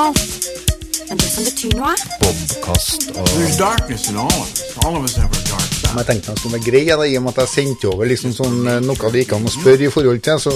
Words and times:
spørsmål. 0.00 0.14
Men 1.08 1.18
det 1.18 1.28
som 1.34 1.42
betyr 1.48 1.72
noe, 1.78 1.94
Bobkast 2.22 3.00
og 3.18 3.26
There's 3.34 3.58
darkness 3.58 4.02
in 4.10 4.16
all 4.16 4.30
of 4.30 4.46
us. 4.52 4.60
All 4.84 4.94
of 4.96 5.02
us 5.06 5.14
have 5.20 5.30
our 5.36 5.44
dark 5.52 5.70
side. 5.74 5.90
Men 5.92 5.98
jeg 6.02 6.08
tenkte 6.10 6.30
jeg 6.30 6.38
skulle 6.38 6.56
være 6.56 6.68
grei 6.70 6.84
da, 6.88 7.04
i 7.04 7.16
og 7.18 7.22
med 7.24 7.32
at 7.34 7.40
jeg 7.42 7.52
sendte 7.56 7.90
over 7.92 8.04
liksom 8.12 8.32
sånn, 8.36 8.58
eh, 8.70 8.80
noe 8.86 9.10
det 9.12 9.24
gikk 9.24 9.34
an 9.36 9.50
å 9.50 9.54
spørre 9.58 9.88
i 9.88 9.94
forhold 9.96 10.22
til. 10.26 10.38
Så 10.46 10.52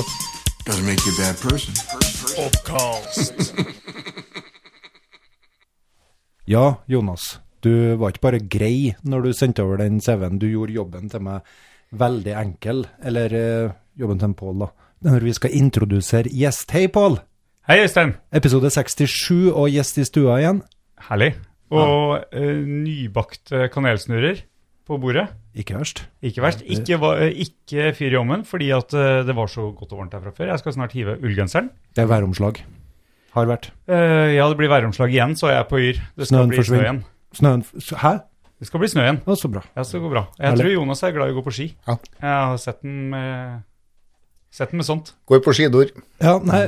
Doesn't 0.64 0.86
make 0.88 1.02
you 1.04 1.12
a 1.12 1.18
bad 1.20 1.36
person. 1.44 1.74
Ja, 6.46 6.64
Jonas. 6.88 7.38
Du 7.60 7.96
var 7.96 8.12
ikke 8.12 8.24
bare 8.24 8.40
grei 8.40 8.94
når 9.04 9.22
du 9.22 9.32
sendte 9.32 9.64
over 9.64 9.76
den 9.80 10.00
CV-en. 10.00 10.38
Du 10.38 10.46
gjorde 10.48 10.72
jobben 10.72 11.10
til 11.10 11.20
meg 11.24 11.44
veldig 11.92 12.34
enkel. 12.40 12.86
Eller 13.04 13.36
eh, 13.36 13.76
jobben 14.00 14.18
til 14.18 14.30
en 14.30 14.34
Pål, 14.40 14.58
da. 14.64 14.72
Når 15.04 15.20
vi 15.28 15.32
skal 15.36 15.56
introdusere 15.60 16.32
gjest. 16.32 16.70
Hei, 16.70 16.88
Pål! 16.88 17.20
Hei, 17.64 17.78
Øystein. 17.80 18.10
Episode 18.28 18.68
67 18.68 19.30
og 19.48 19.70
gjest 19.72 19.96
i 19.96 20.02
stua 20.04 20.34
igjen. 20.36 20.58
Herlig. 21.06 21.30
Og 21.72 22.18
eh, 22.36 22.58
nybakte 22.60 23.70
kanelsnurrer 23.72 24.42
på 24.84 24.98
bordet. 25.00 25.30
Ikke 25.56 25.78
verst. 25.78 26.02
Ikke 26.20 26.44
verst. 26.44 26.60
Ikke, 26.60 26.98
eh, 27.14 27.32
ikke 27.46 27.86
fyr 27.96 28.12
i 28.12 28.18
ovnen, 28.20 28.42
fordi 28.44 28.68
at 28.76 28.92
eh, 28.92 29.22
det 29.24 29.32
var 29.38 29.48
så 29.48 29.70
godt 29.72 29.94
og 29.96 30.02
varmt 30.02 30.12
her 30.12 30.20
fra 30.26 30.34
før. 30.36 30.50
Jeg 30.52 30.60
skal 30.60 30.76
snart 30.76 30.92
hive 30.92 31.16
ullgenseren. 31.24 31.72
Det 31.96 32.04
er 32.04 32.12
væromslag. 32.12 32.60
Har 33.32 33.48
vært. 33.48 33.70
Uh, 33.88 34.28
ja, 34.36 34.44
det 34.44 34.60
blir 34.60 34.68
væromslag 34.68 35.16
igjen, 35.16 35.32
så 35.32 35.48
jeg 35.54 35.62
er 35.64 35.66
på 35.72 35.80
yr. 35.80 36.04
Det 36.20 36.28
skal 36.28 36.34
Snøen 36.34 36.52
bli 36.52 36.68
snø 36.68 36.82
igjen. 36.84 37.02
Snøen 37.34 37.64
Hæ? 38.04 38.12
Det 38.60 38.68
skal 38.68 38.84
bli 38.84 38.92
snø 38.92 39.08
igjen. 39.08 39.22
Å, 39.24 39.40
så 39.40 39.48
bra. 39.56 39.64
Ja, 39.72 39.88
så 39.88 39.96
det 39.96 40.04
går 40.04 40.12
bra. 40.18 40.28
Jeg 40.36 40.50
Herlig. 40.50 40.66
tror 40.66 40.76
Jonas 40.76 41.02
er 41.08 41.16
glad 41.16 41.32
i 41.32 41.34
å 41.34 41.40
gå 41.40 41.48
på 41.48 41.56
ski. 41.62 41.70
Ja. 41.88 41.96
Jeg 42.20 42.36
har 42.52 42.60
sett 42.60 42.84
den 42.84 43.08
med, 43.16 43.64
sett 44.54 44.70
den 44.70 44.80
med 44.80 44.86
sånt. 44.86 45.14
går 45.26 45.42
på 45.42 45.54
skidor. 45.56 45.90
Ja, 46.22 46.36
nei, 46.38 46.62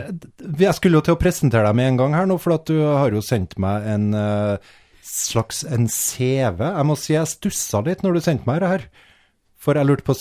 jeg 0.58 0.74
skulle 0.74 0.98
jo 0.98 1.04
til 1.06 1.14
å 1.14 1.20
presentere 1.20 1.68
deg 1.68 1.78
med 1.78 1.92
en 1.92 2.00
gang 2.00 2.16
her 2.18 2.26
nå, 2.26 2.38
for 2.42 2.56
at 2.56 2.66
du 2.66 2.80
har 2.82 3.14
jo 3.14 3.22
sendt 3.22 3.54
meg 3.62 3.86
en 3.92 4.08
uh, 4.16 4.72
slags 5.06 5.62
en 5.64 5.86
CV. 5.92 6.64
Jeg 6.66 6.86
må 6.88 6.96
si 6.98 7.14
jeg 7.14 7.30
stussa 7.30 7.84
litt 7.86 8.02
når 8.02 8.18
du 8.18 8.24
sendte 8.24 8.48
meg 8.48 8.64
det 8.64 8.72
her. 8.72 8.88
For 9.62 9.78
jeg 9.78 9.88
lurte 9.88 10.06
på, 10.06 10.16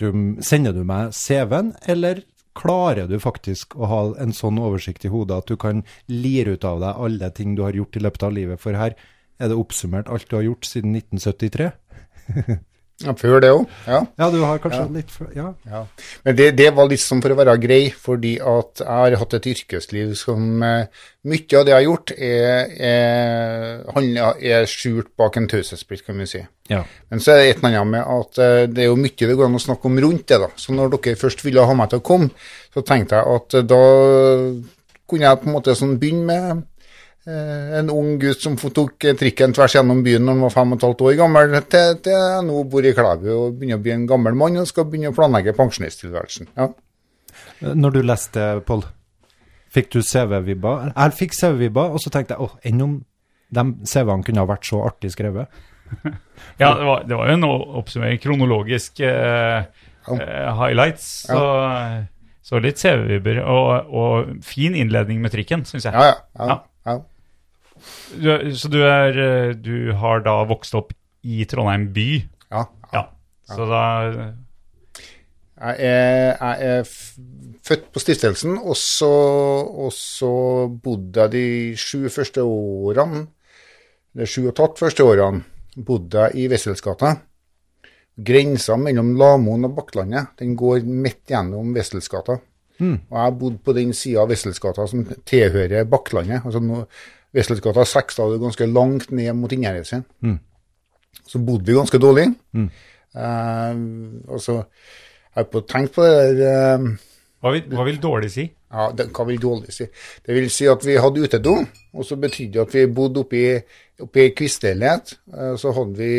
du, 0.00 0.06
sender 0.44 0.74
du 0.76 0.82
meg 0.88 1.12
CV-en, 1.16 1.74
eller 1.88 2.24
klarer 2.56 3.08
du 3.08 3.18
faktisk 3.20 3.76
å 3.76 3.88
ha 3.90 4.00
en 4.22 4.32
sånn 4.32 4.58
oversikt 4.60 5.04
i 5.04 5.12
hodet 5.12 5.42
at 5.42 5.50
du 5.50 5.58
kan 5.60 5.82
lire 6.08 6.56
ut 6.56 6.64
av 6.64 6.80
deg 6.80 7.02
alle 7.08 7.28
ting 7.36 7.52
du 7.56 7.62
har 7.66 7.76
gjort 7.76 7.98
i 7.98 8.02
løpet 8.04 8.24
av 8.24 8.32
livet? 8.36 8.62
For 8.62 8.76
her 8.76 8.96
er 9.36 9.52
det 9.52 9.58
oppsummert 9.60 10.08
alt 10.08 10.28
du 10.30 10.38
har 10.38 10.46
gjort 10.48 10.68
siden 10.68 10.96
1973. 10.96 11.70
Ja, 13.04 13.12
før 13.12 13.42
det 13.44 13.50
òg. 13.52 13.66
Ja. 13.84 13.98
Ja, 14.16 14.26
du 14.32 14.38
har 14.40 14.56
kanskje 14.64 14.86
litt 14.94 15.10
før, 15.12 15.28
Ja. 15.36 15.50
ja. 15.68 15.82
Men 16.24 16.36
det, 16.38 16.46
det 16.56 16.70
var 16.72 16.88
litt 16.88 17.02
sånn 17.02 17.20
for 17.20 17.34
å 17.34 17.36
være 17.36 17.58
grei, 17.60 17.90
fordi 17.92 18.36
at 18.40 18.80
jeg 18.80 18.88
har 18.88 19.16
hatt 19.20 19.34
et 19.36 19.48
yrkesliv 19.52 20.14
som 20.16 20.62
eh, 20.64 20.86
Mye 21.26 21.58
av 21.58 21.64
det 21.66 21.72
jeg 21.72 21.76
har 21.76 21.82
gjort, 21.82 22.10
er, 22.22 22.68
er, 22.86 24.36
er 24.38 24.68
skjult 24.70 25.08
bak 25.18 25.36
en 25.40 25.48
taushetsplikt, 25.50 26.04
kan 26.06 26.20
vi 26.22 26.26
si. 26.30 26.40
ja. 26.70 26.84
Men 27.10 27.20
så 27.20 27.32
er 27.34 27.40
det 27.42 27.48
et 27.50 27.58
eller 27.64 27.80
annet 27.82 27.92
med 27.96 28.12
at 28.16 28.38
eh, 28.46 28.62
det 28.70 28.84
er 28.84 28.88
jo 28.92 28.96
mye 29.00 29.26
det 29.26 29.34
går 29.36 29.48
an 29.50 29.58
å 29.58 29.62
snakke 29.66 29.90
om 29.90 29.98
rundt 30.06 30.24
det. 30.30 30.38
da. 30.44 30.48
Så 30.56 30.72
når 30.76 30.94
dere 30.96 31.18
først 31.20 31.44
ville 31.44 31.66
ha 31.66 31.74
meg 31.76 31.90
til 31.90 32.00
å 32.00 32.06
komme, 32.06 32.30
så 32.72 32.84
tenkte 32.86 33.18
jeg 33.18 33.36
at 33.40 33.58
eh, 33.60 33.66
da 33.74 33.82
kunne 35.06 35.28
jeg 35.28 35.42
på 35.42 35.50
en 35.50 35.54
måte 35.58 35.76
sånn 35.78 35.98
begynne 36.00 36.24
med 36.30 36.64
en 37.26 37.90
ung 37.90 38.18
gutt 38.22 38.42
som 38.42 38.54
tok 38.56 39.04
eh, 39.04 39.16
trikken 39.18 39.54
tvers 39.56 39.74
gjennom 39.74 40.02
byen 40.06 40.22
når 40.22 40.36
han 40.36 40.44
var 40.46 40.52
fem 40.54 40.74
og 40.74 40.78
et 40.78 40.84
halvt 40.86 41.00
år 41.08 41.16
gammel, 41.18 41.56
til, 41.72 41.96
til 42.06 42.44
nå 42.46 42.60
bor 42.70 42.86
i 42.86 42.92
Klæbu 42.94 43.30
og 43.32 43.56
begynner 43.58 43.80
å 43.80 43.82
bli 43.82 43.94
en 43.96 44.04
gammel 44.06 44.36
mann 44.38 44.60
og 44.62 44.68
skal 44.70 44.86
begynne 44.86 45.10
å 45.10 45.16
planlegge 45.16 45.56
pensjonisttilværelsen. 45.58 46.52
Ja. 46.54 46.70
Når 47.74 47.96
du 47.96 48.00
leste, 48.04 48.44
Pål, 48.68 48.84
fikk 49.74 49.90
du 49.96 49.98
CV-vibber? 50.06 50.92
Jeg 50.92 51.16
fikk 51.18 51.34
CV-vibber, 51.34 51.96
og 51.96 52.04
så 52.04 52.12
tenkte 52.14 52.36
jeg 52.36 52.46
åh, 52.46 52.54
enn 52.70 52.84
om 52.86 52.94
de 53.56 53.64
CV-ene 53.86 54.26
kunne 54.26 54.44
ha 54.44 54.50
vært 54.52 54.70
så 54.70 54.84
artig 54.86 55.12
skrevet? 55.16 55.50
Ja, 56.60 56.74
det 56.76 56.84
var, 56.84 57.04
det 57.08 57.16
var 57.16 57.30
jo 57.30 57.34
en 57.36 57.44
oppsummering. 57.80 58.18
Kronologisk 58.20 59.00
eh, 59.04 59.66
eh, 60.12 60.48
highlights. 60.58 61.06
Så, 61.28 61.40
så 62.44 62.60
litt 62.60 62.80
CV-vibber. 62.80 63.40
Og, 63.48 63.88
og 63.88 64.32
fin 64.44 64.76
innledning 64.76 65.22
med 65.24 65.32
trikken, 65.32 65.64
syns 65.68 65.88
jeg. 65.88 65.94
Ja, 65.96 66.10
ja. 66.10 66.18
ja, 66.36 66.48
ja. 66.52 66.58
Du, 68.14 68.30
så 68.56 68.70
du, 68.70 68.80
er, 68.86 69.18
eh, 69.18 69.52
du 69.58 69.92
har 69.98 70.22
da 70.26 70.38
vokst 70.48 70.76
opp 70.78 70.92
i 71.26 71.44
Trondheim 71.48 71.90
by? 71.94 72.08
ja. 72.52 72.66
Ja. 72.92 73.08
Så 73.46 73.66
da 73.70 73.82
Jeg 75.56 75.76
er, 75.78 76.36
jeg 76.36 76.56
er 76.68 76.88
født 77.64 77.86
på 77.94 78.00
stiftelsen, 78.02 78.58
og 78.58 78.76
så, 78.76 79.08
og 79.64 79.92
så 79.94 80.32
bodde 80.68 81.22
jeg 81.22 81.32
de 81.32 81.46
sju 81.80 82.10
første 82.12 82.44
årene, 82.44 83.22
eller 84.14 84.28
sju 84.28 84.42
og 84.44 84.50
et 84.52 84.60
halvt 84.60 84.82
første 84.82 85.06
årene, 85.06 85.44
bodde 85.86 86.26
jeg 86.26 86.42
i 86.42 86.50
Wesselsgata. 86.52 87.14
Grensa 88.26 88.76
mellom 88.80 89.14
Lamoen 89.16 89.68
og 89.68 89.74
Bakklandet, 89.76 90.36
den 90.40 90.54
går 90.56 90.84
midt 90.84 91.24
gjennom 91.32 91.72
Wesselsgata. 91.76 92.38
Og 93.08 93.16
jeg 93.16 93.24
har 93.24 93.36
bodd 93.40 93.58
på 93.64 93.72
den 93.76 93.92
sida 93.96 94.22
av 94.22 94.32
Wesselsgata 94.32 94.84
som 94.88 95.04
tilhører 95.28 95.88
Bakklandet. 95.88 96.44
Altså 96.44 96.60
nå, 97.36 97.40
Wesselsgata 97.40 97.84
6 97.84 98.16
da 98.16 98.26
det 98.32 98.40
ganske 98.42 98.66
langt 98.72 99.10
ned 99.12 99.32
mot 99.36 99.52
Innherredsveien. 99.52 100.04
Så 101.26 101.38
bodde 101.44 101.66
vi 101.68 101.76
ganske 101.76 101.98
dårlig. 102.00 102.28
Eh, 103.16 103.76
og 104.28 104.40
så 104.42 104.56
har 104.60 105.42
jeg 105.44 105.50
på 105.52 105.62
tenkt 105.68 105.94
på 105.96 106.04
det 106.04 106.36
der 106.38 106.76
eh, 106.76 106.86
Hva 107.42 107.52
vil, 107.54 107.66
hva 107.72 107.84
vil 107.86 107.98
dårlig 108.02 108.30
si? 108.32 108.44
ja, 108.72 108.90
det, 108.96 109.06
Hva 109.14 109.24
vil 109.28 109.38
dårlig 109.40 109.72
si? 109.72 109.86
Det 110.26 110.34
vil 110.36 110.48
si 110.50 110.66
at 110.68 110.84
vi 110.84 110.96
hadde 111.00 111.22
utedo, 111.24 111.54
og 111.94 112.04
så 112.04 112.16
betydde 112.20 112.52
det 112.58 112.64
at 112.66 112.74
vi 112.74 112.86
bodde 112.92 113.20
oppe 113.22 113.36
i, 113.38 113.52
oppe 114.02 114.24
i 114.26 114.32
kvistleilighet. 114.36 115.14
eh, 115.32 115.54
Så 115.60 115.72
hadde 115.76 115.96
vi 115.96 116.10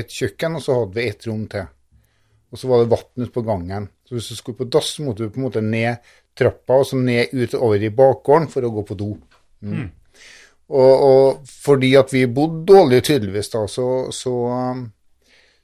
et 0.00 0.08
kjøkken, 0.12 0.56
og 0.58 0.62
så 0.64 0.76
hadde 0.80 0.98
vi 0.98 1.06
et 1.08 1.26
rom 1.28 1.46
til. 1.52 1.68
Og 2.52 2.58
så 2.60 2.68
var 2.68 2.82
det 2.82 2.90
vann 2.92 3.22
ute 3.24 3.32
på 3.32 3.44
gangen. 3.46 3.88
Så 4.04 4.16
hvis 4.16 4.28
du 4.28 4.36
skulle 4.36 4.58
på 4.60 4.68
dass, 4.68 4.98
måtte 5.00 5.24
du 5.24 5.30
på 5.32 5.40
en 5.40 5.46
måte 5.46 5.62
ned 5.64 5.96
trappa 6.36 6.80
og 6.80 6.86
så 6.88 6.96
ned 7.00 7.32
utover 7.32 7.80
i 7.80 7.88
bakgården 7.92 8.48
for 8.52 8.64
å 8.64 8.72
gå 8.74 8.82
på 8.88 8.96
do. 9.00 9.10
Mm. 9.62 9.90
Og, 10.72 11.04
og 11.04 11.48
fordi 11.64 11.94
at 12.00 12.12
vi 12.14 12.26
bodde 12.26 12.64
dårlig 12.68 13.02
tydeligvis 13.04 13.50
da, 13.52 13.66
så, 13.68 13.86
så, 14.14 14.32
um, 14.48 14.86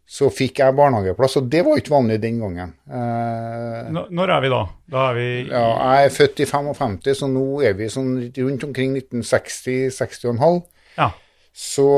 så 0.08 0.28
fikk 0.32 0.60
jeg 0.62 0.76
barnehageplass, 0.76 1.38
og 1.40 1.48
det 1.52 1.62
var 1.64 1.80
ikke 1.80 1.94
vanlig 1.94 2.18
den 2.22 2.40
gangen. 2.42 2.74
Eh, 2.88 3.88
Når 3.92 4.32
er 4.34 4.44
vi 4.44 4.50
da? 4.52 4.60
Da 4.88 5.06
er 5.10 5.16
vi 5.18 5.28
ja, 5.48 5.64
jeg 5.94 6.08
er 6.08 6.14
født 6.14 6.42
i 6.44 6.48
55, 6.48 7.08
så 7.22 7.28
nå 7.28 7.46
er 7.64 7.76
vi 7.76 7.88
sånn 7.92 8.14
rundt 8.36 8.64
omkring 8.68 8.96
1960-60,5. 8.96 10.60
Ja. 10.98 11.10
Så 11.58 11.88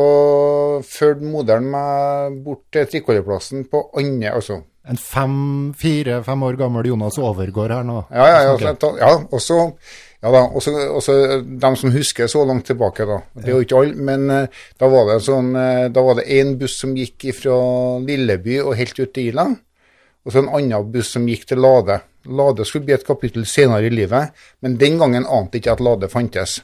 førte 0.86 1.26
moderen 1.28 1.66
meg 1.70 2.40
bort 2.44 2.64
til 2.72 2.86
trikkolleplassen 2.88 3.66
på 3.70 3.82
andre 4.00 4.34
Altså, 4.38 4.62
En 4.90 4.96
fem, 4.96 5.34
fire-fem 5.76 6.42
år 6.46 6.56
gammel 6.58 6.88
Jonas 6.88 7.18
overgår 7.20 7.74
her 7.76 7.84
nå. 7.86 7.98
ja, 8.10 8.26
ja, 8.26 8.38
ja, 8.48 8.74
så 8.80 8.94
ja 8.98 9.10
og 9.20 9.42
så 9.44 9.58
ja 10.20 10.30
da, 10.34 10.42
også, 10.44 10.72
også 10.98 11.14
de 11.40 11.70
som 11.80 11.92
husker 11.94 12.28
så 12.28 12.42
langt 12.44 12.66
tilbake, 12.68 13.06
da. 13.08 13.20
Det 13.40 13.48
er 13.48 13.54
jo 13.56 13.64
ikke 13.64 13.80
alle, 13.80 14.06
men 14.10 14.26
eh, 14.34 14.62
da 14.80 14.90
var 14.92 15.08
det 15.08 15.20
sånn 15.24 15.54
eh, 15.56 15.86
Da 15.92 16.04
var 16.04 16.18
det 16.18 16.26
én 16.36 16.56
buss 16.60 16.76
som 16.82 16.92
gikk 16.96 17.30
fra 17.38 17.56
Lilleby 18.04 18.58
og 18.60 18.76
helt 18.76 19.00
ut 19.00 19.14
til 19.16 19.30
Ila, 19.30 19.46
og 20.20 20.32
så 20.32 20.42
en 20.42 20.50
annen 20.58 20.90
buss 20.92 21.14
som 21.16 21.28
gikk 21.28 21.46
til 21.48 21.62
Lade. 21.64 22.02
Lade 22.28 22.66
skulle 22.68 22.84
bli 22.84 22.98
et 22.98 23.06
kapittel 23.06 23.46
senere 23.48 23.88
i 23.88 23.94
livet, 23.94 24.36
men 24.60 24.76
den 24.80 25.00
gangen 25.00 25.24
ante 25.24 25.56
ikke 25.56 25.72
at 25.72 25.80
Lade 25.80 26.12
fantes. 26.12 26.58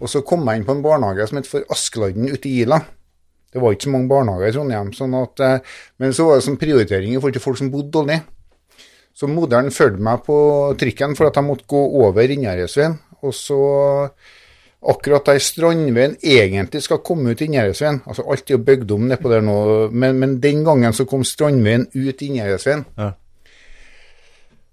Og 0.00 0.08
så 0.08 0.24
kom 0.24 0.48
jeg 0.48 0.62
inn 0.62 0.64
på 0.64 0.78
en 0.78 0.84
barnehage 0.84 1.28
som 1.28 1.36
het 1.36 1.48
for 1.50 1.68
Askeladden 1.74 2.30
ute 2.32 2.48
i 2.48 2.62
Ila. 2.62 2.80
Det 3.52 3.60
var 3.60 3.74
ikke 3.74 3.90
så 3.90 3.92
mange 3.92 4.08
barnehager 4.08 4.48
i 4.48 4.54
Trondheim, 4.54 4.92
sånn 4.96 5.14
at, 5.18 5.40
eh, 5.44 5.78
men 6.00 6.14
så 6.16 6.28
var 6.28 6.38
det 6.38 6.46
som 6.46 6.56
prioritering 6.56 7.12
i 7.12 7.18
forhold 7.18 7.36
til 7.36 7.44
folk 7.44 7.58
som 7.60 7.72
bodde 7.72 7.92
dårlig. 7.92 8.22
Så 9.14 9.28
moderen 9.28 9.72
fulgte 9.74 10.04
meg 10.04 10.22
på 10.26 10.36
trikken 10.80 11.16
for 11.18 11.28
at 11.28 11.36
jeg 11.36 11.46
måtte 11.46 11.68
gå 11.68 11.80
over 12.04 12.30
Innherredsveien. 12.30 12.98
Og 13.20 13.34
så, 13.36 13.60
akkurat 14.80 15.26
der 15.28 15.40
Strandveien 15.44 16.16
egentlig 16.22 16.82
skal 16.86 17.02
komme 17.04 17.34
ut 17.34 17.42
Innherredsveien 17.44 17.98
Altså 18.08 18.24
alt 18.24 18.48
er 18.48 18.56
jo 18.56 18.62
bygd 18.64 18.94
om 18.96 19.10
nedpå 19.10 19.28
der 19.28 19.44
nå, 19.44 19.56
men, 19.92 20.16
men 20.22 20.38
den 20.40 20.62
gangen 20.64 20.96
så 20.96 21.04
kom 21.04 21.26
Strandveien 21.26 21.88
ut 21.92 22.22
Innherredsveien. 22.24 22.86
Ja. 22.96 23.10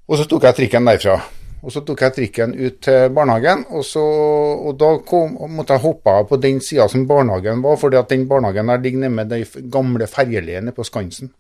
Og 0.07 0.21
så 0.21 0.29
tok 0.29 0.47
jeg 0.47 0.61
trikken 0.61 0.87
derfra. 0.87 1.17
Og 1.65 1.73
så 1.73 1.81
tok 1.83 2.01
jeg 2.05 2.13
trikken 2.15 2.53
ut 2.55 2.77
til 2.85 3.09
barnehagen, 3.11 3.65
og, 3.73 3.81
så, 3.83 4.03
og 4.69 4.77
da 4.79 4.91
kom, 5.03 5.33
måtte 5.51 5.75
jeg 5.75 5.83
hoppe 5.83 6.13
av 6.13 6.27
på 6.29 6.37
den 6.39 6.61
sida 6.63 6.85
som 6.91 7.07
barnehagen 7.09 7.63
var, 7.65 7.79
fordi 7.81 7.97
at 7.99 8.13
den 8.13 8.27
barnehagen 8.29 8.69
der 8.71 8.83
ligger 8.83 9.01
nede 9.01 9.15
med 9.17 9.33
de 9.33 9.67
gamle 9.73 10.07
ferjeleiene 10.07 10.71
på 10.71 10.85
Skansen. 10.87 11.33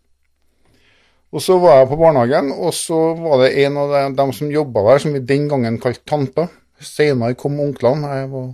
Og 1.35 1.43
så 1.43 1.57
var 1.59 1.81
jeg 1.81 1.89
på 1.91 1.97
barnehagen, 1.99 2.53
og 2.55 2.71
så 2.75 2.97
var 3.19 3.43
det 3.43 3.65
en 3.65 3.81
av 3.81 3.97
dem, 4.15 4.31
som 4.35 4.51
jobba 4.51 4.85
der, 4.87 5.01
som 5.03 5.17
vi 5.17 5.25
den 5.27 5.49
gangen 5.51 5.79
kalte 5.83 6.05
tanta. 6.07 6.47
Senere 6.79 7.35
kom 7.39 7.59
onklene. 7.59 8.13
Jeg, 8.21 8.29
var, 8.31 8.47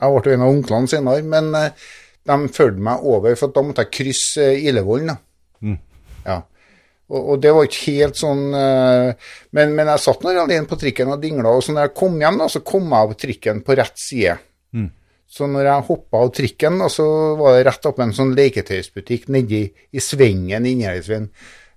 jeg 0.00 0.22
ble 0.24 0.34
en 0.34 0.46
av 0.46 0.54
onklene 0.54 0.90
senere, 0.90 1.26
men 1.34 1.52
eh, 1.58 1.84
de 2.24 2.38
fulgte 2.54 2.86
meg 2.88 3.04
over, 3.04 3.36
for 3.36 3.52
da 3.52 3.64
måtte 3.66 3.84
jeg 3.84 3.94
krysse 3.98 4.48
eh, 4.54 4.64
Ilevollen. 4.70 5.12
Mm. 5.60 5.76
Ja. 6.24 6.40
Og, 7.12 7.20
og 7.20 7.44
det 7.44 7.52
var 7.52 7.68
ikke 7.68 7.92
helt 7.98 8.16
sånn 8.16 8.46
eh, 8.56 9.10
men, 9.52 9.74
men 9.76 9.90
jeg 9.92 10.02
satt 10.06 10.24
nå 10.24 10.32
alene 10.32 10.64
på 10.70 10.78
trikken 10.80 11.12
og 11.12 11.20
dingla, 11.20 11.52
og 11.52 11.66
så 11.66 11.76
når 11.76 11.90
jeg 11.90 11.96
kom 12.00 12.16
hjem, 12.22 12.40
da, 12.40 12.48
så 12.48 12.64
kom 12.64 12.88
jeg 12.88 12.96
av 13.02 13.16
trikken 13.20 13.64
på 13.66 13.76
rett 13.76 14.00
side. 14.00 14.38
Så 15.34 15.48
når 15.50 15.66
jeg 15.66 15.86
hoppa 15.88 16.20
av 16.22 16.32
trikken, 16.36 16.78
da, 16.78 16.88
så 16.92 17.04
var 17.38 17.56
det 17.56 17.64
rett 17.66 17.86
opp 17.90 18.00
en 18.04 18.12
sånn 18.14 18.34
leketøysbutikk 18.36 19.26
nedi 19.34 19.64
i 19.66 20.02
svingen 20.02 20.68
i 20.68 20.74
Svein. 21.02 21.26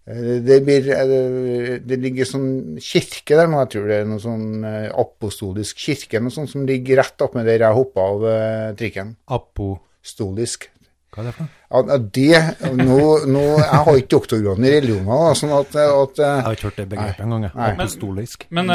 Det, 0.08 0.62
blir, 0.64 0.86
eh, 0.88 1.80
det 1.84 1.98
ligger 2.00 2.28
sånn 2.28 2.78
kirke 2.80 3.36
der 3.36 3.50
nå, 3.52 3.60
jeg 3.66 3.72
tror 3.74 3.90
det 3.90 3.96
er 4.00 4.06
noe 4.08 4.24
sånn 4.24 4.64
eh, 4.64 4.86
apostolisk 4.96 5.82
kirke 5.84 6.22
noe 6.24 6.32
sånt 6.32 6.54
som 6.54 6.64
ligger 6.68 7.02
rett 7.02 7.24
oppe 7.26 7.42
med 7.42 7.50
der 7.50 7.66
jeg 7.66 7.76
hoppa 7.76 8.06
av 8.14 8.24
eh, 8.32 8.70
trikken. 8.80 9.12
Apostolisk. 9.36 10.70
Hva 11.12 11.26
er 11.26 11.28
det 11.28 11.34
for 11.36 11.50
noe? 11.50 11.56
Ja, 11.68 11.98
det, 12.16 12.44
nå, 12.80 13.02
nå, 13.28 13.42
Jeg 13.60 13.82
har 13.84 14.00
ikke 14.00 14.14
doktorgraden 14.14 14.70
i 14.70 14.72
religioner, 14.78 15.26
da, 15.26 15.34
sånn 15.36 15.52
at, 15.58 15.76
at 15.76 16.24
Jeg 16.24 16.46
har 16.46 16.56
ikke 16.56 16.70
hørt 16.70 16.80
det 16.80 16.88
begrepet 16.94 17.26
engang. 17.28 17.50
Apostolisk. 17.68 18.48
Men, 18.56 18.72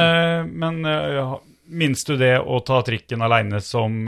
men, 0.53 0.83
men 0.85 1.41
minnes 1.73 2.05
du 2.05 2.13
det 2.21 2.35
å 2.45 2.61
ta 2.61 2.83
trikken 2.85 3.25
aleine 3.25 3.63
som, 3.65 4.05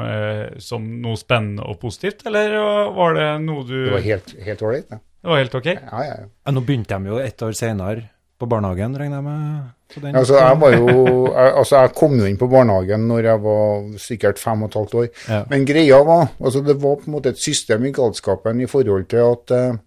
som 0.60 0.92
noe 1.00 1.16
spennende 1.16 1.64
og 1.72 1.80
positivt, 1.80 2.26
eller 2.28 2.58
var 2.92 3.16
det 3.16 3.32
noe 3.46 3.64
du 3.64 3.78
det 3.78 3.96
var 3.96 4.08
helt 4.10 4.68
ålreit, 4.68 4.92
det. 4.92 5.00
Ja. 5.00 5.04
Det 5.24 5.30
var 5.32 5.38
helt 5.40 5.54
ok? 5.56 5.66
Ja, 5.72 6.00
ja, 6.04 6.16
ja. 6.20 6.52
Nå 6.52 6.60
begynte 6.68 6.98
de 6.98 7.08
jo 7.08 7.16
ett 7.24 7.40
år 7.42 7.54
senere 7.56 8.10
på 8.38 8.48
barnehagen, 8.50 8.92
regner 8.98 9.16
jeg 9.22 9.24
med. 9.24 9.70
på 9.94 10.00
den- 10.02 10.16
Altså, 10.20 10.34
jeg 10.36 10.58
var 10.60 10.72
jo 10.74 10.88
jeg, 11.38 11.52
Altså, 11.60 11.76
jeg 11.80 11.94
kom 11.94 12.18
jo 12.18 12.26
inn 12.28 12.36
på 12.36 12.48
barnehagen 12.52 13.06
når 13.08 13.22
jeg 13.30 13.40
var 13.46 13.86
sikkert 14.04 14.38
fem 14.42 14.62
og 14.66 14.68
et 14.68 14.74
halvt 14.80 14.94
år. 15.00 15.08
Ja. 15.30 15.44
Men 15.48 15.64
greia 15.64 16.02
var 16.04 16.28
altså 16.40 16.60
Det 16.66 16.76
var 16.82 16.96
på 17.00 17.06
en 17.08 17.14
måte 17.16 17.32
et 17.32 17.38
system 17.40 17.86
i 17.88 17.92
galskapen 17.96 18.60
i 18.60 18.66
forhold 18.68 19.06
til 19.08 19.22
at 19.24 19.50
eh, 19.56 19.78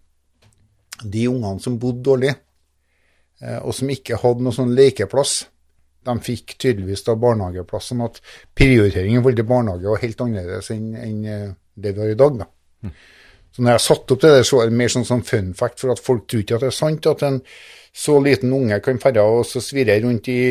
de 1.06 1.28
ungene 1.30 1.60
som 1.62 1.78
bodde 1.78 2.02
dårlig, 2.08 2.34
eh, 3.44 3.60
og 3.62 3.76
som 3.78 3.90
ikke 3.94 4.18
hadde 4.24 4.42
noen 4.42 4.56
sånn 4.56 4.74
lekeplass, 4.76 5.44
de 6.08 6.16
fikk 6.24 6.56
tydeligvis 6.58 7.04
da 7.06 7.14
barnehageplass. 7.20 7.92
Sånn 7.92 8.02
at 8.06 8.18
prioriteringen 8.56 9.20
i 9.20 9.22
forhold 9.22 9.36
til 9.44 9.50
barnehage 9.52 9.92
var 9.92 10.02
helt 10.02 10.22
annerledes 10.26 10.72
enn 10.74 10.96
enn, 10.96 11.26
eh, 11.28 11.52
det 11.78 11.94
vi 11.94 12.02
har 12.02 12.10
i 12.16 12.18
dag. 12.24 12.40
da. 12.40 12.48
Så 13.58 13.64
når 13.66 13.74
jeg 13.74 13.82
satte 13.88 14.14
opp 14.14 14.22
det 14.22 14.30
der, 14.36 14.44
så 14.46 14.60
var 14.60 14.68
det 14.70 14.78
mer 14.78 14.92
sånn, 14.94 15.06
som 15.08 15.24
fun 15.26 15.48
fact, 15.58 15.80
for 15.82 15.90
at 15.90 16.02
folk 16.04 16.28
tror 16.30 16.44
ikke 16.44 16.60
at 16.60 16.62
det 16.62 16.68
er 16.70 16.76
sant 16.78 17.08
at 17.10 17.24
en 17.26 17.40
så 17.98 18.20
liten 18.22 18.52
unge 18.54 18.78
kan 18.86 19.00
ferde 19.02 19.24
og 19.26 19.40
så 19.50 19.58
svirre 19.66 19.96
rundt 20.04 20.28
i, 20.30 20.42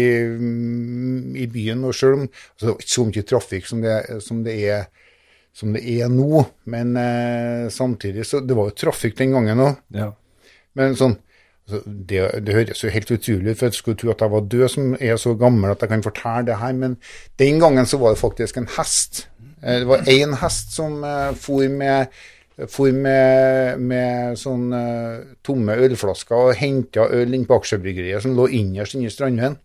i 1.38 1.46
byen. 1.46 1.84
og 1.86 1.94
selv 1.94 2.16
om 2.16 2.24
altså, 2.26 2.64
Det 2.64 2.72
var 2.72 2.80
ikke 2.80 2.94
så 2.96 3.04
mye 3.06 3.26
trafikk 3.30 3.68
som 3.70 3.84
det, 3.84 3.98
som 4.26 4.40
det, 4.42 4.56
er, 4.66 5.12
som 5.54 5.76
det 5.76 5.84
er 5.86 6.10
nå, 6.10 6.42
men 6.74 6.96
eh, 6.98 7.68
samtidig 7.70 8.26
så 8.26 8.40
Det 8.42 8.58
var 8.58 8.72
jo 8.72 8.78
trafikk 8.82 9.14
den 9.22 9.38
gangen 9.38 9.62
òg. 9.68 9.78
Ja. 9.94 10.10
Men 10.74 10.98
sånn 10.98 11.14
altså, 11.68 11.84
det, 11.86 12.26
det 12.42 12.58
høres 12.58 12.82
jo 12.82 12.90
helt 12.90 13.14
utrolig 13.14 13.54
ut, 13.54 13.60
for 13.60 13.68
jeg 13.70 13.78
skulle 13.78 14.02
tro 14.02 14.10
at 14.16 14.26
jeg 14.26 14.34
var 14.34 14.50
død 14.56 14.68
som 14.74 14.96
er 14.98 15.22
så 15.22 15.38
gammel 15.38 15.70
at 15.70 15.86
jeg 15.86 15.94
kan 15.94 16.02
fortelle 16.10 16.48
det 16.50 16.58
her, 16.58 16.74
men 16.82 16.98
den 17.38 17.62
gangen 17.62 17.86
så 17.86 18.02
var 18.02 18.16
det 18.18 18.24
faktisk 18.26 18.58
en 18.58 18.72
hest. 18.74 19.28
Eh, 19.62 19.84
Det 19.84 19.92
var 19.94 20.10
én 20.10 20.34
hest 20.42 20.74
som 20.74 20.98
eh, 21.06 21.30
for 21.38 21.62
med 21.70 22.10
for 22.72 22.88
med, 22.96 23.80
med 23.84 24.38
sånn 24.40 24.70
eh, 24.72 25.36
tomme 25.44 25.76
ølflasker 25.84 26.48
og 26.48 26.56
henta 26.56 27.04
øl 27.12 27.36
inn 27.36 27.44
på 27.48 27.58
aksjebryggeriet 27.60 28.24
som 28.24 28.36
lå 28.38 28.48
innerst 28.56 28.96
inne 28.96 29.10
i 29.10 29.12
Strandveien. 29.12 29.58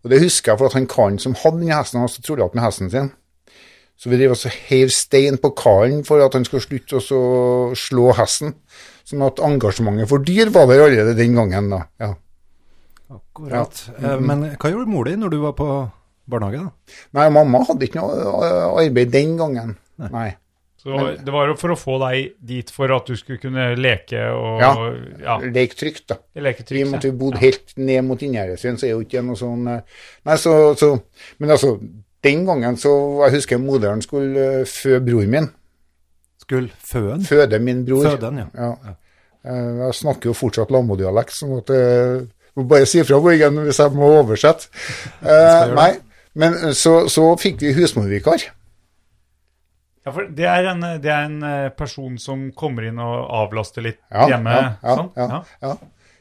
Og 0.00 0.12
det 0.12 0.22
husker 0.22 0.52
jeg 0.52 0.60
for 0.60 0.70
at 0.70 0.76
han 0.78 0.88
karen 0.88 1.18
som 1.20 1.36
hadde 1.36 1.60
denne 1.60 1.76
hesten, 1.76 2.00
han 2.00 2.24
trolig 2.24 2.48
med 2.54 2.64
hesten 2.64 2.92
sin. 2.92 3.10
Så 3.96 4.10
vi 4.12 4.18
drev 4.20 4.34
og 4.34 4.40
så 4.40 4.52
hev 4.52 4.92
stein 4.92 5.38
på 5.40 5.50
karen 5.56 6.02
for 6.06 6.20
at 6.24 6.34
han 6.36 6.44
skulle 6.46 6.64
slutte 6.64 7.00
å 7.00 7.74
slå 7.76 8.10
hesten. 8.16 8.54
Sånn 9.08 9.24
at 9.24 9.40
engasjementet 9.44 10.08
for 10.10 10.24
dyr 10.24 10.50
var 10.54 10.68
der 10.70 10.84
allerede 10.84 11.16
den 11.18 11.36
gangen, 11.38 11.70
da. 11.72 11.82
Ja. 12.02 12.10
Akkurat. 13.12 13.84
Eh, 14.00 14.18
Men 14.20 14.48
hva 14.56 14.72
gjorde 14.72 14.90
mor 14.90 15.06
di 15.08 15.14
når 15.20 15.32
du 15.32 15.38
var 15.44 15.54
på 15.58 15.68
barnehage, 16.26 16.64
da? 16.64 16.96
Nei, 17.18 17.28
mamma 17.32 17.62
hadde 17.68 17.86
ikke 17.86 18.00
noe 18.00 18.16
eh, 18.46 18.64
arbeid 18.84 19.12
den 19.14 19.36
gangen. 19.40 19.76
Nei. 20.02 20.30
Så 20.86 20.98
det 21.26 21.32
var 21.34 21.48
jo 21.50 21.54
for 21.58 21.74
å 21.74 21.76
få 21.78 21.96
deg 22.04 22.36
dit 22.46 22.68
for 22.70 22.92
at 22.94 23.08
du 23.10 23.16
skulle 23.18 23.40
kunne 23.42 23.64
leke 23.74 24.20
og 24.30 24.60
Ja. 24.62 24.68
ja, 25.24 25.36
Leke 25.42 25.74
trygt, 25.74 26.04
da. 26.12 26.16
leke 26.38 26.62
Vi 26.62 26.68
trygt. 26.68 26.90
måtte 26.92 27.08
ja. 27.08 27.12
jo 27.12 27.18
bodd 27.18 27.38
helt 27.42 27.72
ned 27.76 28.04
mot 28.06 28.22
Innherred 28.22 28.60
sin, 28.62 28.78
så 28.78 28.86
er 28.86 28.92
jo 28.94 29.00
ikke 29.02 29.24
noe 29.26 29.34
sånn 29.40 29.66
eh, 29.72 29.80
Nei, 30.28 30.36
så, 30.38 30.52
så 30.78 30.92
Men 31.42 31.50
altså, 31.56 31.72
den 32.22 32.44
gangen 32.46 32.78
så 32.78 32.92
Jeg 33.26 33.34
husker 33.40 33.58
moderen 33.58 34.04
skulle 34.04 34.62
føde 34.70 34.70
fø 34.70 35.00
broren 35.02 35.30
min. 35.34 35.48
Skulle 36.46 36.70
føen? 36.86 37.24
Føde 37.26 37.58
min 37.58 37.82
bror. 37.88 38.06
Føden, 38.12 38.38
ja. 38.44 38.46
Ja. 38.54 38.94
Eh, 39.42 39.72
Jeg 39.88 39.98
snakker 40.04 40.30
jo 40.30 40.36
fortsatt 40.38 40.70
lamodialekt, 40.70 41.34
så 41.34 41.48
sånn 41.50 41.74
jeg 41.74 42.62
må 42.62 42.68
bare 42.70 42.86
si 42.88 43.02
fra 43.04 43.18
Borgen 43.20 43.58
hvis 43.66 43.82
jeg 43.82 43.92
må 43.98 44.12
oversette. 44.20 44.70
Eh, 45.20 45.74
nei, 45.74 45.90
men 46.38 46.54
så, 46.78 47.02
så 47.12 47.26
fikk 47.42 47.60
vi 47.66 47.74
husmorvikar. 47.76 48.46
Ja, 50.06 50.12
for 50.14 50.28
det 50.38 50.46
er, 50.46 50.68
en, 50.70 50.84
det 51.02 51.10
er 51.10 51.24
en 51.26 51.40
eh, 51.42 51.68
person 51.74 52.14
som 52.22 52.46
kommer 52.54 52.86
inn 52.86 52.98
og 53.02 53.26
avlaster 53.42 53.82
litt 53.82 53.98
Ja, 54.06 54.28
hjemme. 54.30 54.52
ja, 54.54 54.68
ja, 54.86 54.94
sånn? 55.00 55.12
ja, 55.18 55.44
ja. 55.66 55.76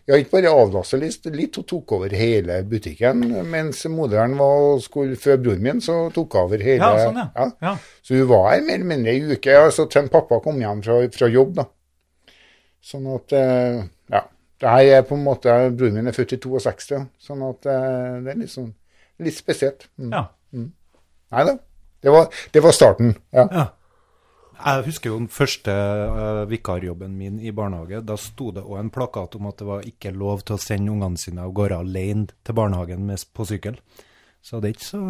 Ja, 0.06 0.18
ikke 0.22 0.36
bare 0.36 0.52
avlaster 0.54 1.00
litt, 1.02 1.24
litt, 1.34 1.56
hun 1.58 1.66
tok 1.66 1.96
over 1.98 2.12
hele 2.14 2.60
butikken. 2.70 3.24
Mens 3.50 3.80
moderen 3.90 4.36
var 4.38 4.76
skulle 4.84 5.18
føde 5.18 5.42
broren 5.48 5.64
min, 5.66 5.80
så 5.82 5.96
tok 6.14 6.36
hun 6.38 6.44
over 6.44 6.62
hele. 6.62 6.90
Ja, 6.94 7.08
sånn, 7.08 7.50
ja. 7.66 7.72
Så 8.06 8.20
hun 8.20 8.28
var 8.30 8.52
her 8.52 8.62
mer 8.68 8.78
eller 8.78 8.90
mindre 8.92 9.16
ei 9.16 9.24
uke, 9.34 9.56
altså 9.58 9.88
til 9.90 10.10
pappa 10.14 10.38
kom 10.46 10.62
hjem 10.62 10.84
fra, 10.86 11.00
fra 11.16 11.30
jobb, 11.34 11.56
da. 11.58 11.66
Sånn 12.86 13.10
at 13.16 13.34
eh, 13.34 13.80
Ja. 14.14 14.22
Det 14.62 14.72
her 14.72 14.92
er 15.00 15.02
på 15.10 15.18
en 15.18 15.26
måte 15.26 15.52
Broren 15.76 15.98
min 15.98 16.08
er 16.08 16.14
født 16.16 16.38
i 16.38 16.40
62, 16.40 17.02
sånn 17.26 17.42
at 17.50 17.66
eh, 17.68 18.22
det 18.24 18.32
er 18.36 18.38
litt 18.46 18.54
sånn 18.54 18.70
litt 19.26 19.36
spesielt. 19.36 19.90
Mm. 19.98 20.14
ja. 20.14 20.22
Nei 21.36 21.44
da. 21.50 21.58
Det 22.06 22.12
var, 22.14 22.28
det 22.54 22.62
var 22.62 22.74
starten. 22.76 23.16
Ja. 23.34 23.48
Ja. 23.50 23.66
Jeg 24.56 24.84
husker 24.86 25.10
jo 25.10 25.18
den 25.18 25.32
første 25.34 25.74
uh, 25.74 26.44
vikarjobben 26.50 27.16
min 27.18 27.40
i 27.42 27.50
barnehage. 27.54 28.04
Da 28.06 28.14
sto 28.22 28.52
det 28.54 28.62
òg 28.62 28.78
en 28.80 28.92
plakat 28.94 29.36
om 29.40 29.50
at 29.50 29.58
det 29.58 29.68
var 29.68 29.88
ikke 29.90 30.14
lov 30.14 30.46
til 30.46 30.56
å 30.56 30.62
sende 30.62 30.94
ungene 30.94 31.18
sine 31.22 31.42
av 31.42 31.56
gårde 31.58 31.82
alene 31.82 32.30
til 32.46 32.58
barnehagen 32.62 33.04
med, 33.10 33.26
på 33.34 33.50
sykkel. 33.50 33.82
Så 34.46 34.62
det 34.62 34.70
er 34.70 34.78
ikke 34.78 34.92
så 34.92 35.04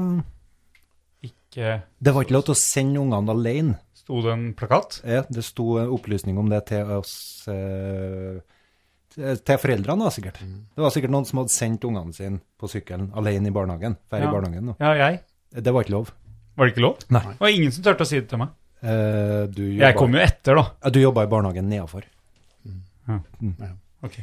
Ikke 1.27 1.77
Det 1.99 2.15
var 2.15 2.23
ikke 2.23 2.37
lov 2.37 2.47
til 2.47 2.55
å 2.55 2.63
sende 2.63 3.03
ungene 3.03 3.35
alene. 3.35 3.77
sto 3.99 4.23
det 4.23 4.31
en 4.31 4.49
plakat? 4.55 5.01
Ja, 5.03 5.27
det 5.27 5.43
sto 5.43 5.75
en 5.83 5.91
opplysning 5.91 6.39
om 6.39 6.47
det 6.47 6.65
til 6.71 6.95
oss 6.95 7.15
uh, 7.51 8.39
til 9.15 9.57
foreldrene, 9.59 10.03
da, 10.03 10.11
sikkert. 10.15 10.39
Det 10.39 10.83
var 10.83 10.95
sikkert 10.95 11.11
noen 11.11 11.27
som 11.27 11.43
hadde 11.43 11.59
sendt 11.59 11.87
ungene 11.87 12.15
sine 12.15 12.39
på 12.59 12.71
sykkelen 12.71 13.11
alene 13.15 13.51
i 13.51 13.55
barnehagen. 13.55 13.99
Ja. 14.11 14.23
i 14.23 14.31
barnehagen. 14.31 14.77
Ja, 14.79 14.95
jeg. 14.95 15.25
Det 15.55 15.71
var 15.75 15.83
ikke 15.83 15.99
lov. 15.99 16.15
Var 16.55 16.67
det 16.67 16.73
ikke 16.75 16.85
lov? 16.85 17.01
Nei. 17.13 17.23
Det 17.33 17.41
var 17.43 17.55
ingen 17.55 17.73
som 17.75 17.83
turte 17.85 18.05
å 18.05 18.09
si 18.09 18.19
det 18.21 18.29
til 18.31 18.41
meg. 18.41 18.53
Eh, 18.85 19.41
du 19.51 19.63
Jeg 19.75 19.97
kom 19.97 20.13
jo 20.15 20.21
etter, 20.23 20.55
da. 20.59 20.63
Ja, 20.83 20.93
Du 20.93 21.01
jobba 21.01 21.25
i 21.25 21.31
barnehagen 21.31 21.67
nedafor. 21.71 22.05
Ok. 24.05 24.17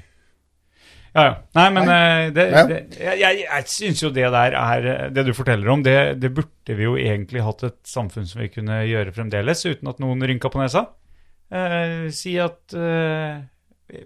Ja, 1.12 1.22
ja. 1.26 1.32
Nei, 1.58 1.66
men 1.74 1.88
Nei. 1.90 2.30
det, 2.32 2.44
det, 2.70 2.76
jeg, 2.96 3.18
jeg, 3.20 3.40
jeg 3.44 3.66
syns 3.68 4.00
jo 4.00 4.08
det 4.16 4.24
der 4.32 4.54
er 4.56 4.86
eh, 4.88 5.02
Det 5.12 5.26
du 5.26 5.34
forteller 5.36 5.68
om, 5.68 5.82
det, 5.84 5.96
det 6.22 6.30
burde 6.32 6.76
vi 6.78 6.86
jo 6.86 6.94
egentlig 6.96 7.42
hatt 7.44 7.66
et 7.68 7.76
samfunn 7.88 8.24
som 8.28 8.40
vi 8.40 8.48
kunne 8.54 8.78
gjøre 8.88 9.12
fremdeles, 9.12 9.66
uten 9.68 9.90
at 9.92 10.00
noen 10.00 10.24
rynka 10.24 10.48
på 10.52 10.62
nesa. 10.62 10.86
Eh, 11.52 12.08
si 12.16 12.38
at 12.40 12.72
eh, 12.72 13.42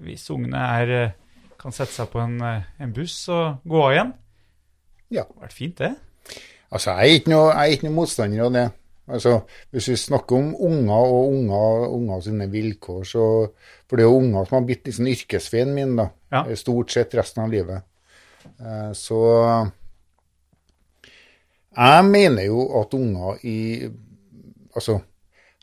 hvis 0.03 0.27
ungene 0.35 0.65
er 0.81 0.95
eh, 0.97 1.15
kan 1.61 1.75
sette 1.75 1.95
seg 1.95 2.11
på 2.11 2.19
en, 2.25 2.41
eh, 2.43 2.67
en 2.83 2.97
buss 2.97 3.21
og 3.31 3.63
gå 3.71 3.85
av 3.85 3.95
igjen. 3.95 4.13
Ja. 5.07 5.23
Det 5.23 5.29
hadde 5.29 5.45
vært 5.47 5.57
fint, 5.61 5.79
det. 5.79 5.93
Altså, 6.77 6.93
jeg 6.97 7.15
er 7.17 7.21
ikke 7.21 7.33
noe, 7.33 7.55
jeg 7.55 7.77
ikke 7.77 7.89
noe 7.89 7.97
motstander 7.97 8.45
av 8.47 8.53
det. 8.55 8.67
Altså, 9.07 9.41
Hvis 9.71 9.89
vi 9.89 9.97
snakker 9.97 10.37
om 10.37 10.55
unger 10.67 11.15
og 11.15 11.33
unger, 11.33 11.89
unger 11.95 12.21
sine 12.25 12.49
vilkår, 12.51 13.03
så 13.07 13.25
For 13.87 13.97
det 13.97 14.03
er 14.03 14.11
jo 14.11 14.19
unger 14.19 14.47
som 14.47 14.59
har 14.59 14.67
blitt 14.67 14.89
liksom 14.89 15.07
yrkesveien 15.07 15.75
min, 15.75 15.97
da. 15.97 16.09
Ja. 16.33 16.43
Stort 16.59 16.91
sett 16.91 17.15
resten 17.15 17.45
av 17.45 17.53
livet. 17.53 17.85
Eh, 18.61 18.93
så 18.93 19.21
Jeg 21.77 22.05
mener 22.05 22.43
jo 22.49 22.67
at 22.81 22.95
unger 22.95 23.39
i 23.47 23.91
Altså, 24.77 24.99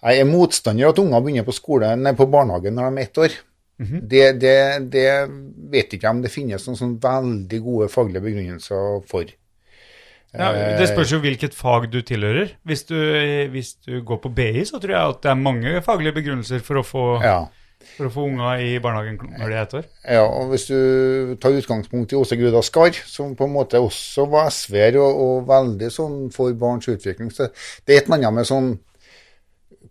jeg 0.04 0.20
er 0.20 0.26
motstander 0.26 0.88
av 0.88 0.96
at 0.96 1.00
unger 1.00 1.22
begynner 1.22 1.46
på 1.46 1.54
skole, 1.54 1.96
nei, 1.96 2.16
på 2.18 2.26
barnehagen 2.26 2.74
når 2.74 2.90
de 2.90 2.98
er 2.98 3.04
ett 3.04 3.18
år. 3.18 3.36
det, 4.10 4.40
det, 4.42 4.58
det 4.94 5.08
vet 5.70 5.94
ikke 5.94 6.08
jeg 6.08 6.16
om 6.16 6.22
det 6.24 6.32
finnes 6.32 6.66
noen 6.68 6.80
sånn 6.80 6.98
veldig 7.04 7.60
gode 7.62 7.88
faglige 7.94 8.24
begrunnelser 8.26 9.02
for. 9.10 9.30
Ja, 10.34 10.52
det 10.80 10.88
spørs 10.90 11.12
jo 11.14 11.20
hvilket 11.22 11.54
fag 11.54 11.90
du 11.94 12.00
tilhører. 12.02 12.56
Hvis 12.66 12.86
du, 12.90 12.96
hvis 13.54 13.76
du 13.86 14.00
går 14.02 14.18
på 14.24 14.32
BI, 14.34 14.64
så 14.66 14.80
tror 14.82 14.96
jeg 14.96 15.10
at 15.14 15.20
det 15.26 15.30
er 15.34 15.36
mange 15.42 15.82
faglige 15.86 16.16
begrunnelser 16.16 16.64
for 16.66 16.82
å 16.82 16.84
få, 16.88 17.04
Ja. 17.24 17.36
for 17.98 18.08
å 18.08 18.14
få 18.16 18.24
unga 18.32 18.56
i 18.64 18.80
barnehagen 18.82 19.20
når 19.38 19.50
de 19.52 19.54
er 19.56 19.62
ett 19.62 19.74
år. 19.78 19.86
Ja, 20.10 20.24
og 20.26 20.50
hvis 20.54 20.66
du 20.72 21.36
tar 21.44 21.54
utgangspunkt 21.60 22.14
i 22.14 22.18
Åse 22.18 22.38
Gruda 22.40 22.64
Skar, 22.66 22.92
som 23.06 23.36
på 23.36 23.46
en 23.46 23.54
måte 23.54 23.78
også 23.78 24.26
var 24.32 24.50
SV-er 24.50 24.98
og, 25.04 25.22
og 25.28 25.48
veldig 25.52 25.92
sånn 25.94 26.18
for 26.34 26.54
barns 26.58 26.88
utvikling, 26.90 27.30
så 27.30 27.52
det 27.86 27.94
er 27.94 28.02
et 28.02 28.10
eller 28.10 28.18
annet 28.24 28.34
med 28.42 28.50
sånn 28.50 28.74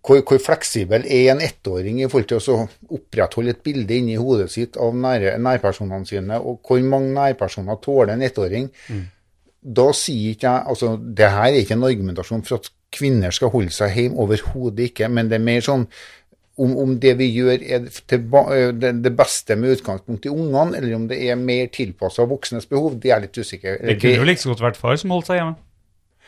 hvor, 0.03 0.19
hvor 0.27 0.39
fleksibel 0.43 1.05
er 1.07 1.29
en 1.31 1.41
ettåring 1.47 2.01
i 2.03 2.09
forhold 2.11 2.27
til 2.33 2.55
å 2.57 2.65
opprettholde 2.97 3.53
et 3.55 3.63
bilde 3.63 3.95
inni 3.95 4.17
hodet 4.19 4.49
sitt 4.51 4.75
av 4.83 4.97
nære, 4.99 5.37
nærpersonene 5.39 6.09
sine, 6.09 6.41
og 6.43 6.59
hvor 6.67 6.83
mange 6.83 7.13
nærpersoner 7.15 7.79
tåler 7.85 8.17
en 8.17 8.25
ettåring? 8.27 8.67
Da 9.63 9.93
sier 9.95 10.33
ikke 10.35 10.49
jeg 10.51 10.65
altså 10.73 10.97
Det 10.99 11.29
her 11.31 11.53
er 11.53 11.61
ikke 11.61 11.77
en 11.77 11.85
argumentasjon 11.87 12.43
for 12.43 12.59
at 12.59 12.71
kvinner 12.93 13.31
skal 13.33 13.53
holde 13.53 13.71
seg 13.73 13.95
hjemme, 13.95 14.19
overhodet 14.21 14.91
ikke, 14.91 15.09
men 15.09 15.31
det 15.31 15.39
er 15.39 15.45
mer 15.47 15.63
sånn 15.65 15.87
om, 16.61 16.73
om 16.83 16.91
det 17.01 17.15
vi 17.17 17.31
gjør 17.33 17.63
er 17.65 17.87
øh, 17.87 18.73
det, 18.77 19.13
beste 19.17 19.57
med 19.57 19.79
utgangspunkt 19.79 20.27
i 20.29 20.33
ungene, 20.33 20.77
eller 20.77 20.97
om 20.99 21.07
det 21.09 21.19
er 21.25 21.39
mer 21.41 21.71
tilpassa 21.73 22.27
voksnes 22.29 22.69
behov, 22.69 22.99
det 23.01 23.15
er 23.15 23.23
litt 23.25 23.39
usikker 23.39 23.79
Det 23.81 23.99
kunne 24.01 24.19
jo 24.21 24.27
like 24.29 24.43
så 24.43 24.53
godt 24.53 24.65
vært 24.67 24.81
far 24.81 24.99
som 25.01 25.15
holdt 25.15 25.31
seg 25.31 25.41
hjemme. 25.41 25.57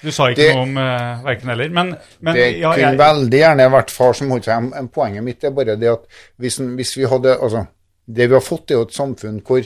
Du 0.04 0.10
sa 0.12 0.28
ikke 0.30 0.40
Det- 0.42 0.54
noe 0.54 0.62
om 0.64 0.76
uh, 0.76 1.24
verken 1.24 1.50
eller. 1.54 1.68
Men, 1.68 1.94
men 2.20 2.34
Det 2.34 2.46
ja, 2.58 2.72
kunne 2.72 2.88
jeg, 2.88 2.98
veldig 2.98 3.38
gjerne 3.38 3.68
vært 3.72 3.90
far 3.90 4.16
som 4.16 4.30
holdt 4.34 4.48
seg 4.48 4.56
hjemme. 4.56 4.88
Poenget 4.92 5.24
mitt 5.24 5.44
er 5.44 5.50
bare 5.50 5.76
det 5.80 5.90
at 5.92 6.08
hvis, 6.40 6.58
hvis 6.58 6.96
vi 6.96 7.04
hadde 7.08 7.36
altså, 7.38 7.66
Det 8.06 8.28
vi 8.28 8.34
har 8.36 8.44
fått, 8.44 8.70
er 8.70 8.80
jo 8.80 8.88
et 8.88 8.92
samfunn 8.92 9.38
hvor, 9.40 9.64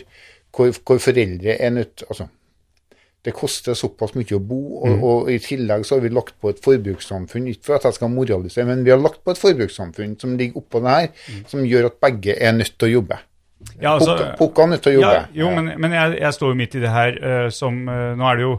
hvor, 0.55 0.75
hvor 0.87 0.99
foreldre 1.03 1.57
er 1.59 1.71
nødt 1.71 2.05
altså, 2.09 2.29
Det 3.29 3.35
koster 3.37 3.77
såpass 3.77 4.15
mye 4.17 4.37
å 4.39 4.41
bo, 4.41 4.59
og, 4.81 4.89
Mm. 4.89 5.03
og 5.05 5.31
i 5.35 5.39
tillegg 5.45 5.85
så 5.85 5.97
har 5.99 6.03
vi 6.07 6.09
lagt 6.17 6.35
på 6.41 6.49
et 6.55 6.61
forbrukssamfunn. 6.65 7.49
Ikke 7.53 7.67
for 7.69 7.77
at 7.77 7.85
jeg 7.91 7.99
skal 7.99 8.09
moralisere, 8.15 8.65
men 8.71 8.85
vi 8.87 8.91
har 8.95 8.99
lagt 9.05 9.21
på 9.25 9.35
et 9.35 9.41
forbrukssamfunn 9.43 10.15
som 10.21 10.37
ligger 10.39 10.63
oppå 10.63 10.81
det 10.81 10.95
her, 10.97 11.09
Mm. 11.29 11.43
som 11.53 11.61
gjør 11.69 11.87
at 11.91 12.01
begge 12.01 12.37
er 12.41 12.53
nødt 12.57 12.79
til 12.79 12.89
å 12.89 12.93
jobbe. 13.03 13.19
ja, 13.83 13.93
altså, 13.99 14.15
Pukka 14.39 14.63
er 14.63 14.67
nødt 14.73 14.83
til 14.83 14.93
å 14.93 15.01
jobbe. 15.01 15.15
Ja, 15.15 15.27
jo, 15.35 15.51
men, 15.51 15.73
men 15.83 15.91
jeg, 15.93 16.21
jeg 16.21 16.33
står 16.33 16.53
jo 16.53 16.59
midt 16.61 16.75
i 16.79 16.81
det 16.81 16.91
her 16.95 17.19
uh, 17.23 17.49
som 17.51 17.89
uh, 17.89 18.15
Nå 18.17 18.25
er 18.31 18.37
det 18.37 18.43
jo 18.47 18.53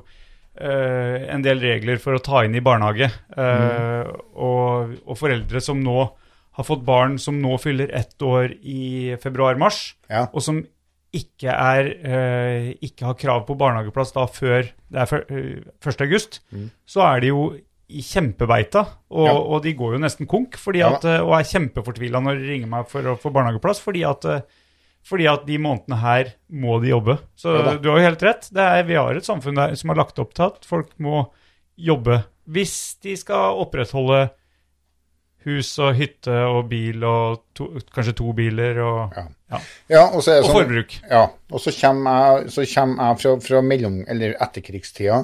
uh, 0.61 1.33
en 1.35 1.41
del 1.45 1.59
regler 1.63 1.97
for 2.03 2.13
å 2.17 2.21
ta 2.21 2.43
inn 2.43 2.55
i 2.59 2.59
barnehage. 2.61 3.07
mm. 3.37 4.09
og, 4.35 4.95
og 5.07 5.17
foreldre 5.17 5.61
som 5.63 5.79
nå 5.83 6.09
har 6.59 6.65
fått 6.67 6.83
barn 6.83 7.17
som 7.21 7.37
nå 7.41 7.55
fyller 7.61 7.89
ett 7.95 8.19
år 8.21 8.51
i 8.61 9.15
februar-mars, 9.23 9.95
Ja. 10.09 10.27
og 10.33 10.41
som 10.43 10.65
ikke, 11.13 11.49
er, 11.49 11.87
eh, 12.05 12.73
ikke 12.85 13.05
har 13.07 13.15
krav 13.17 13.45
på 13.47 13.55
barnehageplass 13.57 14.11
da 14.13 14.27
før 14.29 14.67
det 14.91 14.99
er 15.01 15.09
fyr- 15.09 15.31
eh, 15.31 15.63
1. 15.81 16.01
august, 16.05 16.39
så 16.85 17.01
er 17.15 17.19
de 17.21 17.27
jo 17.31 17.43
i 17.89 18.01
kjempebeita, 18.05 18.83
og, 19.09 19.25
Ja. 19.27 19.33
og 19.33 19.63
de 19.63 19.73
går 19.73 19.93
jo 19.95 19.99
nesten 20.03 20.27
konk 20.29 20.57
fordi 20.61 20.83
at, 20.85 21.01
ja. 21.03 21.23
og 21.25 21.33
er 21.39 21.47
kjempefortvila 21.49 22.21
når 22.21 22.37
de 22.37 22.49
ringer 22.51 22.67
meg 22.69 22.87
for 22.87 23.01
å 23.01 23.17
få 23.17 23.31
barnehageplass, 23.33 23.81
fordi 23.81 24.03
at 24.05 24.25
eh, 24.25 24.41
fordi 25.09 25.25
at 25.31 25.45
de 25.47 25.57
månedene 25.57 25.97
her 25.97 26.33
må 26.51 26.79
de 26.83 26.89
jobbe. 26.91 27.17
Så 27.39 27.53
Ja 27.55 27.77
du 27.77 27.89
har 27.89 27.97
jo 27.97 28.03
helt 28.05 28.21
rett. 28.21 28.49
Det 28.53 28.61
er, 28.61 28.83
vi 28.83 28.93
har 28.99 29.15
et 29.15 29.23
samfunn 29.25 29.55
der, 29.55 29.73
som 29.79 29.89
har 29.89 29.95
lagt 29.95 30.19
opp 30.19 30.33
til 30.35 30.43
at 30.45 30.65
folk 30.65 30.89
må 30.99 31.31
jobbe 31.79 32.25
hvis 32.51 32.99
de 33.01 33.15
skal 33.15 33.55
opprettholde 33.63 34.29
hus 35.47 35.71
og 35.79 35.95
hytte 35.95 36.35
og 36.49 36.67
bil 36.71 37.03
og 37.07 37.41
to, 37.55 37.69
kanskje 37.95 38.15
to 38.19 38.33
biler 38.35 38.81
og, 38.83 39.15
Ja. 39.15 39.25
ja. 39.53 39.59
Ja, 39.89 40.03
og 40.09 40.23
så 40.23 40.35
det 40.35 40.43
og 40.43 40.49
sånn, 40.49 40.57
forbruk. 40.57 40.95
Ja, 41.09 41.21
og 41.51 41.63
så 41.63 41.73
kommer 41.79 42.19
jeg, 42.19 42.51
så 42.55 42.65
kommer 42.73 43.11
jeg 43.11 43.21
fra, 43.21 43.35
fra 43.47 43.61
mellom, 43.65 44.01
eller 44.07 44.35
etterkrigstida, 44.35 45.21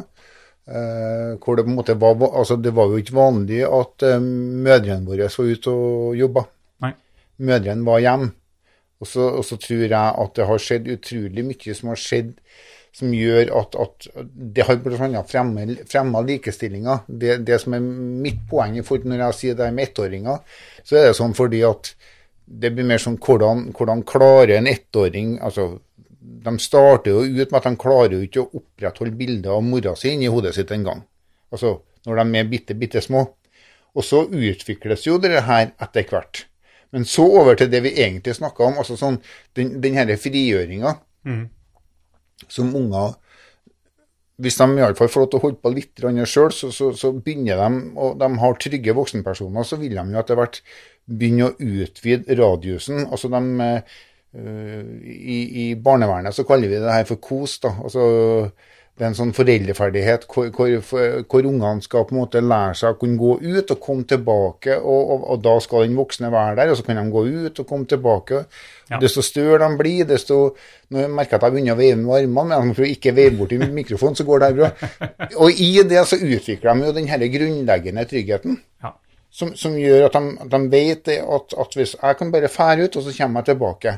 eh, 0.68 1.36
hvor 1.42 1.60
det 1.60 1.66
på 1.68 1.74
en 1.74 1.78
måte 1.78 1.98
var 2.00 2.16
altså 2.32 2.56
Det 2.62 2.74
var 2.74 2.90
jo 2.90 3.02
ikke 3.04 3.18
vanlig 3.18 3.62
at 3.68 4.08
eh, 4.08 4.20
mødrene 4.20 5.06
våre 5.06 5.30
var 5.30 5.52
ute 5.52 5.76
og 5.76 6.16
jobba. 6.16 6.46
Mødrene 7.36 7.84
var 7.84 8.00
hjemme. 8.00 8.32
Og 9.04 9.08
så 9.44 9.58
tror 9.60 9.82
jeg 9.84 9.92
at 9.92 10.38
det 10.38 10.46
har 10.48 10.62
skjedd 10.64 10.86
utrolig 10.94 11.44
mye 11.44 11.74
som 11.76 11.90
har 11.92 12.00
skjedd 12.00 12.30
som 12.96 13.12
gjør 13.12 13.50
at, 13.60 13.76
at 13.76 14.06
det 14.56 14.66
har 14.68 14.78
bl.a. 14.80 15.24
fremma 15.28 16.22
likestillinga. 16.24 17.02
Det, 17.08 17.42
det 17.48 17.58
som 17.64 17.76
er 17.76 17.84
mitt 17.84 18.46
poeng 18.50 18.78
for 18.88 19.04
når 19.04 19.26
jeg 19.26 19.40
sier 19.40 19.58
det 19.60 19.68
med 19.76 19.90
ettåringer, 19.90 20.62
så 20.84 21.00
er 21.00 21.10
det 21.10 21.18
sånn 21.18 21.36
fordi 21.36 21.60
at 21.68 21.92
det 22.46 22.72
blir 22.76 22.88
mer 22.88 23.02
sånn 23.02 23.18
hvordan, 23.20 23.70
hvordan 23.76 24.06
klarer 24.08 24.60
en 24.60 24.70
ettåring 24.70 25.40
altså 25.44 25.80
De 26.46 26.52
starter 26.62 27.10
jo 27.12 27.24
ut 27.26 27.52
med 27.52 27.58
at 27.58 27.66
de 27.66 27.78
klarer 27.82 28.14
jo 28.14 28.26
ikke 28.26 28.44
å 28.44 28.60
opprettholde 28.60 29.18
bildet 29.18 29.50
av 29.52 29.64
mora 29.66 29.96
si 29.98 30.12
inni 30.14 30.30
hodet 30.30 30.54
sitt 30.56 30.72
engang. 30.74 31.04
Altså 31.54 31.80
når 32.06 32.22
de 32.22 32.40
er 32.40 32.50
bitte, 32.50 32.78
bitte 32.78 33.02
små. 33.02 33.26
Og 33.96 34.06
så 34.06 34.24
utvikles 34.30 35.06
jo 35.08 35.18
det 35.22 35.34
her 35.48 35.72
etter 35.82 36.06
hvert. 36.10 36.46
Men 36.94 37.06
så 37.10 37.26
over 37.42 37.58
til 37.58 37.70
det 37.72 37.82
vi 37.86 37.96
egentlig 37.98 38.36
snakka 38.38 38.70
om, 38.70 38.80
altså 38.82 38.98
sånn 39.00 39.20
den, 39.58 39.80
den 39.84 39.98
herre 39.98 40.18
frigjøringa 40.22 40.96
som 42.48 42.74
unger 42.76 43.16
Hvis 44.36 44.58
de 44.60 44.66
iallfall 44.76 45.08
får 45.08 45.24
lov 45.24 45.30
til 45.32 45.40
å 45.40 45.44
holde 45.46 45.62
på 45.64 45.72
litt 45.72 46.02
sjøl, 46.28 46.52
så, 46.52 46.68
så, 46.76 46.90
så 46.92 47.14
begynner 47.16 47.56
de, 47.56 47.78
og 47.96 48.18
de 48.20 48.28
har 48.42 48.58
trygge 48.60 48.96
voksenpersoner, 48.98 49.64
så 49.64 49.80
vil 49.80 49.96
de 49.96 50.04
jo 50.12 50.20
etter 50.20 50.36
hvert 50.36 50.60
begynne 51.08 51.48
å 51.48 51.56
utvide 51.56 52.36
radiusen. 52.36 53.06
Altså 53.08 53.32
de 53.32 53.40
eh, 53.64 53.96
i, 54.36 55.38
I 55.64 55.66
barnevernet 55.80 56.36
så 56.36 56.44
kaller 56.44 56.68
vi 56.68 56.82
det 56.84 56.98
her 56.98 57.08
for 57.08 57.22
KOS. 57.24 57.62
da, 57.64 57.72
altså 57.88 58.04
det 58.96 59.04
er 59.04 59.10
en 59.10 59.18
sånn 59.18 59.34
foreldreferdighet 59.36 60.24
hvor, 60.32 60.48
hvor, 60.56 60.70
hvor 61.28 61.48
ungene 61.50 61.84
skal 61.84 62.06
på 62.08 62.16
en 62.16 62.20
måte 62.22 62.40
lære 62.40 62.78
seg 62.80 62.94
å 62.94 63.00
kunne 63.02 63.20
gå 63.20 63.34
ut 63.44 63.74
og 63.74 63.82
komme 63.84 64.08
tilbake, 64.08 64.78
og, 64.80 65.10
og, 65.12 65.26
og 65.34 65.42
da 65.44 65.56
skal 65.64 65.84
den 65.84 65.98
voksne 66.00 66.30
være 66.32 66.56
der, 66.62 66.72
og 66.72 66.80
så 66.80 66.86
kan 66.88 67.02
de 67.02 67.04
gå 67.12 67.24
ut 67.28 67.60
og 67.60 67.68
komme 67.68 67.90
tilbake. 67.92 68.46
Ja. 68.88 69.02
Desto 69.02 69.24
større 69.26 69.60
de 69.66 69.80
blir, 69.82 70.08
desto 70.08 70.40
Nå 70.94 71.02
merker 71.10 71.34
jeg 71.34 71.40
at 71.40 71.44
jeg 71.48 71.54
begynner 71.56 71.74
å 71.74 71.80
veive 71.80 71.98
med 71.98 72.12
armene, 72.14 72.58
men 72.62 72.76
for 72.78 72.86
å 72.86 72.88
ikke 72.94 73.16
veive 73.18 73.34
bort 73.40 73.56
i 73.56 73.58
mikrofonen, 73.58 74.16
så 74.16 74.24
går 74.28 74.44
det 74.44 74.50
bra. 74.60 74.68
Og 75.42 75.60
i 75.66 75.72
det 75.90 76.04
så 76.06 76.20
utvikler 76.22 76.70
de 76.70 76.86
jo 76.86 76.92
den 76.94 77.10
denne 77.10 77.30
grunnleggende 77.34 78.04
tryggheten. 78.12 78.60
Ja. 78.86 78.92
Som, 79.34 79.56
som 79.58 79.74
gjør 79.82 80.06
at 80.08 80.16
de, 80.16 80.36
at 80.46 80.54
de 80.54 80.60
vet 80.72 81.10
at, 81.18 81.56
at 81.66 81.74
hvis 81.76 81.96
jeg 81.98 82.20
kan 82.22 82.32
bare 82.32 82.54
fære 82.54 82.86
ut, 82.86 83.00
og 83.02 83.08
så 83.08 83.16
kommer 83.18 83.42
jeg 83.42 83.50
tilbake. 83.50 83.96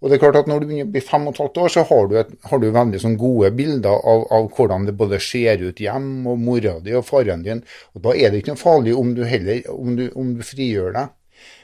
Og 0.00 0.08
det 0.08 0.16
er 0.16 0.22
klart 0.22 0.38
at 0.40 0.48
Når 0.48 0.62
du 0.62 0.66
begynner 0.68 0.88
å 0.88 0.94
bli 0.94 1.02
fem 1.04 1.28
og 1.28 1.36
et 1.36 1.60
år, 1.60 1.72
så 1.72 1.84
har 1.84 2.08
du, 2.08 2.16
et, 2.20 2.32
har 2.48 2.60
du 2.60 2.70
veldig 2.72 3.00
sånn 3.02 3.18
gode 3.20 3.50
bilder 3.56 4.00
av, 4.12 4.24
av 4.32 4.48
hvordan 4.56 4.88
det 4.88 4.96
både 4.96 5.20
ser 5.20 5.60
ut 5.60 5.80
hjem, 5.80 6.10
og 6.30 6.40
mora 6.40 6.78
di 6.80 6.96
og 6.96 7.06
faren 7.08 7.44
din. 7.44 7.62
Og 7.94 8.04
Da 8.06 8.16
er 8.16 8.32
det 8.32 8.40
ikke 8.40 8.54
noe 8.54 8.64
farlig 8.64 8.96
om 8.96 9.14
du 9.16 9.24
heller 9.28 9.62
om 9.74 9.96
du, 9.98 10.06
om 10.16 10.34
du 10.38 10.44
frigjør 10.46 10.96
deg. 10.96 11.12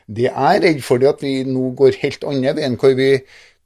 Det 0.06 0.28
jeg 0.28 0.36
er 0.36 0.62
redd 0.62 0.84
for, 0.84 1.00
det 1.00 1.10
at 1.10 1.24
vi 1.24 1.34
nå 1.48 1.72
går 1.78 1.98
helt 2.04 2.28
andre 2.28 2.52
veien, 2.60 2.76
hvor, 2.78 3.00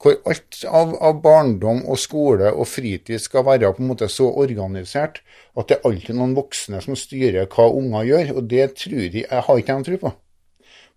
hvor 0.00 0.16
alt 0.32 0.62
av, 0.64 0.94
av 1.10 1.20
barndom 1.26 1.82
og 1.90 2.00
skole 2.00 2.54
og 2.54 2.70
fritid 2.70 3.20
skal 3.20 3.44
være 3.50 3.74
på 3.74 3.82
en 3.82 3.90
måte 3.90 4.08
så 4.08 4.30
organisert 4.30 5.20
at 5.58 5.68
det 5.68 5.76
er 5.76 5.90
alltid 5.90 6.16
noen 6.16 6.38
voksne 6.38 6.80
som 6.86 6.96
styrer 6.96 7.50
hva 7.50 7.68
unger 7.74 8.08
gjør. 8.08 8.34
Og 8.38 8.50
det 8.54 8.72
tror 8.80 9.02
jeg, 9.02 9.26
jeg 9.26 9.46
har 9.50 9.60
ikke 9.60 9.80
jeg 9.80 9.88
tro 9.90 10.04
på. 10.06 10.18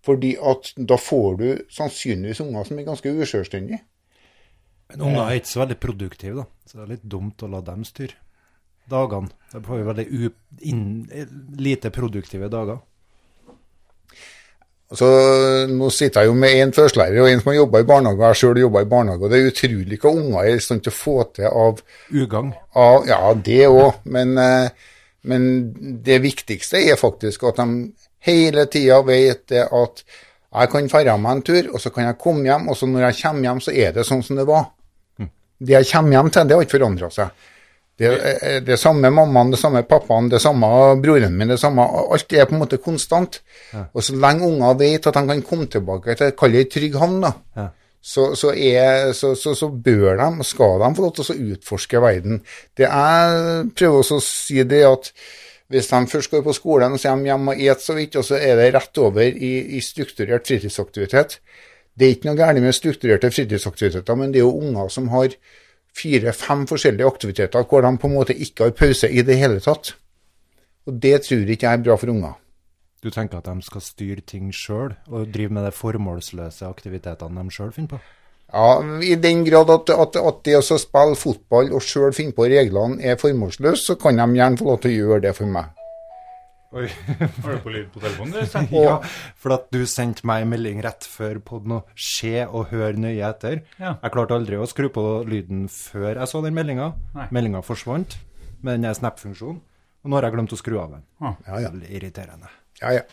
Fordi 0.04 0.34
at 0.36 0.74
da 0.76 0.98
får 1.00 1.36
du 1.40 1.48
sannsynligvis 1.72 2.42
unger 2.44 2.68
som 2.68 2.80
er 2.80 2.88
ganske 2.88 3.14
uselvstendige. 3.14 3.80
Men 4.92 5.06
unger 5.08 5.22
er 5.24 5.40
ikke 5.40 5.54
så 5.54 5.64
veldig 5.64 5.80
produktive, 5.80 6.44
da. 6.44 6.68
Så 6.68 6.78
det 6.78 6.84
er 6.84 6.94
litt 6.96 7.08
dumt 7.16 7.44
å 7.44 7.50
la 7.50 7.62
dem 7.66 7.86
styre 7.88 8.20
dagene. 8.92 9.32
Da 9.54 9.62
får 9.64 9.80
vi 9.80 9.86
veldig 9.88 10.32
inn, 10.70 10.84
lite 11.58 11.92
produktive 11.94 12.50
dager. 12.52 12.82
Så 14.94 15.08
Nå 15.72 15.90
sitter 15.90 16.22
jeg 16.22 16.30
jo 16.30 16.38
med 16.38 16.60
en 16.60 16.74
førstelærer 16.76 17.24
og 17.24 17.30
en 17.32 17.40
som 17.42 17.50
har 17.50 17.56
jobba 17.62 17.82
i 17.82 17.88
barnehage, 17.90 18.20
og 18.20 18.28
jeg 18.28 18.40
sjøl 18.42 18.60
jobba 18.62 18.84
i 18.84 18.90
barnehage. 18.92 19.24
og 19.24 19.32
Det 19.32 19.40
er 19.40 19.50
utrolig 19.50 20.00
hva 20.04 20.12
unger 20.14 20.40
er 20.44 20.58
i 20.58 20.62
stand 20.62 20.84
til 20.86 20.94
å 20.94 20.98
få 20.98 21.16
til 21.34 21.48
av, 21.50 21.82
Ugagn. 22.12 22.52
Ja, 23.10 23.22
det 23.34 23.62
òg, 23.72 24.04
men, 24.04 24.38
eh, 24.38 24.70
men 25.24 25.48
det 26.06 26.22
viktigste 26.22 26.84
er 26.84 27.00
faktisk 27.00 27.48
at 27.50 27.64
de 27.64 27.94
hele 28.28 28.68
tida 28.72 29.02
vet 29.08 29.48
det 29.52 29.66
at 29.68 30.04
jeg 30.54 30.70
kan 30.70 30.88
dra 30.92 31.16
meg 31.18 31.32
en 31.38 31.42
tur, 31.48 31.72
og 31.74 31.82
så 31.82 31.90
kan 31.90 32.06
jeg 32.06 32.20
komme 32.22 32.46
hjem, 32.46 32.68
og 32.70 32.78
så 32.78 32.88
når 32.90 33.08
jeg 33.08 33.20
kommer 33.24 33.48
hjem, 33.50 33.62
så 33.66 33.74
er 33.74 33.96
det 33.96 34.06
sånn 34.06 34.22
som 34.26 34.38
det 34.38 34.46
var. 34.50 34.70
Det 35.64 35.74
jeg 35.74 35.90
kommer 35.90 36.18
hjem 36.18 36.30
til, 36.34 36.48
det 36.48 36.56
har 36.56 36.66
ikke 36.66 36.78
forandra 36.78 37.10
seg. 37.14 37.50
Det 37.98 38.10
er 38.10 38.64
det 38.66 38.80
samme 38.82 39.10
mammaen, 39.14 39.52
det 39.54 39.60
samme 39.62 39.84
pappaen, 39.86 40.30
det 40.32 40.40
samme 40.42 40.68
broren 41.02 41.36
min, 41.38 41.52
det 41.54 41.60
samme 41.62 41.86
Alt 41.86 42.34
er 42.34 42.48
på 42.50 42.56
en 42.56 42.64
måte 42.64 42.80
konstant. 42.82 43.40
Og 43.94 44.02
så 44.02 44.16
lenge 44.18 44.48
unger 44.50 44.80
vet 44.80 45.08
at 45.10 45.18
de 45.20 45.24
kan 45.30 45.44
komme 45.46 45.70
tilbake 45.70 46.18
til 46.18 46.34
kall 46.38 46.58
det 46.58 46.66
ei 46.66 46.70
trygg 46.74 46.98
havn, 47.02 47.22
da, 47.22 47.34
Ja. 47.58 47.68
så, 48.02 48.34
så, 48.36 48.54
er, 48.54 49.12
så, 49.14 49.36
så, 49.40 49.54
så 49.56 49.70
bør 49.70 50.18
de, 50.18 50.28
og 50.42 50.46
skal 50.46 50.82
de, 50.82 50.90
få 50.96 51.06
lov 51.06 51.14
til 51.18 51.30
å 51.34 51.54
utforske 51.54 52.02
verden. 52.02 52.42
Det 52.78 52.90
jeg 52.90 53.70
prøver 53.78 54.02
også 54.02 54.20
å 54.20 54.26
si, 54.26 54.64
det 54.64 54.84
at 54.90 55.14
hvis 55.74 55.90
de 55.90 56.08
først 56.08 56.30
går 56.32 56.44
på 56.46 56.54
skolen, 56.54 56.98
så 57.02 57.10
er 57.10 57.18
de 57.18 57.32
hjemme 57.32 57.54
og 57.54 57.58
spiser 57.58 57.82
så 57.82 57.96
vidt, 57.98 58.16
og 58.20 58.26
så 58.28 58.38
er 58.38 58.60
det 58.60 58.74
rett 58.76 58.98
over 59.02 59.22
i, 59.26 59.54
i 59.78 59.82
strukturert 59.82 60.48
fritidsaktivitet. 60.48 61.40
Det 61.98 62.06
er 62.06 62.14
ikke 62.14 62.30
noe 62.30 62.38
galt 62.38 62.62
med 62.62 62.76
strukturerte 62.78 63.32
fritidsaktiviteter, 63.34 64.18
men 64.18 64.34
det 64.34 64.42
er 64.42 64.46
jo 64.46 64.54
unger 64.60 64.92
som 64.94 65.10
har 65.14 65.34
fire-fem 65.98 66.68
forskjellige 66.70 67.10
aktiviteter 67.10 67.66
hvor 67.70 67.86
de 67.86 67.92
på 67.98 68.10
en 68.10 68.16
måte 68.16 68.38
ikke 68.38 68.70
har 68.70 68.78
pause 68.78 69.10
i 69.10 69.26
det 69.26 69.38
hele 69.38 69.60
tatt. 69.62 69.96
Og 70.86 70.98
det 71.02 71.20
tror 71.26 71.50
ikke 71.50 71.68
jeg 71.70 71.80
er 71.80 71.86
bra 71.86 71.98
for 71.98 72.14
unger. 72.14 72.38
Du 73.04 73.10
tenker 73.10 73.42
at 73.42 73.50
de 73.50 73.66
skal 73.66 73.84
styre 73.84 74.22
ting 74.22 74.54
sjøl, 74.56 74.94
og 75.08 75.34
drive 75.34 75.54
med 75.54 75.66
de 75.66 75.74
formålsløse 75.76 76.70
aktivitetene 76.70 77.44
de 77.44 77.56
sjøl 77.56 77.74
finner 77.76 77.98
på? 77.98 78.04
Ja, 78.54 78.74
I 79.02 79.16
den 79.18 79.42
grad 79.48 79.72
at, 79.74 79.90
at, 79.90 80.18
at 80.20 80.44
det 80.46 80.60
å 80.60 80.64
spille 80.64 81.18
fotball 81.18 81.72
og 81.74 81.82
sjøl 81.82 82.14
finne 82.14 82.36
på 82.38 82.46
reglene 82.52 83.02
er 83.02 83.18
formålsløst, 83.18 83.88
så 83.90 83.96
kan 83.98 84.20
de 84.22 84.28
gjerne 84.38 84.60
få 84.60 84.68
lov 84.68 84.84
til 84.84 84.94
å 84.94 85.00
gjøre 85.00 85.24
det 85.26 85.32
for 85.40 85.50
meg. 85.50 85.72
Oi. 86.74 86.88
Har 87.44 87.54
du 87.54 87.60
på 87.62 87.72
lyd 87.74 87.90
på 87.94 88.02
telefonen? 88.02 88.34
du, 88.34 88.78
Ja, 88.82 88.96
for 89.38 89.54
at 89.58 89.68
du 89.74 89.84
sendte 89.90 90.26
meg 90.26 90.46
en 90.46 90.54
melding 90.54 90.82
rett 90.86 91.06
før 91.06 91.38
podden 91.46 91.76
og 91.78 91.92
se 91.98 92.48
og 92.48 92.72
hør 92.74 92.98
nøye 92.98 93.22
etter. 93.28 93.62
Ja. 93.78 93.96
Jeg 94.02 94.14
klarte 94.16 94.38
aldri 94.38 94.58
å 94.58 94.66
skru 94.70 94.90
på 94.94 95.04
lyden 95.30 95.68
før 95.70 96.12
jeg 96.16 96.30
så 96.30 96.42
den 96.46 96.58
meldinga. 96.58 96.92
Meldinga 97.34 97.62
forsvant 97.66 98.18
med 98.66 98.82
den 98.82 98.98
Snap-funksjonen. 98.98 99.62
Og 100.04 100.12
nå 100.12 100.18
har 100.18 100.28
jeg 100.28 100.36
glemt 100.36 100.54
å 100.54 100.60
skru 100.60 100.80
av 100.82 100.98
den. 100.98 101.06
Ah. 101.22 101.38
Ja, 101.48 101.62
ja. 101.68 101.74
Irriterende. 101.88 102.50
Ja, 102.82 102.98
ja. 102.98 103.06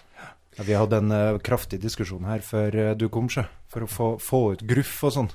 Ja, 0.56 0.64
vi 0.66 0.74
hadde 0.74 0.98
en 0.98 1.12
uh, 1.14 1.38
kraftig 1.44 1.78
diskusjon 1.84 2.24
her 2.26 2.42
før 2.42 2.74
uh, 2.80 2.92
du 2.98 3.06
kom, 3.12 3.28
sjø. 3.30 3.44
For 3.70 3.86
å 3.86 3.90
få, 3.90 4.08
få 4.18 4.44
ut 4.54 4.62
gruff 4.66 4.96
og 5.06 5.14
sånn. 5.14 5.30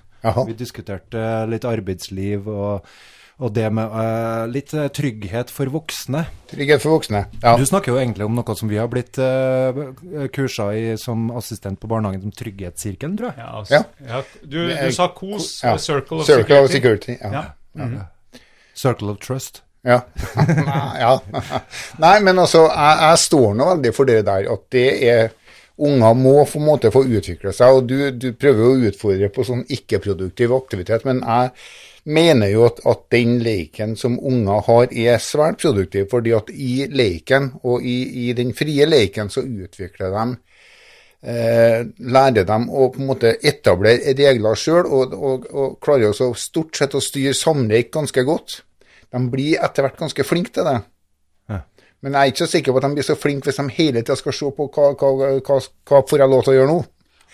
Vi 0.47 0.55
diskuterte 0.57 1.19
eh, 1.21 1.43
litt 1.49 1.65
arbeidsliv 1.69 2.47
og, 2.49 2.87
og 3.35 3.51
det 3.53 3.67
med 3.75 3.91
uh, 3.91 4.45
litt 4.49 4.73
eh, 4.73 4.87
trygghet 4.95 5.51
for 5.53 5.69
voksne. 5.73 6.23
Trygghet 6.49 6.81
for 6.81 6.95
voksne. 6.95 7.25
Ja. 7.43 7.53
Du 7.59 7.65
snakker 7.67 7.93
jo 7.93 7.99
egentlig 7.99 8.25
om 8.25 8.37
noe 8.37 8.55
som 8.57 8.71
vi 8.71 8.79
har 8.79 8.89
blitt 8.91 9.19
uh, 9.21 9.93
kursa 10.33 10.69
i 10.75 10.95
som 11.01 11.27
assistent 11.35 11.79
på 11.81 11.89
barnehagen, 11.91 12.23
som 12.25 12.33
Trygghetssirkelen, 12.35 13.17
tror 13.19 13.33
jeg. 13.33 13.43
Ja, 13.43 13.51
altså, 13.59 13.75
Ja. 13.75 13.83
ja, 14.15 14.23
du, 14.41 14.59
du 14.71 14.95
sa 14.95 15.09
KOS, 15.13 15.51
Ja. 15.63 15.77
Circle 15.77 16.23
of 16.23 16.29
Circle 16.29 16.63
of 16.63 16.71
Security. 16.71 17.17
Security. 17.17 17.17
Ja. 17.21 17.45
Mm 17.75 17.93
-hmm. 17.93 18.41
Circle 18.73 19.11
of 19.11 19.19
Trust. 19.19 19.63
Ja. 19.85 20.01
ja. 20.99 21.21
Nei, 21.97 22.19
men 22.19 22.39
altså, 22.39 22.65
jeg, 22.65 22.97
jeg 23.01 23.17
står 23.19 23.53
nå 23.53 23.69
veldig 23.75 23.93
for 23.95 24.09
det 24.09 24.25
der 24.25 24.47
at 24.53 24.63
det 24.71 25.09
er 25.09 25.29
Unger 25.75 26.13
må 26.15 26.37
på 26.47 26.59
en 26.59 26.69
måte 26.69 26.91
få 26.93 27.01
utvikle 27.03 27.51
seg, 27.55 27.75
og 27.75 27.89
du, 27.89 27.97
du 28.15 28.29
prøver 28.39 28.63
å 28.63 28.89
utfordre 28.89 29.27
på 29.33 29.43
sånn 29.43 29.65
ikke-produktiv 29.75 30.53
aktivitet, 30.55 31.03
men 31.07 31.19
jeg 31.19 31.51
mener 32.15 32.51
jo 32.53 32.63
at, 32.69 32.79
at 32.87 33.01
den 33.11 33.39
leken 33.43 33.97
som 33.99 34.15
unger 34.15 34.63
har, 34.69 34.87
er 34.93 35.19
svært 35.23 35.59
produktiv, 35.63 36.07
fordi 36.13 36.35
at 36.37 36.51
i 36.53 36.85
leken 36.87 37.51
og 37.63 37.83
i, 37.83 37.97
i 38.23 38.33
den 38.37 38.53
frie 38.55 38.87
leken 38.87 39.31
så 39.33 39.43
utvikler 39.43 40.15
de 40.15 40.25
eh, 41.25 41.81
lærer 42.07 42.47
dem 42.47 42.69
å 42.69 42.89
på 42.93 43.01
en 43.01 43.09
måte 43.11 43.35
etablere 43.43 44.15
regler 44.15 44.59
sjøl, 44.59 44.85
og, 44.87 45.15
og, 45.17 45.51
og 45.51 45.77
klarer 45.83 46.13
også 46.13 46.31
stort 46.39 46.77
sett 46.77 46.95
å 46.95 47.03
styre 47.03 47.35
samleik 47.35 47.91
ganske 47.95 48.23
godt. 48.27 48.61
De 49.11 49.25
blir 49.31 49.59
etter 49.63 49.83
hvert 49.83 49.99
ganske 49.99 50.27
flinke 50.27 50.55
til 50.55 50.71
det. 50.71 50.79
Men 52.05 52.13
jeg 52.13 52.21
er 52.21 52.31
ikke 52.31 52.43
så 52.43 52.51
sikker 52.51 52.73
på 52.73 52.77
at 52.77 52.85
de 52.85 52.97
blir 52.99 53.05
så 53.07 53.15
flinke 53.17 53.49
hvis 53.49 53.57
de 53.57 53.63
hele 53.79 54.03
tida 54.03 54.15
skal 54.19 54.35
se 54.37 54.49
på 54.53 54.67
hva, 54.69 54.91
hva, 54.93 55.29
hva, 55.41 55.55
hva 55.89 56.01
får 56.05 56.21
jeg 56.21 56.31
lov 56.31 56.43
til 56.45 56.53
å 56.53 56.57
gjøre 56.59 56.69
nå. 56.69 56.75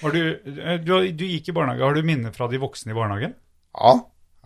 Har 0.02 0.16
du, 0.16 0.22
eh, 0.32 0.78
du, 0.80 0.94
du 1.12 1.26
gikk 1.28 1.52
i 1.52 1.56
barnehage. 1.58 1.84
Har 1.84 1.98
du 1.98 2.08
minner 2.08 2.32
fra 2.36 2.48
de 2.50 2.62
voksne 2.62 2.94
i 2.94 2.98
barnehagen? 2.98 3.36
Ja. 3.76 3.92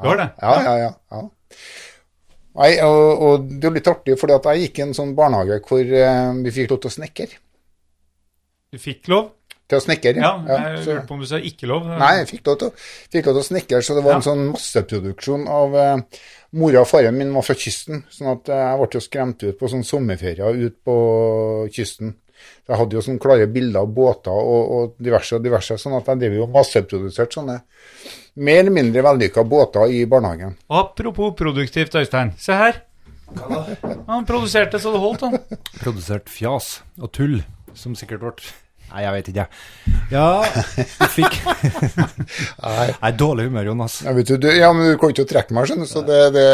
Du 0.02 0.10
har 0.10 0.18
det? 0.20 0.28
Ja, 0.42 0.56
ja, 0.66 0.74
ja. 0.82 0.90
ja. 1.14 1.22
Nei, 2.56 2.72
og, 2.88 3.24
og 3.28 3.48
det 3.52 3.70
er 3.70 3.78
litt 3.78 3.92
artig, 3.92 4.16
for 4.20 4.32
jeg 4.32 4.66
gikk 4.66 4.80
i 4.80 4.86
en 4.88 4.98
sånn 4.98 5.14
barnehage 5.16 5.62
hvor 5.68 5.96
eh, 6.02 6.34
vi 6.42 6.56
fikk 6.56 6.74
lov 6.74 6.82
til 6.84 6.92
å 6.92 6.96
snekre. 6.98 7.30
Du 8.74 8.82
fikk 8.82 9.12
lov? 9.14 9.30
Til 9.68 9.80
å 9.80 9.82
snekre, 9.82 10.12
Ja, 10.22 10.32
jeg 10.46 10.84
så- 10.84 10.92
lurte 10.94 11.08
på 11.08 11.14
om 11.16 11.20
du 11.22 11.26
sa 11.26 11.38
ikke 11.42 11.66
lov. 11.68 11.88
Nei, 11.88 12.12
jeg 12.20 12.28
fikk 12.30 12.46
lov 12.48 12.58
til, 12.60 12.68
å- 12.68 12.74
fikk 13.12 13.26
lov 13.26 13.34
til 13.36 13.42
å 13.42 13.48
snekre, 13.50 13.80
så 13.82 13.96
det 13.96 14.04
var 14.06 14.14
en 14.20 14.22
sånn 14.22 14.44
masseproduksjon 14.52 15.48
av 15.50 15.74
uh, 15.74 15.98
Mora 16.56 16.82
og 16.82 16.88
faren 16.88 17.18
min 17.18 17.34
var 17.34 17.42
fra 17.44 17.56
kysten, 17.56 18.04
sånn 18.14 18.30
at 18.32 18.48
eh, 18.48 18.56
jeg 18.56 18.78
ble 18.80 18.88
jo 18.94 19.00
skremt 19.04 19.44
ut 19.44 19.58
på 19.60 19.68
sånn 19.68 19.84
sommerferier 19.84 20.56
ut 20.56 20.78
på 20.86 20.96
kysten. 21.74 22.14
Jeg 22.70 22.78
hadde 22.78 22.96
jo 22.96 23.02
sånne 23.04 23.20
klare 23.20 23.48
bilder 23.52 23.82
av 23.82 23.90
båter 23.92 24.32
og, 24.32 24.72
og 24.78 24.94
diverse 25.04 25.36
og 25.36 25.44
diverse, 25.44 25.76
sånn 25.82 25.98
at 25.98 26.06
jeg 26.14 26.22
drev 26.22 26.38
jo 26.38 26.48
masseprodusert 26.48 27.34
sånne 27.36 27.58
mer 28.38 28.60
eller 28.62 28.72
mindre 28.72 29.04
vellykka 29.04 29.44
båter 29.44 29.92
i 29.92 30.06
barnehagen. 30.06 30.56
Apropos 30.70 31.34
produktivt, 31.36 31.96
Øystein. 32.00 32.32
Se 32.38 32.54
her. 32.54 32.84
Han 34.08 34.26
produserte 34.30 34.80
så 34.80 34.94
det 34.94 35.02
holdt, 35.04 35.22
han. 35.26 35.40
Produsert 35.82 36.30
fjas 36.32 36.78
og 37.02 37.12
tull, 37.12 37.42
som 37.74 37.96
sikkert 38.00 38.24
ble 38.24 38.32
Nei, 38.92 39.02
jeg 39.04 39.14
vet 39.16 39.30
ikke, 39.32 39.44
jeg. 39.46 39.96
Ja, 40.12 40.26
du 40.78 41.06
fikk 41.12 41.38
Nei. 42.64 42.88
Nei, 43.02 43.12
dårlig 43.20 43.48
humør, 43.50 43.70
Jonas. 43.72 43.98
Ja, 44.06 44.14
vet 44.16 44.30
du, 44.30 44.36
du, 44.40 44.48
ja, 44.54 44.70
men 44.76 44.94
du 44.94 45.00
kan 45.02 45.12
ikke 45.12 45.26
trekke 45.30 45.56
meg, 45.58 45.68
skjønner 45.70 45.90
du, 45.90 45.92
så, 45.92 46.04
det, 46.08 46.20
det, 46.36 46.46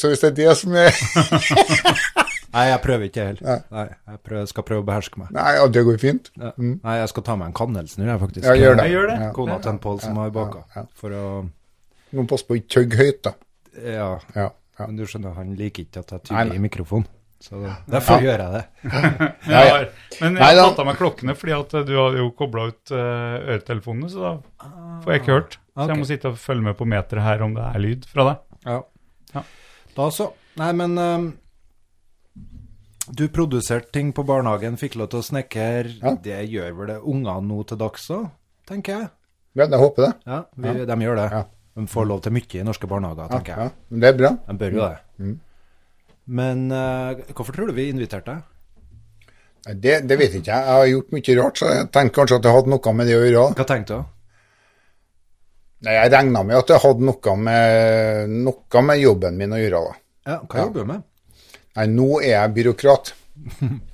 så 0.00 0.10
hvis 0.10 0.24
det 0.24 0.32
er 0.32 0.36
det 0.40 0.56
som 0.60 0.74
er 0.76 0.90
Nei, 2.56 2.64
jeg 2.70 2.80
prøver 2.84 3.08
ikke 3.10 3.24
helt. 3.28 3.40
Nei. 3.44 3.56
Nei, 3.74 3.86
jeg 4.14 4.20
prøver, 4.24 4.46
skal 4.48 4.64
prøve 4.64 4.80
å 4.80 4.86
beherske 4.88 5.20
meg. 5.20 5.32
Nei, 5.36 5.48
ja, 5.58 5.64
det 5.68 5.82
går 5.84 5.98
fint. 6.00 6.30
Mm. 6.40 6.76
Nei, 6.80 6.94
jeg 7.02 7.10
skal 7.12 7.24
ta 7.26 7.34
meg 7.36 7.50
en 7.50 7.56
kanelsnurr, 7.58 8.08
jeg, 8.14 8.20
faktisk. 8.22 8.46
Ja, 8.46 8.54
gjør 8.56 8.78
det. 8.78 8.86
Jeg 8.86 8.94
gjør 8.96 9.10
det. 9.10 9.16
Ja. 9.20 9.32
Kona 9.36 9.58
til 9.60 9.72
en 9.74 9.80
Pål 9.82 10.00
som 10.04 10.20
har 10.22 10.30
baka. 10.32 10.62
Ja, 10.72 10.84
ja. 10.84 10.86
For 10.96 11.16
å 11.16 11.24
Du 12.06 12.16
Må 12.20 12.24
passe 12.30 12.46
på 12.48 12.56
å 12.56 12.60
ikke 12.62 12.72
tygge 12.78 13.02
høyt, 13.02 13.20
da. 13.26 13.34
Ja, 13.84 14.08
Ja, 14.76 14.86
men 14.86 14.96
du 14.96 15.04
skjønner, 15.08 15.32
han 15.36 15.52
liker 15.58 15.84
ikke 15.84 16.02
at 16.04 16.10
jeg 16.16 16.26
tygger 16.30 16.54
i 16.56 16.62
mikrofon. 16.62 17.04
Så 17.42 17.58
det, 17.60 17.72
derfor 17.92 18.22
gjør 18.24 18.40
jeg 18.44 18.52
det. 18.56 18.64
Ja, 19.52 19.60
ja. 19.68 19.74
Men 20.22 20.38
jeg 20.40 20.56
har 20.56 20.60
tatt 20.70 20.78
av 20.82 20.86
meg 20.88 20.96
klokkene 20.98 21.34
fordi 21.36 21.52
at 21.56 21.74
du 21.86 21.92
hadde 21.98 22.20
jo 22.22 22.30
kobla 22.38 22.68
ut 22.70 22.92
uh, 22.94 23.36
øretelefonene, 23.52 24.08
så 24.10 24.22
da 24.24 24.70
får 25.04 25.12
jeg 25.12 25.22
ikke 25.22 25.34
hørt. 25.36 25.58
Så 25.76 25.88
jeg 25.90 26.00
må 26.00 26.06
sitte 26.08 26.30
og 26.32 26.38
følge 26.40 26.64
med 26.70 26.78
på 26.78 26.86
meteret 26.88 27.26
her 27.26 27.44
om 27.44 27.52
det 27.58 27.66
er 27.68 27.82
lyd 27.84 28.06
fra 28.08 28.24
deg. 28.30 28.44
Ja. 28.66 28.78
Ja. 29.34 29.42
Da 29.96 30.06
så. 30.12 30.30
Nei, 30.56 30.70
men 30.76 30.96
um, 30.96 31.26
Du 33.06 33.28
produserte 33.30 33.92
ting 33.94 34.10
på 34.16 34.24
barnehagen, 34.26 34.78
fikk 34.80 34.96
lov 34.98 35.12
til 35.12 35.20
å 35.20 35.26
snekre. 35.28 35.68
Ja. 36.00 36.14
Det 36.22 36.40
gjør 36.50 36.72
vel 36.80 36.88
det 36.94 36.96
ungene 37.04 37.44
nå 37.46 37.60
til 37.68 37.78
dags 37.78 38.08
òg, 38.10 38.24
tenker 38.66 38.96
jeg. 38.96 39.10
ja 39.60 39.68
jeg 39.68 39.78
håper 39.84 40.08
det. 40.08 40.12
Ja, 40.26 40.40
vi, 40.56 40.72
De 40.88 40.96
gjør 41.04 41.20
det. 41.20 41.28
Ja. 41.36 41.44
De 41.76 41.84
får 41.92 42.08
lov 42.08 42.22
til 42.24 42.32
mye 42.32 42.56
i 42.56 42.64
norske 42.64 42.88
barnehager, 42.88 43.28
Ja, 43.28 43.36
tenker 43.36 43.52
ja. 43.52 43.66
jeg. 43.68 43.76
Men 43.92 44.00
Det 44.02 44.08
er 44.08 44.16
bra. 44.22 44.30
De 44.48 44.56
bør 44.64 44.72
jo 44.78 44.80
det. 44.80 44.96
Mm. 45.20 45.36
Men 46.26 46.66
uh, 46.72 47.14
hvorfor 47.32 47.54
tror 47.54 47.70
du 47.70 47.76
vi 47.76 47.88
inviterte 47.92 48.34
deg? 48.34 49.32
Det, 49.66 49.96
det 50.06 50.18
vet 50.18 50.34
ikke 50.38 50.52
jeg. 50.52 50.62
Jeg 50.62 50.78
har 50.78 50.90
gjort 50.92 51.14
mye 51.14 51.36
rart, 51.40 51.58
så 51.58 51.70
jeg 51.72 51.88
tenker 51.94 52.20
kanskje 52.20 52.38
at 52.38 52.44
det 52.44 52.52
hadde 52.54 52.70
noe 52.70 52.94
med 52.94 53.08
det 53.10 53.16
å 53.16 53.24
gjøre. 53.24 53.48
Hva 53.58 53.66
tenkte 53.66 53.98
du? 53.98 54.12
Nei, 55.86 55.96
Jeg 55.96 56.12
regna 56.14 56.42
med 56.46 56.58
at 56.60 56.70
det 56.70 56.78
hadde 56.82 57.08
noe 57.08 57.36
med, 57.48 58.36
noe 58.46 58.82
med 58.86 59.02
jobben 59.02 59.40
min 59.40 59.54
å 59.54 59.60
gjøre. 59.60 59.82
da. 59.82 60.00
Ja, 60.26 60.38
hva 60.46 60.64
jobber 60.64 60.86
du 60.86 60.92
med? 60.92 61.04
Nei, 61.76 61.86
nå 61.92 62.08
er 62.22 62.32
jeg 62.36 62.56
byråkrat. 62.60 63.12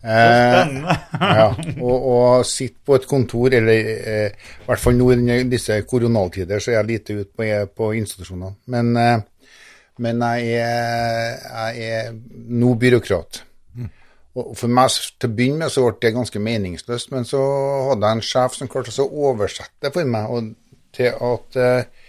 Eh, 0.00 0.68
ja, 1.20 1.48
og, 1.84 2.04
og 2.08 2.46
sitte 2.48 2.78
på 2.88 2.96
et 2.96 3.02
kontor, 3.04 3.52
eller 3.52 3.90
eh, 4.00 4.30
i 4.32 4.64
hvert 4.64 4.80
fall 4.80 4.96
nå 4.96 5.10
i 5.12 5.42
disse 5.52 5.76
koronaltider, 5.84 6.56
så 6.56 6.72
er 6.72 6.78
jeg 6.78 6.88
lite 6.88 7.16
ute 7.18 7.28
på, 7.36 7.48
på 7.76 7.90
institusjonene. 7.98 8.54
Men, 8.72 8.94
eh, 8.96 9.18
men 10.00 10.22
jeg, 10.24 10.64
er, 10.64 11.72
jeg 11.76 11.94
er 12.00 12.12
nå 12.60 12.74
byråkrat. 12.80 13.42
Og 14.38 14.52
for 14.54 14.70
meg 14.70 14.92
til 14.94 15.26
å 15.26 15.34
begynne 15.34 15.64
med 15.64 15.72
så 15.74 15.82
ble 15.84 15.96
det 16.04 16.12
ganske 16.14 16.42
meningsløst, 16.42 17.10
men 17.10 17.26
så 17.26 17.40
hadde 17.90 18.06
jeg 18.06 18.18
en 18.18 18.28
sjef 18.28 18.56
som 18.56 18.70
klarte 18.70 18.94
å 19.02 19.26
oversette 19.30 19.74
det 19.82 19.90
for 19.96 20.06
meg 20.06 20.30
og, 20.30 20.52
til 20.94 21.10
at 21.10 21.58
eh, 21.58 22.06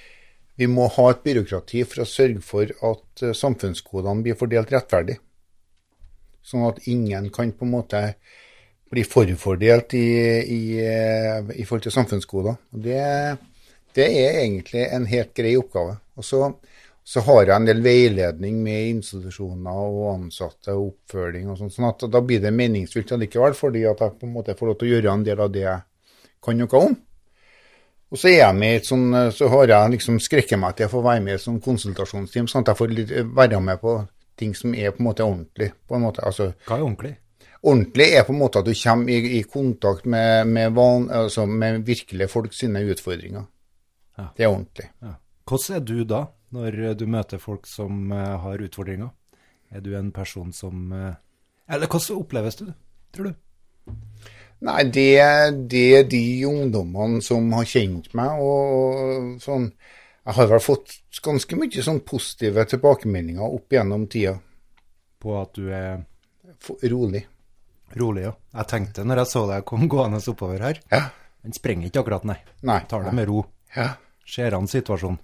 vi 0.62 0.68
må 0.70 0.86
ha 0.94 1.08
et 1.10 1.24
byråkrati 1.26 1.84
for 1.90 2.04
å 2.04 2.10
sørge 2.10 2.44
for 2.46 2.70
at 2.92 3.26
eh, 3.26 3.34
samfunnskodene 3.38 4.26
blir 4.26 4.38
fordelt 4.38 4.74
rettferdig. 4.74 5.18
Sånn 6.46 6.68
at 6.70 6.86
ingen 6.90 7.30
kan 7.34 7.54
på 7.58 7.66
en 7.66 7.74
måte 7.74 8.04
bli 8.92 9.04
forfordelt 9.08 9.96
i, 9.98 10.08
i, 10.42 10.62
eh, 10.84 11.42
i 11.58 11.66
forhold 11.66 11.88
til 11.88 11.96
samfunnskoder. 11.96 12.58
Det, 12.70 13.02
det 13.98 14.08
er 14.22 14.42
egentlig 14.44 14.86
en 14.90 15.10
helt 15.10 15.34
grei 15.38 15.56
oppgave. 15.58 15.98
Og 16.20 16.28
så, 16.28 16.44
så 17.04 17.24
har 17.26 17.48
jeg 17.48 17.56
en 17.56 17.66
del 17.66 17.82
veiledning 17.84 18.60
med 18.64 18.90
institusjoner 18.92 19.78
og 19.84 20.04
ansatte 20.14 20.76
og 20.76 20.92
oppfølging 20.92 21.50
og 21.50 21.58
sånn, 21.60 21.72
sånn 21.74 21.90
at 21.90 22.06
da 22.14 22.22
blir 22.26 22.44
det 22.44 22.54
meningsfylt 22.54 23.16
allikevel, 23.16 23.56
fordi 23.58 23.86
at 23.90 24.04
jeg 24.04 24.18
på 24.20 24.28
en 24.28 24.36
måte 24.36 24.56
får 24.58 24.70
lov 24.70 24.78
til 24.78 24.90
å 24.90 24.92
gjøre 24.92 25.16
en 25.16 25.26
del 25.26 25.42
av 25.42 25.50
det 25.54 25.66
jeg 25.66 25.82
kan 26.46 26.62
noe 26.62 26.84
om. 26.86 26.96
Og 28.12 28.20
så 28.20 28.28
er 28.28 28.42
jeg 28.42 28.58
med 28.60 28.78
et 28.78 28.88
sånn, 28.88 29.06
så 29.32 29.48
har 29.54 29.72
jeg 29.72 29.94
liksom 29.94 30.18
skrekket 30.20 30.60
meg 30.60 30.76
til 30.78 30.90
å 30.90 30.92
få 30.92 31.02
være 31.06 31.24
med 31.24 31.34
i 31.34 31.38
et 31.40 31.44
sånt 31.44 31.64
konsultasjonsteam, 31.64 32.50
sånn 32.52 32.66
at 32.66 32.74
jeg 32.74 32.80
får 32.82 32.96
litt, 32.98 33.14
være 33.38 33.62
med 33.64 33.80
på 33.82 33.96
ting 34.42 34.54
som 34.58 34.76
er 34.76 34.92
på 34.92 35.02
en 35.02 35.08
måte 35.08 35.26
ordentlig. 35.26 35.72
på 35.88 35.96
en 35.96 36.06
måte, 36.06 36.24
altså 36.26 36.52
Hva 36.68 36.78
er 36.78 36.84
ordentlig? 36.84 37.16
Ordentlig 37.62 38.08
er 38.18 38.26
på 38.26 38.34
en 38.34 38.40
måte 38.42 38.60
at 38.60 38.68
du 38.68 38.74
kommer 38.74 39.14
i, 39.14 39.38
i 39.38 39.42
kontakt 39.46 40.06
med, 40.10 40.48
med, 40.48 40.74
van, 40.74 41.08
altså 41.14 41.46
med 41.46 41.86
virkelige 41.86 42.28
folk 42.28 42.54
sine 42.58 42.82
utfordringer. 42.90 43.46
Ja. 44.18 44.28
Det 44.38 44.46
er 44.46 44.50
ordentlig. 44.50 44.90
Ja. 45.02 45.14
Hvordan 45.48 45.78
er 45.78 45.86
du 45.86 46.04
da, 46.10 46.22
når 46.52 46.96
du 47.00 47.06
møter 47.08 47.40
folk 47.42 47.68
som 47.70 48.12
eh, 48.12 48.38
har 48.44 48.64
utfordringer? 48.68 49.10
Er 49.72 49.82
du 49.84 49.94
en 49.96 50.12
person 50.12 50.52
som 50.54 50.92
eh, 50.94 51.14
Eller 51.72 51.88
hvordan 51.88 52.20
oppleves 52.20 52.58
du, 52.60 52.66
tror 53.16 53.32
du? 53.32 53.94
Nei, 54.62 54.84
det, 54.94 55.08
det 55.72 55.84
er 55.98 56.04
de 56.12 56.24
ungdommene 56.46 57.22
som 57.26 57.48
har 57.56 57.66
kjent 57.66 58.12
meg, 58.14 58.38
og, 58.44 59.00
og 59.02 59.40
sånn 59.42 59.72
Jeg 59.72 60.36
har 60.38 60.50
vel 60.52 60.62
fått 60.62 61.00
ganske 61.26 61.58
mye 61.58 61.82
sånn 61.86 62.04
positive 62.06 62.66
tilbakemeldinger 62.70 63.42
opp 63.58 63.74
gjennom 63.74 64.04
tida. 64.12 64.36
På 65.22 65.40
at 65.42 65.56
du 65.58 65.72
er 65.74 66.04
Rolig. 66.92 67.24
rolig, 67.98 68.28
ja. 68.28 68.36
Jeg 68.60 68.68
tenkte 68.70 69.04
når 69.08 69.24
jeg 69.24 69.30
så 69.32 69.42
deg 69.50 69.66
kom 69.66 69.88
gående 69.90 70.20
oppover 70.30 70.62
her 70.62 70.78
Ja. 70.94 71.08
Den 71.42 71.56
sprenger 71.58 71.88
ikke 71.90 72.04
akkurat, 72.04 72.26
nei. 72.30 72.38
Nei. 72.70 72.80
Tar 72.86 73.08
det 73.08 73.16
med 73.18 73.26
ro. 73.32 73.40
Ja. 73.74 73.96
Ser 74.30 74.54
an 74.54 74.68
situasjonen. 74.70 75.18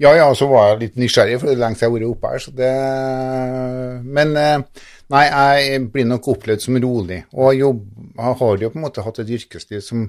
Ja, 0.00 0.14
ja, 0.16 0.30
så 0.34 0.46
var 0.48 0.70
jeg 0.70 0.80
litt 0.80 0.96
nysgjerrig, 0.96 1.36
for 1.40 1.50
det 1.50 1.58
er 1.58 1.60
lenge 1.60 1.76
siden 1.76 1.84
jeg 1.84 1.90
har 1.90 1.98
vært 1.98 2.12
oppe 2.14 2.30
her. 2.32 2.40
Så 2.40 2.54
det... 2.56 2.70
Men 4.16 4.32
eh, 4.40 4.86
Nei, 5.10 5.24
jeg 5.26 5.86
blir 5.90 6.06
nok 6.06 6.28
opplevd 6.30 6.62
som 6.62 6.76
rolig. 6.78 7.24
Og 7.34 7.56
jobb, 7.58 7.82
jeg 8.14 8.36
har 8.40 8.60
jo 8.62 8.70
på 8.70 8.78
en 8.78 8.84
måte 8.84 9.02
hatt 9.02 9.18
et 9.22 9.32
yrkesliv 9.40 9.82
som 9.82 10.08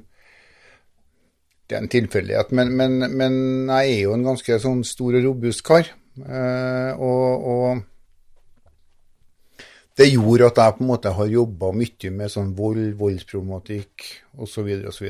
Det 1.65 1.77
er 1.77 1.85
en 1.85 1.91
tilfeldighet, 1.91 2.49
men, 2.51 2.73
men, 2.75 2.97
men 3.15 3.35
jeg 3.69 3.93
er 3.93 4.01
jo 4.03 4.13
en 4.17 4.25
ganske 4.27 4.57
sånn 4.59 4.81
stor 4.83 5.15
og 5.15 5.23
robust 5.23 5.63
kar. 5.63 5.87
Eh, 6.19 6.91
og, 6.99 7.45
og 7.47 7.79
det 9.95 10.09
gjorde 10.09 10.49
at 10.51 10.59
jeg 10.59 10.75
på 10.75 10.83
en 10.83 10.89
måte 10.89 11.13
har 11.15 11.31
jobba 11.31 11.71
mye 11.79 12.11
med 12.11 12.33
sånn 12.33 12.51
vold, 12.57 12.91
voldsproblematikk 12.99 14.09
osv. 14.43 14.67
osv. 14.91 15.07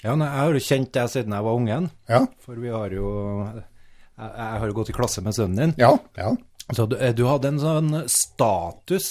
Ja, 0.00 0.16
nei, 0.16 0.30
jeg 0.30 0.40
har 0.40 0.56
jo 0.56 0.64
kjent 0.70 0.90
deg 0.96 1.12
siden 1.12 1.36
jeg 1.36 1.46
var 1.50 1.60
ungen, 1.60 1.90
Ja, 2.08 2.24
for 2.40 2.64
vi 2.64 2.72
har 2.72 2.96
jo 2.96 3.12
Jeg, 4.16 4.58
har 4.60 4.66
jo 4.68 4.74
gått 4.76 4.90
i 4.90 4.96
klasse 4.96 5.22
med 5.22 5.34
sønnen 5.34 5.56
din. 5.56 5.74
ja, 5.78 5.98
ja. 6.16 6.36
Så 6.72 6.86
du, 6.88 6.96
du 7.12 7.24
hadde 7.28 7.48
en 7.50 7.58
sånn 7.60 7.90
status 8.08 9.08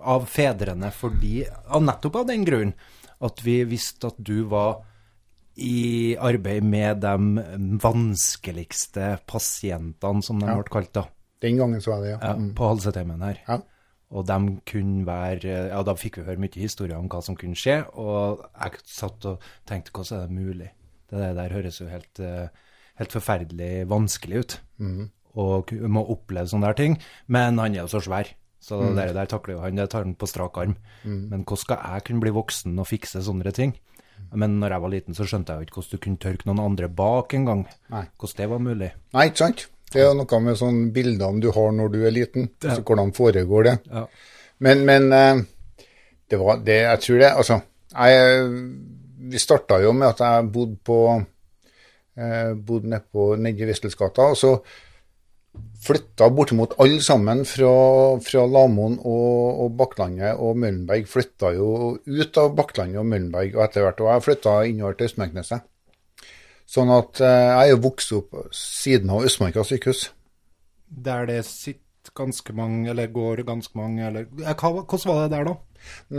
av 0.00 0.24
fedrene 0.26 0.88
fordi 0.94 1.44
av 1.68 1.82
Nettopp 1.84 2.16
av 2.22 2.26
den 2.26 2.44
grunn 2.46 2.72
at 3.22 3.42
vi 3.44 3.60
visste 3.64 4.08
at 4.10 4.18
du 4.18 4.42
var 4.50 4.80
i 5.58 6.16
arbeid 6.22 6.62
med 6.66 7.00
de 7.02 7.78
vanskeligste 7.82 9.18
pasientene, 9.26 10.22
som 10.22 10.38
de 10.40 10.46
Ja. 10.46 10.54
ble 10.54 10.64
kalt 10.70 10.92
da, 10.92 11.04
Den 11.40 11.56
gangen 11.56 11.80
så 11.80 11.90
var 11.92 12.00
det, 12.02 12.10
ja. 12.10 12.18
ja, 12.22 12.34
Mm. 12.34 12.54
på 12.54 12.66
Halseteimen 12.68 13.20
her. 13.22 13.38
ja. 13.48 13.60
Og 14.10 14.24
de 14.26 14.60
kunne 14.64 15.04
være 15.04 15.68
Ja, 15.68 15.82
da 15.82 15.94
fikk 15.94 16.16
vi 16.16 16.22
høre 16.24 16.38
mye 16.38 16.54
historier 16.54 16.96
om 16.96 17.08
hva 17.08 17.22
som 17.22 17.36
kunne 17.36 17.54
skje, 17.54 17.84
og 17.94 18.40
jeg 18.60 18.72
satt 18.84 19.24
og 19.26 19.40
tenkte 19.66 19.90
hvordan 19.92 20.22
er 20.22 20.26
det 20.26 20.34
mulig? 20.34 20.70
Det 21.10 21.36
der 21.36 21.48
høres 21.50 21.78
jo 21.80 21.86
helt, 21.88 22.18
eh, 22.20 22.48
helt 22.98 23.12
forferdelig 23.14 23.86
vanskelig 23.90 24.42
ut. 24.44 24.58
Og 25.38 25.66
ku- 25.70 25.88
må 25.88 26.02
oppleve 26.10 26.48
sånne 26.50 26.66
der 26.70 26.78
ting. 26.78 26.98
Men 27.28 27.58
han 27.58 27.74
er 27.76 27.84
jo 27.84 27.90
så 27.92 28.00
svær, 28.02 28.26
så 28.60 28.80
det 28.96 29.14
der 29.14 29.26
takler 29.30 29.54
jo 29.54 29.60
han, 29.62 29.76
det 29.78 29.90
tar 29.90 30.02
han 30.04 30.16
på 30.18 30.26
strak 30.26 30.56
arm. 30.58 30.76
Men 31.04 31.44
hvordan 31.44 31.56
skal 31.62 31.78
jeg 31.84 32.04
kunne 32.08 32.20
bli 32.24 32.30
voksen 32.34 32.78
og 32.78 32.86
fikse 32.90 33.22
sånne 33.22 33.52
ting? 33.54 33.74
Men 34.34 34.58
når 34.58 34.72
jeg 34.74 34.82
var 34.82 34.90
liten, 34.90 35.14
så 35.14 35.24
skjønte 35.24 35.54
jeg 35.54 35.60
jo 35.60 35.66
ikke 35.68 35.74
hvordan 35.78 35.92
du 35.94 36.02
kunne 36.04 36.18
tørke 36.24 36.46
noen 36.48 36.58
andre 36.64 36.88
bak 36.88 37.34
engang. 37.38 37.66
Hvordan 38.18 38.36
det 38.42 38.48
var 38.50 38.58
mulig. 38.58 38.90
Nei, 39.14 39.26
ikke 39.30 39.38
sant? 39.44 39.66
Det 39.92 40.02
er 40.04 40.12
noe 40.18 40.40
med 40.44 40.58
sånne 40.58 40.90
bildene 40.92 41.40
du 41.40 41.50
har 41.54 41.70
når 41.72 41.88
du 41.94 42.00
er 42.04 42.10
liten. 42.12 42.48
Altså, 42.64 42.82
hvordan 42.82 43.12
foregår 43.16 43.64
det? 43.64 43.76
Ja. 43.88 44.02
Men, 44.58 44.82
men 44.84 45.12
eh, 45.12 45.44
det 46.28 46.38
var 46.40 46.58
det 46.66 46.74
Jeg 46.82 47.00
tror 47.04 47.18
det 47.22 47.28
Altså, 47.30 47.60
jeg 47.94 48.42
Vi 49.30 49.38
starta 49.38 49.78
jo 49.80 49.92
med 49.94 50.08
at 50.08 50.18
jeg 50.20 50.48
bodde 50.52 50.76
på 50.84 50.98
eh, 52.18 52.52
Bodde 52.54 52.90
nede 52.92 53.06
på 53.12 53.30
nede 53.38 53.64
i 53.64 53.70
Westelsgata, 53.70 54.32
og 54.32 54.36
så 54.36 54.56
flytta 55.82 56.28
bortimot 56.34 56.74
alle 56.82 57.00
sammen 57.02 57.44
fra, 57.48 57.70
fra 58.22 58.44
Lamoen 58.46 58.98
og, 58.98 59.64
og 59.64 59.74
Bakklandet 59.78 60.36
og 60.36 60.58
Møllenberg 60.58 61.08
flytta 61.10 61.54
jo 61.56 61.96
ut 61.96 62.40
av 62.40 62.54
Bakklandet 62.58 63.00
og 63.00 63.08
Møllenberg 63.08 63.56
og 63.56 63.64
etter 63.64 63.86
hvert. 63.86 64.02
Og 64.02 64.12
jeg 64.12 64.26
flytta 64.26 64.54
innover 64.68 64.98
til 64.98 65.10
Østmarkneset. 65.10 65.66
Sånn 66.68 66.90
at 66.92 67.22
eh, 67.24 67.44
jeg 67.48 67.60
er 67.62 67.70
jo 67.72 67.84
vokst 67.86 68.14
opp 68.16 68.40
siden 68.54 69.12
av 69.14 69.24
Østmarka 69.24 69.64
sykehus. 69.64 70.08
Der 70.88 71.28
det 71.28 71.40
sitter 71.48 72.12
ganske 72.16 72.52
mange, 72.56 72.90
eller 72.90 73.08
går 73.12 73.44
ganske 73.48 73.78
mange, 73.78 74.04
eller 74.04 74.28
hva, 74.28 74.82
Hvordan 74.82 75.08
var 75.08 75.22
det 75.22 75.32
der, 75.36 75.48
da? 75.48 75.56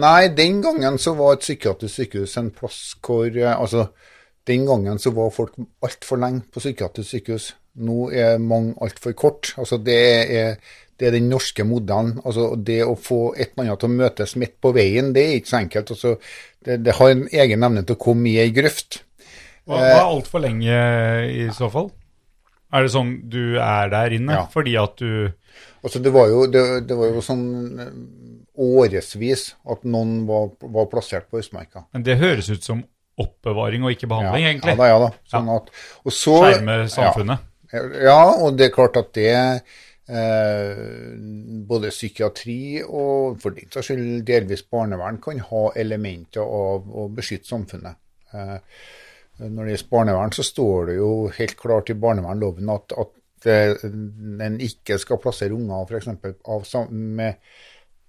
Nei, 0.01 0.29
den 0.33 0.62
gangen 0.63 0.97
så 1.01 1.13
var 1.17 1.35
et 1.35 1.43
psykiatrisk 1.43 2.01
sykehus 2.01 2.38
en 2.39 2.49
plass 2.55 2.79
hvor 3.05 3.27
eh, 3.29 3.53
Altså, 3.53 3.89
den 4.49 4.65
gangen 4.67 4.99
så 5.01 5.13
var 5.15 5.31
folk 5.33 5.55
altfor 5.85 6.19
lenge 6.21 6.43
på 6.51 6.62
psykiatrisk 6.63 7.13
sykehus. 7.15 7.49
Nå 7.79 8.09
er 8.12 8.39
mange 8.41 8.73
altfor 8.83 9.13
kort. 9.15 9.53
Altså, 9.62 9.77
det 9.85 9.97
er, 10.35 10.55
det 10.99 11.07
er 11.07 11.15
den 11.15 11.29
norske 11.31 11.63
modellen. 11.63 12.17
Altså, 12.25 12.49
det 12.57 12.81
å 12.83 12.95
få 12.99 13.19
et 13.38 13.53
eller 13.53 13.69
annet 13.69 13.83
til 13.83 13.89
å 13.91 13.99
møtes 14.01 14.35
midt 14.41 14.57
på 14.62 14.73
veien, 14.75 15.13
det 15.15 15.23
er 15.27 15.38
ikke 15.39 15.53
så 15.53 15.59
enkelt. 15.62 15.93
Altså, 15.95 16.15
det, 16.65 16.79
det 16.83 16.97
har 16.97 17.13
en 17.13 17.23
egen 17.31 17.63
evne 17.69 17.85
til 17.85 17.95
å 17.95 18.01
komme 18.09 18.31
i 18.33 18.39
ei 18.41 18.49
grøft. 18.55 19.03
Hva 19.69 19.77
hva 19.77 19.88
er 19.93 20.03
altfor 20.09 20.41
lenge 20.43 20.77
i 21.29 21.45
så 21.55 21.69
fall? 21.71 21.91
Er 22.73 22.85
det 22.85 22.91
sånn 22.93 23.15
du 23.29 23.57
er 23.62 23.89
der 23.93 24.13
inne 24.17 24.35
Ja. 24.41 24.47
fordi 24.53 24.75
at 24.81 24.97
du 25.01 25.29
Altså, 25.79 26.01
det 26.03 26.12
var 26.12 26.27
jo, 26.27 26.41
det, 26.51 26.62
det 26.89 26.95
var 26.97 27.07
jo 27.13 27.21
sånn 27.23 27.45
eh, 27.79 27.93
årevis 28.59 29.45
at 29.71 29.85
noen 29.88 30.25
var, 30.27 30.49
var 30.62 30.89
plassert 30.91 31.29
på 31.31 31.39
Østmarka. 31.39 31.85
Men 31.95 32.03
det 32.03 32.17
høres 32.19 32.49
ut 32.51 32.65
som 32.65 32.81
oppbevaring 33.19 33.86
og 33.86 33.93
ikke 33.95 34.10
behandling, 34.10 34.45
ja, 34.45 34.53
egentlig. 34.53 34.75
Ja 34.75 34.79
da, 34.79 34.89
ja 34.89 34.97
da. 35.03 35.12
Sånn 35.34 35.51
at, 35.53 35.69
og 36.05 36.15
så, 36.15 36.36
Skjerme 36.45 36.79
samfunnet. 36.91 37.45
Ja, 37.73 37.84
ja, 38.01 38.21
og 38.41 38.58
det 38.58 38.69
er 38.69 38.73
klart 38.73 38.97
at 38.97 39.12
det 39.13 39.29
eh, 39.29 40.79
Både 41.69 41.91
psykiatri 41.93 42.79
og 42.82 43.38
for 43.43 43.53
din 43.53 43.69
saks 43.69 43.91
skyld 43.91 44.23
delvis 44.25 44.65
barnevern 44.65 45.19
kan 45.21 45.43
ha 45.51 45.67
elementer 45.77 46.41
av 46.41 46.89
å 46.89 47.05
beskytte 47.13 47.51
samfunnet. 47.51 47.99
Eh, 48.34 48.58
når 49.39 49.65
det 49.65 49.75
gjelder 49.75 49.91
barnevern, 49.93 50.34
så 50.36 50.43
står 50.43 50.89
det 50.89 50.99
jo 50.99 51.12
helt 51.38 51.58
klart 51.60 51.91
i 51.93 51.97
barnevernloven 51.99 52.71
at, 52.73 52.95
at 52.99 53.47
eh, 53.47 53.86
en 54.47 54.58
ikke 54.65 54.97
skal 54.99 55.21
plassere 55.21 55.55
unger 55.55 55.86
for 55.86 55.99
eksempel, 56.01 56.36
av, 56.49 56.65
med 56.91 57.38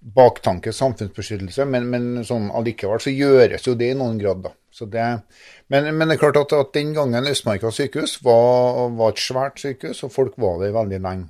baktanke 0.01 0.73
samfunnsbeskyttelse, 0.73 1.65
men, 1.69 1.85
men 1.91 2.25
sånn 2.25 2.49
allikevel 2.57 3.01
så 3.03 3.13
gjøres 3.13 3.67
jo 3.67 3.75
det 3.77 3.91
i 3.93 3.97
noen 3.97 4.17
grad, 4.19 4.41
da. 4.47 4.55
Så 4.71 4.87
det, 4.87 5.03
men, 5.67 5.89
men 5.97 6.07
det 6.07 6.15
er 6.15 6.21
klart 6.21 6.39
at, 6.39 6.53
at 6.55 6.71
den 6.77 6.93
gangen 6.95 7.27
Østmarka 7.27 7.73
sykehus 7.75 8.21
var, 8.23 8.87
var 8.95 9.11
et 9.11 9.19
svært 9.19 9.59
sykehus, 9.59 9.99
og 10.07 10.13
folk 10.13 10.37
var 10.39 10.61
der 10.61 10.71
veldig 10.75 11.01
lenge. 11.03 11.27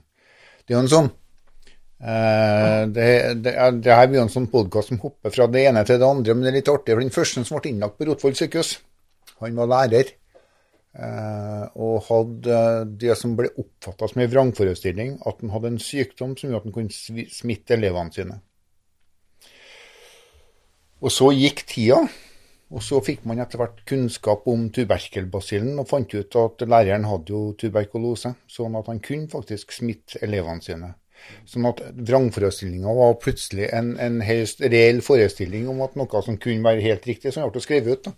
Det 0.62 0.76
er 0.76 0.78
jo 0.78 0.84
en 0.84 0.92
sånn 0.92 1.10
eh, 2.06 2.84
det, 2.94 3.08
det, 3.42 3.56
det 3.82 3.98
her 3.98 4.08
blir 4.12 4.22
jo 4.22 4.28
en 4.28 4.34
sånn 4.36 4.50
podkast 4.54 4.94
som 4.94 5.02
hopper 5.02 5.34
fra 5.34 5.50
det 5.50 5.66
ene 5.72 5.84
til 5.90 5.98
det 5.98 6.08
andre, 6.08 6.38
men 6.38 6.46
det 6.46 6.54
er 6.54 6.58
litt 6.60 6.74
artig. 6.74 6.94
for 6.94 7.02
Den 7.02 7.18
første 7.18 7.46
som 7.48 7.58
ble 7.58 7.74
innlagt 7.74 7.98
på 7.98 8.10
Rotvoll 8.12 8.38
sykehus, 8.38 8.76
han 9.42 9.58
var 9.58 9.74
lærer. 9.74 10.14
Eh, 10.92 11.66
og 11.80 12.02
hadde 12.10 12.56
det 13.00 13.16
som 13.16 13.38
ble 13.38 13.48
oppfatta 13.56 14.10
som 14.12 14.22
en 14.22 14.32
vrangforestilling, 14.32 15.14
at 15.26 15.40
han 15.40 15.54
hadde 15.54 15.74
en 15.74 15.80
sykdom 15.82 16.34
som 16.36 16.52
gjorde 16.52 16.62
at 16.62 16.68
han 16.68 16.76
kunne 16.76 17.30
smitte 17.32 17.78
elevene 17.78 18.12
sine. 18.14 18.42
Og 21.02 21.10
så 21.10 21.32
gikk 21.34 21.64
tida, 21.70 22.04
og 22.72 22.84
så 22.86 23.02
fikk 23.04 23.26
man 23.28 23.42
etter 23.44 23.60
hvert 23.60 23.84
kunnskap 23.90 24.48
om 24.48 24.70
tuberkelbasillen, 24.74 25.80
og 25.82 25.90
fant 25.90 26.14
ut 26.16 26.38
at 26.40 26.64
læreren 26.64 27.08
hadde 27.10 27.34
jo 27.34 27.42
tuberkulose, 27.60 28.34
sånn 28.48 28.78
at 28.80 28.88
han 28.92 29.02
kunne 29.04 29.32
faktisk 29.32 29.76
smitte 29.76 30.22
elevene 30.24 30.64
sine. 30.64 30.94
Sånn 31.46 31.68
at 31.70 31.84
vrangforestillinga 31.94 32.94
var 32.98 33.18
plutselig 33.22 33.68
en, 33.76 33.94
en 34.02 34.22
helt 34.26 34.64
reell 34.64 35.04
forestilling 35.06 35.68
om 35.70 35.84
at 35.86 35.98
noe 36.00 36.24
som 36.26 36.40
kunne 36.42 36.66
være 36.66 36.86
helt 36.88 37.06
riktig, 37.10 37.34
som 37.36 37.52
ble 37.52 37.62
skrevet 37.64 38.00
ut. 38.00 38.10
da. 38.10 38.16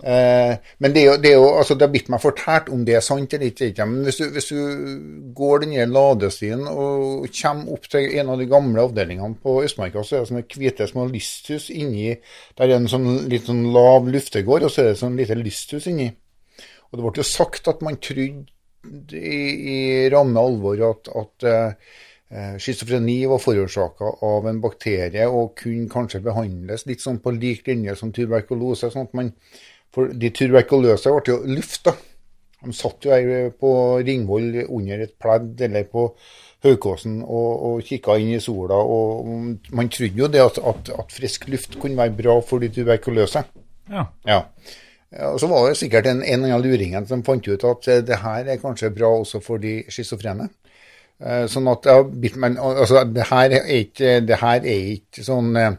Eh, 0.00 0.52
men 0.80 0.94
det 0.94 1.02
er 1.02 1.06
jo, 1.06 1.16
det 1.20 1.30
er 1.32 1.36
jo 1.36 1.48
altså 1.60 1.76
det 1.78 1.88
blitt 1.92 2.08
meg 2.12 2.22
fortalt 2.22 2.70
om 2.72 2.84
det 2.86 2.96
er 2.96 3.04
sant 3.04 3.34
eller 3.36 3.50
ikke. 3.52 3.86
Men 3.88 4.06
hvis 4.06 4.20
du, 4.20 4.24
hvis 4.32 4.48
du 4.52 5.32
går 5.36 5.64
den 5.64 5.74
her 5.76 5.90
ladestien 5.90 6.64
og 6.70 7.28
kommer 7.36 7.76
opp 7.76 7.88
til 7.92 8.08
en 8.20 8.32
av 8.32 8.40
de 8.40 8.48
gamle 8.50 8.86
avdelingene 8.86 9.38
på 9.42 9.58
Østmarka, 9.66 10.04
så 10.06 10.16
er 10.16 10.24
det 10.24 10.32
sånne 10.32 10.46
hvite 10.54 10.88
små 10.90 11.06
lysthus 11.10 11.68
inni 11.74 12.14
Der 12.58 12.68
er 12.68 12.78
en 12.78 12.90
sånn 12.90 13.28
litt 13.30 13.50
sånn 13.50 13.66
lav 13.74 14.08
luftegård, 14.08 14.68
og 14.68 14.72
så 14.72 14.84
er 14.84 14.92
det 14.92 15.02
sånn 15.02 15.18
lite 15.18 15.38
lysthus 15.38 15.90
inni. 15.92 16.08
Og 16.90 16.98
det 16.98 17.04
ble 17.04 17.22
jo 17.22 17.26
sagt 17.26 17.68
at 17.72 17.84
man 17.84 18.00
trodde 18.02 18.48
i, 19.16 19.42
i 19.74 19.78
ramme 20.12 20.40
alvor 20.40 20.80
at, 20.88 21.08
at 21.16 21.46
eh, 21.48 22.56
schizofreni 22.58 23.20
var 23.30 23.40
forårsaka 23.42 24.10
av 24.26 24.48
en 24.50 24.60
bakterie 24.62 25.26
og 25.28 25.54
kunne 25.62 25.90
kanskje 25.92 26.22
behandles 26.24 26.86
litt 26.88 27.04
sånn 27.04 27.20
på 27.22 27.34
lik 27.36 27.68
linje 27.68 27.96
som 27.98 28.12
tuberkulose. 28.12 28.90
sånn 28.90 29.08
at 29.08 29.14
man 29.18 29.32
For 29.92 30.12
de 30.16 30.30
tuberkuløse 30.32 31.12
ble 31.12 31.34
jo 31.34 31.40
lufta. 31.48 31.94
De 32.62 32.72
satt 32.76 33.04
jo 33.04 33.12
her 33.12 33.50
på 33.58 33.72
Ringvoll 34.06 34.62
under 34.68 35.02
et 35.04 35.16
pledd 35.20 35.60
eller 35.66 35.88
på 35.90 36.06
Haukåsen 36.62 37.18
og, 37.24 37.50
og 37.66 37.82
kikka 37.86 38.16
inn 38.22 38.36
i 38.36 38.40
sola. 38.42 38.78
og 38.78 39.26
Man 39.74 39.90
trodde 39.90 40.22
jo 40.22 40.30
det 40.30 40.44
at, 40.44 40.62
at, 40.62 40.92
at 40.94 41.12
frisk 41.12 41.48
luft 41.50 41.78
kunne 41.82 41.98
være 41.98 42.14
bra 42.22 42.38
for 42.46 42.62
de 42.62 42.70
tuberkuløse. 42.72 43.42
Ja. 43.90 44.06
Ja. 44.28 44.40
Og 45.28 45.40
så 45.42 45.48
var 45.50 45.68
det 45.68 45.76
sikkert 45.76 46.06
en, 46.08 46.22
en 46.24 46.46
av 46.48 46.62
luringene 46.64 47.04
som 47.08 47.24
fant 47.26 47.48
ut 47.48 47.64
at 47.68 47.88
eh, 47.90 48.04
det 48.06 48.22
her 48.22 48.48
er 48.48 48.60
kanskje 48.62 48.92
bra 48.94 49.10
også 49.18 49.42
for 49.44 49.60
de 49.60 49.82
schizofrene. 49.92 50.46
Eh, 51.20 51.44
Sånn 51.52 51.68
at 51.68 51.88
men, 52.40 52.56
altså, 52.56 53.02
det, 53.04 53.26
her 53.28 53.58
er 53.58 53.68
ikke, 53.82 54.14
det 54.24 54.38
her 54.40 54.62
er 54.62 54.86
ikke 54.94 55.26
sånn 55.26 55.50
eh, 55.60 55.74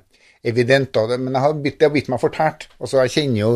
evident, 0.45 0.99
men 1.15 1.33
det 1.33 1.41
har 1.47 1.57
blitt 1.57 2.11
meg 2.11 2.21
fortært. 2.21 2.67
Altså, 2.77 3.01
jeg 3.01 3.15
kjenner 3.15 3.41
jo 3.41 3.51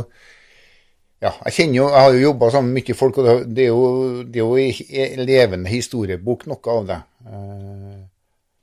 ja, 1.21 1.32
jeg 1.45 1.53
kjenner 1.53 1.75
jo, 1.80 1.88
jeg 1.89 2.01
har 2.03 2.12
jo 2.13 2.19
jobba 2.27 2.49
sammen 2.53 2.73
med 2.73 2.84
mye 2.88 2.95
folk, 2.95 3.17
og 3.17 3.25
det- 3.56 3.63
er 3.63 3.71
jo, 3.71 4.23
det 4.23 4.36
er 4.36 4.45
jo 4.45 4.56
i 4.56 4.69
i 4.89 5.25
levende 5.25 5.69
historiebok, 5.69 6.45
noe 6.47 6.77
av 6.77 6.86
det. 6.88 7.01
Eh, 7.27 8.03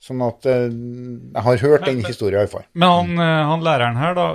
Sånn 0.04 0.20
at 0.20 0.44
eh, 0.44 0.68
jeg 0.68 1.42
har 1.46 1.56
hørt 1.62 1.86
den 1.86 2.02
historien 2.04 2.42
iallfall. 2.42 2.66
Men 2.74 2.88
han, 2.90 3.12
eh, 3.24 3.44
han 3.48 3.62
læreren 3.64 3.96
her, 3.96 4.12
da, 4.14 4.26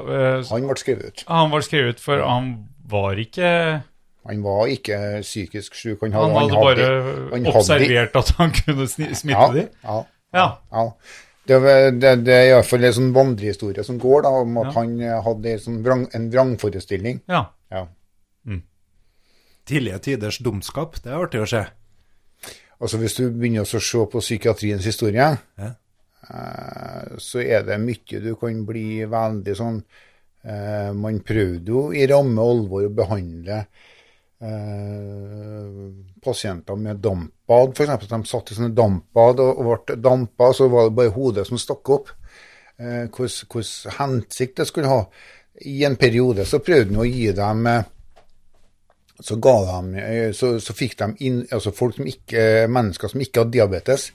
Han 0.49 0.65
ble 0.65 0.75
skrevet 0.82 1.05
ut. 1.12 1.23
han 1.27 1.51
ble 1.51 1.62
skrevet 1.62 1.95
ut, 1.95 1.99
for 1.99 2.23
han 2.25 2.47
var 2.89 3.13
ikke 3.21 3.84
Han 4.25 4.41
var 4.43 4.65
ikke 4.67 5.21
psykisk 5.21 5.75
syk. 5.75 6.01
Han 6.01 6.12
Han 6.12 6.32
hadde 6.34 6.53
bare 6.58 6.88
han 7.32 7.45
hadde- 7.45 7.53
observert 7.55 8.15
at 8.15 8.29
han 8.39 8.51
kunne 8.51 8.88
smitte 8.88 9.29
ja, 9.29 9.51
de? 9.53 9.67
Ja, 9.84 10.03
Ja. 10.34 10.47
ja. 10.73 10.91
Det, 11.49 11.62
det, 12.01 12.15
det 12.25 12.34
er 12.34 12.49
iallfall 12.55 12.84
en 12.86 12.93
sånn 12.93 13.13
vandrehistorie 13.13 13.84
som 13.86 13.97
går, 13.99 14.21
da, 14.23 14.29
om 14.29 14.58
at 14.58 14.65
Ja. 14.73 14.82
han 14.82 14.99
hadde 15.23 15.53
en, 15.53 15.60
sånn 15.60 15.84
vrang, 15.84 16.08
en 16.13 16.29
vrangforestilling. 16.32 17.21
Ja. 17.29 17.45
Ja. 17.71 17.86
Tidlige 19.69 19.99
tiders 20.08 20.39
dumskap, 20.41 20.97
det 21.03 21.12
er 21.12 21.19
artig 21.21 21.43
å 21.43 21.49
se. 21.49 21.63
Altså 22.79 22.97
Hvis 23.01 23.17
du 23.19 23.25
begynner 23.29 23.67
å 23.67 23.82
se 23.84 24.05
på 24.10 24.21
psykiatriens 24.23 24.86
historie, 24.88 25.27
Ja. 25.60 25.69
eh, 26.29 27.17
så 27.21 27.41
er 27.43 27.63
det 27.67 27.77
mye 27.84 28.21
du 28.23 28.36
kan 28.39 28.63
bli 28.65 29.03
veldig 29.05 29.55
sånn 29.55 29.82
eh, 30.43 30.91
Man 30.93 31.19
prøvde 31.19 31.67
jo 31.73 31.91
i 31.93 32.05
ramme 32.08 32.41
alvor 32.41 32.86
å 32.88 32.93
behandle 32.95 33.60
eh, 34.41 35.89
pasienter 36.23 36.75
med 36.79 37.01
dampbad, 37.03 37.75
f.eks. 37.75 38.08
De 38.08 38.21
satt 38.25 38.51
i 38.51 38.55
sånne 38.58 38.73
dampbad 38.75 39.39
og, 39.43 39.62
ble 39.86 39.99
dampa, 39.99 40.53
så 40.55 40.69
var 40.71 40.88
det 40.89 40.95
bare 40.97 41.13
hodet 41.15 41.47
som 41.47 41.60
stakk 41.60 41.89
opp. 41.97 42.10
Hvilken 42.79 43.95
hensikt 43.99 44.62
det 44.62 44.67
skulle 44.69 44.88
ha. 44.88 45.01
I 45.67 45.82
en 45.84 45.97
periode 45.99 46.45
så 46.47 46.62
prøvde 46.63 46.93
han 46.93 47.01
å 47.03 47.08
gi 47.08 47.32
dem 47.36 47.65
så, 49.19 49.36
de, 49.36 49.99
eh, 49.99 50.32
så, 50.36 50.53
så 50.63 50.75
fikk 50.75 50.97
de 50.99 51.10
inn, 51.27 51.41
altså 51.51 51.73
som 51.75 52.08
ikke, 52.08 52.67
mennesker 52.71 53.12
som 53.12 53.21
ikke 53.23 53.43
hadde 53.43 53.55
diabetes, 53.58 54.10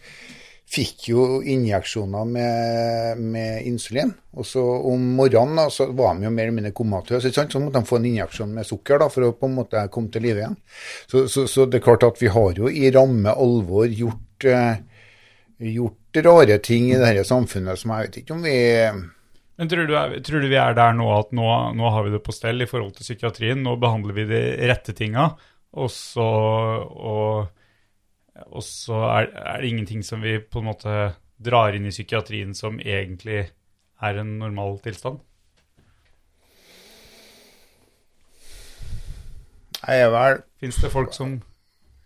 fikk 0.74 1.08
jo 1.10 1.24
injeksjoner 1.40 2.24
med, 2.28 3.20
med 3.20 3.66
insulin. 3.68 4.14
Og 4.34 4.46
så 4.48 4.62
om 4.90 5.02
morgenen 5.18 5.60
da, 5.60 5.66
så 5.70 5.86
var 5.92 6.16
de 6.16 6.26
jo 6.26 6.32
mer 6.34 6.48
eller 6.48 6.56
mindre 6.56 6.72
komatøse. 6.76 7.30
Så 7.30 7.60
måtte 7.60 7.78
de 7.78 7.88
få 7.88 8.00
en 8.00 8.08
injeksjon 8.08 8.54
med 8.56 8.66
sukker 8.66 9.02
da, 9.02 9.10
for 9.12 9.28
å 9.28 9.34
på 9.38 9.50
en 9.50 9.58
måte 9.60 9.84
komme 9.94 10.10
til 10.14 10.24
live 10.24 10.42
igjen. 10.42 10.56
Så, 11.10 11.26
så, 11.30 11.46
så 11.50 11.68
det 11.68 11.80
er 11.80 11.86
klart 11.86 12.08
at 12.08 12.22
vi 12.22 12.32
har 12.32 12.56
jo 12.58 12.72
i 12.72 12.90
ramme 12.94 13.36
alvor 13.44 13.92
gjort, 13.92 14.48
eh, 14.48 14.80
gjort 15.74 16.24
rare 16.24 16.58
ting 16.64 16.90
i 16.92 16.98
dette 16.98 17.26
samfunnet 17.28 17.78
som 17.78 17.92
jeg 17.94 18.08
vet 18.08 18.18
ikke 18.22 18.36
om 18.36 18.44
vi 18.46 18.58
Men 19.56 19.70
tror 19.70 19.86
du, 19.86 19.94
tror 20.26 20.42
du 20.42 20.48
vi 20.50 20.58
er 20.58 20.74
der 20.74 20.94
nå 20.98 21.06
at 21.14 21.34
nå, 21.36 21.46
nå 21.78 21.90
har 21.94 22.06
vi 22.06 22.14
det 22.16 22.22
på 22.26 22.34
stell 22.34 22.64
i 22.64 22.66
forhold 22.66 22.96
til 22.96 23.06
psykiatrien? 23.06 23.62
Nå 23.62 23.76
behandler 23.82 24.16
vi 24.16 24.24
de 24.30 24.40
rette 24.66 24.94
tinga, 24.98 25.28
og 25.78 25.90
så, 25.94 26.24
og, 26.82 27.52
og 28.48 28.64
så 28.66 28.98
er, 29.12 29.30
er 29.30 29.62
det 29.62 29.70
ingenting 29.70 30.02
som 30.06 30.24
vi 30.26 30.40
på 30.42 30.62
en 30.62 30.70
måte 30.72 30.96
drar 31.44 31.76
inn 31.76 31.86
i 31.86 31.94
psykiatrien 31.94 32.54
som 32.56 32.80
egentlig 32.82 33.44
er 34.02 34.20
en 34.20 34.36
normal 34.42 34.80
tilstand? 34.82 35.22
Er 39.84 40.08
vel 40.08 40.40
Fins 40.62 40.78
det 40.80 40.90
folk 40.90 41.12
som 41.14 41.38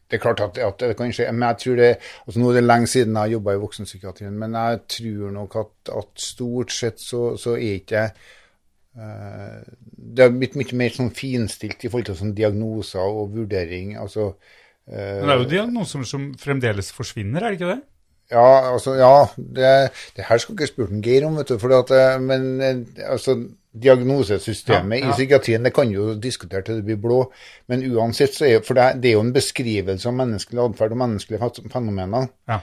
Det 0.09 0.16
er 0.16 0.23
klart 0.23 0.40
at, 0.40 0.59
at 0.64 0.81
det 0.81 0.97
kan 0.97 1.12
skje, 1.12 1.29
men 1.33 1.44
jeg 1.51 1.61
tror 1.62 1.75
det 1.77 1.88
altså 1.99 2.40
Nå 2.40 2.51
er 2.51 2.59
det 2.59 2.64
lenge 2.64 2.88
siden 2.88 3.16
jeg 3.16 3.21
har 3.21 3.35
jobba 3.35 3.55
i 3.55 3.62
voksenpsykiatrien, 3.64 4.38
men 4.40 4.57
jeg 4.57 4.81
tror 4.97 5.35
nok 5.35 5.57
at, 5.62 5.92
at 6.01 6.23
stort 6.25 6.73
sett 6.73 7.03
så, 7.03 7.23
så 7.40 7.57
er 7.59 7.75
ikke 7.83 8.07
eh, 8.07 9.59
Det 9.92 10.25
har 10.25 10.33
blitt 10.33 10.57
mye 10.57 10.81
mer 10.81 10.97
sånn 10.97 11.12
finstilt 11.16 11.85
i 11.85 11.92
forhold 11.92 12.09
til 12.09 12.18
sånn 12.23 12.35
diagnoser 12.38 13.05
og 13.05 13.37
vurdering. 13.37 13.99
altså 14.01 14.31
eh, 14.88 15.21
Men 15.21 15.29
det 15.29 15.37
er 15.37 15.44
jo 15.44 15.53
diagnoser 15.53 16.09
som 16.09 16.33
fremdeles 16.40 16.92
forsvinner, 16.97 17.44
er 17.44 17.53
det 17.53 17.61
ikke 17.61 17.73
det? 17.75 17.81
Ja, 18.29 18.73
altså, 18.75 18.92
ja, 19.01 19.12
det, 19.37 19.68
det 20.16 20.25
her 20.29 20.40
skal 20.40 20.57
ikke 20.57 20.68
spurt 20.68 20.90
en 20.92 21.05
Geir 21.05 21.25
om, 21.25 21.38
vet 21.40 21.49
du. 21.49 21.57
For 21.61 21.73
at, 21.73 21.92
eh, 21.97 22.18
men 22.21 22.61
altså, 23.05 23.38
diagnosesystemet 23.72 24.98
Ja, 24.98 25.04
ja. 25.04 25.12
i 25.12 25.16
psykiatrien 25.16 25.66
det 25.66 25.74
kan 25.76 25.90
jo 25.92 26.14
diskutere 26.18 26.64
til 26.66 26.81
det 26.81 26.87
blir 26.88 27.00
blå. 27.00 27.20
Men 27.68 27.85
uansett 27.92 28.35
så 28.35 28.46
er 28.48 28.64
for 28.66 28.78
det, 28.78 29.02
det 29.02 29.12
er 29.12 29.18
jo 29.18 29.24
en 29.26 29.35
beskrivelse 29.35 30.09
av 30.09 30.16
menneskelig 30.18 30.62
atferd 30.64 30.94
og 30.96 31.02
menneskelige 31.04 31.70
fenomener. 31.72 32.28
Ja. 32.48 32.61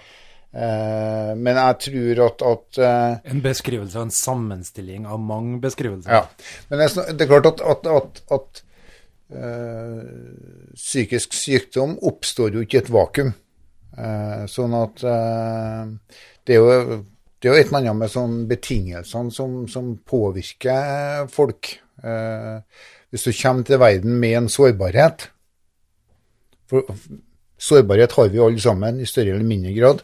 Eh, 0.55 1.31
men 1.35 1.59
jeg 1.59 1.79
tror 1.87 2.21
at, 2.25 2.43
at 2.51 2.77
eh, 2.79 3.31
En 3.33 3.41
beskrivelse 3.43 3.99
og 3.99 4.07
en 4.07 4.13
sammenstilling 4.17 5.07
av 5.07 5.19
mange 5.19 5.59
beskrivelser. 5.63 6.11
Ja. 6.11 6.21
Men 6.69 6.79
det 6.81 6.89
er, 6.89 7.11
det 7.13 7.25
er 7.27 7.33
klart 7.33 7.49
at, 7.53 7.65
at, 7.73 7.89
at, 7.91 8.21
at 8.39 8.63
eh, 9.35 10.05
psykisk 10.75 11.35
sykdom 11.35 11.97
oppstår 12.01 12.55
jo 12.55 12.63
ikke 12.65 12.79
i 12.79 12.83
et 12.85 12.93
vakuum. 12.93 13.33
Eh, 13.95 14.45
sånn 14.51 14.73
at 14.75 15.03
eh, 15.07 15.83
det 16.47 16.55
er 16.57 16.63
jo 16.63 17.03
det 17.41 17.49
er 17.49 17.53
jo 17.53 17.59
et 17.59 17.67
eller 17.67 17.81
annet 17.83 17.99
med 17.99 18.11
sånn 18.11 18.35
betingelsene 18.49 19.33
som, 19.33 19.55
som 19.71 19.93
påvirker 20.07 21.27
folk. 21.31 21.75
Eh, 22.03 22.57
hvis 23.11 23.27
du 23.27 23.31
kommer 23.37 23.67
til 23.67 23.79
verden 23.81 24.17
med 24.19 24.39
en 24.39 24.51
sårbarhet 24.51 25.29
for, 26.69 26.87
Sårbarhet 27.57 28.11
har 28.11 28.29
vi 28.29 28.39
alle 28.43 28.59
sammen, 28.59 28.99
i 28.99 29.05
større 29.07 29.35
eller 29.35 29.47
mindre 29.47 29.73
grad. 29.73 30.01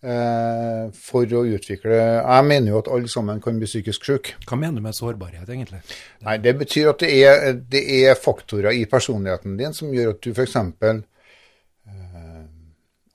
Eh, 0.00 0.86
for 0.96 1.28
å 1.36 1.42
utvikle 1.44 1.92
Jeg 1.92 2.44
mener 2.48 2.72
jo 2.72 2.78
at 2.80 2.86
alle 2.88 3.08
sammen 3.12 3.40
kan 3.44 3.58
bli 3.60 3.68
psykisk 3.68 4.06
syke. 4.08 4.38
Hva 4.48 4.56
mener 4.56 4.80
du 4.80 4.86
med 4.86 4.96
sårbarhet, 4.96 5.44
egentlig? 5.44 5.82
Nei, 6.24 6.38
det 6.40 6.54
betyr 6.56 6.88
at 6.94 7.04
det 7.04 7.10
er, 7.20 7.52
det 7.60 7.82
er 7.98 8.16
faktorer 8.16 8.72
i 8.78 8.86
personligheten 8.88 9.58
din 9.60 9.76
som 9.76 9.92
gjør 9.92 10.14
at 10.14 10.22
du 10.24 10.32
f.eks. 10.32 10.56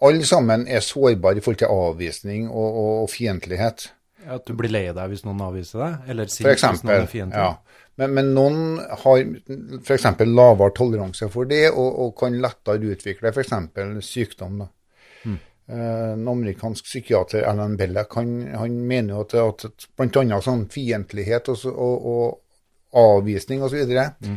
Alle 0.04 0.26
sammen 0.28 0.68
er 0.68 0.80
sårbare 0.84 1.38
i 1.40 1.42
forhold 1.46 1.62
til 1.62 1.72
avvisning 1.72 2.50
og, 2.50 2.66
og, 2.82 2.90
og 3.04 3.10
fiendtlighet. 3.14 3.92
At 4.28 4.46
du 4.48 4.54
blir 4.58 4.72
lei 4.74 4.88
deg 4.92 5.10
hvis 5.12 5.24
noen 5.24 5.40
avviser 5.46 5.80
deg? 5.84 6.10
Eller 6.10 6.28
sint 6.34 6.48
hvis 6.50 6.64
noen 6.84 6.96
er 7.06 7.06
fiendtlig? 7.12 7.44
Ja. 7.46 7.82
Men, 7.96 8.12
men 8.18 8.32
noen 8.36 8.58
har 9.06 9.22
f.eks. 9.86 10.08
lavere 10.28 10.74
toleranse 10.76 11.30
for 11.32 11.48
det, 11.48 11.70
og, 11.72 12.00
og 12.04 12.16
kan 12.20 12.36
lettere 12.44 12.92
utvikle 12.92 13.32
f.eks. 13.32 13.54
sykdom. 14.10 14.64
da. 14.66 14.68
Eh, 15.68 16.12
En 16.18 16.28
amerikansk 16.28 16.84
psykiater, 16.86 17.46
Alan 17.50 17.78
Bellack, 17.80 18.14
han, 18.20 18.34
han 18.54 18.76
mener 18.88 19.22
at, 19.24 19.34
at 19.40 19.88
bl.a. 19.98 20.42
sånn 20.44 20.68
fiendtlighet 20.70 21.48
og, 21.50 21.58
så- 21.58 21.74
og, 21.74 22.06
og 22.06 22.42
avvisning 23.00 23.64
osv. 23.66 23.82
Mm. 24.22 24.36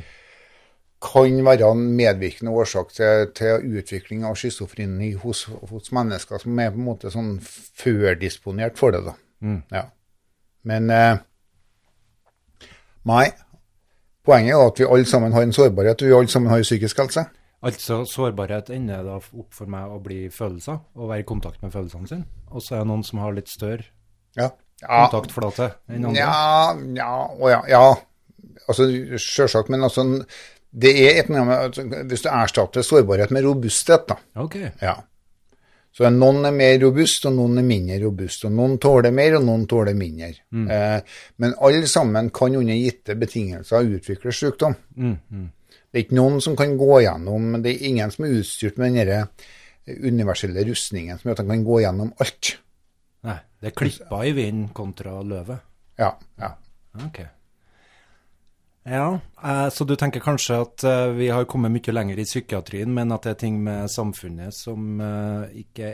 Kan 1.00 1.44
være 1.46 1.70
en 1.70 1.82
medvirkende 1.94 2.50
årsak 2.50 2.90
til, 2.96 3.28
til 3.38 3.78
utvikling 3.78 4.24
av 4.26 4.34
schizofreni 4.38 5.12
hos, 5.22 5.44
hos 5.70 5.92
mennesker 5.94 6.42
som 6.42 6.58
er 6.58 6.72
på 6.74 6.80
en 6.80 6.88
måte 6.88 7.12
sånn 7.14 7.36
førdisponert 7.44 8.78
for 8.80 8.94
det. 8.96 9.04
da. 9.06 9.14
Ja. 9.70 9.84
Men 10.66 10.90
eh, 10.90 11.20
nei. 13.08 13.26
Poenget 14.26 14.56
er 14.58 14.66
at 14.66 14.80
vi 14.82 14.88
alle 14.90 15.06
sammen 15.08 15.32
har 15.32 15.46
en 15.46 15.54
sårbarhet, 15.56 16.02
og 16.02 16.10
vi 16.10 16.16
alle 16.18 16.28
sammen 16.28 16.50
har 16.52 16.64
psykisk 16.66 16.98
helse. 17.00 17.24
Altså, 17.64 18.02
sårbarhet 18.06 18.68
ender 18.74 19.06
da 19.06 19.16
opp 19.18 19.54
for 19.56 19.70
meg 19.70 19.88
å 19.90 20.02
bli 20.02 20.26
følelser, 20.34 20.82
og 20.98 21.08
være 21.08 21.24
i 21.24 21.28
kontakt 21.30 21.62
med 21.62 21.72
følelsene 21.74 22.10
sine. 22.10 22.26
Og 22.52 22.62
så 22.62 22.76
er 22.76 22.84
det 22.84 22.90
noen 22.90 23.06
som 23.06 23.22
har 23.22 23.34
litt 23.38 23.48
større 23.50 23.86
Ja. 24.36 24.50
ja. 24.82 25.06
kontaktflate 25.08 25.72
enn 25.88 26.10
andre. 26.10 26.20
Ja, 26.20 26.76
ja, 26.98 27.14
å 27.38 27.50
ja, 27.50 27.62
ja. 27.70 27.82
Altså, 28.68 28.86
Selvsagt, 29.18 29.72
men 29.72 29.82
altså 29.86 30.04
det 30.78 30.94
er 31.02 31.20
et, 31.22 31.30
altså, 31.30 31.84
Hvis 32.06 32.22
du 32.22 32.28
erstatter 32.30 32.86
sårbarhet 32.86 33.32
med 33.34 33.46
robusthet, 33.46 34.06
da. 34.08 34.18
Ok. 34.44 34.56
Ja. 34.82 34.96
Så 35.98 36.10
noen 36.14 36.44
er 36.46 36.54
mer 36.54 36.76
robust, 36.78 37.24
og 37.26 37.34
noen 37.34 37.58
er 37.58 37.66
mindre 37.66 37.96
robust. 38.04 38.44
Og 38.46 38.52
noen 38.54 38.76
tåler 38.78 39.10
mer, 39.14 39.38
og 39.40 39.46
noen 39.48 39.64
tåler 39.66 39.96
mindre. 39.98 40.28
Eh, 40.54 41.14
men 41.42 41.54
alle 41.66 41.86
sammen 41.90 42.28
kan 42.30 42.54
under 42.54 42.76
gitte 42.78 43.16
betingelser 43.18 43.88
utvikle 43.96 44.34
sykdom. 44.34 44.76
Det 45.88 45.96
er 45.98 46.04
ikke 46.04 46.18
noen 46.18 46.40
som 46.44 46.54
kan 46.56 46.76
gå 46.76 47.00
gjennom 47.00 47.62
Det 47.62 47.70
er 47.72 47.86
ingen 47.88 48.10
som 48.12 48.26
er 48.26 48.36
utstyrt 48.36 48.76
med 48.78 48.94
den 49.08 49.28
universelle 49.88 50.64
rustningen 50.68 51.18
som 51.18 51.30
gjør 51.30 51.38
at 51.38 51.42
han 51.42 51.52
kan 51.54 51.64
gå 51.64 51.80
gjennom 51.80 52.12
alt. 52.20 52.52
Nei, 53.24 53.38
det 53.58 53.70
er 53.70 53.76
klippa 53.80 54.20
i 54.28 54.32
vinden 54.36 54.68
kontra 54.76 55.16
løvet. 55.24 55.64
Ja, 55.98 56.12
ja. 56.38 56.52
Ok. 57.06 57.22
Ja, 58.82 59.20
eh, 59.44 59.68
så 59.68 59.84
du 59.84 59.96
tenker 59.96 60.22
kanskje 60.24 60.60
at 60.62 60.84
eh, 60.86 61.10
vi 61.18 61.28
har 61.28 61.44
kommet 61.50 61.72
mye 61.74 61.92
lenger 61.92 62.20
i 62.20 62.24
psykiatrien, 62.24 62.92
men 62.94 63.12
at 63.12 63.26
det 63.26 63.34
er 63.34 63.40
ting 63.42 63.58
med 63.64 63.90
samfunnet 63.92 64.54
som 64.56 65.00
eh, 65.04 65.58
ikke 65.64 65.90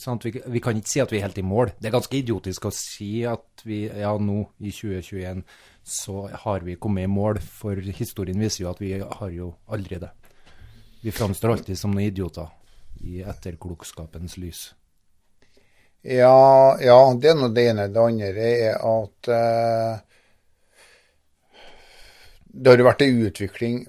sånn 0.00 0.22
vi, 0.22 0.32
vi 0.54 0.62
kan 0.64 0.78
ikke 0.78 0.92
si 0.92 1.02
at 1.04 1.12
vi 1.12 1.20
er 1.20 1.26
helt 1.26 1.40
i 1.42 1.44
mål. 1.44 1.74
Det 1.76 1.90
er 1.90 1.96
ganske 1.96 2.16
idiotisk 2.16 2.70
å 2.70 2.72
si 2.74 3.26
at 3.28 3.66
vi, 3.66 3.84
ja 3.88 4.14
nå 4.16 4.38
i 4.64 4.72
2021 4.72 5.44
så 5.84 6.28
har 6.46 6.64
vi 6.64 6.78
kommet 6.80 7.04
i 7.04 7.12
mål, 7.12 7.42
for 7.44 7.76
historien 7.76 8.40
viser 8.40 8.64
jo 8.64 8.70
at 8.70 8.80
vi 8.80 8.94
har 9.02 9.34
jo 9.34 9.50
aldri 9.68 10.00
det. 10.00 10.14
Vi 11.04 11.12
framstår 11.12 11.58
alltid 11.58 11.76
som 11.76 11.92
noen 11.92 12.08
idioter 12.08 12.48
i 13.04 13.20
etterklokskapens 13.20 14.38
lys. 14.40 14.70
Ja, 16.00 16.76
ja, 16.80 16.96
det 17.20 17.30
er 17.30 17.36
nå 17.36 17.50
det 17.52 17.66
ene. 17.70 17.86
Det 17.92 18.00
andre 18.00 18.48
er 18.48 18.80
at 18.80 19.28
eh, 19.32 20.13
det 22.54 22.70
har 22.70 22.80
jo 22.80 22.86
vært 22.86 23.04
en 23.04 23.20
utvikling 23.26 23.82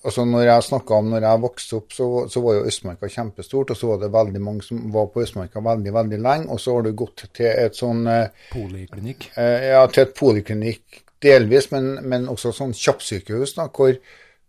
altså 0.00 0.24
Når 0.24 0.46
jeg 0.46 0.64
snakka 0.64 0.96
om 0.96 1.10
når 1.12 1.24
jeg 1.26 1.40
vokste 1.42 1.76
opp, 1.76 1.90
så, 1.92 2.06
så 2.32 2.40
var 2.40 2.54
jo 2.56 2.68
Østmarka 2.70 3.08
kjempestort. 3.12 3.72
Og 3.74 3.76
så 3.76 3.90
var 3.90 3.98
det 4.00 4.08
veldig 4.14 4.40
mange 4.40 4.64
som 4.64 4.86
var 4.94 5.10
på 5.12 5.20
Østmarka 5.20 5.60
veldig 5.60 5.92
veldig 5.92 6.20
lenge. 6.24 6.48
Og 6.54 6.60
så 6.62 6.72
har 6.72 6.86
du 6.86 6.94
gått 6.96 7.26
til 7.36 7.50
et 7.50 7.76
sånn 7.76 8.06
eh, 8.08 8.46
Poliklinikk. 8.54 9.26
Eh, 9.36 9.66
ja, 9.74 9.82
til 9.92 10.06
et 10.06 10.14
poliklinikk 10.16 11.02
delvis, 11.20 11.68
men, 11.74 11.90
men 12.08 12.30
også 12.32 12.54
sånn 12.56 12.72
kjappsykehus, 12.72 13.52
da, 13.58 13.68
hvor, 13.76 13.92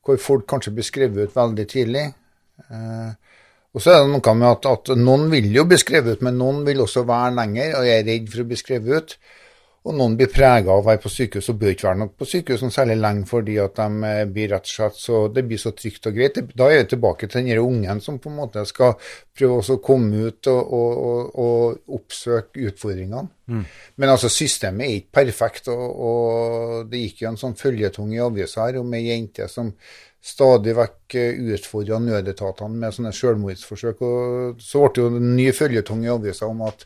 hvor 0.08 0.22
folk 0.24 0.48
kanskje 0.48 0.72
blir 0.78 0.88
skrevet 0.88 1.28
ut 1.28 1.36
veldig 1.36 1.68
tidlig. 1.76 2.06
Eh, 2.70 3.12
Og 3.76 3.84
så 3.84 3.92
er 3.92 4.02
det 4.06 4.12
noe 4.12 4.34
med 4.36 4.50
at, 4.50 4.66
at 4.68 4.90
noen 5.00 5.30
vil 5.32 5.52
jo 5.56 5.64
bli 5.68 5.78
skrevet 5.80 6.16
ut, 6.16 6.24
men 6.28 6.40
noen 6.40 6.64
vil 6.68 6.82
også 6.84 7.06
være 7.08 7.36
lenger 7.38 7.76
og 7.80 7.88
er 7.88 8.02
redd 8.08 8.32
for 8.32 8.44
å 8.44 8.48
bli 8.50 8.58
skrevet 8.60 8.98
ut. 8.98 9.14
Og 9.82 9.96
noen 9.98 10.14
blir 10.14 10.30
prega 10.30 10.70
av 10.70 10.84
å 10.84 10.86
være 10.86 11.02
på 11.02 11.10
sykehus 11.10 11.48
og 11.50 11.58
bør 11.62 11.72
ikke 11.74 11.88
være 11.88 12.00
noe 12.04 12.12
på 12.14 12.26
sykehus 12.30 12.62
noe 12.62 12.74
særlig 12.74 13.00
lenge 13.00 13.26
fordi 13.26 13.56
at 13.64 13.80
de 13.80 14.10
eh, 14.12 14.20
blir 14.30 14.52
rett 14.54 14.68
og 14.68 14.74
slett 14.76 15.00
så 15.02 15.22
Det 15.34 15.44
blir 15.48 15.62
så 15.62 15.72
trygt 15.74 16.06
og 16.06 16.20
greit. 16.20 16.38
Da 16.54 16.68
er 16.70 16.84
vi 16.84 16.90
tilbake 16.92 17.30
til 17.32 17.48
den 17.48 17.64
ungen 17.64 18.02
som 18.06 18.20
på 18.22 18.30
en 18.30 18.38
måte 18.44 18.62
skal 18.70 18.94
prøve 19.38 19.58
å 19.62 19.80
komme 19.82 20.28
ut 20.28 20.50
og, 20.52 20.76
og, 20.78 21.32
og, 21.46 21.80
oppsøke 21.98 22.68
utfordringene. 22.70 23.26
Men 23.98 24.14
altså, 24.14 24.30
systemet 24.30 24.86
er 24.86 25.00
ikke 25.00 25.18
perfekt, 25.18 25.72
og, 25.74 25.82
og 25.82 26.92
det 26.92 27.02
gikk 27.02 27.24
jo 27.24 27.32
en 27.32 27.42
sånn 27.42 27.58
føljetong 27.60 28.14
i 28.14 28.22
avisa 28.24 28.68
her 28.68 28.80
om 28.80 28.94
ei 28.96 29.08
jente 29.10 29.50
som 29.52 29.74
stadig 30.22 30.76
vekk 30.78 31.18
utfordra 31.58 31.98
nødetatene 32.00 32.78
med 32.84 32.94
sånne 32.96 33.16
selvmordsforsøk. 33.18 34.06
Og 34.06 34.62
så 34.62 34.86
ble 34.86 34.94
det 34.94 35.02
jo 35.02 35.10
en 35.10 35.34
ny 35.40 35.50
føljetong 35.58 36.06
i 36.06 36.14
avisa 36.14 36.48
om 36.52 36.62
at 36.70 36.86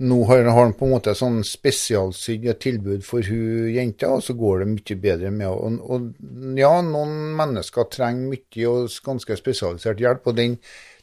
nå 0.00 0.24
har 0.24 0.48
han 0.48 0.72
på 0.76 0.86
en 0.86 0.94
måte 0.94 1.12
sånn 1.16 1.42
spesialsydd 1.44 2.46
et 2.48 2.60
tilbud 2.64 3.04
for 3.04 3.26
hun 3.26 3.68
jenta, 3.74 4.14
og 4.16 4.24
så 4.24 4.34
går 4.38 4.62
det 4.62 4.68
mye 4.72 4.96
bedre 5.02 5.32
med 5.34 5.46
henne. 5.46 5.80
Og, 5.84 6.06
og 6.16 6.56
ja, 6.58 6.72
noen 6.86 7.12
mennesker 7.36 7.88
trenger 7.92 8.32
mye 8.32 8.70
og 8.70 8.96
ganske 9.04 9.36
spesialisert 9.36 10.00
hjelp, 10.00 10.30
og 10.30 10.38
den, 10.40 10.56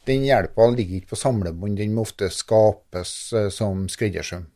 den 0.08 0.26
hjelpa 0.26 0.66
ligger 0.74 0.98
ikke 0.98 1.14
på 1.14 1.20
samlebånd, 1.22 1.78
den 1.78 1.94
må 1.94 2.06
ofte 2.08 2.30
skapes 2.34 3.14
eh, 3.38 3.48
som 3.54 3.86
skreddersøm. 3.92 4.48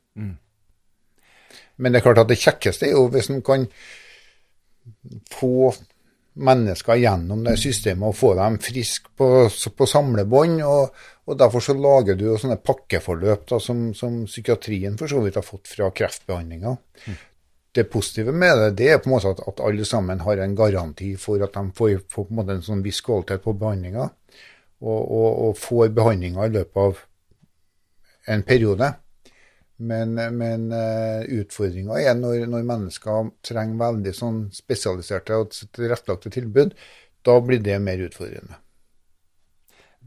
Men 1.78 1.94
det 1.94 2.00
er 2.00 2.08
klart 2.08 2.24
at 2.24 2.30
det 2.30 2.42
kjekkeste 2.42 2.90
er 2.90 2.96
jo 2.96 3.08
hvis 3.12 3.30
en 3.32 3.42
kan 3.46 3.70
få 5.32 5.72
mennesker 6.42 6.98
gjennom 7.00 7.42
det 7.44 7.58
systemet 7.60 8.08
og 8.08 8.16
få 8.16 8.32
dem 8.38 8.58
friske 8.62 9.12
på, 9.18 9.28
på 9.48 9.88
samlebånd. 9.88 10.62
Og, 10.66 11.02
og 11.32 11.38
derfor 11.40 11.64
så 11.64 11.74
lager 11.76 12.16
du 12.18 12.26
sånne 12.38 12.60
pakkeforløp 12.60 13.46
da, 13.50 13.58
som, 13.62 13.90
som 13.96 14.22
psykiatrien 14.28 14.98
for 15.00 15.10
så 15.10 15.22
vidt 15.24 15.38
har 15.40 15.46
fått 15.46 15.70
fra 15.72 15.90
kreftbehandlinga. 15.90 16.76
Det 17.72 17.86
positive 17.88 18.34
med 18.36 18.58
det, 18.60 18.70
det 18.78 18.88
er 18.92 18.98
på 19.00 19.08
en 19.08 19.14
måte 19.14 19.32
at, 19.32 19.40
at 19.48 19.62
alle 19.64 19.86
sammen 19.88 20.20
har 20.20 20.42
en 20.44 20.56
garanti 20.56 21.14
for 21.20 21.40
at 21.44 21.54
de 21.56 21.62
får, 21.78 22.02
får 22.12 22.26
på 22.28 22.42
en 22.42 22.56
en 22.56 22.66
sånn 22.66 22.84
viss 22.84 23.00
kvalitet 23.04 23.40
på 23.44 23.56
behandlinga, 23.56 24.10
og, 24.82 25.00
og, 25.00 25.30
og 25.46 25.56
får 25.56 25.94
behandlinga 25.96 26.50
i 26.50 26.52
løpet 26.58 26.82
av 26.84 27.00
en 28.34 28.44
periode. 28.46 28.92
Men, 29.82 30.14
men 30.14 30.68
uh, 30.70 31.24
utfordringa 31.40 31.96
er 31.98 32.14
når, 32.14 32.44
når 32.50 32.66
mennesker 32.68 33.32
trenger 33.42 33.80
veldig 33.80 34.12
sånn 34.14 34.42
spesialiserte 34.54 35.40
og 35.40 35.56
tilrettelagte 35.74 36.30
tilbud. 36.36 36.76
Da 37.26 37.38
blir 37.42 37.62
det 37.62 37.80
mer 37.82 38.04
utfordrende. 38.04 38.61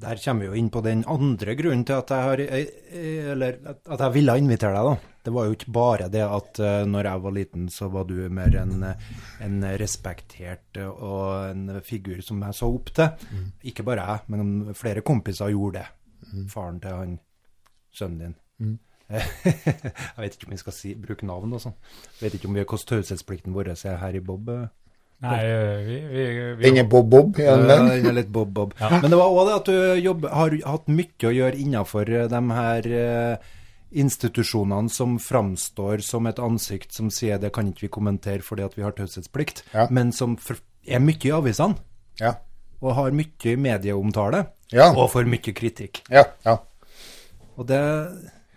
Der 0.01 0.19
kommer 0.19 0.43
vi 0.43 0.49
jo 0.49 0.60
inn 0.60 0.69
på 0.73 0.81
den 0.84 1.03
andre 1.08 1.55
grunnen 1.55 1.86
til 1.88 1.95
at 2.01 2.12
jeg, 2.12 2.27
har, 2.29 2.41
eh, 2.43 3.29
eller, 3.31 3.60
at 3.65 4.01
jeg 4.03 4.15
ville 4.17 4.38
invitere 4.41 4.75
deg. 4.75 4.89
da. 4.89 5.12
Det 5.25 5.34
var 5.34 5.47
jo 5.47 5.55
ikke 5.55 5.73
bare 5.73 6.08
det 6.13 6.21
at 6.21 6.60
uh, 6.62 6.84
når 6.86 7.08
jeg 7.10 7.21
var 7.23 7.34
liten, 7.34 7.69
så 7.73 7.88
var 7.89 8.03
du 8.05 8.13
mer 8.29 8.58
en, 8.62 8.84
en 9.41 9.67
respektert 9.81 10.77
og 10.84 11.47
en 11.49 11.79
figur 11.81 12.19
som 12.21 12.43
jeg 12.45 12.58
så 12.60 12.69
opp 12.69 12.91
til. 12.93 13.25
Ikke 13.65 13.88
bare 13.88 14.05
jeg, 14.05 14.27
men 14.36 14.75
flere 14.77 15.01
kompiser 15.01 15.49
gjorde 15.55 15.81
det. 15.81 15.88
Faren 16.51 16.77
til 16.84 16.99
han, 16.99 17.17
sønnen 17.95 18.36
din. 18.60 18.77
jeg 19.10 20.17
vet 20.17 20.38
ikke 20.38 20.47
om 20.49 20.53
vi 20.55 20.62
skal 20.62 20.73
si, 20.73 20.93
bruke 20.97 21.25
navn 21.25 21.58
og 21.58 21.62
sånn. 21.62 21.75
Vet 22.19 22.38
ikke 22.38 22.49
om 22.49 22.58
vi 22.58 22.63
hvordan 22.63 22.89
taushetsplikten 22.91 23.53
vår 23.55 23.73
er 23.75 24.01
her 24.01 24.17
i 24.17 24.23
Bob. 24.23 24.49
Nei, 25.23 25.38
vi, 25.86 25.95
vi, 26.12 26.23
vi, 26.60 26.63
Den 26.65 26.78
er 26.82 26.88
Bob 26.91 27.08
Bob 27.10 27.38
igjen, 27.39 27.62
Ja, 27.69 27.78
den. 27.80 28.06
er 28.10 28.13
litt 28.17 28.28
bob-bob. 28.36 28.73
Men 28.80 29.06
det 29.10 29.17
var 29.17 29.32
òg 29.32 29.47
det 29.47 29.54
at 29.56 29.69
du 29.69 30.01
jobb, 30.04 30.25
har 30.30 30.51
hatt 30.67 30.88
mye 30.91 31.30
å 31.30 31.32
gjøre 31.34 31.56
innenfor 31.63 32.10
eh, 32.12 32.25
de 32.30 32.41
her 32.51 32.89
eh, 32.99 33.38
institusjonene 33.95 34.91
som 34.91 35.15
framstår 35.23 36.04
som 36.04 36.28
et 36.28 36.39
ansikt 36.43 36.91
som 36.93 37.10
sier 37.13 37.39
det 37.41 37.54
kan 37.56 37.71
ikke 37.71 37.88
vi 37.88 37.91
kommentere 37.95 38.43
fordi 38.43 38.65
at 38.67 38.75
vi 38.78 38.84
har 38.84 38.91
taushetsplikt, 38.97 39.63
Ja. 39.73 39.88
men 39.89 40.12
som 40.12 40.36
er 40.86 40.99
mye 40.99 41.25
i 41.25 41.32
avisene 41.32 41.78
Ja. 42.19 42.36
og 42.82 42.95
har 42.95 43.12
mye 43.12 43.56
medieomtale 43.58 44.45
Ja. 44.71 44.91
og 44.93 45.12
får 45.12 45.25
mye 45.32 45.54
kritikk. 45.56 46.04
Ja, 46.12 46.25
ja. 46.45 46.58
Og 47.58 47.67
det 47.67 47.82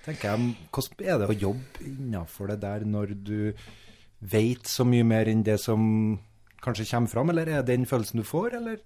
tenker 0.04 0.32
jeg, 0.34 0.54
hvordan 0.72 1.06
er 1.06 1.18
det 1.18 1.28
å 1.30 1.40
jobbe 1.40 1.86
innenfor 1.86 2.48
det 2.48 2.60
der 2.60 2.80
når 2.84 3.14
du 3.24 3.52
vet 4.20 4.66
så 4.66 4.84
mye 4.84 5.04
mer 5.04 5.26
enn 5.30 5.44
det 5.44 5.60
som 5.60 6.18
kanskje 6.68 6.88
kommer 6.92 7.12
fram, 7.12 7.32
eller 7.32 7.48
er 7.48 7.62
det 7.62 7.74
den 7.74 7.88
følelsen 7.88 8.22
du 8.22 8.28
får, 8.28 8.60
eller? 8.60 8.78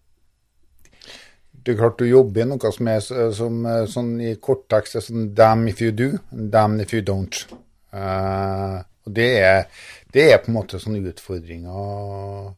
Det 1.52 1.74
er 1.74 1.78
klart 1.78 2.00
du 2.00 2.06
jobber 2.08 2.42
i 2.42 2.48
noe 2.48 2.70
som 2.74 2.88
er 2.90 3.02
som, 3.36 3.58
eh, 3.66 3.84
sånn 3.90 4.14
i 4.24 4.32
korttekst 4.42 4.96
er 4.98 5.04
sånn 5.04 5.28
damn 5.36 5.68
if 5.70 5.82
you 5.84 5.92
do, 5.94 6.08
damn 6.30 6.80
if 6.82 6.94
you 6.94 7.04
don't. 7.06 7.44
Uh, 7.92 8.80
og 9.04 9.14
det 9.14 9.28
er, 9.42 9.68
det 10.14 10.24
er 10.32 10.40
på 10.42 10.50
en 10.50 10.56
måte 10.56 10.80
sånne 10.80 11.02
utfordringer. 11.12 12.50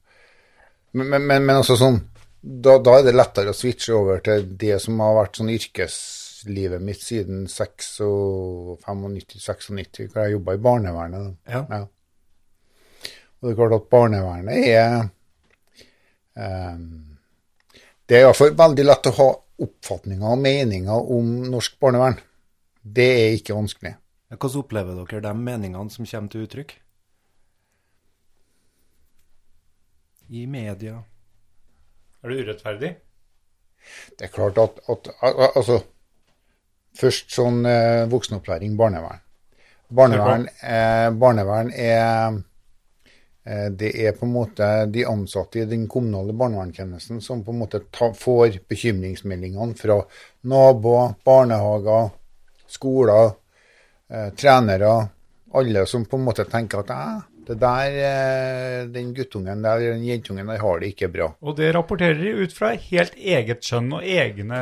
Men, 0.94 1.08
men, 1.08 1.26
men, 1.26 1.42
men 1.42 1.58
altså 1.58 1.74
sånn, 1.80 1.98
da, 2.44 2.76
da 2.84 2.98
er 2.98 3.04
det 3.08 3.14
lettere 3.16 3.50
å 3.50 3.56
switche 3.56 3.94
over 3.96 4.20
til 4.24 4.40
det 4.60 4.76
som 4.82 5.00
har 5.02 5.18
vært 5.18 5.36
sånn 5.40 5.54
yrkeslivet 5.54 6.80
mitt 6.84 7.02
siden 7.02 7.38
95-96, 7.48 10.08
hvor 10.12 10.20
jeg 10.22 10.34
jobba 10.36 10.50
i 10.54 10.64
barnevernet. 10.68 11.22
Ja. 11.50 11.60
Ja. 11.72 11.82
Og 13.44 13.50
det 13.50 13.52
er 13.52 13.58
klart 13.58 13.74
at 13.76 13.88
barnevernet 13.92 14.68
er 14.72 14.94
um, 16.40 16.84
Det 18.08 18.16
er 18.16 18.22
iallfall 18.24 18.54
veldig 18.56 18.86
lett 18.88 19.08
å 19.10 19.12
ha 19.18 19.26
oppfatninger 19.64 20.32
og 20.32 20.40
meninger 20.40 21.10
om 21.12 21.28
norsk 21.52 21.76
barnevern. 21.80 22.16
Det 22.80 23.04
er 23.20 23.36
ikke 23.36 23.54
vanskelig. 23.56 23.92
Hvordan 24.32 24.62
opplever 24.64 24.96
dere 25.04 25.20
de 25.28 25.32
meningene 25.44 25.92
som 25.92 26.08
kommer 26.08 26.32
til 26.32 26.46
uttrykk? 26.48 26.72
I 30.34 30.46
media? 30.50 30.96
Er 32.24 32.32
det 32.32 32.40
urettferdig? 32.46 32.90
Det 34.18 34.24
er 34.26 34.32
klart 34.32 34.58
at, 34.58 34.80
at 34.88 35.10
al- 35.20 35.36
al- 35.44 35.52
Altså, 35.60 35.78
først 36.96 37.30
sånn 37.36 37.60
eh, 37.68 38.06
voksenopplæring, 38.10 38.76
barnevern. 38.80 39.20
Barnevern, 39.94 40.48
eh, 40.64 41.10
barnevern 41.20 41.70
er 41.76 42.40
Det 43.44 43.90
er 44.00 44.14
på 44.16 44.24
en 44.24 44.32
måte 44.32 44.66
de 44.88 45.02
ansatte 45.04 45.58
i 45.60 45.66
den 45.68 45.82
kommunale 45.90 46.32
barnevernstjenesten 46.32 47.18
som 47.20 47.42
på 47.44 47.52
en 47.52 47.58
måte 47.60 47.82
får 47.92 48.56
bekymringsmeldingene 48.72 49.76
fra 49.76 49.98
naboer, 50.48 51.12
barnehager, 51.28 52.08
skoler, 52.74 53.30
eh, 54.10 54.30
trenere. 54.36 55.08
Alle 55.54 55.86
som 55.86 56.04
på 56.04 56.18
en 56.18 56.26
måte 56.26 56.46
tenker 56.50 56.82
at 56.82 56.90
eh, 56.90 57.22
det 57.44 57.56
der, 57.60 57.96
eh, 58.08 58.86
den 58.88 59.12
guttungen 59.14 59.62
der, 59.62 59.82
den 59.92 60.04
jentungen 60.06 60.48
der 60.48 60.62
har 60.62 60.80
det 60.80 60.94
ikke 60.94 61.10
bra. 61.12 61.28
Og 61.44 61.56
det 61.58 61.74
rapporterer 61.76 62.16
de 62.18 62.32
ut 62.42 62.54
fra 62.56 62.72
helt 62.72 63.18
eget 63.20 63.66
skjønn 63.66 63.92
og 63.98 64.06
egne, 64.06 64.60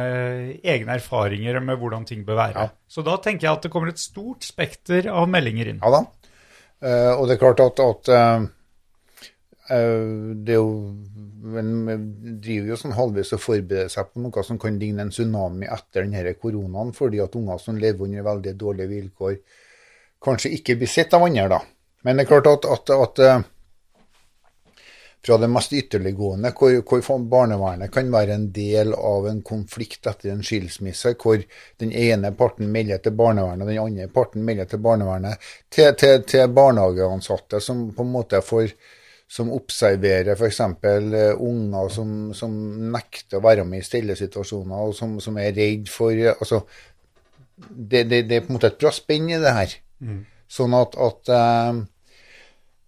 egne 0.58 0.98
erfaringer 0.98 1.60
med 1.62 1.78
hvordan 1.78 2.08
ting 2.08 2.26
bør 2.26 2.40
være. 2.40 2.66
Ja. 2.66 2.74
Så 2.88 3.06
da 3.06 3.16
tenker 3.22 3.48
jeg 3.48 3.60
at 3.60 3.68
det 3.68 3.72
kommer 3.72 3.92
et 3.92 4.02
stort 4.02 4.44
spekter 4.44 5.08
av 5.12 5.30
meldinger 5.30 5.72
inn. 5.72 5.80
Ja 5.84 5.94
da. 5.94 6.02
Eh, 6.82 7.12
og 7.14 7.28
det 7.30 7.36
er 7.36 7.44
klart 7.44 7.62
at, 7.62 7.78
at 7.78 8.10
eh, 8.10 8.34
eh, 8.42 8.50
det 9.68 10.52
er 10.52 10.58
jo 10.58 10.72
men 11.42 11.70
vi 11.86 12.34
driver 12.42 12.72
jo 12.72 12.78
sånn 12.78 12.94
halvveis 12.94 13.32
og 13.34 13.42
forbereder 13.42 13.90
seg 13.90 14.12
på 14.12 14.22
noe 14.22 14.44
som 14.46 14.58
kan 14.62 14.78
ligne 14.78 15.06
en 15.06 15.10
tsunami 15.10 15.66
etter 15.66 16.06
denne 16.06 16.34
koronaen, 16.38 16.92
fordi 16.94 17.22
at 17.22 17.34
unger 17.38 17.58
som 17.58 17.80
lever 17.82 18.06
under 18.06 18.26
veldig 18.26 18.52
dårlige 18.58 18.92
vilkår, 18.92 19.38
kanskje 20.22 20.52
ikke 20.58 20.78
blir 20.78 20.90
sett 20.90 21.14
av 21.18 21.26
andre, 21.26 21.48
da. 21.50 21.58
Men 22.06 22.18
det 22.18 22.24
er 22.24 22.30
klart 22.30 22.50
at, 22.50 22.68
at, 22.70 22.92
at 22.94 23.22
eh, 23.26 23.42
fra 25.26 25.38
det 25.38 25.50
mest 25.50 25.74
ytterliggående, 25.78 26.50
hvor, 26.58 26.78
hvor 26.86 27.26
barnevernet 27.30 27.92
kan 27.94 28.10
være 28.10 28.38
en 28.38 28.48
del 28.54 28.94
av 28.94 29.28
en 29.30 29.42
konflikt 29.46 30.06
etter 30.10 30.32
en 30.32 30.42
skilsmisse, 30.46 31.14
hvor 31.18 31.42
den 31.82 31.92
ene 31.94 32.32
parten 32.38 32.70
melder 32.74 33.02
til 33.02 33.14
barnevernet, 33.18 33.66
den 33.66 33.82
andre 33.82 34.08
parten 34.14 34.46
melder 34.46 34.70
til 34.70 34.82
barnevernet, 34.82 35.52
til, 35.70 35.94
til, 35.98 36.22
til 36.26 36.50
barnehageansatte 36.54 37.62
som 37.62 37.88
på 37.94 38.06
en 38.06 38.14
måte 38.14 38.42
får 38.46 38.74
som 39.32 39.52
observerer 39.54 40.34
f.eks. 40.34 40.60
Uh, 40.60 41.40
unger 41.40 41.92
som, 41.92 42.10
som 42.36 42.56
nekter 42.92 43.40
å 43.40 43.44
være 43.46 43.64
med 43.68 43.80
i 43.80 43.86
stille 43.86 44.16
situasjoner, 44.18 44.88
og 44.88 44.96
som, 44.96 45.16
som 45.24 45.38
er 45.40 45.54
redd 45.56 45.88
for 45.92 46.12
eh, 46.12 46.34
altså, 46.36 46.62
det, 47.62 48.04
det, 48.10 48.26
det 48.28 48.36
er 48.36 48.44
på 48.44 48.52
en 48.52 48.58
måte 48.58 48.72
et 48.72 48.78
bra 48.80 48.92
spenn 48.92 49.30
i 49.30 49.40
det 49.40 49.56
her. 49.56 49.74
Sånn 50.52 50.74
at, 50.76 50.96
at 51.00 51.30
eh, 51.32 51.80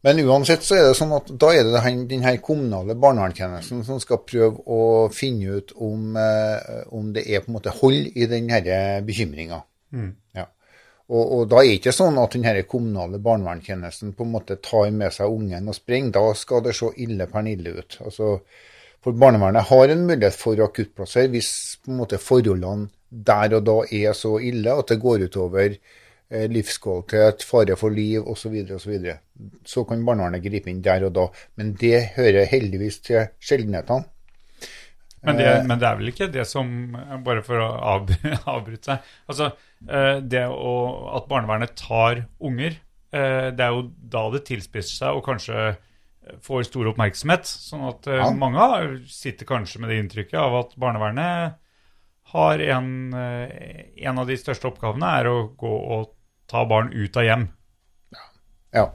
Men 0.05 0.21
uansett 0.27 0.67
så 0.67 0.77
er 0.77 0.89
det 0.89 0.99
sånn 0.99 1.15
at 1.17 1.31
da 1.41 1.53
er 1.55 1.65
det 1.65 1.81
den, 2.11 2.25
her 2.27 2.37
kommunale 2.45 2.97
barnevernstjenesten 3.01 3.81
som 3.87 4.03
skal 4.03 4.21
prøve 4.27 4.61
å 4.69 4.81
finne 5.15 5.63
ut 5.63 5.73
om, 5.81 6.19
eh, 6.21 6.83
om 6.93 7.09
det 7.15 7.25
er 7.25 7.41
på 7.41 7.53
en 7.53 7.57
måte 7.57 7.73
hold 7.79 8.11
i 8.13 8.29
den 8.29 8.51
denne 8.53 9.01
bekymringa. 9.07 9.63
Ja. 9.95 10.11
Og, 11.13 11.25
og 11.37 11.49
da 11.53 11.61
er 11.61 11.69
det 11.69 11.81
ikke 11.81 11.93
sånn 11.93 12.17
at 12.21 12.37
den 12.37 12.63
kommunale 12.69 13.19
barnevernstjenesten 13.21 14.15
på 14.17 14.25
en 14.25 14.33
måte 14.33 14.57
tar 14.65 14.89
med 14.95 15.13
seg 15.13 15.33
ungen 15.33 15.69
og 15.69 15.77
springer. 15.77 16.15
Da 16.17 16.31
skal 16.39 16.65
det 16.65 16.77
se 16.79 16.89
ille 17.05 17.27
pernille 17.29 17.75
ut. 17.77 17.99
Altså, 18.05 18.39
For 19.05 19.13
barnevernet 19.13 19.69
har 19.69 19.91
en 19.93 20.07
mulighet 20.09 20.37
for 20.41 20.61
akuttplasser 20.65 21.29
hvis 21.29 21.51
måte 21.93 22.17
forholdene 22.17 22.89
der 23.11 23.59
og 23.59 23.67
da 23.67 23.75
er 23.93 24.17
så 24.17 24.39
ille 24.41 24.73
at 24.73 24.89
det 24.89 24.97
går 25.03 25.27
utover 25.29 25.75
eh, 25.77 26.47
livskvalitet, 26.51 27.45
fare 27.45 27.77
for 27.77 27.93
liv 27.93 28.25
osv. 28.25 28.57
Så, 28.65 28.75
og 28.75 28.81
så, 28.81 28.91
videre. 28.91 29.19
så 29.65 29.85
kan 29.85 30.07
barnevernet 30.07 30.43
gripe 30.43 30.73
inn 30.73 30.83
der 30.83 31.05
og 31.05 31.13
da. 31.15 31.29
Men 31.61 31.77
det 31.79 32.17
hører 32.17 32.49
heldigvis 32.49 32.99
til 33.05 33.29
sjeldenhetene. 33.39 34.09
Men 35.25 35.37
det, 35.41 35.47
Eh. 35.49 35.63
men 35.65 35.79
det 35.81 35.89
er 35.89 35.97
vel 35.97 36.11
ikke 36.13 36.27
det 36.33 36.45
som 36.47 36.69
Bare 37.25 37.43
for 37.47 37.57
å 37.65 37.69
avbryte 38.55 38.85
seg. 38.85 38.99
Altså, 39.31 39.51
eh, 39.89 40.21
det 40.21 40.45
å, 40.51 40.75
at 41.17 41.29
barnevernet 41.31 41.75
tar 41.81 42.25
unger, 42.45 42.77
eh, 43.13 43.51
det 43.57 43.61
er 43.65 43.73
jo 43.73 43.87
da 43.97 44.27
det 44.35 44.45
tilspisser 44.51 44.99
seg 45.05 45.17
og 45.17 45.25
kanskje 45.25 45.77
får 46.45 46.65
stor 46.69 46.89
oppmerksomhet. 46.93 47.45
Sånn 47.45 47.83
at 47.89 48.07
Ja. 48.09 48.31
mange 48.33 49.03
sitter 49.13 49.45
kanskje 49.49 49.81
med 49.81 49.91
det 49.93 49.99
inntrykket 50.03 50.39
av 50.41 50.55
at 50.63 50.77
barnevernet 50.81 51.55
har 52.33 52.59
en, 52.59 53.13
en 53.15 54.19
av 54.19 54.27
de 54.27 54.37
største 54.41 54.67
oppgavene 54.71 55.11
er 55.21 55.29
å 55.29 55.35
gå 55.61 55.73
og 55.99 56.15
ta 56.49 56.65
barn 56.65 56.89
ut 56.97 57.17
av 57.21 57.27
hjem. 57.29 57.45
Ja. 58.75 58.87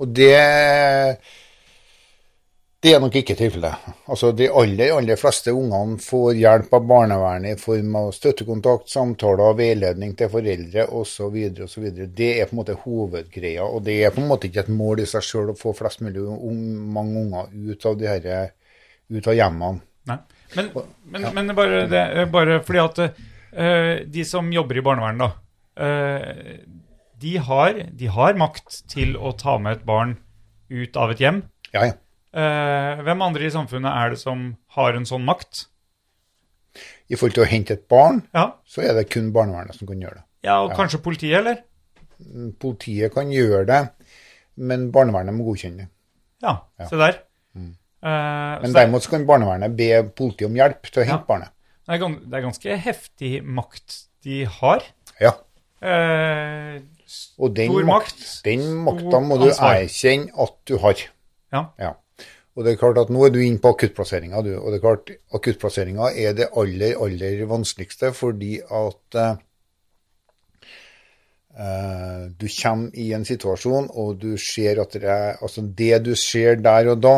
Og 0.00 0.10
det 0.14 1.18
det 2.80 2.94
er 2.94 3.00
nok 3.02 3.16
ikke 3.20 3.36
tilfellet. 3.36 3.88
Altså, 4.08 4.30
de 4.32 4.46
aller, 4.56 4.94
aller 4.94 5.18
fleste 5.20 5.52
ungene 5.52 5.98
får 6.00 6.38
hjelp 6.38 6.70
av 6.78 6.86
barnevernet 6.88 7.58
i 7.58 7.60
form 7.60 7.98
av 8.00 8.08
støttekontakt, 8.16 8.88
samtaler, 8.88 9.52
veiledning 9.58 10.14
til 10.16 10.30
foreldre 10.32 10.86
osv. 10.96 11.36
osv. 11.66 11.90
Det 12.16 12.30
er 12.38 12.48
på 12.48 12.56
en 12.56 12.60
måte 12.62 12.78
hovedgreia, 12.86 13.66
og 13.68 13.84
det 13.84 13.98
er 14.00 14.14
på 14.14 14.24
en 14.24 14.30
måte 14.32 14.48
ikke 14.48 14.64
et 14.64 14.72
mål 14.72 15.04
i 15.04 15.08
seg 15.10 15.26
sjøl 15.26 15.52
å 15.52 15.58
få 15.60 15.74
flest 15.76 16.00
mulig 16.06 16.24
unge, 16.24 16.80
mange 16.96 17.26
unger 17.26 17.52
ut 17.52 17.86
av, 17.90 18.00
de 18.00 18.08
her, 18.08 18.56
ut 19.12 19.28
av 19.28 19.36
hjemmene. 19.36 19.84
Nei. 20.08 20.18
Men, 20.56 20.72
men, 21.12 21.28
men 21.36 21.54
bare, 21.54 21.84
det, 21.86 22.02
bare 22.32 22.58
fordi 22.66 22.80
at 22.82 23.04
uh, 23.04 23.94
de 24.08 24.24
som 24.26 24.48
jobber 24.50 24.80
i 24.80 24.88
barnevernet, 24.88 25.28
da, 25.28 25.32
Uh, 25.80 26.60
de, 27.20 27.36
har, 27.40 27.76
de 27.96 28.08
har 28.12 28.36
makt 28.36 28.82
til 28.90 29.14
å 29.16 29.30
ta 29.38 29.54
med 29.62 29.78
et 29.78 29.84
barn 29.88 30.16
ut 30.68 30.96
av 31.00 31.14
et 31.14 31.22
hjem. 31.22 31.38
Ja, 31.72 31.86
ja. 31.88 31.94
Eh, 32.32 33.00
hvem 33.02 33.22
andre 33.26 33.46
i 33.48 33.50
samfunnet 33.50 33.90
er 33.90 34.10
det 34.14 34.18
som 34.22 34.56
har 34.76 34.94
en 34.94 35.06
sånn 35.08 35.24
makt? 35.26 35.64
I 37.10 37.16
forhold 37.18 37.34
til 37.34 37.42
å 37.42 37.50
hente 37.50 37.74
et 37.74 37.88
barn, 37.90 38.20
Ja, 38.34 38.52
så 38.64 38.84
er 38.86 38.94
det 38.94 39.08
kun 39.10 39.32
barnevernet 39.34 39.74
som 39.74 39.88
kan 39.88 39.98
gjøre 40.00 40.20
det. 40.20 40.24
ja 40.46 40.60
og 40.62 40.70
kanskje 40.78 41.02
politiet, 41.02 41.38
eller? 41.40 41.56
Politiet 42.60 43.12
kan 43.14 43.30
gjøre 43.32 43.64
det, 43.66 43.80
men 44.56 44.90
barnevernet 44.92 45.34
må 45.34 45.44
godkjenne 45.48 45.76
det. 45.84 45.88
Ja, 46.44 46.58
se 46.88 46.96
der. 46.96 47.18
Eh, 47.54 47.66
Mm. 48.02 48.62
Men 48.62 48.70
så 48.70 48.72
derimot 48.78 49.06
kan 49.10 49.26
barnevernet 49.26 49.74
be 49.76 49.88
politiet 50.16 50.46
om 50.48 50.54
hjelp 50.56 50.82
til 50.86 51.02
å 51.02 51.04
hente 51.04 51.20
Ja. 51.20 51.26
barnet. 51.28 51.50
er, 51.88 51.98
det 52.30 52.34
er 52.38 52.46
ganske 52.46 52.76
heftig 52.78 53.42
makt 53.44 54.06
de 54.22 54.44
har. 54.44 54.80
Ja. 55.20 55.32
Eh, 55.82 56.80
Og 57.38 57.54
den, 57.54 57.68
Stor 57.70 57.84
makt, 57.84 58.14
makt, 58.16 58.42
den 58.44 58.60
makta 58.84 59.20
må 59.20 59.36
du 59.38 59.48
ansvar. 59.50 59.74
erkjenne 59.82 60.30
at 60.38 60.54
du 60.64 60.78
har. 60.78 60.94
Ja. 61.52 61.66
ja. 61.78 61.92
Og 62.56 62.64
det 62.66 62.72
er 62.72 62.80
klart 62.80 62.98
at 62.98 63.12
Nå 63.12 63.22
er 63.26 63.34
du 63.34 63.38
inne 63.42 63.60
på 63.62 63.72
akuttplasseringa. 63.74 64.40
og 64.40 64.44
det 64.44 64.78
er 64.78 64.82
klart 64.82 65.12
Akuttplasseringa 65.32 66.10
er 66.16 66.34
det 66.34 66.50
aller, 66.58 66.96
aller 66.98 67.44
vanskeligste 67.46 68.12
fordi 68.16 68.58
at 68.60 69.18
eh, 69.22 69.36
eh, 71.54 72.24
du 72.34 72.48
kommer 72.50 72.90
i 72.98 73.12
en 73.14 73.24
situasjon, 73.24 73.90
og 73.94 74.18
du 74.20 74.36
ser 74.36 74.82
at 74.82 74.92
det 74.92 75.04
er 75.04 75.38
Altså, 75.40 75.62
det 75.62 76.04
du 76.04 76.14
ser 76.16 76.56
der 76.56 76.90
og 76.90 77.02
da, 77.02 77.16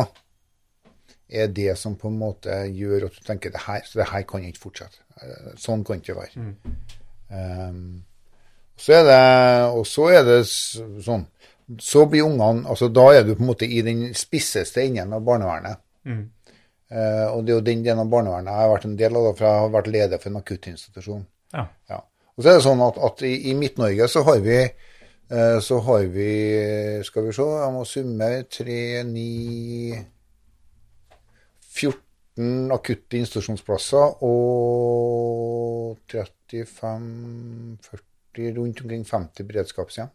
er 1.33 1.47
det 1.49 1.79
som 1.79 1.97
på 1.97 2.09
en 2.09 2.19
måte 2.21 2.53
gjør 2.69 3.07
at 3.09 3.17
du 3.17 3.25
tenker 3.25 3.51
det 3.51 3.65
her, 3.67 3.81
så 3.89 3.99
det 3.99 4.11
her 4.13 4.23
kan 4.29 4.45
ikke 4.45 4.67
fortsette. 4.69 5.01
Eh, 5.23 5.53
Sånn 5.57 5.85
kan 5.85 5.97
det 5.97 6.05
ikke 6.05 6.21
være. 6.21 6.55
Um, 7.33 8.03
så 8.77 8.99
er 8.99 9.05
det, 9.07 9.21
og 9.73 9.87
så 9.89 10.11
er 10.13 10.25
det 10.27 10.41
sånn 10.45 11.25
Så 11.81 12.05
blir 12.11 12.27
ungene 12.27 12.69
altså 12.69 12.89
Da 12.93 13.05
er 13.15 13.25
du 13.25 13.35
på 13.35 13.45
en 13.45 13.51
måte 13.53 13.67
i 13.67 13.83
den 13.87 14.15
spisseste 14.19 14.83
enden 14.83 15.15
av 15.17 15.25
barnevernet. 15.27 15.83
Mm. 16.05 16.25
Eh, 16.93 17.27
og 17.33 17.45
det 17.45 17.53
er 17.53 17.61
jo 17.61 17.69
den 17.69 17.85
delen 17.85 18.03
av 18.03 18.11
barnevernet 18.13 18.53
jeg 18.53 18.61
har 18.61 18.73
vært 18.75 18.89
en 18.89 19.01
del 19.01 19.17
av, 19.17 19.29
da, 19.29 19.35
for 19.37 19.49
jeg 19.49 19.61
har 19.63 19.77
vært 19.77 19.93
leder 19.95 20.23
for 20.23 20.33
en 20.33 20.43
akuttinstitusjon. 20.43 21.29
ja. 21.55 21.69
Ja. 21.91 22.01
Og 22.33 22.45
så 22.45 22.49
er 22.49 22.55
det 22.57 22.65
sånn 22.65 22.81
at, 22.81 22.97
at 22.97 23.23
i, 23.29 23.35
i 23.51 23.53
Midt-Norge 23.57 24.07
så 24.09 24.23
har 24.25 24.39
vi 24.41 24.57
eh, 24.63 25.59
så 25.61 25.79
har 25.85 26.07
vi 26.15 26.31
Skal 27.05 27.27
vi 27.27 27.33
se, 27.37 27.45
jeg 27.45 27.73
må 27.75 27.83
summe 27.89 28.29
3, 28.49 29.05
9 29.05 30.07
14 31.73 32.73
akutte 32.73 33.17
institusjonsplasser 33.21 34.25
og 34.25 35.99
35-40 36.09 38.57
rundt 38.57 38.81
omkring 38.85 39.05
50 39.09 39.49
beredskapshjem. 39.49 40.09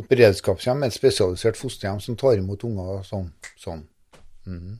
Et 0.00 0.08
beredskapshjem 0.08 0.82
er 0.82 0.90
et 0.90 0.96
spesialisert 0.96 1.58
fosterhjem 1.60 2.00
som 2.00 2.16
tar 2.20 2.38
imot 2.40 2.64
unger 2.68 3.02
sånn. 3.06 3.28
sånn. 3.60 3.82
Mm. 4.48 4.78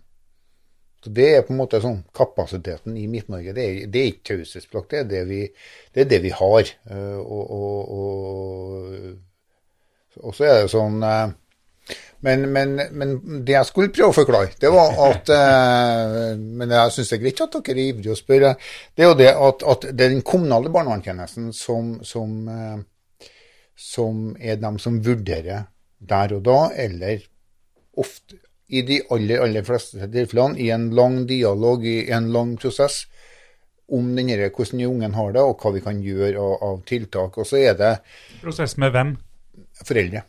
Så 1.05 1.11
Det 1.17 1.27
er 1.35 1.45
på 1.47 1.55
en 1.55 1.61
måte 1.61 1.81
sånn 1.81 2.03
kapasiteten 2.17 2.97
i 3.01 3.07
Midt-Norge. 3.09 3.55
Det, 3.57 3.67
det 3.93 4.01
er 4.01 4.11
ikke 4.13 4.35
taushetsplagt, 4.35 4.97
det, 5.09 5.25
det, 5.29 6.03
er 6.03 6.09
det 6.11 6.21
vi 6.25 6.33
har. 6.37 6.73
Eh, 6.91 7.21
Og, 7.21 7.45
og, 7.57 7.93
og, 8.01 9.15
og 10.21 10.35
så 10.37 10.45
er 10.45 10.63
det 10.63 10.73
sånn 10.73 11.01
eh, 11.07 11.31
men, 12.21 12.45
men, 12.53 12.75
men 12.93 13.15
det 13.47 13.55
jeg 13.55 13.69
skulle 13.71 13.93
prøve 13.95 14.13
å 14.13 14.17
forklare, 14.19 14.53
det 14.61 14.71
var 14.71 14.93
at 15.07 15.31
eh, 15.33 16.37
Men 16.37 16.75
jeg 16.77 16.93
syns 16.95 17.09
det 17.11 17.17
er 17.17 17.23
greit 17.23 17.41
at 17.47 17.57
dere 17.57 17.73
er 17.73 17.81
ivrige 17.87 18.13
og 18.13 18.19
spør. 18.21 18.47
Det 18.95 19.05
er 19.05 19.09
jo 19.09 19.17
det 19.19 19.31
at, 19.33 19.65
at 19.73 19.87
det 19.89 20.05
er 20.05 20.13
den 20.13 20.27
kommunale 20.27 20.73
barnevernstjenesten 20.75 21.49
som, 21.57 21.95
som, 22.05 22.35
som 23.81 24.35
er 24.39 24.61
dem 24.61 24.79
som 24.83 25.01
vurderer 25.05 25.69
der 26.01 26.35
og 26.37 26.45
da, 26.45 26.59
eller 26.77 27.25
ofte 28.01 28.39
i 28.71 28.83
de 28.87 29.01
aller, 29.11 29.41
aller 29.43 29.65
fleste 29.67 30.07
tilfellene, 30.13 30.61
i 30.61 30.69
en 30.71 30.91
lang 30.95 31.25
dialog, 31.29 31.85
i 31.85 32.11
en 32.15 32.29
lang 32.33 32.55
prosess, 32.61 33.03
om 33.91 34.13
denne, 34.15 34.37
hvordan 34.55 34.85
ungen 34.87 35.17
har 35.17 35.33
det, 35.35 35.43
og 35.43 35.59
hva 35.59 35.73
vi 35.75 35.83
kan 35.83 35.99
gjøre 36.05 36.39
av, 36.39 36.53
av 36.69 36.77
tiltak. 36.87 37.41
Og 37.43 37.49
så 37.49 37.59
er 37.59 37.75
det 37.79 37.95
Prosess 38.43 38.77
med 38.79 38.95
hvem? 38.95 39.17
foreldre. 39.81 40.23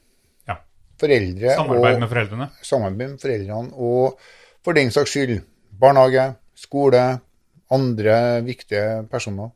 Ja. 0.49 0.56
Foreldre 0.99 1.56
Samarbeid 1.58 1.95
og 1.95 2.02
med 2.02 2.10
foreldrene. 2.10 2.47
samarbeid 2.66 3.14
med 3.14 3.22
foreldrene, 3.22 3.74
og 3.76 4.18
for 4.66 4.78
den 4.78 4.89
saks 4.93 5.14
skyld 5.14 5.41
barnehage, 5.82 6.32
skole, 6.58 7.04
andre 7.72 8.18
viktige 8.45 9.04
personer. 9.12 9.52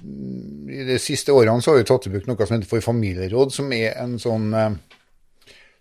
I 0.00 0.84
de 0.88 0.98
siste 1.02 1.32
årene 1.34 1.62
så 1.62 1.72
har 1.72 1.80
vi 1.80 1.88
tatt 1.88 2.06
i 2.08 2.12
bruk 2.12 2.28
noe 2.28 2.46
som 2.46 2.56
heter 2.56 2.68
for 2.70 2.84
familieråd, 2.84 3.52
som 3.52 3.72
er 3.76 3.98
en 4.00 4.18
sånn 4.22 4.54
eh, 4.54 4.70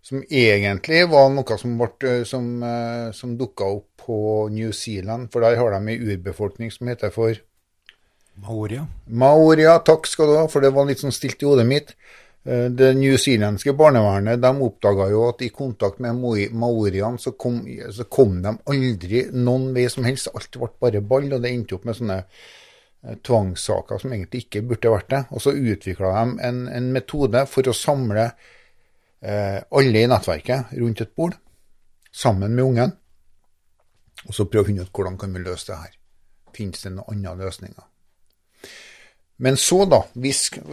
Som 0.10 0.24
egentlig 0.24 1.04
var 1.12 1.28
noe 1.30 1.58
som, 1.60 1.74
ble, 1.78 2.14
som, 2.26 2.46
eh, 2.64 3.12
som 3.14 3.36
dukka 3.38 3.66
opp 3.68 4.06
på 4.06 4.48
New 4.50 4.72
Zealand, 4.72 5.28
for 5.32 5.44
der 5.44 5.58
har 5.60 5.76
de 5.76 5.92
ei 5.92 6.14
urbefolkning 6.16 6.72
som 6.72 6.88
heter 6.88 7.12
for 7.14 7.36
Maoria. 8.40 8.86
Maoria, 9.08 9.76
takk 9.84 10.08
skal 10.08 10.32
du 10.32 10.38
ha, 10.38 10.46
for 10.48 10.64
det 10.64 10.72
var 10.74 10.88
litt 10.88 11.04
sånn 11.04 11.14
stilt 11.14 11.44
i 11.44 11.50
hodet 11.50 11.68
mitt. 11.68 11.92
Eh, 12.48 12.70
Det 12.72 12.94
newzealandske 12.96 13.76
barnevernet 13.76 14.40
de 14.42 14.54
oppdaga 14.66 15.10
jo 15.12 15.28
at 15.28 15.44
i 15.44 15.52
kontakt 15.52 16.00
med 16.00 16.16
maoriene 16.16 17.20
så 17.20 17.36
så 17.36 18.04
kom 18.10 18.42
de 18.42 18.56
aldri 18.66 19.26
noen 19.34 19.74
vei 19.76 19.90
som 19.90 20.08
helst. 20.08 20.32
Alt 20.34 20.58
ble 20.58 20.72
bare 20.80 21.02
ball, 21.02 21.34
og 21.34 21.42
det 21.44 21.52
endte 21.52 21.76
opp 21.76 21.86
med 21.86 21.96
sånne 22.00 22.18
eh, 22.24 22.48
tvangssaker 23.00 24.02
som 24.02 24.14
egentlig 24.14 24.46
ikke 24.46 24.64
burde 24.68 24.94
vært 24.94 25.12
det. 25.14 25.22
Og 25.32 25.44
så 25.44 25.56
utvikla 25.56 26.14
de 26.16 26.48
en, 26.48 26.64
en 26.68 26.90
metode 26.96 27.46
for 27.50 27.70
å 27.70 27.76
samle 27.76 28.26
eh, 28.30 29.60
alle 29.60 30.04
i 30.04 30.10
nettverket 30.10 30.74
rundt 30.80 31.06
et 31.06 31.14
bord, 31.16 31.38
sammen 32.12 32.56
med 32.56 32.66
ungen, 32.66 32.98
og 34.28 34.36
så 34.36 34.48
prøve 34.50 34.66
å 34.66 34.68
finne 34.68 34.84
ut 34.84 34.92
hvordan 34.92 35.18
kan 35.20 35.32
vi 35.36 35.44
løse 35.46 35.72
det 35.72 35.80
her. 35.80 35.96
Finnes 36.56 36.84
det 36.84 36.92
noen 36.96 37.24
andre 37.24 37.48
løsninger? 37.48 37.86
Men 39.40 39.56
så, 39.56 39.86
da, 39.88 40.02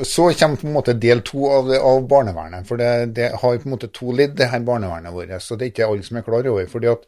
så 0.02 0.24
kommer 0.34 0.58
på 0.58 0.66
en 0.66 0.74
måte 0.74 0.96
del 0.98 1.20
to 1.22 1.44
av, 1.54 1.68
av 1.70 2.00
barnevernet. 2.10 2.66
For 2.66 2.80
det, 2.80 3.12
det 3.14 3.28
har 3.38 3.60
på 3.62 3.68
en 3.68 3.74
måte 3.76 3.92
to 3.94 4.10
ledd, 4.10 4.34
det 4.40 4.48
her 4.50 4.64
barnevernet 4.66 5.14
vårt. 5.14 5.36
Så 5.44 5.54
det 5.54 5.68
er 5.68 5.70
ikke 5.70 5.86
alle 5.86 6.02
som 6.02 6.18
er 6.18 6.24
klar 6.26 6.48
over. 6.50 6.66
fordi 6.66 6.90
at 6.90 7.06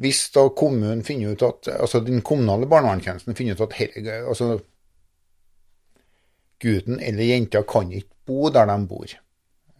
hvis 0.00 0.26
da 0.34 0.46
kommunen 0.56 1.02
finner 1.04 1.34
ut 1.34 1.42
at, 1.44 1.68
altså 1.76 2.00
den 2.04 2.22
kommunale 2.24 2.68
barnevernstjenesten 2.70 3.36
finner 3.36 3.58
ut 3.58 3.66
at 3.66 3.76
her, 3.76 3.98
altså, 4.28 4.54
gutten 6.60 7.00
eller 7.04 7.28
jenta 7.28 7.62
kan 7.68 7.92
ikke 7.92 8.14
bo 8.28 8.48
der 8.52 8.68
de 8.70 8.78
bor. 8.88 9.12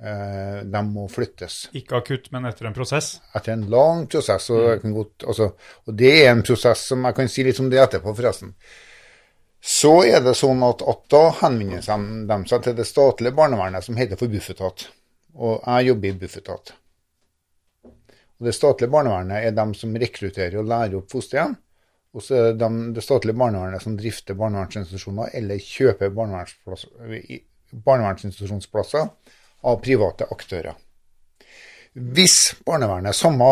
Eh, 0.00 0.60
de 0.64 0.80
må 0.88 1.02
flyttes 1.12 1.66
Ikke 1.76 1.98
akutt, 2.00 2.30
men 2.32 2.46
etter 2.48 2.70
en 2.70 2.76
prosess. 2.76 3.18
etter 3.36 3.52
en 3.52 3.66
lang 3.72 4.06
prosess. 4.08 4.48
Og, 4.50 4.62
mm. 4.64 4.80
kan 4.84 4.94
godt, 4.96 5.26
altså, 5.28 5.50
og 5.86 5.98
det 6.02 6.12
er 6.22 6.30
en 6.32 6.44
prosess 6.44 6.86
som 6.92 7.04
jeg 7.04 7.18
kan 7.18 7.28
si 7.28 7.44
litt 7.44 7.60
om 7.60 7.68
det 7.72 7.82
etterpå, 7.82 8.14
forresten. 8.16 8.54
Så 9.60 9.92
er 10.08 10.22
det 10.24 10.38
sånn 10.40 10.62
at, 10.64 10.80
at 10.88 11.02
da 11.12 11.22
henvender 11.42 11.84
de 12.28 12.38
seg 12.48 12.64
til 12.64 12.78
det 12.78 12.88
statlige 12.88 13.36
barnevernet 13.36 13.84
som 13.84 13.98
heter 14.00 14.16
for 14.20 14.32
Bufetat. 14.32 14.86
Og 15.36 15.60
jeg 15.60 15.90
jobber 15.90 16.08
i 16.08 16.20
Bufetat. 16.22 16.72
Og 18.40 18.46
det 18.48 18.54
statlige 18.56 18.90
barnevernet 18.92 19.38
er 19.44 19.52
dem 19.56 19.70
som 19.76 19.96
rekrutterer 20.00 20.56
og 20.60 20.68
lærer 20.70 20.96
opp 21.00 21.08
fosterhjem. 21.12 21.54
Og 22.16 22.20
så 22.24 22.30
er 22.34 22.42
det 22.48 22.60
dem, 22.62 22.76
det 22.96 23.02
statlige 23.04 23.38
barnevernet 23.38 23.82
som 23.84 23.98
drifter 23.98 24.34
barnevernsinstitusjoner 24.38 25.26
eller 25.38 25.56
kjøper 25.62 26.08
barnevernsinstitusjonsplasser 26.10 29.04
av 29.68 29.74
private 29.84 30.24
aktører. 30.32 30.74
Hvis 31.92 32.54
barnevernet, 32.66 33.16
samme 33.18 33.46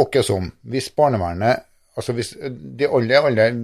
åkke 0.00 0.22
som, 0.24 0.46
hvis 0.64 0.88
barnevernet 0.96 1.66
altså 1.92 2.14
hvis 2.16 2.30
De 2.40 2.86
aller, 2.88 3.20
aller 3.28 3.56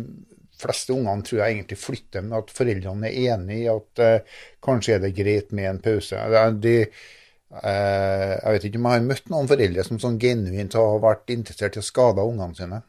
fleste 0.60 0.92
ungene 0.92 1.24
tror 1.24 1.38
jeg 1.40 1.54
egentlig 1.54 1.78
flytter 1.80 2.20
med 2.26 2.36
at 2.42 2.50
foreldrene 2.52 3.08
er 3.08 3.30
enig 3.36 3.56
i 3.62 3.70
at 3.72 4.02
eh, 4.04 4.20
kanskje 4.64 4.94
er 4.96 5.00
det 5.04 5.14
greit 5.16 5.48
med 5.56 5.66
en 5.70 5.80
pause. 5.80 6.16
Det 6.28 6.38
er- 6.42 6.58
De, 6.60 6.74
jeg 7.48 8.52
vet 8.54 8.64
ikke 8.68 8.78
om 8.80 8.86
jeg 8.90 9.00
har 9.00 9.06
møtt 9.08 9.30
noen 9.32 9.48
foreldre 9.48 9.84
som 9.86 10.00
sånn 10.02 10.18
genuint 10.20 10.74
har 10.76 10.98
vært 11.00 11.30
interessert 11.32 11.78
i 11.78 11.80
å 11.82 11.86
skade 11.86 12.24
ungene 12.28 12.58
sine. 12.58 12.82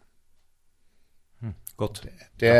Godt. 1.79 2.01
Det, 2.35 2.51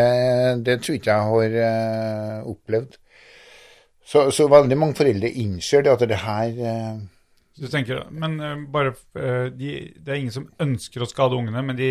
det 0.64 0.78
tror 0.80 0.96
ikke 0.96 1.12
jeg 1.12 1.28
har 1.28 1.56
eh, 1.60 2.38
opplevd. 2.48 2.94
Så, 4.08 4.30
så 4.32 4.46
veldig 4.48 4.78
mange 4.80 4.96
foreldre 4.96 5.28
innser 5.42 5.84
det 5.84 5.92
at 5.92 6.06
det 6.08 6.22
her 6.24 6.62
eh, 6.64 7.02
du 7.60 7.68
tenker, 7.68 8.06
men 8.16 8.38
eh, 8.40 8.62
bare, 8.72 8.94
eh, 9.20 9.50
de, 9.52 9.74
det 10.00 10.14
er 10.14 10.22
ingen 10.22 10.32
som 10.38 10.48
ønsker 10.64 11.04
å 11.04 11.10
skade 11.10 11.36
ungene, 11.36 11.62
men, 11.68 11.76
de, 11.76 11.90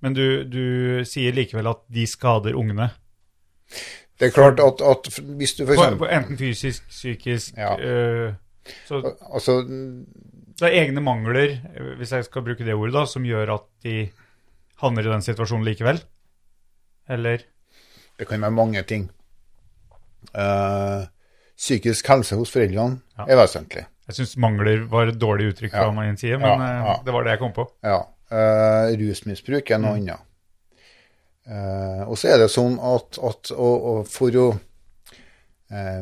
men 0.00 0.16
du, 0.16 0.24
du 0.48 1.04
sier 1.04 1.36
likevel 1.36 1.68
at 1.74 1.84
de 1.92 2.06
skader 2.08 2.56
ungene. 2.56 2.88
Det 4.16 4.30
er 4.30 4.32
klart 4.32 4.62
at, 4.64 4.80
at 4.80 5.10
hvis 5.36 5.52
du 5.58 5.66
f.eks. 5.66 6.00
enten 6.08 6.40
fysisk, 6.40 6.88
psykisk 6.88 7.60
Ja. 7.60 7.74
eh, 7.76 8.32
Så 8.88 9.00
Altså, 9.32 9.58
det 9.66 10.62
er 10.68 10.78
egne 10.84 11.02
mangler, 11.04 11.58
hvis 11.98 12.10
jeg 12.16 12.24
skal 12.24 12.42
bruke 12.46 12.64
det 12.64 12.74
ordet, 12.74 12.94
da, 12.94 13.04
som 13.10 13.24
gjør 13.26 13.54
at 13.58 13.66
de 13.84 14.10
havner 14.80 15.04
i 15.06 15.12
den 15.12 15.22
situasjonen 15.26 15.64
likevel? 15.66 16.00
Eller 17.08 17.42
det 18.18 18.28
kan 18.28 18.40
være 18.40 18.54
mange 18.54 18.82
ting. 18.86 19.08
Uh, 20.34 21.04
psykisk 21.58 22.06
helse 22.08 22.36
hos 22.38 22.50
foreldrene 22.54 23.00
Ja. 23.18 23.26
er 23.28 23.36
vesentlig. 23.36 23.84
Jeg 24.08 24.14
syns 24.18 24.36
mangler 24.36 24.86
var 24.90 25.08
et 25.08 25.18
dårlig 25.18 25.52
uttrykk 25.52 25.70
fra 25.72 25.86
Ja. 25.86 25.90
min 25.92 26.16
side, 26.16 26.38
men 26.38 26.48
Ja, 26.60 26.64
eh, 26.64 26.84
ja. 26.86 26.96
det 27.04 27.12
var 27.12 27.24
det 27.24 27.30
jeg 27.30 27.38
kom 27.40 27.52
på. 27.52 27.68
Ja. 27.82 28.00
Uh, 28.30 28.96
rusmisbruk 28.96 29.70
er 29.70 29.78
Mm. 29.78 29.82
noe 29.82 29.96
annet. 29.98 30.20
Uh, 31.46 32.08
og 32.08 32.16
så 32.16 32.32
er 32.32 32.38
det 32.38 32.48
sånn 32.50 32.78
at, 32.80 33.18
at 33.20 33.50
og, 33.52 33.84
og 33.84 34.06
for 34.08 34.30
å 34.30 34.58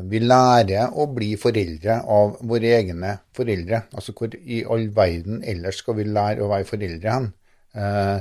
Vi 0.09 0.19
lærer 0.21 0.91
å 0.99 1.07
bli 1.09 1.31
foreldre 1.39 2.01
av 2.13 2.35
våre 2.45 2.73
egne 2.77 3.15
foreldre. 3.33 3.85
Altså 3.95 4.13
hvor 4.17 4.35
i 4.37 4.63
all 4.69 4.89
verden 4.93 5.39
ellers 5.49 5.79
skal 5.81 5.97
vi 5.97 6.05
lære 6.09 6.43
å 6.43 6.51
være 6.51 6.67
foreldre 6.69 7.15
hen? 7.15 7.31
Eh, 7.73 8.19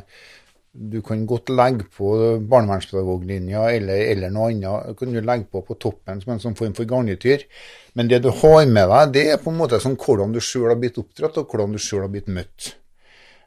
du 0.72 1.02
kan 1.04 1.26
godt 1.28 1.50
legge 1.52 1.84
på 1.92 2.10
barnevernspedagoglinja 2.48 3.66
eller, 3.76 4.06
eller 4.14 4.30
noe 4.32 4.52
annet. 4.54 4.94
Du 4.94 5.02
kan 5.02 5.12
legge 5.12 5.50
på 5.52 5.60
på 5.66 5.76
toppen 5.76 6.22
som 6.22 6.32
en 6.32 6.40
sånn 6.40 6.56
form 6.56 6.72
for 6.78 6.88
garnityr. 6.88 7.44
Men 7.92 8.08
det 8.08 8.22
du 8.24 8.30
har 8.32 8.64
med 8.66 8.88
deg, 8.88 9.12
det 9.12 9.26
er 9.34 9.42
på 9.42 9.52
en 9.52 9.60
måte 9.60 9.80
sånn 9.82 9.98
hvordan 10.00 10.32
du 10.32 10.40
sjøl 10.40 10.70
har 10.70 10.80
blitt 10.80 11.00
oppdratt, 11.02 11.42
og 11.42 11.52
hvordan 11.52 11.76
du 11.76 11.82
sjøl 11.82 12.06
har 12.06 12.14
blitt 12.14 12.32
møtt. 12.32 12.72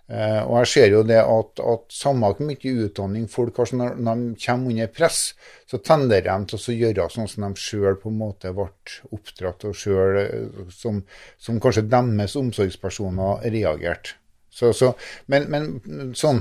Eh, 0.06 0.42
og 0.46 0.60
jeg 0.62 0.70
ser 0.70 0.92
jo 0.94 1.00
det 1.08 1.18
at, 1.18 1.62
at 1.66 1.86
samme 1.90 2.30
hvor 2.30 2.46
mye 2.46 2.74
utdanning 2.86 3.26
folk 3.32 3.58
har, 3.58 3.72
når, 3.74 3.96
de 3.98 4.44
kommer 4.44 4.74
under 4.76 4.92
press, 4.94 5.22
så 5.66 5.80
tenderer 5.82 6.28
de 6.30 6.52
til 6.52 6.60
å 6.62 6.76
gjøre 6.80 7.08
sånn 7.14 7.30
som 7.32 7.48
de 7.48 7.62
sjøl 7.64 7.98
på 8.02 8.12
en 8.12 8.20
måte 8.20 8.54
ble 8.54 8.68
oppdratt, 9.16 9.66
og 9.66 9.78
selv, 9.80 10.20
eh, 10.22 10.68
som, 10.74 11.02
som 11.42 11.62
kanskje 11.62 11.88
deres 11.90 12.38
omsorgspersoner 12.38 13.48
reagerte. 13.50 14.20
Så, 14.56 14.72
så, 14.78 14.94
men, 15.28 15.50
men 15.52 16.14
sånn 16.16 16.38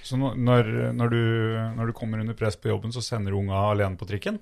Så 0.00 0.16
når, 0.16 0.70
når, 0.96 1.10
du, 1.12 1.24
når 1.76 1.90
du 1.90 1.92
kommer 1.92 2.22
under 2.22 2.36
press 2.38 2.56
på 2.56 2.70
jobben, 2.70 2.94
så 2.94 3.02
sender 3.04 3.34
du 3.34 3.42
unga 3.42 3.66
alene 3.74 3.98
på 4.00 4.06
trikken? 4.08 4.38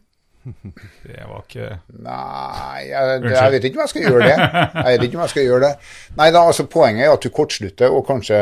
Det 0.46 1.24
var 1.26 1.42
ikke 1.42 1.68
Nei, 2.06 2.82
jeg, 2.86 3.22
jeg 3.32 3.52
vet 3.54 3.64
ikke 3.66 3.80
om 3.80 3.82
jeg 3.82 3.92
skal 3.92 4.04
gjøre 4.06 4.26
det. 4.26 4.34
Jeg 4.86 4.92
vet 4.92 5.04
ikke 5.06 5.18
om 5.18 5.22
jeg 5.24 5.32
skal 5.32 5.46
gjøre 5.46 5.62
det. 5.64 5.88
Nei 6.18 6.26
da, 6.34 6.42
altså 6.46 6.66
Poenget 6.70 7.06
er 7.06 7.14
at 7.14 7.24
du 7.24 7.32
kortslutter 7.34 7.94
og 7.94 8.04
kanskje 8.06 8.38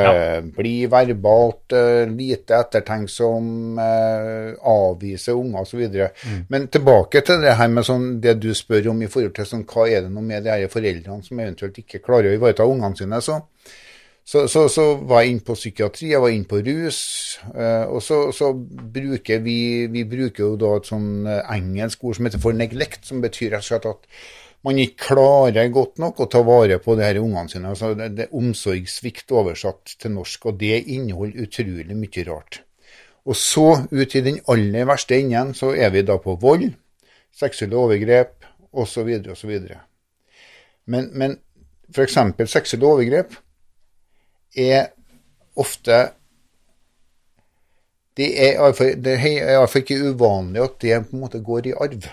blir 0.56 0.90
verbalt 0.92 1.74
uh, 1.76 2.02
lite 2.10 2.58
ettertenksom, 2.58 3.48
uh, 3.78 4.50
avviser 4.74 5.38
unger 5.38 5.64
osv. 5.64 5.84
Mm. 5.88 6.42
Men 6.52 6.68
tilbake 6.72 7.24
til 7.24 7.44
det 7.44 7.56
her 7.58 7.72
med 7.72 7.88
sånn, 7.88 8.10
det 8.24 8.36
du 8.42 8.50
spør 8.56 8.90
om 8.92 9.02
i 9.04 9.10
forhold 9.10 9.36
til 9.38 9.48
sånn, 9.48 9.64
hva 9.70 9.88
er 9.88 10.04
det 10.04 10.12
nå 10.12 10.24
med 10.24 10.44
de 10.44 10.52
her 10.52 10.72
foreldrene 10.72 11.24
som 11.24 11.40
eventuelt 11.40 11.80
ikke 11.80 12.02
klarer 12.04 12.32
å 12.32 12.38
ivareta 12.38 12.68
ungene 12.68 13.00
sine. 13.00 13.22
så 13.24 13.40
så, 14.24 14.46
så, 14.48 14.68
så 14.72 14.84
var 15.04 15.20
jeg 15.20 15.34
inne 15.34 15.44
på 15.44 15.56
psykiatri, 15.56 16.08
jeg 16.14 16.22
var 16.22 16.32
inne 16.32 16.48
på 16.48 16.62
rus. 16.64 17.00
eh, 17.52 17.84
og 17.84 18.00
så, 18.02 18.30
så 18.32 18.54
bruker 18.54 19.42
vi 19.44 19.58
vi 19.92 20.04
bruker 20.08 20.46
jo 20.46 20.54
da 20.60 20.70
et 20.78 20.88
sånn 20.88 21.28
eh, 21.28 21.42
engelsk 21.58 22.06
ord 22.08 22.16
som 22.16 22.28
heter 22.28 22.40
for 22.40 22.56
neglect, 22.56 23.04
som 23.04 23.20
betyr 23.24 23.52
rett 23.52 23.66
og 23.66 23.68
slett 23.68 23.90
at 23.92 24.08
man 24.64 24.80
ikke 24.80 25.10
klarer 25.10 25.68
godt 25.68 26.00
nok 26.00 26.22
å 26.24 26.28
ta 26.32 26.40
vare 26.40 26.78
på 26.80 26.96
de 26.96 27.04
her 27.04 27.20
ungene 27.20 27.52
sine. 27.52 27.68
Altså 27.68 27.92
det, 27.98 28.14
det 28.16 28.30
omsorgssvikt 28.32 29.34
oversatt 29.36 29.98
til 30.00 30.14
norsk, 30.16 30.48
og 30.48 30.56
det 30.62 30.78
inneholder 30.88 31.44
utrolig 31.44 31.98
mye 31.98 32.24
rart. 32.30 32.62
Og 33.28 33.36
så, 33.36 33.66
ut 33.92 34.16
i 34.16 34.24
den 34.24 34.40
aller 34.48 34.88
verste 34.88 35.18
enden, 35.20 35.52
så 35.56 35.74
er 35.76 35.92
vi 35.92 36.04
da 36.04 36.16
på 36.20 36.38
vold, 36.40 36.70
seksuelle 37.36 37.76
overgrep 37.76 38.48
osv. 38.72 39.10
osv. 39.32 39.52
Men, 40.88 41.12
men 41.12 41.38
f.eks. 41.92 42.16
seksuelle 42.48 42.88
overgrep 42.88 43.36
er 44.54 44.92
ofte 45.58 45.98
Det 48.14 48.28
er 48.38 48.60
iallfall 48.62 49.80
ikke 49.82 50.12
uvanlig 50.12 50.62
at 50.62 50.76
det 50.84 51.00
på 51.08 51.16
en 51.16 51.24
måte 51.24 51.40
går 51.42 51.66
i 51.66 51.72
arv. 51.74 52.04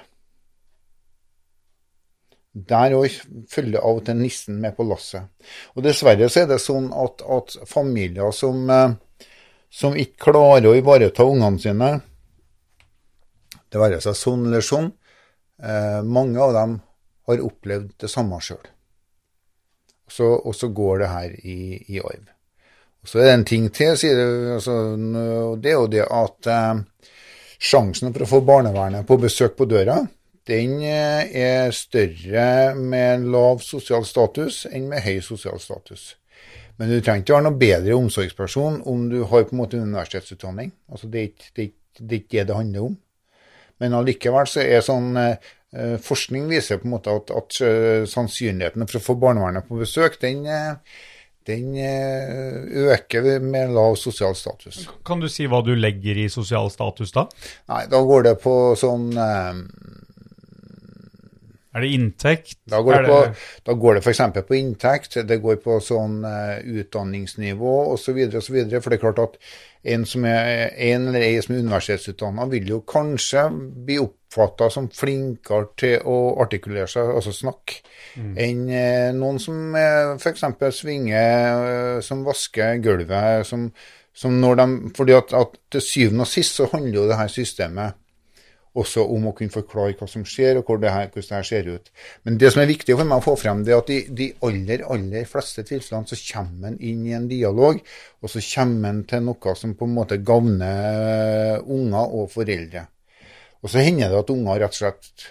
Der 2.52 2.96
òg 2.98 3.14
følger 3.48 3.86
av 3.86 4.00
og 4.00 4.06
til 4.08 4.18
nissen 4.18 4.58
med 4.64 4.74
på 4.76 4.84
lasset. 4.90 5.30
Og 5.78 5.86
dessverre 5.86 6.28
så 6.28 6.42
er 6.42 6.50
det 6.50 6.58
sånn 6.60 6.90
at, 6.90 7.22
at 7.22 7.54
familier 7.70 8.34
som, 8.36 8.66
eh, 8.66 9.30
som 9.70 9.96
ikke 9.96 10.32
klarer 10.32 10.72
å 10.72 10.76
ivareta 10.76 11.24
ungene 11.24 11.62
sine, 11.62 11.92
det 13.72 13.80
være 13.80 14.02
seg 14.04 14.18
sånn 14.20 14.50
eller 14.50 14.66
sånn, 14.66 14.92
eh, 15.64 16.02
mange 16.04 16.42
av 16.44 16.58
dem 16.58 16.80
har 17.30 17.46
opplevd 17.46 17.94
det 18.04 18.10
samme 18.12 18.42
sjøl. 18.44 18.66
Så, 20.12 20.28
og 20.28 20.56
så 20.58 20.68
går 20.76 21.04
det 21.04 21.10
her 21.12 21.36
i, 21.48 21.60
i 21.88 22.00
arv. 22.04 22.32
Og 23.02 23.10
så 23.10 23.20
er 23.22 23.30
det 23.30 23.36
en 23.38 23.46
ting 23.48 23.68
til, 23.74 23.96
sier 23.98 24.18
det, 24.18 24.56
altså, 24.58 24.74
det 25.58 25.72
er 25.72 25.78
jo 25.78 25.90
det 25.90 26.04
at 26.06 26.50
eh, 26.52 26.82
sjansen 27.62 28.12
for 28.12 28.26
å 28.26 28.30
få 28.30 28.42
barnevernet 28.46 29.08
på 29.08 29.18
besøk 29.22 29.56
på 29.58 29.70
døra, 29.70 30.02
den 30.50 30.82
eh, 30.86 31.32
er 31.32 31.74
større 31.74 32.74
med 32.78 33.26
lav 33.34 33.62
sosial 33.66 34.06
status 34.06 34.66
enn 34.70 34.90
med 34.92 35.06
høy 35.06 35.22
sosial 35.26 35.62
status. 35.64 36.16
Men 36.78 36.90
du 36.90 36.98
trenger 36.98 37.24
ikke 37.24 37.36
være 37.36 37.46
noe 37.46 37.62
bedre 37.62 37.98
omsorgsperson 37.98 38.82
om 38.90 39.08
du 39.10 39.20
har 39.30 39.46
på 39.46 39.56
en 39.56 39.62
måte 39.62 39.82
universitetsutdanning. 39.82 40.72
Altså, 40.92 41.10
det, 41.14 41.20
er 41.20 41.30
ikke, 41.30 41.50
det, 41.58 41.68
det 42.00 42.48
det 42.50 42.58
handler 42.58 42.88
om. 42.90 42.96
Men 43.82 43.98
allikevel 43.98 44.50
så 44.50 44.64
er 44.64 44.86
sånn 44.86 45.16
eh, 45.18 45.52
Forskning 46.04 46.50
viser 46.52 46.82
på 46.82 46.90
en 46.90 46.98
måte 46.98 47.14
at, 47.16 47.32
at 47.32 47.58
eh, 47.64 48.04
sannsynligheten 48.10 48.84
for 48.90 49.00
å 49.00 49.04
få 49.06 49.16
barnevernet 49.22 49.70
på 49.70 49.78
besøk, 49.80 50.18
den, 50.20 50.42
eh, 50.44 50.98
den 51.48 51.78
eh, 51.80 52.58
øker 52.92 53.40
med 53.40 53.72
lav 53.72 53.96
sosial 53.96 54.36
status. 54.36 54.84
Kan 55.08 55.24
du 55.24 55.30
si 55.32 55.48
hva 55.48 55.62
du 55.64 55.72
legger 55.78 56.20
i 56.20 56.28
sosial 56.34 56.68
status 56.74 57.16
da? 57.16 57.24
Nei, 57.72 57.86
da 57.92 58.04
går 58.04 58.28
det 58.28 58.36
på 58.44 58.56
sånn 58.80 59.08
eh, 59.16 59.64
Er 61.72 61.86
det 61.86 61.92
inntekt? 61.96 62.58
Da 62.68 62.82
går 62.84 63.06
det, 63.06 63.08
på, 63.08 63.18
da 63.64 63.74
går 63.80 63.98
det 63.98 64.02
f.eks. 64.04 64.22
på 64.48 64.56
inntekt, 64.58 65.16
det 65.28 65.38
går 65.40 65.62
på 65.64 65.78
sånn 65.84 66.18
uh, 66.28 66.58
utdanningsnivå 66.60 67.76
osv. 67.94 68.18
osv. 68.28 68.58
For 68.74 68.92
det 68.92 68.98
er 68.98 69.04
klart 69.06 69.22
at 69.24 69.38
en, 69.94 70.04
som 70.06 70.26
er, 70.28 70.74
en 70.92 71.08
eller 71.08 71.24
ei 71.24 71.38
som 71.42 71.56
er 71.56 71.64
universitetsutdanna, 71.64 72.50
vil 72.52 72.68
jo 72.74 72.82
kanskje 72.84 73.46
bli 73.88 74.02
oppfatta 74.04 74.68
som 74.74 74.92
flinkere 74.92 75.72
til 75.80 76.04
å 76.04 76.18
artikulere 76.44 76.92
seg, 76.92 77.14
altså 77.16 77.34
snakke, 77.40 77.80
enn 78.20 78.68
uh, 78.68 79.08
noen 79.16 79.40
som 79.40 79.72
uh, 79.72 80.20
f.eks. 80.20 80.44
svinger, 80.76 81.72
eh, 81.72 81.98
som 82.04 82.28
vasker 82.28 82.84
gulvet. 82.84 83.48
Som, 83.48 83.70
som 84.12 84.36
når 84.44 84.60
de, 84.60 84.70
fordi 85.00 85.16
at, 85.16 85.32
at 85.40 85.56
til 85.72 85.88
syvende 85.88 86.28
og 86.28 86.34
sist 86.36 86.60
så 86.60 86.68
handler 86.76 87.00
jo 87.00 87.08
det 87.08 87.24
her 87.24 87.32
systemet 87.32 88.01
også 88.78 89.04
om 89.12 89.28
å 89.28 89.34
kunne 89.36 89.52
forklare 89.52 89.98
hva 90.00 90.08
som 90.08 90.24
skjer, 90.28 90.60
og 90.60 90.70
hvor 90.70 90.80
det 90.80 90.94
her, 90.94 91.10
hvordan 91.12 91.28
det 91.28 91.38
her 91.38 91.48
ser 91.48 91.68
ut. 91.68 91.92
Men 92.24 92.38
det 92.40 92.54
som 92.54 92.62
er 92.64 92.70
viktig 92.70 92.96
for 92.96 93.08
meg 93.08 93.20
å 93.20 93.26
få 93.26 93.36
frem, 93.40 93.66
det 93.68 93.74
er 93.74 93.82
at 93.82 93.92
i 93.92 94.00
de 94.22 94.30
aller, 94.48 94.86
aller 94.96 95.28
fleste 95.28 95.66
tilfellene 95.68 96.08
så 96.08 96.20
kommer 96.30 96.72
en 96.72 96.80
inn 96.80 97.04
i 97.10 97.16
en 97.18 97.28
dialog, 97.28 97.82
og 98.22 98.32
så 98.32 98.44
kommer 98.54 98.94
en 98.94 99.04
til 99.10 99.28
noe 99.28 99.56
som 99.60 99.76
på 99.76 99.90
en 99.90 99.96
måte 99.98 100.22
gagner 100.24 101.62
unger 101.68 102.18
og 102.22 102.32
foreldre. 102.32 102.88
Og 103.62 103.70
så 103.70 103.84
hender 103.84 104.10
det 104.10 104.24
at 104.24 104.34
unger 104.34 104.64
rett 104.64 104.76
og 104.78 104.80
slett 104.80 105.30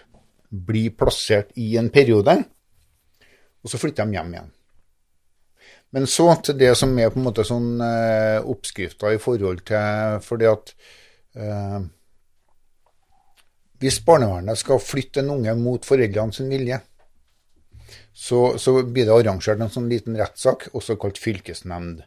blir 0.51 0.95
plassert 0.99 1.55
i 1.62 1.72
en 1.80 1.91
periode, 1.95 2.36
og 3.61 3.70
så 3.70 3.80
flytter 3.80 4.09
de 4.09 4.18
hjem 4.18 4.34
igjen. 4.34 4.57
Men 5.91 6.07
så 6.07 6.28
til 6.45 6.59
det 6.59 6.74
som 6.78 6.93
er 7.03 7.11
på 7.11 7.18
en 7.18 7.26
måte 7.26 7.43
sånn 7.47 7.80
eh, 7.82 8.38
oppskrifta 8.47 9.11
i 9.11 9.18
forhold 9.18 9.64
til 9.66 10.20
Fordi 10.22 10.47
at 10.47 10.70
eh, 11.34 11.80
hvis 13.81 14.01
barnevernet 14.05 14.61
skal 14.61 14.83
flytte 14.83 15.22
en 15.22 15.35
unge 15.39 15.55
mot 15.57 15.87
foreldrene 15.89 16.37
sin 16.37 16.51
vilje, 16.53 16.81
så, 18.12 18.59
så 18.61 18.74
blir 18.85 19.09
det 19.09 19.14
arrangert 19.14 19.61
en 19.61 19.72
sånn 19.72 19.89
liten 19.91 20.18
rettssak, 20.18 20.68
også 20.76 20.99
kalt 21.01 21.20
fylkesnemnd. 21.20 22.03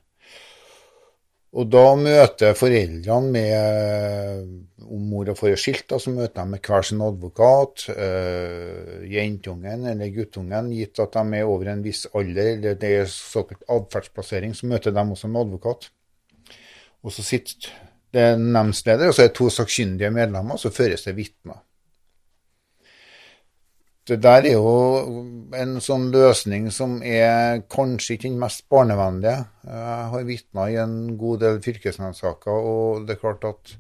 Og 1.54 1.70
da 1.70 1.84
møter 1.98 2.56
foreldrene 2.58 3.30
med 3.34 4.84
Om 4.84 5.04
mor 5.12 5.30
og 5.30 5.38
far 5.38 5.54
er 5.54 5.60
skilt, 5.62 5.86
da, 5.90 6.00
så 6.02 6.12
møter 6.14 6.42
de 6.42 6.50
med 6.50 6.66
hver 6.66 6.86
sin 6.86 7.02
advokat. 7.06 7.86
Øh, 7.94 9.06
jentungen 9.10 9.86
eller 9.90 10.12
guttungen, 10.12 10.72
gitt 10.76 11.00
at 11.00 11.16
de 11.16 11.38
er 11.40 11.48
over 11.48 11.70
en 11.72 11.86
viss 11.86 12.04
alder, 12.14 12.50
eller 12.58 12.76
det 12.82 12.92
er 13.00 13.08
såkalt 13.10 13.64
atferdsplassering, 13.72 14.54
så 14.58 14.68
møter 14.68 14.92
de 14.92 15.06
også 15.16 15.30
med 15.32 15.46
advokat. 15.46 15.88
Og 17.04 17.16
så 17.16 17.24
sitter 17.24 17.72
det 18.14 18.22
er 18.22 18.40
nemndsleder, 18.40 19.10
og 19.10 19.16
så 19.16 19.24
er 19.24 19.32
det 19.32 19.38
to 19.38 19.50
sakkyndige 19.50 20.12
medlemmer, 20.14 20.56
og 20.56 20.62
så 20.62 20.70
føres 20.74 21.06
det 21.08 21.16
vitner. 21.18 21.62
Det 24.04 24.18
der 24.20 24.44
er 24.50 24.58
jo 24.58 25.22
en 25.56 25.78
sånn 25.82 26.10
løsning 26.12 26.66
som 26.76 26.98
er 27.08 27.62
kanskje 27.72 28.18
ikke 28.18 28.28
den 28.28 28.42
mest 28.42 28.66
barnevennlige. 28.72 29.46
Jeg 29.64 30.10
har 30.12 30.26
vitna 30.28 30.66
i 30.68 30.76
en 30.82 30.98
god 31.18 31.40
del 31.46 31.62
fylkesnemndsaker, 31.64 32.52
og 32.74 33.08
det 33.08 33.16
er 33.16 33.22
klart 33.22 33.48
at 33.48 33.72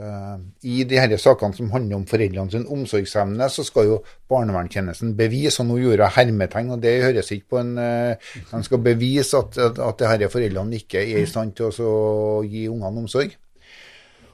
uh, 0.00 0.40
i 0.64 0.78
de 0.88 1.02
disse 1.12 1.20
sakene 1.26 1.58
som 1.58 1.68
handler 1.74 2.00
om 2.00 2.08
foreldrene 2.08 2.54
sin 2.54 2.64
omsorgsevne, 2.72 3.50
så 3.52 3.66
skal 3.68 3.90
jo 3.90 4.00
barnevernstjenesten 4.32 5.12
bevise, 5.18 5.60
og 5.60 5.68
nå 5.68 5.76
gjorde 5.82 6.06
jeg 6.06 6.16
hermetegn, 6.16 6.72
og 6.72 6.80
det 6.80 6.96
høres 7.04 7.30
ikke 7.36 7.52
på 7.52 7.60
en 7.60 7.76
uh, 7.76 8.32
De 8.54 8.62
skal 8.64 8.82
bevise 8.88 9.44
at, 9.44 9.60
at, 9.60 9.84
at 9.90 10.08
disse 10.08 10.32
foreldrene 10.38 10.80
ikke 10.80 11.04
er 11.04 11.20
i 11.20 11.28
stand 11.28 11.52
til 11.60 11.68
å 11.84 12.40
gi 12.48 12.64
ungene 12.72 13.04
omsorg. 13.04 13.36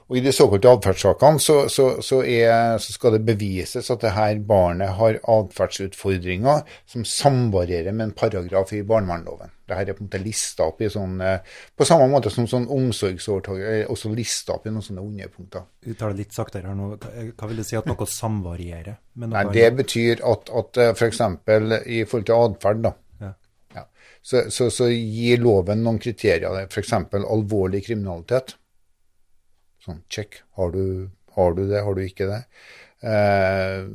Og 0.07 0.15
I 0.15 0.21
de 0.23 0.31
såkalte 0.31 0.71
atferdssakene 0.71 1.41
så, 1.43 1.55
så, 1.67 1.85
så, 1.99 2.21
så, 2.79 2.93
skal 2.93 3.17
det 3.17 3.25
bevises 3.27 3.89
at 3.91 4.03
det 4.05 4.13
her 4.15 4.39
barnet 4.39 4.93
har 4.95 5.17
atferdsutfordringer 5.19 6.61
som 6.87 7.03
samvarierer 7.03 7.91
med 7.91 8.05
en 8.05 8.13
paragraf 8.15 8.71
i 8.71 8.85
barnevernloven. 8.87 9.51
Dette 9.67 9.81
er 9.83 9.97
på 9.97 10.05
en 10.05 10.07
måte 10.07 10.21
lista 10.23 10.69
opp 10.69 10.79
i 10.79 10.87
sånn, 10.87 11.17
eh, 11.19 11.57
På 11.75 11.83
samme 11.85 12.05
måte 12.07 12.31
som 12.31 12.47
sånn 12.47 12.69
omsorgsovertak 12.71 13.59
er 13.59 13.91
også 13.91 14.13
lista 14.15 14.55
opp 14.55 14.69
i 14.69 14.71
noen 14.71 14.85
sånne 14.85 15.03
underpunkter. 15.03 15.65
det 16.13 16.21
litt 16.21 16.37
saktere 16.37 16.71
her 16.71 16.77
nå. 16.77 16.93
Hva 17.35 17.49
vil 17.49 17.59
det 17.59 17.65
si 17.67 17.75
at 17.75 17.89
noe 17.89 18.07
samvarierer? 18.07 18.95
Nei, 19.25 19.43
Det 19.51 19.65
betyr 19.81 20.23
at, 20.23 20.53
at 20.61 20.79
f.eks. 20.93 21.19
For 21.19 21.75
i 21.83 21.99
forhold 22.07 22.29
til 22.29 22.45
atferd, 22.45 22.79
da. 22.85 22.93
Ja. 23.25 23.33
Ja, 23.75 23.83
så, 24.23 24.45
så 24.71 24.87
gir 24.87 25.43
loven 25.43 25.83
noen 25.83 25.99
kriterier. 25.99 26.63
F.eks. 26.69 26.95
alvorlig 26.95 27.83
kriminalitet. 27.89 28.55
Sånn 29.87 30.03
check. 30.11 30.41
Har 30.59 30.73
du, 30.75 31.07
har 31.37 31.55
du, 31.55 31.63
det, 31.69 31.81
har 31.85 31.95
du 31.95 32.03
ikke 32.03 32.27
det? 32.27 32.41
Eh, 33.07 33.85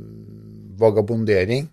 vagabondering, 0.79 1.67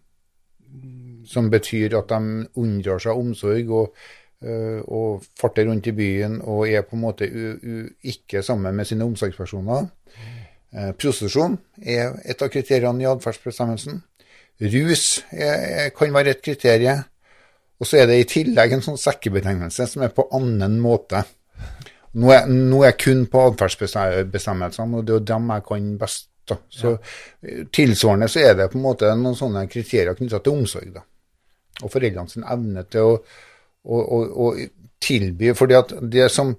som 1.30 1.50
betyr 1.50 1.94
at 1.98 2.10
de 2.10 2.48
unndrar 2.60 3.00
seg 3.02 3.16
omsorg 3.16 3.70
og, 3.74 3.96
uh, 4.42 4.80
og 4.90 5.24
farter 5.38 5.68
rundt 5.68 5.86
i 5.90 5.94
byen 5.94 6.40
og 6.40 6.64
er 6.66 6.82
på 6.86 6.96
en 6.96 7.04
måte 7.04 7.28
u, 7.28 7.44
u, 7.62 7.74
ikke 8.02 8.42
sammen 8.42 8.74
med 8.74 8.88
sine 8.88 9.06
omsorgspersoner. 9.06 9.86
Eh, 10.70 10.90
prostitusjon 10.94 11.56
er 11.82 12.18
et 12.30 12.42
av 12.42 12.50
kriteriene 12.52 13.02
i 13.02 13.08
atferdsbestemmelsen. 13.10 14.02
Rus 14.60 15.04
er, 15.32 15.88
kan 15.96 16.14
være 16.14 16.36
et 16.36 16.44
kriterium. 16.44 17.06
Og 17.80 17.88
så 17.88 18.02
er 18.02 18.10
det 18.10 18.18
i 18.20 18.28
tillegg 18.28 18.74
en 18.76 18.82
sånn 18.84 18.98
sekkebetegnelse 19.00 19.86
som 19.88 20.02
er 20.04 20.12
på 20.12 20.26
annen 20.36 20.76
måte. 20.84 21.22
Nå 22.18 22.32
er, 22.34 22.48
nå 22.50 22.80
er 22.82 22.90
jeg 22.90 22.98
kun 23.04 23.22
på 23.30 23.44
atferdsbestemmelsene, 23.52 24.98
og 24.98 25.06
det 25.06 25.14
er 25.14 25.20
jo 25.20 25.28
dem 25.30 25.54
jeg 25.54 25.66
kan 25.68 25.94
best. 26.00 26.26
Da. 26.50 26.56
Så 26.72 26.90
ja. 26.96 27.62
Tilsvarende 27.70 28.26
så 28.32 28.40
er 28.42 28.56
det 28.58 28.70
på 28.72 28.78
en 28.80 28.82
måte 28.82 29.12
noen 29.14 29.36
sånne 29.38 29.68
kriterier 29.70 30.16
knytta 30.18 30.40
til 30.42 30.56
omsorg. 30.56 30.88
da. 30.96 31.04
Og 31.84 31.92
foreldrene 31.92 32.32
sin 32.32 32.46
evne 32.48 32.82
til 32.90 33.06
å, 33.06 33.12
å, 33.86 34.00
å, 34.00 34.18
å 34.48 34.48
tilby 35.00 35.52
fordi 35.56 35.76
at 35.78 35.94
det 36.12 36.26
som 36.32 36.50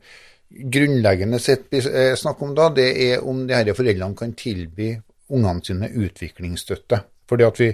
grunnleggende 0.51 1.39
sett 1.39 1.73
er 1.75 2.15
snakk 2.19 2.41
om 2.43 2.55
da, 2.55 2.69
det 2.75 2.87
er 3.09 3.27
om 3.27 3.43
de 3.47 3.59
disse 3.65 3.77
foreldrene 3.77 4.17
kan 4.17 4.33
tilby 4.37 4.93
ungene 5.31 5.63
sine 5.65 5.91
utviklingsstøtte. 5.91 7.01
Fordi 7.31 7.47
at 7.47 7.59
vi, 7.61 7.69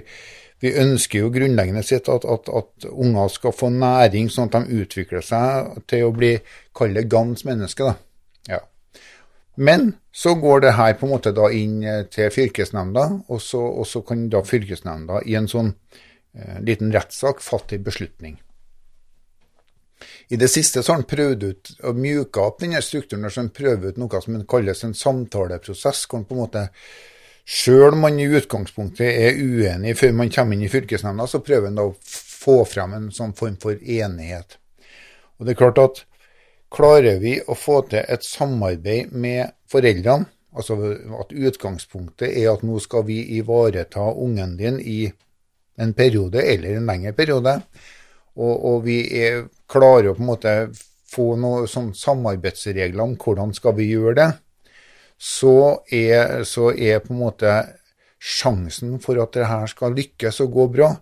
vi 0.60 0.72
ønsker 0.80 1.22
jo 1.22 1.30
grunnleggende 1.30 1.84
sett 1.86 2.08
at, 2.10 2.24
at, 2.26 2.48
at, 2.50 2.88
unger 2.90 3.30
skal 3.30 3.54
få 3.54 3.70
næring, 3.74 4.30
sånn 4.32 4.50
at 4.50 4.56
de 4.66 4.80
utvikler 4.82 5.22
seg 5.22 5.84
til 5.90 6.08
å 6.08 6.14
bli 6.14 6.32
kalle 6.76 7.04
gans 7.06 7.44
menneske. 7.46 7.92
Ja. 8.50 8.64
Men 9.54 9.92
så 10.14 10.34
går 10.38 10.66
det 10.66 10.74
her 10.78 10.96
på 10.98 11.06
en 11.06 11.14
måte 11.14 11.34
da 11.34 11.46
inn 11.54 11.78
eh, 11.86 12.04
til 12.10 12.32
fylkesnemnda, 12.34 13.06
og 13.30 13.40
så, 13.42 13.62
og 13.62 13.86
så 13.86 14.02
kan 14.06 14.26
da 14.32 14.42
fylkesnemnda 14.46 15.22
i 15.30 15.38
en 15.38 15.48
sånn 15.50 15.70
eh, 15.70 16.58
liten 16.66 16.90
rettssak 16.94 17.42
fatte 17.44 17.78
en 17.78 17.86
beslutning. 17.86 18.38
I 20.28 20.36
det 20.36 20.50
siste 20.50 20.82
så 20.82 20.92
har 20.92 21.00
han 21.00 21.10
prøvd 21.10 21.44
ut 21.44 21.70
å 21.86 21.94
mjuke 21.96 22.42
opp 22.42 22.58
denne 22.62 22.82
strukturen, 22.84 23.30
så 23.30 23.44
han 23.44 23.54
prøver 23.54 23.94
ut 23.94 24.02
noe 24.02 24.20
som 24.22 24.42
kalles 24.46 24.84
en 24.84 24.94
samtaleprosess. 24.94 26.04
hvor 26.06 26.20
han 26.20 26.26
på 26.28 26.36
en 26.36 26.42
måte 26.42 26.66
Sjøl 27.48 27.94
om 27.94 28.02
man 28.04 28.18
i 28.20 28.26
utgangspunktet 28.28 29.08
er 29.08 29.38
uenig 29.40 29.94
før 29.96 30.10
man 30.18 30.32
kommer 30.32 30.56
inn 30.56 30.66
i 30.66 30.72
fylkesnemnda, 30.72 31.24
så 31.24 31.40
prøver 31.40 31.70
man 31.70 31.78
da 31.78 31.86
å 31.88 31.94
få 32.04 32.58
frem 32.68 32.96
en 32.96 33.06
sånn 33.14 33.32
form 33.36 33.56
for 33.62 33.78
enighet. 33.78 34.58
Og 35.38 35.46
det 35.46 35.54
er 35.54 35.60
klart 35.62 35.80
at 35.80 36.02
klarer 36.74 37.22
vi 37.22 37.38
å 37.40 37.56
få 37.56 37.80
til 37.88 38.02
et 38.04 38.26
samarbeid 38.26 39.14
med 39.16 39.54
foreldrene, 39.72 40.28
altså 40.58 40.76
at 41.22 41.32
utgangspunktet 41.32 42.34
er 42.34 42.50
at 42.52 42.64
nå 42.66 42.80
skal 42.84 43.06
vi 43.08 43.22
ivareta 43.38 44.10
ungen 44.12 44.56
din 44.58 44.76
i 44.80 44.98
en 45.78 45.94
periode 45.96 46.42
eller 46.42 46.76
en 46.76 46.90
lengre 46.90 47.14
periode, 47.16 47.54
og, 48.36 48.52
og 48.52 48.84
vi 48.84 48.98
er, 49.22 49.46
klarer 49.70 50.10
å 50.10 50.18
på 50.18 50.24
en 50.24 50.30
måte 50.34 50.54
få 51.08 51.30
noen 51.40 51.68
sånn 51.70 51.94
samarbeidsregler 51.96 53.06
om 53.06 53.16
hvordan 53.16 53.54
skal 53.56 53.76
vi 53.78 53.88
gjøre 53.94 54.16
det, 54.18 54.28
så 55.18 55.82
er, 55.90 56.44
så 56.46 56.70
er 56.72 57.02
på 57.02 57.12
en 57.14 57.22
måte 57.24 57.54
sjansen 58.18 58.98
for 59.02 59.18
at 59.22 59.34
det 59.34 59.48
her 59.50 59.66
skal 59.70 59.96
lykkes 59.98 60.40
og 60.44 60.54
gå 60.54 60.66
bra, 60.74 60.92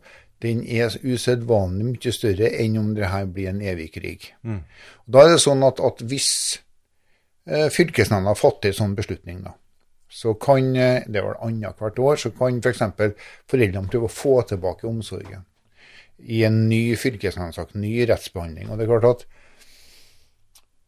den 0.44 0.62
er 0.68 0.92
usedvanlig 1.00 1.86
mye 1.90 2.12
større 2.12 2.50
enn 2.60 2.76
om 2.80 2.90
det 2.96 3.08
her 3.12 3.28
blir 3.28 3.50
en 3.52 3.62
evig 3.64 3.90
krig. 3.94 4.30
Mm. 4.44 4.62
Da 5.08 5.24
er 5.24 5.34
det 5.34 5.44
sånn 5.44 5.64
at, 5.64 5.80
at 5.80 6.02
hvis 6.08 6.30
eh, 7.48 7.68
fylkesnemnda 7.72 8.36
fatter 8.36 8.72
en 8.72 8.78
sånn 8.80 8.96
beslutning, 8.98 9.40
da, 9.46 9.54
så 10.12 10.34
kan 10.40 10.74
eh, 10.76 11.06
det 11.08 11.20
er 11.20 11.28
vel 11.28 11.40
annethvert 11.48 12.00
år, 12.04 12.20
så 12.20 12.32
kan 12.36 12.60
f.eks. 12.60 12.84
For 12.98 13.16
foreldrene 13.52 13.92
prøve 13.92 14.10
å 14.10 14.16
få 14.16 14.36
tilbake 14.48 14.88
omsorgen 14.88 15.46
i 16.16 16.42
en 16.48 16.62
ny 16.70 16.96
fylkesnemndsak, 16.96 17.74
ny 17.76 17.98
rettsbehandling. 18.08 18.70
Og 18.70 18.78
det 18.78 18.86
er 18.86 18.92
klart 18.92 19.08
at 19.10 19.26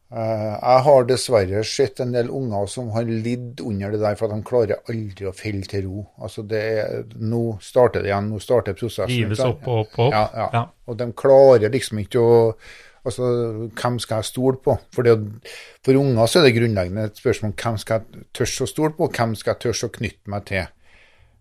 jeg 0.08 0.82
har 0.86 1.04
dessverre 1.04 1.62
sett 1.68 2.00
en 2.00 2.14
del 2.14 2.30
unger 2.32 2.68
som 2.72 2.86
har 2.94 3.04
lidd 3.04 3.60
under 3.60 3.92
det 3.92 4.00
der, 4.00 4.14
for 4.16 4.28
at 4.28 4.38
de 4.38 4.46
klarer 4.48 4.80
aldri 4.88 5.28
å 5.28 5.34
felle 5.36 5.68
til 5.68 5.84
ro. 5.84 6.04
Altså 6.24 6.46
det 6.48 6.62
er, 6.80 7.02
Nå 7.20 7.42
starter 7.60 8.04
det 8.04 8.12
igjen, 8.12 8.30
nå 8.32 8.40
starter 8.40 8.76
prosessen. 8.78 9.12
Rives 9.12 9.42
opp 9.44 9.68
og 9.68 9.82
opp 9.82 9.98
og 9.98 10.06
opp. 10.06 10.16
Ja, 10.16 10.22
ja. 10.32 10.46
ja, 10.56 10.62
Og 10.88 11.00
de 11.00 11.10
klarer 11.12 11.74
liksom 11.74 12.04
ikke 12.04 12.24
å 12.24 12.38
Altså, 13.08 13.24
hvem 13.72 13.98
skal 14.02 14.20
jeg 14.20 14.28
stole 14.28 14.58
på? 14.60 14.74
For, 14.92 15.06
det, 15.06 15.14
for 15.86 15.96
unger 15.96 16.28
så 16.28 16.40
er 16.40 16.48
det 16.48 16.56
grunnleggende 16.58 17.06
et 17.08 17.20
spørsmål 17.20 17.54
hvem 17.62 17.78
skal 17.80 18.02
jeg 18.02 18.24
tørre 18.36 18.66
å 18.66 18.68
stole 18.68 18.90
på, 18.96 19.06
og 19.06 19.14
hvem 19.16 19.34
skal 19.38 19.54
jeg 19.54 19.62
tørre 19.62 19.88
å 19.88 19.94
knytte 19.94 20.32
meg 20.34 20.44
til. 20.50 20.66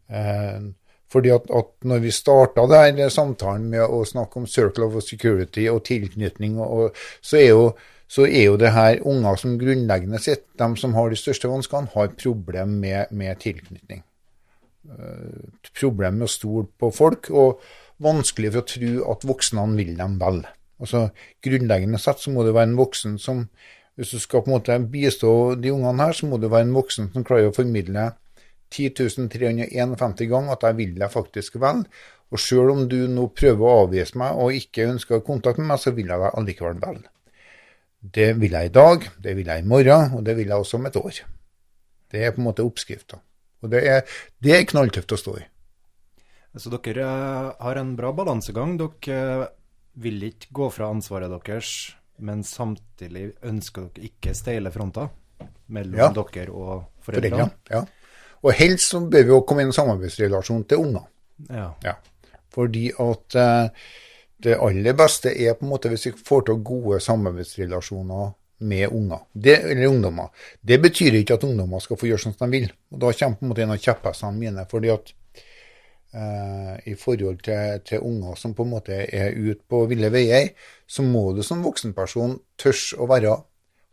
Eh, 0.07 0.69
fordi 1.11 1.33
at, 1.33 1.49
at 1.59 1.87
når 1.87 2.05
vi 2.05 2.13
starta 2.15 2.67
samtalen 3.11 3.67
med 3.73 3.83
å 3.83 4.03
snakke 4.05 4.39
om 4.39 4.47
circle 4.47 4.87
of 4.87 5.03
security 5.03 5.67
og 5.71 5.83
tilknytning, 5.87 6.59
og, 6.59 6.71
og, 6.71 7.03
så 7.21 7.41
er 7.41 7.49
jo 7.49 7.67
så 8.07 8.25
er 8.27 8.45
jo 8.47 8.59
det 8.59 8.71
her 8.71 9.01
unger 9.07 9.39
som 9.39 9.57
grunnleggende 9.59 10.19
sett, 10.23 10.45
de 10.59 10.67
som 10.79 10.95
har 10.95 11.11
de 11.11 11.19
største 11.19 11.49
vanskene, 11.51 11.91
har 11.93 12.13
problem 12.15 12.77
med, 12.83 13.11
med 13.11 13.39
tilknytning. 13.43 14.03
Uh, 14.87 15.51
problem 15.75 16.21
med 16.21 16.29
å 16.29 16.31
stole 16.31 16.69
på 16.79 16.91
folk, 16.95 17.27
og 17.29 17.59
vanskelig 18.03 18.53
for 18.53 18.63
å 18.63 18.69
tro 18.71 18.93
at 19.11 19.25
voksne 19.27 19.65
vil 19.75 19.97
dem 19.99 20.15
vel. 20.21 20.45
Altså, 20.79 21.09
Grunnleggende 21.43 21.99
sett 21.99 22.21
så 22.21 22.31
må 22.31 22.45
det 22.45 22.53
være 22.55 22.71
en 22.71 22.79
voksen 22.79 23.17
som 23.19 23.49
Hvis 23.97 24.11
du 24.13 24.19
skal 24.21 24.43
på 24.45 24.51
en 24.51 24.53
måte 24.53 24.75
bistå 24.93 25.29
de 25.57 25.71
ungene 25.73 26.05
her, 26.05 26.13
så 26.13 26.27
må 26.29 26.37
det 26.37 26.51
være 26.53 26.67
en 26.67 26.75
voksen 26.75 27.07
som 27.15 27.23
klarer 27.25 27.47
å 27.49 27.55
formidle 27.55 28.03
10.351 28.69 30.27
ganger 30.29 30.53
at 30.53 30.65
jeg 30.67 30.77
vil 30.77 30.91
deg 30.99 31.09
faktisk 31.09 31.57
vel. 31.63 31.81
Og 32.29 32.37
sjøl 32.37 32.75
om 32.75 32.83
du 32.91 33.07
nå 33.09 33.25
prøver 33.33 33.65
å 33.65 33.87
avvise 33.87 34.19
meg 34.21 34.37
og 34.37 34.53
ikke 34.53 34.85
ønsker 34.91 35.25
kontakt 35.25 35.57
med 35.57 35.71
meg, 35.71 35.81
så 35.81 35.95
vil 35.97 36.13
jeg 36.13 36.21
deg 36.21 36.37
allikevel 36.37 36.77
vel. 36.83 37.01
Det 38.01 38.33
vil 38.39 38.51
jeg 38.53 38.69
i 38.69 38.73
dag, 38.73 39.07
det 39.23 39.33
vil 39.37 39.47
jeg 39.49 39.63
i 39.63 39.67
morgen, 39.67 40.13
og 40.17 40.23
det 40.25 40.35
vil 40.37 40.47
jeg 40.51 40.55
også 40.57 40.77
om 40.77 40.85
et 40.85 40.95
år. 40.99 41.21
Det 42.11 42.23
er 42.23 42.31
på 42.31 42.41
en 42.41 42.47
måte 42.47 42.63
oppskrifta. 42.63 43.19
Og 43.65 43.71
det 43.73 43.81
er, 43.89 44.01
det 44.43 44.53
er 44.53 44.67
knalltøft 44.69 45.11
å 45.11 45.17
stå 45.19 45.37
i. 45.41 45.45
Så 46.57 46.71
dere 46.73 47.03
eh, 47.05 47.47
har 47.61 47.79
en 47.81 47.95
bra 47.97 48.11
balansegang. 48.15 48.77
Dere 48.79 49.17
eh, 49.43 49.47
vil 50.01 50.23
ikke 50.29 50.53
gå 50.53 50.69
fra 50.73 50.91
ansvaret 50.93 51.29
deres, 51.33 51.71
men 52.21 52.43
samtidig 52.47 53.31
ønsker 53.45 53.89
dere 53.95 54.07
ikke 54.11 54.33
steile 54.37 54.71
fronter 54.73 55.09
mellom 55.73 55.97
Ja. 55.99 56.09
dere 56.13 56.49
og 56.53 56.85
Foreldre. 57.03 57.29
foreldrene. 57.29 57.49
Ja. 57.69 57.83
Og 58.45 58.53
helst 58.53 58.91
så 58.93 59.01
bør 59.09 59.23
vi 59.25 59.33
jo 59.33 59.41
komme 59.41 59.65
i 59.65 59.67
en 59.67 59.73
samarbeidsrelasjon 59.75 60.63
til 60.69 60.77
unger. 60.85 61.07
Ja. 61.49 61.71
Ja. 61.83 61.93
Fordi 62.53 62.91
at 62.93 63.35
eh, 63.35 63.69
det 64.43 64.57
aller 64.61 64.93
beste 64.97 65.31
er 65.33 65.55
på 65.57 65.65
en 65.65 65.71
måte 65.73 65.89
hvis 65.91 66.07
vi 66.09 66.13
får 66.29 66.47
til 66.47 66.61
gode 66.65 66.99
samarbeidsrelasjoner 67.03 68.33
med 68.59 68.89
unger, 68.89 69.19
det, 69.33 69.57
eller 69.71 69.87
ungdommer. 69.87 70.29
Det 70.61 70.79
betyr 70.81 71.19
ikke 71.19 71.37
at 71.37 71.45
ungdommer 71.45 71.81
skal 71.81 71.97
få 71.99 72.09
gjøre 72.09 72.23
sånn 72.23 72.35
som 72.37 72.47
de 72.47 72.59
vil. 72.59 72.71
Og 72.93 72.99
Da 73.03 73.11
kommer 73.13 73.37
på 73.37 73.45
en 73.45 73.51
måte 73.51 73.65
en 73.65 73.73
av 73.75 73.81
kjepphestene 73.81 74.37
mine. 74.37 74.65
fordi 74.69 74.89
at 74.89 75.13
eh, 76.13 76.91
i 76.91 76.95
forhold 76.95 77.43
til, 77.43 77.81
til 77.85 77.99
unger 78.01 78.35
som 78.35 78.53
på 78.53 78.63
en 78.63 78.73
måte 78.73 78.93
er 78.93 79.37
ute 79.37 79.61
på 79.69 79.85
ville 79.85 80.09
veier, 80.09 80.49
så 80.87 81.03
må 81.03 81.33
du 81.33 81.43
som 81.43 81.63
voksenperson 81.63 82.39
tørs 82.57 82.93
å 82.97 83.05
være 83.05 83.37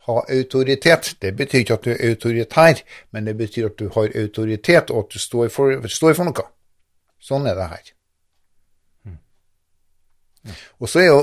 ha 0.05 0.25
autoritet. 0.29 1.15
Det 1.19 1.33
betyr 1.35 1.63
ikke 1.63 1.73
at 1.73 1.85
du 1.85 1.91
er 1.93 2.09
autoritær, 2.09 2.81
men 3.11 3.25
det 3.25 3.37
betyr 3.37 3.71
at 3.71 3.79
du 3.79 3.89
har 3.89 4.11
autoritet, 4.13 4.91
og 4.91 5.05
at 5.05 5.13
du 5.13 5.19
står 5.19 5.49
for, 5.49 5.87
står 5.89 6.13
for 6.13 6.29
noe. 6.29 6.45
Sånn 7.21 7.47
er 7.49 7.57
det 7.57 7.69
her. 7.71 7.93
Og 10.79 10.91
så 10.91 11.01
er 11.01 11.09
jo, 11.09 11.19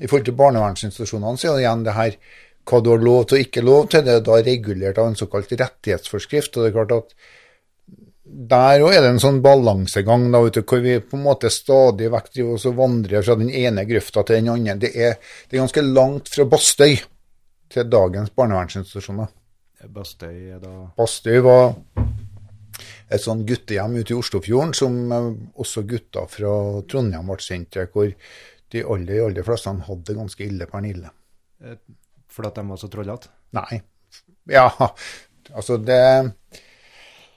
i 0.00 0.08
forhold 0.08 0.26
til 0.26 0.38
barnevernsinstitusjonene, 0.38 1.38
så 1.38 1.50
er 1.50 1.56
det 1.56 1.64
igjen 1.64 1.86
det 1.86 1.96
her 1.98 2.18
hva 2.64 2.80
du 2.80 2.90
har 2.94 3.02
lov 3.04 3.24
til 3.28 3.38
og 3.38 3.46
ikke 3.46 3.64
lov 3.64 3.88
til. 3.92 4.04
Det 4.04 4.12
er 4.14 4.24
da 4.24 4.40
regulert 4.40 5.00
av 5.00 5.10
en 5.10 5.18
såkalt 5.18 5.52
rettighetsforskrift. 5.52 6.56
og 6.56 6.64
det 6.64 6.70
er 6.70 6.76
klart 6.78 6.94
at 6.96 7.16
der 8.24 8.82
òg 8.82 8.94
er 8.96 9.04
det 9.04 9.10
en 9.12 9.22
sånn 9.22 9.42
balansegang 9.44 10.30
da, 10.32 10.40
vet 10.42 10.56
du, 10.56 10.62
hvor 10.64 10.80
vi 10.82 10.96
på 11.04 11.18
en 11.18 11.26
måte 11.26 11.50
stadig 11.52 12.08
vekk 12.10 12.30
driver 12.32 12.56
oss 12.56 12.66
og 12.70 12.78
vandrer 12.80 13.22
fra 13.22 13.36
den 13.38 13.50
ene 13.52 13.84
grøfta 13.86 14.24
til 14.24 14.40
den 14.40 14.52
andre. 14.54 14.78
Det 14.80 14.90
er, 14.96 15.18
det 15.48 15.58
er 15.58 15.62
ganske 15.62 15.84
langt 15.84 16.32
fra 16.32 16.48
Bastøy 16.48 16.96
til 17.74 17.90
dagens 17.92 18.32
barnevernsinstitusjoner. 18.34 19.28
Bastøy 19.92 20.54
er 20.56 20.62
da 20.62 20.72
Bastøy 20.96 21.42
var 21.44 21.74
et 23.14 23.24
sånn 23.24 23.44
guttehjem 23.48 23.96
ute 24.00 24.14
i 24.14 24.18
Oslofjorden 24.18 24.74
som 24.76 24.96
eh, 25.12 25.30
også 25.62 25.84
gutter 25.88 26.26
fra 26.30 26.54
Trondheim 26.90 27.30
ble 27.30 27.38
sendt 27.44 27.70
til, 27.76 27.86
hvor 27.94 28.10
de 28.74 28.82
aller, 28.84 29.20
aller 29.28 29.46
fleste 29.46 29.70
hadde 29.88 30.04
det 30.08 30.16
ganske 30.18 30.44
ille 30.46 30.66
pernille. 30.70 31.10
fordi 32.34 32.48
at 32.48 32.56
de 32.58 32.64
var 32.68 32.76
så 32.80 32.88
trollete. 32.90 33.28
Nei. 33.54 33.80
Ja, 34.50 34.66
altså 35.54 35.76
det 35.78 36.00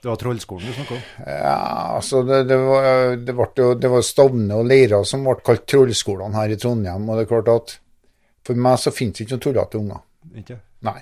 Det 0.02 0.08
var 0.08 0.16
Trollskolen 0.20 0.66
du 0.68 0.72
snakka 0.74 0.94
om? 0.94 1.02
Ja, 1.26 1.54
altså 1.96 2.20
det, 2.26 2.40
det, 2.48 2.56
var, 2.58 3.16
det, 3.16 3.34
jo- 3.62 3.74
det 3.74 3.88
var 3.90 4.02
Stavne 4.06 4.54
og 4.60 4.66
Leira 4.70 5.00
som 5.06 5.24
ble 5.26 5.34
kalt 5.46 5.64
trollskolene 5.66 6.36
her 6.38 6.54
i 6.54 6.58
Trondheim. 6.60 7.08
Og 7.08 7.16
det 7.18 7.24
er 7.26 7.30
klart 7.32 7.48
at 7.54 7.72
for 8.46 8.54
meg 8.66 8.78
så 8.78 8.92
finnes 8.94 9.16
det 9.18 9.24
ikke 9.26 9.34
noen 9.36 9.44
tullete 9.46 9.80
unger. 9.80 10.02
Ikke? 10.42 10.58
Nei. 10.86 11.00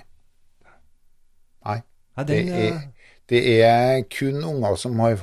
Nei. 1.67 1.77
Nei, 2.17 2.23
Det 2.25 2.37
den, 2.39 2.49
er, 2.49 2.65
eh, 2.73 2.96
det 3.29 3.41
er 3.61 4.03
kun 4.13 4.43
unger 4.43 4.75
som 4.79 4.99
har 5.03 5.17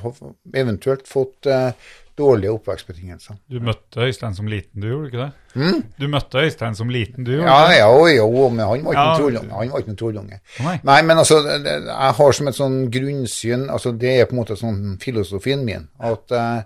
eventuelt 0.53 1.07
fått 1.09 1.47
eh, 1.49 1.71
dårlige 2.15 2.51
oppvekstbetingelser. 2.55 3.35
Du 3.51 3.57
møtte 3.59 4.05
Øystein 4.05 4.35
som 4.37 4.47
liten, 4.47 4.79
du 4.79 4.87
gjorde 4.87 5.09
ikke 5.09 5.23
det? 5.25 5.81
Du 5.99 6.05
møtte 6.07 6.39
Øystein 6.45 6.75
som 6.77 6.89
liten, 6.93 7.25
du 7.27 7.33
gjorde 7.33 7.49
Ja, 7.49 7.67
det? 7.67 7.77
ja, 7.81 7.89
jo, 8.15 8.29
jo, 8.31 8.49
men 8.53 8.61
han 8.65 8.85
var 8.85 8.93
ikke 8.93 9.01
Ja. 9.01 9.05
noen 9.09 9.19
trollunge. 9.19 9.51
Han 9.57 9.71
var 9.73 9.79
ikke 9.83 9.91
noen 9.91 9.99
trollunge. 9.99 10.39
Nei. 10.63 10.75
Nei, 10.87 11.01
men 11.09 11.17
altså, 11.17 11.39
jeg 11.43 12.13
har 12.19 12.31
som 12.37 12.47
et 12.47 12.55
sånn 12.55 12.77
grunnsyn, 12.93 13.65
altså 13.69 13.91
det 13.99 14.13
er 14.21 14.25
på 14.29 14.37
en 14.37 14.39
måte 14.39 14.55
sånn 14.55 14.97
filosofien 15.03 15.65
min, 15.67 15.89
at, 15.99 16.31
eh, 16.31 16.61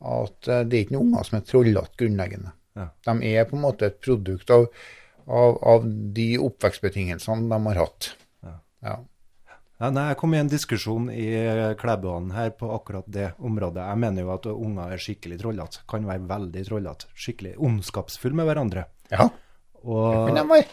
at 0.00 0.48
eh, 0.48 0.62
det 0.64 0.78
er 0.78 0.84
ikke 0.86 0.96
noen 0.96 1.10
unger 1.12 1.24
som 1.28 1.38
er 1.38 1.44
trollete 1.50 1.96
grunnleggende. 2.00 2.52
Ja. 2.76 2.88
De 3.04 3.34
er 3.34 3.44
på 3.50 3.56
en 3.56 3.62
måte 3.66 3.86
et 3.90 4.00
produkt 4.00 4.50
av, 4.50 4.66
av, 5.28 5.58
av 5.74 5.84
de 6.16 6.38
oppvekstbetingelsene 6.38 7.48
de 7.52 7.60
har 7.68 7.82
hatt. 7.84 8.14
Ja. 8.44 8.56
Ja, 8.82 8.96
nei, 9.92 10.06
jeg 10.08 10.16
kom 10.16 10.32
i 10.34 10.38
en 10.40 10.48
diskusjon 10.48 11.10
i 11.12 11.26
Klæbuhallen 11.76 12.30
her 12.32 12.50
på 12.56 12.70
akkurat 12.72 13.04
det 13.12 13.32
området. 13.44 13.82
Jeg 13.84 13.98
mener 14.00 14.24
jo 14.24 14.30
at 14.32 14.46
unger 14.48 14.94
er 14.94 15.02
skikkelig 15.02 15.36
trollete. 15.42 15.82
Kan 15.90 16.06
være 16.08 16.24
veldig 16.30 16.62
trollete. 16.68 17.10
Skikkelig 17.14 17.56
ondskapsfulle 17.58 18.38
med 18.40 18.48
hverandre. 18.48 18.86
ja. 19.12 19.28
Og 19.86 20.26
Men 20.26 20.34
de 20.40 20.42
var 20.48 20.64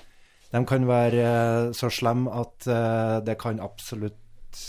de 0.53 0.59
kan 0.69 0.85
være 0.87 1.21
eh, 1.25 1.71
så 1.73 1.89
slemme 1.91 2.29
at 2.33 2.65
eh, 2.69 3.19
det 3.25 3.35
kan 3.41 3.59
absolutt 3.61 4.61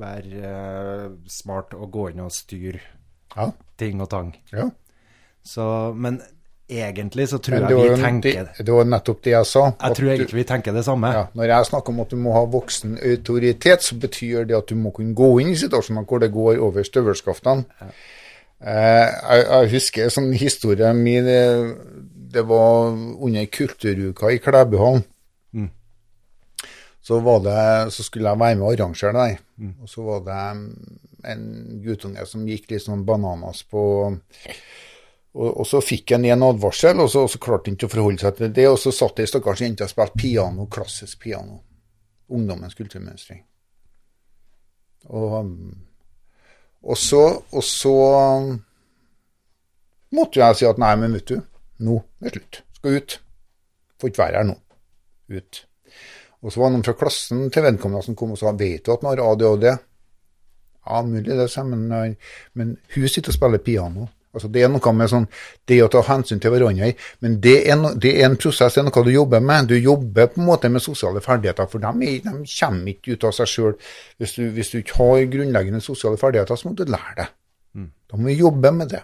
være 0.00 0.40
eh, 0.50 1.06
smart 1.28 1.74
å 1.76 1.88
gå 1.92 2.10
inn 2.10 2.20
og 2.24 2.32
styre 2.32 2.80
Ja. 3.36 3.50
ting 3.76 4.00
og 4.00 4.08
tang. 4.12 4.34
ja. 4.52 4.70
Så, 5.42 5.94
men 5.96 6.20
egentlig 6.70 7.28
så 7.30 7.38
tror 7.42 7.64
jeg 7.66 7.76
vi 7.76 8.02
tenker 8.02 8.46
det, 8.46 8.64
det 8.66 8.74
var 8.74 8.86
nettopp 8.88 9.24
det 9.26 9.32
jeg 9.32 9.48
sa. 9.50 9.64
Jeg 9.74 9.96
tror 9.98 10.12
egentlig 10.12 10.38
vi 10.38 10.46
tenker 10.48 10.76
det 10.76 10.84
samme. 10.86 11.10
Ja, 11.16 11.24
når 11.34 11.52
jeg 11.52 11.68
snakker 11.70 11.94
om 11.94 12.00
at 12.04 12.14
du 12.14 12.16
må 12.20 12.34
ha 12.36 12.44
voksen 12.52 12.96
autoritet, 13.10 13.84
så 13.86 13.98
betyr 14.00 14.46
det 14.48 14.56
at 14.58 14.70
du 14.70 14.78
må 14.78 14.92
kunne 14.94 15.16
gå 15.16 15.30
inn 15.42 15.52
i 15.54 15.58
situasjoner 15.60 16.06
hvor 16.08 16.22
det 16.22 16.30
går 16.34 16.62
over 16.62 16.86
støvelskaftene. 16.86 17.84
Eh, 18.60 18.70
jeg, 18.70 19.44
jeg 19.46 19.70
husker 19.74 20.06
en 20.06 20.14
sånn 20.16 20.32
historie 20.36 20.92
min, 20.96 21.26
det, 21.26 21.42
det 22.34 22.46
var 22.48 22.94
under 22.94 23.46
kulturuka 23.50 24.30
i 24.30 24.40
Klæbuhallen. 24.42 25.04
Mm. 25.56 25.70
Så, 27.02 27.20
var 27.24 27.40
det, 27.44 27.60
så 27.94 28.04
skulle 28.06 28.28
jeg 28.30 28.40
være 28.40 28.58
med 28.60 28.66
og 28.66 28.74
arrangere 28.74 29.14
det. 29.16 29.38
der. 29.58 29.72
Og 29.82 29.88
så 29.88 30.04
var 30.06 30.26
det 30.28 30.42
en 31.30 31.46
guttunge 31.84 32.26
som 32.28 32.46
gikk 32.48 32.70
litt 32.70 32.84
sånn 32.84 33.04
bananas 33.08 33.64
på 33.68 33.82
og, 35.30 35.60
og 35.60 35.66
så 35.66 35.80
fikk 35.84 36.16
han 36.16 36.24
en 36.26 36.42
advarsel, 36.42 37.00
og 37.04 37.10
så, 37.10 37.22
og 37.26 37.30
så 37.30 37.38
klarte 37.42 37.70
han 37.70 37.76
ikke 37.78 37.86
å 37.86 37.92
forholde 37.92 38.24
seg 38.24 38.38
til 38.38 38.54
det. 38.56 38.66
Og 38.70 38.78
så 38.82 38.92
satt 38.94 39.22
ei 39.22 39.28
stakkars 39.30 39.62
jente 39.62 39.86
og 39.86 39.92
spilte 39.92 40.18
piano, 40.18 40.66
klassisk 40.72 41.22
piano. 41.22 41.60
Ungdommens 42.30 42.74
kulturmønstring. 42.78 43.44
Og, 45.10 45.36
um, 45.38 45.54
og 46.82 46.98
så, 46.98 47.22
og 47.54 47.64
så 47.64 47.94
um, 48.42 48.52
måtte 50.18 50.42
jeg 50.42 50.60
si 50.60 50.68
at 50.68 50.82
nei, 50.82 50.92
men 50.98 51.14
vet 51.16 51.30
du, 51.30 51.38
nå 51.86 52.00
er 52.20 52.26
det 52.26 52.36
slutt. 52.36 52.62
Skal 52.80 52.98
ut. 52.98 53.18
Får 54.00 54.10
ikke 54.10 54.24
være 54.24 54.40
her 54.40 54.50
nå. 54.50 54.58
Ut. 55.30 55.64
Og 56.40 56.50
så 56.50 56.60
var 56.60 56.70
det 56.70 56.74
noen 56.74 56.86
fra 56.88 56.96
klassen 56.96 57.50
til 57.52 57.66
vedkommende 57.66 58.02
som 58.02 58.16
kom 58.18 58.34
og 58.34 58.40
sa 58.40 58.50
vet 58.56 58.82
du 58.86 58.94
at 58.94 59.04
han 59.04 59.12
har 59.12 59.22
ADHD? 59.28 59.66
Ja, 60.80 61.02
mulig 61.04 61.36
det, 61.36 61.50
sa 61.52 61.62
men, 61.68 62.16
men 62.56 62.78
hun 62.94 63.10
sitter 63.12 63.30
og 63.30 63.36
spiller 63.36 63.62
piano. 63.62 64.08
Altså 64.30 64.48
Det 64.48 64.62
er 64.62 64.70
noe 64.70 64.92
med 64.94 65.10
sånn, 65.10 65.26
det 65.66 65.80
å 65.82 65.88
ta 65.90 66.04
hensyn 66.06 66.38
til 66.42 66.52
hverandre, 66.54 66.92
men 67.24 67.40
det 67.42 67.56
er, 67.64 67.74
no, 67.80 67.90
det 67.98 68.12
er 68.20 68.28
en 68.28 68.38
prosess, 68.38 68.76
det 68.76 68.84
er 68.84 68.86
noe 68.86 69.02
du 69.06 69.10
jobber 69.10 69.42
med. 69.42 69.72
Du 69.72 69.74
jobber 69.74 70.30
på 70.30 70.38
en 70.38 70.46
måte 70.46 70.70
med 70.70 70.84
sosiale 70.84 71.22
ferdigheter, 71.24 71.66
for 71.70 71.82
de, 71.82 72.12
de 72.22 72.36
kommer 72.54 72.92
ikke 72.92 73.16
ut 73.16 73.26
av 73.26 73.34
seg 73.34 73.50
sjøl. 73.50 73.74
Hvis, 74.22 74.36
hvis 74.38 74.70
du 74.70 74.78
ikke 74.80 75.00
har 75.00 75.26
grunnleggende 75.34 75.82
sosiale 75.82 76.20
ferdigheter, 76.20 76.60
så 76.60 76.70
må 76.70 76.76
du 76.78 76.86
lære 76.86 77.16
det. 77.18 77.28
Da 78.10 78.18
må 78.18 78.30
vi 78.30 78.38
jobbe 78.38 78.72
med 78.74 78.90
det. 78.94 79.02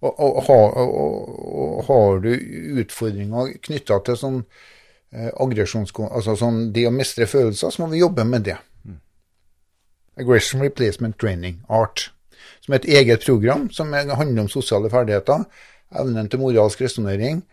Og, 0.00 0.20
og, 0.20 0.50
og, 0.50 0.76
og, 0.76 1.28
og 1.56 1.84
har 1.88 2.18
du 2.24 2.32
utfordringer 2.82 3.54
knytta 3.64 3.98
til 4.04 4.18
sånn 4.20 4.42
eh. 5.16 5.30
Altså 5.32 6.36
sånn 6.36 6.66
det 6.76 6.84
å 6.88 6.92
mestre 6.92 7.28
følelser, 7.28 7.72
så 7.72 7.82
må 7.82 7.88
vi 7.94 8.02
jobbe 8.04 8.24
med 8.28 8.44
det. 8.50 8.58
Aggression 10.16 10.60
Replacement 10.64 11.16
Training, 11.20 11.62
ART, 11.68 12.10
som 12.66 12.74
er 12.74 12.82
et 12.82 12.88
eget 13.00 13.24
program 13.24 13.68
som 13.70 13.94
er- 13.94 14.10
handler 14.18 14.42
om 14.42 14.48
sosiale 14.50 14.90
ferdigheter, 14.90 15.44
evnen 15.94 16.28
til 16.28 16.42
moralsk 16.42 16.80
resonnering 16.82 17.44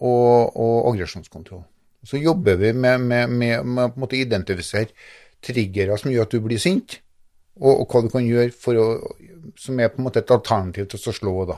og, 0.00 0.56
og 0.56 0.92
aggresjonskontroll. 0.92 1.64
Så 2.06 2.20
jobber 2.20 2.56
vi 2.60 2.72
med, 2.72 3.00
med, 3.00 3.28
med, 3.28 3.64
med 3.64 4.04
å 4.04 4.08
identifisere 4.14 4.92
triggere 5.42 5.96
som 5.98 6.12
gjør 6.12 6.28
at 6.28 6.34
du 6.36 6.40
blir 6.44 6.60
sint, 6.62 7.00
og, 7.58 7.80
og 7.80 7.88
hva 7.90 8.02
du 8.04 8.10
kan 8.12 8.26
gjøre 8.26 8.52
for 8.54 8.78
å, 8.78 8.86
som 9.58 9.80
er 9.80 9.90
på 9.90 9.98
en 9.98 10.06
måte 10.06 10.20
et 10.22 10.30
alternativ 10.30 10.86
til 10.92 11.00
å 11.10 11.14
slå. 11.16 11.34
da. 11.48 11.56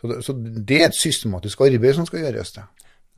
Så, 0.00 0.08
det, 0.10 0.18
så 0.26 0.34
det 0.36 0.76
er 0.76 0.90
et 0.90 0.98
systematisk 0.98 1.62
arbeid 1.64 1.96
som 1.96 2.06
skal 2.06 2.26
gjøres. 2.26 2.52
det. 2.52 2.66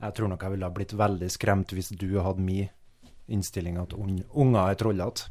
Jeg 0.03 0.15
tror 0.15 0.31
nok 0.31 0.43
jeg 0.45 0.53
ville 0.55 0.65
ha 0.69 0.73
blitt 0.73 0.93
veldig 0.97 1.29
skremt 1.31 1.73
hvis 1.75 1.91
du 1.99 2.07
hadde 2.23 2.41
min 2.43 2.69
innstilling 3.31 3.77
at 3.81 3.93
unger 3.95 4.59
er 4.69 4.75
trollete. 4.79 5.29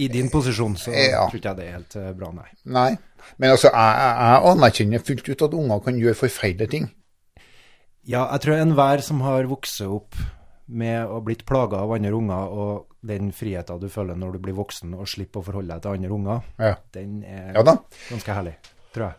I 0.00 0.08
din 0.08 0.30
posisjon 0.32 0.76
så 0.80 0.92
Ja. 0.94 1.26
tror 1.28 1.36
ikke 1.40 1.48
jeg 1.52 1.56
det 1.56 1.66
er 1.66 1.72
helt 1.76 1.96
eh, 1.96 2.12
bra, 2.16 2.30
nei. 2.32 2.48
Nei, 2.64 2.96
men 3.38 3.50
altså, 3.50 3.68
jeg, 3.68 3.96
jeg, 4.00 4.52
anerkjenner 4.52 5.04
fullt 5.06 5.28
ut 5.28 5.42
at 5.42 5.54
unger 5.54 5.82
kan 5.84 5.98
gjøre 6.00 6.14
forferdelige 6.14 6.70
ting. 6.70 6.90
Ja, 8.08 8.24
jeg 8.32 8.40
tror 8.40 8.58
enhver 8.58 9.02
som 9.04 9.20
har 9.22 9.46
vokst 9.50 9.80
opp 9.86 10.16
med 10.66 11.06
å 11.06 11.20
blitt 11.22 11.44
plaga 11.46 11.82
av 11.84 11.92
andre 11.94 12.14
unger, 12.16 12.48
og 12.50 12.86
den 13.06 13.32
friheten 13.34 13.80
du 13.82 13.88
føler 13.92 14.16
når 14.18 14.32
du 14.32 14.38
blir 14.46 14.56
voksen 14.56 14.94
og 14.94 15.08
slipper 15.10 15.42
å 15.42 15.46
forholde 15.46 15.74
deg 15.74 15.82
til 15.82 15.98
andre 15.98 16.14
unger, 16.16 16.46
Ja, 16.58 16.76
den 16.94 17.22
er 17.24 17.52
ja 17.54 17.62
ganske 17.64 18.38
herlig, 18.38 18.54
tror 18.94 19.10
jeg. 19.10 19.18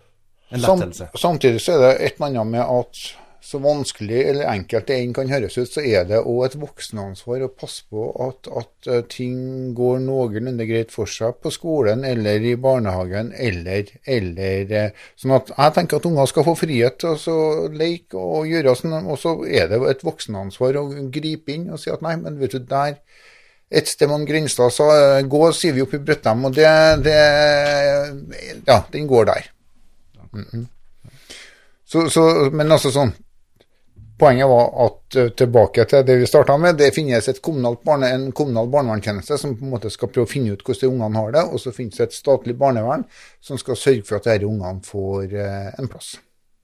En 0.53 0.61
lettelse. 0.61 1.09
samtidig 1.17 1.61
så 1.61 1.73
er 1.73 1.79
det 1.81 1.91
et 2.05 2.19
eller 2.19 2.27
annet 2.27 2.51
med 2.51 2.61
at 2.61 3.03
så 3.43 3.59
vanskelig 3.59 4.21
eller 4.23 4.47
enkelt 4.47 4.87
det 4.87 4.97
enn 5.01 5.13
kan 5.15 5.31
høres 5.31 5.57
ut, 5.57 5.67
så 5.67 5.81
er 5.83 6.05
det 6.07 6.21
òg 6.21 6.45
et 6.45 6.55
voksenansvar 6.61 7.43
å 7.43 7.49
passe 7.51 7.83
på 7.91 8.05
at, 8.23 8.47
at 8.47 8.87
eh, 8.87 9.01
ting 9.11 9.73
går 9.75 9.99
noenlunde 10.05 10.63
greit 10.69 10.93
for 10.95 11.09
seg 11.11 11.41
på 11.43 11.51
skolen 11.51 12.05
eller 12.07 12.45
i 12.47 12.53
barnehagen, 12.55 13.33
eller, 13.35 13.91
eller 14.07 14.71
eh, 14.71 15.03
Sånn 15.19 15.35
at 15.35 15.51
jeg 15.51 15.75
tenker 15.75 15.99
at 15.99 16.07
unger 16.07 16.29
skal 16.31 16.47
få 16.47 16.53
frihet 16.61 17.03
til 17.03 17.19
å 17.33 17.67
leke 17.73 18.21
og 18.21 18.47
gjøre 18.47 18.77
sånn, 18.79 18.95
og 19.03 19.19
så 19.19 19.35
er 19.43 19.67
det 19.73 19.81
et 19.91 20.05
voksenansvar 20.07 20.79
å 20.79 20.85
gripe 21.11 21.51
inn 21.51 21.67
og 21.73 21.83
si 21.83 21.91
at 21.91 22.05
nei, 22.05 22.15
men 22.21 22.39
vet 22.39 22.55
du, 22.55 22.63
der 22.63 22.95
et 23.73 23.89
sted 23.89 24.07
man 24.07 24.23
Grinstad 24.29 24.71
sa 24.71 24.87
eh, 24.93 25.25
gå, 25.27 25.43
sier 25.57 25.75
vi 25.75 25.83
opp 25.83 25.97
i 25.97 26.01
Brøttem, 26.05 26.47
og 26.47 26.55
det, 26.55 26.69
det 27.03 27.19
Ja, 28.69 28.85
den 28.93 29.07
går 29.11 29.25
der. 29.33 29.51
Mm 30.31 30.47
-mm. 30.53 30.65
Så, 31.85 32.09
så, 32.09 32.21
men 32.53 32.71
altså 32.71 32.89
sånn 32.91 33.11
Poenget 34.20 34.47
var 34.47 34.68
at 34.86 35.16
uh, 35.18 35.30
tilbake 35.34 35.86
til 35.89 36.03
det 36.05 36.18
vi 36.22 36.28
starta 36.30 36.57
med, 36.57 36.78
det 36.78 36.91
finnes 36.93 37.30
barne, 37.86 38.09
en 38.09 38.32
kommunal 38.32 38.70
barnevernstjeneste 38.70 39.38
som 39.38 39.55
på 39.57 39.66
en 39.66 39.74
måte 39.74 39.89
skal 39.89 40.11
prøve 40.11 40.28
å 40.28 40.30
finne 40.30 40.53
ut 40.53 40.61
hvordan 40.61 40.93
ungene 40.93 41.20
har 41.20 41.32
det, 41.34 41.43
og 41.49 41.59
så 41.59 41.74
finnes 41.74 41.97
det 41.97 42.03
et 42.09 42.14
statlig 42.14 42.55
barnevern 42.57 43.07
som 43.41 43.57
skal 43.57 43.76
sørge 43.76 44.05
for 44.05 44.20
at 44.20 44.30
disse 44.30 44.45
ungene 44.45 44.86
får 44.86 45.34
uh, 45.34 45.74
en 45.80 45.89
plass. 45.89 46.16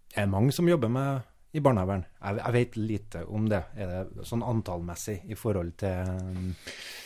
Det 0.09 0.21
er 0.21 0.29
mange 0.29 0.53
som 0.53 0.69
jobber 0.69 0.93
med 0.93 1.25
i 1.51 1.61
barnevern. 1.65 2.03
Jeg, 2.21 2.37
jeg, 2.37 2.53
vet 2.53 2.77
lite 2.77 3.23
om 3.25 3.47
det. 3.49 3.63
Er 3.77 3.89
det 3.89 4.27
sånn 4.29 4.45
antallmessig 4.45 5.17
i 5.25 5.37
forhold 5.37 5.73
til 5.81 6.05
um... 6.05 6.51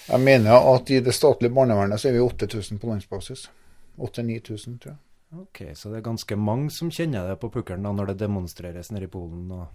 Jeg 0.10 0.20
mener 0.20 0.68
at 0.74 0.92
i 0.92 1.00
det 1.04 1.16
statlige 1.16 1.56
barnevernet 1.56 2.02
så 2.02 2.10
er 2.10 2.18
vi 2.18 2.24
8000 2.24 2.82
på 2.82 2.90
landsbasis. 2.92 3.48
8000-9000, 3.96 4.80
tror 4.84 4.92
jeg. 4.92 5.00
Ok, 5.34 5.62
Så 5.74 5.90
det 5.90 6.02
er 6.02 6.06
ganske 6.06 6.36
mange 6.38 6.70
som 6.70 6.92
kjenner 6.94 7.32
det 7.32 7.40
på 7.42 7.50
pukkelen 7.54 7.88
når 7.98 8.12
det 8.12 8.20
demonstreres 8.26 8.92
nede 8.92 9.08
i 9.08 9.14
Polen? 9.14 9.48
og... 9.52 9.72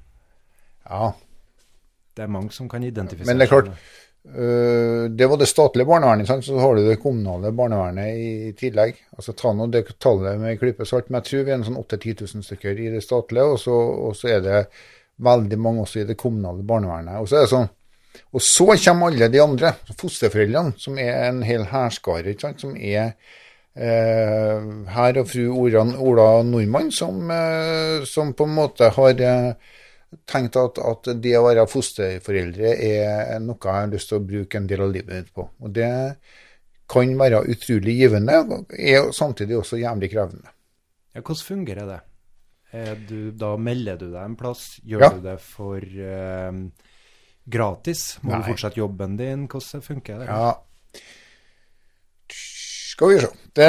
Ja. 0.89 1.13
Det 2.17 2.25
er 2.25 2.31
mange 2.35 2.53
som 2.55 2.69
kan 2.69 2.85
identifisere 2.85 3.31
Men 3.31 3.39
det 3.41 3.47
er 3.47 3.53
klart, 3.53 3.71
uh, 4.35 5.05
det 5.13 5.31
var 5.31 5.41
det 5.41 5.49
statlige 5.49 5.87
barnevernet, 5.87 6.27
sant? 6.27 6.45
så 6.45 6.59
har 6.59 6.77
du 6.77 6.85
det 6.89 6.99
kommunale 7.03 7.53
barnevernet 7.55 8.19
i 8.19 8.53
tillegg. 8.59 8.99
Altså 9.17 9.35
Ta 9.39 9.55
nå 9.55 9.69
det 9.73 9.85
tallet 10.03 10.41
med 10.41 10.59
klype 10.61 10.87
salt, 10.89 11.11
men 11.11 11.21
jeg 11.21 11.31
tror 11.31 11.47
vi 11.47 11.55
er 11.55 11.61
en 11.61 11.67
sånn 11.69 11.81
8000-10 11.81 12.23
000 12.35 12.47
stykker 12.51 12.85
i 12.85 12.93
det 12.97 13.03
statlige, 13.07 13.49
og 13.55 13.61
så, 13.63 13.81
og 14.09 14.17
så, 14.19 14.33
er 14.37 14.45
det 14.45 14.63
veldig 15.25 15.59
mange 15.59 15.85
også 15.85 16.03
i 16.03 16.09
det 16.09 16.19
kommunale 16.19 16.67
barnevernet. 16.67 17.21
Og 17.23 17.31
så 17.31 17.39
er 17.39 17.47
det 17.47 17.53
sånn, 17.55 17.69
og 18.35 18.43
så 18.43 18.67
kommer 18.85 19.13
alle 19.13 19.29
de 19.31 19.43
andre, 19.43 19.75
fosterforeldrene, 19.99 20.75
som 20.81 20.99
er 20.99 21.29
en 21.29 21.45
hel 21.47 21.69
hærskare, 21.71 22.35
som 22.59 22.75
er 22.75 23.13
eh, 23.79 24.69
herr 24.95 25.21
og 25.23 25.29
fru 25.31 25.45
Ola, 25.53 25.85
Ola 25.99 26.29
Nordmann, 26.47 26.91
som, 26.93 27.23
eh, 27.31 28.05
som, 28.09 28.35
på 28.35 28.49
en 28.49 28.57
måte 28.57 28.91
har 28.97 29.23
eh, 29.23 29.77
tenkt 30.29 30.57
at, 30.57 30.79
at, 30.81 31.11
det 31.23 31.35
å 31.39 31.45
være 31.47 31.67
fosterforeldre 31.69 32.75
er 32.75 33.41
noe 33.45 33.59
jeg 33.61 33.75
har 33.75 33.91
lyst 33.93 34.13
til 34.13 34.21
å 34.21 34.27
bruke 34.29 34.61
en 34.61 34.69
del 34.71 34.85
av 34.85 34.93
livet 34.95 35.15
mitt 35.15 35.33
på. 35.37 35.49
Og 35.61 35.73
det 35.77 35.91
kan 36.89 37.17
være 37.21 37.43
utrolig 37.53 37.99
givende, 37.99 38.39
og 38.41 38.73
er 38.73 39.11
samtidig 39.17 39.59
også 39.59 39.81
jævlig 39.81 40.13
krevende. 40.15 40.55
Ja, 41.13 41.21
hvordan 41.21 41.45
fungerer 41.45 41.91
det? 41.91 41.99
Du, 43.09 43.31
da 43.33 43.55
melder 43.57 43.97
du 43.97 44.09
deg 44.13 44.21
en 44.23 44.37
plass. 44.37 44.77
Gjør 44.85 45.05
ja. 45.07 45.11
du 45.17 45.23
det 45.25 45.37
for 45.41 45.81
eh, 45.81 46.59
gratis? 47.49 48.03
Må 48.23 48.35
Nei. 48.35 48.41
du 48.43 48.51
fortsette 48.53 48.81
jobben 48.81 49.17
din? 49.21 49.47
Hvordan 49.49 49.85
funker 49.85 50.21
det? 50.21 50.29
Ja. 50.29 50.51
Skal 52.99 53.13
vi 53.13 53.21
se 53.23 53.31
det... 53.57 53.69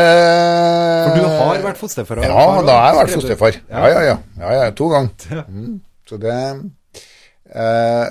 For 1.06 1.16
du 1.16 1.28
har 1.30 1.62
vært 1.64 1.80
fosterfar? 1.80 2.24
Ja, 2.26 2.46
da 2.66 2.80
har 2.80 2.90
jeg 2.90 3.00
vært 3.00 3.16
fosterfar. 3.16 3.60
Ja, 3.70 3.86
ja, 3.94 4.02
ja. 4.08 4.18
ja, 4.42 4.58
ja 4.64 4.74
to 4.76 4.90
ganger. 4.96 5.46
Mm. 5.50 5.78
Så 6.10 6.18
det 6.22 6.38
eh, 7.54 8.08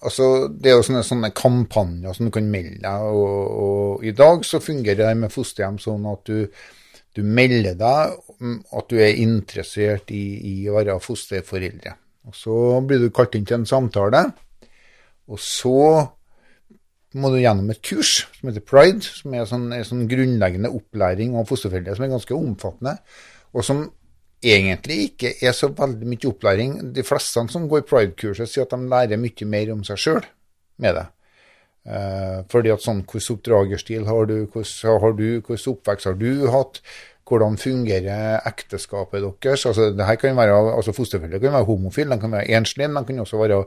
Altså, 0.00 0.48
det 0.48 0.70
er 0.70 0.78
jo 0.78 0.84
sånne, 0.86 1.02
sånne, 1.04 1.28
kampanjer 1.36 2.14
som 2.16 2.28
du 2.28 2.32
kan 2.32 2.46
melde 2.48 2.78
deg, 2.80 3.02
og, 3.12 3.40
og, 3.60 4.04
i 4.08 4.14
dag 4.16 4.46
så 4.48 4.56
fungerer 4.64 5.02
det 5.02 5.18
med 5.20 5.32
fosterhjem 5.34 5.76
sånn 5.82 6.06
at 6.08 6.22
du, 6.24 6.46
du 7.16 7.20
melder 7.20 7.76
deg 7.76 8.14
at 8.80 8.88
du 8.88 8.96
er 8.96 9.20
interessert 9.20 10.08
i, 10.16 10.22
i, 10.40 10.54
å 10.70 10.78
være 10.78 10.96
fosterforeldre. 11.04 11.92
Og 12.30 12.38
Så 12.38 12.54
blir 12.88 13.02
du 13.02 13.10
kalt 13.12 13.36
inn 13.36 13.44
til 13.44 13.58
en 13.58 13.68
samtale, 13.68 14.24
og 15.28 15.44
så 15.44 15.76
må 17.20 17.28
du 17.28 17.40
gjennom 17.42 17.68
et 17.74 17.84
kurs 17.84 18.22
som 18.38 18.48
heter 18.48 18.64
Pride, 18.64 19.04
som 19.04 19.36
er 19.36 19.44
sånn, 19.52 19.68
en 19.74 19.84
sånn 19.84 20.08
grunnleggende 20.08 20.72
opplæring 20.80 21.36
av 21.36 21.48
fosterforeldre 21.50 21.96
som 21.98 22.06
er 22.06 22.14
ganske 22.14 22.40
omfattende, 22.40 22.96
og 23.52 23.66
som 23.66 23.84
egentlig 24.42 24.98
ikke 25.10 25.34
er 25.44 25.54
så 25.56 25.70
veldig 25.76 26.08
mye 26.08 26.28
opplæring. 26.30 26.76
De 26.94 27.04
fleste 27.06 27.46
som 27.52 27.68
går 27.68 27.86
pride-kurset, 27.88 28.48
sier 28.48 28.66
at 28.66 28.74
de 28.74 28.90
lærer 28.90 29.20
mye 29.20 29.48
mer 29.48 29.72
om 29.74 29.84
seg 29.86 30.00
sjøl 30.00 30.24
med 30.80 30.96
det. 30.96 31.06
Eh, 31.88 32.40
fordi 32.52 32.72
at 32.74 32.82
sånn, 32.84 33.04
Hvilken 33.08 33.36
oppdragerstil 33.36 34.04
har 34.08 34.26
du, 34.28 34.36
hvordan 34.52 35.00
har 35.04 35.14
du, 35.16 35.28
hvordan 35.40 35.72
oppvekst 35.74 36.10
har 36.10 36.18
du 36.20 36.50
hatt? 36.52 36.82
Hvordan 37.30 37.54
fungerer 37.62 38.40
ekteskapet 38.48 39.22
deres? 39.22 39.64
Altså, 39.68 39.92
det 39.94 40.06
her 40.06 40.16
kan 40.18 40.34
være, 40.36 40.56
altså 40.74 40.92
Fosterforeldre 40.92 41.38
kan 41.38 41.54
være 41.54 41.68
homofile, 41.68 42.16
de 42.16 42.24
kan 42.24 42.32
være 42.32 42.56
enslige, 42.58 42.88
men 42.88 43.04
de 43.04 43.12
kan 43.12 43.22
også 43.22 43.38
være 43.38 43.60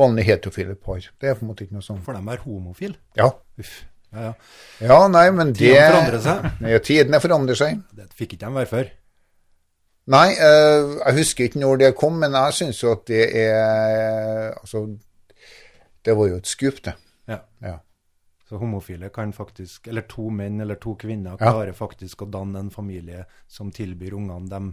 vanlige 0.00 0.30
heterofile 0.30 0.74
par. 0.74 1.02
Det 1.20 1.28
er 1.28 1.36
på 1.36 1.44
en 1.44 1.50
måte 1.50 1.66
ikke 1.66 1.76
noe 1.76 1.84
sånt. 1.84 2.00
For 2.06 2.16
de 2.16 2.32
er 2.32 2.46
homofile? 2.46 2.96
Ja. 3.18 3.28
Uff. 3.60 3.74
Ja, 4.10 4.22
ja. 4.24 4.32
ja, 4.80 4.96
nei, 5.12 5.28
men 5.30 5.52
det 5.52 5.60
Tidene 5.60 5.90
forandrer 5.92 6.22
seg. 6.24 6.48
Ja, 6.72 6.78
tidene 6.82 7.20
forandrer 7.22 7.60
seg. 7.60 7.84
Det 7.94 8.08
fikk 8.18 8.34
ikke 8.34 8.48
de 8.48 8.56
være 8.56 8.70
før. 8.72 8.88
Nei, 10.10 10.32
uh, 10.42 10.96
jeg 11.04 11.16
husker 11.20 11.46
ikke 11.46 11.60
når 11.62 11.84
det 11.84 11.92
kom, 11.98 12.16
men 12.18 12.34
jeg 12.34 12.56
syns 12.56 12.82
jo 12.82 12.90
at 12.96 13.04
det 13.10 13.22
er 13.44 14.50
Altså, 14.56 14.82
det 16.04 16.16
var 16.16 16.30
jo 16.30 16.40
et 16.40 16.50
skup, 16.50 16.80
det. 16.84 16.96
Ja. 17.30 17.38
ja. 17.62 17.76
Så 18.48 18.58
homofile 18.58 19.12
kan 19.14 19.32
faktisk, 19.32 19.86
eller 19.88 20.02
to 20.10 20.30
menn 20.34 20.60
eller 20.60 20.80
to 20.80 20.96
kvinner, 20.98 21.36
klarer 21.38 21.70
ja. 21.70 21.76
faktisk 21.76 22.24
å 22.24 22.30
danne 22.32 22.64
en 22.64 22.72
familie 22.74 23.26
som 23.46 23.70
tilbyr 23.70 24.16
ungene 24.18 24.50
de 24.50 24.72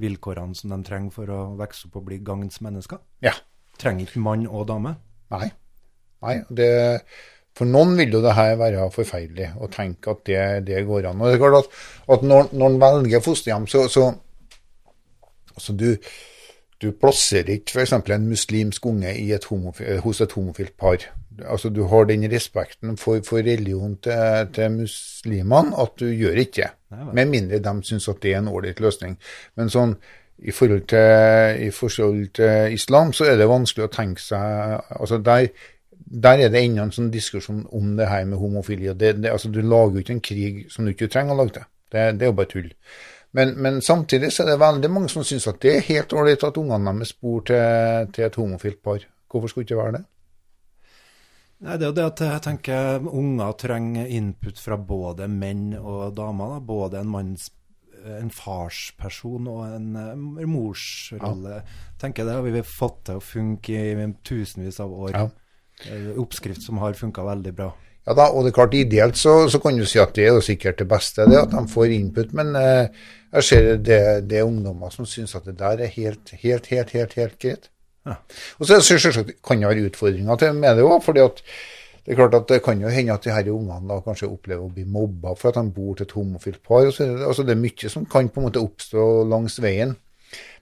vilkårene 0.00 0.56
som 0.56 0.72
de 0.72 0.78
trenger 0.86 1.12
for 1.12 1.28
å 1.28 1.40
vokse 1.58 1.88
opp 1.88 1.98
og 2.00 2.06
bli 2.08 2.22
gagns 2.24 2.62
mennesker. 2.64 3.02
Ja. 3.24 3.34
Trenger 3.82 4.06
ikke 4.06 4.22
mann 4.24 4.46
og 4.48 4.64
dame. 4.70 4.94
Nei. 5.34 5.50
Nei, 6.22 6.38
det, 6.54 6.70
for 7.58 7.68
noen 7.68 7.96
vil 7.98 8.14
jo 8.16 8.22
det 8.24 8.36
her 8.38 8.54
være 8.60 8.88
forferdelig 8.94 9.50
å 9.60 9.68
tenke 9.72 10.14
at 10.14 10.24
det, 10.28 10.42
det 10.70 10.84
går 10.88 11.10
an. 11.10 11.20
Og 11.20 11.28
det 11.28 11.36
er 11.36 11.42
klart 11.42 11.66
at, 11.66 11.80
at 12.16 12.24
når, 12.24 12.52
når 12.54 12.70
en 12.70 12.82
velger 12.86 13.24
fosterhjem, 13.24 13.66
så, 13.68 13.84
så 13.92 14.08
Altså 15.62 15.72
du, 15.78 15.96
du 16.82 16.90
plasserer 16.98 17.54
ikke 17.54 17.78
f.eks. 17.78 17.92
en 17.94 18.28
muslimsk 18.28 18.86
unge 18.86 19.12
et 19.14 19.44
hos 20.02 20.20
et 20.20 20.32
homofilt 20.32 20.76
par. 20.78 20.96
Altså 21.46 21.68
Du 21.68 21.84
har 21.86 22.04
den 22.04 22.32
respekten 22.32 22.96
for, 22.96 23.20
for 23.24 23.38
religion 23.38 23.96
til, 24.02 24.48
til 24.54 24.70
muslimene 24.70 25.78
at 25.78 25.94
du 26.00 26.06
gjør 26.06 26.42
ikke 26.42 26.62
det. 26.62 26.70
Med 27.14 27.26
mindre 27.26 27.58
de 27.58 27.84
syns 27.84 28.08
at 28.08 28.22
det 28.22 28.34
er 28.34 28.38
en 28.42 28.48
ålreit 28.48 28.80
løsning. 28.80 29.16
Men 29.56 29.70
sånn 29.70 29.94
i 30.42 30.50
forhold, 30.50 30.82
til, 30.90 31.66
i 31.66 31.70
forhold 31.70 32.32
til 32.34 32.74
islam 32.74 33.12
så 33.12 33.30
er 33.30 33.38
det 33.38 33.46
vanskelig 33.48 33.86
å 33.86 33.92
tenke 33.92 34.20
seg 34.20 34.80
altså 34.90 35.20
der, 35.22 35.46
der 36.24 36.42
er 36.42 36.50
det 36.50 36.64
ennå 36.64 36.82
en 36.82 36.94
sånn 36.94 37.12
diskusjon 37.14 37.62
om 37.70 37.94
det 37.96 38.08
her 38.10 38.24
med 38.26 38.42
homofili. 38.42 38.90
Det, 38.90 39.14
det, 39.22 39.30
altså, 39.30 39.48
du 39.48 39.60
lager 39.62 39.94
jo 39.94 40.02
ikke 40.02 40.16
en 40.18 40.26
krig 40.32 40.64
som 40.72 40.84
du 40.84 40.90
ikke 40.92 41.08
trenger 41.12 41.36
å 41.36 41.44
lage 41.44 41.60
til. 41.60 41.68
Det, 41.92 42.06
det 42.18 42.26
er 42.26 42.32
jo 42.32 42.36
bare 42.40 42.50
tull. 42.50 42.72
Men, 43.32 43.54
men, 43.64 43.80
samtidig 43.80 44.32
så 44.32 44.44
er 44.44 44.52
det 44.52 44.60
veldig 44.60 44.90
mange 44.92 45.08
som 45.08 45.24
syns 45.24 45.48
at 45.48 45.60
det 45.64 45.76
er 45.76 45.86
helt 45.86 46.12
ålreit 46.12 46.44
at 46.44 46.58
ungene 46.60 46.92
deres 46.98 47.14
bor 47.16 47.40
til, 47.48 48.10
til, 48.12 48.26
et 48.26 48.36
homofilt 48.36 48.82
par. 48.84 49.06
Hvorfor 49.32 49.48
skulle 49.48 49.64
det 49.64 49.72
ikke 49.72 49.80
være 49.80 49.94
det? 49.96 50.02
Nei, 51.62 51.78
Det 51.78 51.86
er 51.86 51.88
jo 51.88 51.96
det 51.96 52.06
at 52.10 52.22
jeg 52.26 52.44
tenker 52.44 53.08
unger 53.08 53.56
trenger 53.56 54.12
input 54.18 54.60
fra 54.60 54.76
både 54.76 55.28
menn 55.32 55.72
og 55.78 56.12
damer. 56.16 56.56
Da. 56.56 56.64
Både 56.66 57.00
en 57.00 57.12
manns 57.12 57.48
en 58.02 58.32
farsperson 58.34 59.46
og 59.46 59.62
en 59.68 59.96
uh, 59.96 60.42
morsrolle. 60.48 61.60
Ja. 61.60 61.94
tenker 62.02 62.26
Det 62.26 62.34
har 62.34 62.46
vi 62.46 62.64
fått 62.66 63.04
til 63.06 63.20
å 63.20 63.24
funke 63.24 63.84
i 63.92 64.08
tusenvis 64.26 64.80
av 64.82 64.92
år. 64.92 65.14
Ja. 65.16 65.28
Eh, 65.90 66.12
oppskrift 66.20 66.62
som 66.62 66.78
har 66.82 66.98
funka 66.98 67.24
veldig 67.26 67.54
bra. 67.58 67.70
Ja 68.06 68.14
da, 68.18 68.28
og 68.34 68.42
det 68.42 68.50
er 68.50 68.56
klart 68.56 68.74
Ideelt 68.74 69.18
så, 69.18 69.34
så, 69.50 69.60
kan 69.62 69.76
du 69.78 69.84
si 69.86 70.00
at 70.02 70.14
det 70.16 70.24
er 70.26 70.32
jo 70.34 70.42
sikkert 70.42 70.80
det 70.80 70.88
beste, 70.90 71.26
det 71.30 71.38
at 71.38 71.52
de 71.52 71.62
får 71.70 71.92
input. 71.94 72.32
Men 72.34 72.56
eh, 72.58 73.04
jeg 73.32 73.46
ser 73.46 73.68
det, 73.76 74.00
det 74.30 74.40
er 74.40 74.48
ungdommer 74.48 74.90
som 74.90 75.06
syns 75.06 75.36
at 75.38 75.46
det 75.46 75.58
der 75.60 75.84
er 75.86 75.92
helt, 75.94 76.34
helt, 76.42 76.66
helt, 76.72 76.90
helt, 76.96 77.14
helt 77.20 77.38
greit. 77.38 77.70
Ja. 78.06 78.18
Og 78.58 78.66
så 78.66 78.80
selvsagt 78.82 79.36
kan 79.46 79.62
det 79.62 79.70
være 79.70 79.86
utfordringer 79.86 80.40
til 80.40 80.58
med 80.58 80.76
det 80.76 80.88
òg. 80.88 80.98
fordi 81.04 81.22
at 81.22 81.38
det 82.02 82.12
er 82.12 82.18
klart 82.18 82.34
at 82.34 82.48
det 82.50 82.62
kan 82.64 82.80
jo 82.82 82.90
hende 82.90 83.14
at 83.14 83.24
de 83.24 83.30
her 83.30 83.50
ungene 83.54 83.86
da 83.88 84.00
kanskje 84.02 84.26
opplever 84.26 84.64
å 84.66 84.72
bli 84.74 84.82
mobba 84.82 85.36
for 85.38 85.52
at 85.52 85.60
de 85.60 85.70
bor 85.70 85.94
til 85.94 86.08
et 86.08 86.14
homofilt 86.18 86.62
par. 86.66 86.88
og 86.88 86.92
så, 86.92 87.06
altså 87.28 87.46
Det 87.46 87.54
er 87.54 87.62
mye 87.62 87.88
som 87.88 88.06
kan 88.06 88.28
på 88.28 88.40
en 88.40 88.48
måte 88.48 88.62
oppstå 88.62 89.04
langs 89.30 89.60
veien. 89.62 89.94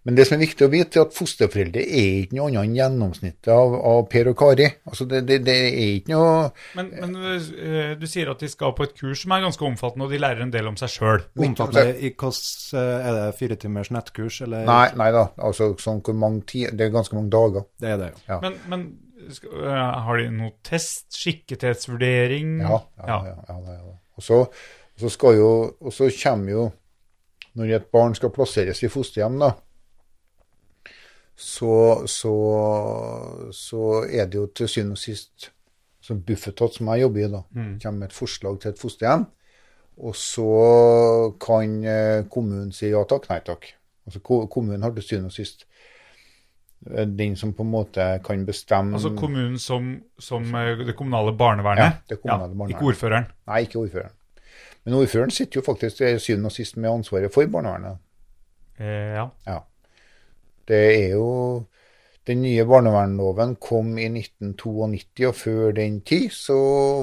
Men 0.08 0.16
det 0.16 0.24
som 0.24 0.38
er 0.38 0.46
viktig 0.46 0.64
å 0.64 0.70
vite, 0.72 0.96
er 0.96 1.04
at 1.04 1.12
fosterforeldre 1.12 1.82
er 1.84 2.22
ikke 2.22 2.38
noe 2.38 2.46
annet 2.48 2.62
enn 2.62 2.76
gjennomsnittet 2.78 3.50
av, 3.52 3.74
av 3.90 3.98
Per 4.08 4.30
og 4.30 4.38
Kari. 4.40 4.68
Altså 4.88 5.04
det, 5.10 5.20
det, 5.28 5.36
det 5.44 5.56
er 5.68 5.90
ikke 5.98 6.14
noe 6.14 6.30
Men, 6.78 6.88
men 7.02 7.18
eh, 7.28 7.92
du 8.00 8.06
sier 8.08 8.30
at 8.32 8.40
de 8.40 8.48
skal 8.48 8.72
på 8.78 8.86
et 8.88 8.94
kurs 8.96 9.26
som 9.26 9.36
er 9.36 9.44
ganske 9.44 9.66
omfattende, 9.68 10.08
og 10.08 10.14
de 10.14 10.22
lærer 10.22 10.40
en 10.46 10.54
del 10.54 10.70
om 10.72 10.80
seg 10.80 10.94
sjøl. 10.94 11.26
Omfattende 11.36 11.98
i 12.00 12.14
hvordan 12.14 12.80
eh, 12.80 13.10
Er 13.10 13.18
det 13.18 13.28
fire 13.42 13.60
timers 13.60 13.92
nettkurs, 13.92 14.40
eller? 14.48 14.64
Nei, 14.70 14.88
nei 15.02 15.12
da. 15.18 15.28
Altså, 15.36 15.74
sånn 15.84 16.00
hvor 16.06 16.16
mange 16.16 16.46
ti, 16.48 16.64
det 16.72 16.88
er 16.88 16.96
ganske 16.96 17.20
mange 17.20 17.32
dager. 17.36 17.68
Det 17.80 17.92
er 17.92 18.00
det, 18.00 18.12
jo. 18.14 18.24
Ja. 18.32 18.42
Men, 18.46 18.58
men 18.72 18.88
skal, 19.36 19.56
eh, 19.68 20.02
har 20.08 20.24
de 20.24 20.28
noe 20.32 20.52
test? 20.64 21.10
Skikkethetsvurdering? 21.20 22.60
Ja, 22.64 22.84
ja, 23.04 23.22
ja. 23.28 23.40
ja, 23.48 23.62
ja, 23.68 23.80
ja. 23.84 23.98
Og 24.16 24.24
så, 24.24 24.44
og 24.48 25.04
så 25.04 25.10
skal 25.12 25.36
jo 25.38 25.50
Og 25.80 25.92
så 25.96 26.10
kommer 26.12 26.52
jo 26.52 26.64
Når 27.56 27.74
et 27.76 27.86
barn 27.92 28.14
skal 28.14 28.32
plasseres 28.34 28.82
i 28.84 28.88
fosterhjem, 28.92 29.38
da, 29.40 29.50
så, 31.40 32.02
så, 32.06 32.34
så 33.56 33.82
er 34.04 34.28
det 34.28 34.36
jo 34.36 34.46
til 34.52 34.68
syvende 34.68 34.98
og 34.98 35.00
sist 35.00 35.50
som 36.04 36.20
Bufetat, 36.26 36.76
som 36.76 36.88
jeg 36.92 37.04
jobber 37.04 37.20
i, 37.20 37.28
da, 37.32 37.40
kommer 37.82 37.98
med 38.02 38.10
et 38.10 38.16
forslag 38.16 38.58
til 38.60 38.72
et 38.72 38.80
fosterhjem. 38.80 39.24
Og 40.00 40.16
så 40.16 40.50
kan 41.40 41.74
eh, 41.84 42.22
kommunen 42.32 42.70
si 42.72 42.88
ja 42.88 43.02
takk, 43.08 43.28
nei 43.28 43.40
takk. 43.44 43.66
Altså 44.08 44.22
Kommunen 44.24 44.82
har 44.82 44.94
til 44.96 45.04
syvende 45.04 45.28
og 45.28 45.34
sist 45.36 45.66
eh, 46.88 47.04
den 47.04 47.36
som 47.36 47.52
på 47.56 47.66
en 47.66 47.72
måte 47.72 48.06
kan 48.24 48.46
bestemme 48.48 48.96
Altså 48.96 49.12
kommunen 49.16 49.58
som, 49.60 49.90
som 50.18 50.48
eh, 50.56 50.86
det 50.86 50.96
kommunale 50.96 51.36
barnevernet? 51.36 51.84
Ja, 51.84 51.92
det 52.08 52.20
kommunale 52.22 52.54
barnevernet. 52.54 52.78
Ikke 52.78 52.92
ordføreren? 52.94 53.28
Nei, 53.50 53.60
ikke 53.68 53.82
ordføreren. 53.84 54.16
Men 54.84 54.96
ordføreren 55.02 55.34
sitter 55.36 55.60
jo 55.60 55.66
faktisk 55.66 56.00
til 56.00 56.20
syvende 56.20 56.48
og 56.48 56.56
sist 56.56 56.80
med 56.80 56.90
ansvaret 56.90 57.32
for 57.34 57.52
barnevernet. 57.52 58.00
Eh, 58.80 59.12
ja. 59.20 59.28
Ja. 59.46 59.58
Det 60.70 60.80
er 60.94 61.14
jo 61.16 61.26
Den 62.28 62.42
nye 62.44 62.64
barnevernloven 62.68 63.54
kom 63.58 63.94
i 63.98 64.04
1992, 64.12 65.24
og 65.30 65.34
før 65.34 65.72
den 65.74 65.96
tid 66.06 66.26
så 66.36 66.56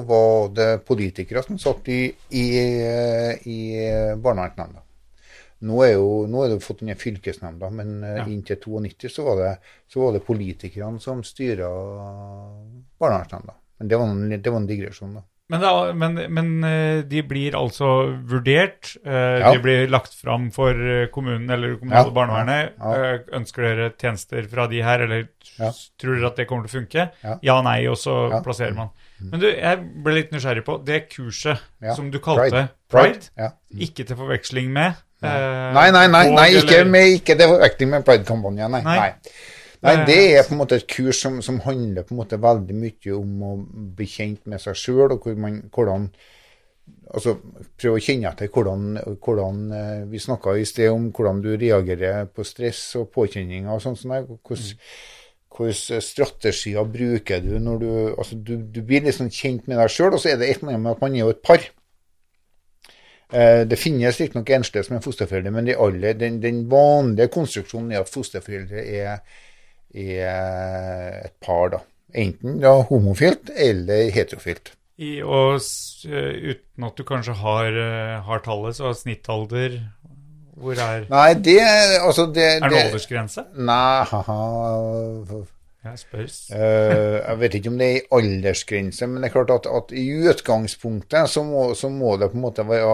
var 0.08 0.46
det 0.56 0.68
politikere 0.88 1.42
som 1.44 1.58
satt 1.60 1.88
i, 1.92 1.98
i, 2.38 2.44
i 3.50 3.58
barnevernsnemnda. 4.22 4.84
Nå 5.68 5.78
nå 6.30 6.44
er 6.44 6.52
det 6.54 6.60
fått 6.62 6.84
denne 6.84 6.94
fylkesnemnda, 6.96 7.70
men 7.74 7.96
eh, 8.06 8.16
Ja. 8.22 8.26
inntil 8.30 8.60
92 8.62 9.10
så 9.10 9.24
var 9.26 9.40
det, 9.42 9.50
så 9.90 10.04
var 10.04 10.14
det 10.14 10.24
politikerne 10.30 11.02
som 11.02 11.24
styra 11.26 11.68
barnevernsnemnda. 12.98 13.54
Men 13.78 13.88
det 13.88 13.96
var 13.98 14.06
en, 14.14 14.28
det 14.42 14.50
var 14.50 14.60
en 14.60 14.66
digresjon, 14.70 15.14
da. 15.18 15.22
Men, 15.48 15.62
er- 15.64 15.94
men, 15.96 16.16
men 16.36 16.48
eh, 16.68 17.02
de 17.08 17.22
blir 17.24 17.54
altså 17.56 17.86
vurdert. 18.28 18.90
eh, 19.06 19.38
Ja. 19.40 19.52
De 19.54 19.62
blir 19.64 19.88
lagt 19.88 20.12
fram 20.14 20.50
for 20.52 20.70
eh, 20.76 21.06
kommunen 21.14 21.48
eller 21.50 21.72
det 21.72 21.78
kommunale 21.80 22.10
Ja, 22.10 22.12
barnevernet. 22.12 22.74
ja, 22.76 23.36
Ønsker 23.38 23.62
dere 23.64 23.90
tjenester 23.96 24.44
fra 24.50 24.66
de 24.68 24.82
her, 24.84 25.00
eller 25.06 25.24
tror 25.98 26.18
dere 26.18 26.26
at 26.26 26.36
det 26.36 26.46
kommer 26.50 26.68
til 26.68 26.74
å 26.74 26.82
funke? 26.82 27.08
Ja. 27.42 27.62
nei, 27.64 27.86
og 27.88 27.96
så 27.96 28.18
plasserer 28.44 28.74
man. 28.76 28.90
Men 29.20 29.40
du, 29.40 29.46
jeg 29.50 29.80
ble 30.04 30.14
litt 30.20 30.30
nysgjerrig 30.36 30.64
på 30.68 30.76
det 30.84 31.08
kurset 31.10 31.58
som 31.96 32.10
du 32.12 32.18
kalte 32.20 32.50
Pride. 32.50 32.68
Pride. 32.92 33.30
Ja. 33.40 33.48
Ikke 33.88 34.04
til 34.06 34.16
forveksling 34.20 34.68
med 34.70 34.92
eh, 35.24 35.72
Nei, 35.74 35.88
nei, 35.90 36.06
nei, 36.12 36.24
tog 36.28 36.36
nei 36.36 36.50
ikke, 36.60 36.84
med, 36.86 37.08
ikke 37.22 37.34
til 37.40 37.48
forveksling 37.56 37.90
med 37.96 38.04
Pride-kampanjen. 38.06 38.70
Nei. 38.76 38.82
Nei. 38.84 38.98
Nei. 39.00 39.12
Nei, 39.84 39.94
det 40.08 40.18
er 40.32 40.46
på 40.46 40.54
en 40.54 40.62
måte 40.62 40.78
et 40.80 40.88
kurs 40.90 41.20
som, 41.22 41.38
som 41.44 41.60
handler 41.64 42.06
på 42.06 42.14
en 42.14 42.22
måte 42.22 42.40
veldig 42.42 42.76
mye 42.78 43.14
om 43.14 43.44
å 43.46 43.52
bli 43.98 44.08
kjent 44.10 44.46
med 44.50 44.62
seg 44.62 44.78
sjøl, 44.78 45.14
og 45.14 45.22
hvor 45.24 45.38
man, 45.38 45.62
hvordan 45.74 46.10
Altså 47.12 47.34
prøve 47.76 47.98
å 47.98 48.00
kjenne 48.00 48.30
etter 48.30 48.48
hvordan, 48.52 48.96
hvordan 49.20 49.58
eh, 49.76 50.04
Vi 50.08 50.20
snakka 50.24 50.54
i 50.56 50.64
sted 50.68 50.88
om 50.88 51.10
hvordan 51.12 51.42
du 51.44 51.50
reagerer 51.60 52.28
på 52.32 52.44
stress 52.48 52.80
og 52.96 53.10
påkjenninger 53.12 53.68
og 53.72 53.82
sånn. 53.82 54.16
hvilke 55.58 56.00
strategier 56.04 56.88
bruker 56.88 57.40
du 57.44 57.58
når 57.60 57.78
du 57.82 57.90
Altså, 58.14 58.36
du, 58.36 58.56
du 58.56 58.80
blir 58.82 59.04
liksom 59.04 59.28
kjent 59.28 59.68
med 59.68 59.76
deg 59.80 59.92
sjøl, 59.92 60.14
og 60.14 60.20
så 60.22 60.32
er 60.32 60.40
det 60.40 60.48
et 60.48 60.62
eller 60.62 60.74
annet 60.74 60.84
med 60.86 60.94
at 60.96 61.04
man 61.04 61.16
er 61.16 61.24
jo 61.24 61.34
et 61.34 61.42
par. 61.44 61.68
Eh, 63.32 63.64
Det 63.68 63.78
finnes 63.78 64.20
riktignok 64.20 64.50
enslige 64.50 64.84
som 64.84 64.96
er 64.96 65.04
fosterforeldre, 65.04 65.52
men 65.52 65.68
de 65.68 65.76
alle, 65.76 66.14
den, 66.16 66.40
den 66.42 66.64
vanlige 66.70 67.28
konstruksjonen 67.28 67.92
er 67.92 68.00
at 68.04 68.12
fosterforeldre 68.12 68.84
er, 68.84 69.20
er 70.22 71.24
et 71.26 71.34
par, 71.44 71.68
da. 71.74 71.80
Enten 72.14 72.60
da 72.62 72.76
homofilt 72.88 73.50
eller 73.56 74.08
heterofilt. 74.14 74.72
I, 74.98 75.20
og 75.22 75.60
eh, 76.08 76.54
uten 76.54 76.86
at 76.88 76.96
du 76.98 77.04
kanskje 77.06 77.34
har, 77.38 77.68
eh, 77.70 78.16
har 78.26 78.40
tallet, 78.42 78.74
så 78.80 78.90
snittalder 78.98 79.76
Hvor 80.58 80.74
er 80.82 81.04
Nei, 81.06 81.34
det 81.34 81.60
altså 82.02 82.24
det, 82.34 82.42
Er 82.56 82.64
det 82.64 82.70
det- 82.72 82.80
aldersgrense? 82.88 83.44
Nei, 83.54 84.04
haha. 84.10 85.44
Jeg. 85.88 86.28
Eh, 86.54 87.16
jeg 87.18 87.38
vet 87.40 87.56
ikke 87.58 87.70
om 87.72 87.78
det 87.80 87.88
er 87.88 87.98
en 87.98 88.16
aldersgrense, 88.18 89.08
men 89.08 89.22
det 89.22 89.28
er 89.28 89.34
klart 89.34 89.52
at, 89.54 89.68
at 89.78 89.94
i 89.96 90.04
utgangspunktet 90.30 91.30
så 91.32 91.44
må, 91.46 91.62
så 91.78 91.90
må 91.92 92.16
det 92.20 92.30
på 92.32 92.38
en 92.38 92.44
måte 92.44 92.66
være 92.68 92.92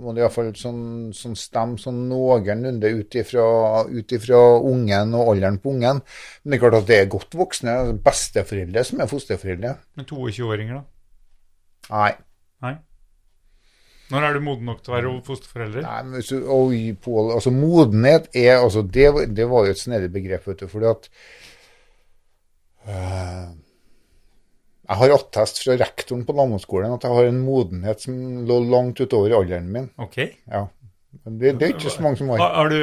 må 0.00 0.14
det 0.14 0.22
i 0.22 0.26
hvert 0.26 0.36
fall 0.36 0.52
sånn, 0.58 0.82
sånn 1.16 1.36
stemme 1.38 1.80
sånn 1.80 2.04
noenlunde 2.10 2.92
ut 2.96 3.18
ifra, 3.20 3.46
ungen 4.70 5.16
og 5.18 5.34
alderen 5.34 5.60
på 5.62 5.74
ungen. 5.74 6.02
Men 6.42 6.52
det 6.52 6.58
er 6.58 6.64
klart 6.66 6.80
at 6.82 6.90
det 6.90 7.00
er 7.00 7.12
godt 7.16 7.38
voksne 7.40 7.76
besteforeldre 8.04 8.86
som 8.86 9.02
er 9.02 9.10
fosterforeldre. 9.10 9.74
Men 9.98 10.10
22-åringer, 10.10 10.80
da? 10.80 11.90
Nei. 11.90 12.12
Nei. 12.64 12.76
Når 14.10 14.24
er 14.26 14.34
du 14.34 14.42
moden 14.42 14.66
nok 14.66 14.80
til 14.82 14.90
å 14.90 14.96
være 14.96 15.10
fosterforelder? 15.26 15.84
Nei, 15.86 15.98
men 16.08 16.24
så, 16.26 16.40
og, 16.50 16.72
Paul, 17.04 17.30
altså 17.36 17.52
modenhet 17.54 18.26
er 18.34 18.56
altså 18.56 18.82
det, 18.82 19.06
det 19.36 19.46
var 19.50 19.68
jo 19.68 19.74
et 19.76 19.82
snedig 19.82 20.10
begrep, 20.14 20.48
vet 20.50 20.64
du, 20.64 20.66
fordi 20.70 20.88
at 20.90 21.06
Jeg 24.90 24.98
har 24.98 25.12
attest 25.14 25.60
fra 25.62 25.76
rektoren 25.78 26.24
på 26.26 26.34
Landmålsskolen 26.34 26.96
at 26.96 27.04
jeg 27.06 27.14
har 27.14 27.28
en 27.30 27.40
modenhet 27.44 28.02
som 28.06 28.14
lå 28.48 28.56
langt 28.72 28.98
utover 29.02 29.36
alderen 29.38 29.68
min. 29.70 29.88
Ok. 30.02 30.18
Ja. 30.50 30.64
Men 31.24 31.38
Det, 31.38 31.52
det 31.60 31.66
er 31.68 31.74
ikke 31.76 31.92
så 31.94 32.02
mange 32.02 32.18
som 32.18 32.30
har. 32.32 32.42
Har, 32.42 32.68
du, 32.70 32.80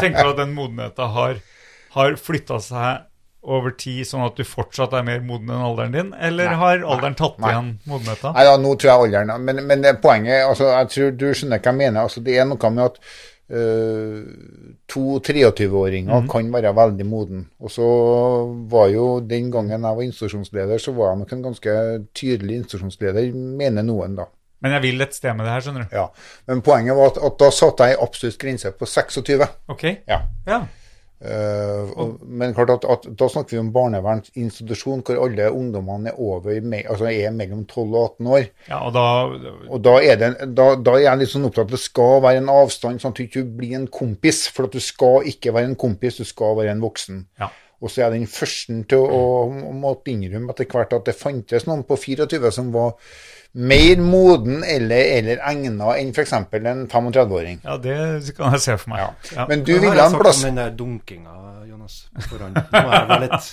tenker 0.00 0.24
du 0.24 0.32
at 0.32 0.40
den 0.42 0.54
modenheten 0.56 1.14
har, 1.16 1.40
har 1.94 2.18
flytta 2.18 2.58
seg 2.62 3.08
over 3.42 3.74
tid, 3.74 4.04
sånn 4.06 4.22
at 4.22 4.36
du 4.38 4.44
fortsatt 4.46 4.92
er 4.94 5.02
mer 5.06 5.22
moden 5.26 5.50
enn 5.50 5.64
alderen 5.66 5.94
din? 5.96 6.10
Eller 6.14 6.52
Nei. 6.52 6.58
har 6.60 6.84
alderen 6.94 7.16
tatt 7.18 7.40
Nei. 7.42 7.50
igjen 7.50 7.70
modenheten? 7.90 8.36
Nei 8.36 8.44
ja, 8.46 8.52
nå 8.62 8.74
tror 8.78 8.90
jeg 8.92 9.06
alderen 9.08 9.46
Men, 9.48 9.62
men 9.66 9.82
det 9.82 9.96
poenget 10.04 10.44
altså, 10.46 10.68
jeg 10.70 10.90
tror 10.94 11.16
Du 11.18 11.24
skjønner 11.34 11.58
hva 11.58 11.72
jeg 11.72 11.80
mener. 11.80 12.04
altså 12.06 12.22
Det 12.22 12.36
er 12.38 12.46
noe 12.46 12.70
med 12.70 12.84
at 12.86 13.00
to 13.52 15.02
23-åringer 15.20 16.28
kan 16.32 16.52
være 16.54 16.74
veldig 16.76 17.06
moden. 17.08 17.46
Og 17.60 17.72
så 17.72 17.88
var 18.72 18.88
jo 18.92 19.06
den 19.20 19.50
gangen 19.52 19.76
jeg 19.76 19.98
var 19.98 20.06
institusjonsleder, 20.06 20.80
så 20.80 20.94
var 20.96 21.12
jeg 21.12 21.22
nok 21.22 21.34
en 21.36 21.42
ganske 21.50 21.74
tydelig 22.16 22.62
institusjonsleder, 22.62 23.32
mener 23.34 23.84
noen, 23.86 24.16
da. 24.20 24.28
Men 24.62 24.76
jeg 24.76 24.84
vil 24.84 25.02
et 25.02 25.16
sted 25.16 25.34
med 25.34 25.44
det 25.46 25.56
her, 25.56 25.64
skjønner 25.64 25.88
du. 25.88 25.96
Ja. 25.96 26.04
Men 26.46 26.62
poenget 26.62 26.94
var 26.96 27.10
at, 27.10 27.18
at 27.26 27.40
da 27.40 27.48
satte 27.54 27.88
jeg 27.88 27.98
en 27.98 28.04
absolutt 28.06 28.38
grense 28.38 28.70
på 28.78 28.86
26. 28.86 29.48
Ok. 29.74 29.84
Ja. 30.06 30.20
Ja. 30.46 30.60
Eh, 31.22 32.00
men 32.26 32.54
klart 32.54 32.72
at, 32.74 32.84
at 32.90 33.04
da 33.18 33.28
snakker 33.30 33.54
vi 33.54 33.60
om 33.62 33.70
barnevernsinstitusjon 33.74 35.04
hvor 35.06 35.20
alle 35.22 35.50
ungdommene 35.54 36.10
er 36.10 36.18
over, 36.18 36.56
altså 36.80 37.10
er 37.12 37.34
mellom 37.36 37.62
12 37.68 37.84
og 37.86 37.98
18 38.02 38.30
år. 38.36 38.46
ja, 38.68 38.80
og 38.80 38.92
da 38.96 39.06
Og 39.70 39.84
da 39.84 39.96
er, 40.02 40.16
det, 40.18 40.32
da, 40.56 40.72
da 40.74 40.96
er 40.96 41.04
jeg 41.06 41.20
litt 41.20 41.32
sånn 41.34 41.46
opptatt 41.46 41.70
at 41.70 41.76
det 41.76 41.82
skal 41.84 42.22
være 42.24 42.42
en 42.42 42.50
avstand, 42.50 43.02
sånn 43.02 43.14
at 43.14 43.20
du 43.20 43.26
ikke 43.28 43.44
blir 43.58 43.76
en 43.78 43.86
kompis. 43.86 44.48
For 44.50 44.66
at 44.66 44.74
du 44.74 44.82
skal 44.82 45.28
ikke 45.30 45.54
være 45.54 45.70
en 45.70 45.78
kompis, 45.78 46.18
du 46.18 46.26
skal 46.26 46.56
være 46.58 46.74
en 46.74 46.82
voksen. 46.82 47.22
Ja. 47.38 47.52
Og 47.82 47.90
så 47.90 48.00
er 48.00 48.10
jeg 48.10 48.22
den 48.22 48.30
første 48.30 48.76
til 48.90 49.06
å, 49.06 49.22
å 49.46 49.72
måtte 49.74 50.12
innrømme 50.12 50.54
etter 50.54 50.68
hvert 50.70 50.94
at 50.94 51.06
det 51.06 51.18
fantes 51.18 51.66
noen 51.66 51.82
på 51.86 51.98
24 51.98 52.52
som 52.54 52.70
var 52.74 52.94
mer 53.52 54.00
moden 54.00 54.62
eller, 54.64 55.02
eller 55.18 55.40
egna 55.50 55.90
enn 56.00 56.12
f.eks. 56.16 56.32
en 56.32 56.86
35-åring. 56.88 57.58
Ja, 57.64 57.76
det 57.76 57.96
kan 58.36 58.54
jeg 58.56 58.62
se 58.64 58.76
for 58.80 58.92
meg. 58.94 59.10
Ja. 59.34 59.44
Men 59.50 59.64
du 59.66 59.74
ville 59.74 59.92
ha 59.98 60.06
en 60.08 60.16
plass 60.22 60.40
den 60.40 60.56
der 60.56 60.70
dunkinga, 60.76 61.34
Jonas, 61.68 61.98
Foran. 62.30 62.54
Nå 62.56 62.80
er 62.80 62.94
jeg 62.96 63.08
vel 63.10 63.24
litt 63.26 63.50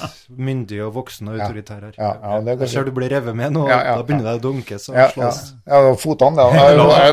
myndig 0.47 0.79
og 0.85 0.93
voksen 1.01 1.31
og 1.33 1.41
autoritær 1.41 1.83
her. 1.83 1.97
Ja, 1.99 2.13
ja, 2.23 2.39
det 2.47 2.55
jeg 2.63 2.71
ser 2.77 2.87
du 2.87 2.93
blir 2.95 3.11
revet 3.11 3.35
med 3.35 3.51
nå, 3.57 3.65
Ja, 3.67 3.81
ja, 3.89 3.97
da 3.99 4.05
begynner 4.07 4.29
det 4.29 4.37
å 4.39 4.43
dunke, 4.47 4.79
så 4.79 4.95
ja, 4.95 5.09
ja, 5.09 5.09
slås. 5.17 5.41
ja, 5.67 5.81
fotene, 5.99 6.47
da. 6.47 6.47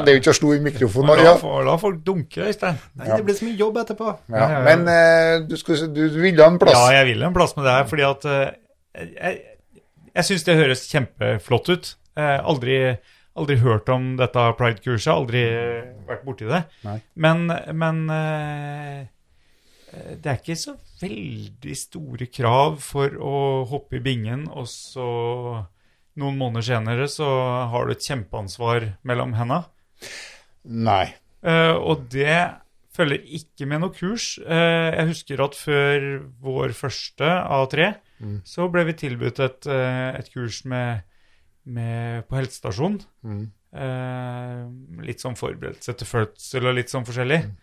Det 0.06 0.12
er 0.14 0.20
jo 0.20 0.22
ikke 0.22 0.36
å 0.36 0.38
slå 0.40 0.54
i 0.54 0.62
mikrofonen. 0.68 1.24
La, 1.26 1.34
la 1.66 1.76
folk 1.82 1.98
dunke, 2.06 2.46
Øystein. 2.46 2.78
Nei, 3.00 3.10
det 3.10 3.20
blir 3.26 3.38
så 3.40 3.48
mye 3.50 3.58
jobb 3.58 3.82
etterpå. 3.82 4.14
Ja. 4.30 4.36
Ja, 4.36 4.46
ja, 4.46 4.56
ja. 4.60 4.62
Men 4.70 4.88
eh, 4.94 5.34
du, 5.50 5.56
skulle, 5.58 5.90
du, 5.90 6.02
du 6.12 6.18
ville 6.22 6.42
ha 6.42 6.50
en 6.54 6.58
plass. 6.62 6.78
Ja, 6.78 7.00
jeg 7.00 7.10
vil 7.10 7.26
en 7.26 7.34
plass 7.34 7.56
med 7.58 7.66
det 7.66 7.74
her, 7.80 7.86
fordi 7.90 8.04
at 8.06 8.26
eh, 8.30 8.48
Jeg, 8.96 9.38
jeg 10.16 10.24
syns 10.30 10.44
det 10.46 10.54
høres 10.62 10.86
kjempeflott 10.88 11.72
ut. 11.74 11.96
Eh, 12.16 12.38
aldri, 12.48 12.76
aldri 13.36 13.56
hørt 13.60 13.88
om 13.92 14.14
dette 14.16 14.44
pride-kurset, 14.58 15.12
aldri 15.12 15.42
vært 16.08 16.24
borti 16.24 16.48
det. 16.48 16.62
Nei. 16.86 16.98
Men, 17.14 17.46
men 17.76 18.02
eh, 18.12 19.06
det 20.16 20.30
er 20.32 20.40
ikke 20.40 20.56
så 20.58 20.74
veldig 21.00 21.76
store 21.76 22.26
krav 22.32 22.78
for 22.84 23.12
å 23.20 23.34
hoppe 23.70 23.98
i 23.98 24.04
bingen, 24.04 24.46
og 24.48 24.66
så 24.72 25.06
noen 26.16 26.38
måneder 26.40 26.64
senere 26.64 27.06
så 27.12 27.26
har 27.72 27.84
du 27.86 27.92
et 27.92 28.04
kjempeansvar 28.08 28.90
mellom 29.06 29.34
henda. 29.36 29.64
Nei. 30.64 31.10
Eh, 31.46 31.74
og 31.76 32.06
det 32.12 32.38
følger 32.96 33.20
ikke 33.36 33.66
med 33.68 33.82
noe 33.84 33.92
kurs. 33.92 34.38
Eh, 34.40 34.88
jeg 34.96 35.10
husker 35.12 35.42
at 35.44 35.56
før 35.60 36.06
vår 36.42 36.72
første 36.76 37.28
A3 37.28 37.92
Mm. 38.16 38.38
så 38.48 38.64
ble 38.72 38.80
vi 38.88 38.94
tilbudt 38.96 39.42
et, 39.44 39.66
et 39.68 40.28
kurs 40.32 40.62
med, 40.64 41.02
med, 41.66 42.26
på 42.28 42.38
helsestasjonen. 42.38 43.00
Mm. 43.26 43.44
Eh, 43.76 44.60
litt 45.04 45.22
sånn 45.22 45.36
forberedelse 45.36 45.96
til 45.98 46.08
fødsel 46.08 46.68
og 46.70 46.76
litt 46.78 46.92
sånn 46.92 47.06
forskjellig. 47.06 47.42
Mm. 47.44 47.56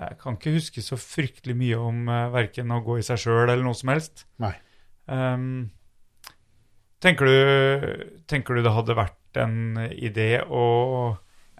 Jeg 0.00 0.18
kan 0.20 0.36
ikke 0.38 0.54
huske 0.54 0.84
så 0.86 0.96
fryktelig 1.00 1.56
mye 1.58 1.80
om 1.82 2.08
eh, 2.08 2.28
verken 2.32 2.72
å 2.72 2.82
gå 2.86 3.00
i 3.00 3.06
seg 3.06 3.20
sjøl 3.24 3.48
eller 3.48 3.64
noe 3.66 3.76
som 3.76 3.92
helst. 3.92 4.24
Nei. 4.42 4.54
Um, 5.10 5.70
tenker, 7.02 7.26
du, 7.26 8.06
tenker 8.30 8.56
du 8.56 8.62
det 8.62 8.74
hadde 8.76 8.98
vært 8.98 9.40
en 9.40 9.80
idé 9.90 10.44
å 10.46 10.64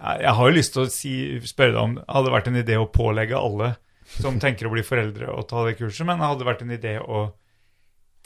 Jeg 0.01 0.23
jeg 0.23 0.35
har 0.39 0.49
jo 0.49 0.55
lyst 0.55 0.73
til 0.75 0.85
å 0.85 0.91
si, 0.91 1.13
spørre 1.45 1.75
deg 1.75 1.83
om 1.83 1.97
det 1.99 2.05
hadde 2.09 2.33
vært 2.33 2.49
en 2.49 2.61
idé 2.61 2.77
å 2.79 2.89
pålegge 2.89 3.37
alle 3.37 3.75
som 4.15 4.39
tenker 4.43 4.69
å 4.69 4.73
bli 4.73 4.87
foreldre, 4.87 5.29
å 5.29 5.43
ta 5.45 5.67
det 5.67 5.77
kurset, 5.81 6.07
men 6.07 6.23
det 6.23 6.31
hadde 6.31 6.47
vært 6.47 6.63
en 6.65 6.73
idé 6.79 6.95
å 7.03 7.27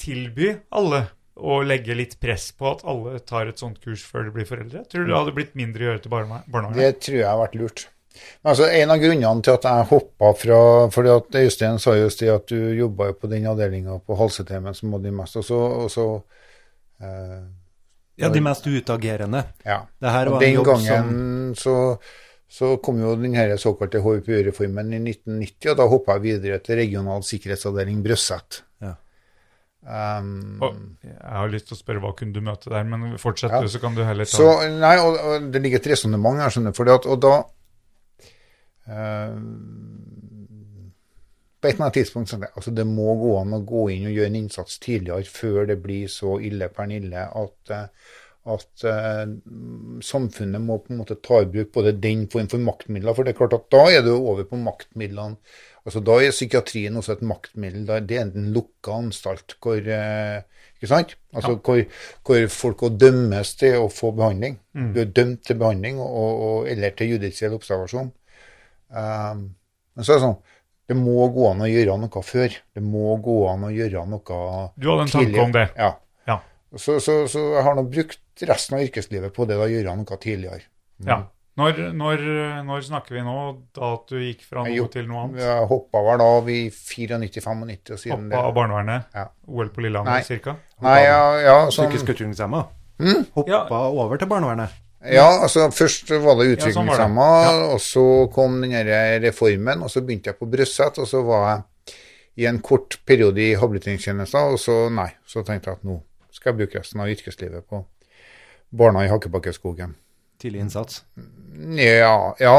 tilby 0.00 0.52
alle 0.74 1.06
å 1.34 1.62
legge 1.66 1.96
litt 1.98 2.18
press 2.22 2.50
på 2.54 2.68
at 2.70 2.84
alle 2.86 3.18
tar 3.26 3.50
et 3.50 3.58
sånt 3.58 3.80
kurs 3.82 4.04
før 4.06 4.28
de 4.28 4.34
blir 4.36 4.46
foreldre? 4.48 4.84
Tror 4.90 5.04
du 5.04 5.10
det 5.10 5.18
hadde 5.18 5.34
blitt 5.34 5.56
mindre 5.58 5.82
å 5.82 5.88
gjøre 5.88 6.04
til 6.04 6.12
barne- 6.12 6.44
barnehagen? 6.46 6.78
Det 6.78 7.00
tror 7.02 7.18
jeg 7.18 7.28
har 7.28 7.40
vært 7.40 7.58
lurt. 7.58 7.86
Men 8.42 8.52
altså, 8.52 8.68
En 8.70 8.90
av 8.94 9.00
grunnene 9.02 9.42
til 9.42 9.56
at 9.56 9.66
jeg 9.66 9.88
hoppa 9.90 10.30
fra 10.38 10.58
fordi 10.94 11.12
at 11.14 11.38
Øystein 11.40 11.80
sa 11.82 11.96
just 11.98 12.22
det 12.22 12.30
at 12.30 12.46
du 12.46 12.58
jobba 12.78 13.12
på 13.18 13.30
den 13.30 13.48
avdelinga 13.50 13.98
på 14.06 14.18
Halsetemen 14.18 14.76
som 14.76 14.94
hadde 14.94 15.08
de 15.10 15.14
mest, 15.16 15.36
og 15.40 15.46
så, 15.48 15.58
og 15.84 15.90
så 15.90 16.06
eh, 17.02 17.40
Ja, 18.22 18.28
de 18.30 18.40
mest 18.44 18.66
utagerende. 18.66 19.42
Ja. 19.64 19.80
Det 20.00 20.12
her 20.14 20.30
Og 20.30 20.36
var 20.36 20.42
en 20.42 20.54
den 20.54 20.64
gangen 20.64 20.86
gangen 20.86 21.54
så, 21.58 21.98
så 22.46 22.76
kom 22.78 23.00
jo 23.02 23.16
den 23.18 23.34
såkalte 23.58 23.98
HVPU-reformen 24.04 24.94
i 24.94 25.02
1990, 25.10 25.72
og 25.72 25.76
da 25.80 25.88
hoppa 25.90 26.18
jeg 26.18 26.22
videre 26.28 26.60
til 26.62 26.78
regional 26.78 27.26
sikkerhetsavdeling 27.26 28.04
Brøsset. 28.04 28.62
Um, 29.84 30.62
Og 30.64 30.76
jeg 31.04 31.12
har 31.28 31.50
lyst 31.52 31.66
til 31.68 31.76
å 31.76 31.78
spørre 31.82 32.00
hva 32.00 32.14
kunne 32.16 32.32
du 32.32 32.40
møte 32.40 32.70
der, 32.72 32.86
men 32.88 33.18
fortsett 33.20 33.52
Ja. 33.52 33.60
du, 33.60 33.68
så 33.68 33.80
kan 33.82 33.92
du 33.92 34.00
heller 34.00 34.24
ta 34.24 34.38
Så, 34.38 34.46
nei, 34.80 34.94
og, 34.96 35.18
og 35.20 35.50
det 35.52 35.60
ligger 35.60 35.82
et 35.82 35.90
resonnement 35.92 36.40
her, 36.40 36.48
skjønner 36.54 36.72
du. 36.72 37.10
Og 37.12 37.18
da 37.20 37.34
eh, 38.88 39.36
På 41.60 41.68
et 41.68 41.74
eller 41.74 41.84
annet 41.84 41.98
tidspunkt 42.00 42.32
så 42.32 42.40
altså 42.40 42.72
det 42.72 42.86
må 42.88 43.12
gå 43.20 43.36
an 43.42 43.56
å 43.58 43.60
gå 43.64 43.90
inn 43.92 44.08
og 44.08 44.16
gjøre 44.16 44.32
en 44.32 44.40
innsats 44.40 44.80
tidligere, 44.80 45.28
før 45.28 45.68
det 45.68 45.78
blir 45.84 46.08
så 46.08 46.38
ille 46.40 46.70
pernille 46.72 47.28
at, 47.28 47.76
eh, 47.76 48.16
at 48.56 48.88
eh, 48.88 49.36
samfunnet 50.00 50.64
må 50.64 50.80
på 50.80 50.94
en 50.94 51.02
måte 51.04 51.20
ta 51.20 51.42
i 51.44 51.50
bruk 51.52 51.72
både 51.76 51.92
den 52.00 52.24
form 52.32 52.48
for 52.48 52.64
maktmidler. 52.72 53.12
For 53.12 53.24
det 53.24 53.36
er 53.36 53.40
klart 53.42 53.60
at 53.60 53.68
da 53.72 53.84
er 53.92 54.04
du 54.04 54.14
over 54.16 54.48
på 54.48 54.64
maktmidlene. 54.64 55.36
Altså 55.84 56.00
Da 56.00 56.14
er 56.24 56.32
psykiatrien 56.32 56.96
også 56.96 57.18
et 57.18 57.24
maktmiddel. 57.28 57.84
Det 58.08 58.16
er 58.16 58.24
en 58.24 58.52
lukka 58.54 58.94
anstalt 59.02 59.56
hvor 59.60 59.76
eh, 59.76 60.40
ikke 60.78 60.88
sant? 60.88 61.14
Altså 61.36 61.58
hvor, 61.58 61.82
hvor 62.24 62.46
folk 62.52 62.84
dømmes 63.00 63.54
til 63.60 63.76
å 63.82 63.90
få 63.92 64.12
behandling. 64.16 64.58
Du 64.94 65.00
er 65.02 65.12
dømt 65.12 65.44
til 65.44 65.58
behandling 65.60 66.00
og, 66.00 66.30
og, 66.46 66.68
eller 66.72 66.96
til 66.96 67.14
judisiell 67.14 67.56
observasjon. 67.56 68.10
Um, 68.88 69.44
men 69.96 70.06
så 70.06 70.14
er 70.14 70.18
det 70.20 70.22
sånn 70.22 70.36
Det 70.90 70.96
må 70.98 71.24
gå 71.32 71.46
an 71.50 71.62
å 71.64 71.68
gjøre 71.70 71.96
noe 72.00 72.22
før. 72.22 72.56
Det 72.76 72.82
må 72.84 73.14
gå 73.24 73.36
an 73.48 73.68
å 73.68 73.72
gjøre 73.72 74.04
noe 74.08 74.24
tidligere. 74.24 74.72
Du 74.76 74.90
hadde 74.90 75.06
en 75.06 75.14
tanke 75.14 75.46
om 75.46 75.54
det? 75.54 75.68
Ja. 75.80 75.92
Ja. 76.28 76.40
Så, 76.76 76.98
så, 77.00 77.22
så 77.30 77.44
jeg 77.54 77.64
har 77.64 77.78
nå 77.78 77.86
brukt 77.88 78.20
resten 78.44 78.76
av 78.76 78.84
yrkeslivet 78.84 79.32
på 79.36 79.46
det 79.48 79.56
å 79.60 79.70
gjøre 79.70 79.96
noe 80.00 80.20
tidligere. 80.20 80.64
ja. 81.04 81.24
Når, 81.54 81.76
når, 81.94 82.22
når 82.66 82.80
snakker 82.82 83.14
vi 83.14 83.20
nå? 83.22 83.34
Da 83.76 83.92
at 83.94 84.08
du 84.10 84.16
gikk 84.18 84.40
fra 84.48 84.64
noe 84.66 84.74
noe 84.74 84.90
til 84.90 85.04
noe 85.06 85.20
annet? 85.28 85.42
Jeg 85.44 85.66
hoppa 85.70 86.00
vel 86.02 86.22
av 86.24 86.48
i 86.50 86.60
94-95 86.74 87.92
og 87.94 88.00
siden 88.02 88.24
Hoppa 88.32 88.40
av 88.48 88.56
barnevernet? 88.56 89.04
Ja. 89.14 89.26
OL 89.46 89.70
på. 89.70 89.84
Lillehammer, 89.84 90.24
cirka? 90.26 90.56
Nei, 90.82 90.96
ja, 91.04 91.20
ja, 91.44 91.54
sånn, 91.70 91.92
Psykisk 91.92 92.10
utviklingshemma. 92.10 92.64
Mm. 92.98 93.22
Hoppa 93.36 93.50
Ja. 93.54 93.62
over 93.86 94.18
til 94.18 94.30
barnevernet. 94.30 94.80
ja, 95.04 95.28
altså 95.44 95.68
først 95.70 96.10
var 96.10 96.40
det 96.40 96.48
Ja, 96.58 96.70
sånn 96.72 96.88
og 97.74 97.80
så 97.80 98.04
kom 98.34 98.60
den 98.62 98.72
reformen, 99.22 99.82
og 99.82 99.90
så 99.90 100.00
begynte 100.02 100.32
jeg 100.32 100.38
på 100.38 100.50
Brøsset, 100.50 100.98
og 100.98 101.06
så 101.06 101.22
var 101.22 101.48
jeg 101.52 101.62
i 102.36 102.46
en 102.46 102.58
kort 102.58 102.98
periode 103.06 103.38
i 103.38 103.54
habiliteringstjenesten, 103.54 104.54
og 104.54 104.58
så 104.58 104.90
nei, 104.90 105.10
så 105.26 105.44
tenkte 105.44 105.70
jeg 105.70 105.78
at 105.78 105.84
nå 105.84 106.00
skal 106.34 106.50
jeg 106.50 106.58
bruke 106.66 106.80
resten 106.80 107.00
av 107.00 107.06
yrkeslivet 107.12 107.68
på 107.70 107.84
barna 108.74 109.04
i 109.04 109.08
Hakkebakkeskogen. 109.08 109.94
Tidlig 110.44 110.60
innsats. 110.60 110.98
Ja, 111.80 112.34
ja. 112.36 112.56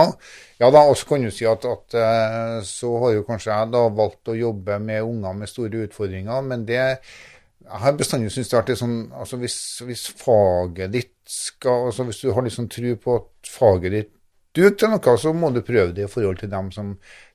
ja 0.58 0.70
da, 0.74 0.82
også 0.90 1.06
kan 1.12 1.26
du 1.28 1.30
si 1.30 1.46
at, 1.46 1.68
at 1.70 1.98
eh, 2.02 2.56
så 2.66 2.90
har 3.04 3.12
jo 3.14 3.26
kanskje 3.28 3.52
jeg 3.52 3.72
da 3.76 3.84
valgt 3.94 4.32
å 4.34 4.38
jobbe 4.40 4.80
med 4.82 5.06
unger 5.06 5.36
med 5.38 5.52
store 5.52 5.84
utfordringer, 5.86 6.42
men 6.48 6.64
det 6.66 6.80
jeg 6.82 7.82
har 7.82 7.94
bestandig 7.98 8.32
syntes 8.34 8.50
det 8.50 8.58
har 8.58 8.66
vært 8.66 8.80
sånn 8.82 8.98
altså 9.18 9.38
hvis, 9.42 9.58
hvis 9.86 10.06
faget 10.18 10.92
ditt 10.94 11.14
skal 11.30 11.88
altså 11.88 12.04
Hvis 12.06 12.20
du 12.22 12.28
har 12.36 12.50
sånn 12.54 12.68
tro 12.70 12.92
på 13.02 13.16
at 13.18 13.50
faget 13.50 13.96
ditt 13.96 14.12
duger 14.56 14.76
til 14.78 14.92
noe, 14.94 15.16
så 15.22 15.34
må 15.34 15.50
du 15.54 15.62
prøve 15.66 15.94
det 15.94 16.06
i 16.06 16.12
forhold 16.12 16.42
til 16.42 16.52
dem 16.52 16.70
som 16.72 16.92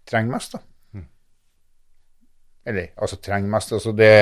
trenger 0.08 0.34
mest, 0.34 0.54
da. 0.54 0.62
Eller 2.70 2.90
altså 2.96 3.18
trenger 3.22 3.50
mest. 3.50 3.72
altså 3.72 3.92
det, 3.96 4.12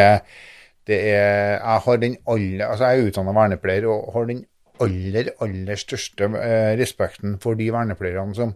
det 0.86 0.98
er 1.10 1.58
Jeg 1.58 1.82
har 1.84 1.96
den 2.04 2.16
alle, 2.26 2.68
altså 2.68 2.88
jeg 2.92 3.00
er 3.00 3.10
utdanna 3.10 3.34
vernepleier 3.36 3.88
og 3.92 4.12
har 4.14 4.28
den 4.30 4.44
aller, 4.84 5.32
aller 5.44 5.80
største 5.80 6.30
eh, 6.38 6.72
respekten 6.80 7.38
for 7.42 7.58
de 7.58 7.68
vernepleierne 7.74 8.36
som, 8.36 8.54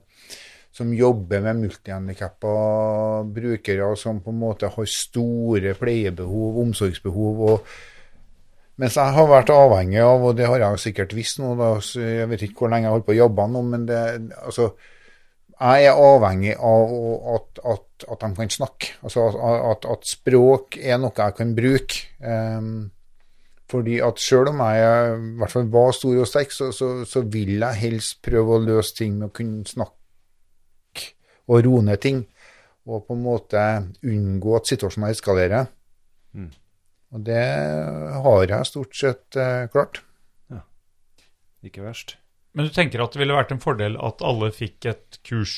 som 0.73 0.93
jobber 0.97 1.45
med 1.45 1.63
multihandikappa 1.65 2.53
brukere, 3.35 3.91
som 4.01 4.23
på 4.25 4.35
en 4.35 4.43
måte 4.43 4.71
har 4.73 4.89
store 4.89 5.75
pleiebehov, 5.79 6.63
omsorgsbehov. 6.67 7.43
og 7.51 7.67
mens 8.81 8.97
jeg 8.97 9.15
har 9.15 9.29
vært 9.29 9.53
avhengig 9.53 10.01
av, 10.01 10.25
og 10.25 10.39
det 10.39 10.49
har 10.49 10.63
jeg 10.63 10.81
sikkert 10.87 11.13
visst 11.15 11.39
nå, 11.43 11.53
da, 11.59 11.75
jeg 11.79 12.31
vet 12.31 12.47
ikke 12.47 12.65
hvor 12.65 12.73
lenge 12.73 12.87
jeg 12.87 12.91
har 12.91 12.97
holdt 12.97 13.07
på 13.11 13.15
å 13.15 13.21
jobbe 13.21 13.47
nå, 13.53 13.63
men 13.69 13.85
det, 13.87 14.01
altså, 14.43 14.71
jeg 15.63 15.87
er 15.87 16.01
avhengig 16.01 16.55
av 16.57 16.95
at, 17.37 17.61
at, 17.75 18.07
at 18.11 18.25
de 18.25 18.31
kan 18.35 18.51
snakke. 18.51 18.97
Altså 19.07 19.29
at, 19.71 19.87
at, 19.87 20.09
språk 20.09 20.79
er 20.81 20.99
noe 20.99 21.15
jeg 21.15 21.37
kan 21.39 21.53
bruke. 21.55 22.01
Ehm, 22.25 22.91
fordi 23.73 23.99
at 24.05 24.21
selv 24.21 24.53
om 24.53 24.61
jeg 24.67 25.17
i 25.17 25.33
hvert 25.41 25.55
fall 25.55 25.69
var 25.73 25.95
stor 25.97 26.21
og 26.21 26.29
sterk, 26.29 26.53
så, 26.55 26.69
så, 26.77 26.91
så 27.09 27.25
vil 27.25 27.55
jeg 27.57 27.81
helst 27.81 28.21
prøve 28.25 28.59
å 28.59 28.63
løse 28.63 28.97
ting 28.99 29.17
med 29.19 29.31
å 29.31 29.35
kunne 29.37 29.65
snakke 29.69 31.09
og 31.49 31.65
roe 31.67 31.83
ned 31.87 32.03
ting. 32.05 32.23
Og 32.87 33.05
på 33.07 33.17
en 33.17 33.23
måte 33.25 33.63
unngå 34.03 34.57
at 34.59 34.71
situasjoner 34.71 35.15
eskalerer. 35.15 35.69
Mm. 36.35 36.51
Og 37.13 37.27
det 37.27 37.45
har 38.25 38.55
jeg 38.55 38.69
stort 38.71 38.97
sett 38.99 39.39
eh, 39.39 39.69
klart. 39.73 40.03
Ikke 41.63 41.85
verst. 41.85 42.17
Men 42.57 42.69
du 42.69 42.75
tenker 42.75 43.03
at 43.05 43.15
det 43.15 43.23
ville 43.23 43.37
vært 43.37 43.53
en 43.55 43.63
fordel 43.63 43.97
at 44.03 44.23
alle 44.27 44.51
fikk 44.55 44.89
et 44.91 45.21
kurs? 45.25 45.55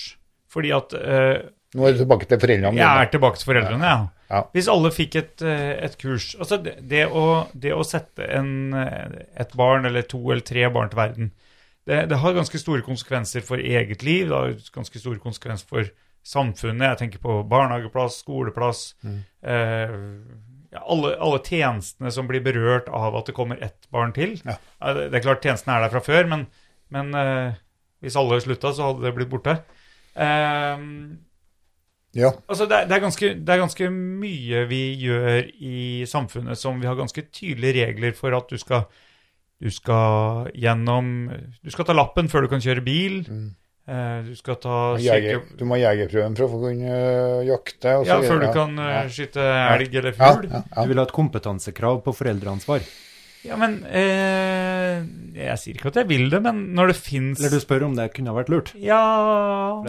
Fordi 0.52 0.70
at 0.76 0.92
eh, 0.98 1.46
Nå 1.74 1.86
er 1.88 1.96
du 1.96 2.04
tilbake 2.04 2.28
til 2.30 2.38
foreldrene. 2.38 2.78
Jeg 2.78 3.06
er 3.06 3.08
tilbake 3.10 3.40
til 3.40 3.48
foreldrene, 3.48 3.88
ja. 3.88 4.23
Ja. 4.34 4.42
Hvis 4.56 4.68
alle 4.72 4.90
fikk 4.94 5.16
et, 5.20 5.42
eh, 5.46 5.76
et 5.86 5.94
kurs 6.00 6.32
Altså, 6.34 6.58
det, 6.62 6.76
det, 6.90 7.04
å, 7.06 7.44
det 7.54 7.74
å 7.74 7.84
sette 7.86 8.26
en, 8.34 8.72
eh, 8.74 9.20
et 9.40 9.52
barn 9.58 9.86
eller 9.86 10.06
to 10.10 10.18
eller 10.24 10.42
tre 10.44 10.66
barn 10.74 10.90
til 10.90 10.98
verden, 10.98 11.30
det, 11.86 12.06
det 12.10 12.18
har 12.18 12.34
ganske 12.34 12.58
store 12.58 12.82
konsekvenser 12.84 13.44
for 13.44 13.60
eget 13.60 14.02
liv. 14.02 14.30
Det 14.30 14.34
har 14.34 14.56
ganske 14.74 15.00
store 15.02 15.20
konsekvenser 15.22 15.68
for 15.68 15.90
samfunnet. 16.24 16.86
Jeg 16.94 17.00
tenker 17.02 17.20
på 17.20 17.42
barnehageplass, 17.48 18.22
skoleplass. 18.24 18.86
Eh, 19.04 19.98
ja, 20.72 20.80
alle, 20.80 21.12
alle 21.22 21.42
tjenestene 21.44 22.10
som 22.14 22.28
blir 22.30 22.42
berørt 22.44 22.88
av 22.88 23.18
at 23.20 23.28
det 23.28 23.36
kommer 23.36 23.60
ett 23.62 23.84
barn 23.94 24.14
til. 24.16 24.38
Ja. 24.42 24.56
det, 24.96 25.10
det 25.12 25.20
er 25.20 25.26
klart 25.28 25.44
tjenestene 25.44 25.76
er 25.76 25.84
der 25.84 25.92
fra 25.92 26.02
før, 26.08 26.30
men, 26.32 26.46
men 26.94 27.12
eh, 27.20 27.60
hvis 28.04 28.16
alle 28.20 28.40
slutta, 28.42 28.72
så 28.74 28.88
hadde 28.88 29.04
det 29.04 29.14
blitt 29.18 29.32
borte. 29.32 29.58
Eh, 30.16 30.88
Ja. 32.14 32.30
Altså, 32.48 32.66
det 32.70 32.84
det, 32.88 32.96
er 32.96 33.02
ganske, 33.02 33.30
det 33.34 33.54
er 33.54 33.58
ganske 33.62 33.88
mye 33.90 34.64
vi 34.70 34.82
gjør 35.02 35.48
i 35.60 36.04
samfunnet 36.06 36.58
som 36.60 36.78
vi 36.80 36.86
har 36.86 36.94
ganske 36.98 37.24
tydelige 37.34 37.86
regler 37.88 38.14
for 38.18 38.34
at 38.36 38.48
du 38.48 38.58
skal 38.58 38.86
Du 39.62 39.70
skal 39.70 40.48
gjennom 40.54 41.30
Du 41.64 41.70
skal 41.70 41.86
ta 41.86 41.94
lappen 41.94 42.28
før 42.28 42.42
du 42.44 42.48
kan 42.48 42.60
kjøre 42.60 42.82
bil. 42.84 43.20
Mm. 43.28 43.52
du 44.26 44.34
skal 44.36 44.56
ta 44.56 44.96
Jeger, 44.98 45.42
du 45.58 45.64
må 45.68 45.76
ha 45.76 45.82
jegerprøven 45.92 46.36
for 46.36 46.48
å 46.48 46.60
kunne 46.62 46.88
øh, 46.88 47.46
jakte. 47.46 47.96
Og 48.00 48.06
så 48.06 48.14
Ja, 48.14 48.20
før 48.24 48.40
du 48.40 48.46
kan 48.52 48.78
eh, 48.78 48.92
ja. 48.94 49.02
skyte 49.08 49.44
elg 49.44 49.94
eller 50.00 50.14
Ja, 50.16 50.30
fugl. 50.34 50.48
ja, 50.50 50.62
Du 50.82 50.88
vil 50.88 50.98
ha 50.98 51.04
et 51.04 51.12
kompetansekrav 51.12 52.00
på 52.04 52.14
foreldreansvar. 52.16 52.80
Ja, 53.44 53.56
men 53.60 53.74
eh, 53.90 55.02
Jeg 55.36 55.58
sier 55.60 55.76
ikke 55.76 55.90
at 55.90 55.98
jeg 56.00 56.08
vil 56.08 56.30
det, 56.32 56.38
men 56.44 56.60
når 56.76 56.92
det 56.92 56.96
fins 56.96 57.40
Eller 57.42 57.52
du 57.52 57.60
spør 57.62 57.84
om 57.88 57.96
det 57.98 58.06
kunne 58.14 58.32
ha 58.32 58.36
vært 58.38 58.52
lurt. 58.52 58.70
Ja, 58.80 59.00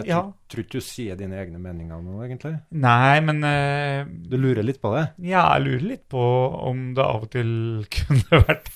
Jeg 0.02 0.10
ja. 0.10 0.18
tror, 0.52 0.64
ikke 0.64 0.80
du 0.80 0.84
sier 0.84 1.16
dine 1.18 1.38
egne 1.40 1.60
meninger 1.62 2.02
nå, 2.04 2.18
egentlig. 2.26 2.54
Nei, 2.84 3.20
men 3.24 3.40
eh, 3.48 4.02
Du 4.28 4.36
lurer 4.40 4.66
litt 4.66 4.80
på 4.82 4.92
det. 4.96 5.06
ja, 5.30 5.46
jeg 5.56 5.64
lurer 5.68 5.86
litt 5.94 6.04
på 6.12 6.26
om 6.70 6.90
det 6.98 7.06
av 7.06 7.24
og 7.24 7.30
til 7.32 7.48
kunne 7.96 8.42
vært 8.44 8.68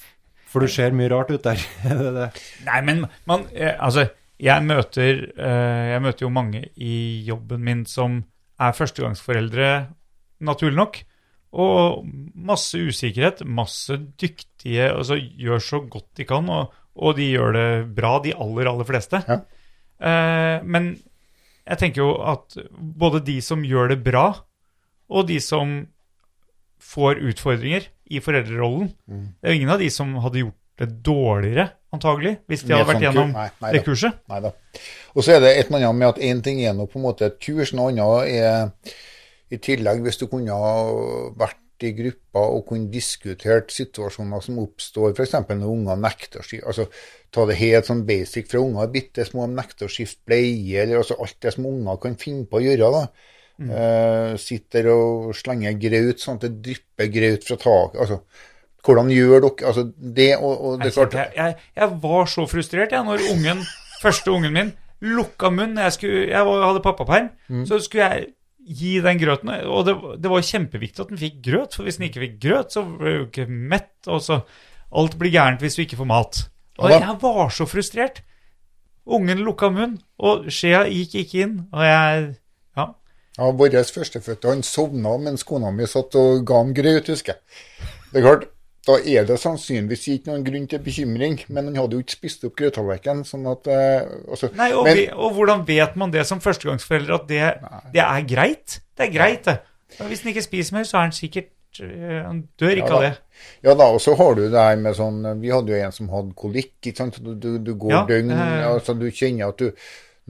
For 0.50 0.64
du 0.64 0.72
ser 0.72 0.96
mye 0.96 1.10
rart 1.12 1.30
ut 1.34 1.44
der. 1.46 1.60
Er 1.90 2.00
det 2.00 2.14
det? 2.16 2.30
Nei, 2.66 2.80
men 2.88 3.04
man, 3.30 3.44
eh, 3.54 3.76
altså, 3.78 4.08
jeg 4.40 4.64
møter, 4.64 5.26
eh, 5.36 5.84
jeg 5.92 6.02
møter 6.06 6.24
jo 6.24 6.32
mange 6.32 6.64
i 6.80 6.94
jobben 7.28 7.60
min 7.66 7.84
som 7.86 8.22
er 8.60 8.72
førstegangsforeldre, 8.76 9.68
naturlig 10.44 10.76
nok. 10.80 10.98
Og 11.50 12.04
masse 12.34 12.78
usikkerhet, 12.78 13.40
masse 13.42 13.96
dyktige 14.20 14.84
Altså 14.92 15.16
gjør 15.18 15.62
så 15.64 15.80
godt 15.82 16.06
de 16.20 16.26
kan, 16.28 16.46
og, 16.46 16.74
og 16.94 17.16
de 17.18 17.30
gjør 17.32 17.56
det 17.56 17.68
bra, 17.96 18.18
de 18.22 18.34
aller, 18.36 18.70
aller 18.70 18.86
fleste. 18.86 19.22
Ja. 19.26 19.40
Eh, 20.00 20.62
men 20.62 20.92
jeg 21.66 21.80
tenker 21.80 22.04
jo 22.04 22.12
at 22.22 22.56
både 22.78 23.22
de 23.26 23.40
som 23.44 23.64
gjør 23.66 23.94
det 23.94 24.00
bra, 24.04 24.28
og 25.10 25.26
de 25.28 25.40
som 25.42 25.80
får 26.80 27.20
utfordringer 27.32 27.90
i 28.10 28.22
foreldrerollen 28.22 28.92
Mm. 29.10 29.26
Det 29.40 29.48
er 29.48 29.52
jo 29.52 29.58
ingen 29.58 29.74
av 29.74 29.78
de 29.82 29.90
som 29.90 30.14
hadde 30.22 30.38
gjort 30.38 30.56
det 30.80 30.88
dårligere, 31.04 31.66
antagelig, 31.92 32.38
hvis 32.48 32.62
de 32.64 32.72
hadde 32.72 32.88
vært 32.88 33.02
gjennom 33.04 33.32
nei, 33.34 33.48
nei 33.60 33.72
det 33.74 33.80
da. 33.82 33.84
kurset. 33.84 34.20
Neida. 34.30 34.52
Og 35.12 35.24
så 35.26 35.34
er 35.34 35.42
det 35.42 35.50
et 35.58 35.66
eller 35.66 35.82
annet 35.82 35.98
med 35.98 36.08
at 36.08 36.20
én 36.30 36.40
ting 36.46 36.62
er 36.64 36.76
nå 36.76 36.86
på 36.88 37.00
en 37.00 37.04
måte 37.04 37.26
et 37.26 37.36
kurs, 37.42 37.74
noe 37.76 37.90
annet 37.90 38.30
er 38.30 38.94
i 39.50 39.58
tillegg 39.58 40.02
hvis 40.04 40.18
du 40.20 40.26
kunne 40.30 40.54
ha 40.54 40.74
vært 41.40 41.56
i 41.82 41.94
grupper 41.96 42.50
og 42.58 42.66
kunne 42.68 42.90
diskutert 42.92 43.72
situasjoner 43.72 44.42
som 44.44 44.58
oppstår, 44.60 45.14
f.eks. 45.16 45.32
når 45.48 45.64
unger 45.70 45.96
nekter 45.96 46.42
å 46.42 46.44
skifte 46.44 46.66
altså, 46.68 46.84
Ta 47.30 47.44
det 47.46 47.56
helt 47.60 47.86
sånn 47.86 48.00
basic 48.08 48.48
fra 48.50 48.58
unger 48.60 48.82
er 48.82 48.90
bitte 48.90 49.22
små, 49.24 49.44
de 49.46 49.54
nekter 49.54 49.86
å 49.86 49.92
skifte 49.92 50.18
bleie, 50.26 50.80
eller 50.82 50.98
altså 50.98 51.14
alt 51.22 51.36
det 51.40 51.52
som 51.54 51.68
unger 51.70 52.00
kan 52.02 52.16
finne 52.18 52.42
på 52.50 52.58
å 52.58 52.62
gjøre. 52.64 52.88
da. 52.96 53.02
Eh, 53.60 54.32
sitter 54.40 54.88
og 54.90 55.30
slenger 55.36 55.76
graut 55.78 56.18
sånn 56.22 56.40
at 56.40 56.46
det 56.48 56.50
drypper 56.64 57.10
graut 57.14 57.44
fra 57.46 57.56
taket. 57.60 58.00
altså 58.00 58.20
hvordan 58.80 59.10
gjør 59.12 59.42
dere 59.44 59.66
altså 59.68 59.82
det 60.16 60.28
og, 60.38 60.52
og 60.64 60.82
det 60.82 60.92
klart, 60.94 61.12
Jeg, 61.14 61.32
jeg, 61.36 61.56
jeg 61.76 61.96
var 62.02 62.30
så 62.32 62.46
frustrert 62.48 62.92
jeg, 62.96 63.04
når 63.04 63.26
ungen, 63.30 63.60
første 64.04 64.32
ungen 64.32 64.52
min 64.56 64.70
lukka 65.00 65.50
munn. 65.52 65.76
Jeg, 65.78 65.92
skulle, 65.96 66.22
jeg 66.32 66.44
hadde 66.66 66.82
pappaperm, 66.84 67.28
Mm. 67.48 67.66
så 67.68 67.78
skulle 67.78 68.08
jeg 68.10 68.26
gi 68.66 68.96
den 69.04 69.20
grøten. 69.20 69.52
Og 69.66 69.84
det, 69.86 69.94
det 70.22 70.32
var 70.32 70.46
kjempeviktig 70.46 71.04
at 71.04 71.12
den 71.12 71.20
fikk 71.20 71.38
grøt, 71.44 71.76
for 71.76 71.86
hvis 71.86 72.00
den 72.00 72.08
ikke 72.08 72.24
fikk 72.24 72.36
grøt, 72.42 72.74
så 72.74 72.84
ble 72.86 73.14
du 73.14 73.24
ikke 73.28 73.46
mett. 73.48 73.94
Og 74.08 74.22
så 74.24 74.42
Alt 74.90 75.14
blir 75.20 75.30
gærent 75.30 75.60
hvis 75.62 75.76
du 75.78 75.84
ikke 75.84 76.00
får 76.00 76.08
mat. 76.10 76.38
Og 76.82 76.90
jeg 76.90 77.16
var 77.22 77.52
så 77.54 77.66
frustrert. 77.70 78.24
Ungen 79.10 79.42
lukka 79.46 79.70
munn, 79.70 79.98
og 80.18 80.48
skjea 80.50 80.84
gikk 80.90 81.14
ikke 81.22 81.42
inn. 81.44 81.56
Og 81.70 81.84
jeg 81.86 82.24
Ja. 82.76 82.86
Ja, 83.38 83.50
Vår 83.50 83.76
førstefødte 83.94 84.48
han 84.50 84.62
sovna 84.66 85.16
mens 85.18 85.46
kona 85.46 85.70
mi 85.70 85.86
satt 85.86 86.14
og 86.18 86.44
ga 86.46 86.58
ham 86.58 86.74
grøt, 86.74 87.06
husker 87.06 87.34
jeg. 87.34 87.40
Det 88.10 88.18
er 88.18 88.26
klart, 88.26 88.48
Da 88.88 88.96
er 88.96 89.26
det 89.28 89.36
sannsynligvis 89.42 90.06
ikke 90.08 90.30
noen 90.30 90.44
grunn 90.46 90.66
til 90.70 90.80
bekymring, 90.80 91.34
men 91.52 91.66
han 91.68 91.76
hadde 91.76 91.98
jo 91.98 92.04
ikke 92.04 92.16
spist 92.16 92.46
opp 92.48 92.54
grøttallerkenen. 92.56 93.26
Sånn 93.28 93.44
at, 93.50 93.68
eh, 93.68 94.08
altså, 94.24 94.48
Nei, 94.56 94.70
og, 94.72 94.86
men, 94.88 94.96
vi, 94.96 95.06
og 95.12 95.34
hvordan 95.36 95.66
vet 95.68 95.96
man 96.00 96.14
det 96.14 96.24
som 96.28 96.40
førstegangsforelder, 96.40 97.14
at 97.18 97.26
det, 97.28 97.50
det 97.92 98.04
er 98.06 98.24
greit? 98.30 98.78
Det 98.96 99.08
er 99.08 99.12
greit, 99.12 99.44
det. 99.44 99.58
Og 100.00 100.06
Hvis 100.08 100.22
han 100.24 100.32
ikke 100.32 100.46
spiser 100.46 100.78
mer, 100.78 100.86
så 100.88 100.96
er 101.00 101.08
han 101.08 101.12
sikkert 101.12 101.80
øh, 101.82 102.20
Han 102.24 102.44
dør 102.60 102.78
ikke 102.78 102.88
Ja 102.88 102.96
av 102.96 103.02
det. 103.02 103.14
Ja 103.64 103.74
da, 103.74 103.88
og 103.90 104.00
så 104.00 104.14
har 104.14 104.34
du 104.38 104.44
det 104.46 104.60
her 104.60 104.76
med 104.78 104.94
sånn 104.94 105.24
Vi 105.40 105.50
hadde 105.50 105.72
jo 105.72 105.80
en 105.82 105.94
som 105.96 106.08
hadde 106.12 106.36
kolikk. 106.38 106.76
ikke 106.84 106.96
sant? 107.00 107.18
Du, 107.24 107.32
du, 107.34 107.58
du 107.58 107.72
går 107.74 107.90
Ja, 107.96 108.04
døgn 108.08 108.30
eh. 108.36 108.68
altså 108.68 108.94
Du 108.94 109.08
kjenner 109.10 109.50
at 109.50 109.58
du 109.58 109.72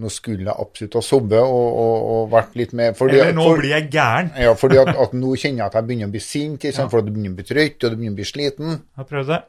Nå 0.00 0.10
skulle 0.12 0.46
jeg 0.48 0.54
absolutt 0.64 0.94
ha 0.96 1.02
sovet 1.04 1.40
og, 1.40 1.66
og, 1.84 2.06
og 2.14 2.30
vært 2.32 2.54
litt 2.56 2.72
mer 2.78 2.94
fordi, 2.96 3.18
Eller 3.20 3.36
nå 3.36 3.44
for- 3.50 3.60
blir 3.60 3.74
jeg 3.76 3.90
gæren. 3.92 4.30
Ja, 4.40 4.54
fordi 4.56 4.78
at, 4.80 4.94
at 5.06 5.12
nå 5.16 5.34
kjenner 5.36 5.64
jeg 5.64 5.66
at 5.66 5.76
jeg 5.80 5.88
begynner 5.90 6.08
å 6.08 6.14
bli 6.14 6.22
sint, 6.24 6.64
liksom, 6.64 6.86
ja. 6.86 6.92
for 6.92 7.02
at 7.02 7.08
du 7.08 7.12
begynner 7.12 7.34
å 7.34 7.40
bli 7.42 7.48
trøtt, 7.50 7.84
og 7.84 7.90
du 7.92 7.98
begynner 8.00 8.16
å 8.16 8.20
bli 8.22 8.28
sliten. 8.30 8.70
Jeg 8.80 9.02
har 9.02 9.10
prøvd 9.12 9.34
det. 9.34 9.40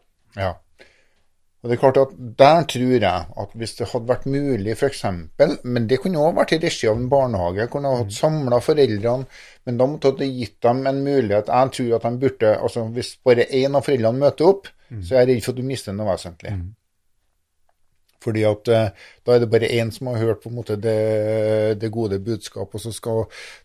Ja. 0.42 0.52
Og 1.62 1.70
det 1.70 1.76
er 1.76 1.82
klart 1.84 1.98
at 2.02 2.14
Der 2.40 2.64
tror 2.72 2.94
jeg 2.96 3.04
at 3.44 3.52
hvis 3.62 3.76
det 3.78 3.88
hadde 3.92 4.10
vært 4.10 4.24
mulig, 4.26 4.74
f.eks. 4.74 5.04
Men 5.64 5.86
det 5.88 6.00
kunne 6.02 6.18
også 6.18 6.38
vært 6.40 6.54
i 6.56 6.60
regi 6.64 6.88
av 6.90 6.98
en 6.98 7.10
barnehage. 7.12 7.68
Kunne 7.70 7.92
ha 7.92 8.00
hatt 8.02 8.16
samla 8.16 8.58
foreldrene. 8.66 9.28
Men 9.70 9.78
da 9.78 9.86
måtte 9.92 10.10
det 10.18 10.32
gitt 10.34 10.58
dem 10.66 10.82
en 10.90 11.04
mulighet. 11.06 11.52
Jeg 11.54 11.74
tror 11.78 11.96
at 12.00 12.08
de 12.08 12.22
burde 12.24 12.54
altså 12.58 12.88
Hvis 12.96 13.12
bare 13.24 13.46
én 13.46 13.78
av 13.78 13.86
foreldrene 13.86 14.24
møter 14.24 14.50
opp, 14.50 14.72
så 15.06 15.16
er 15.16 15.22
jeg 15.22 15.30
redd 15.36 15.44
for 15.46 15.54
at 15.54 15.62
du 15.62 15.68
mister 15.70 15.94
noe 15.94 16.10
vesentlig. 16.10 16.56
Fordi 18.22 18.44
at 18.46 18.70
eh, 18.70 18.90
da 19.26 19.34
er 19.36 19.44
det 19.44 19.50
bare 19.50 19.70
én 19.70 19.92
som 19.94 20.08
har 20.12 20.20
hørt 20.22 20.42
på 20.44 20.50
en 20.50 20.56
måte 20.60 20.76
det, 20.82 21.80
det 21.82 21.92
gode 21.94 22.20
budskap, 22.22 22.70
og 22.74 22.82
så 22.82 22.92
skal 22.94 23.24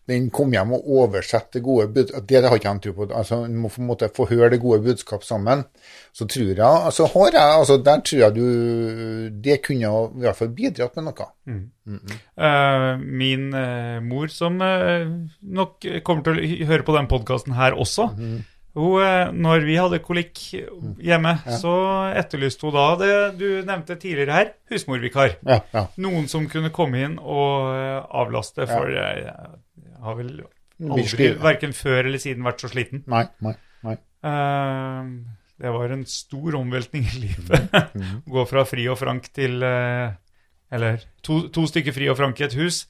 den 0.09 0.29
komme 0.33 0.57
hjem 0.57 0.73
og 0.77 0.89
oversette 1.01 1.57
det 1.57 1.63
gode 1.65 1.87
budskapet. 1.93 2.27
Det 2.29 2.41
har 2.45 2.57
ikke 2.57 2.69
jeg 2.71 2.81
tro 2.85 2.93
på. 2.97 3.07
Altså, 3.13 3.39
En 3.45 3.55
må 3.57 3.69
på 3.73 3.81
en 3.81 3.89
måte 3.91 4.09
få 4.13 4.27
høre 4.29 4.49
det 4.53 4.61
gode 4.61 4.81
budskap 4.85 5.23
sammen. 5.23 5.63
Så 6.13 6.25
tror 6.25 6.49
jeg, 6.49 6.57
altså 6.61 7.05
har 7.13 7.31
jeg, 7.33 7.53
altså 7.61 7.77
der 7.85 8.01
tror 8.01 8.19
jeg 8.19 8.35
du 8.35 9.29
Det 9.43 9.61
kunne 9.65 9.79
i 9.79 10.21
hvert 10.25 10.37
fall 10.37 10.49
bidratt 10.49 10.95
med 10.97 11.07
noe. 11.09 11.27
Eh, 12.37 12.91
min 12.99 13.47
uh, 13.53 14.01
mor, 14.03 14.27
som 14.33 14.57
uh, 14.61 15.07
nok 15.41 15.85
kommer 16.03 16.23
til 16.25 16.41
å 16.41 16.69
høre 16.71 16.85
på 16.87 16.95
den 16.97 17.09
podkasten 17.11 17.53
her 17.57 17.77
også 17.77 18.09
Mhm. 18.17 18.45
Hun, 18.77 19.01
eh, 19.01 19.31
Når 19.33 19.63
vi 19.65 19.77
hadde 19.79 19.99
kolikk 20.05 20.41
hjemme, 21.01 21.33
så 21.61 21.73
etterlyste 22.17 22.67
hun 22.67 22.75
da 22.75 22.87
det 23.01 23.15
du 23.39 23.47
nevnte 23.65 23.97
tidligere 23.97 24.35
her, 24.35 24.51
husmorvikar. 24.71 25.37
Ja, 25.47 25.61
ja. 25.73 25.87
Noen 26.03 26.29
som 26.31 26.45
kunne 26.51 26.69
komme 26.75 27.01
inn 27.07 27.17
og 27.17 27.71
eh, 27.73 28.03
avlaste, 28.21 28.67
for 28.69 28.91
jeg, 28.93 29.25
jeg 29.25 29.97
har 30.03 30.19
vel 30.19 30.35
aldri, 30.77 31.31
verken 31.41 31.73
før 31.73 32.05
eller 32.05 32.21
siden, 32.21 32.45
vært 32.45 32.61
så 32.61 32.69
sliten. 32.71 33.01
Nei, 33.09 33.25
nei, 33.41 33.55
nei. 33.87 33.97
Eh, 34.29 35.11
det 35.57 35.73
var 35.73 35.93
en 35.95 36.05
stor 36.05 36.59
omveltning 36.59 37.07
i 37.09 37.23
livet. 37.25 37.73
Gå 38.33 38.45
fra 38.49 38.65
Fri 38.69 38.85
og 38.91 38.99
Frank 39.01 39.31
til 39.33 39.63
eh, 39.65 40.13
Eller 40.69 41.01
to, 41.25 41.47
to 41.53 41.63
stykker 41.69 41.95
Fri 41.95 42.09
og 42.11 42.17
Frank 42.19 42.37
i 42.41 42.45
et 42.45 42.57
hus 42.59 42.83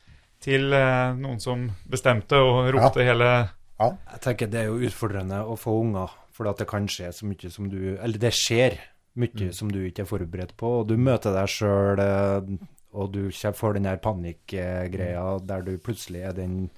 til 0.44 0.74
eh, 0.76 1.14
noen 1.18 1.40
som 1.42 1.68
bestemte 1.90 2.38
og 2.44 2.74
ropte 2.76 3.06
hele 3.08 3.30
Jeg 3.78 4.22
tenker 4.24 4.50
det 4.50 4.64
er 4.64 4.72
jo 4.72 4.82
utfordrende 4.88 5.44
å 5.46 5.58
få 5.60 5.76
unger, 5.84 6.14
for 6.34 6.50
at 6.50 6.62
det 6.62 6.70
kan 6.70 6.88
skje 6.90 7.12
så 7.14 7.28
mye 7.30 7.50
som 7.54 7.70
du 7.70 7.80
Eller 7.96 8.22
det 8.22 8.34
skjer 8.34 8.78
mye 9.18 9.52
som 9.54 9.70
du 9.74 9.80
ikke 9.86 10.04
er 10.04 10.10
forberedt 10.10 10.56
på, 10.58 10.80
og 10.82 10.90
du 10.90 10.96
møter 11.02 11.34
deg 11.34 11.50
sjøl, 11.50 12.02
og 12.98 13.12
du 13.14 13.22
får 13.34 13.78
den 13.78 13.88
der 13.90 14.02
panikkgreia 14.02 15.26
der 15.46 15.66
du 15.66 15.78
plutselig 15.82 16.22
er 16.30 16.38
den 16.38 16.70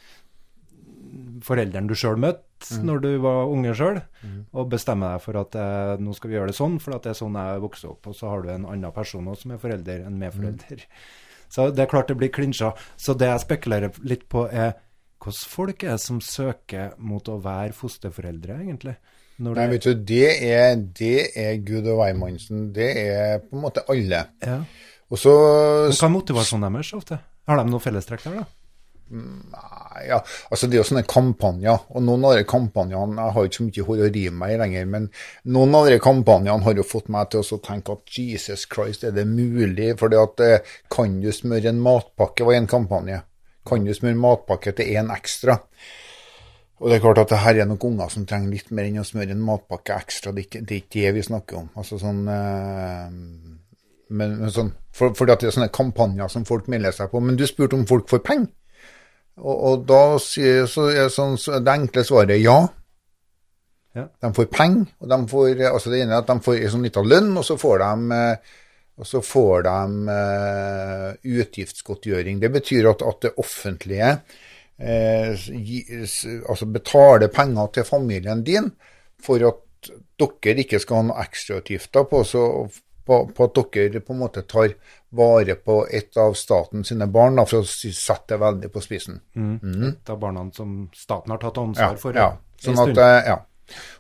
forelderen 1.44 1.88
du 1.88 1.96
sjøl 1.98 2.20
møtte 2.20 2.80
når 2.84 3.02
du 3.04 3.10
var 3.24 3.48
unge 3.48 3.72
sjøl, 3.76 4.02
og 4.52 4.70
bestemmer 4.72 5.16
deg 5.16 5.24
for 5.24 5.40
at 5.40 5.56
eh, 5.56 5.94
nå 6.04 6.12
skal 6.16 6.32
vi 6.32 6.36
gjøre 6.36 6.52
det 6.52 6.58
sånn, 6.58 6.76
for 6.84 6.96
at 6.96 7.06
det 7.06 7.14
er 7.14 7.20
sånn 7.22 7.38
jeg 7.40 7.64
vokste 7.64 7.92
opp. 7.94 8.10
Og 8.12 8.18
så 8.18 8.28
har 8.28 8.44
du 8.44 8.50
en 8.52 8.68
annen 8.68 8.92
person 8.96 9.28
også 9.32 9.48
som 9.48 9.54
er 9.56 9.62
forelder, 9.62 10.04
en 10.04 10.20
medforelder. 10.20 10.84
Så 11.50 11.70
det 11.72 11.86
er 11.86 11.92
klart 11.92 12.12
det 12.12 12.18
blir 12.20 12.32
klinsjer. 12.36 12.76
Så 13.00 13.16
det 13.18 13.30
jeg 13.32 13.46
spekulerer 13.46 13.96
litt 14.04 14.28
på, 14.30 14.44
er 14.52 14.76
hvilke 15.20 15.50
folk 15.52 15.84
er 15.84 15.96
det 15.96 16.04
som 16.04 16.20
søker 16.24 16.94
mot 16.98 17.28
å 17.28 17.40
være 17.44 17.76
fosterforeldre, 17.76 18.62
egentlig? 18.64 18.96
Når 19.40 19.56
Nei, 19.56 19.66
vet 19.72 19.88
du, 19.88 19.92
det 20.04 20.30
er, 20.44 20.76
det 21.00 21.30
er 21.40 21.60
Gud 21.64 21.88
og 21.88 22.02
hvermannsen. 22.02 22.70
Det 22.76 22.90
er 23.00 23.38
på 23.44 23.56
en 23.56 23.68
måte 23.68 23.86
alle. 23.92 24.26
ja. 24.44 24.62
Og 25.10 25.18
så 25.18 25.32
Men 25.34 25.96
Hva 25.98 26.06
er 26.06 26.12
motivasjonen 26.14 26.76
deres 26.78 26.94
ofte? 26.94 27.18
Har 27.50 27.58
de 27.58 27.72
noe 27.72 27.82
fellestrekk 27.82 28.28
der, 28.28 28.42
da? 28.44 28.60
Nei, 29.10 30.04
ja, 30.06 30.20
altså 30.52 30.68
Det 30.68 30.78
er 30.78 30.84
jo 30.84 30.90
sånne 30.92 31.02
kampanjer, 31.10 31.80
og 31.90 32.04
noen 32.06 32.28
av 32.30 32.36
de 32.38 32.44
kampanjene 32.46 33.18
Jeg 33.18 33.34
har 33.34 33.48
ikke 33.48 33.58
så 33.58 33.66
mye 33.66 33.86
hår 33.88 34.04
å 34.06 34.10
rive 34.14 34.34
meg 34.38 34.54
i 34.54 34.60
lenger, 34.62 34.86
men 34.94 35.08
noen 35.50 35.74
av 35.80 35.90
de 35.90 35.98
kampanjene 36.04 36.62
har 36.68 36.78
jo 36.78 36.86
fått 36.86 37.10
meg 37.10 37.32
til 37.34 37.42
å 37.42 37.60
tenke 37.66 37.96
at 37.98 38.20
Jesus 38.20 38.68
Christ, 38.70 39.08
er 39.08 39.16
det 39.18 39.26
mulig? 39.26 39.96
For 39.98 40.14
det 40.14 40.22
eh, 40.46 40.76
kan 40.94 41.18
du 41.24 41.32
smøre 41.34 41.74
en 41.74 41.82
matpakke, 41.82 42.46
var 42.46 42.60
en 42.60 42.70
kampanje. 42.70 43.24
Kan 43.70 43.86
du 43.86 43.94
smøre 43.96 44.18
matpakke 44.20 44.74
til 44.76 44.98
én 44.98 45.14
ekstra? 45.14 45.60
Og 46.80 46.88
det 46.88 46.98
er 46.98 47.04
klart 47.04 47.22
at 47.22 47.32
det 47.34 47.42
her 47.44 47.60
er 47.60 47.68
nok 47.68 47.84
unger 47.90 48.12
som 48.12 48.26
trenger 48.28 48.54
litt 48.56 48.70
mer 48.72 48.88
enn 48.88 49.02
å 49.02 49.08
smøre 49.08 49.36
en 49.36 49.44
matpakke 49.44 49.98
ekstra. 50.00 50.32
Det 50.36 50.46
er 50.48 50.78
ikke 50.80 50.92
det, 50.96 51.10
vi 51.18 51.26
snakker 51.28 51.60
om. 51.60 51.72
Altså 51.80 52.00
sånn 52.00 52.22
eh, 52.32 53.08
men, 54.10 54.38
men 54.40 54.54
sånn, 54.54 54.72
for, 54.96 55.14
fordi 55.18 55.34
at 55.34 55.44
det 55.44 55.50
er 55.50 55.58
sånne 55.58 55.74
kampanjer 55.76 56.32
som 56.32 56.48
folk 56.48 56.70
melder 56.72 56.96
seg 56.96 57.12
på. 57.12 57.22
Men 57.24 57.38
du 57.38 57.46
spurte 57.48 57.78
om 57.78 57.86
folk 57.90 58.10
får 58.10 58.24
penger. 58.26 58.50
Og, 59.40 59.56
og 59.56 59.84
da 59.88 60.04
sier 60.24 60.66
så 60.68 60.90
sånn, 61.14 61.38
så 61.40 61.62
det 61.64 61.76
enkle 61.76 62.04
svaret 62.08 62.36
er 62.36 62.42
ja. 62.42 62.58
Ja. 63.98 64.08
De 64.22 64.32
får 64.36 64.50
penger, 64.54 64.90
og 65.02 65.12
de 65.12 65.20
får 65.32 65.62
altså 65.70 65.92
det 65.92 66.02
ene 66.04 66.14
er 66.14 66.24
at 66.24 66.30
de 66.30 66.44
får 66.46 66.60
en 66.60 66.74
sånn 66.76 66.84
liten 66.86 67.08
lønn, 67.10 67.32
og 67.40 67.46
så 67.48 67.56
får 67.60 67.80
de, 67.82 68.18
eh, 68.18 68.58
og 69.00 69.08
så 69.08 69.22
får 69.24 69.64
de 69.64 70.14
eh, 70.14 71.08
utgiftsgodtgjøring. 71.40 72.42
Det 72.42 72.52
betyr 72.52 72.90
at, 72.92 73.04
at 73.08 73.22
det 73.24 73.34
offentlige 73.40 74.12
eh, 74.12 75.48
gi, 75.56 75.80
altså 76.44 76.68
betaler 76.68 77.32
penger 77.32 77.72
til 77.78 77.88
familien 77.88 78.44
din 78.44 78.72
for 79.24 79.44
at 79.48 79.92
dere 80.20 80.60
ikke 80.66 80.82
skal 80.84 81.00
ha 81.00 81.08
noen 81.08 81.24
ekstrautgifter 81.24 82.08
på, 82.12 82.24
så, 82.28 82.44
på, 83.08 83.20
på 83.36 83.48
at 83.48 83.60
dere 83.74 84.04
på 84.04 84.16
en 84.16 84.24
måte 84.26 84.44
tar 84.44 84.76
vare 85.16 85.56
på 85.56 85.80
et 85.88 86.18
av 86.20 86.36
staten 86.38 86.84
sine 86.86 87.08
barn, 87.10 87.40
da, 87.40 87.48
for 87.50 87.64
å 87.64 87.68
sette 87.68 88.36
det 88.36 88.42
veldig 88.44 88.72
på 88.74 88.84
spissen. 88.84 89.22
Et 89.90 90.12
av 90.12 90.20
barna 90.22 90.44
som 90.54 90.82
staten 90.94 91.34
har 91.34 91.42
tatt 91.42 91.58
ansvar 91.64 91.96
for 92.02 92.20
Ja, 92.20 92.34
sånn 92.62 92.84
at, 92.84 92.98
eh, 92.98 93.32
ja. 93.32 93.40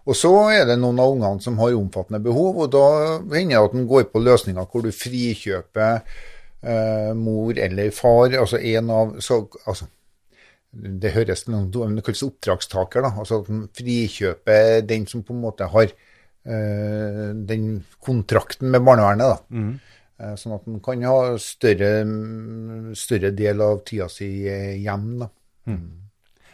Og 0.10 0.18
så 0.18 0.32
er 0.56 0.66
det 0.70 0.80
noen 0.80 1.00
av 1.02 1.14
ungene 1.14 1.44
som 1.44 1.60
har 1.62 1.78
omfattende 1.78 2.22
behov, 2.24 2.64
og 2.64 2.72
da 2.74 2.86
hender 3.36 3.56
det 3.56 3.62
at 3.62 3.78
en 3.78 3.88
går 3.90 4.10
på 4.10 4.24
løsninger 4.24 4.68
hvor 4.72 4.86
du 4.86 4.92
frikjøper 4.96 6.02
eh, 6.64 7.12
mor 7.18 7.58
eller 7.58 7.92
far, 7.96 8.34
altså 8.40 8.60
en 8.60 8.92
av 8.96 9.16
så, 9.24 9.44
altså, 9.66 9.90
Det 10.70 11.12
høres 11.16 11.46
det 11.50 12.04
kalles 12.06 12.24
oppdragstaker, 12.24 13.02
da. 13.02 13.14
Altså 13.18 13.42
at 13.42 13.48
man 13.50 13.70
frikjøper 13.74 14.82
den 14.86 15.08
som 15.10 15.24
på 15.26 15.34
en 15.34 15.42
måte 15.42 15.66
har 15.66 15.88
eh, 15.90 17.30
den 17.34 17.72
kontrakten 18.06 18.70
med 18.70 18.86
barnevernet, 18.86 19.26
da. 19.26 19.64
Eh, 20.20 20.36
sånn 20.36 20.58
at 20.58 20.68
man 20.68 20.82
kan 20.84 21.06
ha 21.08 21.38
større, 21.42 21.92
større 22.94 23.32
del 23.32 23.62
av 23.66 23.82
tida 23.88 24.10
si 24.12 24.30
hjem, 24.84 25.10
da. 25.24 25.30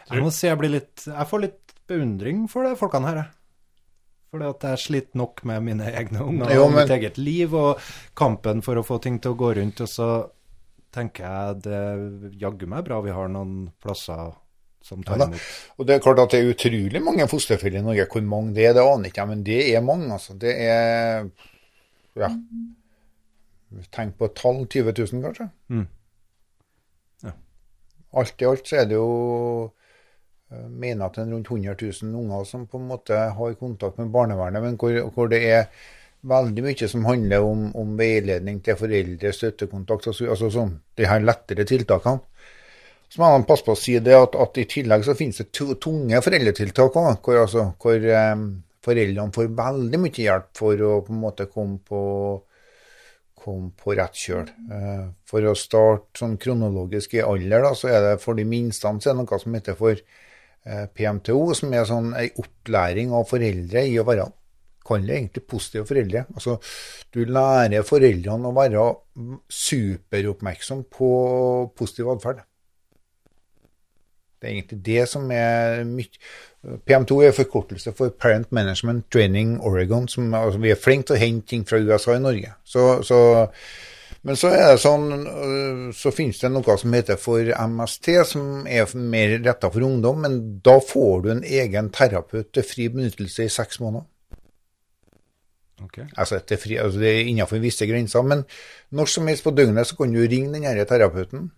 Jeg 0.06 0.22
må 0.22 0.30
si 0.30 0.46
jeg 0.46 0.58
blir 0.60 0.70
litt 0.70 1.06
Jeg 1.06 1.26
får 1.26 1.40
litt 1.42 1.65
beundring 1.88 2.46
for 2.50 2.66
de 2.66 2.76
folkene 2.78 3.10
her, 3.10 3.20
jeg. 3.22 3.32
Fordi 4.34 4.48
at 4.50 4.64
jeg 4.68 4.82
sliter 4.82 5.20
nok 5.20 5.44
med 5.48 5.62
mine 5.64 5.90
egne 5.96 6.24
unger 6.24 6.50
Jo, 6.52 6.64
og 6.66 6.72
mitt 6.74 6.90
eget 6.92 7.18
liv 7.20 7.54
og 7.56 7.84
kampen 8.18 8.62
for 8.64 8.76
å 8.76 8.84
få 8.84 8.98
ting 9.02 9.20
til 9.22 9.32
å 9.36 9.38
gå 9.38 9.52
rundt. 9.56 9.80
Og 9.84 9.88
så 9.88 10.08
tenker 10.92 11.24
jeg 11.28 11.62
det 11.66 11.84
jaggu 12.40 12.66
meg 12.68 12.84
bra 12.88 12.98
vi 13.04 13.14
har 13.14 13.30
noen 13.32 13.68
plasser 13.82 14.34
som 14.86 15.02
tar 15.06 15.18
Ja 15.18 15.28
imot. 15.30 15.46
Og 15.78 15.86
det 15.88 15.96
er 15.96 16.02
klart 16.04 16.20
at 16.22 16.34
det 16.34 16.40
er 16.42 16.52
utrolig 16.52 17.02
mange 17.02 17.26
fosterforeldre 17.30 17.82
i 17.82 17.86
Norge. 17.86 18.08
Hvor 18.12 18.26
mange 18.26 18.54
det 18.56 18.68
er, 18.68 18.76
det 18.76 18.84
aner 18.86 19.10
ikke 19.10 19.22
jeg, 19.22 19.30
men 19.32 19.44
det 19.46 19.60
er 19.74 19.86
mange, 19.86 20.10
altså. 20.18 20.36
Det 20.38 20.54
er 20.66 21.30
Ja. 22.16 22.30
Tenk 23.92 24.14
på 24.16 24.28
tall. 24.34 24.62
20 24.66 24.92
000, 24.94 25.22
kanskje. 25.24 25.48
Mm. 25.68 25.86
Ja. 27.26 27.32
Alt 28.16 28.42
i 28.42 28.46
alt 28.48 28.68
så 28.68 28.78
er 28.82 28.86
det 28.88 28.96
jo 28.96 29.08
mener 30.50 31.06
at 31.06 31.16
det 31.16 31.24
er 31.24 31.32
rundt 31.34 31.50
100 31.50 31.74
000 31.80 32.16
unger 32.20 32.44
som 32.46 32.66
på 32.70 32.78
en 32.78 32.88
måte 32.90 33.18
har 33.38 33.54
kontakt 33.58 33.98
med 33.98 34.12
barnevernet, 34.14 34.62
men 34.62 34.76
hvor, 34.78 34.98
hvor 35.14 35.30
det 35.32 35.42
er 35.48 35.64
veldig 36.26 36.64
mye 36.64 36.88
som 36.90 37.06
handler 37.06 37.44
om, 37.46 37.66
om 37.78 37.96
veiledning 37.98 38.60
til 38.64 38.78
foreldre, 38.78 39.32
støttekontakt, 39.34 40.08
altså, 40.10 40.30
altså 40.32 40.50
sånn, 40.54 40.72
de 40.98 41.08
her 41.08 41.22
lettere 41.24 41.66
tiltakene. 41.68 42.22
Så 43.06 43.20
må 43.22 43.28
man 43.30 43.46
passe 43.46 43.62
på 43.62 43.76
å 43.76 43.78
si 43.78 43.94
det 44.02 44.16
at, 44.18 44.34
at 44.34 44.58
i 44.58 44.66
tillegg 44.66 45.04
så 45.06 45.14
finnes 45.14 45.38
det 45.38 45.52
tunge 45.54 46.22
foreldretiltak 46.24 46.96
også, 46.98 47.20
hvor, 47.22 47.38
altså, 47.44 47.66
hvor 47.82 48.08
um, 48.34 48.48
foreldrene 48.82 49.34
får 49.34 49.52
veldig 49.60 50.00
mye 50.02 50.24
hjelp 50.24 50.50
for 50.58 50.82
å 50.82 50.92
på 51.06 51.14
en 51.14 51.22
måte 51.22 51.46
komme 51.50 51.78
på, 51.86 52.00
komme 53.46 53.70
på 53.78 53.94
rett 53.98 54.18
kjøl. 54.18 54.50
Eh, 54.74 55.06
for 55.26 55.46
å 55.46 55.54
starte 55.58 56.18
sånn 56.18 56.34
kronologisk 56.42 57.14
i 57.14 57.22
alder, 57.22 57.62
da, 57.68 57.72
så 57.78 57.92
er 57.94 58.00
det 58.08 58.14
for 58.22 58.38
de 58.38 58.46
minste 58.46 58.90
så 58.90 59.12
er 59.12 59.14
det 59.14 59.22
noe 59.22 59.40
som 59.42 59.54
heter 59.54 59.78
for 59.78 59.94
eh, 59.94 60.25
PMTO, 60.66 61.40
som 61.54 61.74
er 61.74 61.86
sånn 61.86 62.10
en 62.18 62.42
opplæring 62.42 63.12
av 63.14 63.28
foreldre 63.30 63.86
i 63.86 63.94
å 64.00 64.06
være 64.06 64.26
Kall 64.86 65.02
det 65.02 65.16
egentlig 65.16 65.42
positive 65.50 65.86
foreldre. 65.88 66.20
Altså, 66.34 66.60
du 67.14 67.24
lærer 67.26 67.86
foreldrene 67.86 68.50
å 68.50 68.54
være 68.54 68.84
superoppmerksom 69.50 70.84
på 70.94 71.08
positiv 71.74 72.12
atferd. 72.12 72.44
Det 74.36 74.46
er 74.46 74.52
egentlig 74.52 74.78
det 74.86 75.08
som 75.10 75.26
er 75.32 75.82
mye 75.88 76.76
PM2 76.86 77.18
er 77.24 77.34
forkortelse 77.34 77.92
for 77.96 78.14
Parent 78.20 78.52
Management 78.52 79.06
Training 79.12 79.56
Oregon. 79.64 80.08
Som, 80.08 80.34
altså, 80.34 80.60
vi 80.62 80.70
er 80.70 80.80
flinke 80.80 81.10
til 81.10 81.16
å 81.16 81.22
hente 81.24 81.50
ting 81.50 81.66
fra 81.66 81.80
USA 81.82 82.16
i 82.16 82.22
Norge. 82.22 82.52
Så, 82.64 82.86
så, 83.06 83.20
men 84.22 84.38
så 84.38 84.50
er 84.54 84.72
det 84.72 84.82
sånn, 84.82 85.10
øh, 85.12 85.82
så 85.94 86.12
finnes 86.14 86.40
det 86.40 86.50
noe 86.52 86.76
som 86.80 86.94
heter 86.96 87.18
for 87.20 87.46
MST, 87.46 88.10
som 88.32 88.66
er 88.66 88.88
mer 88.96 89.36
retta 89.44 89.70
for 89.70 89.86
ungdom. 89.86 90.24
Men 90.24 90.38
da 90.64 90.78
får 90.82 91.24
du 91.24 91.30
en 91.34 91.44
egen 91.44 91.90
terapeut 91.94 92.52
til 92.54 92.66
fri 92.66 92.88
benyttelse 92.92 93.46
i 93.46 93.52
seks 93.52 93.80
måneder. 93.84 94.06
Okay. 95.84 96.06
Altså, 96.16 96.40
fri, 96.56 96.78
altså 96.80 97.00
det 97.02 97.10
er 97.12 97.28
innenfor 97.28 97.60
visse 97.60 97.86
grenser, 97.86 98.24
men 98.24 98.46
når 98.96 99.10
som 99.12 99.26
helst 99.28 99.44
på 99.44 99.52
døgnet 99.52 99.86
så 99.86 99.98
kan 99.98 100.14
du 100.14 100.22
ringe 100.22 100.54
den 100.54 100.64
denne 100.64 100.86
terapeuten 100.88 101.50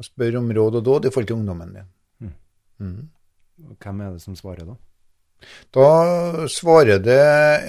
og 0.00 0.06
spørre 0.06 0.40
om 0.40 0.48
råd 0.56 0.78
og 0.80 0.84
dåd 0.86 1.08
i 1.08 1.12
forhold 1.12 1.28
til 1.28 1.36
ungdommen 1.36 1.74
din. 1.76 1.90
Og 3.68 3.76
Hvem 3.76 4.00
er 4.00 4.14
det 4.14 4.22
som 4.22 4.36
svarer 4.38 4.64
da? 4.64 4.78
Da 5.74 6.46
svarer 6.52 7.00
det 7.00 7.20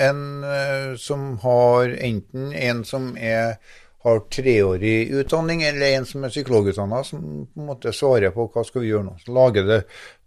en 0.08 0.44
eh, 0.44 0.96
som 1.00 1.38
har 1.44 1.94
enten 2.04 2.52
en 2.54 2.84
som 2.88 3.14
er, 3.18 3.60
har 4.02 4.24
treårig 4.34 5.12
utdanning, 5.14 5.62
eller 5.64 5.96
en 5.98 6.06
som 6.10 6.24
er 6.26 6.32
psykologutdanna, 6.34 7.04
som 7.06 7.22
på 7.46 7.62
en 7.62 7.68
måte 7.68 7.94
svarer 7.94 8.34
på 8.34 8.48
hva 8.50 8.64
skal 8.66 8.82
vi 8.82 8.90
gjøre 8.90 9.06
nå. 9.06 9.18
Så 9.22 9.36
lager 9.36 9.68
det, 9.68 9.80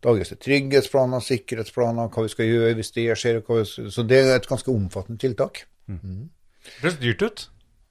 lages 0.07 0.31
det 0.31 0.39
trygghetsplaner, 0.47 1.25
sikkerhetsplaner, 1.27 2.11
hva 2.15 2.27
vi 2.27 2.31
skal 2.31 2.51
gjøre 2.51 2.77
hvis 2.79 2.93
det 2.95 3.09
skjer. 3.19 3.41
Vi, 3.49 3.89
så 3.91 4.05
det 4.07 4.21
er 4.21 4.37
et 4.37 4.47
ganske 4.51 4.71
omfattende 4.71 5.19
tiltak. 5.25 5.65
Det 5.89 6.85
høres 6.85 7.01
dyrt 7.03 7.25
ut. 7.27 7.49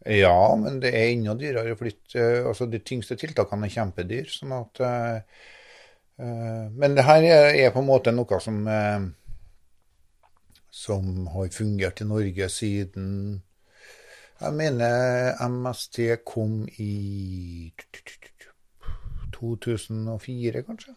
Ja, 0.09 0.55
men 0.59 0.79
det 0.83 0.91
er 0.91 1.09
enda 1.13 1.35
dyrere 1.39 1.75
å 1.75 1.79
flytte. 1.79 2.19
eh, 2.19 2.47
Altså, 2.47 2.65
de 2.67 2.79
tyngste 2.83 3.15
tiltakene 3.19 3.67
er 3.67 3.75
kjempedyr. 3.75 4.31
Sånn 4.31 4.55
at 4.55 4.81
eh, 4.83 5.19
eh, 6.19 6.63
Men 6.71 6.95
det 6.97 7.05
her 7.07 7.23
er, 7.23 7.51
er 7.55 7.75
på 7.75 7.83
en 7.83 7.91
måte 7.91 8.11
noe 8.15 8.39
som 8.43 8.63
som 10.73 11.27
har 11.29 11.51
fungert 11.53 12.01
i 12.01 12.05
Norge 12.09 12.47
siden 12.49 13.43
Jeg 14.41 14.55
mener 14.57 15.35
MST 15.47 15.99
kom 16.27 16.63
i 16.81 17.71
2004, 19.33 20.63
kanskje? 20.67 20.95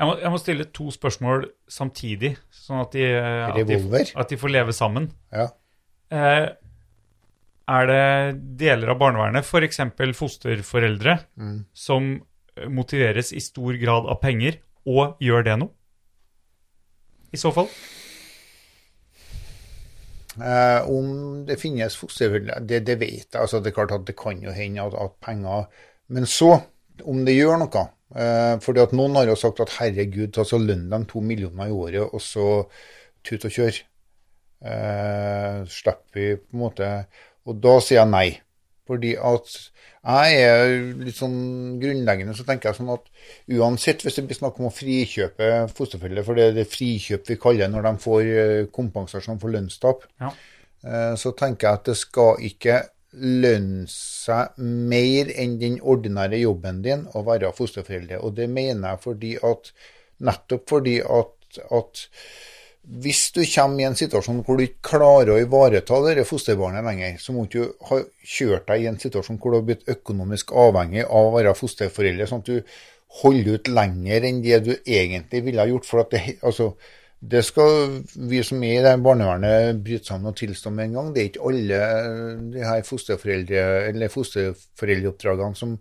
Jeg 0.00 0.08
må, 0.08 0.16
jeg 0.18 0.32
må 0.32 0.38
stille 0.40 0.66
to 0.74 0.88
spørsmål 0.94 1.46
samtidig, 1.70 2.34
sånn 2.54 2.82
at 2.82 2.94
de, 2.96 3.04
at 3.14 3.60
de, 3.68 4.02
at 4.18 4.32
de 4.32 4.38
får 4.40 4.52
leve 4.52 4.74
sammen. 4.74 5.10
Ja. 5.34 5.46
Eh, 6.10 6.48
er 7.70 7.86
det 7.86 8.04
deler 8.58 8.90
av 8.94 8.98
barnevernet, 8.98 9.46
f.eks. 9.46 9.78
fosterforeldre, 10.18 11.20
som 11.76 12.16
motiveres 12.68 13.30
i 13.32 13.40
stor 13.44 13.78
grad 13.78 14.08
av 14.10 14.18
penger, 14.22 14.58
og 14.90 15.20
gjør 15.22 15.46
det 15.46 15.56
noe? 15.60 15.70
I 17.30 17.38
så 17.38 17.52
fall? 17.54 17.68
Eh, 20.40 20.88
om 20.88 21.44
det 21.46 21.58
finnes 21.60 21.96
fosterforeldre, 22.00 22.60
det, 22.64 22.82
det 22.88 22.96
vet 23.00 23.26
jeg. 23.26 23.40
Altså, 23.40 23.60
det 23.60 23.72
er 23.72 23.76
klart 23.76 23.94
at 23.96 24.06
det 24.08 24.16
kan 24.18 24.40
jo 24.42 24.54
hende 24.54 24.86
at, 24.86 24.96
at 24.96 25.16
penger 25.22 25.66
Men 26.08 26.26
så, 26.26 26.56
om 27.06 27.24
det 27.26 27.36
gjør 27.36 27.60
noe 27.60 27.84
eh, 28.16 28.56
fordi 28.64 28.82
at 28.82 28.94
noen 28.96 29.18
har 29.20 29.30
jo 29.30 29.38
sagt 29.38 29.60
at 29.62 29.76
herregud, 29.78 30.32
altså 30.32 30.56
så 30.56 30.62
lønn 30.62 30.88
dem 30.90 31.06
to 31.10 31.22
millioner 31.22 31.70
i 31.70 31.74
året, 31.74 32.02
og 32.02 32.20
så 32.24 32.46
tut 33.26 33.44
og 33.46 33.54
kjør. 33.54 33.82
Eh, 34.60 35.60
slipper 35.70 36.16
vi 36.18 36.24
på 36.36 36.52
en 36.52 36.60
måte 36.60 36.88
Og 37.48 37.54
da 37.64 37.78
sier 37.80 38.02
jeg 38.02 38.10
nei. 38.10 38.26
Fordi 38.88 39.12
at 39.16 39.50
jeg 40.00 40.36
er 40.42 40.70
litt 41.04 41.16
sånn 41.18 41.76
grunnleggende 41.82 42.32
så 42.34 42.46
tenker 42.48 42.70
jeg 42.70 42.78
sånn 42.78 42.92
at 42.94 43.10
uansett 43.58 44.00
hvis 44.06 44.16
det 44.16 44.24
blir 44.30 44.38
snakk 44.38 44.56
om 44.60 44.70
å 44.70 44.72
frikjøpe 44.74 45.50
fosterforeldre, 45.76 46.24
for 46.26 46.38
det 46.38 46.46
er 46.48 46.56
det 46.56 46.64
frikjøp 46.72 47.28
vi 47.28 47.36
kaller 47.42 47.68
når 47.70 47.86
de 47.86 47.92
får 48.06 48.22
eh, 48.30 48.62
kompensasjon 48.72 49.38
for 49.42 49.52
lønnstap, 49.54 50.06
Ja. 50.24 50.32
eh, 50.84 51.12
så 51.20 51.34
tenker 51.36 51.68
jeg 51.68 51.80
at 51.82 51.90
det 51.92 51.96
skal 52.00 52.40
ikke 52.48 52.78
lønne 53.20 53.86
seg 53.90 54.56
mer 54.58 55.30
enn 55.34 55.58
den 55.60 55.80
ordinære 55.82 56.38
jobben 56.40 56.80
din 56.84 57.06
å 57.18 57.24
være 57.26 57.50
fosterforeldre. 57.56 58.20
Og 58.22 58.36
det 58.38 58.46
mener 58.48 58.92
jeg 58.94 59.02
fordi 59.02 59.32
at 59.42 59.72
nettopp 60.22 60.68
fordi 60.70 61.00
at, 61.02 61.60
at 61.74 62.06
hvis 62.82 63.26
du 63.36 63.42
kommer 63.44 63.82
i 63.82 63.86
en 63.86 63.96
situasjon 63.98 64.40
hvor 64.46 64.56
du 64.56 64.64
ikke 64.64 64.94
klarer 64.94 65.34
å 65.34 65.40
ivareta 65.42 65.98
dette 66.06 66.24
fosterbarnet 66.28 66.86
lenger, 66.86 67.18
så 67.20 67.34
må 67.36 67.44
du 67.52 67.60
ha 67.90 67.98
kjørt 68.24 68.70
deg 68.70 68.84
i 68.84 68.88
en 68.90 68.98
situasjon 69.00 69.38
hvor 69.40 69.52
du 69.52 69.58
har 69.60 69.66
blitt 69.68 69.90
økonomisk 69.92 70.54
avhengig 70.56 71.04
av 71.04 71.28
å 71.28 71.34
være 71.36 71.54
fosterforeldre, 71.58 72.28
sånn 72.30 72.42
at 72.42 72.48
du 72.48 72.72
holder 73.20 73.58
ut 73.58 73.68
lenger 73.68 74.26
enn 74.26 74.40
det 74.44 74.62
du 74.64 74.72
egentlig 74.78 75.42
ville 75.44 75.62
ha 75.62 75.68
gjort. 75.68 75.86
For 75.86 76.04
at 76.04 76.14
det, 76.14 76.22
altså, 76.46 76.72
det 77.20 77.42
skal 77.44 77.98
vi 78.30 78.38
som 78.46 78.62
er 78.64 78.78
i 78.78 78.84
det 78.84 78.94
barnevernet 79.04 79.82
bryte 79.84 80.08
sammen 80.08 80.30
og 80.30 80.36
tilstå 80.40 80.70
med 80.72 80.86
en 80.86 80.94
gang. 80.96 81.08
Det 81.12 81.20
er 81.20 81.26
ikke 81.28 81.42
alle 81.50 81.80
de 82.54 82.62
her 82.64 82.80
fosterforeldre, 82.88 83.64
eller 83.90 84.08
fosterforeldreoppdragene 84.14 85.58
som 85.58 85.74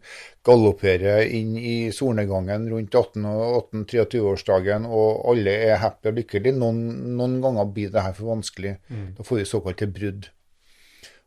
galopperer 0.44 1.30
inn 1.38 1.54
i 1.56 1.76
solnedgangen 1.96 2.68
rundt 2.74 2.92
18- 3.00 3.30
og 3.30 3.72
18-23-årsdagen, 3.72 4.88
og 4.92 5.24
alle 5.32 5.54
er 5.70 5.80
happy 5.80 6.12
og 6.12 6.20
lykkelige. 6.20 6.58
Noen, 6.60 6.84
noen 7.16 7.40
ganger 7.44 7.72
blir 7.72 7.94
det 7.94 8.04
her 8.04 8.18
for 8.18 8.34
vanskelig. 8.34 8.76
Da 9.18 9.24
får 9.24 9.40
vi 9.42 9.48
såkalte 9.48 9.88
brudd. 9.96 10.28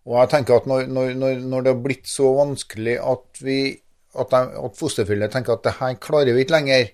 Og 0.04 0.16
jeg 0.18 0.32
tenker 0.34 0.58
at 0.60 0.66
når, 0.66 0.88
når, 0.90 1.12
når, 1.14 1.40
når 1.46 1.62
det 1.64 1.72
har 1.72 1.82
blitt 1.84 2.08
så 2.10 2.32
vanskelig 2.36 2.98
at 3.00 3.40
vi 3.46 3.58
at, 4.12 4.28
de- 4.34 4.64
at 4.66 4.76
fosterforeldre 4.76 5.28
tenker 5.32 5.54
at 5.56 5.64
det 5.64 5.78
her 5.78 5.94
klarer 6.02 6.34
vi 6.36 6.42
ikke 6.44 6.58
lenger, 6.58 6.90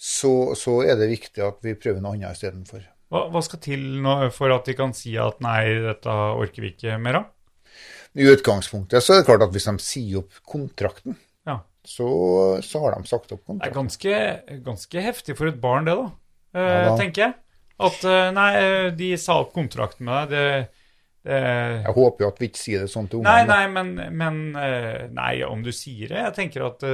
så, 0.00 0.30
så 0.56 0.78
er 0.86 0.96
det 0.96 1.10
viktig 1.10 1.42
at 1.44 1.58
vi 1.66 1.74
prøver 1.76 2.00
noe 2.00 2.16
annet 2.16 2.32
istedenfor. 2.38 2.86
Hva, 3.10 3.24
hva 3.34 3.42
skal 3.44 3.60
til 3.60 3.82
nå 4.00 4.14
for 4.32 4.54
at 4.54 4.68
de 4.70 4.74
kan 4.78 4.94
si 4.96 5.12
at 5.20 5.40
nei, 5.44 5.64
dette 5.84 6.14
orker 6.40 6.64
vi 6.64 6.70
ikke 6.72 6.96
mer 7.02 7.18
av? 7.20 7.28
I 8.18 8.26
utgangspunktet 8.32 9.04
så 9.04 9.14
er 9.14 9.20
det 9.20 9.26
klart 9.28 9.44
at 9.46 9.52
hvis 9.54 9.68
de 9.68 9.74
sier 9.84 10.22
opp 10.22 10.38
kontrakten, 10.48 11.18
Ja. 11.46 11.58
så, 11.86 12.08
så 12.64 12.80
har 12.86 12.96
de 12.96 13.10
sagt 13.10 13.34
opp 13.36 13.44
kontrakten. 13.44 13.60
Det 13.60 13.70
er 13.70 13.76
ganske, 13.76 14.62
ganske 14.66 15.04
heftig 15.04 15.36
for 15.38 15.50
et 15.52 15.60
barn, 15.62 15.86
det, 15.90 15.94
da. 16.00 16.08
Eh, 16.56 16.72
Ja 16.80 16.88
da. 16.88 16.96
tenker 16.98 17.26
jeg. 17.26 17.36
At 17.80 18.02
eh, 18.08 18.30
nei, 18.36 18.48
eh, 18.60 18.88
de 18.98 19.12
sa 19.20 19.38
opp 19.44 19.52
kontrakten 19.56 20.04
med 20.08 20.32
deg. 20.32 20.66
Det, 21.20 21.36
Jeg 21.84 21.92
håper 21.98 22.24
jo 22.24 22.28
at 22.32 22.38
vi 22.40 22.48
ikke 22.48 22.62
sier 22.62 22.80
det 22.86 22.88
sånn 22.94 23.08
til 23.12 23.20
Nei, 23.20 23.42
ungene. 23.42 23.52
nei, 23.52 23.64
men, 23.76 24.14
men 24.16 24.36
eh, 24.56 25.02
Nei, 25.12 25.34
om 25.44 25.60
du 25.60 25.68
sier 25.76 26.08
det 26.08 26.16
Jeg 26.22 26.32
tenker 26.38 26.64
at 26.70 26.84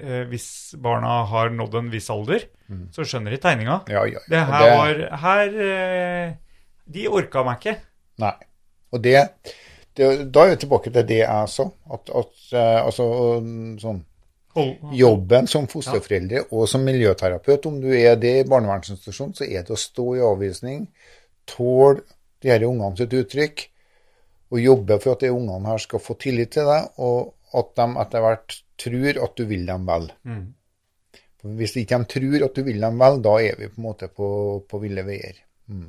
eh, 0.00 0.24
hvis 0.30 0.48
barna 0.82 1.20
har 1.30 1.52
nådd 1.54 1.78
en 1.80 1.92
viss 1.92 2.08
alder, 2.12 2.48
så 2.94 3.06
skjønner 3.06 3.34
de 3.34 3.38
tegninga. 3.42 3.78
Ja, 3.92 4.02
ja. 4.10 4.22
Det 4.26 4.42
her 4.48 4.52
her 4.58 4.74
var 4.74 5.20
Her 5.22 5.60
eh, 5.66 6.34
De 6.86 7.06
orka 7.08 7.44
meg 7.46 7.62
ikke. 7.62 7.76
Nei. 8.22 8.34
Og 8.94 9.02
det, 9.02 9.14
det 9.98 10.10
Da 10.34 10.44
er 10.44 10.54
vi 10.54 10.60
tilbake 10.64 10.90
til 10.90 11.06
det 11.06 11.22
jeg 11.22 11.52
sa. 11.52 11.68
At, 11.94 12.10
at 12.10 12.52
eh, 12.52 12.80
altså 12.82 13.08
sånn 13.82 14.04
Jobben 14.96 15.44
som 15.50 15.66
fosterforeldre 15.68 16.46
og 16.48 16.64
som 16.70 16.84
miljøterapeut, 16.86 17.66
om 17.68 17.74
du 17.82 17.90
er 17.92 18.14
det 18.16 18.30
i 18.38 18.46
barnevernsinstitusjon, 18.48 19.34
så 19.36 19.44
er 19.44 19.66
det 19.66 19.74
å 19.74 19.76
stå 19.76 20.06
i 20.16 20.22
avvisning, 20.24 20.86
tåle 21.44 22.06
de 22.40 22.48
her 22.48 22.64
ungene 22.64 22.96
sitt 22.96 23.12
uttrykk, 23.18 23.66
og 24.54 24.62
jobbe 24.62 24.96
for 25.02 25.12
at 25.12 25.26
de 25.26 25.32
ungene 25.34 25.68
her 25.68 25.82
skal 25.82 26.00
få 26.00 26.16
tillit 26.22 26.54
til 26.56 26.64
deg, 26.70 26.88
og 26.96 27.34
at 27.52 27.74
de 27.76 27.86
etter 28.00 28.24
hvert 28.24 28.56
tror 28.80 29.22
at 29.24 29.36
du 29.38 29.44
vil 29.48 29.66
dem 29.68 29.86
vel. 29.88 30.10
Mm. 30.28 30.46
Hvis 31.56 31.76
ikke 31.78 32.00
de 32.00 32.10
tror 32.10 32.46
at 32.48 32.56
du 32.56 32.64
vil 32.66 32.82
dem 32.82 32.98
vel, 33.00 33.20
da 33.24 33.36
er 33.42 33.60
vi 33.60 33.70
på 33.70 33.80
en 33.80 33.86
måte 33.86 34.08
på, 34.10 34.28
på 34.68 34.82
ville 34.82 35.04
veier. 35.06 35.38
Mm. 35.70 35.88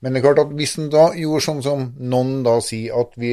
Men 0.00 0.12
det 0.12 0.20
er 0.20 0.26
klart 0.28 0.44
at 0.44 0.56
hvis 0.56 0.76
en 0.80 0.90
da 0.92 1.08
gjorde 1.16 1.44
sånn 1.46 1.62
som 1.64 1.86
noen 1.98 2.40
da 2.46 2.58
sier, 2.64 2.96
at 3.00 3.16
vi, 3.20 3.32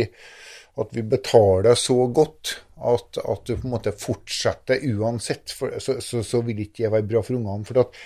at 0.79 0.93
vi 0.95 1.03
betaler 1.13 1.77
så 1.79 1.97
godt 2.15 2.55
at, 2.83 3.19
at 3.19 3.43
du 3.47 3.55
på 3.55 3.67
en 3.67 3.73
måte 3.75 3.93
fortsetter 3.95 4.83
uansett, 4.95 5.53
for, 5.55 5.75
så, 5.83 5.99
så, 6.03 6.23
så 6.25 6.41
vil 6.45 6.63
ikke 6.65 6.85
det 6.85 6.93
være 6.95 7.09
bra 7.11 7.23
for 7.25 7.37
ungene. 7.37 7.67
For 7.67 7.83
at 7.83 7.99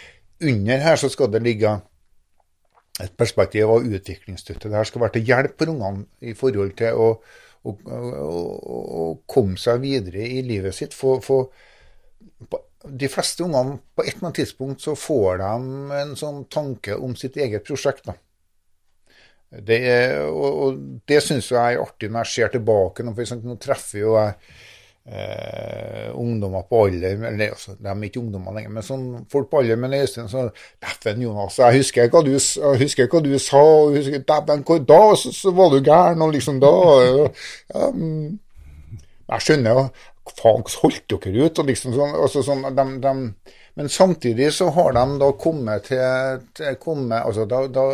under 0.48 0.84
her 0.84 1.00
så 1.00 1.10
skal 1.14 1.32
det 1.34 1.46
ligge 1.46 1.78
et 3.02 3.14
perspektiv 3.18 3.70
av 3.70 3.86
utviklingsstøtte. 3.86 4.70
Det 4.70 4.78
her 4.78 4.90
skal 4.90 5.04
være 5.06 5.18
til 5.18 5.30
hjelp 5.30 5.60
for 5.60 5.74
ungene 5.74 6.08
i 6.26 6.34
forhold 6.38 6.74
til 6.80 6.98
å, 6.98 7.10
å, 7.68 7.76
og, 8.28 8.70
og 9.02 9.18
komme 9.30 9.60
seg 9.62 9.82
videre 9.84 10.26
i 10.26 10.42
livet 10.46 10.76
sitt. 10.76 10.96
For, 10.98 11.22
for 11.26 11.52
de 12.88 13.10
fleste 13.12 13.44
ungene 13.46 13.80
på 13.96 14.06
et 14.06 14.16
eller 14.16 14.30
annet 14.30 14.40
tidspunkt 14.44 14.84
så 14.86 14.96
får 14.98 15.42
de 15.42 15.52
en 16.02 16.16
sånn 16.20 16.46
tanke 16.54 16.96
om 16.96 17.16
sitt 17.20 17.38
eget 17.42 17.66
prosjekt. 17.68 18.08
da. 18.08 18.18
Det 19.48 19.80
og, 20.28 20.48
og 20.48 20.80
det 21.08 21.22
syns 21.24 21.52
jeg 21.54 21.78
er 21.78 21.82
artig 21.82 22.10
når 22.12 22.26
jeg 22.26 22.34
ser 22.34 22.56
tilbake. 22.58 23.06
Nå 23.06 23.60
treffer 23.62 24.04
jo 24.04 24.18
jeg 24.20 24.36
eh, 25.08 26.10
ungdommer 26.14 26.66
på 26.70 26.84
alder 26.86 27.24
eller 27.30 27.54
altså, 27.56 27.76
De 27.80 27.90
er 27.90 28.04
ikke 28.04 28.22
ungdommer 28.22 28.58
lenger, 28.58 28.74
men 28.76 28.86
sånn 28.86 29.06
folk 29.32 29.50
på 29.52 29.62
alder 29.62 29.80
med 29.80 29.96
Øystein 29.98 30.28
så 30.32 30.48
Dæven, 30.84 31.24
Jonas, 31.24 31.60
jeg 31.62 31.80
husker 31.80 32.12
hva 32.12 32.24
du, 32.26 32.34
husker 32.84 33.10
hva 33.12 33.24
du 33.24 33.32
sa, 33.40 33.62
og 33.62 33.96
husker, 33.98 34.26
dæven, 34.28 34.66
da 34.90 35.02
så, 35.16 35.34
så 35.34 35.56
var 35.56 35.72
du 35.74 35.80
gæren, 35.82 36.22
og 36.26 36.36
liksom 36.36 36.62
da 36.64 36.74
ja, 36.92 37.90
mm, 37.94 38.38
Jeg 39.28 39.44
skjønner 39.44 39.76
jo 39.76 39.90
Faen, 40.38 40.66
holdt 40.82 41.06
dere 41.08 41.46
ut? 41.48 41.60
Og 41.62 41.70
liksom 41.70 41.94
sånn, 41.96 42.16
altså 42.20 42.42
sånn 42.44 42.66
de, 42.76 42.84
de, 43.00 43.12
men 43.80 43.92
samtidig 43.94 44.50
så 44.52 44.68
har 44.76 44.92
de 44.98 45.04
da 45.22 45.30
kommet 45.40 45.86
til, 45.88 46.42
til 46.58 46.76
kommet, 46.82 47.22
altså 47.22 47.46
da, 47.48 47.62
da 47.72 47.86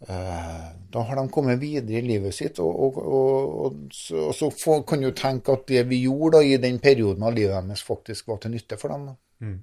Da 0.00 1.02
har 1.04 1.18
de 1.18 1.26
kommet 1.28 1.58
videre 1.60 1.98
i 1.98 2.06
livet 2.06 2.32
sitt, 2.32 2.58
og, 2.64 2.78
og, 2.86 3.00
og, 3.04 3.74
og 4.16 4.30
så, 4.32 4.48
får, 4.48 4.78
kan 4.88 5.04
du 5.04 5.10
tenke 5.12 5.52
at 5.52 5.66
det 5.68 5.82
vi 5.90 5.98
gjorde 6.06 6.38
da, 6.38 6.44
i 6.46 6.56
den 6.62 6.78
perioden 6.80 7.26
av 7.28 7.36
livet 7.36 7.52
deres, 7.52 7.84
faktisk 7.84 8.30
var 8.32 8.40
til 8.40 8.54
nytte 8.54 8.78
for 8.80 8.94
dem. 8.94 9.10
Mm. 9.44 9.58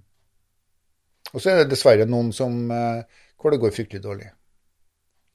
Og 1.34 1.42
så 1.42 1.52
er 1.52 1.64
det 1.64 1.72
dessverre 1.74 2.06
noen 2.08 2.30
som, 2.36 2.60
eh, 2.72 3.24
hvor 3.42 3.54
det 3.54 3.60
går 3.64 3.74
fryktelig 3.76 4.04
dårlig. 4.04 4.30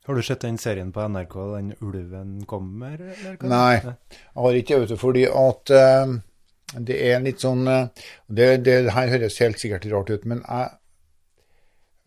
Har 0.05 0.15
du 0.15 0.23
sett 0.23 0.41
den 0.43 0.59
serien 0.59 0.91
på 0.93 1.03
NRK, 1.09 1.35
den 1.57 1.75
'Ulven 1.81 2.47
kommer'? 2.47 2.95
Eller? 2.95 3.37
Nei. 3.43 3.75
Jeg 3.75 4.43
har 4.45 4.53
ikke 4.59 4.81
det, 4.81 4.99
fordi 4.99 5.25
at 5.31 5.71
uh, 5.71 6.15
det 6.75 6.97
er 7.07 7.23
litt 7.23 7.45
sånn 7.45 7.69
uh, 7.69 7.87
det, 8.27 8.65
det 8.67 8.91
her 8.97 9.13
høres 9.15 9.39
helt 9.39 9.63
sikkert 9.63 9.87
rart 9.93 10.11
ut, 10.11 10.25
men 10.27 10.43
jeg 10.43 10.73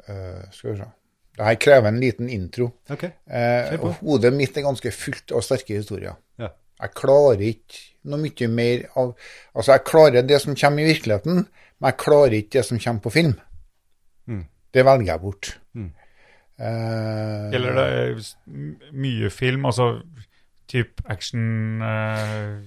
uh, 0.10 0.44
Skal 0.52 0.74
vi 0.74 0.78
se. 0.82 0.90
Det 1.36 1.44
her 1.44 1.58
krever 1.60 1.92
en 1.92 2.00
liten 2.00 2.30
intro. 2.32 2.70
Okay. 2.90 3.12
Eh, 3.28 3.76
hodet 4.00 4.32
mitt 4.34 4.56
er 4.58 4.64
ganske 4.64 4.92
fullt 4.96 5.34
av 5.36 5.44
sterke 5.44 5.76
historier. 5.76 6.16
Ja. 6.40 6.54
Jeg 6.82 6.94
klarer 6.96 7.44
ikke 7.44 7.82
noe 8.12 8.22
mye 8.22 8.48
mer 8.52 8.86
av 9.00 9.14
Altså, 9.56 9.72
jeg 9.74 9.86
klarer 9.88 10.28
det 10.28 10.40
som 10.44 10.56
kommer 10.56 10.84
i 10.84 10.90
virkeligheten, 10.94 11.46
men 11.80 11.90
jeg 11.92 12.00
klarer 12.00 12.38
ikke 12.40 12.60
det 12.60 12.66
som 12.70 12.80
kommer 12.80 13.04
på 13.04 13.14
film. 13.16 13.36
Mm. 14.28 14.46
Det 14.74 14.86
velger 14.86 15.12
jeg 15.12 15.24
bort. 15.24 15.52
Mm. 15.76 15.92
Eh, 16.56 17.52
Gjelder 17.52 17.80
det 17.82 17.88
eh, 18.08 18.90
mye 18.96 19.30
film, 19.34 19.66
altså 19.68 19.90
type 20.72 21.04
action 21.12 21.82
eh, 21.84 22.58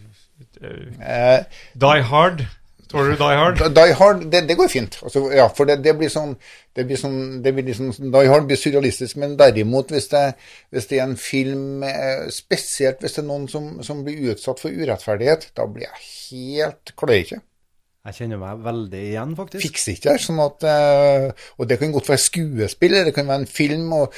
eh, 0.61 1.01
eh, 1.01 1.45
Die 1.75 2.03
Hard? 2.11 2.45
Tror 2.89 3.11
du 3.11 3.19
Die 3.21 3.37
Hard? 3.37 3.61
Die 3.77 3.95
Hard, 3.99 4.23
det, 4.33 4.43
det 4.49 4.57
går 4.57 4.71
fint. 4.73 4.99
Altså, 5.05 5.27
ja, 5.37 5.49
for 5.53 5.69
det, 5.69 5.81
det 5.85 5.93
blir 5.99 6.09
sånn 6.13 6.33
det 6.79 6.87
blir 6.87 7.01
sånn, 7.01 7.41
det 7.43 7.53
blir 7.57 7.67
liksom, 7.67 7.91
Die 8.15 8.31
Hard 8.31 8.47
blir 8.49 8.59
surrealistisk, 8.61 9.19
men 9.19 9.35
derimot 9.41 9.91
hvis 9.93 10.09
det, 10.13 10.23
hvis 10.71 10.87
det 10.87 11.01
er 11.01 11.09
en 11.09 11.19
film 11.19 11.83
eh, 11.85 12.29
Spesielt 12.33 13.03
hvis 13.03 13.17
det 13.17 13.25
er 13.25 13.29
noen 13.29 13.49
som, 13.51 13.71
som 13.85 14.05
blir 14.07 14.31
utsatt 14.33 14.63
for 14.63 14.73
urettferdighet, 14.73 15.51
da 15.59 15.67
blir 15.67 15.89
jeg 15.89 16.05
helt 16.07 16.95
Klarer 16.99 17.25
ikke. 17.25 17.41
Jeg 18.09 18.17
kjenner 18.23 18.41
meg 18.41 18.61
veldig 18.65 19.01
igjen, 19.11 19.33
faktisk. 19.37 19.65
Fikser 19.67 19.97
ikke 19.97 20.13
det. 20.13 20.21
Sånn 20.25 20.39
at, 20.41 20.65
eh, 20.71 21.49
og 21.59 21.69
det 21.69 21.81
kan 21.81 21.93
godt 21.93 22.09
være 22.09 22.25
skuespill, 22.25 22.95
eller 22.95 23.11
det 23.11 23.17
kan 23.17 23.29
være 23.29 23.45
en 23.45 23.51
film. 23.59 23.91
og 24.01 24.15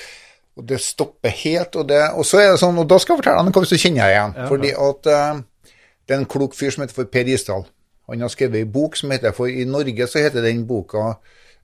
og 0.59 0.67
det 0.69 0.81
stopper 0.83 1.33
helt, 1.45 1.77
og, 1.79 1.87
det, 1.89 2.01
og 2.19 2.27
så 2.27 2.41
er 2.43 2.49
det 2.51 2.61
sånn, 2.61 2.77
og 2.83 2.89
da 2.91 2.99
skal 3.01 3.15
jeg 3.15 3.21
fortelle 3.23 3.45
deg 3.47 3.55
hva 3.55 3.63
hvis 3.65 3.71
du 3.71 3.81
kjenner 3.81 4.03
deg 4.03 4.15
igjen. 4.17 4.33
Ja, 4.37 4.49
fordi 4.51 4.73
at 4.87 5.09
eh, 5.09 5.77
det 6.05 6.17
er 6.17 6.21
en 6.21 6.27
klok 6.29 6.57
fyr 6.59 6.75
som 6.75 6.83
heter 6.85 6.97
for 6.99 7.09
Per 7.09 7.31
Isdal. 7.31 7.63
Han 8.11 8.27
har 8.27 8.33
skrevet 8.33 8.65
en 8.65 8.73
bok 8.75 8.99
som 8.99 9.13
heter 9.15 9.35
for 9.37 9.51
I 9.51 9.65
Norge 9.69 10.07
så 10.11 10.23
heter 10.25 10.45
den 10.45 10.67
boka 10.67 11.17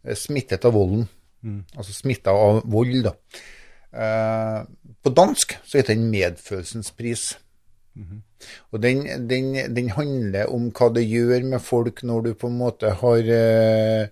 eh, 0.05 0.14
'Smittet 0.14 0.64
av 0.64 0.74
volden'. 0.74 1.09
Altså 1.77 1.93
smitta 1.94 2.31
av 2.35 2.62
vold, 2.66 3.05
da. 3.06 3.12
Eh, 3.97 4.62
på 5.02 5.12
dansk 5.14 5.59
så 5.64 5.78
heter 5.78 5.94
den 5.94 6.10
'Medfølelsens 6.10 6.93
pris'. 6.97 7.36
Og 8.73 8.82
den, 8.82 9.06
den, 9.28 9.55
den 9.77 9.90
handler 9.97 10.51
om 10.52 10.70
hva 10.70 10.90
det 10.93 11.06
gjør 11.09 11.47
med 11.48 11.62
folk 11.64 12.02
når 12.02 12.27
du 12.27 12.35
på 12.35 12.51
en 12.51 12.59
måte 12.59 12.90
har 13.01 13.31
eh, 13.32 14.02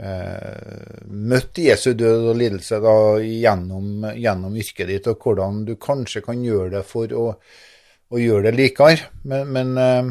eh, 0.00 1.02
møtt 1.04 1.60
Jesu 1.60 1.92
død 1.92 2.30
og 2.30 2.38
lidelse 2.40 2.80
da, 2.80 2.94
gjennom, 3.20 4.06
gjennom 4.16 4.56
yrket 4.56 4.88
ditt, 4.88 5.10
og 5.12 5.20
hvordan 5.20 5.66
du 5.68 5.74
kanskje 5.76 6.24
kan 6.24 6.40
gjøre 6.44 6.78
det 6.78 6.84
for 6.88 7.12
å, 7.12 7.26
å 8.08 8.22
gjøre 8.22 8.48
det 8.48 8.56
likere. 8.56 9.10
Men, 9.28 9.52
men 9.52 9.76
eh, 9.84 10.10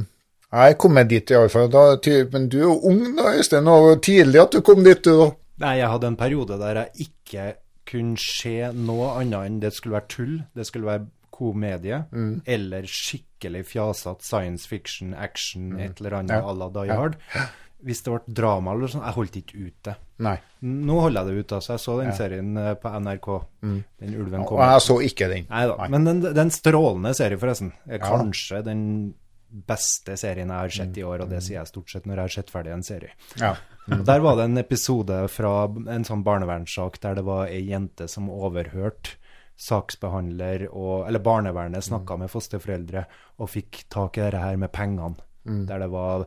jeg 0.51 0.71
er 0.71 0.77
kommet 0.81 1.07
dit 1.09 1.30
iallfall. 1.31 1.69
Men 2.34 2.49
du 2.49 2.57
er 2.57 2.63
jo 2.67 2.80
ung 2.89 3.15
da, 3.17 3.34
Øystein, 3.38 3.67
og 3.67 4.01
tidlig 4.01 4.41
at 4.41 4.51
du 4.51 4.61
kom 4.61 4.84
dit, 4.84 5.01
du 5.03 5.11
da. 5.26 5.31
Nei, 5.59 5.77
jeg 5.77 5.89
hadde 5.91 6.07
en 6.07 6.15
periode 6.15 6.57
der 6.59 6.76
jeg 6.85 7.09
ikke 7.09 7.47
kunne 7.89 8.17
se 8.21 8.71
noe 8.73 9.09
annet 9.19 9.45
enn 9.49 9.59
det 9.59 9.73
skulle 9.73 9.97
være 9.97 10.07
tull, 10.07 10.35
det 10.55 10.65
skulle 10.69 10.85
være 10.85 11.07
komedie, 11.39 12.05
Mm. 12.11 12.41
eller 12.45 12.81
skikkelig 12.84 13.65
fjasete 13.65 14.23
science 14.23 14.67
fiction, 14.67 15.13
action, 15.13 15.80
et 15.80 15.99
eller 16.01 16.11
annet 16.19 16.31
Mm. 16.31 16.43
Ja. 16.43 16.51
à 16.51 16.57
la 16.57 16.69
Die 16.69 16.88
Ja. 16.88 16.95
Hard. 16.95 17.15
Hvis 17.84 18.03
det 18.03 18.11
ble 18.11 18.34
drama 18.35 18.71
eller 18.73 18.88
sånn, 18.88 19.05
jeg 19.05 19.13
holdt 19.15 19.35
ikke 19.38 19.67
ut 19.67 19.84
det. 19.84 19.95
Nei. 20.19 20.38
Nå 20.61 20.99
holder 21.01 21.26
jeg 21.26 21.27
det 21.35 21.39
ut, 21.45 21.51
altså. 21.53 21.69
Jeg 21.73 21.80
så 21.80 21.97
den 21.97 22.05
Ja. 22.07 22.11
Mm. 22.11 22.17
serien 22.17 22.57
eh, 22.57 22.73
på 22.76 22.89
NRK, 22.99 23.45
den 23.61 24.15
ulven 24.15 24.41
Og 24.41 24.47
kommer. 24.47 24.71
jeg 24.71 24.81
så 24.81 24.99
ikke 25.01 25.30
den. 25.34 25.47
Nei 25.49 25.65
da, 25.67 25.88
men 25.88 26.03
den, 26.05 26.21
den 26.35 26.49
strålende 26.51 27.13
serien, 27.15 27.39
forresten. 27.39 27.71
Ja. 27.88 27.97
kanskje 27.99 28.63
den 28.65 29.13
beste 29.49 30.15
serien 30.17 30.47
jeg 30.49 30.57
har 30.57 30.69
sett 30.69 30.89
Mm. 30.95 30.97
i 30.99 31.03
år, 31.03 31.21
og 31.21 31.30
det 31.30 31.41
sier 31.43 31.57
jeg 31.59 31.67
stort 31.67 31.89
sett 31.89 32.05
når 32.05 32.15
jeg 32.15 32.21
har 32.21 32.35
sett 32.35 32.49
ferdig 32.51 32.73
en 32.73 32.84
serie. 32.84 33.11
Ja. 33.38 33.55
Og 33.91 34.05
Der 34.05 34.19
var 34.19 34.35
det 34.35 34.43
en 34.45 34.57
episode 34.57 35.27
fra 35.30 35.65
en 35.65 36.03
sånn 36.05 36.23
barnevernssak 36.23 36.99
der 37.01 37.15
det 37.15 37.23
var 37.26 37.47
ei 37.47 37.61
jente 37.67 38.07
som 38.07 38.30
overhørte 38.30 39.15
saksbehandler 39.59 40.67
og 40.71 41.07
Eller 41.07 41.19
barnevernet 41.19 41.84
snakka 41.84 42.17
med 42.17 42.30
fosterforeldre 42.31 43.05
og 43.39 43.49
fikk 43.49 43.84
tak 43.89 44.17
i 44.17 44.21
dette 44.21 44.39
her 44.43 44.57
med 44.57 44.71
pengene. 44.71 45.15
Der 45.45 45.80
det 45.80 45.89
var 45.89 46.26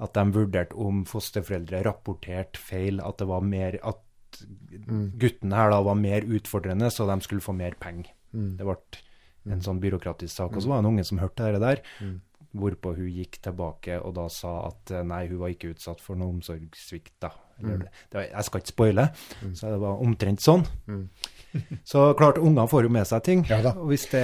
at 0.00 0.14
de 0.14 0.24
vurderte 0.32 0.74
om 0.74 1.04
fosterforeldre 1.04 1.82
rapporterte 1.84 2.58
feil, 2.58 3.00
at 3.04 3.18
det 3.18 3.26
var 3.28 3.40
mer 3.44 3.76
at 3.84 4.00
gutten 5.20 5.52
her 5.52 5.70
da 5.70 5.82
var 5.84 5.94
mer 5.94 6.22
utfordrende, 6.24 6.88
så 6.90 7.06
de 7.06 7.20
skulle 7.20 7.44
få 7.44 7.52
mer 7.54 7.74
penger. 7.78 8.10
Det 8.32 8.64
ble 8.64 8.76
en 9.52 9.60
sånn 9.60 9.80
byråkratisk 9.82 10.32
sak. 10.34 10.56
Og 10.56 10.62
så 10.62 10.68
var 10.70 10.80
det 10.80 10.86
en 10.86 10.92
unge 10.94 11.04
som 11.04 11.18
hørte 11.18 11.52
det 11.52 11.60
der, 11.60 11.82
hvorpå 12.52 12.94
hun 12.96 13.08
gikk 13.08 13.38
tilbake 13.42 13.98
og 14.00 14.14
da 14.16 14.26
sa 14.32 14.52
at 14.68 14.92
eh, 14.92 15.04
nei, 15.08 15.24
hun 15.30 15.40
var 15.40 15.52
ikke 15.54 15.72
utsatt 15.72 16.02
for 16.04 16.18
noe 16.20 16.34
omsorgssvikt. 16.34 17.14
da. 17.22 17.32
Var, 17.62 17.86
jeg 18.26 18.44
skal 18.44 18.62
ikke 18.62 18.72
spoile, 18.72 19.06
så 19.54 19.70
det 19.70 19.78
var 19.82 20.02
omtrent 20.02 20.42
sånn. 20.42 20.66
Så 21.84 22.14
klart, 22.16 22.38
unger 22.40 22.66
får 22.66 22.86
jo 22.86 22.90
med 22.94 23.04
seg 23.04 23.24
ting. 23.26 23.42
Ja 23.44 23.58
og 23.74 23.90
hvis 23.90 24.06
det 24.08 24.22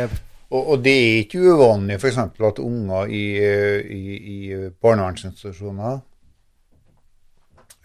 Og, 0.49 0.63
og 0.73 0.79
det 0.81 0.95
er 0.97 1.19
ikke 1.21 1.43
uvanlig 1.45 1.99
f.eks. 1.99 2.17
at 2.17 2.61
unger 2.65 3.11
i, 3.13 3.25
i, 3.37 4.17
i 4.17 4.39
barnevernsinstitusjoner 4.81 5.99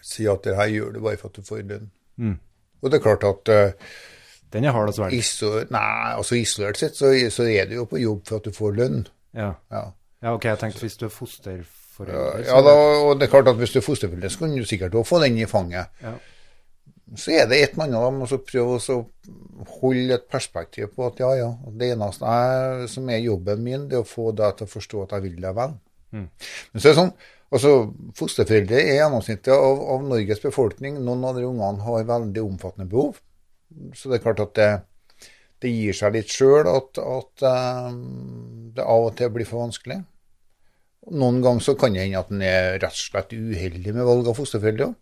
sier 0.04 0.32
at 0.32 0.46
det 0.46 0.56
her 0.56 0.72
gjør 0.72 0.94
du 0.94 1.00
bare 1.04 1.20
for 1.20 1.28
at 1.28 1.36
du 1.36 1.44
får 1.44 1.60
lønn. 1.68 1.90
Mm. 2.16 2.38
Og 2.80 2.90
det 2.90 2.98
er 2.98 3.04
klart 3.04 3.24
at 3.28 3.52
uh, 3.52 3.92
Den 4.52 4.64
er 4.64 4.72
hard. 4.76 4.92
Iso, 5.12 5.50
nei, 5.72 6.14
altså 6.14 6.38
isolert 6.38 6.78
sett 6.78 6.96
så, 6.96 7.10
så 7.32 7.46
er 7.48 7.68
du 7.68 7.78
jo 7.80 7.86
på 7.90 8.00
jobb 8.00 8.24
for 8.28 8.40
at 8.40 8.48
du 8.48 8.54
får 8.54 8.76
lønn. 8.78 9.00
Ja. 9.34 9.54
Ja. 9.72 9.84
Ja, 10.24 10.32
OK, 10.32 10.46
jeg 10.48 10.60
tenkte 10.60 10.86
hvis 10.86 10.96
du 10.96 11.04
er 11.04 11.12
fosterforelder 11.12 12.46
Ja, 12.46 12.60
da, 12.64 12.76
og 13.04 13.18
det 13.20 13.26
er 13.26 13.32
klart 13.34 13.50
at 13.50 13.58
Hvis 13.60 13.74
du 13.74 13.82
er 13.82 13.84
fosterforelder, 13.84 14.32
så 14.32 14.44
kan 14.44 14.54
du 14.56 14.64
sikkert 14.64 14.96
også 14.96 15.10
få 15.10 15.20
den 15.20 15.36
i 15.38 15.48
fanget. 15.50 15.92
Ja. 16.02 16.14
Så 17.20 17.34
er 17.36 17.48
det 17.50 17.58
et 17.60 17.74
eller 17.76 17.98
annet 17.98 18.16
med 18.16 18.32
å 18.32 18.38
prøve 18.40 18.78
å 18.80 18.96
holde 19.82 20.16
et 20.16 20.24
perspektiv 20.32 20.94
på 20.96 21.04
at 21.10 21.20
ja, 21.20 21.34
ja, 21.36 21.50
det 21.76 21.90
eneste 21.92 22.24
jeg, 22.24 22.88
som 22.94 23.10
er 23.12 23.20
jobben 23.20 23.60
min, 23.66 23.84
det 23.90 23.98
er 23.98 24.06
å 24.06 24.08
få 24.08 24.30
deg 24.36 24.56
til 24.56 24.66
å 24.66 24.72
forstå 24.72 25.02
at 25.04 25.12
jeg 25.18 25.26
vil 25.26 25.36
deg 25.44 25.58
vel. 25.58 25.76
Mm. 26.14 26.24
Men 26.24 26.80
så 26.80 26.88
er 26.88 26.88
det 26.88 27.00
sånn, 27.02 27.12
altså 27.54 27.74
Fosterforeldre 28.16 28.80
er 28.80 28.98
gjennomsnittet 29.02 29.52
av, 29.52 29.84
av 29.92 30.08
Norges 30.08 30.40
befolkning. 30.42 30.96
Noen 31.04 31.28
av 31.28 31.36
de 31.36 31.44
ungene 31.44 31.84
har 31.84 32.08
veldig 32.08 32.46
omfattende 32.46 32.88
behov. 32.88 33.20
Så 33.92 34.08
det 34.08 34.18
er 34.18 34.24
klart 34.24 34.42
at 34.46 34.56
det, 34.56 34.70
det 35.60 35.76
gir 35.76 36.00
seg 36.00 36.16
litt 36.16 36.32
sjøl 36.32 36.64
at, 36.72 37.04
at 37.04 37.46
um, 37.92 38.72
det 38.74 38.88
av 38.88 39.10
og 39.10 39.16
til 39.20 39.32
blir 39.36 39.48
for 39.48 39.66
vanskelig. 39.66 40.00
Noen 41.12 41.42
ganger 41.44 41.60
så 41.60 41.74
kan 41.76 41.92
det 41.92 42.06
hende 42.06 42.18
at 42.22 42.30
en 42.32 42.42
er 42.42 42.78
rett 42.80 42.94
og 42.94 43.00
slett 43.02 43.32
uheldig 43.36 43.92
med 43.92 44.06
valg 44.08 44.28
av 44.30 44.38
fosterforeldre. 44.38 44.94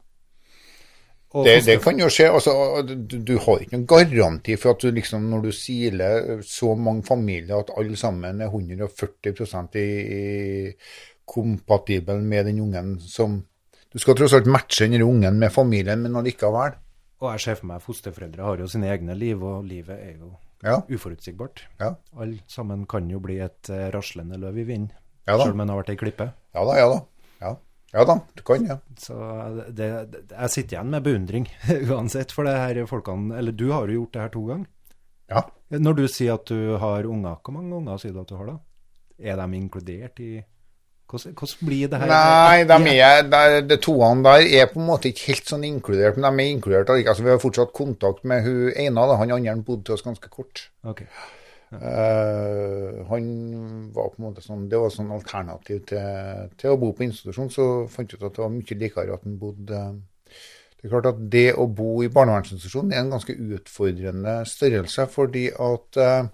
Det, 1.33 1.53
det 1.65 1.79
kan 1.81 1.97
jo 1.97 2.09
skje. 2.12 2.27
altså, 2.29 2.53
du, 2.85 3.15
du 3.24 3.37
har 3.41 3.62
ikke 3.62 3.79
noen 3.79 3.87
garanti 3.89 4.57
for 4.61 4.74
at 4.74 4.83
du 4.85 4.91
liksom, 4.93 5.31
når 5.31 5.47
du 5.47 5.53
siler 5.57 6.43
så 6.45 6.74
mange 6.77 7.07
familier, 7.09 7.62
at 7.62 7.70
alle 7.81 7.97
sammen 7.97 8.43
er 8.45 8.51
140 8.53 9.79
i, 9.81 9.87
i 10.19 10.74
kompatibel 11.24 12.20
med 12.20 12.51
den 12.51 12.61
ungen 12.61 12.99
som 13.01 13.41
Du 13.93 13.99
skal 14.01 14.16
tross 14.16 14.33
alt 14.33 14.47
matche 14.49 14.87
den 14.89 15.03
ungen 15.05 15.39
med 15.39 15.53
familien, 15.53 16.01
men 16.01 16.16
allikevel. 16.16 16.73
Og 17.20 17.27
jeg 17.35 17.41
ser 17.45 17.59
for 17.59 17.69
meg 17.69 17.83
fosterforeldre 17.85 18.43
har 18.47 18.61
jo 18.62 18.69
sine 18.73 18.89
egne 18.89 19.12
liv, 19.15 19.43
og 19.45 19.65
livet 19.69 19.99
er 20.01 20.15
jo 20.19 20.31
Ja. 20.65 20.79
uforutsigbart. 20.89 21.61
Ja. 21.81 21.95
Alle 22.16 22.39
sammen 22.49 22.87
kan 22.87 23.09
jo 23.11 23.19
bli 23.20 23.37
et 23.45 23.69
eh, 23.70 23.91
raslende 23.93 24.39
løv 24.41 24.59
i 24.59 24.65
vinden, 24.65 24.91
Ja 25.28 25.36
da. 25.36 25.44
selv 25.44 25.55
om 25.55 25.62
en 25.65 25.73
har 25.73 25.81
vært 25.82 25.93
ei 25.94 25.99
klippe. 26.01 26.28
Ja 26.55 26.65
da, 26.66 26.77
ja 26.78 26.86
da. 26.90 27.01
Ja, 27.43 27.53
ja 27.93 28.05
da, 28.09 28.16
du 28.35 28.44
kan 28.47 28.66
ja. 28.66 28.78
Så 28.99 29.16
det, 29.69 29.89
det, 30.12 30.23
jeg 30.32 30.55
sitter 30.55 30.77
igjen 30.77 30.94
med 30.94 31.07
beundring 31.07 31.49
uansett 31.93 32.35
for 32.35 32.49
det 32.49 32.57
her 32.59 32.85
folkene 32.90 33.39
Eller 33.39 33.55
du 33.55 33.69
har 33.70 33.90
jo 33.90 34.03
gjort 34.03 34.16
det 34.16 34.24
her 34.24 34.32
to 34.35 34.47
ganger. 34.51 34.70
Ja. 35.32 35.44
Når 35.73 36.01
du 36.01 36.07
sier 36.11 36.36
at 36.36 36.49
du 36.51 36.77
har 36.81 37.09
unger, 37.09 37.39
hvor 37.40 37.55
mange 37.57 37.77
unger 37.78 38.01
sier 38.01 38.15
du 38.15 38.23
at 38.24 38.32
du 38.32 38.36
har 38.36 38.51
da? 38.51 38.57
Er 39.23 39.39
de 39.39 39.61
inkludert 39.61 40.19
i 40.20 40.32
Hvordan, 41.12 41.35
hvordan 41.36 41.66
blir 41.69 41.89
det 41.93 41.99
her? 42.01 42.09
Nei, 42.09 42.65
de 42.65 42.93
er, 42.97 43.27
der, 43.28 43.59
de 43.69 43.77
toene 43.85 44.24
der 44.24 44.47
er 44.62 44.70
på 44.70 44.81
en 44.81 44.86
måte 44.89 45.11
ikke 45.11 45.27
helt 45.28 45.51
sånn 45.51 45.66
inkludert, 45.69 46.16
men 46.16 46.24
de 46.24 46.44
er 46.47 46.55
inkludert. 46.55 46.93
Altså, 46.94 47.27
vi 47.27 47.28
har 47.35 47.43
fortsatt 47.43 47.74
kontakt 47.77 48.24
med 48.24 48.47
hun 48.47 48.70
ene, 48.73 49.05
han 49.20 49.35
andre 49.36 49.59
bodde 49.61 49.85
til 49.85 49.99
oss 49.99 50.07
ganske 50.07 50.31
kort. 50.32 50.70
Ok. 50.89 51.05
Eh, 51.73 53.07
han 53.09 53.93
var 53.93 54.11
på 54.12 54.19
en 54.19 54.27
måte 54.27 54.43
sånn, 54.44 54.69
Det 54.69 54.77
var 54.77 54.90
sånn 54.93 55.12
alternativ 55.15 55.85
til, 55.89 56.49
til 56.61 56.74
å 56.74 56.81
bo 56.81 56.90
på 56.93 57.07
institusjon. 57.07 57.51
Så 57.53 57.69
fant 57.93 58.12
jeg 58.12 58.20
ut 58.20 58.27
at 58.28 58.36
det 58.36 58.44
var 58.44 58.53
mye 58.53 58.78
likere 58.82 59.16
at 59.16 59.24
han 59.24 59.39
bodde 59.40 59.81
Det 60.77 60.89
er 60.89 60.93
klart 60.93 61.09
at 61.12 61.23
det 61.32 61.47
å 61.55 61.69
bo 61.70 62.03
i 62.03 62.11
barnevernsinstitusjon 62.12 62.93
er 62.93 63.05
en 63.05 63.15
ganske 63.15 63.36
utfordrende 63.55 64.40
størrelse, 64.51 65.07
fordi 65.07 65.44
at 65.55 65.99
uh, 66.03 66.27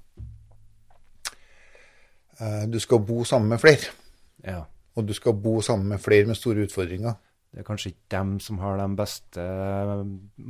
eh, 2.40 2.64
du 2.72 2.78
skal 2.80 3.02
bo 3.04 3.26
sammen 3.28 3.52
med 3.52 3.60
flere. 3.60 3.92
Ja. 4.40 4.62
Og 4.96 5.04
du 5.04 5.12
skal 5.12 5.36
bo 5.36 5.58
sammen 5.60 5.92
med 5.92 6.00
flere 6.00 6.26
med 6.26 6.40
store 6.40 6.64
utfordringer. 6.64 7.20
Det 7.48 7.62
er 7.62 7.64
kanskje 7.64 7.90
ikke 7.94 8.12
dem 8.12 8.32
som 8.44 8.58
har 8.60 8.76
de 8.76 8.86
beste 8.96 9.40
eh, 9.42 9.92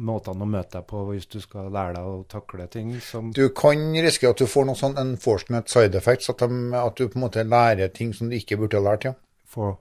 måtene 0.09 0.43
å 0.45 0.49
møte 0.51 0.81
deg 0.81 0.87
på 0.91 1.05
hvis 1.13 1.29
du 1.31 1.37
skal 1.41 1.69
lære 1.71 1.95
deg 1.95 2.09
å 2.11 2.17
takle 2.27 2.67
ting 2.73 2.91
som 3.05 3.29
Du 3.35 3.45
kan 3.55 3.85
risikere 3.95 4.35
at 4.35 4.41
du 4.43 4.51
får 4.51 4.67
noen 4.67 4.81
sånn 4.81 4.99
enforcement 4.99 5.71
side 5.71 5.95
effects, 5.99 6.31
at, 6.33 6.43
de, 6.43 6.73
at 6.75 6.99
du 6.99 7.07
på 7.07 7.21
en 7.21 7.25
måte 7.29 7.45
lærer 7.47 7.93
ting 7.95 8.11
som 8.17 8.29
du 8.29 8.35
ikke 8.37 8.59
burde 8.59 8.81
ha 8.81 8.91
lært. 8.91 9.07
ja. 9.07 9.15
for, 9.47 9.79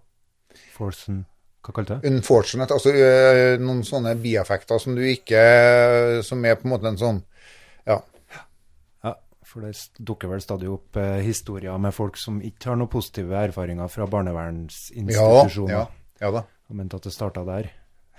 Forsen 0.78 1.24
Hva 1.66 1.74
kalte 1.74 1.98
du 1.98 2.06
det? 2.06 2.12
Unfortunate, 2.14 2.78
altså 2.78 2.94
noen 3.64 3.82
sånne 3.86 4.14
bieffekter 4.22 4.80
som 4.82 4.96
du 4.98 5.02
ikke 5.06 5.42
Som 6.26 6.46
er 6.46 6.56
på 6.58 6.70
en 6.70 6.74
måte 6.76 6.92
en 6.92 7.02
sånn 7.02 7.24
Ja. 7.90 7.98
Ja, 9.04 9.16
for 9.46 9.66
det 9.66 9.74
dukker 9.98 10.30
vel 10.32 10.44
stadig 10.46 10.70
opp 10.70 11.02
eh, 11.02 11.18
historier 11.26 11.82
med 11.82 11.98
folk 11.98 12.22
som 12.22 12.38
ikke 12.46 12.72
har 12.72 12.78
noen 12.80 12.94
positive 12.94 13.42
erfaringer 13.42 13.90
fra 13.90 14.06
barnevernsinstitusjoner. 14.12 15.74
Ja, 15.74 15.82
ja, 15.82 16.22
ja 16.22 16.32
da. 16.38 16.46
Og 16.68 16.76
mente 16.76 17.00
at 17.00 17.08
det 17.08 17.16
starta 17.16 17.44
der. 17.48 17.70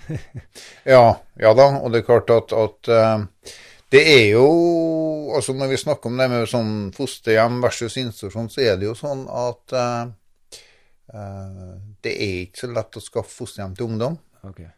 Ja, 0.95 1.19
ja 1.37 1.55
da. 1.59 1.67
Og 1.83 1.93
det 1.93 2.03
er 2.03 2.07
klart 2.07 2.31
at, 2.31 2.53
at 2.55 2.89
øh, 2.89 3.25
det 3.93 4.03
er 4.05 4.27
jo 4.37 4.49
altså 5.35 5.53
Når 5.53 5.67
vi 5.69 5.77
snakker 5.77 6.11
om 6.11 6.19
det 6.21 6.29
med 6.31 6.49
sånn 6.49 6.73
fosterhjem 6.97 7.61
versus 7.65 7.97
institusjon, 8.01 8.49
så 8.53 8.63
er 8.65 8.79
det 8.81 8.89
jo 8.89 8.95
sånn 8.97 9.27
at 9.29 9.75
uh, 9.77 10.09
det 12.05 12.15
er 12.15 12.37
ikke 12.47 12.63
så 12.63 12.71
lett 12.73 12.97
å 12.97 13.03
skaffe 13.05 13.35
fosterhjem 13.43 13.75
til 13.77 13.91
ungdom. 13.91 14.17
Okay. 14.49 14.71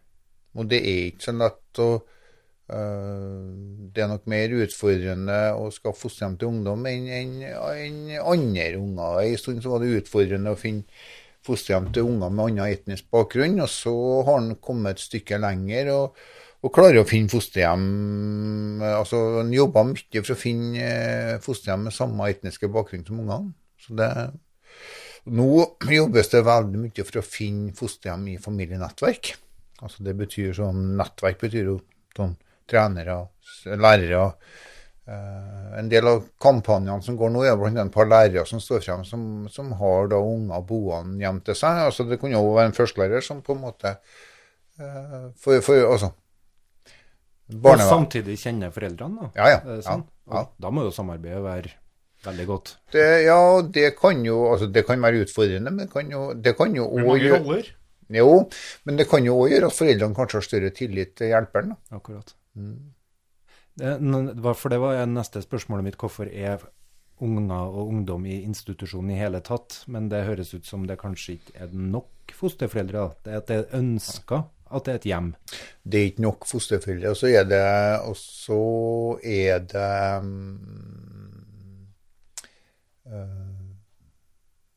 Og 0.59 0.66
det 0.70 0.80
er 0.82 1.05
ikke 1.12 1.28
så 1.28 1.34
lett 1.38 1.82
å 1.82 1.88
uh, 2.01 3.47
Det 3.94 4.02
er 4.02 4.10
nok 4.10 4.26
mer 4.30 4.56
utfordrende 4.64 5.38
å 5.55 5.70
skaffe 5.74 6.09
fosterhjem 6.09 6.36
til 6.40 6.51
ungdom 6.51 6.86
enn 6.90 7.06
enn- 7.20 7.47
enn 7.47 8.02
andre 8.18 8.68
unger. 8.78 9.22
En 9.22 9.38
stund 9.42 9.62
så 9.62 9.74
var 9.74 9.84
det 9.84 10.02
utfordrende 10.02 10.55
å 10.55 10.59
finne 10.59 10.86
fosterhjem 11.47 11.89
til 11.95 12.09
unger 12.09 12.33
med 12.35 12.45
annen 12.51 12.75
etnisk 12.75 13.09
bakgrunn, 13.12 13.61
og 13.62 13.71
så 13.73 13.95
har 14.27 14.39
han 14.39 14.55
kommet 14.62 14.99
et 14.99 15.05
stykke 15.05 15.41
lenger 15.41 15.91
og, 15.95 16.21
og 16.61 16.75
klarer 16.77 17.03
å 17.03 17.09
finne 17.09 17.33
fosterhjem. 17.33 17.87
Altså, 18.91 19.23
Han 19.39 19.53
jobber 19.55 19.89
mye 19.93 20.23
for 20.23 20.35
å 20.35 20.41
finne 20.41 20.85
eh, 20.85 21.37
fosterhjem 21.43 21.89
med 21.89 21.97
samme 21.97 22.29
etniske 22.33 22.69
bakgrunn 22.73 23.07
som 23.07 23.23
ungene. 23.23 23.55
Så 23.81 23.97
det, 23.97 24.11
nå 25.33 25.51
jobbes 25.89 26.33
det 26.33 26.45
veldig 26.47 26.83
mye 26.83 27.07
for 27.07 27.21
å 27.21 27.27
finne 27.27 27.73
fosterhjem 27.77 28.29
i 28.35 28.41
familienettverk. 28.41 29.35
Altså 29.81 30.05
det 30.05 30.15
betyr 30.19 30.53
sånn, 30.57 30.91
Nettverk 30.99 31.41
betyr 31.41 31.71
jo 31.73 31.79
sånn 32.17 32.35
trenere, 32.69 33.23
lærere. 33.65 34.35
Eh, 35.11 35.78
en 35.81 35.89
del 35.91 36.07
av 36.07 36.20
kampanjene 36.43 37.03
som 37.03 37.16
går 37.19 37.31
nå, 37.35 37.43
er 37.49 37.57
blant 37.59 37.78
et 37.82 37.93
par 37.95 38.07
lærere 38.11 38.45
som 38.47 38.61
står 38.62 38.82
frem, 38.85 39.05
som, 39.09 39.23
som 39.51 39.73
har 39.81 40.07
da 40.12 40.19
unger 40.23 40.62
boende 40.69 41.19
hjem 41.24 41.41
til 41.47 41.57
seg. 41.59 41.81
Altså 41.89 42.05
Det 42.07 42.20
kunne 42.20 42.37
jo 42.39 42.53
være 42.55 42.70
en 42.70 42.77
førstelærer 42.77 43.24
som 43.27 43.41
på 43.47 43.57
en 43.57 43.62
måte 43.65 43.95
eh, 44.78 45.31
for, 45.41 45.61
for, 45.66 45.87
altså, 45.97 46.12
Og 47.51 47.62
barnevern. 47.65 47.89
samtidig 47.91 48.37
kjenne 48.39 48.70
foreldrene, 48.74 49.24
da. 49.24 49.31
Ja, 49.41 49.49
ja. 49.57 49.61
Ja, 49.66 49.81
sånn? 49.89 50.05
ja. 50.31 50.45
Da 50.62 50.70
må 50.70 50.85
jo 50.87 50.93
samarbeidet 50.95 51.43
være 51.43 51.73
veldig 52.28 52.47
godt. 52.47 52.74
Det, 52.95 53.07
ja, 53.24 53.41
det 53.65 53.89
kan 53.99 54.23
jo 54.27 54.39
altså 54.53 54.69
det 54.70 54.85
kan 54.87 55.01
være 55.03 55.24
utfordrende, 55.24 55.70
men 55.73 55.87
det 55.87 55.93
kan 55.95 56.11
jo, 56.12 56.27
det 56.37 56.55
kan 56.59 56.74
jo 56.77 56.87
også 56.93 57.19
gjøre. 57.24 57.61
Jo, 58.11 58.31
men 58.85 58.97
det 58.99 59.07
kan 59.11 59.23
jo 59.27 59.37
òg 59.43 59.53
gjøre 59.55 59.69
at 59.70 59.77
foreldrene 59.77 60.15
kanskje 60.19 60.39
har 60.41 60.47
større 60.47 60.70
tillit 60.74 61.12
til 61.19 61.31
hjelperen. 61.32 61.73
da. 61.74 61.97
Akkurat. 61.99 62.32
Mm. 62.59 62.70
Det, 62.70 62.78
n- 62.78 62.89
det 62.91 62.91
var- 62.91 63.59
for 63.78 64.68
det 64.72 64.80
var 64.82 65.06
neste 65.06 65.42
spørsmålet 65.42 65.84
mitt. 65.86 65.98
Hvorfor 66.01 66.28
er 66.28 66.64
unger 67.20 67.68
og 67.68 67.88
ungdom 67.88 68.24
i 68.26 68.42
institusjon 68.42 69.10
i 69.10 69.18
hele 69.20 69.40
tatt? 69.40 69.84
Men 69.86 70.09
det 70.09 70.24
høres 70.26 70.55
ut 70.55 70.66
som 70.66 70.86
det 70.88 70.98
kanskje 71.01 71.38
ikke 71.38 71.59
er 71.66 71.74
nok 71.74 72.34
fosterforeldre. 72.36 73.10
Er 73.26 73.40
at 73.42 73.48
det 73.48 73.60
er 73.60 73.78
ønska 73.78 74.44
at 74.70 74.86
det 74.86 74.92
er 74.92 75.01
et 75.01 75.09
hjem. 75.10 75.30
Det 75.82 76.01
er 76.01 76.10
ikke 76.10 76.24
nok 76.26 76.47
fosterforeldre. 76.47 77.10
Og 77.10 77.18
så 77.18 77.30
er 77.30 77.47
det, 77.48 77.62
og 78.06 78.16
så 78.16 78.60
er 79.26 79.59
det 79.72 79.94
eh, 83.10 83.48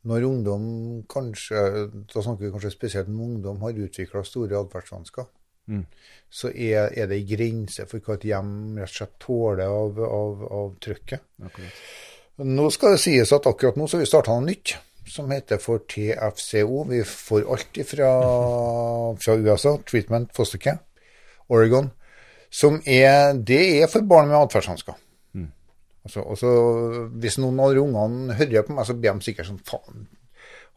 Når 0.03 0.25
ungdom 0.27 0.65
kanskje, 1.07 1.59
da 2.13 2.21
snakker 2.21 2.45
vi 2.45 2.51
kanskje 2.51 2.73
spesielt 2.73 3.07
om 3.07 3.21
ungdom, 3.21 3.61
har 3.61 3.77
utvikla 3.85 4.23
store 4.27 4.57
atferdsvansker, 4.59 5.29
Mm. 5.63 5.83
så 6.27 6.49
er, 6.51 6.89
er 6.91 7.07
det 7.07 7.21
en 7.21 7.27
grense 7.29 7.85
for 7.87 8.03
hva 8.03 8.17
et 8.17 8.25
hjem 8.27 8.49
rett 8.81 8.89
og 8.89 8.97
slett 8.97 9.13
tåler 9.23 9.69
av, 9.71 10.01
av, 10.03 10.41
av 10.59 10.73
trykket. 10.83 11.23
Akkurat. 11.45 11.77
Nå 12.43 12.65
skal 12.73 12.95
det 12.95 13.03
sies 13.03 13.31
at 13.35 13.47
akkurat 13.47 13.77
nå 13.77 13.87
så 13.87 13.95
har 13.95 14.03
vi 14.03 14.09
starta 14.09 14.35
noe 14.35 14.47
nytt 14.49 14.73
som 15.07 15.31
heter 15.31 15.61
for 15.61 15.83
TFCO. 15.87 16.83
Vi 16.89 17.03
får 17.07 17.45
alt 17.53 17.79
fra, 17.87 18.11
fra 19.23 19.37
USA, 19.37 19.77
Treatment 19.87 20.33
Foster 20.35 20.59
Care, 20.59 20.81
Oregon, 21.53 21.91
som 22.51 22.81
er, 22.83 23.37
det 23.37 23.61
er 23.83 23.91
for 23.91 24.05
barn 24.07 24.31
med 24.31 24.39
atferdsvansker. 24.41 24.99
Altså, 26.03 26.19
og 26.19 27.13
hvis 27.23 27.37
noen 27.39 27.61
av 27.63 27.77
ungene 27.79 28.35
hører 28.35 28.65
på 28.67 28.75
meg, 28.75 28.87
så 28.87 28.95
blir 28.97 29.13
de 29.13 29.23
sikkert 29.23 29.49
sånn 29.49 29.61
faen. 29.67 30.07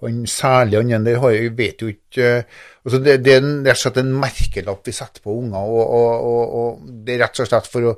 Han 0.04 0.26
særlig 0.28 0.82
han 0.82 1.06
der 1.06 1.20
har 1.22 1.32
jeg 1.32 1.54
vet 1.56 1.82
jo 1.82 1.88
ikke 1.88 2.30
altså 2.84 2.98
det, 3.00 3.16
det 3.24 3.32
er 3.38 3.46
rett 3.64 3.78
og 3.78 3.80
slett 3.80 4.00
en 4.02 4.14
merkelapp 4.20 4.86
vi 4.86 4.92
setter 4.92 5.24
på 5.24 5.36
unger, 5.40 5.68
og, 5.72 5.84
og, 5.96 6.26
og, 6.30 6.56
og 6.60 7.04
det 7.06 7.16
er 7.16 7.22
rett 7.24 7.40
og 7.40 7.48
slett 7.48 7.70
for 7.72 7.90
å 7.90 7.94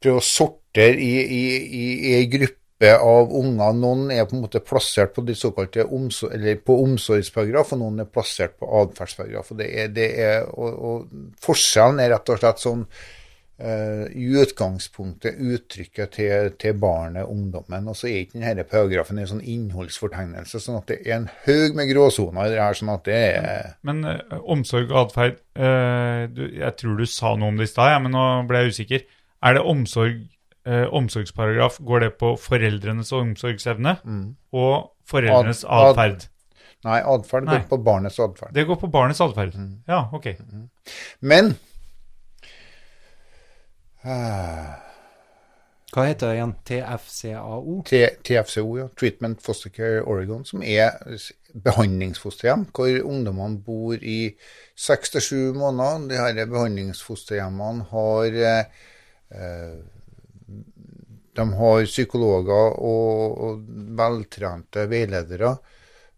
prøve 0.00 0.20
å 0.20 0.24
sortere 0.24 1.00
i, 1.00 1.12
i, 1.24 1.42
i, 1.56 1.86
i 2.10 2.14
ei 2.18 2.26
gruppe 2.32 2.92
av 2.96 3.32
unger. 3.36 3.74
Noen 3.76 4.06
er 4.14 4.28
på 4.28 4.36
en 4.36 4.44
måte 4.44 4.62
plassert 4.64 5.12
på 5.16 5.24
omsorg, 5.24 6.46
på 6.64 6.76
omsorgsparagraf, 6.84 7.74
og 7.76 7.82
noen 7.82 8.04
er 8.04 8.08
plassert 8.08 8.56
på 8.60 8.68
atferdsparagraf. 8.80 9.52
Og, 9.52 9.64
og, 10.56 10.84
og 10.90 11.42
forskjellen 11.44 12.00
er 12.00 12.14
rett 12.14 12.32
og 12.32 12.40
slett 12.40 12.64
sånn 12.64 12.86
eh, 12.86 13.19
i 13.60 14.24
utgangspunktet 14.40 15.36
uttrykket 15.40 16.10
til, 16.16 16.50
til 16.60 16.74
barnet, 16.80 17.26
ungdommen. 17.28 17.88
Og 17.92 17.96
så 17.98 18.08
er 18.08 18.22
ikke 18.24 18.38
denne 18.40 18.64
paragrafen 18.68 19.18
en 19.20 19.28
sånn 19.30 19.42
innholdsfortegnelse, 19.44 20.60
sånn 20.64 20.78
at 20.80 20.88
det 20.90 20.98
er 21.06 21.16
en 21.18 21.28
haug 21.44 21.76
med 21.78 21.90
gråsoner 21.92 22.46
i 22.48 22.54
det 22.54 22.60
her. 22.62 22.78
sånn 22.78 22.92
at 22.94 23.04
det 23.08 23.20
er 23.36 23.70
Men 23.86 24.02
eh, 24.08 24.36
omsorg 24.40 24.90
og 24.92 24.98
atferd 25.06 25.38
eh, 25.60 26.26
Jeg 26.62 26.76
tror 26.80 26.96
du 27.00 27.06
sa 27.10 27.34
noe 27.36 27.52
om 27.52 27.60
det 27.60 27.68
i 27.68 27.72
stad, 27.74 27.92
ja, 27.94 28.02
men 28.02 28.14
nå 28.16 28.26
ble 28.48 28.64
jeg 28.64 28.74
usikker. 28.76 29.06
Er 29.42 29.56
det 29.56 29.62
omsorg, 29.74 30.18
eh, 30.68 30.86
omsorgsparagraf, 31.00 31.78
går 31.84 32.06
det 32.06 32.12
på 32.20 32.34
foreldrenes 32.40 33.12
omsorgsevne 33.16 33.96
og 34.52 34.90
foreldrenes 35.08 35.64
Ad- 35.64 35.92
atferd? 35.94 36.28
Nei, 36.84 37.00
atferd 37.04 37.44
går 37.44 37.66
på 37.68 37.76
barnets 37.84 38.16
atferd. 38.24 38.54
Det 38.56 38.62
går 38.68 38.78
på 38.80 38.88
barnets 38.88 39.20
atferd. 39.20 39.52
Ja, 39.88 40.06
ok. 40.16 40.30
Men 41.20 41.50
eh, 41.52 41.66
Hva 45.90 46.04
heter 46.06 46.28
det 46.30 46.34
igjen? 46.38 46.54
TFCAO? 46.64 47.80
T- 47.88 48.16
TFCO, 48.24 48.78
ja, 48.78 48.88
Treatment 49.00 49.42
Foster 49.42 49.70
Care 49.74 50.02
Oregon, 50.06 50.44
som 50.46 50.62
er 50.62 50.94
behandlingsfosterhjem, 51.66 52.68
hvor 52.76 53.00
ungdommene 53.10 53.58
bor 53.66 53.98
i 53.98 54.20
seks 54.78 55.10
til 55.16 55.24
sju 55.26 55.40
måneder. 55.58 56.06
De 56.12 56.20
her 56.20 56.52
behandlingsfosterhjemmene 56.52 57.88
har 57.90 58.38
eh, 58.46 59.74
De 61.36 61.46
har 61.56 61.84
psykologer 61.86 62.74
og, 62.82 63.36
og 63.46 63.60
veltrente 63.98 64.86
veiledere. 64.90 65.52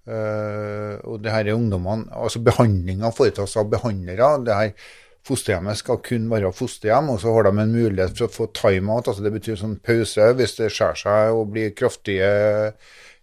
Eh, 0.02 0.94
og 1.06 1.20
det 1.22 1.30
her 1.30 1.46
er 1.46 1.54
ungdommene 1.54 2.10
Altså 2.18 2.40
behandlinga 2.42 3.12
foretas 3.14 3.54
av 3.60 3.68
behandlere. 3.70 4.30
Det 4.46 4.56
her 4.58 4.72
Fosterhjemmet 5.22 5.78
skal 5.78 6.00
kun 6.02 6.24
være 6.32 6.50
fosterhjem, 6.50 7.12
og 7.12 7.20
så 7.22 7.30
har 7.36 7.46
de 7.46 7.52
en 7.62 7.74
mulighet 7.76 8.16
for 8.18 8.26
å 8.26 8.32
få 8.32 8.48
time-out. 8.58 9.06
altså 9.06 9.22
Det 9.22 9.30
betyr 9.36 9.60
sånn 9.60 9.76
pause. 9.84 10.32
Hvis 10.38 10.56
det 10.58 10.72
skjærer 10.74 10.98
seg 10.98 11.36
og 11.36 11.52
blir 11.54 11.74
kraftige 11.78 12.30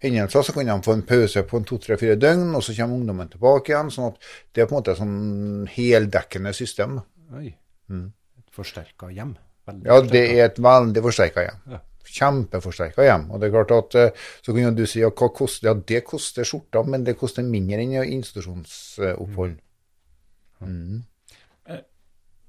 hendelser, 0.00 0.46
så 0.46 0.54
kan 0.56 0.70
de 0.70 0.78
få 0.86 0.96
en 0.96 1.04
pause 1.10 1.42
på 1.44 1.60
en 1.60 1.68
to, 1.68 1.76
tre, 1.82 1.98
fire 2.00 2.16
døgn, 2.16 2.54
og 2.56 2.64
så 2.64 2.72
kommer 2.78 2.96
ungdommen 2.96 3.28
tilbake 3.34 3.74
igjen. 3.74 3.92
sånn 3.92 4.14
at 4.14 4.32
Det 4.52 4.62
er 4.62 4.70
på 4.70 4.74
en 4.74 4.80
måte 4.80 4.94
et 4.94 5.02
sånn 5.02 5.68
heldekkende 5.74 6.54
system. 6.56 7.00
Oi. 7.36 7.52
Mm. 7.92 8.08
Et 8.40 8.56
forsterka 8.56 9.12
hjem. 9.12 9.36
Veldig 9.68 9.86
Ja, 9.86 10.00
det 10.00 10.24
er 10.24 10.44
et 10.46 10.58
veldig 10.58 11.02
forsterka 11.04 11.44
hjem. 11.44 11.60
Ja. 11.68 11.84
Kjempeforsterka 12.10 13.04
hjem. 13.04 13.28
Og 13.30 13.40
det 13.40 13.50
er 13.50 13.52
klart 13.54 13.76
at 13.76 13.94
eh, 13.94 14.10
Så 14.42 14.54
kan 14.54 14.64
jo 14.64 14.70
du 14.74 14.86
si 14.88 15.04
at 15.04 15.14
hva 15.14 15.28
koster 15.36 15.68
Ja, 15.68 15.74
det 15.74 16.00
koster 16.08 16.48
skjorta, 16.48 16.82
men 16.82 17.04
det 17.04 17.18
koster 17.20 17.44
mindre 17.46 17.84
enn 17.84 17.92
institusjonsopphold. 18.16 19.60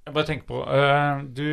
Jeg 0.02 0.16
bare 0.16 0.28
tenker 0.28 0.48
på 0.50 0.62
uh, 0.66 1.22
Du 1.30 1.48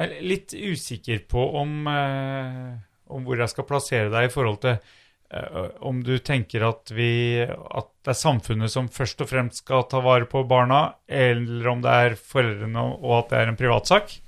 er 0.00 0.16
litt 0.24 0.54
usikker 0.54 1.22
på 1.30 1.44
om, 1.60 1.84
uh, 1.86 2.74
om 3.10 3.26
hvor 3.26 3.40
jeg 3.40 3.52
skal 3.52 3.68
plassere 3.68 4.10
deg 4.12 4.28
i 4.28 4.32
forhold 4.32 4.58
til 4.64 4.78
uh, 4.78 5.68
om 5.86 6.00
du 6.06 6.16
tenker 6.24 6.64
at, 6.66 6.90
vi, 6.94 7.42
at 7.44 7.90
det 8.02 8.14
er 8.14 8.18
samfunnet 8.18 8.72
som 8.72 8.90
først 8.90 9.22
og 9.22 9.30
fremst 9.30 9.62
skal 9.62 9.86
ta 9.90 10.02
vare 10.02 10.26
på 10.30 10.42
barna, 10.48 10.82
eller 11.06 11.70
om 11.70 11.84
det 11.84 11.94
er 12.06 12.18
foreldrene 12.18 12.86
og 12.98 13.16
at 13.20 13.32
det 13.32 13.40
er 13.40 13.52
en 13.52 13.60
privatsak. 13.60 14.18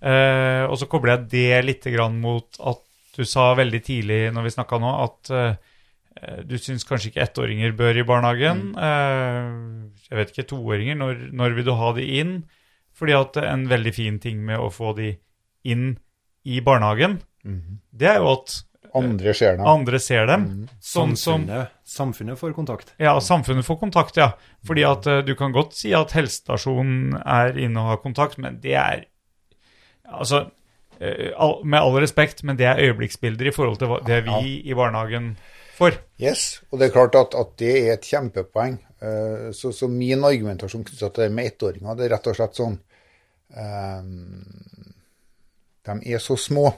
Og 0.00 0.74
så 0.80 0.86
kobler 0.88 1.12
jeg 1.12 1.26
det 1.28 1.58
litt 1.66 1.86
mot 2.16 2.56
at 2.64 2.80
du 3.12 3.26
sa 3.28 3.50
veldig 3.52 3.80
tidlig 3.84 4.20
når 4.32 4.46
vi 4.46 4.52
snakka 4.54 4.78
nå, 4.80 4.92
at 5.04 5.32
du 6.44 6.56
syns 6.58 6.84
kanskje 6.88 7.12
ikke 7.12 7.22
ettåringer 7.24 7.72
bør 7.78 8.00
i 8.00 8.06
barnehagen. 8.06 8.64
Mm. 8.74 9.92
jeg 10.10 10.18
vet 10.18 10.32
ikke, 10.34 10.48
toåringer, 10.50 10.98
når, 10.98 11.20
når 11.32 11.54
vil 11.56 11.68
du 11.68 11.74
ha 11.78 11.92
de 11.96 12.06
inn? 12.20 12.32
Fordi 12.98 13.14
at 13.16 13.36
en 13.44 13.68
veldig 13.70 13.92
fin 13.94 14.18
ting 14.20 14.42
med 14.44 14.58
å 14.60 14.66
få 14.74 14.90
de 14.98 15.12
inn 15.64 15.94
i 16.44 16.58
barnehagen, 16.64 17.20
det 17.92 18.10
er 18.10 18.18
jo 18.20 18.34
at 18.34 18.58
Andre 18.96 19.32
ser 19.38 19.54
dem. 19.54 19.66
andre 19.70 19.98
ser 20.02 20.26
dem. 20.26 20.44
Sånn 20.82 21.12
som 21.14 21.44
Samfunnet, 21.46 21.74
samfunnet 21.86 22.38
får 22.40 22.54
kontakt. 22.56 22.88
ja, 22.98 23.12
samfunnet 23.22 23.64
får 23.64 23.78
kontakt, 23.78 24.16
ja. 24.18 24.32
Fordi 24.66 24.82
at 24.88 25.06
eh, 25.06 25.20
du 25.22 25.36
kan 25.38 25.54
godt 25.54 25.76
si 25.78 25.92
at 25.94 26.10
helsestasjonen 26.16 27.14
er 27.22 27.54
inne 27.54 27.78
og 27.84 27.92
har 27.92 28.00
kontakt, 28.02 28.38
men 28.42 28.58
det 28.60 28.74
er 28.74 29.06
Altså, 30.10 30.50
eh, 30.98 31.30
med 31.62 31.78
all 31.78 31.94
respekt, 32.02 32.42
men 32.42 32.56
det 32.58 32.66
er 32.66 32.82
øyeblikksbilder 32.82 33.46
i 33.46 33.54
forhold 33.54 33.78
til 33.78 33.92
det 34.08 34.24
vi 34.26 34.56
i 34.66 34.74
barnehagen 34.74 35.36
får. 35.80 35.96
Yes, 36.22 36.44
og 36.70 36.78
det 36.80 36.88
er 36.90 36.94
klart 36.94 37.16
at, 37.18 37.34
at 37.40 37.56
det 37.60 37.72
er 37.80 37.90
et 37.96 38.06
kjempepoeng. 38.12 38.78
Eh, 39.00 39.48
Så, 39.56 39.72
så 39.72 39.88
min 39.88 40.22
argumentasjon 40.28 40.84
knyttet 40.84 41.14
til 41.16 41.24
det 41.24 41.32
med 41.32 41.48
ettåringer, 41.50 41.96
det 41.96 42.06
er 42.06 42.14
rett 42.14 42.28
og 42.30 42.36
slett 42.36 42.58
sånn 42.60 42.76
um, 43.56 44.44
De 45.88 45.96
er 46.14 46.22
så 46.22 46.36
små 46.38 46.68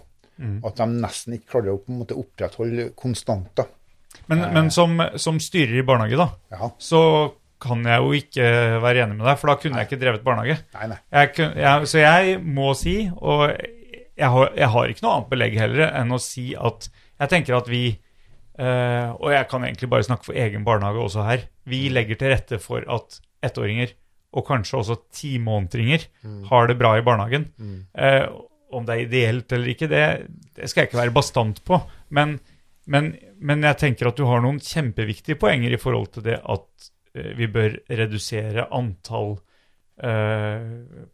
at 0.64 0.78
de 0.80 0.86
nesten 1.02 1.34
ikke 1.36 1.50
klarer 1.52 1.74
å 1.74 1.80
på 1.82 1.92
en 1.92 1.98
måte 2.00 2.16
opprettholde 2.18 2.88
konstanter. 2.98 3.68
Men, 4.30 4.40
men 4.54 4.70
som, 4.74 4.96
som 5.20 5.36
styrer 5.42 5.76
i 5.78 5.84
barnehage, 5.86 6.18
da, 6.18 6.26
Ja, 6.56 6.70
så 6.82 7.02
kan 7.62 7.84
jeg 7.86 8.02
jo 8.02 8.14
ikke 8.16 8.46
være 8.82 9.04
enig 9.04 9.18
med 9.20 9.26
deg, 9.28 9.36
for 9.38 9.52
da 9.52 9.54
kunne 9.60 9.78
jeg 9.78 9.86
ikke 9.90 10.00
drevet 10.02 10.24
barnehage. 10.26 10.56
nei, 10.74 10.88
nei. 10.90 10.98
Jeg, 11.14 11.46
jeg, 11.62 11.86
så 11.92 12.00
jeg 12.02 12.40
må 12.42 12.72
si, 12.78 12.96
og 13.14 13.44
jeg 13.52 14.32
har, 14.34 14.50
jeg 14.58 14.70
har 14.74 14.90
ikke 14.94 15.04
noe 15.06 15.12
annet 15.18 15.30
belegg 15.30 15.58
heller 15.60 15.92
enn 16.00 16.16
å 16.16 16.18
si 16.22 16.48
at 16.58 16.88
jeg 17.22 17.30
tenker 17.36 17.58
at 17.60 17.70
vi 17.70 17.84
eh, 18.58 19.10
Og 19.16 19.32
jeg 19.32 19.48
kan 19.50 19.64
egentlig 19.64 19.90
bare 19.90 20.06
snakke 20.06 20.28
for 20.28 20.38
egen 20.38 20.64
barnehage 20.64 21.02
også 21.02 21.26
her. 21.26 21.44
Vi 21.64 21.88
legger 21.88 22.18
til 22.18 22.32
rette 22.32 22.58
for 22.62 22.84
at 22.90 23.20
ettåringer, 23.42 23.92
og 24.32 24.46
kanskje 24.46 24.78
også 24.78 24.96
timånedringer, 25.12 26.06
har 26.48 26.66
det 26.66 26.78
bra 26.78 26.96
i 26.96 27.04
barnehagen. 27.04 27.52
Eh, 27.94 28.26
om 28.72 28.86
det 28.88 28.94
er 28.94 29.04
ideelt 29.04 29.52
eller 29.52 29.68
ikke, 29.68 29.88
det, 29.90 30.26
det 30.56 30.70
skal 30.70 30.82
jeg 30.82 30.88
ikke 30.88 31.02
være 31.02 31.12
bastant 31.12 31.64
på. 31.64 31.76
Men, 32.08 32.38
men, 32.86 33.12
men 33.38 33.62
jeg 33.68 33.76
tenker 33.82 34.08
at 34.08 34.16
du 34.16 34.24
har 34.24 34.40
noen 34.40 34.60
kjempeviktige 34.64 35.36
poenger 35.36 35.74
i 35.74 35.80
forhold 35.80 36.08
til 36.14 36.24
det 36.24 36.38
at 36.40 36.88
uh, 37.18 37.32
vi 37.36 37.46
bør 37.52 37.76
redusere 37.90 38.68
antall 38.72 39.38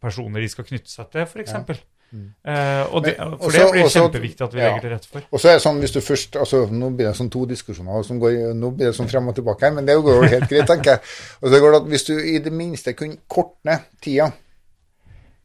personer 0.00 0.40
de 0.40 0.48
skal 0.48 0.64
knytte 0.64 0.88
seg 0.88 1.08
til, 1.12 1.26
f.eks. 1.26 1.82
Eh, 2.08 2.84
og 2.88 3.02
det, 3.04 3.18
Men 3.18 3.34
for 3.36 3.52
det 3.52 3.64
blir 3.70 3.84
også- 3.84 4.00
kjempeviktig 4.00 4.44
at 4.46 4.54
vi 4.54 4.60
ja. 4.60 4.68
legger 4.68 4.80
til 4.80 4.90
rette 4.94 5.08
for. 5.08 5.22
Og 5.30 5.40
så 5.40 5.48
er 5.48 5.52
det 5.58 5.62
sånn, 5.62 5.80
hvis 5.82 5.92
du 5.92 6.00
først, 6.00 6.36
altså 6.40 6.60
Nå 6.72 6.90
blir 6.96 7.06
det 7.10 7.16
sånn 7.16 7.30
to 7.30 7.44
diskusjoner, 7.46 8.02
som 8.04 8.18
går, 8.18 8.54
nå 8.54 8.70
blir 8.76 8.86
det 8.88 8.96
sånn 8.96 9.10
frem 9.10 9.28
og 9.28 9.34
tilbake 9.36 9.66
her, 9.66 9.74
men 9.76 9.84
det 9.84 9.96
går 9.96 10.14
jo 10.16 10.30
helt 10.32 10.48
greit, 10.48 10.66
tenker 10.66 10.90
jeg. 10.96 11.00
Og 11.42 11.52
så 11.52 11.60
går 11.60 11.72
det 11.72 11.80
at 11.82 11.88
Hvis 11.88 12.06
du 12.08 12.14
i 12.18 12.38
det 12.38 12.52
minste 12.52 12.94
kunne 12.96 13.18
korte 13.28 13.58
ned 13.64 13.84
tida 14.00 14.32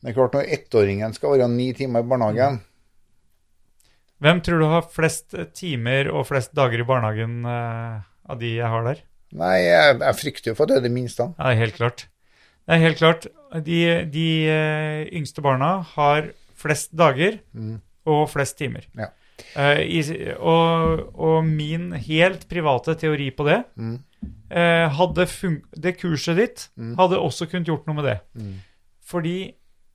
Det 0.02 0.10
er 0.10 0.14
klart 0.14 0.34
Når 0.34 0.48
ettåringen 0.56 1.14
skal 1.14 1.36
være 1.36 1.50
ni 1.50 1.74
timer 1.74 2.00
i 2.00 2.08
barnehagen 2.08 2.62
Hvem 4.24 4.42
tror 4.42 4.60
du 4.60 4.66
har 4.72 4.88
flest 4.88 5.36
timer 5.54 6.08
og 6.14 6.28
flest 6.28 6.54
dager 6.56 6.80
i 6.80 6.88
barnehagen 6.88 7.44
uh, 7.44 8.00
av 8.30 8.40
de 8.40 8.56
jeg 8.56 8.70
har 8.72 8.84
der? 8.84 9.02
Nei, 9.34 9.58
jeg, 9.66 10.00
jeg 10.00 10.16
frykter 10.16 10.52
jo 10.52 10.56
for 10.56 10.64
at 10.64 10.70
det 10.70 10.78
er 10.78 10.86
det 10.88 10.92
minste. 10.94 11.26
Ja, 11.36 11.52
helt 11.58 11.76
klart. 11.76 12.06
Det 12.64 12.78
er 12.78 12.84
helt 12.86 13.02
klart. 13.02 13.28
De, 13.66 13.80
de 14.14 14.28
eh, 14.48 15.02
yngste 15.12 15.44
barna 15.44 15.82
har 15.98 16.30
flest 16.64 16.96
dager 16.96 17.42
og 18.10 18.26
flest 18.32 18.58
timer. 18.60 18.88
Ja. 18.98 19.12
Uh, 19.58 19.82
i, 19.82 20.00
og, 20.38 21.02
og 21.18 21.46
min 21.46 21.92
helt 22.06 22.46
private 22.50 22.94
teori 23.02 23.32
på 23.34 23.46
det 23.48 23.58
eh, 24.54 24.86
hadde 24.94 25.26
fun 25.30 25.56
Det 25.74 25.96
kurset 25.98 26.38
ditt 26.38 26.64
hadde 27.00 27.18
også 27.20 27.48
kunnet 27.50 27.70
gjort 27.70 27.90
noe 27.90 27.98
med 27.98 28.08
det. 28.12 28.20
Fordi 29.04 29.38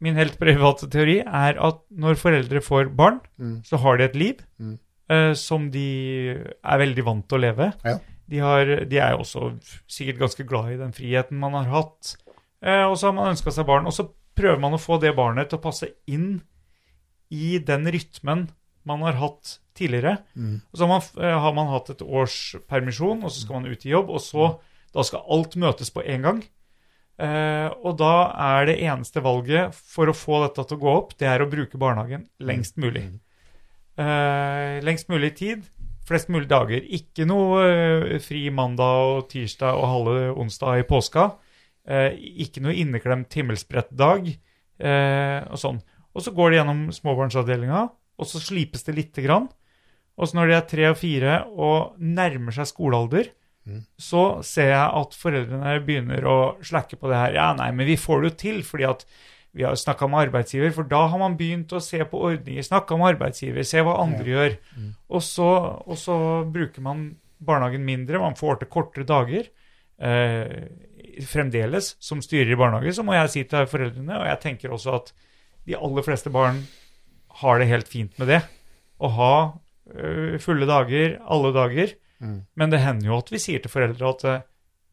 min 0.05 0.19
helt 0.19 0.37
private 0.39 0.91
teori 0.91 1.21
er 1.23 1.59
at 1.59 1.81
når 1.91 2.21
foreldre 2.21 2.63
får 2.63 2.93
barn, 2.99 3.19
så 3.67 3.81
har 3.83 3.99
de 3.99 4.07
et 4.07 4.19
liv 4.19 4.45
uh, 4.59 5.33
som 5.39 5.71
de 5.75 5.89
er 6.35 6.83
veldig 6.85 7.07
vant 7.07 7.27
til 7.27 7.39
å 7.39 7.45
leve. 7.47 7.73
Ja. 7.87 7.97
De, 8.29 8.43
har, 8.45 8.75
de 8.91 9.01
er 9.01 9.15
jo 9.15 9.25
også 9.25 9.53
sikkert 9.91 10.23
ganske 10.27 10.47
glad 10.47 10.75
i 10.75 10.81
den 10.83 10.95
friheten 10.95 11.41
man 11.41 11.57
har 11.57 11.71
hatt. 11.73 12.15
Og 12.61 12.95
så 12.99 13.09
har 13.09 13.15
man 13.17 13.31
ønska 13.33 13.55
seg 13.55 13.65
barn. 13.65 13.87
Og 13.89 13.95
så 13.97 14.05
prøver 14.37 14.61
man 14.61 14.77
å 14.77 14.83
få 14.83 14.99
det 15.01 15.15
barnet 15.17 15.49
til 15.49 15.57
å 15.57 15.65
passe 15.65 15.89
inn 16.11 16.43
i 17.31 17.59
den 17.59 17.87
rytmen 17.93 18.49
man 18.89 19.03
har 19.05 19.19
hatt 19.21 19.59
tidligere. 19.77 20.19
Og 20.73 20.79
så 20.79 20.87
har 20.87 20.93
man, 20.95 21.03
eh, 21.25 21.39
har 21.45 21.55
man 21.55 21.73
hatt 21.73 21.91
et 21.91 22.03
års 22.03 22.57
permisjon, 22.69 23.23
og 23.23 23.31
så 23.31 23.43
skal 23.45 23.61
man 23.61 23.71
ut 23.71 23.85
i 23.87 23.93
jobb, 23.93 24.11
og 24.11 24.21
så 24.21 24.59
da 24.95 25.05
skal 25.05 25.27
alt 25.29 25.57
møtes 25.57 25.91
på 25.91 26.03
en 26.07 26.23
gang. 26.23 26.43
Eh, 27.19 27.69
og 27.83 27.99
da 27.99 28.31
er 28.31 28.67
det 28.67 28.79
eneste 28.87 29.21
valget 29.23 29.75
for 29.75 30.07
å 30.07 30.15
få 30.15 30.43
dette 30.47 30.65
til 30.69 30.79
å 30.79 30.81
gå 30.81 30.93
opp, 30.95 31.17
det 31.19 31.27
er 31.27 31.43
å 31.43 31.51
bruke 31.51 31.79
barnehagen 31.81 32.29
lengst 32.41 32.79
mulig. 32.79 33.05
Eh, 33.99 34.79
lengst 34.87 35.09
mulig 35.11 35.35
tid, 35.37 35.65
flest 36.07 36.31
mulig 36.31 36.49
dager. 36.49 36.79
Ikke 36.79 37.27
noe 37.27 37.65
eh, 37.67 38.19
fri 38.23 38.49
mandag 38.55 39.03
og 39.11 39.29
tirsdag 39.33 39.75
og 39.75 39.91
halve 39.91 40.33
onsdag 40.39 40.85
i 40.85 40.87
påska. 40.89 41.33
Eh, 41.89 42.15
ikke 42.47 42.63
noe 42.63 42.77
inneklemt 42.79 43.35
himmelsbredt 43.35 43.91
dag. 43.99 44.29
Eh, 44.79 45.41
og 45.51 45.59
sånn. 45.59 45.83
Og 46.17 46.25
så 46.25 46.33
går 46.35 46.51
de 46.51 46.61
gjennom 46.61 46.85
småbarnsavdelinga, 46.95 47.83
og 48.19 48.27
så 48.27 48.41
slipes 48.43 48.87
det 48.87 48.97
lite 48.97 49.23
grann. 49.27 49.49
Og 50.19 50.27
så 50.27 50.39
når 50.39 50.49
de 50.51 50.55
er 50.57 50.69
tre 50.71 50.87
og 50.91 50.97
fire 50.99 51.35
og 51.55 51.99
nærmer 52.03 52.55
seg 52.57 52.67
skolealder, 52.73 53.29
så 54.01 54.41
ser 54.43 54.71
jeg 54.73 54.93
at 54.97 55.17
foreldrene 55.21 55.75
begynner 55.85 56.25
å 56.25 56.37
slakke 56.65 56.97
på 56.97 57.11
det 57.11 57.19
her. 57.21 57.35
Ja, 57.37 57.49
nei, 57.55 57.69
men 57.77 57.85
vi 57.87 57.99
får 58.01 58.23
det 58.23 58.31
jo 58.31 58.37
til, 58.41 58.63
fordi 58.65 58.87
at 58.89 59.05
Vi 59.53 59.65
har 59.65 59.75
snakka 59.75 60.07
med 60.07 60.29
arbeidsgiver, 60.29 60.71
for 60.77 60.85
da 60.85 61.07
har 61.09 61.19
man 61.19 61.35
begynt 61.35 61.73
å 61.73 61.81
se 61.81 61.99
på 62.05 62.19
ordninger. 62.21 62.63
Snakka 62.63 62.99
med 63.01 63.15
arbeidsgiver, 63.15 63.65
se 63.65 63.81
hva 63.81 63.95
andre 64.03 64.27
gjør. 64.29 64.57
Og, 65.09 65.23
så, 65.25 65.49
og 65.89 65.97
så 65.99 66.17
bruker 66.45 66.85
man 66.85 67.17
barnehagen 67.41 67.83
mindre, 67.85 68.21
man 68.21 68.37
får 68.37 68.61
til 68.61 68.69
kortere 68.69 69.07
dager. 69.09 69.49
Eh, 69.99 70.69
fremdeles, 71.27 71.97
som 71.99 72.21
styrer 72.23 72.53
i 72.53 72.59
barnehage, 72.61 72.93
så 72.95 73.03
må 73.03 73.17
jeg 73.17 73.33
si 73.33 73.45
til 73.49 73.67
foreldrene, 73.67 74.21
og 74.21 74.29
jeg 74.29 74.41
tenker 74.45 74.77
også 74.77 74.95
at 75.01 75.11
de 75.69 75.77
aller 75.77 76.07
fleste 76.07 76.33
barn 76.33 76.63
har 77.43 77.61
det 77.61 77.71
helt 77.71 77.91
fint 77.91 78.15
med 78.19 78.31
det. 78.33 78.43
Å 78.99 79.11
ha 79.15 79.35
eh, 79.95 80.39
fulle 80.43 80.67
dager, 80.69 81.19
alle 81.29 81.53
dager. 81.55 81.95
Men 82.59 82.73
det 82.73 82.83
hender 82.83 83.13
jo 83.13 83.19
at 83.21 83.31
vi 83.31 83.41
sier 83.43 83.63
til 83.63 83.73
foreldre 83.73 84.09
at 84.11 84.25
eh, 84.27 84.47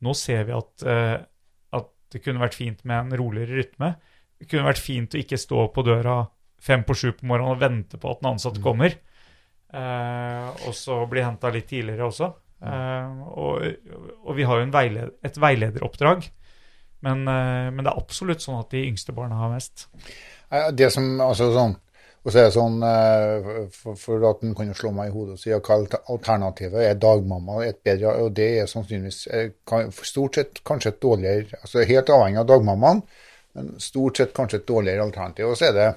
nå 0.06 0.14
ser 0.18 0.45
vi 0.49 0.53
at, 0.53 0.85
eh, 0.85 1.18
at 1.80 1.89
det 2.14 2.22
kunne 2.22 2.43
vært 2.43 2.57
fint 2.57 2.84
med 2.85 2.99
en 2.99 3.18
roligere 3.18 3.61
rytme. 3.61 3.95
Det 4.38 4.49
kunne 4.52 4.68
vært 4.68 4.84
fint 4.84 5.15
å 5.15 5.22
ikke 5.22 5.39
stå 5.41 5.68
på 5.73 5.85
døra 5.88 6.19
fem 6.61 6.84
på 6.85 6.95
sju 6.97 7.11
på 7.15 7.27
morgenen 7.30 7.56
og 7.56 7.61
vente 7.61 7.99
på 8.02 8.11
at 8.11 8.22
den 8.22 8.31
ansatte 8.34 8.64
kommer. 8.64 8.97
Eh, 9.76 10.49
og 10.68 10.76
så 10.77 11.02
bli 11.10 11.23
henta 11.26 11.52
litt 11.53 11.69
tidligere 11.72 12.07
også. 12.07 12.31
Eh, 12.65 13.22
og, 13.35 13.65
og 14.23 14.38
vi 14.38 14.47
har 14.47 14.60
jo 14.60 14.68
en 14.68 14.76
veiled, 14.76 15.15
et 15.26 15.39
veilederoppdrag. 15.41 16.30
Men, 17.06 17.26
eh, 17.30 17.68
men 17.72 17.84
det 17.84 17.91
er 17.91 17.99
absolutt 17.99 18.43
sånn 18.43 18.61
at 18.61 18.72
de 18.73 18.85
yngste 18.88 19.15
barna 19.15 19.39
har 19.41 19.53
mest. 19.53 19.88
Det 20.50 20.92
som, 20.94 21.08
altså 21.24 21.50
sånn, 21.54 21.74
og 22.26 22.32
så 22.34 22.40
er 22.42 22.48
det 22.48 22.54
sånn, 22.56 22.78
eh, 22.86 23.48
for, 23.74 23.98
for 24.02 24.24
at 24.32 24.40
den 24.42 24.56
kan 24.58 24.70
jo 24.72 24.78
slå 24.78 24.92
meg 24.98 25.12
i 25.12 25.14
hodet 25.14 25.36
og 25.36 25.42
si 25.42 25.52
hva 25.54 25.76
alternativet 26.14 26.88
er 26.88 26.98
dagmamma 26.98 27.60
et 27.66 27.84
bedre, 27.86 28.16
og 28.24 28.32
det 28.38 28.48
er 28.62 28.70
sannsynligvis 28.70 29.28
eh, 29.30 29.52
stort 30.06 30.40
sett 30.40 30.64
kanskje 30.66 30.96
et 30.96 31.04
dårligere, 31.06 31.60
altså 31.62 31.86
helt 31.86 32.10
avhengig 32.16 32.42
av 32.42 32.48
dagmammaen, 32.50 33.04
men 33.56 33.70
stort 33.82 34.18
sett 34.22 34.34
kanskje 34.38 34.64
et 34.64 34.68
dårligere 34.72 35.06
alternativ, 35.06 35.52
og 35.52 35.60
så 35.60 35.70
er 35.70 35.78
det, 35.78 35.92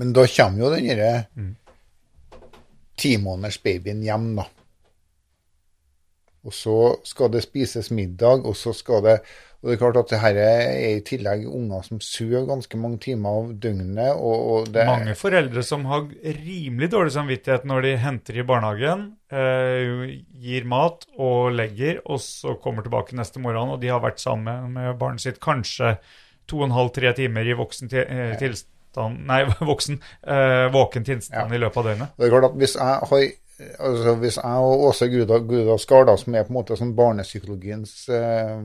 men 0.00 0.16
da 0.16 0.24
kommer 0.32 0.64
jo 0.64 0.72
den 0.72 0.88
derre 0.88 1.12
ti 3.02 3.16
måneders 3.20 3.60
babyen 3.60 4.00
hjem 4.04 4.30
da. 4.38 4.46
Og 6.42 6.54
så 6.56 6.76
skal 7.06 7.30
det 7.32 7.44
spises 7.44 7.90
middag, 7.94 8.46
og 8.48 8.56
så 8.56 8.72
skal 8.74 9.04
det 9.04 9.18
Og 9.62 9.70
det 9.70 9.76
er 9.76 9.78
klart 9.78 9.98
at 10.00 10.10
det 10.10 10.18
her 10.18 10.38
er 10.42 10.72
i 10.88 11.02
tillegg 11.06 11.44
unger 11.46 11.84
som 11.86 12.00
sover 12.02 12.48
ganske 12.48 12.78
mange 12.82 12.98
timer 13.04 13.36
av 13.38 13.50
døgnet, 13.62 14.08
og, 14.16 14.40
og 14.54 14.70
det 14.74 14.86
Mange 14.88 15.14
foreldre 15.14 15.62
som 15.62 15.84
har 15.86 16.08
rimelig 16.42 16.88
dårlig 16.90 17.12
samvittighet 17.14 17.68
når 17.70 17.86
de 17.86 17.92
henter 18.02 18.40
i 18.42 18.44
barnehagen, 18.48 19.04
eh, 19.30 20.16
gir 20.42 20.66
mat 20.66 21.06
og 21.14 21.52
legger, 21.54 22.00
og 22.10 22.18
så 22.24 22.56
kommer 22.64 22.82
tilbake 22.82 23.14
neste 23.14 23.38
morgen, 23.44 23.70
og 23.76 23.78
de 23.84 23.92
har 23.94 24.02
vært 24.02 24.18
sammen 24.18 24.74
med 24.74 24.98
barnet 24.98 25.22
sitt 25.22 25.38
kanskje 25.42 25.94
to 26.50 26.58
og 26.58 26.66
en 26.66 26.74
halv, 26.74 26.90
tre 26.98 27.14
timer 27.14 27.46
i 27.46 27.54
voksen 27.54 27.92
eh, 28.02 28.34
tilstand 28.42 29.22
Nei, 29.24 29.44
voksen. 29.72 30.02
Eh, 30.26 30.66
våken 30.74 31.06
tilstand 31.06 31.38
Ja. 31.38 31.56
i 31.56 31.62
løpet 31.62 31.80
av 31.80 31.86
døgnet. 31.92 32.18
Det 32.18 32.26
er 32.26 32.34
klart 32.34 32.50
at 32.50 32.58
hvis 32.60 32.74
jeg 32.74 32.98
har 32.98 33.22
altså 33.78 34.14
hvis 34.18 34.36
jeg 34.42 34.66
og 34.66 34.84
Åse 34.88 35.08
Guda, 35.08 35.38
Guda 35.38 35.78
som 35.78 36.34
er 36.34 36.44
på 36.44 36.50
en 36.52 36.58
måte 36.58 36.76
sånn 36.76 36.92
barnepsykologiens 36.98 37.94
eh, 38.12 38.58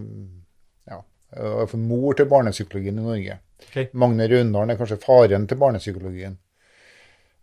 eh, 1.35 1.63
for 1.67 1.77
mor 1.81 2.17
til 2.17 2.29
barnepsykologien 2.31 2.99
i 2.99 3.05
Norge. 3.05 3.39
Okay. 3.67 3.89
Magne 3.93 4.27
Raundalen 4.29 4.73
er 4.73 4.79
kanskje 4.79 4.99
faren 5.01 5.47
til 5.49 5.59
barnepsykologien. 5.61 6.37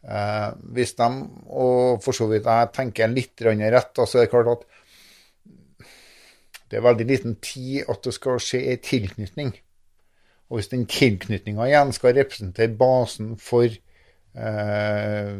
Eh, 0.04 0.48
hvis 0.76 0.94
de, 0.98 1.10
og 1.48 2.02
for 2.04 2.16
så 2.16 2.28
vidt 2.30 2.48
jeg 2.48 2.72
tenker 2.76 3.12
litt 3.12 3.44
rett, 3.44 4.00
så 4.04 4.18
er 4.18 4.26
det 4.26 4.32
klart 4.32 4.52
at 4.52 4.66
det 6.70 6.80
er 6.80 6.88
veldig 6.88 7.06
liten 7.06 7.36
tid 7.44 7.84
at 7.88 8.02
det 8.04 8.14
skal 8.16 8.40
skje 8.42 8.60
en 8.72 8.82
tilknytning. 8.82 9.52
Og 10.50 10.58
hvis 10.58 10.70
den 10.72 10.86
tilknytninga 10.90 11.68
igjen 11.68 11.92
skal 11.96 12.16
representere 12.16 12.76
basen 12.78 13.34
for 13.40 13.64
eh, 13.64 15.34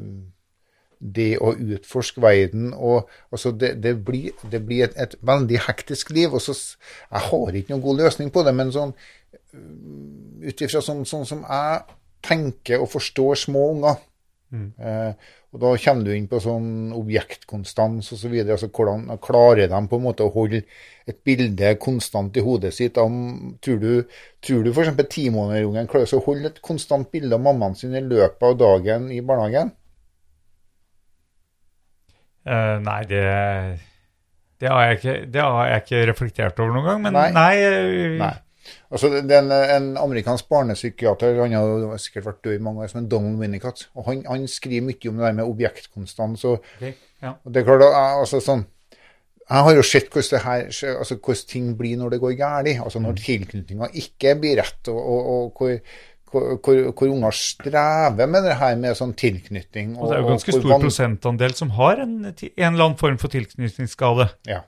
det 1.04 1.34
å 1.36 1.52
utforske 1.52 2.22
verden 2.24 2.72
og 2.72 3.10
altså 3.28 3.52
det, 3.52 3.74
det 3.84 3.94
blir, 4.06 4.32
det 4.50 4.62
blir 4.64 4.86
et, 4.86 4.96
et 4.96 5.16
veldig 5.20 5.60
hektisk 5.66 6.14
liv. 6.16 6.32
og 6.32 6.40
så, 6.40 6.56
Jeg 7.10 7.28
har 7.28 7.58
ikke 7.58 7.74
noen 7.74 7.84
god 7.84 8.00
løsning 8.04 8.32
på 8.32 8.44
det, 8.46 8.54
men 8.56 8.72
sånn 8.72 8.94
øh, 8.94 10.48
ut 10.48 10.64
ifra 10.64 10.80
sånn, 10.84 11.04
sånn 11.08 11.28
som 11.28 11.44
jeg 11.44 11.96
tenker 12.24 12.80
og 12.80 12.92
forstår 12.94 13.36
små 13.46 13.68
unger 13.74 14.00
eh, 14.80 15.12
og 15.54 15.60
Da 15.62 15.70
kommer 15.78 16.02
du 16.02 16.10
inn 16.16 16.26
på 16.26 16.40
sånn 16.42 16.90
objektkonstans 16.98 18.08
osv. 18.16 18.32
Altså 18.42 18.66
hvordan 18.74 19.06
klarer 19.22 19.68
de 19.70 19.80
på 19.86 20.00
en 20.00 20.02
måte 20.02 20.26
å 20.26 20.32
holde 20.34 20.64
et 21.06 21.20
bilde 21.22 21.76
konstant 21.78 22.34
i 22.34 22.42
hodet 22.42 22.72
sitt? 22.74 22.98
Om, 22.98 23.54
tror 23.62 23.78
du, 23.78 23.92
tror 24.42 24.66
du 24.66 24.72
f.eks. 24.72 24.90
timånederungen 25.14 25.86
klarer 25.90 26.18
å 26.18 26.24
holde 26.26 26.50
et 26.50 26.58
konstant 26.64 27.06
bilde 27.14 27.38
av 27.38 27.44
mammaen 27.46 27.78
sin 27.78 27.94
i 27.94 28.02
løpet 28.02 28.42
av 28.48 28.58
dagen 28.58 29.06
i 29.14 29.20
barnehagen? 29.22 29.70
Eh, 32.44 32.78
nei, 32.84 33.00
det, 33.08 33.22
det, 34.60 34.70
har 34.70 34.96
ikke, 34.96 35.18
det 35.32 35.44
har 35.44 35.68
jeg 35.70 35.84
ikke 35.84 36.02
reflektert 36.12 36.58
over 36.60 36.74
noen 36.76 36.88
gang, 36.90 37.04
men 37.06 37.16
Nei. 37.16 37.28
nei, 37.32 37.54
eh, 37.64 38.18
Nei. 38.20 38.34
Altså, 38.94 39.10
er 39.20 39.50
en, 39.74 39.90
amerikansk 40.00 40.48
barnepsykiater, 40.48 41.40
han 41.42 41.52
har 41.56 41.98
sikkert 42.00 42.30
vært 42.30 42.44
død 42.46 42.54
i 42.56 42.62
mange 42.64 42.84
år, 42.84 42.92
som 42.92 43.02
en 43.02 43.08
Donald 43.12 43.40
Winnicott, 43.40 43.88
og 43.92 44.06
han, 44.08 44.22
han 44.28 44.46
skriver 44.48 44.86
mye 44.86 45.10
om 45.10 45.18
det 45.18 45.26
der 45.26 45.36
med 45.40 45.50
objektkonstans. 45.50 46.46
Og, 46.48 46.64
okay, 46.78 46.94
ja. 47.22 47.34
det 47.44 47.60
er 47.60 47.66
klart, 47.68 47.84
altså 47.92 48.40
sånn, 48.44 48.64
jeg 49.44 49.66
har 49.66 49.76
jo 49.76 49.84
sett 49.84 50.08
hvordan, 50.08 50.30
det 50.32 50.42
her, 50.46 50.96
altså, 50.96 51.18
hvordan 51.18 51.48
ting 51.50 51.72
blir 51.76 51.98
når 52.00 52.14
det 52.14 52.20
går 52.22 52.36
galt. 52.38 52.70
Altså 52.80 53.02
når 53.04 53.18
tilknytninga 53.20 53.90
ikke 54.00 54.38
blir 54.40 54.56
rett, 54.62 54.88
og, 54.88 54.96
og, 54.96 55.26
og 55.34 55.60
hvor, 55.60 55.74
hvor, 56.34 56.58
hvor, 56.58 56.82
hvor 56.98 57.14
unger 57.14 57.34
strever 57.38 58.28
med 58.30 58.44
det 58.48 58.58
her 58.60 58.76
med 58.82 58.98
sånn 58.98 59.14
tilknytning. 59.18 59.94
Og 59.96 60.10
det 60.10 60.18
er 60.18 60.22
jo 60.24 60.30
ganske 60.34 60.54
stor 60.58 60.68
van- 60.74 60.84
prosentandel 60.84 61.56
som 61.56 61.72
har 61.78 62.02
en, 62.04 62.14
en 62.26 62.70
eller 62.74 62.88
annen 62.90 62.98
form 63.00 63.18
for 63.22 63.32
tilknytningsskade. 63.32 64.28
Ja. 64.50 64.62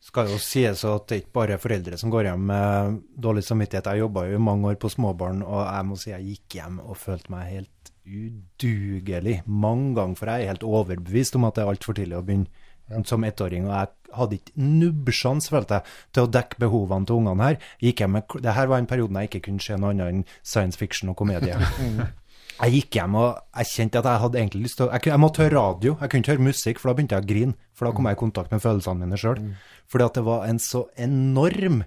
Skal 0.00 0.30
jo 0.32 0.38
sies 0.40 0.80
at 0.88 1.06
det 1.10 1.16
er 1.16 1.22
ikke 1.22 1.36
bare 1.36 1.58
foreldre 1.60 1.98
som 2.00 2.10
går 2.12 2.30
hjem 2.30 2.46
med 2.48 2.94
dårlig 3.20 3.42
samvittighet. 3.44 3.90
Jeg 3.92 4.00
jobba 4.06 4.24
jo 4.30 4.38
i 4.38 4.42
mange 4.42 4.70
år 4.72 4.78
på 4.80 4.88
småbarn, 4.90 5.42
og 5.44 5.60
jeg 5.66 5.86
må 5.90 5.98
si 6.00 6.10
jeg 6.10 6.24
gikk 6.32 6.56
hjem 6.60 6.78
og 6.86 6.96
følte 6.96 7.34
meg 7.34 7.50
helt 7.52 7.92
udugelig 8.10 9.42
mange 9.46 9.94
ganger. 9.98 10.16
For 10.18 10.32
jeg 10.32 10.46
er 10.46 10.52
helt 10.54 10.64
overbevist 10.66 11.36
om 11.36 11.46
at 11.48 11.58
det 11.58 11.64
er 11.66 11.72
altfor 11.74 11.96
tidlig 11.98 12.16
å 12.18 12.24
begynne 12.26 12.59
som 13.08 13.24
ettåring. 13.26 13.68
Og 13.68 13.74
jeg 13.74 14.16
hadde 14.16 14.38
ikke 14.40 14.70
nubbsjans, 14.80 15.50
følte 15.52 15.80
jeg, 15.80 15.98
til 16.16 16.26
å 16.26 16.32
dekke 16.38 16.62
behovene 16.62 17.08
til 17.08 17.20
ungene 17.20 17.50
her. 17.50 17.60
Gikk 17.82 18.04
jeg 18.04 18.14
med, 18.16 18.38
det 18.42 18.56
her 18.56 18.70
var 18.70 18.82
en 18.82 18.90
periode 18.90 19.22
jeg 19.22 19.30
ikke 19.30 19.44
kunne 19.48 19.64
se 19.64 19.78
noe 19.78 19.94
annet 19.94 20.14
enn 20.14 20.24
science 20.42 20.80
fiction 20.80 21.12
og 21.12 21.20
komedie. 21.20 21.58
Jeg 22.60 22.74
gikk 22.74 22.96
hjem 22.98 23.14
og 23.16 23.38
jeg 23.56 23.68
kjente 23.70 24.00
at 24.02 24.06
jeg 24.10 24.20
hadde 24.20 24.36
egentlig 24.36 24.66
lyst 24.66 24.76
til 24.76 24.84
å 24.84 24.90
Jeg, 24.92 25.06
jeg 25.08 25.20
måtte 25.22 25.40
høre 25.40 25.54
radio, 25.54 25.94
jeg 25.96 26.10
kunne 26.12 26.20
ikke 26.20 26.34
høre 26.34 26.44
musikk, 26.44 26.80
for 26.80 26.90
da 26.90 26.94
begynte 26.98 27.16
jeg 27.16 27.24
å 27.24 27.28
grine. 27.30 27.54
For 27.72 27.88
da 27.88 27.92
kom 27.96 28.08
jeg 28.10 28.18
i 28.18 28.20
kontakt 28.20 28.52
med 28.52 28.60
følelsene 28.60 29.00
mine 29.00 29.20
sjøl. 29.20 29.40
Fordi 29.88 30.04
at 30.04 30.18
det 30.18 30.24
var 30.26 30.44
en 30.44 30.60
så 30.60 30.82
enorm 31.00 31.80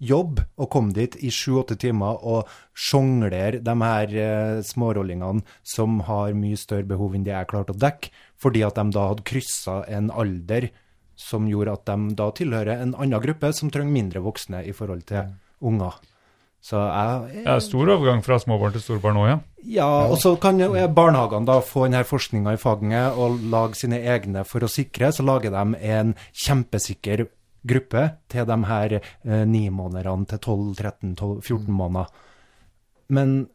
jobb 0.00 0.40
å 0.56 0.68
komme 0.72 0.94
dit 0.96 1.16
i 1.20 1.30
sju-åtte 1.34 1.76
timer 1.80 2.22
og 2.24 2.48
sjonglere 2.72 3.60
de 3.64 3.74
her 3.82 4.14
eh, 4.16 4.62
smårollingene 4.64 5.44
som 5.66 6.00
har 6.06 6.36
mye 6.38 6.58
større 6.58 6.88
behov 6.88 7.16
enn 7.16 7.26
det 7.26 7.34
jeg 7.34 7.50
klarte 7.50 7.76
å 7.76 7.80
dekke, 7.80 8.12
fordi 8.40 8.64
at 8.66 8.78
de 8.78 8.86
da 8.94 9.08
hadde 9.10 9.26
kryssa 9.28 9.82
en 9.88 10.10
alder 10.10 10.70
som 11.20 11.48
gjorde 11.48 11.76
at 11.76 11.88
de 11.88 12.14
da 12.16 12.30
tilhører 12.36 12.80
en 12.80 12.94
annen 12.94 13.22
gruppe 13.22 13.52
som 13.56 13.72
trenger 13.72 13.92
mindre 13.92 14.22
voksne 14.24 14.62
i 14.64 14.72
forhold 14.76 15.04
til 15.10 15.34
unger. 15.60 15.98
Så 16.60 16.76
jeg 16.76 17.44
Det 17.44 17.48
er 17.48 17.60
stor 17.64 17.88
overgang 17.88 18.22
fra 18.24 18.36
småbarn 18.38 18.72
til 18.72 18.82
storbarn 18.84 19.16
òg, 19.16 19.28
ja. 19.30 19.36
ja, 19.64 19.90
og 20.12 20.18
så 20.20 20.34
kan 20.36 20.60
jo 20.60 20.74
eh, 20.76 20.88
barnehagene 20.92 21.48
da 21.48 21.60
få 21.64 21.86
denne 21.86 22.04
forskninga 22.04 22.52
i 22.52 22.60
fagene 22.60 23.04
og 23.16 23.40
lage 23.52 23.80
sine 23.80 24.02
egne 24.04 24.44
for 24.44 24.64
å 24.64 24.68
sikre. 24.68 25.08
Så 25.12 25.24
lager 25.24 25.54
de 25.54 25.80
en 25.94 26.12
kjempesikker 26.44 27.24
gruppe 27.64 28.04
til 28.28 28.48
de 28.48 28.58
her 28.68 28.98
eh, 29.00 29.44
nimånederne 29.48 30.28
til 30.28 30.42
12-13-14 30.44 31.72
måneder. 31.80 32.12
Men 33.08 33.48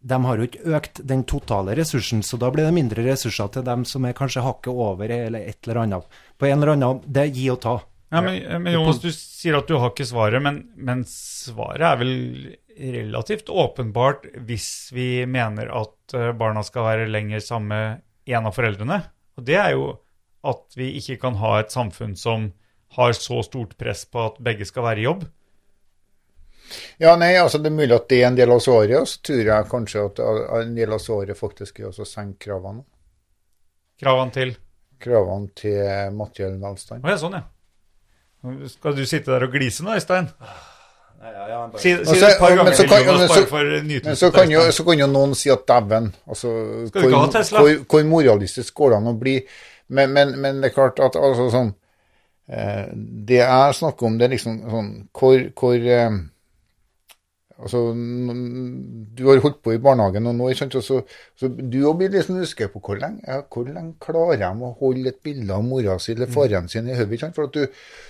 de 0.00 0.18
har 0.24 0.38
jo 0.38 0.46
ikke 0.46 0.74
økt 0.78 1.00
den 1.10 1.24
totale 1.26 1.74
ressursen, 1.78 2.22
så 2.22 2.38
da 2.38 2.50
blir 2.54 2.68
det 2.68 2.74
mindre 2.76 3.04
ressurser 3.06 3.50
til 3.54 3.64
dem 3.66 3.84
som 3.88 4.06
er 4.06 4.16
kanskje 4.16 4.44
hakket 4.46 4.70
over 4.72 5.10
eller 5.10 5.42
et 5.50 5.58
eller 5.66 5.82
annet. 5.82 6.18
På 6.38 6.46
en 6.46 6.58
eller 6.60 6.76
annen 6.76 7.00
Det 7.06 7.24
er 7.24 7.34
gi 7.34 7.48
og 7.50 7.60
ta. 7.64 7.76
ja 8.14 8.22
men, 8.22 8.38
men 8.62 8.72
Jonas, 8.72 9.02
du 9.02 9.10
sier 9.12 9.58
at 9.58 9.68
du 9.68 9.76
har 9.76 9.90
ikke 9.90 10.06
svaret, 10.06 10.42
men, 10.42 10.68
men 10.76 11.04
svaret 11.08 11.82
er 11.82 12.00
vel 12.00 12.14
relativt 12.78 13.50
åpenbart 13.50 14.28
hvis 14.46 14.92
vi 14.94 15.26
mener 15.26 15.72
at 15.74 16.14
eh, 16.14 16.30
barna 16.38 16.62
skal 16.62 16.86
være 16.86 17.08
lenger 17.10 17.42
sammen 17.42 17.72
med 17.72 18.36
en 18.36 18.46
av 18.46 18.54
foreldrene. 18.54 19.00
Og 19.38 19.46
det 19.46 19.58
er 19.58 19.74
jo 19.74 19.96
at 20.46 20.78
vi 20.78 20.92
ikke 21.00 21.18
kan 21.24 21.38
ha 21.42 21.56
et 21.58 21.74
samfunn 21.74 22.14
som 22.16 22.52
har 22.94 23.12
så 23.18 23.42
stort 23.44 23.74
press 23.80 24.04
på 24.08 24.22
at 24.30 24.38
begge 24.44 24.66
skal 24.68 24.86
være 24.86 25.02
i 25.02 25.08
jobb. 25.08 25.26
Ja, 27.00 27.16
nei, 27.16 27.34
altså 27.40 27.58
Det 27.62 27.70
er 27.72 27.76
mulig 27.76 27.94
at 27.96 28.08
det 28.08 28.22
er 28.22 28.26
en 28.28 28.36
del 28.38 28.50
av 28.52 28.60
svaret, 28.60 28.96
og 29.00 29.06
så 29.08 29.20
tror 29.22 29.44
jeg 29.44 29.68
kanskje 29.70 30.04
at 30.06 30.18
en 30.62 30.74
del 30.76 30.92
av 30.92 30.98
svaret 31.02 31.36
faktisk 31.38 31.80
er 31.80 31.90
også 31.90 32.02
å 32.06 32.10
senke 32.10 32.46
kravene. 32.48 32.84
Kravene 34.00 34.32
til 34.34 34.56
Kravene 34.98 35.48
til 35.54 36.10
materiell 36.18 36.56
velstand. 36.58 37.04
Å 37.06 37.08
ja, 37.12 37.16
sånn, 37.20 37.36
ja. 37.38 37.44
Skal 38.68 38.94
du 38.96 39.04
sitte 39.06 39.30
der 39.30 39.44
og 39.46 39.52
glise 39.54 39.82
nå, 39.86 39.94
Øystein? 39.94 40.26
Si, 41.78 41.92
det 41.94 42.22
et 42.22 42.38
par 42.38 42.50
men 42.54 42.58
ganger 42.64 42.74
så 42.78 42.84
kan- 42.86 43.06
men 43.06 43.28
så- 43.28 44.04
Men 44.04 44.16
så 44.16 44.30
kan, 44.32 44.50
jo, 44.50 44.60
så 44.72 44.84
kan 44.84 44.98
jo 44.98 45.06
noen 45.06 45.34
si 45.34 45.50
at 45.50 45.66
dæven 45.66 46.12
altså, 46.28 46.88
Skal 46.88 47.02
du 47.02 47.08
ikke 47.08 47.18
ha 47.18 47.26
Tesla? 47.32 47.58
hvor, 47.60 47.84
hvor 47.88 48.04
moralistisk 48.04 48.74
går 48.74 48.90
det 48.90 48.96
an 48.96 49.06
å 49.14 49.18
bli? 49.18 49.34
Men, 49.88 50.12
men, 50.12 50.40
men 50.40 50.60
det 50.60 50.70
er 50.70 50.74
klart 50.74 51.00
at 51.00 51.16
altså, 51.16 51.50
sånn, 51.50 51.74
eh, 52.48 52.86
Det 52.94 53.34
jeg 53.40 53.74
snakker 53.74 54.06
om, 54.06 54.18
det 54.18 54.24
er 54.30 54.34
liksom 54.36 54.60
sånn 54.70 55.08
Hvor, 55.12 55.52
hvor 55.58 55.74
eh, 55.74 56.10
Altså, 57.58 57.80
du 59.18 59.24
har 59.26 59.40
holdt 59.42 59.56
på 59.66 59.72
i 59.74 59.80
barnehagen 59.82 60.22
noen 60.22 60.44
år, 60.46 60.60
og 60.68 60.82
så, 60.84 61.00
så 61.34 61.48
du 61.50 61.78
òg 61.90 61.96
blir 61.98 62.12
liksom 62.12 62.38
usikker 62.38 62.70
på 62.70 62.78
hvor 62.84 63.00
lenge, 63.00 63.18
ja, 63.26 63.40
hvor 63.50 63.66
lenge 63.66 63.96
klarer 64.04 64.38
de 64.38 64.50
å 64.62 64.70
holde 64.78 65.10
et 65.10 65.18
bilde 65.26 65.56
av 65.56 65.64
mora 65.66 65.96
si 65.98 66.14
eller 66.14 66.30
faren 66.30 66.70
sin 66.70 66.86
i 66.86 66.94
hodet. 66.94 67.32
For 67.34 67.50
du, 67.50 67.64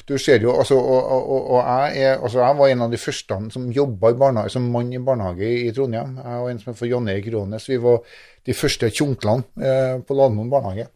du 0.04 0.14
ser 0.20 0.44
jo, 0.44 0.52
altså, 0.52 0.76
og, 0.76 1.00
og, 1.14 1.38
og, 1.38 1.62
jeg, 1.62 2.04
er, 2.04 2.18
altså, 2.18 2.42
jeg 2.44 2.60
var 2.60 2.74
en 2.74 2.84
av 2.84 2.92
de 2.92 3.00
første 3.00 3.40
som 3.54 3.70
jobba 3.72 4.12
som 4.52 4.68
mann 4.74 4.92
i 4.92 5.00
barnehage 5.00 5.48
i, 5.62 5.72
Trondheim. 5.72 6.18
Jeg 6.20 6.44
og 6.44 6.50
en 6.50 6.60
som 6.60 6.74
heter 6.74 6.92
Jan 6.92 7.08
Erik 7.08 7.32
Rånes. 7.32 7.70
Vi 7.72 7.80
var 7.80 8.04
de 8.44 8.56
første 8.56 8.92
tjunklene 8.92 9.64
eh, 9.64 9.96
på 10.04 10.16
Lademoen 10.16 10.52
barnehage 10.52 10.90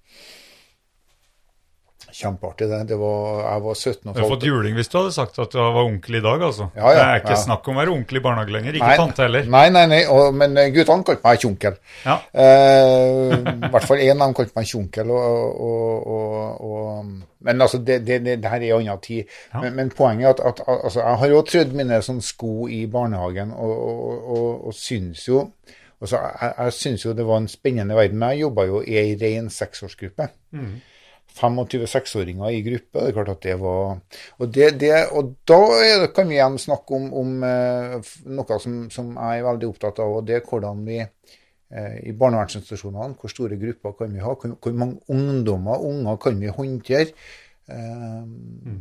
kjempeartig, 2.22 2.68
det. 2.70 2.80
det 2.88 2.98
var, 3.00 3.40
jeg 3.42 3.62
var 3.66 3.76
17 3.76 3.96
og 3.96 4.14
Du 4.14 4.20
hadde 4.20 4.30
fått 4.30 4.46
juling 4.46 4.78
hvis 4.78 4.90
du 4.92 4.96
hadde 4.98 5.14
sagt 5.14 5.40
at 5.42 5.52
du 5.54 5.58
var 5.60 5.80
onkel 5.82 6.18
i 6.18 6.22
dag, 6.24 6.44
altså. 6.48 6.68
Ja, 6.76 6.84
ja, 6.86 6.94
det 6.94 7.02
er 7.04 7.22
ikke 7.22 7.34
ja. 7.34 7.40
snakk 7.42 7.68
om 7.68 7.76
å 7.76 7.82
være 7.82 7.94
onkel 7.96 8.20
i 8.20 8.22
barnehage 8.24 8.54
lenger. 8.56 8.78
Ikke 8.78 8.90
nei, 8.92 9.00
tante 9.00 9.26
heller. 9.26 9.50
Nei, 9.56 9.64
nei, 9.74 9.84
nei, 9.90 10.00
og, 10.12 10.22
men 10.38 10.56
eh, 10.60 10.70
guttene 10.74 11.06
kalte 11.08 11.26
meg 11.26 11.46
onkel. 11.48 11.76
Ja. 12.06 12.16
Eh, 12.44 13.34
I 13.52 13.72
hvert 13.74 13.88
fall 13.90 14.04
én 14.04 14.14
av 14.16 14.24
dem 14.24 14.38
kalte 14.38 14.58
meg 14.60 14.74
onkel. 14.78 15.12
men 17.42 17.66
altså, 17.66 17.82
det, 17.82 18.00
det, 18.06 18.20
det, 18.30 18.38
her 18.48 18.58
er 18.60 18.76
en 18.76 18.86
annen 18.86 19.04
tid. 19.04 19.24
Ja. 19.52 19.64
Men, 19.64 19.76
men, 19.80 19.92
poenget 19.96 20.28
er 20.28 20.52
at, 20.52 20.62
at 20.62 20.64
altså, 20.78 21.00
jeg 21.00 21.22
har 21.24 21.36
jo 21.36 21.44
trødd 21.52 21.76
mine 21.82 22.02
sånn 22.04 22.22
sko 22.24 22.68
i 22.70 22.84
barnehagen, 22.90 23.52
og, 23.52 23.76
og, 23.76 24.26
og, 24.36 24.66
og 24.70 24.76
syns 24.78 25.26
jo 25.28 25.46
altså, 26.02 26.18
Jeg, 26.18 26.54
jeg 26.58 26.72
syns 26.72 27.04
jo 27.04 27.12
det 27.16 27.26
var 27.26 27.42
en 27.42 27.50
spennende 27.50 27.96
verden. 27.96 28.18
Men 28.18 28.34
jeg 28.34 28.46
jobba 28.46 28.66
jo 28.70 28.80
i 28.86 28.96
ei 29.00 29.12
rein 29.20 29.50
seksårsgruppe. 29.50 30.28
Mm. 30.52 30.80
25-26-åringer 31.38 32.52
i 32.52 32.62
gruppe. 32.66 33.00
Det 33.00 33.10
er 33.10 33.16
klart 33.16 33.32
at 33.32 33.42
det 33.42 33.56
var 33.60 33.98
Og, 34.38 34.46
det, 34.54 34.70
det, 34.80 34.92
og 35.12 35.34
da 35.48 35.60
kan 36.14 36.28
vi 36.28 36.38
igjen 36.38 36.58
snakke 36.58 36.96
om, 36.98 37.08
om 37.22 37.44
eh, 37.46 38.12
noe 38.32 38.58
som, 38.62 38.78
som, 38.92 39.14
jeg 39.16 39.42
er 39.42 39.46
veldig 39.48 39.70
opptatt 39.70 40.02
av, 40.02 40.18
og 40.18 40.26
det 40.28 40.38
er 40.38 40.46
hvordan 40.48 40.84
vi 40.86 40.98
eh, 41.02 41.96
i 42.08 42.12
barnevernsinstitusjonene, 42.12 43.16
hvor 43.20 43.32
store 43.32 43.58
grupper 43.60 43.96
kan 43.98 44.14
vi 44.14 44.24
ha, 44.24 44.34
hvor, 44.34 44.76
mange 44.76 45.00
ungdommer 45.08 45.86
unger 45.88 46.20
kan 46.22 46.40
vi 46.40 46.52
håndtere? 46.52 47.12
Um, 47.72 48.80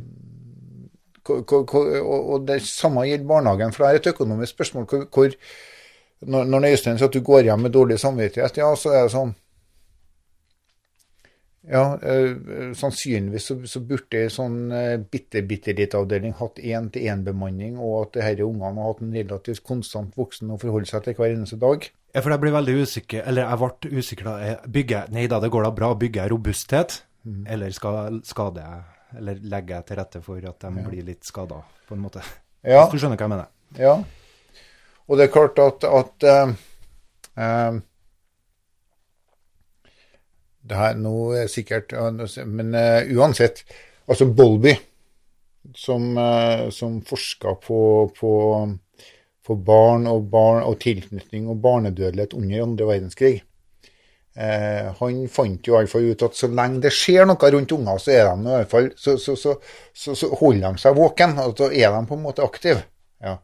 og 1.30 2.48
det 2.48 2.64
samme 2.66 3.06
gjelder 3.06 3.28
barnehagen, 3.30 3.74
for 3.76 3.86
det 3.86 3.92
er 3.92 4.00
et 4.00 4.08
økonomisk 4.10 4.56
spørsmål. 4.56 4.88
hvor, 5.14 5.36
når, 6.22 6.44
når 6.44 6.66
Øystein 6.72 6.98
sier 6.98 7.08
at 7.08 7.14
du 7.14 7.22
går 7.22 7.46
hjem 7.46 7.60
med 7.60 7.74
dårlig 7.74 8.00
samvittighet, 8.00 8.58
ja, 8.58 8.74
så 8.76 8.90
er 8.90 9.06
det 9.06 9.14
sånn 9.14 9.36
ja, 11.72 11.84
øh, 12.04 12.74
sannsynligvis 12.76 13.46
så, 13.48 13.56
så 13.70 13.80
burde 13.88 14.26
en 14.26 14.34
sånn 14.34 14.58
eh, 14.76 14.98
bitte, 15.00 15.42
bitte 15.48 15.72
liten 15.78 16.02
avdeling 16.02 16.34
hatt 16.40 16.60
én-til-én-bemanning, 16.60 17.78
og 17.80 17.96
at 18.02 18.18
disse 18.20 18.46
ungene 18.48 18.82
har 18.84 18.92
hatt 18.92 19.04
en 19.06 19.14
relativt 19.16 19.64
konstant 19.68 20.18
voksen 20.20 20.52
å 20.52 20.60
forholde 20.62 20.90
seg 20.92 21.06
til 21.06 21.16
hver 21.16 21.36
eneste 21.36 21.60
dag. 21.62 21.88
Ja, 22.12 22.20
for 22.20 22.34
jeg 22.34 22.44
blir 22.44 22.56
veldig 22.58 22.76
usikker, 22.84 23.24
eller 23.24 23.48
jeg 23.48 23.62
ble 23.62 24.02
usikker 24.02 24.28
da. 24.28 24.34
Jeg 24.44 24.72
Bygger, 24.76 25.12
nei 25.16 25.28
da, 25.32 25.40
det 25.40 25.52
går 25.54 25.64
da 25.64 25.72
bra. 25.72 25.94
Bygger 25.96 26.26
jeg 26.26 26.34
robusthet, 26.34 26.98
eller 27.48 27.72
skal, 27.72 28.18
skader 28.28 28.66
jeg, 28.68 28.82
eller 29.22 29.40
legger 29.54 29.78
jeg 29.78 29.88
til 29.88 30.00
rette 30.02 30.22
for 30.26 30.50
at 30.52 30.66
de 30.66 30.84
blir 30.90 31.06
litt 31.08 31.24
skada, 31.28 31.62
på 31.88 31.96
en 31.96 32.04
måte? 32.04 32.24
Ja, 32.68 32.84
Hvis 32.84 32.98
du 33.00 33.06
skjønner 33.06 33.18
hva 33.18 33.26
jeg 33.30 33.34
mener? 33.38 33.54
ja. 33.80 33.96
Og 35.10 35.18
det 35.18 35.26
er 35.26 35.32
klart 35.34 35.58
at, 35.60 35.84
at 35.84 36.24
øh, 36.30 36.52
eh, 37.44 37.80
det 40.62 40.78
er 40.78 40.98
nå 41.00 41.16
er 41.38 41.50
sikkert 41.50 41.94
Men 42.46 42.76
uh, 42.76 43.02
uansett, 43.18 43.64
altså 44.08 44.28
Bolby, 44.30 44.76
som, 45.76 46.12
uh, 46.18 46.70
som 46.74 47.00
forska 47.06 47.56
på, 47.66 47.80
på, 48.18 48.34
på 49.48 49.56
barn 49.56 50.10
og, 50.12 50.28
barn 50.34 50.66
og 50.66 50.80
tilknytning 50.84 51.50
og 51.50 51.62
barnedødelighet 51.64 52.38
under 52.38 52.68
andre 52.68 52.92
verdenskrig. 52.94 53.40
Eh, 54.32 54.86
han 54.96 55.16
fant 55.28 55.68
jo 55.68 55.74
i 55.74 55.82
hvert 55.82 55.92
fall 55.92 56.06
ut 56.08 56.22
at 56.24 56.38
så 56.40 56.48
lenge 56.48 56.80
det 56.86 56.94
skjer 56.96 57.26
noe 57.28 57.50
rundt 57.52 57.74
unger, 57.76 57.98
så, 58.00 58.14
er 58.16 58.30
de 58.32 58.84
så, 58.96 59.18
så, 59.20 59.36
så, 59.36 59.56
så, 60.16 60.30
holder 60.40 60.70
de 60.70 60.80
seg 60.80 60.96
våken, 60.96 61.36
og 61.44 61.58
så 61.60 61.68
er 61.68 61.92
de 61.92 62.00
på 62.08 62.16
en 62.16 62.24
måte 62.24 62.46
aktive. 62.46 62.86
Ja. 63.22 63.36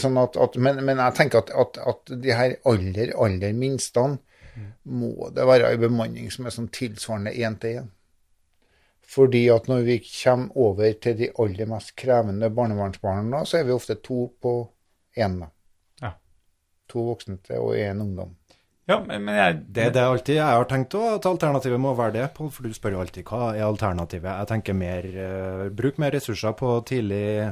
Sånn 0.00 0.18
men, 0.58 0.80
men 0.82 0.98
jeg 0.98 1.14
tenker 1.14 1.44
at, 1.54 1.78
at 1.78 2.10
de 2.10 2.34
her 2.34 2.56
aller, 2.66 3.12
aller 3.14 3.54
minste 3.54 4.02
må 4.84 5.30
det 5.34 5.46
være 5.46 5.72
en 5.74 5.80
bemanning 5.80 6.30
som 6.34 6.46
er 6.46 6.54
sånn 6.54 6.68
tilsvarende 6.74 7.32
én 7.34 7.58
til 7.62 7.80
én. 7.82 7.88
Fordi 9.08 9.46
at 9.48 9.68
når 9.70 9.84
vi 9.86 9.98
kommer 10.04 10.56
over 10.60 10.92
til 11.00 11.14
de 11.16 11.30
aller 11.40 11.66
mest 11.70 11.94
krevende 11.96 12.50
barnevernsbarna, 12.52 13.44
så 13.48 13.58
er 13.60 13.64
vi 13.64 13.72
ofte 13.72 13.96
to 14.04 14.26
på 14.42 14.52
én. 15.16 15.38
Ja. 16.02 16.10
To 16.92 17.06
voksne 17.12 17.38
til 17.46 17.56
og 17.64 17.72
én 17.80 18.02
ungdom. 18.04 18.34
Ja, 18.88 18.98
men, 19.04 19.24
men 19.24 19.36
jeg, 19.36 19.56
Det 19.68 19.82
er 19.84 19.90
det 19.92 20.02
alltid 20.02 20.34
jeg 20.38 20.44
har 20.48 20.64
tenkt 20.68 20.94
òg, 20.96 21.18
at 21.18 21.26
alternativet 21.28 21.80
må 21.80 21.90
være 21.96 22.12
det. 22.14 22.26
Pål, 22.36 22.50
For 22.52 22.64
du 22.64 22.72
spør 22.76 22.94
jo 22.96 23.00
alltid 23.02 23.24
hva 23.28 23.50
er 23.56 23.64
alternativet. 23.66 24.28
Jeg 24.42 24.48
tenker 24.52 24.76
mer 24.76 25.08
uh, 25.16 25.64
bruk 25.76 25.98
mer 26.00 26.14
ressurser 26.16 26.54
på, 26.56 26.70
tidlig, 26.88 27.50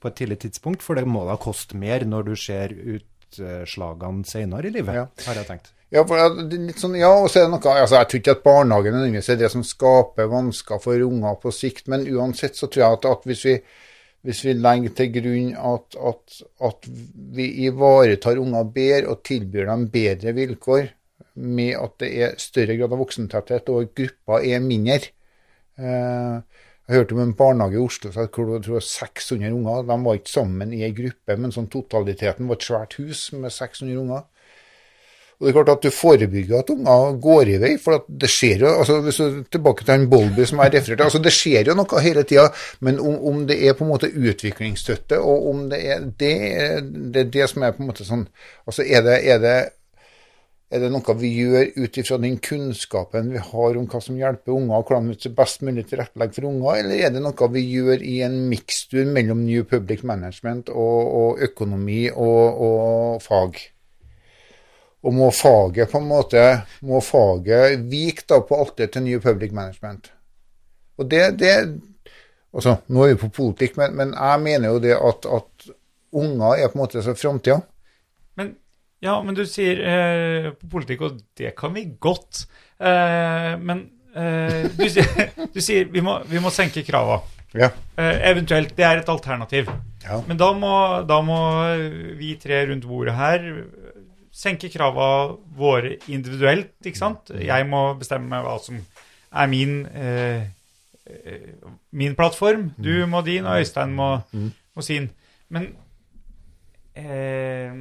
på 0.00 0.08
et 0.10 0.16
tidlig 0.20 0.38
tidspunkt, 0.44 0.84
for 0.84 0.94
det 1.00 1.06
må 1.08 1.24
da 1.28 1.38
koste 1.40 1.76
mer 1.80 2.04
når 2.04 2.28
du 2.28 2.34
ser 2.36 2.72
utslagene 2.76 4.24
senere 4.28 4.68
i 4.68 4.74
livet, 4.76 4.94
Ja. 4.94 5.06
har 5.28 5.40
jeg 5.40 5.48
tenkt. 5.48 5.72
Ja, 5.94 6.02
sånn, 6.02 6.96
ja, 6.98 7.12
og 7.14 7.28
så 7.30 7.44
er 7.44 7.44
det 7.46 7.52
noe, 7.52 7.74
altså 7.78 8.00
Jeg 8.00 8.08
tror 8.10 8.20
ikke 8.20 8.32
at 8.34 8.42
barnehagen 8.42 8.96
er 8.96 9.36
det 9.38 9.50
som 9.52 9.62
skaper 9.62 10.26
vansker 10.32 10.80
for 10.82 11.02
unger 11.06 11.36
på 11.38 11.52
sikt, 11.54 11.86
men 11.92 12.08
uansett 12.10 12.58
så 12.58 12.66
tror 12.66 12.82
jeg 12.82 12.98
at, 12.98 13.06
at 13.12 13.28
hvis, 13.30 13.44
vi, 13.46 13.54
hvis 14.26 14.42
vi 14.48 14.56
legger 14.58 14.96
til 14.98 15.12
grunn 15.14 15.52
at, 15.54 15.98
at, 16.10 16.40
at 16.70 16.90
vi 17.38 17.48
ivaretar 17.68 18.42
unger 18.42 18.66
bedre 18.74 19.14
og 19.14 19.22
tilbyr 19.30 19.70
dem 19.70 19.86
bedre 19.94 20.34
vilkår, 20.34 20.90
med 21.36 21.76
at 21.78 21.98
det 22.02 22.10
er 22.18 22.38
større 22.40 22.74
grad 22.80 22.92
av 22.96 23.00
voksentetthet 23.04 23.68
og 23.70 23.92
grupper 23.96 24.44
er 24.48 24.62
mindre 24.64 25.12
eh, 25.76 26.38
Jeg 26.88 26.94
hørte 26.96 27.14
om 27.14 27.20
en 27.22 27.34
barnehage 27.36 27.76
i 27.76 27.82
Oslo 27.82 28.10
hvor 28.10 28.56
det 28.56 28.72
var 28.72 28.84
600 28.84 29.52
unger. 29.52 29.84
De 29.86 29.96
var 30.06 30.18
ikke 30.18 30.32
sammen 30.32 30.72
i 30.72 30.82
ei 30.86 30.94
gruppe, 30.96 31.36
men 31.36 31.54
sånn 31.54 31.70
totaliteten 31.70 32.48
var 32.48 32.58
et 32.58 32.66
svært 32.66 32.96
hus 32.98 33.28
med 33.36 33.52
600 33.52 34.00
unger. 34.00 34.24
Og 35.36 35.44
det 35.44 35.50
er 35.50 35.56
klart 35.58 35.70
at 35.74 35.84
du 35.84 35.92
forebygger 35.92 36.62
at 36.62 36.70
unger 36.72 37.16
går 37.20 37.50
i 37.52 37.56
vei, 37.60 37.72
for 37.80 38.06
det 38.08 38.28
skjer 38.32 38.64
jo 38.64 38.72
altså 38.72 38.98
hvis 39.04 39.20
du 39.20 39.42
Tilbake 39.52 39.84
til 39.84 39.92
han 39.92 40.08
Bolby 40.08 40.46
som 40.48 40.62
jeg 40.64 40.72
refererte 40.72 41.04
altså 41.04 41.20
Det 41.20 41.32
skjer 41.34 41.68
jo 41.68 41.76
noe 41.76 42.02
hele 42.04 42.24
tida, 42.24 42.46
men 42.80 43.00
om, 43.02 43.18
om 43.30 43.42
det 43.48 43.58
er 43.60 43.76
på 43.76 43.84
en 43.84 43.92
måte 43.92 44.08
utviklingsstøtte, 44.08 45.20
og 45.20 45.50
om 45.50 45.66
det 45.72 45.82
er 45.84 46.06
det, 46.08 46.36
det, 47.12 47.26
er 47.26 47.34
det 47.36 47.50
som 47.52 47.66
er 47.66 47.76
på 47.76 47.84
en 47.84 47.92
måte 47.92 48.08
sånn 48.08 48.24
altså 48.64 48.86
Er 48.86 49.04
det, 49.04 49.18
er 49.28 49.44
det, 49.44 49.54
er 50.72 50.82
det 50.86 50.90
noe 50.94 51.18
vi 51.20 51.34
gjør 51.36 51.68
ut 51.84 52.00
ifra 52.00 52.20
den 52.24 52.40
kunnskapen 52.40 53.30
vi 53.36 53.44
har 53.52 53.76
om 53.76 53.92
hva 53.92 54.00
som 54.02 54.16
hjelper 54.16 54.56
unger, 54.56 54.80
og 54.80 54.88
hvordan 54.88 55.12
vi 55.12 55.36
best 55.36 55.62
mulig 55.68 55.84
tilrettelegger 55.90 56.40
for 56.40 56.48
unger, 56.54 56.80
eller 56.80 56.96
er 56.96 57.12
det 57.12 57.24
noe 57.28 57.52
vi 57.52 57.68
gjør 57.76 58.00
i 58.00 58.18
en 58.24 58.40
mikstur 58.48 59.04
mellom 59.04 59.44
New 59.44 59.68
Public 59.68 60.00
Management 60.08 60.72
og, 60.72 61.16
og 61.20 61.48
økonomi 61.50 62.06
og, 62.08 62.68
og 62.70 63.24
fag? 63.28 63.66
Og 65.06 65.14
må 65.14 65.30
faget 65.30 65.92
på 65.92 66.00
en 66.02 66.08
måte 66.08 66.42
må 66.86 67.00
faget 67.04 67.84
vike 67.90 68.26
da 68.26 68.40
på 68.42 68.58
alteret 68.58 68.96
til 68.96 69.04
New 69.06 69.20
Public 69.22 69.54
Management. 69.54 70.10
Og 70.98 71.10
det, 71.10 71.22
det 71.38 71.52
altså, 72.54 72.78
Nå 72.88 73.04
er 73.04 73.14
vi 73.14 73.22
på 73.22 73.32
politikk, 73.42 73.76
men, 73.78 73.94
men 73.98 74.14
jeg 74.16 74.42
mener 74.42 74.74
jo 74.74 74.82
det 74.82 74.96
at, 74.96 75.28
at 75.38 75.70
unger 76.16 76.56
er 76.56 76.70
på 76.72 76.78
en 76.78 76.82
måte 76.82 77.04
så 77.04 77.14
framtida. 77.14 77.60
Men, 78.36 78.54
ja, 79.04 79.16
men 79.22 79.36
du 79.36 79.44
sier 79.48 79.82
eh, 79.92 80.50
på 80.56 80.70
politikk, 80.78 81.06
og 81.06 81.20
det 81.38 81.54
kan 81.58 81.74
vi 81.76 81.86
godt. 82.00 82.46
Eh, 82.80 83.52
men 83.60 83.86
eh, 84.16 84.66
du, 84.74 84.86
du 85.54 85.60
sier 85.62 85.90
vi 85.92 86.02
må, 86.04 86.18
vi 86.26 86.42
må 86.42 86.52
senke 86.54 86.84
krava. 86.86 87.20
Ja. 87.56 87.70
Eh, 87.96 88.30
eventuelt. 88.30 88.74
Det 88.76 88.84
er 88.84 89.00
et 89.00 89.12
alternativ. 89.12 89.70
Ja. 90.04 90.20
Men 90.26 90.38
da 90.40 90.50
må, 90.56 90.72
da 91.08 91.20
må 91.24 91.38
vi 92.18 92.34
tre 92.40 92.64
rundt 92.70 92.86
bordet 92.88 93.16
her 93.16 93.46
senke 94.36 94.68
krava 94.72 95.08
våre 95.56 95.96
individuelt, 96.12 96.74
ikke 96.84 97.00
sant? 97.00 97.32
Jeg 97.40 97.68
må 97.70 97.88
bestemme 98.00 98.42
hva 98.44 98.58
som 98.62 98.78
er 98.80 99.50
min, 99.50 99.78
eh, 99.86 100.48
eh, 101.08 101.48
min 101.96 102.16
plattform. 102.18 102.70
Du 102.76 103.06
må 103.08 103.22
din, 103.24 103.46
og 103.48 103.62
Øystein 103.62 103.96
må, 103.96 104.10
må 104.32 104.84
sin. 104.84 105.08
Men 105.48 105.70
eh, 106.94 107.72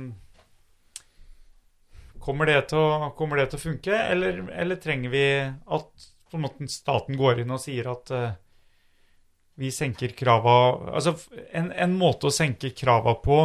kommer, 2.23 2.49
det 2.49 2.73
å, 2.73 3.11
kommer 3.18 3.41
det 3.41 3.49
til 3.52 3.60
å 3.60 3.65
funke, 3.68 4.02
eller, 4.15 4.45
eller 4.56 4.82
trenger 4.82 5.14
vi 5.14 5.27
at 5.45 6.11
måte 6.36 6.68
staten 6.68 7.18
går 7.18 7.44
inn 7.44 7.53
og 7.53 7.61
sier 7.64 7.88
at 7.91 8.11
eh, 8.11 8.34
vi 9.56 9.72
senker 9.72 10.11
krava 10.18 10.56
Altså, 10.91 11.15
en, 11.56 11.72
en 11.72 11.95
måte 11.95 12.27
å 12.27 12.34
senke 12.34 12.73
krava 12.76 13.15
på 13.23 13.40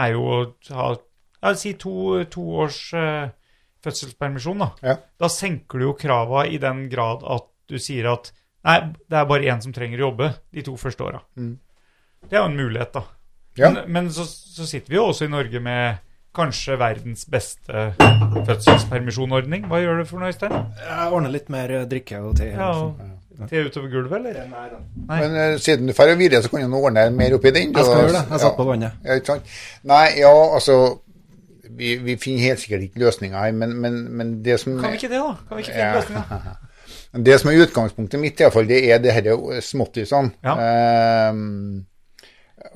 er 0.00 0.14
jo 0.14 0.22
å 0.30 0.38
ha 0.78 0.90
ja, 1.42 1.54
Si 1.56 1.74
to, 1.80 2.24
to 2.30 2.44
års 2.64 2.82
uh, 2.96 3.30
fødselspermisjon, 3.84 4.60
da. 4.60 4.70
Ja. 4.84 4.98
Da 5.20 5.30
senker 5.32 5.80
du 5.80 5.88
jo 5.90 5.96
krava 5.98 6.44
i 6.46 6.60
den 6.62 6.86
grad 6.92 7.24
at 7.24 7.48
du 7.70 7.78
sier 7.80 8.10
at 8.12 8.32
nei, 8.66 8.76
det 9.08 9.16
er 9.16 9.28
bare 9.30 9.48
én 9.48 9.62
som 9.64 9.72
trenger 9.72 10.02
å 10.02 10.10
jobbe 10.10 10.34
de 10.52 10.66
to 10.66 10.76
første 10.80 11.06
åra. 11.06 11.22
Mm. 11.38 11.56
Det 12.28 12.36
er 12.36 12.42
jo 12.42 12.50
en 12.50 12.60
mulighet, 12.60 12.92
da. 12.98 13.06
Ja. 13.58 13.70
Men, 13.70 13.82
men 13.92 14.12
så, 14.14 14.26
så 14.28 14.66
sitter 14.68 14.92
vi 14.92 14.98
jo 15.00 15.08
også 15.10 15.26
i 15.26 15.32
Norge 15.32 15.62
med 15.64 16.06
kanskje 16.36 16.76
verdens 16.78 17.24
beste 17.30 17.88
fødselspermisjonordning. 17.98 19.64
Hva 19.70 19.80
gjør 19.82 20.02
du 20.02 20.06
for 20.06 20.22
noe, 20.22 20.30
Øystein? 20.30 20.54
Jeg 20.78 21.08
ordner 21.08 21.32
litt 21.34 21.48
mer 21.50 21.72
eh, 21.74 21.88
drikke 21.90 22.20
og 22.22 22.36
te. 22.38 22.52
Ja, 22.52 22.70
og 23.40 23.48
te 23.50 23.64
utover 23.66 23.90
gulvet, 23.90 24.20
eller? 24.20 24.46
Nei. 24.52 24.68
Men 25.08 25.34
uh, 25.34 25.58
siden 25.62 25.90
du 25.90 25.94
drar 25.96 26.14
videre, 26.20 26.42
så 26.44 26.52
kan 26.52 26.70
du 26.70 26.78
ordne 26.78 27.08
mer 27.16 27.34
oppi 27.34 27.52
den. 27.56 27.74
Jeg 27.74 27.88
skal 27.88 28.04
gjøre 28.04 28.14
det. 28.18 28.24
Jeg 28.30 28.42
satt 28.44 28.58
på 28.58 28.66
vannet. 28.68 29.00
Ja, 29.06 29.16
ikke 29.18 29.32
sant? 29.34 29.54
Nei, 29.90 30.04
ja, 30.20 30.30
altså 30.30 30.76
Vi, 31.80 31.94
vi 32.04 32.16
finner 32.20 32.44
helt 32.50 32.60
sikkert 32.60 32.82
ikke 32.88 33.00
løsninger 33.06 33.38
her, 33.40 33.52
men, 33.56 33.72
men, 33.80 33.94
men 34.20 34.32
det 34.44 34.58
som 34.60 34.74
Kan 34.82 34.92
vi 34.92 34.98
ikke 35.00 35.08
det, 35.14 35.20
da? 35.22 35.30
Kan 35.48 35.56
vi 35.56 35.62
ikke 35.64 35.72
finne 35.72 35.86
Ja. 35.86 36.00
løsninga? 36.00 36.56
Det 37.26 37.36
som 37.40 37.50
er 37.50 37.60
utgangspunktet 37.64 38.20
mitt, 38.22 38.38
i 38.38 38.44
hvert 38.44 38.54
fall, 38.54 38.66
det 38.70 38.78
er 38.90 38.98
det 39.02 39.12
disse 39.14 39.60
småttisene. 39.72 40.30
Ja. 40.46 40.52
Ehm, 40.62 41.84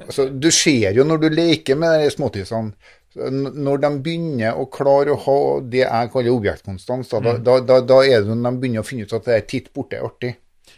altså, 0.07 0.27
du 0.31 0.49
ser 0.55 0.95
jo 0.97 1.05
når 1.07 1.21
du 1.23 1.29
leker 1.35 1.79
med 1.79 2.03
de 2.03 2.11
småttisene 2.15 2.73
Når 3.15 3.79
de 3.85 3.91
begynner 4.03 4.57
å 4.59 4.65
klare 4.75 5.13
å 5.15 5.19
ha 5.23 5.37
det 5.71 5.85
jeg 5.85 6.11
kaller 6.11 6.35
objektkonstans, 6.35 7.13
da, 7.13 7.21
Mm. 7.21 7.45
da, 7.47 7.59
da, 7.63 7.77
da 7.87 7.99
er 8.03 8.25
det 8.27 8.35
når 8.35 8.51
de 8.51 8.59
begynner 8.65 8.83
å 8.83 8.89
finne 8.89 9.07
ut 9.07 9.13
at 9.15 9.29
det 9.29 9.37
er 9.37 9.45
titt 9.53 9.69
borte 9.75 9.95
er 10.01 10.03
artig. 10.09 10.33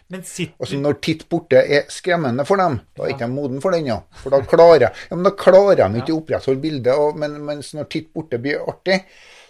Men 0.09 0.23
sitter 0.23 0.62
Altså 0.62 0.78
Når 0.78 0.99
titt 1.03 1.24
borte 1.31 1.61
er 1.61 1.89
skremmende 1.91 2.45
for 2.47 2.62
dem, 2.62 2.78
da 2.97 3.07
er 3.07 3.15
ikke 3.15 3.27
de 3.27 3.35
moden 3.35 3.62
for 3.62 3.74
den, 3.74 3.89
ja. 3.91 4.01
For 4.23 4.35
da 4.35 4.43
klarer, 4.47 4.89
ja, 4.89 5.15
men 5.16 5.27
da 5.27 5.33
klarer 5.35 5.81
de 5.83 6.03
ikke 6.03 6.15
å 6.15 6.20
opprettholde 6.20 6.62
bildet. 6.62 6.93
Og, 6.95 7.16
men, 7.19 7.41
mens 7.47 7.73
når 7.74 7.89
titt 7.91 8.12
borte 8.15 8.39
blir 8.43 8.62
artig, 8.70 9.01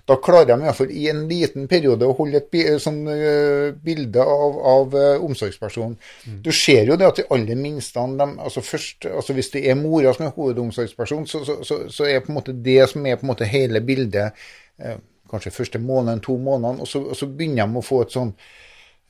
da 0.06 0.14
klarer 0.22 0.46
de 0.52 0.54
i 0.62 0.68
hvert 0.68 0.78
fall 0.78 0.92
i 0.94 1.08
en 1.10 1.24
liten 1.26 1.66
periode 1.68 2.06
å 2.06 2.14
holde 2.14 2.38
et 2.38 2.82
sånn, 2.82 3.00
uh, 3.10 3.72
bilde 3.84 4.22
av, 4.22 4.60
av 4.72 4.94
uh, 4.94 5.24
omsorgspersonen. 5.26 5.96
Du 6.44 6.52
ser 6.54 6.92
jo 6.92 6.96
det 6.96 7.08
at 7.08 7.20
de 7.20 7.26
aller 7.34 7.58
minste 7.58 8.04
de, 8.16 8.28
altså 8.38 8.62
først, 8.62 9.08
altså 9.10 9.34
Hvis 9.36 9.50
det 9.56 9.64
er 9.66 9.76
mora 9.80 10.14
som 10.14 10.28
er 10.28 10.36
hovedomsorgsperson, 10.36 11.26
så, 11.26 11.42
så, 11.44 11.58
så, 11.66 11.80
så 11.92 12.06
er 12.06 12.22
på 12.22 12.30
en 12.30 12.38
måte 12.38 12.54
det 12.54 12.84
som 12.92 13.04
er 13.04 13.18
på 13.18 13.26
en 13.26 13.32
måte 13.34 13.50
hele 13.50 13.82
bildet 13.84 14.46
uh, 14.80 14.96
kanskje 15.30 15.50
første 15.50 15.82
måneden, 15.82 16.22
to 16.22 16.38
månedene, 16.38 16.86
og 16.86 17.10
og 17.10 17.18
så 17.18 17.26
begynner 17.26 17.66
de 17.66 17.80
å 17.80 17.84
få 17.84 18.04
et 18.04 18.14
sånn 18.14 18.32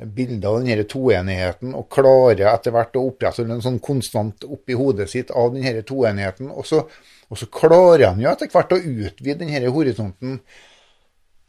bilde 0.05 0.49
av 0.49 0.61
denne 0.61 0.85
toenigheten 0.85 1.75
og 1.77 1.89
klarer 1.93 2.51
etter 2.51 2.75
hvert 2.75 2.97
å 2.99 3.07
opprettholde 3.09 3.57
en 3.57 3.65
sånn 3.65 3.79
konstant 3.81 4.45
oppi 4.45 4.77
hodet 4.77 5.09
sitt 5.13 5.33
av 5.33 5.55
denne 5.55 5.83
toenigheten. 5.89 6.51
Og 6.53 6.69
så, 6.69 6.83
og 7.31 7.41
så 7.41 7.49
klarer 7.49 8.11
han 8.11 8.21
jo 8.21 8.29
etter 8.31 8.53
hvert 8.53 8.77
å 8.77 8.81
utvide 8.81 9.41
denne 9.41 9.73
horisonten. 9.73 10.41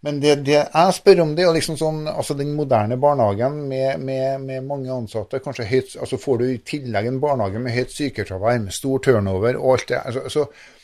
Men 0.06 0.22
det, 0.22 0.36
det 0.46 0.60
jeg 0.62 0.94
spør 0.96 1.24
om, 1.26 1.34
det 1.36 1.44
er 1.44 1.56
liksom 1.58 1.76
sånn 1.80 2.04
altså 2.08 2.38
den 2.38 2.54
moderne 2.56 3.00
barnehagen 3.02 3.64
med, 3.68 4.00
med, 4.00 4.44
med 4.46 4.68
mange 4.68 4.94
ansatte. 4.94 5.42
kanskje 5.44 5.68
høyt, 5.68 5.96
altså 6.00 6.20
Får 6.22 6.40
du 6.40 6.46
i 6.48 6.60
tillegg 6.64 7.10
en 7.10 7.20
barnehage 7.20 7.60
med 7.60 7.76
høyt 7.76 7.92
sykefravær, 7.92 8.70
stor 8.72 9.02
turnover 9.04 9.58
og 9.58 9.74
alt 9.74 9.90
det 9.90 10.04
altså, 10.06 10.30
så, 10.30 10.46
så 10.46 10.77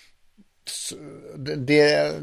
det, 0.64 1.56
det, 1.68 1.80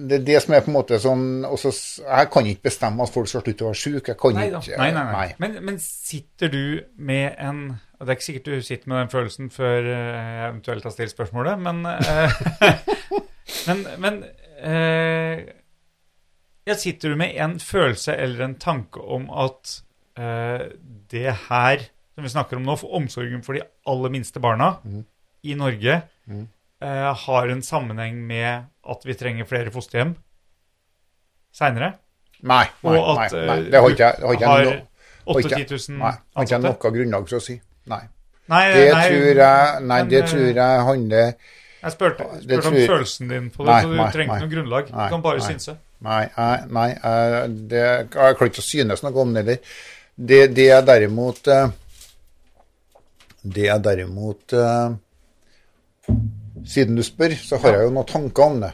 det 0.08 0.18
det 0.26 0.38
som 0.40 0.54
er 0.56 0.62
på 0.64 0.70
en 0.72 0.76
måte 0.78 0.96
sånn 1.02 1.44
også, 1.44 1.72
Jeg 2.06 2.30
kan 2.32 2.46
ikke 2.48 2.68
bestemme 2.70 3.04
at 3.04 3.12
folk 3.12 3.28
skal 3.28 3.44
slutte 3.44 3.66
å 3.66 3.70
være 3.70 3.80
syke. 3.82 4.16
Nei, 4.36 4.46
da. 4.52 4.62
ikke 4.64 4.80
nei, 4.80 4.90
nei, 4.96 5.04
nei. 5.12 5.26
Men, 5.42 5.58
men 5.68 5.78
sitter 5.82 6.52
du 6.52 6.64
med 6.96 7.36
en 7.36 7.64
og 8.00 8.06
Det 8.06 8.14
er 8.14 8.16
ikke 8.16 8.24
sikkert 8.24 8.46
du 8.48 8.62
sitter 8.64 8.88
med 8.88 8.96
den 8.96 9.10
følelsen 9.12 9.50
før 9.52 9.84
eh, 9.92 10.28
jeg 10.32 10.44
eventuelt 10.46 10.86
har 10.88 10.92
stilt 10.94 11.12
spørsmålet, 11.12 11.60
men 11.60 11.82
eh, 11.84 12.38
Men, 13.68 13.82
men 13.98 14.22
eh, 14.62 15.42
ja, 16.68 16.76
Sitter 16.78 17.12
du 17.12 17.18
med 17.20 17.34
en 17.36 17.58
følelse 17.60 18.14
eller 18.16 18.44
en 18.44 18.56
tanke 18.62 19.02
om 19.02 19.28
at 19.32 19.80
eh, 20.20 20.70
det 21.10 21.34
her 21.48 21.84
som 22.14 22.26
vi 22.26 22.32
snakker 22.32 22.58
om 22.58 22.64
nå, 22.66 22.76
for 22.80 22.96
omsorgen 22.96 23.42
for 23.44 23.56
de 23.56 23.64
aller 23.88 24.12
minste 24.12 24.40
barna 24.42 24.74
i 25.42 25.54
Norge, 25.56 26.00
eh, 26.80 27.14
har 27.24 27.48
en 27.52 27.62
sammenheng 27.62 28.16
med 28.26 28.64
at 28.90 29.04
vi 29.04 29.14
trenger 29.14 29.44
flere 29.48 29.70
fosterhjem 29.74 30.14
seinere? 31.52 31.94
Nei, 32.42 32.64
nei, 32.82 32.92
nei, 32.94 33.28
nei. 33.32 33.58
eh, 33.58 33.70
Det 33.70 33.80
har 33.80 33.90
ikke 33.90 34.06
jeg- 34.06 34.20
har 34.24 34.34
ikke 34.34 34.46
har 34.46 34.58
jeg 34.60 34.66
no- 34.66 34.70
har 35.34 35.40
ikke- 35.40 35.58
8000-10 35.60 35.88
000 35.90 35.98
Nei, 35.98 36.12
har 36.36 36.44
ikke 36.44 36.58
noe 36.62 36.92
grunnlag 36.94 37.28
for 37.28 37.36
å 37.36 37.42
si. 37.42 37.60
Nei. 37.86 38.00
Nei, 38.48 38.72
Det 38.72 38.90
tror 38.92 39.10
jeg 39.10 39.36
Nei, 39.36 39.98
men, 40.02 40.08
det 40.08 40.22
eh, 40.22 40.26
tror 40.26 40.54
jeg 40.54 40.84
handler 40.86 41.34
Jeg 41.82 41.92
spurte, 41.92 42.24
om 42.66 42.74
følelsen 42.74 43.28
din 43.28 43.50
på 43.50 43.64
det, 43.64 43.76
så 43.82 43.88
du 43.88 44.10
trenger 44.12 44.34
ikke 44.34 44.40
noe 44.40 44.54
grunnlag. 44.54 44.86
Du 44.86 44.92
kan 45.14 45.22
bare 45.22 45.40
synse. 45.40 45.76
Nei, 46.00 46.28
nei, 46.36 46.66
nei 46.68 46.88
det, 47.48 47.78
jeg 47.78 48.10
klarer 48.10 48.48
ikke 48.50 48.60
å 48.60 48.64
synes 48.64 49.02
noe 49.02 49.16
om 49.20 49.32
det 49.34 49.44
heller. 49.44 49.58
Det, 50.16 50.54
det 50.54 50.68
er 50.70 50.82
derimot 50.82 51.46
eh, 51.48 51.70
Det 53.42 53.68
er 53.68 53.78
derimot 53.78 54.52
Siden 56.66 56.96
du 56.96 57.02
spør, 57.02 57.34
så 57.36 57.56
har 57.62 57.72
jeg 57.76 57.84
jo 57.88 57.90
noen 57.94 58.06
tanker 58.06 58.42
om 58.44 58.60
det. 58.60 58.72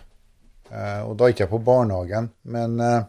Eh, 0.72 1.02
Og 1.08 1.16
da 1.18 1.24
er 1.24 1.28
ikke 1.34 1.44
jeg 1.46 1.50
på 1.50 1.58
barnehagen, 1.64 2.30
men 2.44 2.80
eh, 2.80 3.02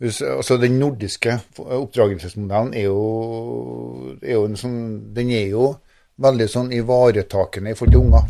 hvis- 0.00 0.22
altså 0.22 0.56
Den 0.60 0.78
nordiske 0.78 1.40
oppdragelsesmodellen 1.58 2.74
er 2.74 2.82
jo, 2.82 4.16
er 4.22 4.32
jo 4.32 4.44
en 4.44 4.56
sånn 4.56 5.14
Den 5.14 5.30
er 5.30 5.46
jo 5.48 5.76
veldig 6.18 6.48
sånn 6.48 6.72
ivaretakende 6.72 7.70
i 7.70 7.74
forhold 7.74 7.92
til 7.92 8.00
unger. 8.00 8.24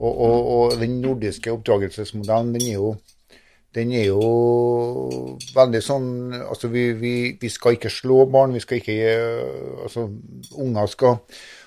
Og, 0.00 0.20
og, 0.20 0.46
og 0.46 0.78
den 0.80 1.00
nordiske 1.00 1.52
oppdragelsesmodellen, 1.52 2.52
den 2.54 2.62
er 2.68 2.74
jo 2.74 2.96
den 3.74 3.90
er 3.92 4.04
jo 4.04 5.28
veldig 5.54 5.80
sånn 5.82 6.32
Altså, 6.48 6.68
vi, 6.68 6.92
vi, 6.92 7.38
vi 7.40 7.48
skal 7.48 7.72
ikke 7.74 7.90
slå 7.90 8.24
barn, 8.30 8.52
vi 8.54 8.60
skal 8.60 8.78
ikke 8.78 8.94
eh, 8.94 9.82
Altså, 9.82 10.08
unger 10.54 10.86
skal 10.86 11.16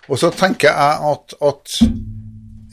Og 0.07 0.19
så 0.19 0.31
tenker 0.31 0.71
jeg 0.71 1.11
at, 1.11 1.35
at 1.43 1.79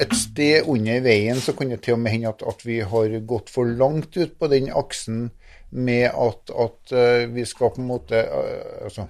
et 0.05 0.15
sted 0.19 0.69
under 0.71 1.03
veien 1.05 1.39
så 1.43 1.55
kan 1.57 1.71
det 1.71 1.83
til 1.85 1.97
og 1.97 2.03
med 2.03 2.15
hende 2.15 2.31
at, 2.31 2.43
at 2.47 2.63
vi 2.67 2.81
har 2.83 3.19
gått 3.27 3.51
for 3.53 3.69
langt 3.69 4.17
ut 4.17 4.39
på 4.39 4.51
den 4.51 4.71
aksen 4.75 5.29
med 5.75 6.09
at, 6.11 6.55
at 6.55 6.95
eh, 6.95 7.27
vi 7.35 7.45
skal 7.47 7.75
på 7.75 7.83
en 7.83 7.91
måte 7.91 8.19
eh, 8.23 8.87
Altså, 8.87 9.09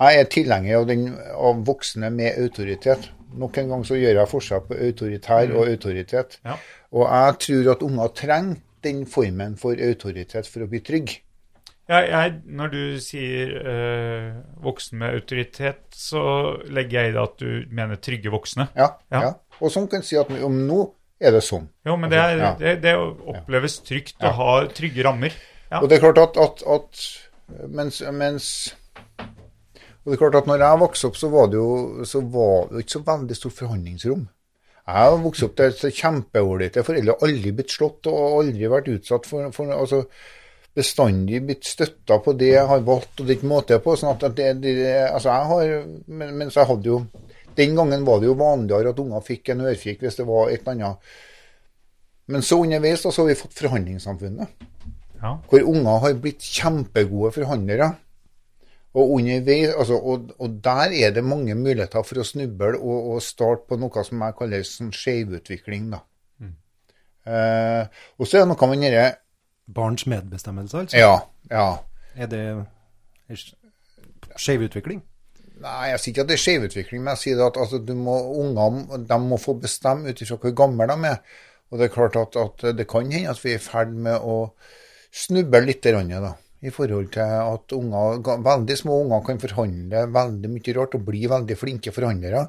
jeg 0.00 0.18
er 0.18 0.28
tilhenger 0.32 0.78
av, 0.78 0.86
den, 0.88 1.08
av 1.36 1.62
voksne 1.66 2.08
med 2.14 2.38
autoritet. 2.40 3.10
Nok 3.38 3.58
en 3.60 3.74
gang 3.74 3.82
så 3.86 3.98
gjør 3.98 4.22
jeg 4.22 4.30
forskjell 4.30 4.62
på 4.66 4.78
autoritær 4.88 5.52
og 5.52 5.68
autoritet. 5.68 6.38
Ja. 6.46 6.56
Og 6.96 7.04
jeg 7.04 7.34
tror 7.44 7.72
at 7.74 7.84
unger 7.86 8.14
trenger 8.16 8.62
den 8.82 9.02
formen 9.06 9.58
for 9.60 9.76
autoritet 9.76 10.48
for 10.48 10.64
å 10.64 10.70
bli 10.70 10.80
trygg. 10.80 11.12
Jeg, 11.90 12.06
jeg, 12.12 12.34
når 12.46 12.68
du 12.70 12.82
sier 13.02 13.52
eh, 13.66 14.26
voksen 14.62 15.00
med 15.00 15.16
autoritet, 15.18 15.80
så 15.96 16.20
legger 16.70 17.00
jeg 17.00 17.10
i 17.10 17.14
det 17.16 17.22
at 17.24 17.40
du 17.42 17.74
mener 17.74 17.98
trygge 17.98 18.30
voksne. 18.30 18.68
Ja, 18.78 18.92
Ja. 19.10 19.22
ja. 19.26 19.32
Og 19.60 19.72
sånn 19.74 19.88
kan 19.92 20.04
si 20.06 20.16
at 20.16 20.30
om 20.46 20.60
nå 20.68 20.78
er 21.20 21.34
det 21.34 21.42
sånn. 21.44 21.66
Jo, 21.84 21.96
men 22.00 22.08
det, 22.12 22.20
er, 22.22 22.38
Ja. 22.38 22.52
det, 22.56 22.76
det 22.84 22.94
oppleves 22.96 23.80
trygt 23.84 24.22
å 24.24 24.30
ha 24.38 24.52
trygge 24.72 25.02
rammer. 25.04 25.34
Ja. 25.70 25.82
Og 25.82 25.90
det 25.90 25.98
er 25.98 26.06
klart 26.06 26.20
at, 26.22 26.38
at, 26.40 26.62
at 26.64 27.02
mens, 27.68 28.00
mens 28.14 28.46
Og 30.00 30.08
det 30.08 30.16
er 30.16 30.22
klart 30.22 30.38
at 30.40 30.46
når 30.48 30.62
jeg 30.64 30.78
vokste 30.80 31.10
opp, 31.10 31.16
så 31.20 31.28
var 31.28 31.50
det 31.52 31.58
jo, 31.60 32.04
så 32.08 32.22
var 32.24 32.70
det 32.70 32.84
ikke 32.86 32.96
så 32.96 33.02
veldig 33.04 33.36
stort 33.36 33.58
forhandlingsrom. 33.58 34.22
Jeg 34.90 34.96
har 34.96 35.18
vokst 35.22 35.44
opp 35.44 35.58
til 35.58 35.92
kjempeålreite 35.98 36.82
foreldre, 36.86 37.18
aldri 37.26 37.52
blitt 37.54 37.70
slått 37.74 38.08
og 38.10 38.38
aldri 38.40 38.70
vært 38.72 38.88
utsatt 38.94 39.28
for, 39.28 39.50
for 39.54 39.70
altså, 39.76 40.00
bestandig 40.76 41.40
blitt 41.44 41.66
støtta 41.66 42.20
på 42.22 42.34
det 42.38 42.52
jeg 42.52 42.66
har 42.70 42.82
valgt 42.86 43.18
og 43.20 43.26
det 43.26 43.34
er 43.34 43.38
ikke 43.40 43.50
måte 43.50 43.78
på. 43.82 43.96
sånn 43.98 44.12
at 44.14 44.36
det, 44.36 44.52
det, 44.62 44.74
altså 45.08 45.32
jeg 45.32 45.48
har, 45.50 45.72
men, 46.06 46.36
Mens 46.38 46.56
jeg 46.56 46.68
hadde 46.68 46.86
jo 46.86 47.00
Den 47.58 47.74
gangen 47.76 48.04
var 48.06 48.20
det 48.20 48.28
jo 48.28 48.36
vanligere 48.38 48.92
at 48.92 49.00
unger 49.02 49.24
fikk 49.26 49.50
en 49.50 49.64
ørfik 49.66 50.04
hvis 50.04 50.20
det 50.20 50.26
var 50.28 50.52
et 50.52 50.62
eller 50.62 50.76
annet. 50.76 51.16
Men 52.30 52.44
så 52.46 52.60
underveis 52.62 53.02
da, 53.02 53.10
så 53.10 53.24
har 53.24 53.32
vi 53.32 53.40
fått 53.40 53.58
forhandlingssamfunnet 53.58 54.68
Ja. 55.20 55.34
hvor 55.50 55.66
unger 55.72 55.98
har 56.04 56.14
blitt 56.22 56.40
kjempegode 56.46 57.32
forhandlere. 57.34 57.90
Og, 58.94 59.10
underveis, 59.18 59.74
altså, 59.74 59.98
og, 59.98 60.30
og 60.38 60.54
der 60.64 60.94
er 60.94 61.10
det 61.14 61.24
mange 61.26 61.54
muligheter 61.54 62.02
for 62.06 62.22
å 62.22 62.24
snuble 62.26 62.78
og, 62.78 63.10
og 63.12 63.20
starte 63.22 63.66
på 63.68 63.76
noe 63.78 64.04
som 64.06 64.22
jeg 64.24 64.38
kaller 64.38 64.64
sånn 64.66 64.94
skjevutvikling. 64.94 65.90
da. 65.92 66.00
Eh, 67.26 67.84
og 68.18 68.26
så 68.26 68.38
er 68.38 68.46
det 68.46 68.50
noe 68.54 68.70
med 68.70 68.80
denne 68.86 69.04
Barns 69.74 70.06
medbestemmelse, 70.10 70.84
altså? 70.84 70.98
Ja, 70.98 71.14
ja. 71.50 71.68
Er 72.16 72.26
det 72.30 72.42
skeiv 74.36 74.66
utvikling? 74.66 75.02
Nei, 75.60 75.90
jeg 75.90 76.00
sier 76.00 76.14
ikke 76.14 76.24
at 76.24 76.30
det 76.30 76.36
er 76.36 76.40
skjevutvikling, 76.40 77.02
men 77.04 77.12
jeg 77.12 77.22
sier 77.22 77.40
at 77.44 77.58
altså, 77.60 77.80
må, 77.92 78.16
unger 78.40 79.18
må 79.20 79.38
få 79.40 79.54
bestemme 79.60 80.08
ut 80.08 80.22
ifra 80.24 80.38
hvor 80.40 80.54
gamle 80.56 80.86
de 80.88 81.10
er. 81.10 81.18
Og 81.70 81.78
det 81.78 81.86
er 81.86 81.94
klart 81.94 82.16
at, 82.16 82.38
at 82.40 82.64
det 82.78 82.86
kan 82.90 83.10
hende 83.12 83.30
at 83.30 83.42
vi 83.44 83.52
er 83.52 83.60
i 83.60 83.62
ferd 83.62 83.92
med 83.92 84.24
å 84.24 84.38
snuble 85.12 85.60
litt 85.66 85.84
da, 85.84 86.32
i 86.64 86.72
forhold 86.72 87.10
til 87.12 87.36
at 87.36 87.74
unger, 87.76 88.22
veldig 88.46 88.76
små 88.78 89.02
unger 89.04 89.22
kan 89.26 89.42
forhandle 89.42 90.06
veldig 90.14 90.50
mye 90.54 90.74
rart 90.78 90.96
og 90.96 91.06
bli 91.06 91.22
veldig 91.30 91.56
flinke 91.58 91.92
forhandlere. 91.94 92.46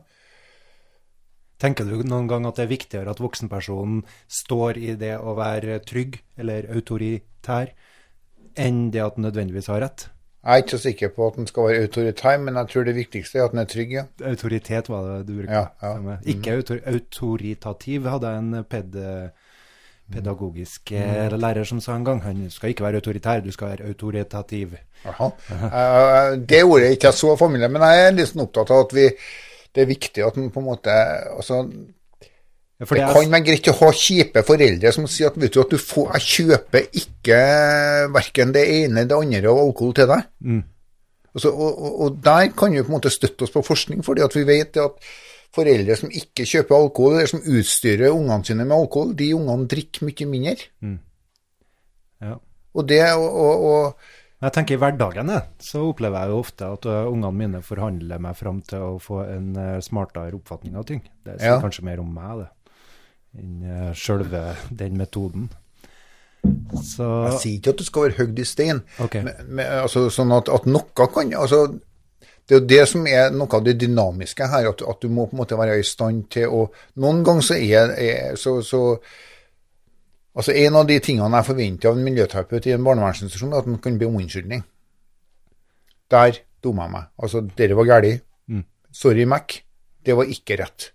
Tenker 1.61 1.85
du 1.85 1.99
noen 2.09 2.27
gang 2.29 2.47
at 2.49 2.57
det 2.57 2.63
er 2.65 2.71
viktigere 2.71 3.13
at 3.13 3.19
voksenpersonen 3.21 3.99
står 4.31 4.79
i 4.81 4.95
det 4.97 5.13
å 5.21 5.35
være 5.37 5.77
trygg 5.85 6.17
eller 6.41 6.65
autoritær, 6.73 7.69
enn 8.57 8.87
det 8.91 9.03
at 9.05 9.19
den 9.19 9.27
nødvendigvis 9.29 9.69
har 9.69 9.83
rett? 9.85 10.07
Jeg 10.41 10.57
er 10.57 10.63
ikke 10.63 10.73
så 10.73 10.81
sikker 10.87 11.11
på 11.13 11.27
at 11.29 11.35
den 11.37 11.45
skal 11.45 11.67
være 11.69 11.83
autoritær, 11.85 12.39
men 12.41 12.55
jeg 12.57 12.71
tror 12.71 12.85
det 12.87 12.95
viktigste 12.97 13.37
er 13.37 13.43
at 13.45 13.53
den 13.53 13.61
er 13.61 13.69
trygg. 13.69 13.91
ja. 13.93 14.03
Autoritet 14.25 14.89
var 14.89 15.05
det 15.05 15.27
du 15.27 15.35
brukte. 15.37 15.53
Ja, 15.53 15.67
ja. 15.85 16.15
Ikke 16.33 16.55
autor 16.57 16.79
autoritativ 16.89 18.07
hadde 18.09 18.31
jeg 18.31 18.41
en 18.41 18.63
ped 18.65 18.97
pedagogisk 20.11 20.91
eh, 20.91 21.29
Mm. 21.29 21.37
lærer 21.39 21.63
som 21.63 21.79
sa 21.79 21.95
en 21.95 22.03
gang. 22.03 22.21
Han 22.23 22.49
skal 22.49 22.69
ikke 22.73 22.83
være 22.83 22.95
autoritær, 22.99 23.39
du 23.45 23.51
skal 23.51 23.67
være 23.69 23.87
autoritativ. 23.87 24.73
Aha. 25.05 25.29
Eh, 25.51 26.35
det 26.49 26.63
ordet 26.63 26.87
er 26.87 26.91
ikke 26.97 27.11
så 27.15 27.35
familie, 27.37 27.69
men 27.69 27.81
jeg 27.81 28.09
er 28.09 28.25
sånn 28.25 28.43
opptatt 28.43 28.71
av 28.71 28.85
at 28.85 28.93
vi, 28.97 29.05
det 29.75 29.81
er 29.83 29.89
viktig 29.89 30.23
at 30.25 30.37
man 30.37 30.49
på 30.51 30.59
en 30.59 30.65
måte 30.65 30.93
altså, 31.37 31.61
Ja, 32.81 32.85
Det 32.85 32.97
det 32.97 33.03
er- 33.05 33.13
kan 33.13 33.31
være 33.31 33.45
greit 33.45 33.67
å 33.69 33.73
ha 33.77 33.91
kjipe 33.93 34.41
foreldre 34.43 34.91
som 34.91 35.05
sier 35.07 35.27
at 35.29 35.35
vet 35.37 35.53
du 35.53 35.59
at 35.61 35.69
du 35.69 35.77
får, 35.77 36.13
jeg 36.15 36.21
kjøper 36.21 36.87
ikke 36.97 37.41
verken 38.13 38.53
det 38.55 38.63
ene 38.67 39.03
eller 39.03 39.09
det 39.11 39.17
andre 39.17 39.49
av 39.51 39.59
alkohol 39.61 39.93
til 39.93 40.07
deg. 40.09 40.23
Mm. 40.41 40.63
Altså, 41.35 41.51
og, 41.53 41.77
og, 41.77 41.99
og 42.01 42.15
der 42.25 42.47
kan 42.57 42.73
vi 42.73 42.81
på 42.81 42.89
en 42.89 42.95
måte 42.97 43.11
støtte 43.13 43.43
oss 43.45 43.53
på 43.53 43.61
forskning, 43.63 44.01
fordi 44.03 44.21
at 44.25 44.33
vi 44.35 44.43
vet 44.49 44.77
at 44.81 44.97
foreldre 45.53 45.95
som 45.99 46.09
ikke 46.09 46.43
kjøper 46.47 46.75
alkohol, 46.75 47.13
eller 47.19 47.27
som 47.29 47.43
utstyrer 47.45 48.09
ungene 48.15 48.45
sine 48.49 48.65
med 48.65 48.75
alkohol, 48.75 49.13
de 49.19 49.29
ungene 49.35 49.67
drikker 49.67 50.07
mye 50.09 50.25
mindre. 50.33 50.67
ja. 52.21 52.35
Og 52.73 52.87
det, 52.89 53.01
og, 53.13 53.63
og 53.65 53.97
Men 54.41 54.49
Jeg 54.49 54.53
tenker 54.55 54.73
I 54.73 54.81
hverdagen 54.81 55.29
så 55.61 55.83
opplever 55.85 56.23
jeg 56.23 56.33
jo 56.33 56.39
ofte 56.41 56.69
at 56.73 56.85
ungene 56.89 57.31
mine 57.37 57.61
forhandler 57.61 58.21
meg 58.25 58.33
fram 58.39 58.63
til 58.65 58.81
å 58.81 58.95
få 58.97 59.21
en 59.27 59.51
smartere 59.85 60.33
oppfatning 60.33 60.79
av 60.81 60.87
ting. 60.89 61.03
Det 61.21 61.37
sier 61.37 61.53
Ja. 61.53 61.61
kanskje 61.61 61.85
mer 61.85 62.01
om 62.01 62.09
meg, 62.09 62.41
det, 62.41 62.77
enn 63.37 63.61
uh, 63.61 63.91
sjølve 63.93 64.55
den 64.73 64.97
metoden. 64.97 65.51
Så 66.81 67.05
Jeg 67.29 67.39
sier 67.39 67.57
ikke 67.59 67.73
at 67.75 67.81
du 67.81 67.85
skal 67.85 68.07
være 68.07 68.17
høgd 68.17 68.39
i 68.41 68.49
stein, 68.49 68.81
okay. 68.97 69.21
men, 69.27 69.47
men, 69.47 69.71
altså, 69.83 70.07
sånn 70.09 70.33
at, 70.33 70.49
at 70.49 70.65
noe 70.65 71.07
kan 71.13 71.33
altså, 71.37 71.67
Det 72.49 72.55
er 72.55 72.59
jo 72.59 72.67
det 72.71 72.85
som 72.89 73.05
er 73.07 73.29
noe 73.35 73.53
av 73.53 73.63
det 73.63 73.75
dynamiske 73.79 74.47
her, 74.49 74.71
at, 74.71 74.81
at 74.81 75.03
du 75.03 75.11
må 75.13 75.27
på 75.29 75.37
en 75.37 75.43
måte 75.43 75.59
være 75.59 75.77
i 75.79 75.85
stand 75.85 76.25
til 76.33 76.49
å 76.49 76.63
Noen 76.97 77.21
ganger 77.23 77.45
så 77.45 77.59
er, 77.61 77.93
er 77.93 78.39
så, 78.41 78.57
så 78.65 78.81
Altså 80.35 80.53
En 80.55 80.77
av 80.79 80.87
de 80.87 80.99
tingene 81.03 81.41
jeg 81.41 81.49
forventer 81.49 81.89
av 81.89 81.97
en 81.97 82.05
miljøterapeut 82.07 82.67
i 82.69 82.75
en 82.75 82.85
barnevernsinstitusjon, 82.85 83.51
er 83.53 83.63
at 83.63 83.67
han 83.67 83.81
kan 83.83 83.97
be 83.99 84.07
om 84.07 84.15
unnskyldning. 84.21 84.63
Der 86.11 86.39
dumma 86.63 86.87
jeg 86.87 86.91
meg. 86.93 87.09
Altså, 87.23 87.41
dere 87.57 87.75
var 87.75 87.89
galt. 87.89 88.23
Mm. 88.47 88.63
Sorry, 88.91 89.25
Mac. 89.27 89.57
Det 90.05 90.15
var 90.17 90.29
ikke 90.31 90.57
rett. 90.61 90.91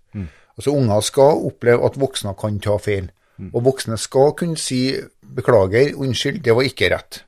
Altså, 0.57 0.73
Unger 0.73 1.01
skal 1.05 1.45
oppleve 1.51 1.85
at 1.85 1.99
voksne 2.01 2.33
kan 2.39 2.59
ta 2.59 2.77
feil. 2.81 3.11
Og 3.53 3.63
voksne 3.67 3.97
skal 4.01 4.33
kunne 4.33 4.57
si 4.57 4.95
beklager, 5.21 5.93
unnskyld, 5.95 6.41
det 6.43 6.55
var 6.55 6.65
ikke 6.65 6.89
rett. 6.95 7.21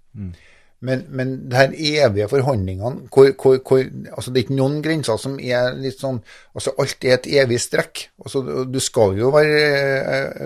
Men, 0.79 1.01
men 1.11 1.31
det 1.51 1.57
her 1.59 1.73
evige 2.05 2.29
forhandlingene 2.31 3.09
hvor, 3.11 3.33
hvor, 3.35 3.57
hvor, 3.67 3.81
altså 4.15 4.31
Det 4.31 4.39
er 4.39 4.45
ikke 4.45 4.59
noen 4.61 4.77
grenser 4.83 5.17
som 5.19 5.33
er 5.43 5.73
litt 5.75 5.99
sånn 5.99 6.21
altså 6.55 6.71
Alt 6.79 7.03
er 7.03 7.17
et 7.17 7.27
evig 7.41 7.59
strekk. 7.59 8.05
Altså 8.23 8.63
Du 8.63 8.79
skal 8.83 9.17
jo 9.19 9.31
være 9.35 9.57
eh, 9.59 10.45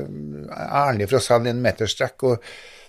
ærlig 0.57 1.09
for 1.11 1.19
å 1.19 1.23
selge 1.23 1.53
en 1.53 1.61
meterstrekk. 1.61 2.25
og 2.31 2.47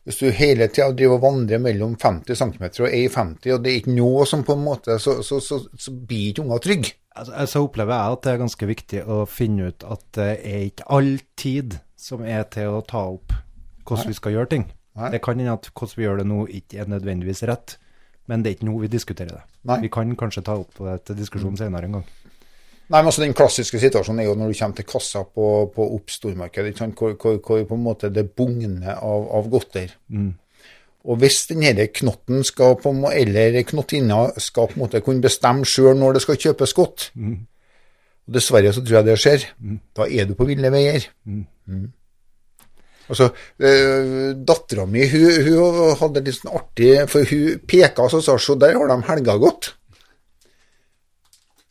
Hvis 0.08 0.22
du 0.22 0.30
hele 0.32 0.70
tida 0.72 0.88
driver 0.96 1.18
og 1.18 1.26
vandrer 1.26 1.60
mellom 1.60 1.98
50 2.00 2.40
cm 2.40 2.64
og 2.64 2.88
1,50, 2.88 3.52
og 3.52 3.64
det 3.64 3.72
er 3.72 3.80
ikke 3.82 3.96
noe 3.98 4.24
som 4.28 4.44
på 4.44 4.56
en 4.56 4.64
måte 4.64 4.96
Så, 5.00 5.18
så, 5.26 5.40
så, 5.44 5.60
så 5.76 5.92
blir 5.92 6.30
ikke 6.32 6.46
unger 6.46 6.64
trygge. 6.64 6.94
altså, 7.12 7.46
så 7.52 7.64
opplever 7.66 7.92
jeg 7.92 8.16
at 8.16 8.24
det 8.24 8.32
er 8.32 8.44
ganske 8.46 8.70
viktig 8.72 9.04
å 9.04 9.24
finne 9.28 9.68
ut 9.68 9.84
at 9.84 10.06
det 10.16 10.30
er 10.40 10.64
ikke 10.70 10.88
all 10.96 11.18
tid 11.36 11.76
som 12.00 12.24
er 12.24 12.48
til 12.52 12.72
å 12.72 12.80
ta 12.88 13.04
opp 13.12 13.36
hvordan 13.84 14.08
vi 14.08 14.16
skal 14.16 14.32
gjøre 14.32 14.52
ting. 14.54 14.66
Nei. 14.94 15.10
Det 15.14 15.22
kan 15.24 15.40
hende 15.40 15.56
at 15.56 15.70
hvordan 15.72 15.98
vi 15.98 16.06
gjør 16.06 16.20
det 16.20 16.26
nå 16.30 16.44
ikke 16.60 16.82
er 16.82 16.90
nødvendigvis 16.92 17.42
rett, 17.50 17.78
men 18.30 18.42
det 18.44 18.50
er 18.50 18.56
ikke 18.58 18.68
nå 18.68 18.76
vi 18.82 18.92
diskuterer 18.92 19.40
det. 19.40 19.42
Nei. 19.68 19.80
Vi 19.82 19.90
kan 19.92 20.12
kanskje 20.18 20.44
ta 20.46 20.54
opp 20.60 20.78
det 20.78 21.00
til 21.08 21.18
diskusjon 21.18 21.58
senere 21.58 21.90
en 21.90 21.98
gang. 21.98 22.06
Nei, 22.84 23.00
men 23.00 23.08
altså 23.08 23.24
Den 23.24 23.34
klassiske 23.36 23.80
situasjonen 23.80 24.20
er 24.20 24.28
jo 24.28 24.36
når 24.36 24.52
du 24.52 24.58
kommer 24.58 24.76
til 24.76 24.86
kassa 24.86 25.24
på, 25.24 25.48
på 25.72 25.86
Opp 25.96 26.12
stormarked. 26.12 26.68
Hvor, 26.76 27.14
hvor, 27.16 27.38
hvor 27.40 27.62
på 27.70 27.78
en 27.78 27.84
måte 27.84 28.10
det 28.12 28.26
bugner 28.36 28.92
av, 28.94 29.28
av 29.40 29.48
godter. 29.52 29.94
Og 31.04 31.18
hvis 31.20 31.42
denne 31.50 31.88
knotten 31.92 32.44
skal 32.44 32.76
på, 32.80 32.92
eller 33.10 33.58
knottinna 33.68 34.20
skal 34.40 34.68
på 34.70 34.78
en 34.78 34.84
måte 34.84 35.02
kunne 35.04 35.24
bestemme 35.24 35.66
sjøl 35.68 35.98
når 36.00 36.16
det 36.16 36.22
skal 36.24 36.40
kjøpes 36.46 36.76
godt, 36.76 37.10
og 38.24 38.36
dessverre 38.36 38.72
så 38.72 38.84
tror 38.84 39.00
jeg 39.00 39.08
det 39.08 39.18
skjer, 39.20 39.44
da 39.96 40.06
er 40.08 40.28
du 40.28 40.32
på 40.38 40.46
ville 40.48 40.70
veier. 40.72 41.04
Mm. 41.24 41.44
Altså, 43.08 43.30
øh, 43.60 44.34
Dattera 44.48 44.86
mi 44.88 45.04
hun, 45.10 45.48
hun 45.48 45.96
hadde 46.00 46.22
litt 46.24 46.38
sånn 46.38 46.54
artig 46.56 46.92
For 47.12 47.26
hun 47.28 47.58
peka 47.68 48.06
og 48.06 48.14
sa 48.24 48.38
så 48.40 48.54
der 48.56 48.78
har 48.78 48.88
de 48.88 48.96
helga 49.10 49.34
gått. 49.42 49.74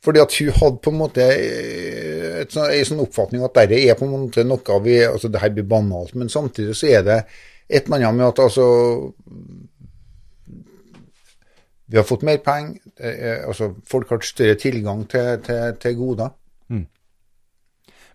Fordi 0.03 0.19
at 0.19 0.35
hun 0.37 0.51
hadde 0.59 0.81
på 0.83 0.91
en 0.91 0.99
måte 0.99 1.25
eh, 1.31 2.43
sånn, 2.51 2.69
en 2.75 2.85
sånn 2.89 3.01
oppfatning 3.05 3.45
at 3.47 3.55
dette 3.55 3.79
er 3.87 3.95
på 3.97 4.05
en 4.05 4.13
måte 4.27 4.43
noe 4.45 4.79
vi 4.83 4.97
altså 5.07 5.31
Det 5.31 5.41
her 5.41 5.53
blir 5.55 5.67
banalt, 5.69 6.13
men 6.19 6.29
samtidig 6.29 6.75
så 6.75 6.91
er 6.91 7.05
det 7.07 7.19
et 7.69 7.87
eller 7.87 8.03
annet 8.03 8.19
med 8.19 8.27
at 8.27 8.41
altså 8.43 8.65
Vi 11.87 11.97
har 11.97 12.03
fått 12.07 12.23
mer 12.25 12.37
penger, 12.43 12.79
er- 12.97 13.45
altså 13.47 13.73
folk 13.89 14.09
har 14.09 14.21
større 14.25 14.55
tilgang 14.59 15.03
til, 15.09 15.37
til, 15.45 15.75
til 15.81 15.95
goder. 15.99 16.29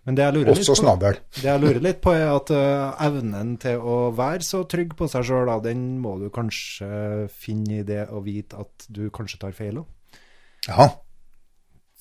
Men 0.09 0.17
det 0.17 0.23
jeg 0.25 0.33
lurer 0.39 0.55
Også 0.55 0.73
snabel. 0.79 1.19
det 1.37 1.45
jeg 1.45 1.61
lurer 1.61 1.83
litt 1.85 1.99
på 2.01 2.15
er 2.17 2.31
at 2.33 2.49
ø, 2.49 2.61
evnen 3.05 3.51
til 3.61 3.77
å 3.77 3.97
være 4.17 4.41
så 4.41 4.63
trygg 4.65 4.95
på 4.97 5.05
seg 5.11 5.27
sjøl, 5.27 5.51
den 5.61 5.83
må 6.01 6.15
du 6.17 6.31
kanskje 6.33 7.27
finne 7.29 7.83
i 7.83 7.85
det 7.85 8.07
å 8.09 8.23
vite 8.25 8.57
at 8.57 8.87
du 8.89 9.03
kanskje 9.13 9.37
tar 9.43 9.53
feil 9.53 9.83
òg. 9.83 10.23
Ja. 10.65 10.87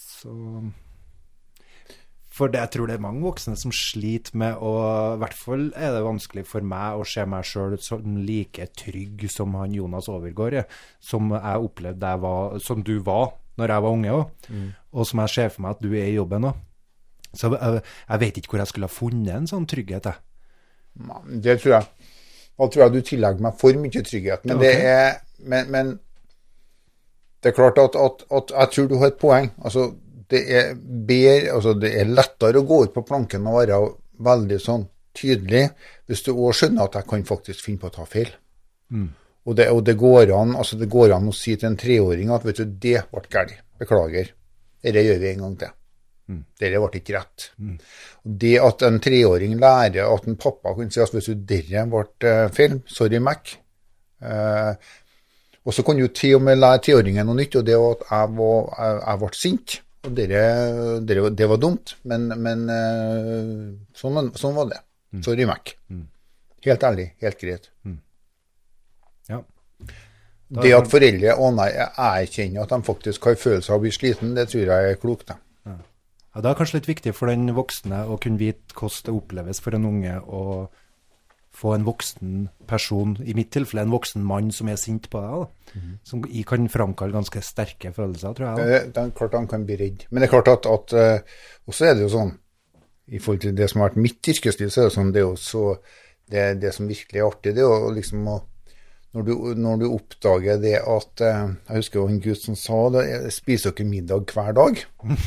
Så 0.00 0.32
For 2.38 2.48
det, 2.48 2.60
jeg 2.62 2.70
tror 2.76 2.88
det 2.88 2.96
er 2.96 3.02
mange 3.02 3.20
voksne 3.26 3.56
som 3.58 3.72
sliter 3.74 4.36
med 4.38 4.56
å 4.62 4.70
I 5.16 5.18
hvert 5.20 5.36
fall 5.36 5.66
er 5.76 5.92
det 5.96 6.04
vanskelig 6.06 6.46
for 6.48 6.64
meg 6.64 6.96
å 7.00 7.04
se 7.12 7.24
meg 7.28 7.44
sjøl 7.44 7.76
som 7.82 8.16
like 8.24 8.70
trygg 8.78 9.26
som 9.34 9.52
han 9.58 9.74
Jonas 9.76 10.08
Overgård 10.08 10.56
er, 10.62 10.80
som 11.02 11.28
jeg 11.34 11.66
opplevde 11.68 12.14
jeg 12.14 12.22
var, 12.24 12.56
som 12.62 12.80
du 12.86 12.94
var 13.04 13.34
når 13.58 13.74
jeg 13.74 13.84
var 13.84 13.96
unge 13.98 14.16
òg, 14.16 14.48
og 14.94 15.06
som 15.10 15.20
jeg 15.26 15.34
ser 15.34 15.48
for 15.52 15.66
meg 15.66 15.76
at 15.76 15.82
du 15.82 15.90
er 15.92 16.08
i 16.12 16.16
jobben 16.16 16.48
òg. 16.54 16.64
Så 17.36 17.50
jeg, 17.52 17.82
jeg 18.08 18.20
vet 18.22 18.40
ikke 18.40 18.54
hvor 18.54 18.62
jeg 18.62 18.70
skulle 18.70 18.88
ha 18.88 18.94
funnet 18.94 19.34
en 19.34 19.48
sånn 19.50 19.66
trygghet, 19.68 20.08
jeg. 20.08 20.24
Det 21.44 21.58
tror 21.62 21.74
jeg. 21.76 22.12
Da 22.58 22.66
tror 22.66 22.84
jeg 22.84 22.94
du 22.94 23.00
tillegger 23.06 23.44
meg 23.44 23.58
for 23.60 23.78
mye 23.78 24.02
trygghet. 24.02 24.44
Men, 24.48 24.56
okay. 24.56 24.66
det, 24.66 24.92
er, 24.92 25.18
men, 25.52 25.72
men 25.74 25.92
det 27.42 27.52
er 27.52 27.56
klart 27.56 27.78
at, 27.78 27.94
at, 27.94 28.24
at 28.34 28.54
jeg 28.56 28.74
tror 28.74 28.88
du 28.90 28.96
har 28.98 29.12
et 29.12 29.20
poeng. 29.20 29.50
Altså, 29.62 29.92
det 30.28 30.42
er 30.52 30.74
bedre, 30.76 31.52
altså 31.54 31.74
det 31.78 31.92
er 32.00 32.10
lettere 32.10 32.60
å 32.60 32.66
gå 32.68 32.82
ut 32.84 32.96
på 32.96 33.04
planken 33.06 33.46
og 33.48 33.60
være 33.60 33.78
veldig 34.26 34.58
sånn 34.60 34.88
tydelig 35.18 35.68
hvis 36.08 36.24
du 36.26 36.32
òg 36.34 36.52
skjønner 36.56 36.88
at 36.88 36.98
jeg 36.98 37.08
kan 37.08 37.24
faktisk 37.28 37.64
finne 37.64 37.82
på 37.82 37.90
å 37.90 37.94
ta 37.94 38.04
feil. 38.08 38.32
Og, 39.48 39.54
det, 39.56 39.70
og 39.72 39.80
det, 39.86 39.94
går 39.96 40.34
an, 40.36 40.56
altså 40.60 40.76
det 40.80 40.90
går 40.92 41.14
an 41.16 41.30
å 41.30 41.36
si 41.36 41.54
til 41.56 41.70
en 41.70 41.78
treåring 41.80 42.34
at 42.34 42.44
vet 42.44 42.60
du, 42.60 42.76
det 42.82 43.00
ble 43.08 43.24
galt. 43.32 43.54
Beklager. 43.80 44.32
Dette 44.82 45.04
gjør 45.06 45.20
vi 45.22 45.30
en 45.30 45.44
gang 45.46 45.54
til. 45.62 45.74
Dette 46.28 46.78
ble 46.82 47.00
ikke 47.00 47.14
rett. 47.16 47.50
Mm. 47.58 47.76
Det 48.44 48.54
at 48.60 48.82
en 48.84 48.98
treåring 49.00 49.54
lærer 49.60 50.04
at 50.14 50.26
en 50.28 50.36
pappa 50.36 50.74
kunne 50.76 50.92
si 50.92 51.00
at 51.00 51.12
hvis 51.16 51.30
du 51.32 51.34
dette 51.48 51.84
ble 51.88 52.04
film, 52.20 52.50
feil, 52.52 52.78
sorry 52.86 53.18
Mac. 53.24 53.54
Eh, 54.20 54.74
og 55.64 55.74
så 55.74 55.82
kunne 55.84 56.04
du 56.04 56.12
til 56.16 56.36
og 56.36 56.42
med 56.44 56.58
lære 56.60 56.82
treåringen 56.84 57.26
noe 57.28 57.36
nytt, 57.38 57.56
og 57.60 57.64
det 57.68 57.76
var 57.80 57.96
at 57.96 58.04
jeg, 58.10 58.34
var, 58.38 58.68
jeg, 58.78 59.00
jeg 59.06 59.22
ble 59.24 59.30
sint. 59.40 59.78
Og 60.06 60.12
dere, 60.16 60.42
dere, 61.04 61.30
det 61.36 61.48
var 61.50 61.58
dumt, 61.64 61.96
men, 62.08 62.28
men 62.44 62.68
eh, 62.70 63.64
sånn, 63.98 64.14
var- 64.20 64.30
sånn 64.40 64.54
var 64.56 64.68
det. 64.74 64.78
Sorry 65.24 65.44
Mac. 65.48 65.72
Helt 66.68 66.82
ærlig, 66.84 67.08
helt 67.24 67.40
greit. 67.40 67.70
Ja. 69.28 69.42
Det 70.48 70.70
at 70.76 70.88
foreldre 70.88 71.34
å 71.40 71.50
nei, 71.52 71.68
jeg 71.74 71.90
erkjenner 72.04 72.62
at 72.64 72.70
de 72.72 72.78
faktisk 72.86 73.26
har 73.28 73.36
følelser 73.36 73.74
av 73.74 73.80
å 73.80 73.84
bli 73.84 73.92
sliten, 73.92 74.34
det 74.36 74.46
tror 74.52 74.64
jeg 74.70 74.92
er 74.94 75.00
klokt. 75.00 75.26
da. 75.28 75.36
Ja, 76.34 76.42
Det 76.42 76.50
er 76.50 76.58
kanskje 76.58 76.78
litt 76.78 76.90
viktig 76.90 77.14
for 77.16 77.30
den 77.30 77.54
voksne 77.56 78.04
å 78.06 78.18
kunne 78.20 78.40
vite 78.40 78.76
hvordan 78.76 79.06
det 79.06 79.14
oppleves 79.16 79.60
for 79.64 79.74
en 79.74 79.88
unge 79.88 80.18
å 80.22 80.68
få 81.58 81.72
en 81.74 81.86
voksen 81.86 82.48
person, 82.70 83.16
i 83.24 83.34
mitt 83.34 83.50
tilfelle 83.54 83.82
en 83.82 83.94
voksen 83.94 84.22
mann 84.22 84.50
som 84.54 84.68
er 84.70 84.78
sint 84.78 85.08
på 85.10 85.22
deg, 85.22 85.46
da. 85.72 85.80
som 86.06 86.20
kan 86.46 86.68
framkalle 86.70 87.16
ganske 87.16 87.42
sterke 87.42 87.90
følelser, 87.96 88.36
tror 88.36 88.46
jeg. 88.46 88.58
Da. 88.58 88.66
Det, 88.68 88.92
det 88.94 89.02
er 89.02 89.16
klart 89.16 89.38
han 89.38 89.48
kan 89.50 89.64
bli 89.66 89.78
redd. 89.80 90.04
Men 90.10 90.22
det 90.22 90.28
er 90.28 90.34
klart 90.36 90.52
at, 90.52 90.68
at 90.70 90.94
eh, 90.94 91.40
Og 91.66 91.80
er 91.82 91.96
det 91.96 92.04
jo 92.06 92.12
sånn, 92.12 92.36
i 93.08 93.18
forhold 93.18 93.42
til 93.42 93.56
det 93.56 93.70
som 93.70 93.80
har 93.80 93.90
vært 93.90 94.04
mitt 94.04 94.30
yrkesliv, 94.30 94.70
så 94.70 94.84
er 94.84 94.90
det 94.90 94.96
sånn, 94.98 95.10
det 95.16 95.22
er 95.22 95.26
jo 95.26 95.34
så 95.40 95.64
det, 96.28 96.46
det 96.62 96.74
som 96.76 96.88
virkelig 96.88 97.22
er 97.22 97.26
artig, 97.26 97.56
det 97.56 97.64
er 97.64 97.72
jo 97.72 97.90
liksom 97.96 98.28
å 98.28 98.38
når 99.16 99.24
du, 99.24 99.32
når 99.56 99.78
du 99.80 99.84
oppdager 99.88 100.58
det 100.60 100.74
at 100.84 101.22
eh, 101.24 101.54
Jeg 101.70 101.80
husker 101.80 101.96
jo 101.96 102.08
en 102.10 102.18
gutt 102.20 102.42
som 102.42 102.56
sa 102.60 102.80
det, 102.92 103.06
«Jeg 103.08 103.32
spiser 103.32 103.72
dere 103.72 103.88
middag 103.88 104.34
hver 104.34 104.52
dag? 104.52 104.82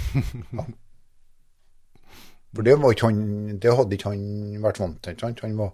ja. 0.59 0.65
For 2.55 2.67
det, 2.67 2.75
han, 3.03 3.21
det 3.63 3.75
hadde 3.77 3.95
ikke 3.95 4.11
han 4.11 4.63
vært 4.63 4.81
vant 4.81 4.99
til. 5.05 5.17
sant? 5.19 5.39
Han 5.45 5.55
var 5.59 5.71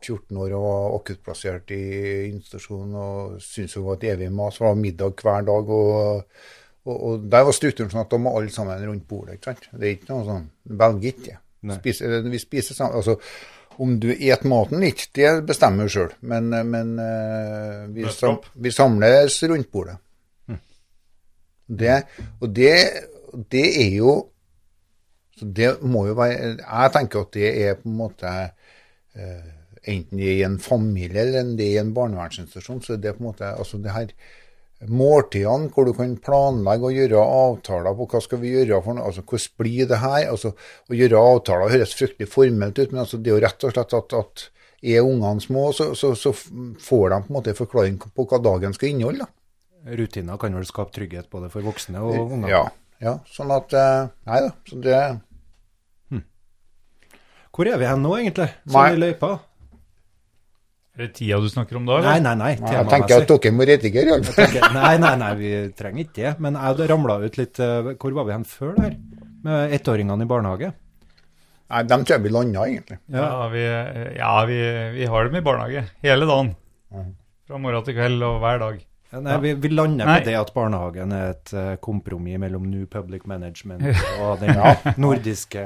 14 0.00 0.40
år 0.40 0.54
og 0.56 0.64
var 0.64 0.96
akuttplassert 0.96 1.74
i 1.76 1.82
institusjon 2.30 2.96
og 2.96 3.36
syntes 3.44 3.76
det 3.76 3.84
var 3.84 3.98
et 3.98 4.08
evig 4.14 4.32
mas. 4.32 4.56
Det 4.56 4.64
var 4.64 4.80
middag 4.80 5.20
hver 5.20 5.46
dag. 5.50 5.70
og, 5.76 6.42
og, 6.88 6.96
og 6.96 7.30
Der 7.32 7.46
var 7.46 7.56
strukturen 7.56 7.92
sånn 7.92 8.04
at 8.06 8.12
da 8.12 8.20
må 8.22 8.34
alle 8.38 8.52
sammen 8.54 8.84
rundt 8.88 9.08
bordet. 9.08 9.36
ikke 9.36 9.52
sant? 9.52 9.70
Det 9.72 9.86
er 9.86 9.96
ikke 9.98 10.12
noe 10.14 10.28
sånn 10.28 10.50
Velg 10.80 11.08
ikke. 11.12 11.38
Nei. 11.68 11.76
Spiser, 11.82 12.20
vi 12.32 12.40
spiser 12.40 12.78
sammen. 12.78 12.96
altså 12.96 13.18
om 13.80 13.94
du 14.00 14.10
et 14.12 14.42
maten 14.44 14.82
litt, 14.82 15.06
det 15.16 15.28
bestemmer 15.48 15.86
du 15.88 15.92
sjøl, 15.92 16.10
men, 16.28 16.50
men 16.68 16.90
eh, 17.00 17.86
vi, 17.94 18.04
sam, 18.12 18.36
vi 18.60 18.72
samles 18.76 19.38
rundt 19.48 19.70
bordet. 19.72 19.94
Det, 21.70 22.00
og 22.42 22.50
det, 22.50 22.74
det 23.52 23.64
er 23.78 23.92
jo 23.94 24.14
så 25.40 25.48
Det 25.60 25.70
må 25.82 26.04
jo 26.08 26.18
være 26.18 26.52
Jeg 26.60 26.92
tenker 26.96 27.24
at 27.24 27.32
det 27.36 27.54
er 27.64 27.80
på 27.80 27.88
en 27.88 27.96
måte 28.02 28.34
eh, 29.16 29.48
Enten 29.88 30.20
det 30.20 30.28
er 30.28 30.36
i 30.36 30.44
en 30.44 30.58
familie 30.60 31.24
eller 31.24 31.54
det 31.56 31.66
er 31.66 31.78
i 31.78 31.80
en 31.80 31.94
barnevernsinstitusjon, 31.96 32.82
så 32.84 32.94
er 32.94 33.00
det 33.00 33.14
på 33.16 33.24
en 33.24 33.30
måte 33.30 33.48
altså 33.48 33.80
det 33.80 33.94
her 33.94 34.10
måltidene 34.88 35.68
hvor 35.72 35.88
du 35.88 35.92
kan 35.96 36.12
planlegge 36.24 36.88
og 36.88 36.96
gjøre 36.96 37.24
avtaler 37.24 37.96
på 37.96 38.06
hva 38.12 38.20
skal 38.24 38.40
vi 38.40 38.52
gjøre 38.54 38.80
for 38.84 38.96
noe, 38.96 39.08
altså 39.08 39.24
hvordan 39.24 39.56
blir 39.60 39.88
det 39.88 39.98
her? 40.00 40.28
altså 40.30 40.52
Å 40.52 40.96
gjøre 40.96 41.24
avtaler 41.32 41.74
høres 41.74 41.96
fryktelig 41.96 42.28
formelt 42.32 42.80
ut, 42.80 42.92
men 42.92 43.02
altså 43.02 43.20
det 43.20 43.32
er 43.32 43.36
jo 43.38 43.44
rett 43.44 43.66
og 43.66 43.74
slett 43.74 43.96
at, 43.98 44.16
at 44.20 44.46
er 44.80 45.04
ungene 45.04 45.44
små, 45.44 45.66
så, 45.76 45.90
så, 45.94 46.14
så 46.16 46.32
får 46.32 47.04
de 47.12 47.20
på 47.24 47.28
en 47.28 47.36
måte 47.36 47.52
en 47.52 47.58
forklaring 47.58 47.98
på 48.00 48.28
hva 48.30 48.40
dagen 48.40 48.76
skal 48.76 48.92
inneholde. 48.92 49.26
da. 49.26 49.96
Rutiner 49.96 50.40
kan 50.40 50.56
vel 50.56 50.68
skape 50.68 50.92
trygghet 50.96 51.28
både 51.32 51.50
for 51.52 51.64
voksne 51.64 52.00
og 52.04 52.32
unger. 52.36 52.52
Ja, 52.52 52.62
ja, 53.00 53.14
sånn 53.32 53.52
at 53.54 53.72
eh, 53.76 54.08
Nei 54.28 54.40
da. 54.44 54.50
så 54.68 54.80
det 54.84 55.00
Hvor 57.54 57.68
er 57.70 57.80
vi 57.80 57.88
hen 57.88 58.02
nå, 58.04 58.12
egentlig? 58.18 58.50
Sånn 58.70 58.96
i 58.96 59.00
løypa? 59.00 59.30
Er 61.00 61.06
det 61.06 61.14
tida 61.16 61.38
du 61.40 61.48
snakker 61.48 61.78
om 61.78 61.86
da? 61.88 62.00
Nei, 62.04 62.18
nei, 62.22 62.34
nei, 62.36 62.50
nei. 62.60 62.72
Jeg 62.74 62.88
tenker 62.90 63.22
at 63.22 63.30
dere 63.30 63.52
må 63.54 63.66
redigere, 63.68 64.16
iallfall. 64.16 64.56
nei, 64.74 64.92
nei, 65.00 65.12
nei, 65.22 65.30
vi 65.38 65.50
trenger 65.78 66.04
ikke 66.04 66.18
det. 66.18 66.32
Men 66.44 66.58
jeg 66.58 66.90
ramla 66.90 67.16
ut 67.24 67.38
litt 67.40 67.60
eh, 67.62 67.90
Hvor 67.94 68.16
var 68.18 68.28
vi 68.28 68.34
hen 68.36 68.46
før 68.48 68.74
det 68.76 68.86
her? 68.88 68.96
Med 69.46 69.74
ettåringene 69.78 70.26
i 70.26 70.30
barnehage? 70.30 70.72
Nei, 71.70 71.80
dem 71.86 72.02
tror 72.04 72.16
jeg 72.16 72.26
vi 72.26 72.34
landa, 72.34 72.66
egentlig. 72.66 72.98
Ja. 73.14 73.24
Ja, 73.24 73.48
vi, 73.52 73.64
ja 74.18 74.34
vi, 74.50 74.60
vi 74.98 75.08
har 75.14 75.28
dem 75.28 75.38
i 75.38 75.44
barnehage 75.46 75.84
hele 76.04 76.28
dagen. 76.28 76.52
Fra 77.46 77.60
morgen 77.62 77.86
til 77.86 77.96
kveld 77.96 78.26
og 78.26 78.40
hver 78.42 78.60
dag. 78.62 78.80
Ja, 79.10 79.20
Nei, 79.24 79.36
vi, 79.42 79.54
vi 79.58 79.70
lander 79.72 80.06
Nei. 80.06 80.18
på 80.20 80.28
det 80.28 80.36
at 80.38 80.52
barnehagen 80.54 81.14
er 81.14 81.32
et 81.32 81.54
eh, 81.56 81.72
kompromiss 81.82 82.38
mellom 82.38 82.66
New 82.70 82.84
Public 82.90 83.24
Management 83.30 83.82
og 84.22 84.42
den 84.42 84.54
nordiske 85.02 85.64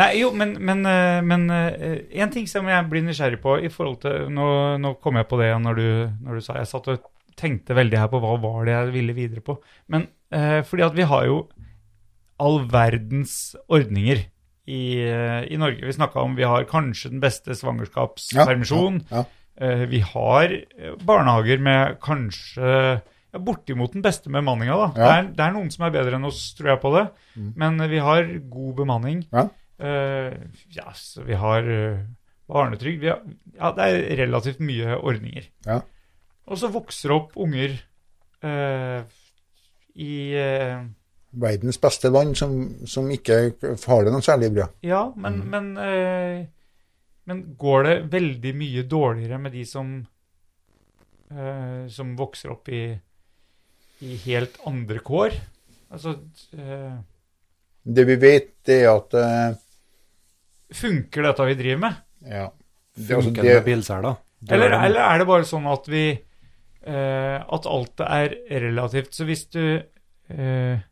Nei, 0.00 0.08
jo, 0.18 0.32
men, 0.34 0.56
men, 0.58 0.82
eh, 0.90 1.20
men 1.22 1.44
eh, 1.54 1.98
en 2.18 2.32
ting 2.34 2.48
som 2.50 2.66
jeg 2.66 2.86
blir 2.90 3.04
nysgjerrig 3.06 3.38
på 3.42 3.58
i 3.62 3.70
forhold 3.70 4.00
til 4.02 4.24
Nå, 4.34 4.46
nå 4.82 4.94
kom 5.02 5.20
jeg 5.20 5.28
på 5.30 5.38
det 5.38 5.52
når 5.62 5.78
du, 5.78 5.88
når 6.26 6.40
du 6.40 6.42
sa 6.42 6.56
Jeg 6.58 6.70
satt 6.72 6.88
og 6.90 7.04
tenkte 7.38 7.76
veldig 7.78 8.00
her 8.00 8.10
på 8.10 8.18
hva 8.22 8.34
var 8.42 8.66
det 8.66 8.74
jeg 8.74 8.90
ville 8.94 9.14
videre 9.16 9.42
på. 9.42 9.56
Men 9.90 10.08
eh, 10.34 10.60
fordi 10.66 10.84
at 10.86 10.98
vi 10.98 11.06
har 11.10 11.24
jo 11.26 11.40
all 12.42 12.60
verdens 12.70 13.54
ordninger 13.70 14.24
i, 14.70 14.82
eh, 15.02 15.40
i 15.50 15.58
Norge. 15.60 15.82
Vi 15.86 15.96
snakka 15.96 16.22
om 16.22 16.36
vi 16.38 16.46
har 16.46 16.66
kanskje 16.70 17.10
den 17.12 17.22
beste 17.22 17.56
svangerskapspermisjon. 17.58 19.00
Ja, 19.10 19.24
ja. 19.24 19.24
Eh, 19.66 19.84
vi 19.90 20.00
har 20.02 20.50
eh, 20.50 20.94
barnehager 21.06 21.60
med 21.62 21.98
kanskje 22.02 22.70
ja, 22.70 23.38
bortimot 23.38 23.92
den 23.94 24.02
beste 24.02 24.30
bemanninga. 24.30 24.78
da. 24.78 24.88
Ja. 24.94 24.94
Det, 24.94 25.10
er, 25.18 25.28
det 25.34 25.44
er 25.46 25.54
noen 25.54 25.70
som 25.74 25.86
er 25.86 25.94
bedre 25.94 26.18
enn 26.18 26.30
oss, 26.30 26.40
tror 26.58 26.74
jeg 26.74 26.82
på 26.82 26.94
det. 26.96 27.04
Men 27.58 27.78
eh, 27.80 27.90
vi 27.92 28.02
har 28.02 28.30
god 28.50 28.72
bemanning. 28.82 29.22
Ja. 29.34 29.48
Eh, 29.78 30.36
ja, 30.76 30.92
så 30.94 31.24
vi 31.26 31.38
har 31.38 31.70
eh, 31.70 32.04
barnetrygd. 32.50 33.02
Vi 33.02 33.10
har, 33.10 33.22
ja, 33.56 33.72
det 33.76 33.88
er 33.88 34.22
relativt 34.24 34.62
mye 34.64 34.98
ordninger. 35.00 35.50
Ja. 35.66 35.80
Og 36.44 36.60
så 36.60 36.70
vokser 36.72 37.14
opp 37.14 37.38
unger 37.40 37.78
eh, 38.44 39.00
i 39.94 40.14
Verdens 41.34 41.80
beste 41.82 42.10
land 42.12 42.36
som, 42.38 42.52
som 42.86 43.08
ikke 43.10 43.38
har 43.58 44.04
det 44.06 44.12
noe 44.14 44.22
særlig 44.22 44.52
bra. 44.54 44.68
Ja, 44.86 45.06
men, 45.18 45.40
men, 45.50 45.70
eh, 45.80 46.44
men 47.26 47.40
går 47.58 47.88
det 47.88 47.94
veldig 48.12 48.52
mye 48.58 48.84
dårligere 48.90 49.40
med 49.42 49.56
de 49.56 49.64
som 49.66 49.96
eh, 51.34 51.88
som 51.90 52.14
vokser 52.18 52.54
opp 52.54 52.70
i, 52.70 52.84
i 54.04 54.20
helt 54.26 54.60
andre 54.68 55.02
kår? 55.04 55.36
Altså 55.94 56.16
eh, 56.54 56.94
Det 57.82 58.06
vi 58.08 58.16
vet, 58.20 58.50
det 58.66 58.80
er 58.84 58.92
at 58.94 59.18
Funker 60.72 61.26
dette 61.28 61.48
vi 61.50 61.56
driver 61.58 61.82
med? 61.88 62.04
ja, 62.24 62.46
det, 62.96 63.14
altså, 63.14 63.28
Funker 63.28 63.42
det 63.42 63.64
det, 63.64 63.76
med 63.76 64.04
da? 64.06 64.14
Eller, 64.50 64.76
eller 64.86 65.00
er 65.00 65.20
det 65.20 65.28
bare 65.28 65.48
sånn 65.48 65.66
at 65.70 65.88
vi 65.88 66.04
eh, 66.12 67.38
At 67.40 67.68
alt 67.70 68.02
er 68.04 68.36
relativt? 68.50 69.14
Så 69.16 69.26
hvis 69.28 69.46
du 69.52 69.80
eh, 69.80 70.84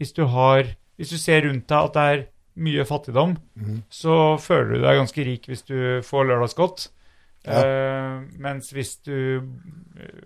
Hvis 0.00 0.14
du 0.16 0.24
har 0.32 0.72
Hvis 0.96 1.12
du 1.12 1.18
ser 1.20 1.44
rundt 1.46 1.68
deg 1.68 1.90
at 1.90 1.96
det 1.96 2.06
er 2.14 2.26
mye 2.56 2.86
fattigdom, 2.88 3.34
mm. 3.52 3.80
så 3.92 4.38
føler 4.40 4.78
du 4.78 4.84
deg 4.86 4.96
ganske 4.96 5.24
rik 5.28 5.42
hvis 5.44 5.66
du 5.68 6.00
får 6.00 6.22
lørdagsgodt. 6.24 6.86
Ja. 7.44 7.58
Eh, 7.60 8.14
mens 8.40 8.70
hvis 8.72 8.94
du 9.04 9.44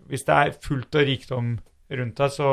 Hvis 0.07 0.23
det 0.29 0.37
er 0.37 0.53
fullt 0.62 0.95
av 0.95 1.09
rikdom 1.09 1.57
rundt 1.91 2.23
deg, 2.23 2.31
så 2.31 2.53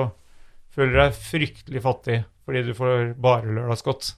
føler 0.74 0.96
du 0.96 1.00
deg 1.04 1.22
fryktelig 1.22 1.84
fattig 1.86 2.24
fordi 2.48 2.64
du 2.64 2.74
får 2.74 3.14
bare 3.22 3.54
lørdagsgodt. 3.54 4.16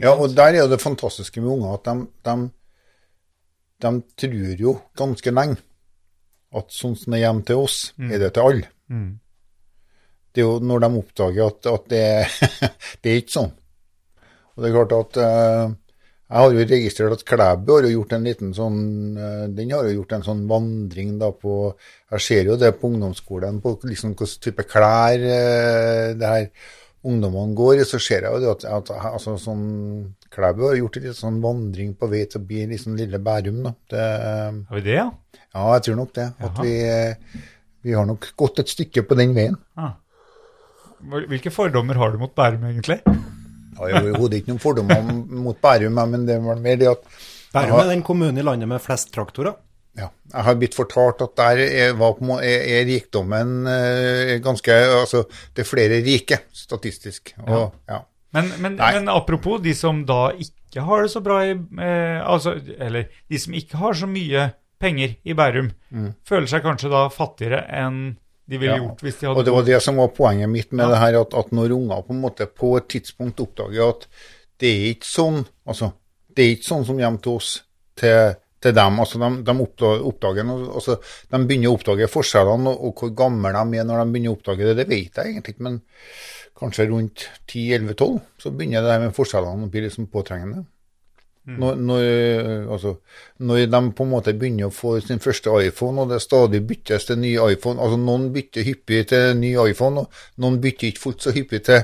Ja, 0.00 0.14
og 0.16 0.32
der 0.34 0.54
er 0.54 0.62
jo 0.64 0.70
det 0.72 0.80
fantastiske 0.82 1.40
med 1.40 1.52
unger 1.54 1.74
at 1.76 1.84
de, 1.86 2.06
de, 2.26 2.36
de 3.84 3.92
tror 4.18 4.62
jo 4.64 4.72
ganske 4.98 5.30
lenge 5.34 5.60
at 6.54 6.70
sånn 6.74 6.96
som 6.98 7.14
det 7.14 7.20
er 7.20 7.24
hjemme 7.26 7.44
til 7.46 7.60
oss, 7.64 7.78
Mm. 7.98 8.10
er 8.14 8.18
det 8.22 8.32
til 8.34 8.42
alle. 8.48 8.68
mm. 8.90 9.12
Det 10.34 10.42
er 10.42 10.46
jo 10.48 10.58
når 10.66 10.80
de 10.82 10.88
oppdager 10.98 11.46
at, 11.46 11.66
at 11.70 11.84
det, 11.90 12.04
det 13.02 13.10
er 13.12 13.20
ikke 13.22 13.34
sånn. 13.36 13.52
Og 14.54 14.62
det 14.62 14.70
er 14.70 14.74
klart 14.74 14.94
at 14.96 15.18
uh, 15.22 15.74
jeg 16.24 16.40
har 16.40 16.54
jo 16.56 16.64
registrert 16.70 17.14
at 17.14 17.24
Klæbu 17.28 17.70
har 17.76 17.86
jo 17.86 17.92
gjort 18.00 18.14
en 18.16 18.26
liten 18.26 18.50
sånn 18.56 18.78
uh, 19.18 19.44
Den 19.54 19.70
har 19.74 19.86
jo 19.86 20.00
gjort 20.00 20.14
en 20.16 20.24
sånn 20.26 20.40
vandring 20.50 21.12
da 21.20 21.28
på 21.38 21.54
Jeg 22.10 22.24
ser 22.26 22.50
jo 22.50 22.56
det 22.58 22.72
på 22.80 22.90
ungdomsskolen, 22.90 23.60
på 23.62 23.76
liksom 23.86 24.14
hvilken 24.14 24.42
type 24.42 24.66
klær 24.70 25.22
uh, 25.22 26.14
det 26.18 26.32
her 26.32 26.48
ungdommene 27.04 27.56
går 27.56 27.82
så 27.88 28.00
ser 28.02 28.24
jeg 28.26 28.32
jo 28.32 28.40
det 28.42 28.50
at, 28.50 28.64
at 28.78 28.92
altså, 29.12 29.36
sånn, 29.40 29.64
Klæbu 30.32 30.64
har 30.68 30.78
gjort 30.78 30.98
en 30.98 31.04
liten 31.04 31.18
sånn 31.18 31.42
vandring 31.44 31.92
på 31.98 32.08
vei 32.10 32.24
til 32.30 32.40
å 32.40 32.46
bli 32.48 32.64
liksom 32.70 32.96
lille 32.98 33.20
Bærum. 33.22 33.60
da. 33.66 33.74
Det, 33.92 34.06
Har 34.70 34.78
vi 34.80 34.84
det, 34.86 34.96
ja? 34.96 35.10
ja, 35.44 35.66
jeg 35.76 35.84
tror 35.88 36.00
nok 36.00 36.14
det. 36.16 36.30
At 36.48 36.62
vi, 36.64 36.72
vi 37.84 37.94
har 37.94 38.08
nok 38.08 38.30
gått 38.40 38.64
et 38.64 38.72
stykke 38.72 39.04
på 39.06 39.18
den 39.20 39.36
veien. 39.36 39.58
Ah. 39.76 39.94
Hvilke 41.28 41.52
fordommer 41.52 42.00
har 42.00 42.14
du 42.14 42.22
mot 42.22 42.32
Bærum, 42.34 42.64
egentlig? 42.70 43.02
Jeg 43.04 43.78
har 43.82 44.00
overhodet 44.00 44.40
ikke 44.40 44.54
noen 44.54 44.62
fordommer 44.62 45.14
mot 45.44 45.60
Bærum, 45.60 46.00
men 46.14 46.26
det 46.28 46.40
var 46.42 46.60
mer 46.62 46.80
det 46.80 46.90
at 46.94 47.06
Bærum 47.54 47.78
er 47.84 47.92
den 47.92 48.02
kommunen 48.06 48.40
i 48.40 48.46
landet 48.46 48.70
med 48.70 48.82
flest 48.82 49.12
traktorer. 49.14 49.54
Ja, 49.96 50.08
jeg 50.32 50.46
har 50.48 50.56
blitt 50.58 50.74
fortalt 50.74 51.22
at 51.22 51.36
der 51.38 51.60
er, 51.62 51.92
er, 51.94 52.42
er 52.42 52.88
rikdommen 52.88 53.66
er 53.70 54.40
ganske 54.42 54.74
Altså, 54.74 55.24
det 55.54 55.62
er 55.62 55.68
flere 55.68 56.00
rike, 56.02 56.40
statistisk. 56.52 57.34
Og, 57.46 57.70
ja. 57.88 58.00
Men, 58.34 58.50
men, 58.58 58.76
men 58.80 59.08
apropos 59.08 59.62
de 59.62 59.74
som 59.78 60.02
da 60.08 60.32
ikke 60.34 60.82
har 60.82 61.04
det 61.04 61.12
så 61.12 61.22
bra 61.22 61.38
i 61.46 61.52
eh, 61.54 62.18
altså, 62.18 62.56
Eller 62.82 63.06
de 63.30 63.38
som 63.38 63.54
ikke 63.54 63.78
har 63.78 63.94
så 63.94 64.08
mye 64.10 64.48
penger 64.82 65.14
i 65.22 65.36
Bærum, 65.38 65.70
føler 66.26 66.50
seg 66.50 66.64
kanskje 66.66 66.90
da 66.92 67.06
fattigere 67.14 67.62
enn 67.70 68.16
de 68.50 68.58
ville 68.58 68.74
Mm. 68.74 68.82
Ja. 68.82 68.88
gjort 68.88 69.04
hvis 69.06 69.20
de 69.20 69.26
hadde 69.26 69.38
Og 69.38 69.44
det 69.46 69.52
var 69.54 69.62
det 69.64 69.82
som 69.82 69.96
var 69.96 70.08
poenget 70.12 70.50
mitt 70.50 70.72
med 70.72 70.90
det 70.90 70.98
her, 71.00 71.20
at, 71.20 71.34
at 71.34 71.52
når 71.54 71.72
unger 71.78 72.02
på 72.02 72.12
en 72.12 72.20
måte 72.20 72.46
på 72.50 72.76
et 72.76 72.88
tidspunkt 72.92 73.40
oppdager 73.40 73.94
at 73.94 74.08
det 74.60 74.68
er 74.68 74.90
ikke 74.90 75.08
sånn 75.08 75.38
altså, 75.64 75.92
det 76.34 76.44
er 76.44 76.56
ikke 76.56 76.68
sånn 76.68 76.84
som 76.84 76.98
hjemme 76.98 77.22
til 77.22 77.38
oss, 77.38 77.54
til, 77.96 78.34
til 78.64 78.76
dem. 78.76 79.00
altså 79.04 79.20
De, 79.20 79.30
de 79.46 79.56
oppdager, 80.10 80.50
altså, 80.50 80.98
de 81.30 81.42
begynner 81.44 81.70
å 81.72 81.78
oppdage 81.78 82.10
forskjellene, 82.10 82.72
og, 82.72 82.86
og 82.88 83.02
hvor 83.02 83.16
gamle 83.24 83.54
de 83.54 83.80
er 83.80 83.88
når 83.88 84.02
de 84.02 84.14
begynner 84.14 84.34
å 84.34 84.38
oppdage 84.38 84.70
det, 84.70 84.78
det 84.82 84.88
vet 84.90 85.20
jeg 85.20 85.34
egentlig 85.34 85.56
ikke. 85.56 85.66
Men 85.68 85.80
kanskje 86.58 86.88
rundt 86.90 87.26
10-11-12 87.50 88.20
så 88.40 88.54
begynner 88.54 88.84
det 88.84 88.94
der 88.94 89.04
med 89.06 89.16
forskjellene 89.16 89.68
å 89.68 89.72
bli 89.72 89.84
liksom 89.86 90.08
påtrengende. 90.12 90.64
Når, 91.44 91.74
når, 91.76 92.02
altså, 92.72 92.94
når 93.44 93.66
de 93.68 93.80
på 93.92 94.04
en 94.06 94.12
måte 94.14 94.32
begynner 94.32 94.70
å 94.70 94.72
få 94.72 94.94
sin 95.04 95.20
første 95.20 95.52
iPhone, 95.60 96.00
og 96.00 96.14
det 96.14 96.22
stadig 96.24 96.62
byttes 96.64 97.04
til 97.04 97.18
ny 97.20 97.34
iPhone 97.36 97.82
altså 97.84 97.98
Noen 98.00 98.30
bytter 98.32 98.64
hyppig 98.64 99.02
til 99.10 99.34
ny 99.36 99.50
iPhone, 99.68 100.06
og 100.06 100.40
noen 100.40 100.56
bytter 100.62 100.88
ikke 100.88 101.02
fullt 101.02 101.26
så 101.26 101.34
hyppig 101.36 101.60
til 101.66 101.82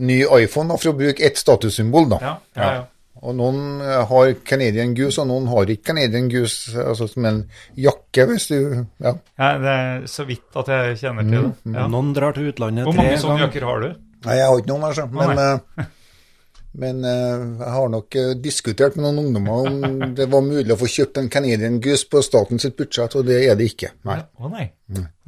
ny 0.00 0.22
iPhone, 0.40 0.72
da, 0.72 0.78
for 0.80 0.94
å 0.94 0.96
bruke 0.96 1.24
ett 1.28 1.36
statussymbol. 1.40 2.08
da. 2.14 2.22
Ja, 2.24 2.32
ja, 2.56 2.70
ja. 2.78 2.84
Og 3.24 3.32
noen 3.36 3.80
eh, 3.80 4.02
har 4.10 4.32
Canadian 4.46 4.92
Goose, 4.96 5.22
og 5.22 5.30
noen 5.30 5.48
har 5.48 5.70
ikke 5.72 5.92
Canadian 5.92 6.28
Goose 6.32 6.76
altså 6.82 7.08
som 7.08 7.28
en 7.28 7.42
jakke, 7.80 8.26
hvis 8.28 8.48
du 8.52 8.56
Ja. 9.02 9.16
Ja, 9.38 9.50
det 9.62 9.74
er 9.74 10.06
så 10.10 10.26
vidt 10.28 10.56
at 10.56 10.68
jeg 10.72 10.98
kjenner 11.00 11.28
til 11.28 11.48
det. 11.48 11.74
Ja. 11.76 11.86
Noen 11.92 12.12
drar 12.16 12.36
til 12.36 12.50
utlandet 12.52 12.88
Hvor 12.88 12.96
mange 12.96 13.18
sånne 13.20 13.46
jakker 13.46 13.68
har 13.68 13.84
du? 13.84 13.92
Nei, 14.26 14.40
jeg 14.40 14.48
har 14.48 14.58
ikke 14.58 14.72
noen, 14.72 14.88
altså. 14.88 15.06
Men, 15.12 15.38
eh, 15.38 15.86
men 16.76 17.04
eh, 17.08 17.46
jeg 17.62 17.72
har 17.76 17.88
nok 17.94 18.18
diskutert 18.44 18.98
med 18.98 19.06
noen 19.06 19.22
ungdommer 19.24 19.70
om 19.70 20.14
det 20.18 20.28
var 20.32 20.44
mulig 20.44 20.74
å 20.74 20.78
få 20.80 20.90
kjøpt 20.92 21.22
en 21.22 21.32
Canadian 21.32 21.80
Goose 21.84 22.08
på 22.12 22.20
statens 22.24 22.68
budsjett, 22.76 23.16
og 23.16 23.24
det 23.28 23.40
er 23.46 23.56
det 23.56 23.70
ikke. 23.72 23.94
Nei. 24.08 24.20
Å 24.36 24.52
nei. 24.52 24.68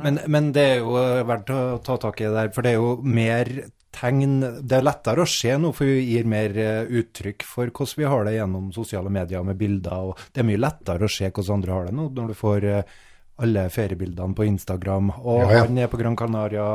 Men, 0.04 0.20
men 0.28 0.52
det 0.56 0.68
er 0.74 0.84
jo 0.84 1.00
verdt 1.28 1.54
å 1.56 1.62
ta 1.84 1.96
tak 2.04 2.20
i 2.20 2.28
det 2.28 2.36
der, 2.36 2.52
for 2.52 2.66
det 2.66 2.74
er 2.74 2.82
jo 2.82 2.94
mer 3.02 3.52
tegn 3.98 4.38
Det 4.62 4.78
er 4.78 4.86
lettere 4.86 5.24
å 5.24 5.28
se 5.28 5.56
nå, 5.58 5.72
for 5.74 5.88
vi 5.90 6.06
gir 6.12 6.28
mer 6.30 6.54
eh, 6.58 6.88
uttrykk 7.00 7.44
for 7.46 7.70
hvordan 7.74 7.98
vi 8.00 8.08
har 8.12 8.24
det 8.28 8.36
gjennom 8.38 8.70
sosiale 8.74 9.10
medier 9.12 9.44
med 9.46 9.58
bilder. 9.60 10.10
og 10.12 10.24
Det 10.32 10.42
er 10.42 10.48
mye 10.48 10.62
lettere 10.62 11.08
å 11.08 11.12
se 11.12 11.28
hvordan 11.30 11.58
andre 11.58 11.76
har 11.76 11.88
det 11.88 11.94
nå, 11.98 12.08
når 12.14 12.32
du 12.32 12.38
får 12.38 12.66
eh, 12.70 12.96
alle 13.44 13.68
feriebildene 13.70 14.34
på 14.34 14.46
Instagram. 14.48 15.12
Og 15.20 15.42
Ja, 15.44 15.50
ja. 15.52 15.64
han 15.66 15.78
er 15.78 15.90
på 15.90 16.00
Gran 16.00 16.16
Canaria 16.18 16.66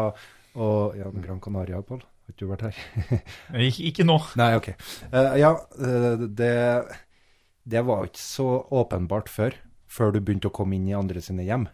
og 0.53 0.97
Ja, 0.99 1.09
Gran 1.11 1.41
Canaria, 1.43 1.81
Pål? 1.81 2.03
Har 2.23 2.31
ikke 2.31 2.45
du 2.45 2.51
vært 2.53 2.67
her? 2.69 2.77
Ikke, 3.67 3.83
ikke 3.89 4.05
nå. 4.07 4.15
Nei, 4.39 4.53
ok. 4.55 4.69
Uh, 5.11 5.33
ja, 5.35 5.49
det, 6.39 6.53
det 7.67 7.81
var 7.83 8.05
ikke 8.07 8.21
så 8.21 8.45
åpenbart 8.71 9.27
før, 9.31 9.57
før 9.91 10.13
du 10.15 10.21
begynte 10.21 10.47
å 10.47 10.55
komme 10.55 10.77
inn 10.77 10.87
i 10.87 10.95
andre 10.95 11.19
sine 11.25 11.43
hjem, 11.43 11.65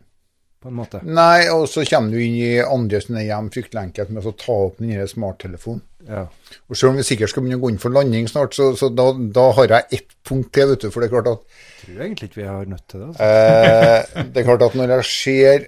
på 0.60 0.68
en 0.68 0.76
måte. 0.76 1.00
Nei, 1.08 1.48
og 1.54 1.68
så 1.72 1.86
kommer 1.88 2.12
du 2.12 2.20
inn 2.20 2.36
i 2.36 2.58
andre 2.60 3.00
sine 3.02 3.22
hjem 3.24 3.48
fryktelig 3.54 3.80
enkelt 3.86 4.10
med 4.12 4.26
å 4.28 4.34
ta 4.36 4.56
opp 4.66 4.78
den 4.82 4.90
nye 4.92 5.06
smarttelefonen. 5.08 5.82
Ja. 6.10 6.26
Og 6.68 6.76
selv 6.80 6.92
om 6.94 6.98
vi 7.00 7.04
sikkert 7.08 7.32
skal 7.32 7.44
begynne 7.46 7.60
å 7.60 7.64
gå 7.64 7.70
inn 7.72 7.80
for 7.80 7.94
landing 7.96 8.28
snart, 8.32 8.56
så, 8.58 8.72
så 8.80 8.90
da, 8.92 9.06
da 9.36 9.46
har 9.56 9.72
jeg 9.76 10.00
ett 10.00 10.14
punkt 10.28 10.52
til, 10.56 10.68
vet 10.74 10.84
du. 10.84 10.90
For 10.92 11.00
det 11.04 11.10
er 11.10 11.14
klart 11.16 11.30
at, 11.32 11.58
Jeg 11.80 11.96
tror 11.96 12.06
egentlig 12.06 12.30
ikke 12.30 12.42
vi 12.42 12.48
har 12.50 12.66
nødt 12.72 12.86
til 12.92 13.00
det. 13.04 13.10
Altså. 13.10 13.28
eh, 13.30 14.24
det 14.34 14.42
er 14.42 14.48
klart 14.52 14.66
at 14.68 14.78
når 14.80 14.94
jeg 14.98 15.08
ser 15.10 15.68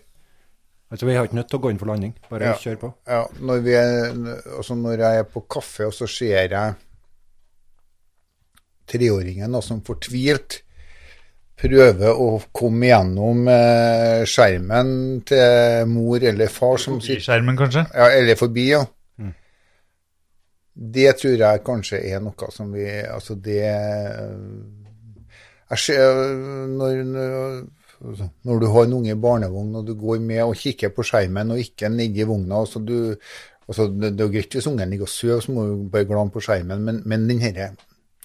altså, 0.92 1.06
Vi 1.08 1.16
har 1.16 1.28
ikke 1.30 1.40
nødt 1.40 1.50
til 1.52 1.60
å 1.60 1.64
gå 1.64 1.72
inn 1.72 1.80
for 1.84 1.92
landing, 1.94 2.14
bare 2.32 2.50
Ja. 2.52 2.56
kjør 2.60 2.80
på. 2.84 2.94
ja, 3.08 3.22
når, 3.40 3.62
vi 3.68 3.76
er, 3.80 4.16
altså 4.58 4.76
når 4.76 5.06
jeg 5.06 5.24
er 5.24 5.30
på 5.36 5.46
kaffe, 5.48 5.88
og 5.88 5.94
så 5.96 6.08
ser 6.12 6.36
jeg 6.52 6.74
treåringen 8.92 9.56
som 9.64 9.80
fortvilt 9.88 10.62
prøver 11.62 12.18
å 12.18 12.30
komme 12.56 12.90
gjennom 12.90 13.46
eh, 13.52 14.24
skjermen 14.30 15.22
til 15.28 15.86
mor 15.92 16.24
eller 16.32 16.50
far 16.52 16.80
som 16.82 16.98
I 16.98 17.06
sitter 17.06 17.28
skjermen, 17.28 17.60
kanskje? 17.60 17.86
Ja, 17.94 18.10
eller 18.18 18.40
forbi, 18.40 18.66
ja. 18.74 18.82
Det 20.72 21.12
tror 21.20 21.36
jeg 21.36 21.64
kanskje 21.68 22.00
er 22.10 22.22
noe 22.24 22.48
som 22.54 22.72
vi 22.72 22.86
Altså, 22.88 23.36
det 23.36 23.60
Jeg 25.70 25.82
ser 25.84 26.32
når, 26.72 27.02
når, 27.12 28.30
når 28.48 28.62
du 28.62 28.68
har 28.72 28.88
en 28.88 28.96
unge 29.02 29.12
i 29.12 29.20
barnevogn, 29.20 29.76
og 29.76 29.88
du 29.88 29.94
går 30.00 30.24
med 30.24 30.44
og 30.46 30.56
kikker 30.58 30.94
på 30.96 31.06
skjermen 31.06 31.54
og 31.54 31.62
ikke 31.62 31.92
nedi 31.92 32.26
vogna 32.28 32.64
altså 32.64 32.80
du, 32.80 33.14
altså 33.68 33.88
det, 33.92 34.16
det 34.18 34.26
er 34.26 34.34
greit 34.34 34.58
hvis 34.58 34.68
ungen 34.72 34.90
ligger 34.92 35.08
og 35.08 35.14
sover, 35.14 35.44
så 35.44 35.56
må 35.56 35.68
du 35.68 35.86
bare 35.92 36.08
glane 36.10 36.34
på 36.34 36.44
skjermen, 36.44 36.84
men, 36.88 37.04
men 37.06 37.28
den 37.30 37.44
denne 37.44 37.70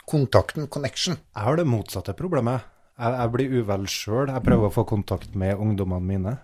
kontakten, 0.07 0.69
connection 0.71 1.19
Jeg 1.19 1.43
har 1.43 1.59
det 1.59 1.67
motsatte 1.67 2.15
problemet. 2.19 2.76
Jeg, 2.97 3.13
jeg 3.13 3.33
blir 3.35 3.57
uvel 3.61 3.89
sjøl. 3.93 4.31
Jeg 4.33 4.45
prøver 4.45 4.69
å 4.69 4.75
få 4.75 4.87
kontakt 4.89 5.35
med 5.39 5.61
ungdommene 5.61 6.09
mine. 6.09 6.37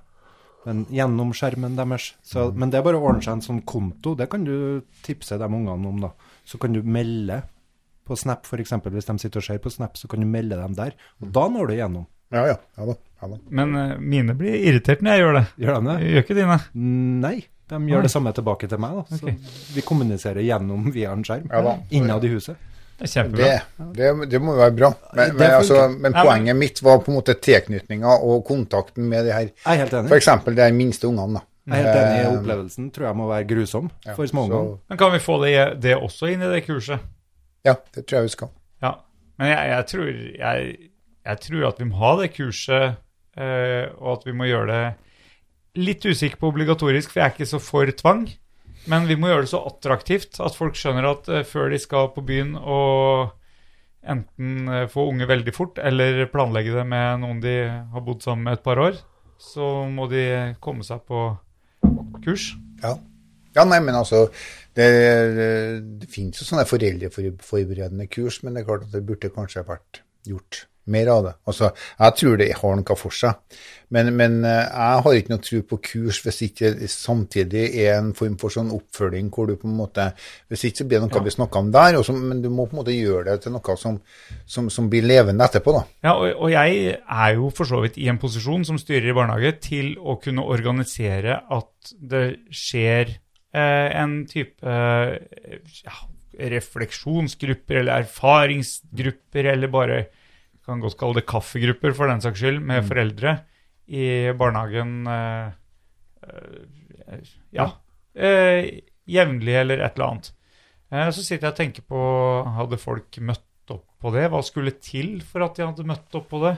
Men 0.67 0.85
gjennom 0.95 1.33
skjermen 1.35 1.79
deres. 1.79 2.13
Så, 2.27 2.51
men 2.55 2.71
det 2.71 2.79
er 2.79 2.87
bare 2.87 3.01
å 3.01 3.07
ordne 3.09 3.25
seg 3.25 3.39
en 3.39 3.45
sånn 3.45 3.63
konto. 3.67 4.15
Det 4.19 4.29
kan 4.31 4.45
du 4.47 4.83
tipse 5.07 5.39
de 5.41 5.49
ungene 5.49 5.91
om, 5.91 6.03
da. 6.05 6.13
Så 6.47 6.61
kan 6.63 6.77
du 6.77 6.83
melde 6.85 7.41
på 8.07 8.19
Snap, 8.19 8.47
f.eks. 8.47 8.75
Hvis 8.85 9.09
de 9.09 9.17
sitter 9.23 9.41
og 9.41 9.47
ser 9.47 9.63
på 9.63 9.73
Snap, 9.73 9.97
så 9.99 10.11
kan 10.11 10.23
du 10.23 10.29
melde 10.29 10.59
dem 10.61 10.77
der. 10.79 10.95
Og 11.23 11.33
da 11.35 11.47
når 11.51 11.73
du 11.73 11.77
gjennom. 11.79 12.07
Ja, 12.33 12.45
ja. 12.53 12.59
ja 12.79 12.89
da. 12.93 12.99
Ja, 13.23 13.31
da. 13.35 13.39
Men 13.49 13.75
uh, 13.77 13.97
mine 14.01 14.37
blir 14.39 14.55
irritert 14.59 15.03
når 15.05 15.17
jeg 15.17 15.25
gjør 15.25 15.39
det. 15.39 15.45
Gjør 15.63 15.79
de 15.79 15.89
det? 15.89 15.97
Gjør 16.11 16.27
ikke 16.27 16.39
dine? 16.39 16.59
Nei. 17.23 17.37
De 17.73 17.79
gjør 17.89 18.05
det 18.05 18.13
samme 18.13 18.33
tilbake 18.37 18.69
til 18.69 18.81
meg. 18.83 18.99
da. 19.01 19.19
Så 19.19 19.73
vi 19.73 19.85
kommuniserer 19.87 20.45
gjennom 20.45 20.91
via 20.93 21.15
en 21.15 21.25
skjerm. 21.27 21.49
Ja. 21.49 21.77
Innad 21.95 22.27
i 22.29 22.33
huset. 22.35 22.61
Det 23.03 23.09
kjempebra. 23.11 23.47
Det, 23.79 23.95
det, 23.99 24.11
det 24.31 24.39
må 24.43 24.53
jo 24.55 24.61
være 24.63 24.75
bra. 24.79 24.91
Men, 25.19 25.33
men, 25.37 25.51
altså, 25.57 25.79
men 25.91 26.15
poenget 26.15 26.57
mitt 26.57 26.83
var 26.87 27.01
på 27.03 27.11
en 27.11 27.17
måte 27.19 27.35
tilknytninga 27.43 28.13
og 28.23 28.45
kontakten 28.47 29.09
med 29.11 29.27
de 29.27 29.33
her 29.35 29.49
er. 29.67 30.05
F.eks. 30.07 30.29
de 30.47 30.63
her 30.63 30.77
minste 30.77 31.09
ungene. 31.11 31.41
da. 31.41 31.49
Jeg 31.67 31.79
er 31.79 31.83
helt 31.87 31.99
enig 31.99 32.15
i 32.21 32.23
Eh, 32.27 32.37
opplevelsen. 32.39 32.87
Tror 32.95 33.07
jeg 33.09 33.17
må 33.19 33.27
være 33.29 33.45
grusom 33.51 33.91
ja, 34.07 34.15
for 34.15 34.27
små 34.31 34.47
så- 34.51 34.79
Men 34.89 34.99
kan 34.99 35.13
vi 35.13 35.19
få 35.23 35.37
det, 35.45 35.81
det 35.83 35.97
også 35.99 36.31
inn 36.33 36.43
i 36.43 36.51
det 36.55 36.65
kurset? 36.67 37.01
Ja, 37.65 37.75
det 37.95 38.07
tror 38.07 38.17
jeg 38.19 38.23
vi 38.23 38.29
skal. 38.37 38.49
Ja. 38.83 38.93
Men 39.39 39.49
jeg, 39.49 39.69
jeg, 39.71 39.87
tror, 39.87 40.07
jeg, 40.39 40.77
jeg 41.27 41.41
tror 41.41 41.69
at 41.69 41.79
vi 41.79 41.85
må 41.85 41.97
ha 42.03 42.17
det 42.23 42.33
kurset, 42.35 42.97
eh, 43.37 43.87
og 43.99 44.13
at 44.19 44.27
vi 44.27 44.33
må 44.33 44.45
gjøre 44.51 44.67
det 44.73 44.83
litt 45.87 46.05
usikker 46.05 46.37
på 46.39 46.51
obligatorisk, 46.53 47.11
for 47.11 47.21
jeg 47.21 47.27
er 47.31 47.35
ikke 47.37 47.47
så 47.49 47.59
for 47.63 47.87
tvang. 47.87 48.27
Men 48.91 49.07
vi 49.07 49.17
må 49.19 49.31
gjøre 49.31 49.47
det 49.47 49.53
så 49.53 49.63
attraktivt 49.69 50.41
at 50.43 50.57
folk 50.59 50.79
skjønner 50.79 51.07
at 51.13 51.31
eh, 51.31 51.47
før 51.47 51.71
de 51.73 51.79
skal 51.81 52.11
på 52.15 52.25
byen 52.27 52.57
og 52.59 53.31
enten 54.03 54.67
eh, 54.67 54.89
få 54.91 55.07
unge 55.13 55.29
veldig 55.31 55.55
fort, 55.55 55.79
eller 55.79 56.25
planlegge 56.33 56.75
det 56.75 56.87
med 56.91 57.23
noen 57.23 57.43
de 57.45 57.57
har 57.93 58.05
bodd 58.05 58.25
sammen 58.25 58.49
med 58.49 58.59
et 58.59 58.65
par 58.67 58.83
år, 58.83 58.99
så 59.39 59.87
må 59.91 60.09
de 60.11 60.25
komme 60.63 60.87
seg 60.87 61.05
på 61.07 61.29
kurs. 62.25 62.53
Ja. 62.83 62.97
ja, 63.55 63.65
nei, 63.67 63.79
men 63.83 63.95
altså 63.99 64.25
Det, 64.75 64.87
det 66.01 66.09
finnes 66.11 66.39
jo 66.41 66.47
sånne 66.49 66.65
foreldreforberedende 66.65 68.07
kurs, 68.11 68.41
men 68.43 68.57
det 68.57 68.63
er 68.63 68.71
klart 68.71 68.87
at 68.87 68.95
det 68.95 69.05
burde 69.07 69.31
kanskje 69.35 69.67
vært 69.69 70.01
gjort 70.25 70.65
mer 70.91 71.11
av 71.13 71.23
det. 71.25 71.33
Altså, 71.47 71.71
Jeg 71.99 72.17
tror 72.19 72.37
det 72.41 72.49
har 72.59 72.77
noe 72.79 72.97
for 72.99 73.15
seg, 73.15 73.61
men, 73.93 74.11
men 74.17 74.39
eh, 74.49 74.67
jeg 74.67 75.05
har 75.05 75.17
ikke 75.19 75.33
noe 75.35 75.45
tro 75.45 75.61
på 75.69 75.79
kurs 75.85 76.21
hvis 76.25 76.41
ikke 76.49 76.73
samtidig 76.89 77.65
er 77.85 77.99
en 77.99 78.13
form 78.17 78.39
for 78.41 78.55
sånn 78.55 78.73
oppfølging 78.75 79.29
hvor 79.33 79.51
du 79.51 79.59
på 79.61 79.69
en 79.69 79.77
måte 79.77 80.07
Hvis 80.49 80.65
ikke 80.69 80.81
så 80.81 80.87
blir 80.89 81.03
det 81.03 81.11
noe 81.11 81.25
vi 81.27 81.35
snakker 81.35 81.61
om 81.61 81.73
der, 81.75 81.99
også, 82.01 82.17
men 82.17 82.41
du 82.43 82.49
må 82.51 82.67
på 82.67 82.77
en 82.77 82.83
måte 82.83 82.97
gjøre 82.97 83.27
det 83.29 83.43
til 83.45 83.55
noe 83.55 83.77
som, 83.79 83.99
som, 84.49 84.71
som 84.73 84.89
blir 84.93 85.05
levende 85.07 85.45
etterpå. 85.45 85.75
da. 85.77 85.83
Ja, 86.09 86.15
og, 86.17 86.31
og 86.47 86.55
jeg 86.55 86.97
er 86.97 87.35
jo 87.37 87.51
for 87.55 87.69
så 87.69 87.83
vidt 87.85 88.01
i 88.01 88.09
en 88.11 88.21
posisjon 88.23 88.65
som 88.69 88.81
styrer 88.81 89.13
i 89.13 89.17
barnehage 89.17 89.55
til 89.63 89.95
å 90.01 90.17
kunne 90.23 90.47
organisere 90.49 91.43
at 91.53 91.93
det 91.99 92.25
skjer 92.55 93.13
eh, 93.13 93.89
en 94.01 94.23
type 94.31 94.67
eh, 94.67 95.61
ja, 95.85 96.01
refleksjonsgrupper 96.53 97.83
eller 97.83 98.07
erfaringsgrupper, 98.07 99.53
eller 99.53 99.73
bare 99.73 100.03
kan 100.67 100.81
godt 100.81 100.97
kalle 101.01 101.19
det 101.21 101.27
kaffegrupper 101.27 101.95
for 101.97 102.07
den 102.11 102.21
saks 102.23 102.39
skyld, 102.43 102.61
med 102.63 102.85
foreldre 102.87 103.33
i 103.93 104.05
barnehagen 104.39 105.07
eh, 105.11 105.49
eh, 106.29 107.25
Ja. 107.53 107.67
Eh, 108.15 108.69
jevnlig 109.09 109.57
eller 109.63 109.81
et 109.83 109.97
eller 109.97 110.07
annet. 110.13 110.31
Eh, 110.93 111.09
så 111.11 111.25
sitter 111.25 111.49
jeg 111.49 111.53
og 111.55 111.59
tenker 111.59 111.83
på 111.89 112.03
Hadde 112.59 112.79
folk 112.81 113.19
møtt 113.25 113.73
opp 113.75 113.87
på 114.03 114.13
det? 114.15 114.27
Hva 114.31 114.43
skulle 114.45 114.75
til 114.83 115.21
for 115.27 115.45
at 115.47 115.57
de 115.59 115.67
hadde 115.67 115.87
møtt 115.89 116.15
opp 116.19 116.29
på 116.31 116.43
det? 116.45 116.55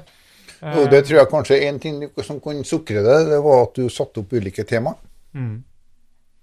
Eh, 0.61 0.77
Og 0.83 0.91
det 0.93 1.05
tror 1.07 1.21
jeg 1.23 1.31
kanskje 1.33 1.61
en 1.69 1.79
ting 1.81 2.03
som 2.25 2.41
kunne 2.45 2.65
sukre 2.69 3.03
det, 3.05 3.17
det 3.31 3.41
var 3.45 3.65
at 3.69 3.75
du 3.79 3.89
satte 3.93 4.21
opp 4.25 4.33
ulike 4.37 4.65
tema. 4.69 4.95
mm. 5.33 5.57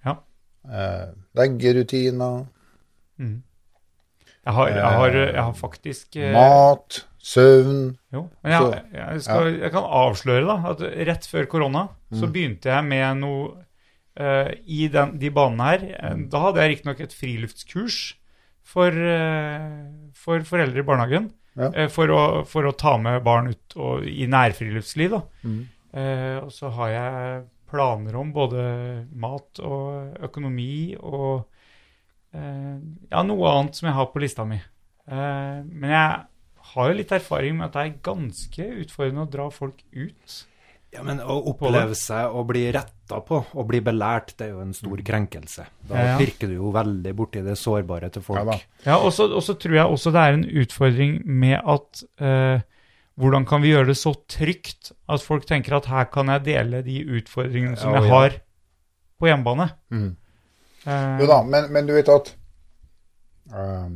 Ja. 0.06 0.18
Eh, 0.66 1.08
leggerutiner, 1.38 2.46
Mm. 3.22 3.44
Jeg, 4.46 4.54
har, 4.56 4.70
jeg, 4.74 5.28
jeg 5.36 5.44
har 5.44 5.54
faktisk 5.54 6.16
eh, 6.18 6.32
mat, 6.34 7.04
søvn 7.22 7.82
Jo, 8.14 8.24
men 8.44 8.52
jeg, 8.54 8.86
jeg, 8.98 9.22
skal, 9.26 9.50
jeg 9.62 9.72
kan 9.74 9.84
avsløre 9.86 10.46
da, 10.48 10.56
at 10.72 10.82
rett 11.12 11.28
før 11.30 11.46
korona 11.52 11.84
så 12.12 12.26
Mm. 12.28 12.32
begynte 12.34 12.70
jeg 12.72 12.84
med 12.88 13.20
noe 13.22 13.52
uh, 14.20 14.50
i 14.68 14.88
den, 14.92 15.14
de 15.22 15.30
banene 15.32 15.68
her. 15.70 15.86
Eh, 15.96 16.16
Mm. 16.18 16.26
Da 16.34 16.40
hadde 16.48 16.60
jeg 16.64 16.72
riktignok 16.74 17.00
et 17.06 17.14
friluftskurs 17.16 18.00
for, 18.64 18.92
uh, 18.92 20.12
for 20.14 20.44
foreldre 20.44 20.80
i 20.84 20.88
barnehagen. 20.88 21.30
Ja. 21.56 21.70
Uh, 21.72 21.88
for, 21.90 22.08
å, 22.12 22.22
for 22.48 22.68
å 22.68 22.74
ta 22.76 22.98
med 22.98 23.24
barn 23.24 23.48
ut 23.54 23.76
og, 23.78 24.04
i 24.08 24.28
nærfriluftsliv. 24.28 25.12
Da. 25.16 25.22
Mm. 25.44 25.62
Og 26.46 26.52
så 26.56 26.70
har 26.72 26.90
jeg 26.94 27.42
planer 27.72 28.16
om 28.16 28.30
både 28.32 28.62
mat 29.20 29.60
og 29.60 30.16
økonomi 30.24 30.96
og 31.00 31.44
ja, 32.32 33.24
noe 33.28 33.50
annet 33.52 33.76
som 33.76 33.90
jeg 33.90 33.96
har 33.98 34.08
på 34.14 34.22
lista 34.24 34.46
mi. 34.48 34.56
Men 35.12 35.92
jeg 35.92 36.22
har 36.74 36.92
jo 36.92 36.98
litt 37.02 37.12
erfaring 37.16 37.58
med 37.58 37.68
at 37.70 37.76
det 37.78 37.84
er 37.88 38.00
ganske 38.06 38.70
utfordrende 38.86 39.26
å 39.28 39.30
dra 39.32 39.50
folk 39.54 39.84
ut. 39.92 40.40
Ja, 40.92 41.06
men 41.08 41.22
Å 41.24 41.38
oppleve 41.48 41.96
seg 41.96 42.34
å 42.36 42.42
bli 42.44 42.66
retta 42.76 43.22
på 43.24 43.38
og 43.56 43.68
bli 43.70 43.80
belært, 43.80 44.34
det 44.36 44.50
er 44.50 44.58
jo 44.58 44.64
en 44.66 44.74
stor 44.76 45.00
krenkelse. 45.08 45.64
Da 45.88 45.96
Ja, 45.96 46.08
ja. 46.10 46.18
pirker 46.20 46.52
du 46.52 46.58
jo 46.58 46.72
veldig 46.76 47.14
borti 47.16 47.44
det 47.46 47.56
sårbare 47.56 48.10
til 48.12 48.26
folk. 48.26 48.44
Ja. 48.44 48.58
Ja, 48.90 48.98
og 49.00 49.14
så 49.16 49.56
tror 49.56 49.78
jeg 49.78 49.86
også 49.88 50.12
det 50.12 50.20
er 50.26 50.36
en 50.36 50.44
utfordring 50.64 51.22
med 51.26 51.62
at 51.64 52.04
eh, 52.20 52.60
hvordan 53.16 53.46
kan 53.48 53.64
vi 53.64 53.72
gjøre 53.72 53.88
det 53.94 53.98
så 54.02 54.12
trygt 54.28 54.92
at 55.08 55.24
folk 55.24 55.48
tenker 55.48 55.78
at 55.80 55.88
her 55.88 56.10
kan 56.12 56.28
jeg 56.28 56.44
dele 56.50 56.84
de 56.84 57.00
utfordringene 57.22 57.80
som 57.80 57.96
Ja, 57.96 58.02
jeg 58.02 58.12
har 58.12 58.38
på 59.22 59.30
hjemmebane. 59.32 59.70
Mm. 59.96 60.10
Eh, 60.84 61.20
Jo 61.24 61.28
da, 61.32 61.40
men, 61.48 61.72
men 61.72 61.88
du 61.88 61.94
vet 61.96 62.10
at 62.12 62.34
um, 63.54 63.96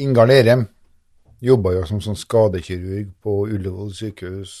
Ingar 0.00 0.26
Lerem, 0.30 0.66
Jobba 1.42 1.72
jo 1.74 1.82
som 1.88 2.00
sånn 2.04 2.16
skadekirurg 2.18 3.08
på 3.22 3.32
Ullevål 3.50 3.90
sykehus 3.98 4.52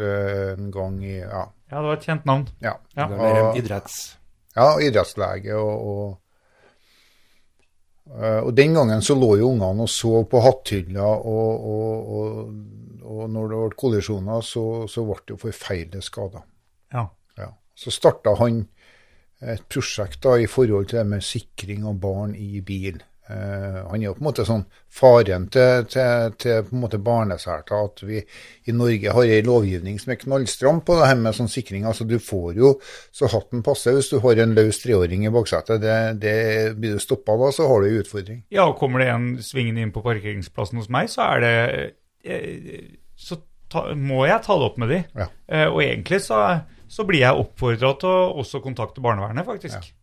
eh, 0.00 0.52
en 0.54 0.70
gang 0.72 1.02
i 1.04 1.18
Ja. 1.20 1.42
Ja, 1.72 1.78
det 1.80 1.86
var 1.88 1.96
et 1.96 2.04
kjent 2.08 2.24
navn. 2.28 2.46
ja. 2.64 2.74
Ja. 2.96 3.06
Det 3.08 3.18
var 3.18 3.42
Og- 3.50 3.56
idretts... 3.60 4.16
Ja, 4.56 4.66
idrettslege 4.84 5.54
og, 5.56 5.86
og 5.88 6.18
eh, 8.22 8.40
Og 8.44 8.52
den 8.56 8.74
gangen 8.76 9.02
så 9.02 9.14
lå 9.16 9.36
jo 9.40 9.50
ungene 9.52 9.82
og 9.86 9.88
så 9.88 10.22
på 10.28 10.40
hatthylla, 10.44 11.06
og, 11.06 11.66
og, 11.72 12.10
og, 12.16 12.54
og 13.02 13.30
når 13.32 13.48
det 13.52 13.60
ble 13.62 13.78
kollisjoner, 13.84 14.40
så, 14.44 14.64
så 14.88 15.04
ble 15.08 15.16
det 15.26 15.34
jo 15.36 15.40
forferdelige 15.46 16.02
skader. 16.08 16.44
Ja. 16.92 17.06
Ja. 17.38 17.48
Så 17.74 17.90
starta 17.94 18.34
han 18.40 18.66
et 19.42 19.64
prosjekt 19.72 20.20
da 20.22 20.36
i 20.38 20.46
forhold 20.46 20.86
til 20.90 21.00
det 21.00 21.06
med 21.16 21.24
sikring 21.26 21.86
av 21.88 21.96
barn 22.02 22.34
i 22.38 22.60
bil. 22.62 23.00
Eh, 23.30 23.76
han 23.86 24.00
er 24.00 24.08
jo 24.08 24.14
på 24.16 24.22
en 24.24 24.26
måte 24.26 24.44
sånn 24.46 24.64
faren 24.90 25.44
til, 25.52 25.84
til, 25.90 26.32
til 26.42 26.64
på 26.66 26.74
en 26.74 26.82
måte 26.82 26.98
barneselta, 27.02 27.78
at 27.86 28.02
vi 28.02 28.18
i 28.18 28.74
Norge 28.74 29.14
har 29.14 29.34
en 29.36 29.46
lovgivning 29.46 30.00
som 30.02 30.10
er 30.12 30.18
knallstram 30.18 30.80
på 30.82 30.96
det 30.98 31.06
her 31.06 31.20
med 31.20 31.36
sånn 31.36 31.50
sikring. 31.52 31.86
Altså 31.88 32.06
Du 32.08 32.16
får 32.22 32.58
jo 32.58 32.72
så 33.14 33.30
hatten 33.30 33.62
passer 33.62 33.94
hvis 33.96 34.10
du 34.10 34.18
har 34.24 34.42
en 34.42 34.56
løs 34.58 34.82
treåring 34.82 35.26
i 35.28 35.32
baksetet. 35.34 35.80
Det, 35.84 35.96
det, 36.22 36.34
blir 36.80 36.96
du 36.96 37.02
stoppa 37.02 37.38
da, 37.38 37.52
så 37.54 37.68
har 37.70 37.82
du 37.82 37.88
ei 37.92 38.02
utfordring. 38.02 38.42
Ja, 38.52 38.66
og 38.66 38.76
kommer 38.80 39.04
det 39.04 39.12
en 39.14 39.30
svingende 39.44 39.86
inn 39.86 39.94
på 39.94 40.04
parkeringsplassen 40.04 40.82
hos 40.82 40.90
meg, 40.92 41.10
så 41.12 41.28
er 41.30 41.46
det 41.46 41.54
eh, 42.26 42.98
Så 43.16 43.38
ta, 43.72 43.86
må 43.94 44.26
jeg 44.26 44.42
ta 44.44 44.58
det 44.58 44.66
opp 44.66 44.82
med 44.82 44.92
de. 44.92 45.00
Ja. 45.14 45.30
Eh, 45.46 45.68
og 45.68 45.78
egentlig 45.84 46.22
så, 46.26 46.42
så 46.90 47.06
blir 47.08 47.22
jeg 47.22 47.38
oppfordra 47.46 47.94
til 48.02 48.10
å 48.10 48.42
også 48.42 48.62
kontakte 48.64 49.04
barnevernet, 49.04 49.46
faktisk. 49.46 49.94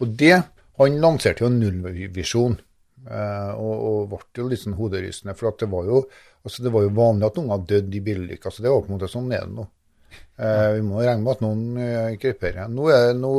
Og 0.00 0.12
det, 0.20 0.36
Han 0.76 0.98
lanserte 1.00 1.40
jo 1.40 1.48
en 1.48 1.56
nullvisjon, 1.56 2.58
og, 3.06 3.74
og 3.88 4.10
ble 4.10 4.42
jo 4.42 4.48
litt 4.50 4.62
sånn 4.62 4.76
hoderystende. 4.78 5.36
For 5.38 5.52
at 5.52 5.62
det 5.62 5.70
var 5.72 5.88
jo 5.88 6.02
altså 6.46 6.62
det 6.62 6.72
var 6.74 6.84
jo 6.86 6.92
vanlig 6.94 7.26
at 7.26 7.40
unger 7.42 7.64
døde 7.72 7.98
i 7.98 8.02
bilulykker. 8.06 8.50
så 8.50 8.62
det 8.62 8.70
var 8.70 8.84
på 8.84 8.92
en 8.92 8.96
måte 8.96 9.10
sånn 9.10 9.32
er 9.34 9.48
det 9.48 9.56
nå. 9.56 9.66
Eh, 10.36 10.68
vi 10.76 10.84
må 10.86 11.00
regne 11.00 11.24
med 11.24 11.32
at 11.32 11.42
noen 11.44 11.64
eh, 11.80 12.12
kryper. 12.22 12.60
Nå, 12.70 12.86
er, 12.92 13.10
nå 13.18 13.32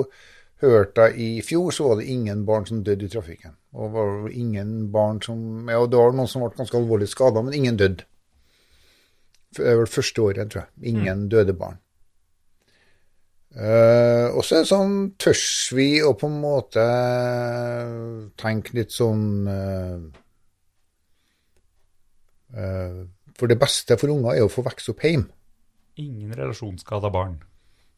hørte 0.64 1.08
jeg 1.08 1.38
i 1.38 1.46
fjor 1.46 1.72
så 1.76 1.88
var 1.90 2.02
det 2.02 2.10
ingen 2.12 2.44
barn 2.48 2.68
som 2.68 2.84
døde 2.84 3.08
i 3.08 3.14
trafikken. 3.14 3.56
Og 3.78 3.94
var 3.96 4.14
det 4.26 4.36
ingen 4.42 4.92
barn 4.92 5.22
som 5.24 5.70
Ja, 5.70 5.80
det 5.86 6.00
var 6.02 6.16
noen 6.18 6.30
som 6.32 6.44
ble 6.44 6.52
ganske 6.58 6.80
alvorlig 6.80 7.10
skada, 7.12 7.44
men 7.46 7.56
ingen 7.58 7.80
døde. 7.80 8.08
Det 9.56 9.64
er 9.64 9.78
vel 9.80 9.90
første 9.90 10.22
året, 10.22 10.52
tror 10.52 10.66
jeg. 10.66 10.92
Ingen 10.92 11.28
døde 11.32 11.56
barn. 11.58 11.80
Eh, 13.56 14.28
og 14.36 14.44
så 14.46 14.58
er 14.58 14.66
det 14.66 14.70
sånn, 14.70 14.96
tørs 15.18 15.48
vi 15.74 15.88
å 16.04 16.12
på 16.20 16.28
en 16.30 16.40
måte 16.44 16.84
tenke 18.38 18.76
litt 18.76 18.92
sånn 18.94 19.24
uh, 19.48 19.96
uh, 22.54 23.00
For 23.40 23.50
det 23.50 23.58
beste 23.62 23.98
for 23.98 24.14
unger 24.14 24.36
er 24.36 24.46
å 24.46 24.52
få 24.52 24.66
vokse 24.68 24.92
opp 24.94 25.06
hjemme. 25.08 25.32
Ingen 26.04 26.36
relasjonsskada 26.38 27.10
barn. 27.14 27.40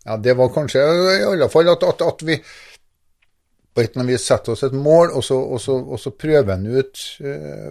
Ja, 0.06 0.16
det 0.22 0.38
var 0.40 0.54
kanskje 0.56 0.86
i 1.18 1.26
alle 1.28 1.50
fall 1.52 1.74
at, 1.74 1.84
at, 1.84 2.06
at 2.06 2.24
vi 2.24 2.38
på 2.40 3.84
et 3.84 3.90
eller 3.90 4.06
annet 4.06 4.14
vis 4.14 4.30
setter 4.30 4.54
oss 4.54 4.64
et 4.64 4.78
mål, 4.78 5.12
og 5.18 5.26
så, 5.26 5.36
og 5.36 5.60
så, 5.60 5.76
og 5.76 6.00
så 6.00 6.14
prøver 6.16 6.56
en 6.56 6.70
ut. 6.72 7.04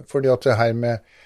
fordi 0.07 0.29
at 0.31 0.45
det 0.45 0.55
her 0.55 0.73
med 0.73 1.17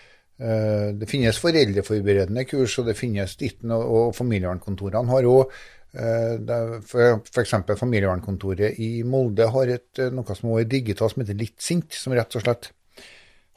Det 0.99 1.07
finnes 1.07 1.37
foreldreforberedende 1.39 2.43
kurs, 2.49 2.79
og 2.79 2.87
det 2.87 2.97
finnes 2.97 3.35
ditten, 3.37 3.71
og, 3.71 3.83
og 3.83 4.15
familievernkontorene 4.15 5.11
har 5.11 5.27
òg 5.29 5.51
F.eks. 5.93 7.53
familievernkontoret 7.77 8.79
i 8.81 9.03
Molde 9.05 9.45
har 9.53 9.69
et, 9.75 9.91
eh, 10.01 10.09
noe 10.09 10.35
som 10.35 10.55
er 10.57 10.65
digitalt 10.65 11.13
som 11.13 11.21
heter 11.21 11.37
Litt 11.37 11.61
sint, 11.61 11.93
som 11.93 12.15
rett 12.17 12.35
og 12.39 12.45
slett 12.45 12.71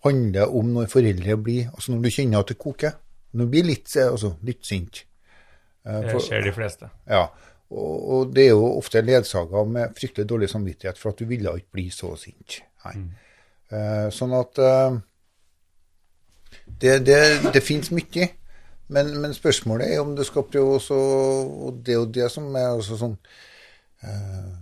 handler 0.04 0.52
om 0.54 0.74
når 0.74 0.90
foreldre 0.92 1.38
blir 1.40 1.70
Altså 1.72 1.94
når 1.94 2.04
du 2.04 2.10
kjenner 2.12 2.44
at 2.44 2.52
det 2.52 2.58
koker. 2.60 2.92
Når 3.32 3.48
du 3.48 3.54
blir 3.54 3.68
litt, 3.72 3.88
eh, 3.96 4.10
altså, 4.10 4.36
litt 4.44 4.64
sint. 4.64 5.04
For, 5.86 6.02
Det 6.02 6.22
skjer 6.26 6.42
de 6.42 6.52
fleste. 6.52 6.88
ja, 7.06 7.28
og, 7.70 7.94
og 8.10 8.32
det 8.34 8.48
er 8.48 8.54
jo 8.54 8.70
ofte 8.78 9.02
ledsaga 9.02 9.64
med 9.70 9.94
fryktelig 9.98 10.28
dårlig 10.28 10.48
samvittighet 10.50 10.98
for 10.98 11.12
at 11.12 11.20
du 11.20 11.28
ville 11.30 11.52
ikke 11.58 11.78
bli 11.78 11.86
så 11.94 12.12
sint. 12.18 12.60
Eh, 12.86 14.08
sånn 14.14 14.34
at 14.38 14.60
eh, 14.62 14.98
det, 16.66 16.98
det, 17.06 17.20
det 17.54 17.62
finnes 17.64 17.90
mye, 17.94 18.28
men, 18.88 19.10
men 19.22 19.34
spørsmålet 19.34 19.94
er 19.94 20.02
om 20.02 20.14
du 20.16 20.22
skal 20.26 20.46
prøve 20.46 20.76
også 20.78 20.94
Og 20.96 21.80
det 21.86 21.96
og 21.98 22.12
det 22.14 22.28
som 22.30 22.46
er 22.54 22.68
også 22.76 22.98
sånn 23.00 23.16
eh, 24.06 24.54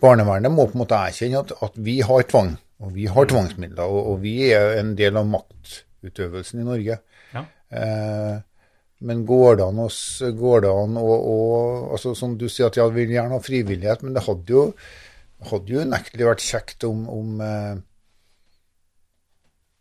Barnevernet 0.00 0.52
må 0.52 0.66
på 0.66 0.78
en 0.78 0.82
måte 0.82 0.98
erkjenne 0.98 1.42
at, 1.44 1.52
at 1.60 1.74
vi 1.76 1.98
har 2.00 2.22
tvang, 2.24 2.54
og 2.80 2.94
vi 2.96 3.04
har 3.12 3.26
tvangsmidler, 3.28 3.84
og, 3.84 4.14
og 4.14 4.22
vi 4.22 4.32
er 4.48 4.78
en 4.78 4.94
del 4.96 5.18
av 5.20 5.26
maktutøvelsen 5.28 6.62
i 6.62 6.64
Norge. 6.64 6.96
Ja. 7.34 7.42
Eh, 7.68 8.38
men 9.04 9.20
går 9.28 9.60
det 9.60 9.66
an, 9.66 9.82
oss, 9.84 10.00
går 10.40 10.64
det 10.64 10.72
an 10.72 10.96
å, 11.00 11.04
å 11.04 11.36
altså 11.94 12.14
Som 12.16 12.38
du 12.40 12.46
sier 12.48 12.68
at 12.68 12.76
jeg 12.76 12.92
vil 12.96 13.12
gjerne 13.12 13.36
ha 13.36 13.44
frivillighet, 13.44 14.04
men 14.04 14.16
det 14.16 14.24
hadde 14.24 14.56
jo, 14.56 14.64
hadde 15.52 15.74
jo 15.74 15.84
unektelig 15.84 16.28
vært 16.30 16.44
kjekt 16.44 16.88
om, 16.88 17.06
om 17.12 17.44
eh, 17.44 17.76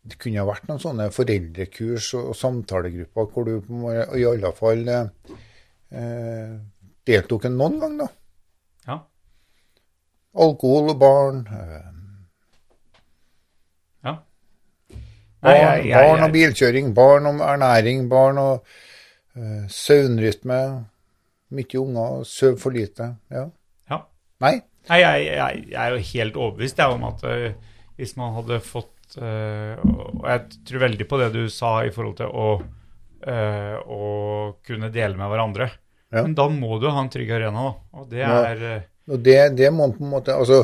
det 0.09 0.17
kunne 0.21 0.45
vært 0.47 0.67
noen 0.69 0.79
sånne 0.81 1.09
foreldrekurs 1.15 2.13
og, 2.17 2.31
og 2.31 2.35
samtalegrupper 2.39 3.29
hvor 3.33 3.47
du 3.47 3.53
i 4.17 4.25
alle 4.29 4.51
fall 4.57 4.83
eh, 4.89 5.37
eh, 5.91 6.53
deltok 7.09 7.45
en 7.49 7.57
noen 7.59 7.79
gang, 7.81 7.95
da. 8.03 8.07
Ja. 8.87 8.97
Alkohol 10.45 10.91
og 10.93 10.99
barn. 11.01 11.39
Eh, 11.47 11.87
ja. 14.07 14.13
Nei, 15.41 15.53
barn, 15.53 15.57
jeg- 15.63 15.85
jeg- 15.89 15.97
barn 16.09 16.23
og 16.27 16.31
bilkjøring, 16.35 16.93
barn 16.95 17.25
om 17.25 17.39
ernæring, 17.41 18.09
barn 18.09 18.37
og 18.37 18.65
eh, 19.35 19.67
søvnrytme. 19.69 20.85
Mye 21.51 21.79
unger, 21.79 22.23
sover 22.23 22.57
for 22.61 22.69
lite. 22.69 23.15
Ja. 23.31 23.47
ja. 23.89 23.97
Nei? 24.41 24.59
Nei, 24.89 24.97
jeg, 25.01 25.25
jeg, 25.25 25.65
er 25.73 25.89
jo 25.95 25.97
helt 26.13 26.35
overbevist 26.37 26.79
om 26.79 27.03
at 27.03 27.23
øh, 27.25 27.53
hvis 27.97 28.15
man 28.17 28.33
hadde 28.35 28.59
fått 28.61 28.91
Og 29.17 30.25
jeg 30.29 30.59
tror 30.69 30.83
veldig 30.85 31.07
på 31.09 31.19
det 31.21 31.31
du 31.33 31.41
sa 31.49 31.79
i 31.85 31.93
forhold 31.95 32.19
til 32.19 32.29
å, 32.29 32.47
øh, 33.25 33.77
å 33.79 34.03
kunne 34.65 34.91
dele 34.93 35.17
med 35.17 35.31
hverandre. 35.31 35.69
Ja. 36.09 36.23
Men 36.23 36.35
da 36.37 36.45
må 36.53 36.77
du 36.81 36.87
ha 36.89 37.01
en 37.01 37.11
trygg 37.13 37.31
arena. 37.37 37.71
Og 37.97 38.09
det 38.11 38.23
er 38.25 38.63
ja. 38.65 38.79
Og 39.09 39.21
det, 39.25 39.37
det 39.57 39.69
må 39.73 39.89
på 39.93 40.05
en 40.05 40.11
måte 40.11 40.35
altså, 40.37 40.63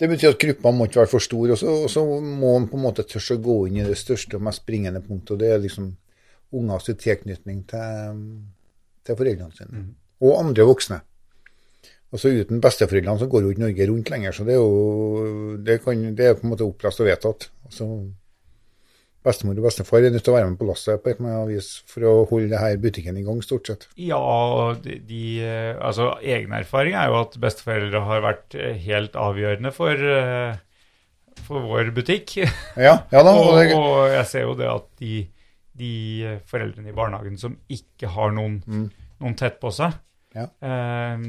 Det 0.00 0.08
betyr 0.10 0.32
at 0.32 0.40
gruppa 0.40 0.72
må 0.74 0.86
ikke 0.88 1.02
være 1.02 1.12
for 1.12 1.24
stor, 1.24 1.52
og 1.52 1.58
så, 1.60 1.74
og 1.84 1.90
så 1.92 2.02
må 2.04 2.54
man 2.56 2.68
på 2.70 2.78
en 2.78 2.86
måte 2.86 3.04
tørre 3.06 3.36
å 3.36 3.42
gå 3.44 3.56
inn 3.68 3.82
i 3.82 3.86
det 3.86 3.98
største 4.00 4.38
og 4.38 4.46
mest 4.48 4.64
springende 4.64 5.02
punktet, 5.04 5.34
og 5.34 5.42
det 5.42 5.50
er 5.52 5.60
liksom 5.62 5.92
ungers 6.58 6.88
tilknytning 6.90 7.60
til, 7.70 8.22
til 9.06 9.18
foreldrene 9.20 9.54
sine. 9.54 9.84
Og 10.24 10.40
andre 10.40 10.66
voksne. 10.66 10.98
Altså 12.12 12.28
Uten 12.28 12.60
besteforeldrene 12.60 13.18
så 13.22 13.26
går 13.32 13.46
jo 13.46 13.52
ikke 13.54 13.62
Norge 13.64 13.86
rundt 13.88 14.10
lenger, 14.12 14.34
så 14.36 14.44
det 14.44 14.52
er 14.52 14.60
jo 14.60 15.54
det, 15.64 15.78
kan, 15.84 16.02
det 16.16 16.26
er 16.28 16.34
på 16.36 16.44
en 16.44 16.52
måte 16.52 16.66
opplest 16.66 17.00
og 17.00 17.06
vedtatt. 17.08 17.46
Altså, 17.64 17.86
bestemor 19.22 19.54
og 19.60 19.64
bestefar 19.68 20.02
er 20.02 20.10
nødt 20.12 20.24
til 20.26 20.32
å 20.32 20.36
være 20.36 20.50
med 20.50 20.58
på 20.58 20.66
lasset 20.66 20.98
på 21.02 21.12
et 21.12 21.20
eller 21.20 21.30
annet 21.30 21.52
vis 21.54 21.68
for 21.88 22.04
å 22.10 22.12
holde 22.28 22.50
det 22.50 22.58
her 22.60 22.76
butikken 22.82 23.20
i 23.20 23.22
gang, 23.24 23.38
stort 23.46 23.70
sett. 23.70 23.86
Ja, 24.02 24.18
de, 24.82 24.96
de 25.08 25.22
Altså, 25.78 26.08
egen 26.26 26.52
erfaring 26.58 26.96
er 26.98 27.08
jo 27.12 27.20
at 27.22 27.38
besteforeldre 27.40 28.02
har 28.08 28.24
vært 28.26 28.56
helt 28.82 29.16
avgjørende 29.22 29.72
for, 29.76 29.94
øh, 30.18 30.58
for 31.46 31.68
vår 31.70 31.92
butikk. 31.96 32.34
Ja, 32.76 32.96
ja 33.14 33.22
da. 33.22 33.36
Og 33.38 33.56
og, 33.78 34.02
jeg 34.18 34.26
ser 34.34 34.48
jo 34.48 34.56
det 34.58 34.68
at 34.72 34.88
de, 35.00 35.22
de 35.78 35.94
foreldrene 36.50 36.90
i 36.90 36.96
barnehagen 36.98 37.38
som 37.40 37.56
ikke 37.72 38.10
har 38.18 38.34
noen, 38.34 38.58
noen 39.22 39.38
tett 39.38 39.62
på 39.62 39.70
seg, 39.72 39.94
Ja. 40.34 40.48
eh, 40.66 41.22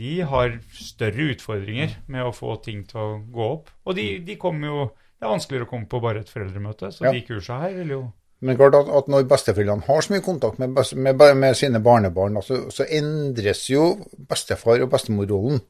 de 0.00 0.14
har 0.30 0.54
større 0.72 1.28
utfordringer 1.34 1.98
med 2.08 2.24
å 2.24 2.32
få 2.34 2.54
ting 2.64 2.82
til 2.88 3.00
å 3.02 3.10
gå 3.34 3.46
opp. 3.58 3.68
Og 3.86 3.96
de, 3.98 4.06
de 4.24 4.36
kommer 4.40 4.72
jo 4.72 4.80
Det 5.20 5.26
er 5.28 5.34
vanskeligere 5.34 5.66
å 5.66 5.68
komme 5.68 5.84
på 5.92 5.98
bare 6.00 6.22
et 6.24 6.30
foreldremøte, 6.32 6.88
så 6.96 7.04
Ja. 7.04 7.10
de 7.12 7.20
kursa 7.26 7.58
her 7.60 7.74
vil 7.76 7.90
jo 7.92 7.98
Men 8.40 8.56
klart 8.56 8.72
at, 8.78 8.88
at 8.88 9.08
når 9.12 9.26
besteforeldrene 9.28 9.84
har 9.84 10.00
så 10.00 10.14
mye 10.14 10.24
kontakt 10.24 10.58
med, 10.58 10.70
best- 10.72 10.96
med, 10.96 11.18
med 11.36 11.54
sine 11.58 11.76
barnebarn, 11.84 12.38
altså, 12.40 12.62
så, 12.70 12.78
så 12.78 12.86
endres 12.88 13.66
jo 13.68 13.82
bestefar- 14.30 14.80
og 14.80 14.88
bestemorrollen. 14.94 15.60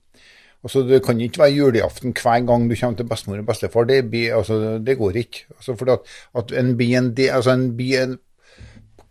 Altså, 0.62 0.85
det 0.86 1.01
kan 1.02 1.19
ikke 1.20 1.40
være 1.43 1.57
julaften 1.57 2.12
hver 2.15 2.47
gang 2.47 2.69
du 2.70 2.77
kommer 2.77 2.97
til 3.01 3.09
bestemor 3.11 3.39
og 3.43 3.47
bestefar. 3.48 3.89
Det, 3.90 3.98
blir, 4.12 4.35
altså, 4.36 4.78
det 4.78 4.98
går 5.01 5.19
ikke. 5.24 5.47
Altså, 5.57 5.74
for 5.81 5.90
at, 5.97 6.07
at 6.36 6.52
en 6.62 6.77
blir 6.78 6.98
en 6.98 7.11
altså 7.19 7.51
en 7.57 7.66
en, 7.81 8.19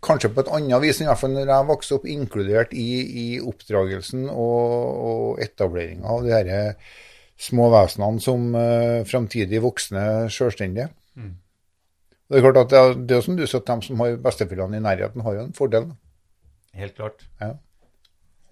Kanskje 0.00 0.30
på 0.32 0.40
et 0.44 0.50
annet 0.56 0.80
vis, 0.80 1.02
i 1.02 1.08
hvert 1.08 1.20
fall 1.20 1.34
når 1.34 1.50
jeg 1.50 1.68
vokste 1.68 1.96
opp, 1.98 2.06
inkludert 2.08 2.72
i, 2.72 2.88
i 3.22 3.26
oppdragelsen 3.44 4.28
og, 4.32 4.74
og 5.10 5.42
etableringa 5.44 6.08
av 6.08 6.24
de 6.24 6.38
disse 6.48 7.50
små 7.50 7.70
vesenene 7.72 8.20
som 8.20 8.50
uh, 8.56 9.00
framtidig 9.08 9.60
voksne 9.64 10.04
selvstendige. 10.32 10.90
Mm. 11.16 11.34
Det 12.30 12.38
er 12.38 12.44
klart 12.46 12.60
at 12.62 12.72
det 12.72 12.80
er, 12.80 12.94
det 13.10 13.16
er 13.16 13.24
som 13.26 13.36
du 13.36 13.46
sa, 13.48 13.60
at 13.60 13.72
de 13.72 13.88
som 13.88 14.04
har 14.04 14.20
besteforeldrene 14.24 14.80
i 14.80 14.84
nærheten, 14.84 15.24
har 15.26 15.36
jo 15.36 15.46
en 15.46 15.56
fordel. 15.56 15.90
Helt 16.80 16.96
klart. 16.96 17.24
Ja. 17.40 17.54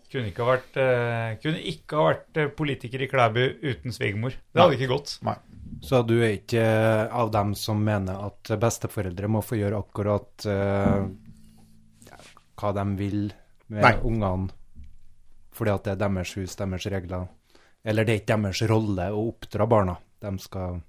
Kunne 0.09 0.31
ikke 0.31 0.45
ha 0.45 0.55
vært, 0.57 0.81
uh, 0.81 1.37
kunne 1.43 1.61
ikke 1.69 1.99
ha 1.99 2.07
vært 2.09 2.41
eh, 2.41 2.51
politiker 2.57 3.05
i 3.05 3.09
Klæbu 3.11 3.43
uten 3.61 3.93
svigermor. 3.93 4.37
Det 4.41 4.63
hadde 4.63 4.79
ikke 4.79 4.93
gått. 4.95 5.19
Nei. 5.29 5.37
Så 5.85 6.01
du 6.03 6.17
er 6.17 6.39
ikke 6.39 6.63
eh, 6.65 7.05
av 7.15 7.31
dem 7.35 7.53
som 7.59 7.81
mener 7.85 8.25
at 8.31 8.53
besteforeldre 8.61 9.29
må 9.31 9.45
få 9.45 9.61
gjøre 9.61 9.83
akkurat 9.85 10.47
eh, 10.49 10.95
ja, 10.97 11.03
hva 12.59 12.73
de 12.75 12.85
vil 12.99 13.33
med 13.69 13.83
Nei. 13.85 13.95
ungene, 14.03 14.51
fordi 15.53 15.71
at 15.75 15.85
det 15.85 15.93
er 15.97 16.03
deres 16.09 16.35
hus, 16.39 16.57
deres 16.57 16.87
regler. 16.93 17.27
Eller 17.85 18.05
det 18.05 18.15
er 18.15 18.21
ikke 18.23 18.37
deres 18.43 18.63
rolle 18.71 19.09
å 19.15 19.25
oppdra 19.31 19.67
barna. 19.71 19.97
De 20.21 20.33
skal 20.43 20.81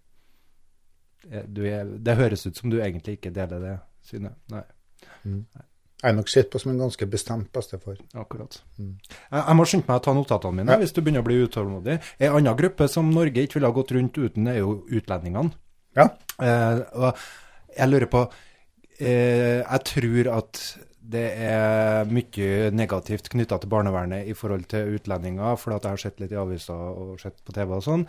eh, 1.32 1.44
du 1.48 1.64
er, 1.70 1.86
Det 2.02 2.16
høres 2.18 2.46
ut 2.48 2.58
som 2.58 2.70
du 2.72 2.80
egentlig 2.82 3.18
ikke 3.20 3.32
deler 3.36 3.60
det 3.64 3.76
synet. 4.10 4.36
Nei, 4.52 4.64
Jeg 6.00 6.10
er 6.10 6.16
nok 6.16 6.30
sett 6.32 6.50
på 6.52 6.60
som 6.62 6.72
en 6.72 6.80
ganske 6.80 7.06
bestemt 7.12 7.52
bestefar. 7.54 7.98
akkurat. 8.16 8.62
Jeg, 8.78 8.96
jeg 9.36 9.56
må 9.60 9.66
skynde 9.68 9.88
meg 9.90 10.00
å 10.00 10.04
ta 10.06 10.14
notatene 10.16 10.56
mine 10.62 10.72
Ja. 10.72 10.78
hvis 10.80 10.94
du 10.96 11.02
begynner 11.02 11.22
å 11.22 11.28
bli 11.28 11.42
utålmodig. 11.44 12.00
En 12.20 12.36
annen 12.40 12.56
gruppe 12.58 12.88
som 12.88 13.10
Norge 13.12 13.44
ikke 13.44 13.60
ville 13.60 13.68
ha 13.68 13.76
gått 13.76 13.92
rundt 13.92 14.18
uten, 14.18 14.48
er 14.48 14.60
jo 14.62 14.86
utlendingene. 14.90 15.52
Ja. 15.98 16.10
Eh, 16.40 16.80
og 16.96 17.18
jeg 17.76 17.90
lurer 17.90 18.08
på 18.08 18.22
eh, 19.00 19.60
Jeg 19.60 19.84
tror 19.86 20.28
at 20.38 20.62
det 21.00 21.26
er 21.42 22.10
mye 22.12 22.70
negativt 22.76 23.30
knytta 23.32 23.58
til 23.62 23.72
barnevernet 23.72 24.28
i 24.30 24.36
forhold 24.38 24.66
til 24.70 24.98
utlendinger, 24.98 25.56
for 25.58 25.74
jeg 25.74 25.88
har 25.88 26.02
sett 26.02 26.20
litt 26.22 26.34
i 26.36 26.40
aviser 26.40 26.76
og 26.76 27.14
sett 27.22 27.40
på 27.46 27.56
TV 27.56 27.72
og 27.78 27.86
sånn. 27.86 28.04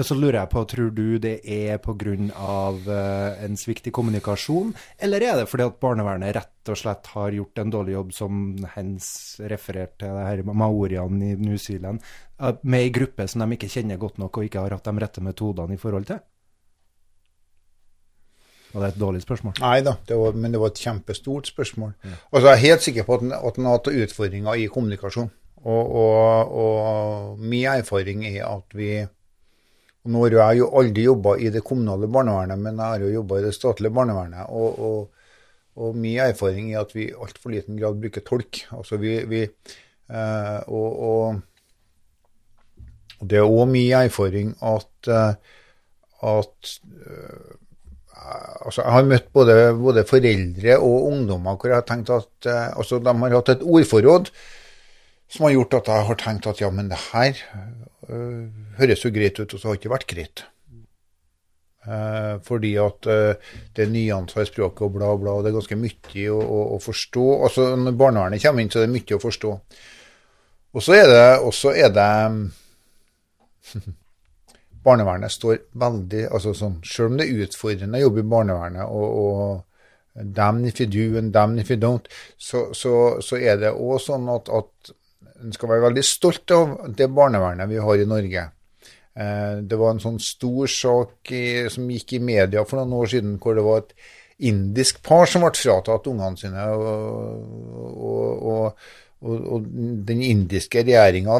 Så 0.00 0.16
lurer 0.16 0.40
jeg 0.40 0.52
på, 0.54 0.64
tror 0.72 0.90
du 0.96 1.18
det 1.22 1.36
er 1.44 1.78
pga. 1.84 2.00
Eh, 2.00 3.44
en 3.44 3.58
svikt 3.60 3.90
i 3.90 3.92
kommunikasjon, 3.94 4.72
eller 5.04 5.26
er 5.26 5.36
det 5.40 5.50
fordi 5.50 5.66
at 5.68 5.78
barnevernet 5.82 6.34
rett 6.38 6.72
og 6.72 6.78
slett 6.78 7.12
har 7.12 7.36
gjort 7.36 7.60
en 7.60 7.72
dårlig 7.76 7.94
jobb, 7.98 8.12
som 8.16 8.42
Hens 8.74 9.12
refererte 9.52 10.06
til 10.06 10.16
det 10.16 10.26
her 10.26 10.42
maoriene 10.48 11.32
i 11.32 11.38
New 11.38 11.58
Zealand, 11.60 12.00
eh, 12.40 12.56
med 12.62 12.86
ei 12.86 12.92
gruppe 12.94 13.28
som 13.28 13.44
de 13.44 13.58
ikke 13.58 13.70
kjenner 13.70 14.00
godt 14.00 14.18
nok 14.22 14.38
og 14.38 14.48
ikke 14.48 14.64
har 14.64 14.78
hatt 14.78 14.88
de 14.88 15.04
rette 15.04 15.24
metodene 15.24 15.76
i 15.76 15.82
forhold 15.82 16.08
til? 16.08 16.22
Og 18.74 18.80
det 18.82 18.88
et 18.92 19.00
dårlig 19.00 19.22
spørsmål. 19.24 19.54
Nei 19.60 19.80
da, 19.82 19.96
det 20.06 20.16
var, 20.18 20.32
men 20.38 20.52
det 20.54 20.60
var 20.62 20.70
et 20.70 20.78
kjempestort 20.84 21.48
spørsmål. 21.50 21.94
Altså, 22.32 22.44
jeg 22.46 22.52
er 22.54 22.64
helt 22.68 22.82
sikker 22.86 23.02
på 23.08 23.14
at 23.16 23.20
den- 23.24 23.32
at 23.34 23.56
den 23.56 23.64
har 23.66 23.72
hatt 23.78 23.88
utfordringer 23.90 24.54
i 24.54 24.66
kommunikasjon. 24.70 25.30
Og, 25.64 25.90
og, 26.02 26.52
og 26.56 27.38
min 27.38 27.66
erfaring 27.68 28.22
er 28.26 28.46
at 28.48 28.76
vi 28.78 28.92
og 30.00 30.08
Nå 30.14 30.22
har 30.24 30.30
jeg 30.54 30.58
jo 30.62 30.68
aldri 30.80 31.02
jobba 31.04 31.34
i 31.36 31.50
det 31.52 31.60
kommunale 31.62 32.08
barnevernet, 32.08 32.56
men 32.58 32.78
jeg 32.80 32.86
har 32.86 33.02
jo 33.04 33.10
jobba 33.18 33.36
i 33.36 33.42
det 33.44 33.50
statlige 33.52 33.92
barnevernet. 33.92 34.46
Og, 34.48 34.78
og, 34.80 35.10
og 35.76 35.96
min 36.00 36.16
erfaring 36.24 36.70
er 36.72 36.80
at 36.80 36.94
vi 36.94 37.10
i 37.10 37.12
altfor 37.12 37.52
liten 37.52 37.76
grad 37.76 37.98
bruker 38.00 38.24
tolk. 38.24 38.62
Altså 38.72 38.96
vi, 38.96 39.18
vi 39.28 39.42
eh, 39.44 40.60
og, 40.72 41.02
og, 41.10 41.42
og 43.20 43.28
det 43.28 43.42
er 43.42 43.44
òg 43.52 43.68
min 43.68 43.92
erfaring 43.92 44.54
at, 44.62 44.88
eh, 45.12 45.34
at 46.32 46.72
altså 48.20 48.84
Jeg 48.84 48.92
har 48.94 49.08
møtt 49.08 49.28
både, 49.34 49.56
både 49.78 50.06
foreldre 50.08 50.78
og 50.78 51.10
ungdommer 51.10 51.56
hvor 51.56 51.72
jeg 51.72 51.80
har 51.80 51.86
tenkt 51.88 52.12
at 52.14 52.48
eh, 52.48 52.70
altså 52.76 53.00
de 53.02 53.14
har 53.22 53.36
hatt 53.36 53.52
et 53.54 53.64
ordforråd 53.64 54.30
som 55.30 55.46
har 55.46 55.54
gjort 55.54 55.76
at 55.78 55.90
jeg 55.92 56.06
har 56.08 56.18
tenkt 56.18 56.48
at 56.50 56.60
ja, 56.62 56.70
men 56.74 56.88
det 56.90 56.98
her 57.12 57.36
uh, 58.10 58.46
høres 58.80 59.04
jo 59.04 59.12
greit 59.14 59.38
ut, 59.38 59.52
og 59.54 59.60
så 59.60 59.68
har 59.68 59.76
det 59.76 59.80
ikke 59.80 59.92
vært 59.92 60.08
greit. 60.10 60.42
Uh, 61.86 62.42
fordi 62.42 62.72
at 62.82 63.06
uh, 63.06 63.52
det 63.76 63.84
er 63.84 63.92
nyanser 63.94 64.42
i 64.42 64.48
språket 64.48 64.82
og 64.88 64.96
bla, 64.96 65.12
bla, 65.20 65.36
og 65.38 65.46
det 65.46 65.52
er 65.52 65.56
ganske 65.60 65.78
mye 65.78 66.26
å, 66.34 66.40
å, 66.42 66.58
å 66.74 66.80
forstå. 66.82 67.28
Altså 67.46 67.68
Når 67.78 67.94
barnevernet 68.02 68.42
kommer 68.42 68.64
inn, 68.64 68.72
så 68.74 68.82
er 68.82 68.88
det 68.88 68.96
mye 68.96 69.20
å 69.20 69.22
forstå. 69.22 69.54
Og 70.74 70.86
så 70.86 70.98
er 70.98 71.06
det, 71.14 71.22
og 71.46 71.54
så 71.54 71.76
er 71.78 71.94
det 71.94 72.10
barnevernet 74.84 75.32
står 75.32 75.58
veldig 75.80 76.26
altså 76.30 76.54
sånn, 76.56 76.78
Selv 76.86 77.10
om 77.10 77.18
det 77.18 77.26
er 77.26 77.44
utfordrende 77.46 77.98
å 77.98 78.06
jobbe 78.06 78.22
i 78.22 78.30
barnevernet, 78.34 78.86
og, 78.86 79.18
og 79.24 80.24
damn 80.36 80.64
if 80.64 80.80
you 80.80 80.86
do 80.90 81.18
and 81.18 81.32
damn 81.32 81.58
if 81.58 81.70
you 81.70 81.78
don't, 81.80 82.08
så, 82.38 82.70
så, 82.76 82.94
så 83.24 83.38
er 83.38 83.60
det 83.60 83.74
òg 83.74 84.00
sånn 84.02 84.28
at, 84.32 84.48
at 84.48 84.94
en 85.40 85.52
skal 85.56 85.70
være 85.72 85.86
veldig 85.88 86.04
stolt 86.04 86.52
av 86.56 86.72
det 86.96 87.08
barnevernet 87.16 87.70
vi 87.70 87.80
har 87.80 88.00
i 88.00 88.08
Norge. 88.08 88.46
Eh, 89.14 89.60
det 89.66 89.78
var 89.80 89.94
en 89.94 90.02
sånn 90.02 90.18
stor 90.22 90.70
sak 90.70 91.32
i, 91.34 91.44
som 91.72 91.88
gikk 91.90 92.16
i 92.18 92.24
media 92.24 92.64
for 92.68 92.80
noen 92.80 92.98
år 93.00 93.12
siden, 93.14 93.36
hvor 93.42 93.56
det 93.56 93.64
var 93.66 93.84
et 93.84 93.94
indisk 94.50 95.02
par 95.04 95.28
som 95.28 95.44
ble 95.44 95.52
fratatt 95.56 96.08
ungene 96.10 96.40
sine. 96.40 96.66
og, 96.72 97.94
og, 98.10 98.50
og 98.52 99.09
og, 99.20 99.40
og 99.52 99.66
den 100.08 100.22
indiske 100.24 100.80
regjeringa, 100.80 101.36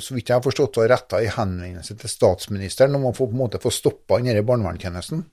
så 0.00 0.14
vidt 0.16 0.30
jeg 0.30 0.38
har 0.38 0.44
forstått, 0.44 0.80
har 0.80 0.92
retta 0.94 1.20
i 1.20 1.28
henvendelse 1.32 1.96
til 2.00 2.12
statsministeren 2.12 2.96
om 2.96 3.10
å 3.10 3.12
få, 3.16 3.28
på 3.28 3.36
en 3.36 3.42
måte 3.42 3.60
få 3.60 3.72
stoppa 3.74 4.20
denne 4.22 4.44
barnevernstjenesten. 4.48 5.24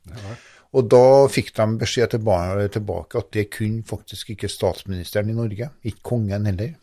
Og 0.75 0.89
da 0.91 1.05
fikk 1.31 1.53
de 1.55 1.67
beskjed 1.79 2.17
tilbake, 2.17 2.67
tilbake 2.73 3.21
at 3.21 3.29
det 3.37 3.45
kunne 3.53 3.85
faktisk 3.87 4.33
ikke 4.33 4.51
statsministeren 4.51 5.31
i 5.31 5.37
Norge, 5.37 5.69
ikke 5.87 6.03
kongen 6.11 6.49
heller. 6.49 6.73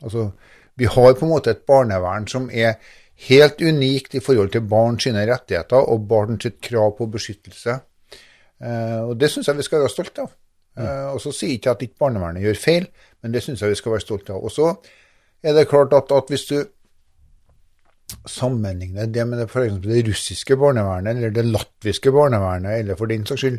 Altså, 0.00 0.30
vi 0.78 0.88
har 0.88 1.12
på 1.18 1.26
en 1.26 1.34
måte 1.34 1.52
et 1.52 1.66
barnevern 1.68 2.28
som 2.30 2.48
er 2.48 2.78
helt 3.28 3.60
unikt 3.60 4.14
i 4.14 4.22
forhold 4.22 4.52
til 4.54 4.64
barns 4.70 5.06
rettigheter 5.06 5.90
og 5.92 6.06
barns 6.08 6.46
krav 6.62 6.94
på 6.96 7.10
beskyttelse. 7.10 7.80
Eh, 8.62 9.00
og 9.02 9.16
det 9.18 9.30
syns 9.30 9.50
jeg 9.50 9.58
vi 9.58 9.66
skal 9.66 9.82
være 9.82 9.92
stolte 9.92 10.24
av. 10.24 10.36
Eh, 10.78 11.06
og 11.12 11.20
så 11.22 11.32
sier 11.34 11.52
jeg 11.52 11.60
ikke 11.60 11.74
at 11.74 11.84
ikke 11.84 12.04
barnevernet 12.04 12.44
gjør 12.46 12.60
feil, 12.62 12.86
men 13.22 13.34
det 13.34 13.42
syns 13.42 13.62
jeg 13.62 13.72
vi 13.72 13.78
skal 13.80 13.94
være 13.94 14.04
stolte 14.06 14.34
av. 14.34 14.44
Og 14.44 14.52
så 14.54 14.72
er 15.42 15.54
det 15.56 15.68
klart 15.70 15.94
at, 15.96 16.12
at 16.14 16.32
hvis 16.32 16.46
du 16.50 16.58
sammenligner 18.26 19.06
det 19.06 19.26
med 19.28 19.42
det, 19.42 19.50
for 19.50 19.64
eksempel 19.64 19.92
det 19.92 20.06
russiske 20.08 20.56
barnevernet, 20.56 21.16
eller 21.16 21.30
det 21.30 21.44
latviske 21.44 22.12
barnevernet, 22.12 22.78
eller 22.78 22.96
for 22.96 23.10
den 23.10 23.26
saks 23.26 23.44
skyld 23.44 23.58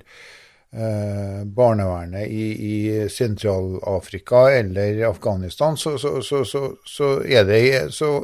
eh, 0.74 1.44
barnevernet 1.56 2.28
i, 2.28 2.46
i 2.72 3.10
Sentral-Afrika 3.10 4.48
eller 4.58 5.06
Afghanistan, 5.10 5.78
så, 5.78 5.98
så, 5.98 6.22
så, 6.22 6.44
så, 6.44 6.64
så 6.86 7.12
er 7.26 7.44
det 7.44 7.94
så, 7.94 8.24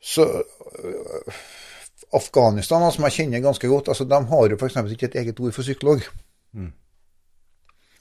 så 0.00 0.26
øh, 0.84 1.34
Afghanistan, 2.12 2.92
som 2.92 3.04
jeg 3.04 3.12
kjenner 3.12 3.40
ganske 3.44 3.68
godt, 3.68 3.88
altså, 3.88 4.04
de 4.04 4.24
har 4.26 4.48
jo 4.48 4.56
f.eks. 4.56 4.76
ikke 4.92 5.06
et 5.06 5.20
eget 5.20 5.40
ord 5.40 5.52
for 5.52 5.66
psykolog. 5.66 6.04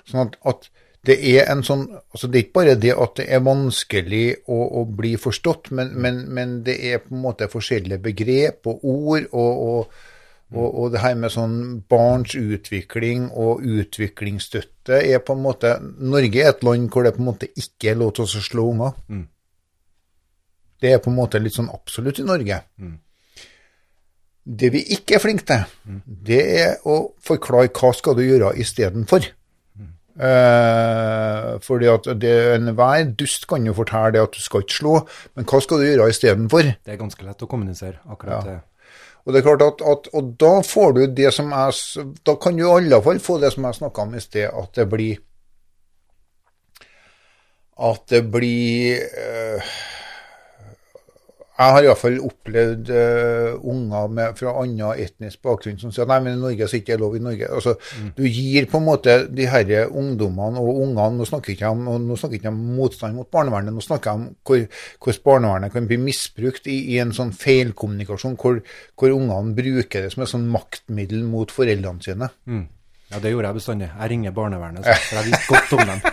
Sånn 0.06 0.28
at, 0.28 0.36
at 0.46 0.68
det 1.06 1.16
er 1.36 1.52
en 1.52 1.62
sånn 1.66 1.86
altså 1.94 2.28
Det 2.32 2.40
er 2.40 2.44
ikke 2.46 2.58
bare 2.60 2.76
det 2.80 2.92
at 2.96 3.16
det 3.20 3.28
er 3.30 3.46
vanskelig 3.46 4.26
å, 4.48 4.58
å 4.82 4.84
bli 4.90 5.16
forstått, 5.22 5.72
men, 5.76 5.94
men, 6.02 6.26
men 6.34 6.60
det 6.66 6.80
er 6.90 7.04
på 7.04 7.16
en 7.16 7.24
måte 7.28 7.52
forskjellige 7.52 8.02
begrep 8.04 8.70
og 8.72 8.84
ord. 8.84 9.32
og, 9.32 9.64
og 9.70 10.12
og, 10.54 10.68
og 10.80 10.92
det 10.94 11.02
her 11.02 11.16
med 11.18 11.34
sånn 11.34 11.56
barns 11.90 12.36
utvikling 12.38 13.32
og 13.34 13.64
utviklingsstøtte 13.66 15.00
er 15.02 15.24
på 15.26 15.34
en 15.34 15.42
måte 15.42 15.72
Norge 15.82 16.44
er 16.44 16.52
et 16.52 16.62
land 16.64 16.86
hvor 16.94 17.04
det 17.04 17.16
på 17.16 17.24
en 17.24 17.32
måte 17.32 17.50
ikke 17.50 17.92
er 17.92 17.98
lov 18.00 18.14
til 18.16 18.28
å 18.28 18.44
slå 18.46 18.68
unger. 18.76 18.94
Det 20.82 20.94
er 20.94 21.02
på 21.02 21.10
en 21.10 21.18
måte 21.18 21.42
litt 21.42 21.58
sånn 21.58 21.72
absolutt 21.74 22.22
i 22.22 22.28
Norge. 22.28 22.60
Det 24.46 24.70
vi 24.70 24.84
ikke 24.94 25.18
er 25.18 25.24
flinke 25.24 25.48
til, 25.50 25.66
det 26.06 26.42
er 26.62 26.86
å 26.86 27.00
forklare 27.26 27.74
hva 27.74 27.92
skal 27.98 28.16
du 28.16 28.22
gjøre 28.22 28.54
istedenfor. 28.62 29.26
Eh, 30.16 31.60
fordi 31.60 31.90
at 31.92 32.08
enhver 32.08 33.10
dust 33.20 33.48
kan 33.52 33.66
jo 33.68 33.74
fortelle 33.76 34.14
det 34.16 34.22
at 34.22 34.38
du 34.38 34.40
skal 34.40 34.64
ikke 34.64 34.78
slå, 34.78 34.94
men 35.36 35.46
hva 35.50 35.60
skal 35.62 35.82
du 35.82 35.90
gjøre 35.90 36.08
istedenfor? 36.14 36.70
Det 36.86 36.94
er 36.94 37.02
ganske 37.02 37.26
lett 37.28 37.44
å 37.44 37.50
kommunisere, 37.52 37.98
akkurat 38.08 38.46
Ja. 38.46 38.52
det. 38.52 38.60
Og 39.26 39.34
det 39.34 39.40
er 39.42 39.48
klart 39.48 39.62
at, 39.66 39.82
at 39.82 40.08
og 40.14 40.36
da 40.40 40.62
får 40.62 40.92
du 40.94 41.08
det 41.18 41.34
som 41.34 41.50
jeg 41.50 42.06
Da 42.24 42.36
kan 42.36 42.56
du 42.56 42.62
i 42.62 42.70
alle 42.78 43.02
fall 43.02 43.18
få 43.20 43.40
det 43.42 43.52
som 43.54 43.64
jeg 43.66 43.74
snakka 43.80 44.02
om 44.06 44.14
i 44.16 44.20
sted, 44.22 44.50
at 44.54 44.74
det 44.76 44.90
blir 44.90 45.18
At 47.78 48.06
det 48.08 48.22
blir 48.32 49.02
eh, 49.02 49.62
Jeg 51.56 51.72
har 51.72 51.86
iallfall 51.86 52.18
opplevd 52.20 52.90
uh, 52.92 53.54
unger 53.72 54.10
med, 54.12 54.34
fra 54.36 54.52
annen 54.60 55.00
etnisk 55.00 55.40
bakgrunn 55.46 55.78
som 55.80 55.94
sier 55.96 56.08
nei, 56.10 56.18
men 56.26 56.36
i 56.36 56.42
Norge 56.42 56.68
så 56.68 56.82
ikke 56.82 56.98
er 56.98 57.00
lov 57.00 57.16
i 57.16 57.22
Norge. 57.24 57.48
Altså, 57.48 57.78
Du 58.18 58.26
gir 58.28 58.68
på 58.68 58.82
en 58.82 58.88
måte 58.90 59.16
de 59.32 59.48
her 59.48 59.72
ungdommene 59.88 60.60
og 60.60 60.82
ungene 60.84 61.16
Nå 61.16 61.28
snakker 61.30 61.54
ikke 61.54 61.72
om, 61.72 61.88
nå 62.04 62.18
snakker 62.20 62.42
ikke 62.42 62.52
om 62.52 62.60
motstand 62.76 63.16
mot 63.16 63.30
barnevernet, 63.32 63.72
nå 63.72 63.84
snakker 63.84 64.12
jeg 64.12 64.20
om 64.20 64.28
hvor, 64.44 64.66
hvordan 65.00 65.24
barnevernet 65.30 65.76
kan 65.76 65.88
bli 65.88 66.00
misbrukt 66.02 66.68
i, 66.68 66.78
i 66.96 67.00
en 67.00 67.16
sånn 67.16 67.32
feilkommunikasjon 67.36 68.36
hvor, 68.42 68.60
hvor 69.00 69.16
ungene 69.16 69.56
bruker 69.56 70.04
det 70.04 70.12
som 70.12 70.26
et 70.26 70.34
sånn 70.34 70.50
maktmiddel 70.52 71.24
mot 71.24 71.54
foreldrene 71.56 72.04
sine. 72.04 72.30
Mm. 72.52 72.66
Ja, 73.14 73.22
det 73.22 73.32
gjorde 73.32 73.52
jeg 73.52 73.60
bestandig. 73.62 73.88
Jeg 73.94 74.12
ringer 74.12 74.36
barnevernet, 74.36 74.84
så, 74.84 74.98
for 75.08 75.22
jeg 75.22 75.32
visste 75.32 75.54
godt 75.54 75.78
om 75.78 75.94
dem. 75.94 76.04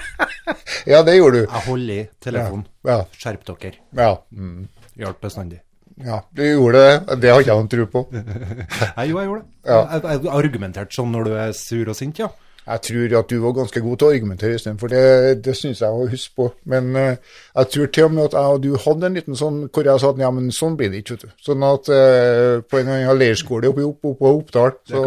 Ja, 0.83 0.99
det 1.07 1.13
gjorde 1.15 1.39
du. 1.39 1.45
Jeg 1.45 1.63
holder 1.69 1.95
i 1.95 2.05
telefonen. 2.23 2.65
Ja. 2.87 2.97
Skjerp 3.15 3.45
dere. 3.47 3.77
Ja, 3.95 4.09
mm. 4.35 4.65
Hjalp 5.01 5.21
bestandig. 5.25 5.63
ja 6.05 6.21
du 6.33 6.45
gjorde 6.45 6.85
det. 6.85 7.19
Det 7.23 7.33
har 7.33 7.41
ikke 7.41 7.53
jeg 7.53 7.63
noen 7.63 7.73
tro 7.73 7.89
på. 7.95 8.07
Nei, 8.97 9.09
jo, 9.11 9.19
jeg 9.19 9.29
gjorde 9.31 9.43
det. 9.43 9.51
Ja. 9.67 9.83
Jeg, 9.83 10.05
jeg 10.09 10.33
argumenterte 10.37 10.99
sånn 10.99 11.13
når 11.15 11.29
du 11.29 11.37
er 11.47 11.53
sur 11.57 11.93
og 11.93 11.99
sint, 11.99 12.23
ja. 12.23 12.33
Jeg 12.63 12.81
tror 12.87 13.15
at 13.19 13.31
du 13.31 13.41
var 13.43 13.55
ganske 13.57 13.81
god 13.83 13.97
til 13.99 14.07
å 14.07 14.11
argumentere, 14.15 14.55
istedenfor. 14.55 14.87
for 14.87 14.95
det, 14.95 15.39
det 15.43 15.55
syns 15.59 15.81
jeg 15.83 15.91
å 15.91 16.05
huske 16.07 16.37
på. 16.39 16.45
Men 16.71 16.93
uh, 16.95 17.17
jeg 17.59 17.71
tror 17.75 17.89
til 17.97 18.05
og 18.07 18.13
med 18.15 18.29
at 18.29 18.37
jeg 18.39 18.57
og 18.57 18.61
du 18.63 18.69
hadde 18.85 19.09
en 19.09 19.17
liten 19.19 19.39
sånn 19.39 19.57
hvor 19.67 19.89
jeg 19.91 20.03
sa 20.03 20.13
at 20.15 20.21
ja, 20.23 20.31
men 20.31 20.53
sånn 20.55 20.77
blir 20.79 20.93
det 20.93 21.01
ikke, 21.03 21.17
vet 21.17 21.25
du. 21.27 21.33
Sånn 21.43 21.67
at 21.67 21.91
uh, 21.91 22.63
på 22.63 22.79
en 22.79 22.93
annen 22.95 23.19
leirskole 23.19 23.73
oppe 23.73 23.83
i 23.83 23.89
opp, 23.89 24.07
opp, 24.13 24.23
Oppdal, 24.33 24.77
så, 24.87 25.03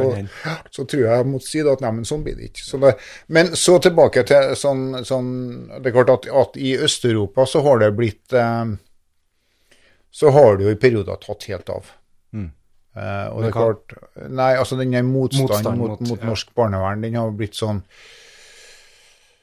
så 0.75 0.83
tror 0.83 1.05
jeg 1.05 1.21
jeg 1.21 1.29
måtte 1.31 1.47
si 1.47 1.63
da 1.63 1.77
at 1.77 1.85
nei, 1.85 1.93
men 2.01 2.09
sånn 2.09 2.25
blir 2.25 2.35
det 2.35 2.49
ikke. 2.51 2.65
Så 2.67 2.81
det, 2.83 2.91
men 3.31 3.53
så 3.55 3.77
tilbake 3.87 4.25
til 4.27 4.51
sånn, 4.59 4.83
sånn 5.07 5.31
Det 5.79 5.87
er 5.87 5.95
klart 5.95 6.11
at, 6.11 6.27
at 6.43 6.59
i 6.59 6.75
Øst-Europa 6.75 7.47
så 7.47 7.63
har 7.63 7.79
det 7.85 7.93
blitt 7.95 8.35
eh, 8.35 8.75
Så 10.15 10.31
har 10.31 10.55
det 10.57 10.63
jo 10.67 10.71
i 10.71 10.79
perioder 10.79 11.17
tatt 11.19 11.43
helt 11.51 11.69
av. 11.73 11.89
Eh, 12.95 13.25
og 13.27 13.41
det 13.43 13.49
er 13.49 13.51
klart 13.51 13.93
Nei, 14.31 14.53
altså 14.55 14.77
den 14.79 14.93
motstanden 15.09 15.49
Motstand 15.49 15.79
mot, 15.81 15.89
mot- 15.99 16.09
mot 16.13 16.21
ja. 16.21 16.27
norsk 16.29 16.53
barnevern, 16.55 17.01
den 17.03 17.17
har 17.19 17.33
blitt 17.35 17.57
sånn 17.59 17.81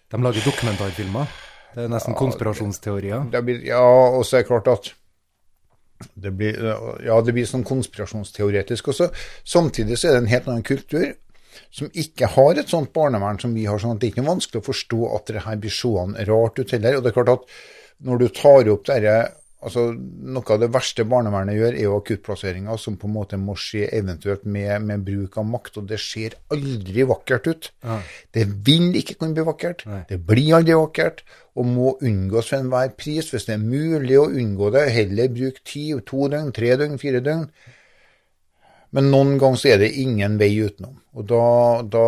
De 0.08 0.20
lager 0.24 0.44
dokumentarfilmer. 0.46 1.28
Det 1.74 1.84
er 1.84 1.92
nesten 1.92 2.16
konspirasjonsteorier. 2.16 3.26
det 3.32 3.42
blir, 3.44 3.60
Ja, 3.64 3.82
og 3.84 4.24
så 4.24 4.38
er 4.38 4.42
det 4.42 4.48
klart 4.48 4.68
at 4.72 4.92
det 6.18 6.32
blir, 6.36 6.56
ja, 7.04 7.20
det 7.22 7.32
blir 7.36 7.46
sånn 7.46 7.62
konspirasjonsteoretisk 7.64 8.88
også. 8.90 9.10
Samtidig 9.44 9.96
så 10.00 10.08
er 10.08 10.16
det 10.16 10.22
en 10.24 10.32
helt 10.32 10.48
annen 10.50 10.64
kultur 10.66 11.12
som 11.70 11.88
ikke 11.92 12.26
har 12.34 12.58
et 12.58 12.72
sånt 12.72 12.92
barnevern 12.92 13.38
som 13.40 13.52
vi 13.54 13.64
har. 13.68 13.78
sånn 13.78 13.94
at 13.94 14.00
Det 14.00 14.08
er 14.08 14.12
ikke 14.16 14.24
noe 14.24 14.34
vanskelig 14.34 14.62
å 14.62 14.66
forstå 14.72 15.02
at 15.16 15.26
det 15.26 15.44
her 15.44 15.56
blir 15.62 15.70
seende 15.76 16.24
rart 16.26 16.58
ut 16.58 16.70
heller. 16.74 16.96
Og 16.96 17.02
det 17.04 17.12
er 17.12 17.18
klart 17.22 17.28
at 17.36 17.44
når 18.02 18.18
du 18.18 18.28
tar 18.28 18.68
opp 18.72 18.84
dette 18.88 19.32
altså 19.62 19.84
Noe 19.94 20.54
av 20.54 20.60
det 20.62 20.68
verste 20.74 21.04
barnevernet 21.08 21.56
gjør, 21.58 21.76
er 21.76 21.86
jo 21.86 21.98
akuttplasseringer 21.98 22.80
som 22.80 22.96
på 23.00 23.08
en 23.08 23.14
måte 23.16 23.38
må 23.40 23.54
skje 23.58 23.88
eventuelt 23.94 24.44
med, 24.44 24.86
med 24.88 25.04
bruk 25.06 25.38
av 25.40 25.46
makt, 25.48 25.78
og 25.80 25.90
det 25.90 26.00
ser 26.02 26.36
aldri 26.54 27.06
vakkert 27.08 27.48
ut. 27.50 27.70
Det 28.34 28.46
vil 28.66 28.90
ikke 28.98 29.18
kunne 29.20 29.36
bli 29.36 29.46
vakkert. 29.46 29.84
Nei. 29.90 30.00
Det 30.08 30.18
blir 30.28 30.58
aldri 30.58 30.78
vakkert, 30.78 31.22
og 31.58 31.68
må 31.68 31.94
unngås 32.00 32.50
for 32.52 32.62
enhver 32.62 32.94
pris. 32.98 33.30
Hvis 33.32 33.48
det 33.48 33.56
er 33.58 33.62
mulig 33.62 34.18
å 34.20 34.30
unngå 34.30 34.72
det, 34.74 34.86
heller 34.96 35.30
bruk 35.32 35.62
ti, 35.68 35.88
to 36.08 36.28
døgn, 36.32 36.52
tre 36.56 36.74
døgn, 36.80 36.98
fire 37.02 37.22
døgn. 37.24 37.46
Men 38.92 39.08
noen 39.08 39.38
ganger 39.40 39.60
så 39.60 39.70
er 39.72 39.78
det 39.80 39.94
ingen 40.02 40.34
vei 40.40 40.50
utenom. 40.60 40.98
Og, 41.16 41.24
da, 41.28 41.44
da, 41.88 42.02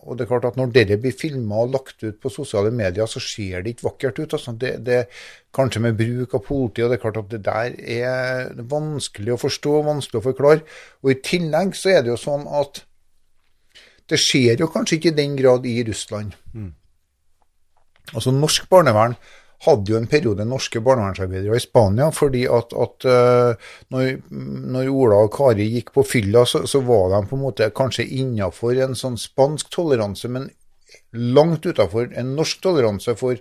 og 0.00 0.16
det 0.16 0.24
er 0.24 0.30
klart 0.30 0.46
at 0.48 0.56
når 0.56 0.70
dette 0.72 0.96
blir 1.00 1.12
filma 1.16 1.60
og 1.60 1.74
lagt 1.74 2.04
ut 2.04 2.18
på 2.20 2.32
sosiale 2.32 2.72
medier, 2.72 3.08
så 3.08 3.20
ser 3.20 3.60
det 3.60 3.74
ikke 3.74 3.88
vakkert 3.90 4.20
ut. 4.22 4.36
Altså. 4.38 4.54
Det, 4.56 4.72
det, 4.86 5.02
kanskje 5.52 5.82
med 5.84 5.98
bruk 5.98 6.36
av 6.38 6.44
politi, 6.46 6.84
og 6.84 6.88
det 6.88 6.96
er 6.96 7.02
klart 7.02 7.20
at 7.20 7.28
det 7.34 7.42
der 7.44 7.76
er 7.76 8.62
vanskelig 8.70 9.34
å 9.34 9.42
forstå, 9.42 9.74
vanskelig 9.88 10.22
å 10.22 10.26
forklare. 10.30 10.64
Og 11.04 11.12
i 11.12 11.20
tillegg 11.20 11.76
så 11.76 11.92
er 11.92 12.06
det 12.06 12.14
jo 12.14 12.20
sånn 12.20 12.48
at 12.48 12.80
det 14.08 14.20
skjer 14.20 14.64
jo 14.64 14.70
kanskje 14.72 14.98
ikke 14.98 15.12
i 15.12 15.18
den 15.20 15.36
grad 15.38 15.68
i 15.68 15.76
Russland. 15.88 16.32
Altså 18.12 18.32
Norsk 18.34 18.68
barnevern 18.72 19.14
hadde 19.62 19.92
jo 19.92 19.98
en 19.98 20.08
periode 20.10 20.44
norske 20.48 20.80
barnevernsarbeidere 20.82 21.58
i 21.58 21.62
Spania, 21.62 22.08
fordi 22.14 22.46
at, 22.50 22.72
at 22.74 23.06
eh, 23.08 23.68
når, 23.94 24.08
når 24.74 24.90
Ola 24.90 25.20
og 25.26 25.32
Kari 25.36 25.68
gikk 25.76 25.92
på 25.94 26.04
fylla, 26.06 26.44
så, 26.48 26.64
så 26.66 26.82
var 26.86 27.12
de 27.14 27.22
på 27.30 27.38
en 27.38 27.44
måte 27.44 27.70
kanskje 27.76 28.08
innafor 28.18 28.80
en 28.82 28.98
sånn 28.98 29.20
spansk 29.20 29.70
toleranse, 29.74 30.30
men 30.32 30.50
langt 31.12 31.66
utafor 31.66 32.10
en 32.18 32.34
norsk 32.36 32.62
toleranse 32.64 33.14
for 33.20 33.38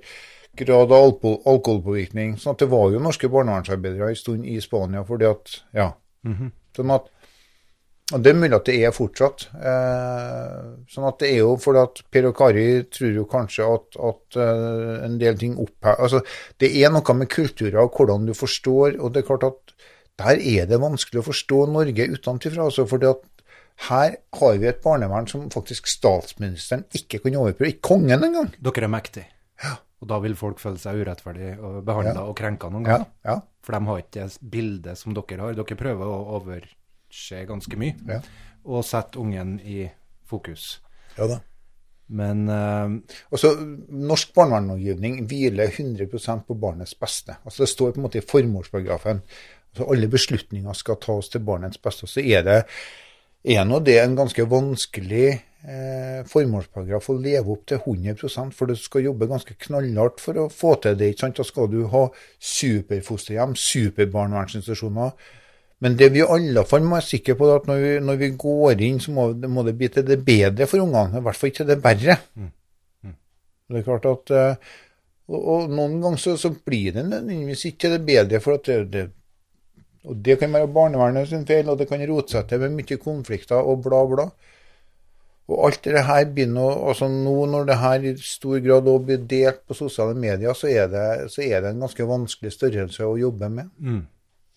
grad 0.60 0.91
av 0.91 0.98
alko 0.98 1.38
alkoholpåvirkning. 1.48 2.35
sånn 2.38 2.56
at 2.56 2.64
det 2.64 2.69
var 2.72 2.91
jo 2.91 2.99
norske 2.99 3.30
barnevernsarbeidere 3.31 4.11
en 4.11 4.19
stund 4.19 4.45
i 4.45 4.60
Spania 4.61 5.03
fordi 5.07 5.30
at 5.30 5.57
Ja. 5.73 5.93
Sånn 6.76 6.91
at 6.93 7.07
og 8.13 8.21
det 8.23 8.31
er 8.31 8.38
mulig 8.39 8.53
at 8.57 8.65
det 8.69 8.75
er 8.85 8.91
fortsatt. 8.95 9.47
Eh, 9.55 10.59
sånn 10.91 11.07
at 11.07 11.17
det 11.23 11.29
er 11.33 11.39
jo 11.41 11.55
fordi 11.61 11.81
at 11.85 12.01
Per 12.11 12.27
og 12.29 12.35
Kari 12.38 12.65
tror 12.91 13.13
jo 13.15 13.25
kanskje 13.31 13.67
at, 13.75 13.97
at 14.11 14.38
eh, 14.41 15.05
en 15.07 15.17
del 15.21 15.38
ting 15.41 15.57
opphever 15.61 15.99
Altså, 16.05 16.21
det 16.61 16.71
er 16.81 16.91
noe 16.93 17.15
med 17.17 17.29
kulturer 17.31 17.79
og 17.83 17.95
hvordan 17.97 18.25
du 18.29 18.33
forstår, 18.38 18.97
og 18.99 19.13
det 19.13 19.23
er 19.23 19.27
klart 19.31 19.47
at 19.49 19.75
der 20.21 20.38
er 20.38 20.67
det 20.69 20.81
vanskelig 20.83 21.21
å 21.23 21.27
forstå 21.31 21.61
Norge 21.71 22.09
utenfra. 22.13 22.65
Altså, 22.67 22.85
fordi 22.89 23.09
at 23.09 23.23
her 23.89 24.17
har 24.38 24.57
vi 24.61 24.67
et 24.69 24.81
barnevern 24.83 25.25
som 25.31 25.47
faktisk 25.49 25.88
statsministeren 25.89 26.83
ikke 26.93 27.21
kan 27.23 27.39
overprøve. 27.41 27.71
Ikke 27.73 27.88
kongen 27.95 28.27
engang. 28.27 28.51
Dere 28.61 28.85
er 28.85 28.91
mektige. 28.93 29.25
Og 30.01 30.09
da 30.09 30.17
vil 30.21 30.33
folk 30.38 30.59
føle 30.61 30.77
seg 30.81 30.97
urettferdig 31.01 31.55
behandla 31.85 32.19
Ja. 32.19 32.27
og 32.27 32.35
krenka 32.38 32.69
noen 32.73 32.85
Ja, 32.85 32.97
ganger. 32.97 33.09
ja. 33.25 33.35
For 33.61 33.77
de 33.77 33.85
har 33.85 33.97
ikke 34.01 34.23
det 34.27 34.38
bildet 34.51 34.97
som 34.97 35.13
dere 35.13 35.38
har. 35.41 35.53
Dere 35.53 35.77
prøver 35.77 36.05
å 36.09 36.39
overse 37.11 37.45
ganske 37.47 37.77
mye 37.77 37.95
Ja. 38.07 38.21
og 38.65 38.83
sette 38.85 39.19
ungen 39.19 39.59
i 39.59 39.89
fokus. 40.25 40.81
ja 41.17 41.27
da. 41.27 41.39
Men 42.09 42.49
uh, 42.49 42.99
Også, 43.31 43.55
Norsk 43.89 44.33
barnevernslovgivning 44.33 45.25
hviler 45.27 45.67
100% 45.67 46.43
på 46.47 46.53
barnets 46.59 46.93
beste. 46.95 47.38
Altså 47.45 47.63
Det 47.63 47.69
står 47.69 47.91
på 47.91 47.99
en 47.99 48.03
måte 48.03 48.17
i 48.17 48.21
formålsparagrafen 48.21 49.21
altså 49.71 49.88
alle 49.89 50.07
beslutninger 50.07 50.73
skal 50.73 50.97
tas 50.99 51.29
til 51.29 51.39
barnets 51.39 51.77
beste. 51.77 52.07
Så 52.07 52.19
er 52.19 52.43
det 52.43 52.65
er 53.45 53.63
nå 53.63 53.79
det 53.79 54.01
en 54.03 54.15
ganske 54.15 54.43
vanskelig 54.43 55.29
eh, 55.63 56.25
formålsparagraf 56.27 57.09
å 57.09 57.15
leve 57.17 57.51
opp 57.51 57.65
til 57.65 57.77
100% 57.79 58.51
for 58.51 58.67
du 58.67 58.75
skal 58.75 59.05
jobbe 59.05 59.27
ganske 59.27 59.55
knallhardt 59.57 60.19
for 60.19 60.33
å 60.38 60.49
få 60.49 60.75
til 60.81 60.97
det. 60.97 61.13
ikke 61.13 61.19
sant? 61.21 61.38
Da 61.38 61.43
skal 61.43 61.71
du 61.71 61.88
ha 61.88 62.09
superfosterhjem, 62.38 63.55
superbarnevernsinstitusjoner. 63.55 65.11
Men 65.82 65.98
det 65.98 66.12
vi 66.14 66.22
i 66.22 66.28
alle 66.36 66.64
fall 66.70 66.84
må 66.86 66.99
være 66.99 67.08
sikre 67.08 67.36
på, 67.38 67.48
er 67.49 67.62
at 67.62 67.68
når 67.70 67.80
vi, 67.82 67.91
når 68.06 68.20
vi 68.22 68.32
går 68.44 68.84
inn, 68.86 68.99
så 69.02 69.14
må, 69.16 69.32
må 69.49 69.64
det 69.66 69.76
bli 69.80 69.90
til 69.90 70.06
det 70.06 70.20
bedre 70.26 70.68
for 70.70 70.84
ungene. 70.84 71.18
I 71.18 71.26
hvert 71.26 71.40
fall 71.40 71.49
ikke 71.49 71.64
til 71.64 71.72
det 71.72 71.80
verre. 71.82 72.18
Det 73.72 73.80
er 73.80 73.88
klart 73.88 74.06
at 74.10 74.34
eh, 74.36 74.70
og, 75.32 75.40
og 75.40 75.74
noen 75.74 75.98
ganger 76.03 76.22
så, 76.22 76.36
så 76.38 76.52
blir 76.53 76.94
det 76.98 77.08
nødvendigvis 77.08 77.66
ikke 77.70 77.86
til 77.86 77.95
det 77.95 78.06
bedre, 78.06 78.41
for 78.44 78.60
at 78.60 78.70
det, 78.70 78.78
det 78.94 79.08
og 80.10 80.18
det 80.26 80.38
kan 80.41 80.53
være 80.53 80.70
barnevernet 80.74 81.30
sin 81.30 81.45
feil, 81.45 81.70
og 81.70 81.78
det 81.78 81.88
kan 81.90 82.02
rote 82.10 82.34
seg 82.34 82.48
til 82.49 82.64
med 82.64 82.74
mye 82.80 82.98
konflikter 83.02 83.62
og 83.62 83.84
bla, 83.86 83.99
bla. 84.10 84.26
Og 85.52 85.68
alt 85.68 85.84
det 85.84 86.06
her 86.08 86.26
begynner 86.32 86.88
altså 86.90 87.10
Nå 87.11 87.34
når 87.50 87.68
det 87.68 87.77
her 87.82 88.08
i 88.08 88.14
stor 88.24 88.61
grad 88.64 88.88
òg 88.88 89.06
blir 89.10 89.22
delt 89.30 89.61
på 89.68 89.77
sosiale 89.77 90.16
medier, 90.18 90.56
så 90.58 90.69
er 90.72 90.90
det, 90.90 91.06
så 91.34 91.43
er 91.43 91.61
det 91.61 91.74
en 91.74 91.85
ganske 91.85 92.08
vanskelig 92.08 92.53
størrelse 92.56 93.06
å 93.06 93.19
jobbe 93.19 93.50
med. 93.50 93.69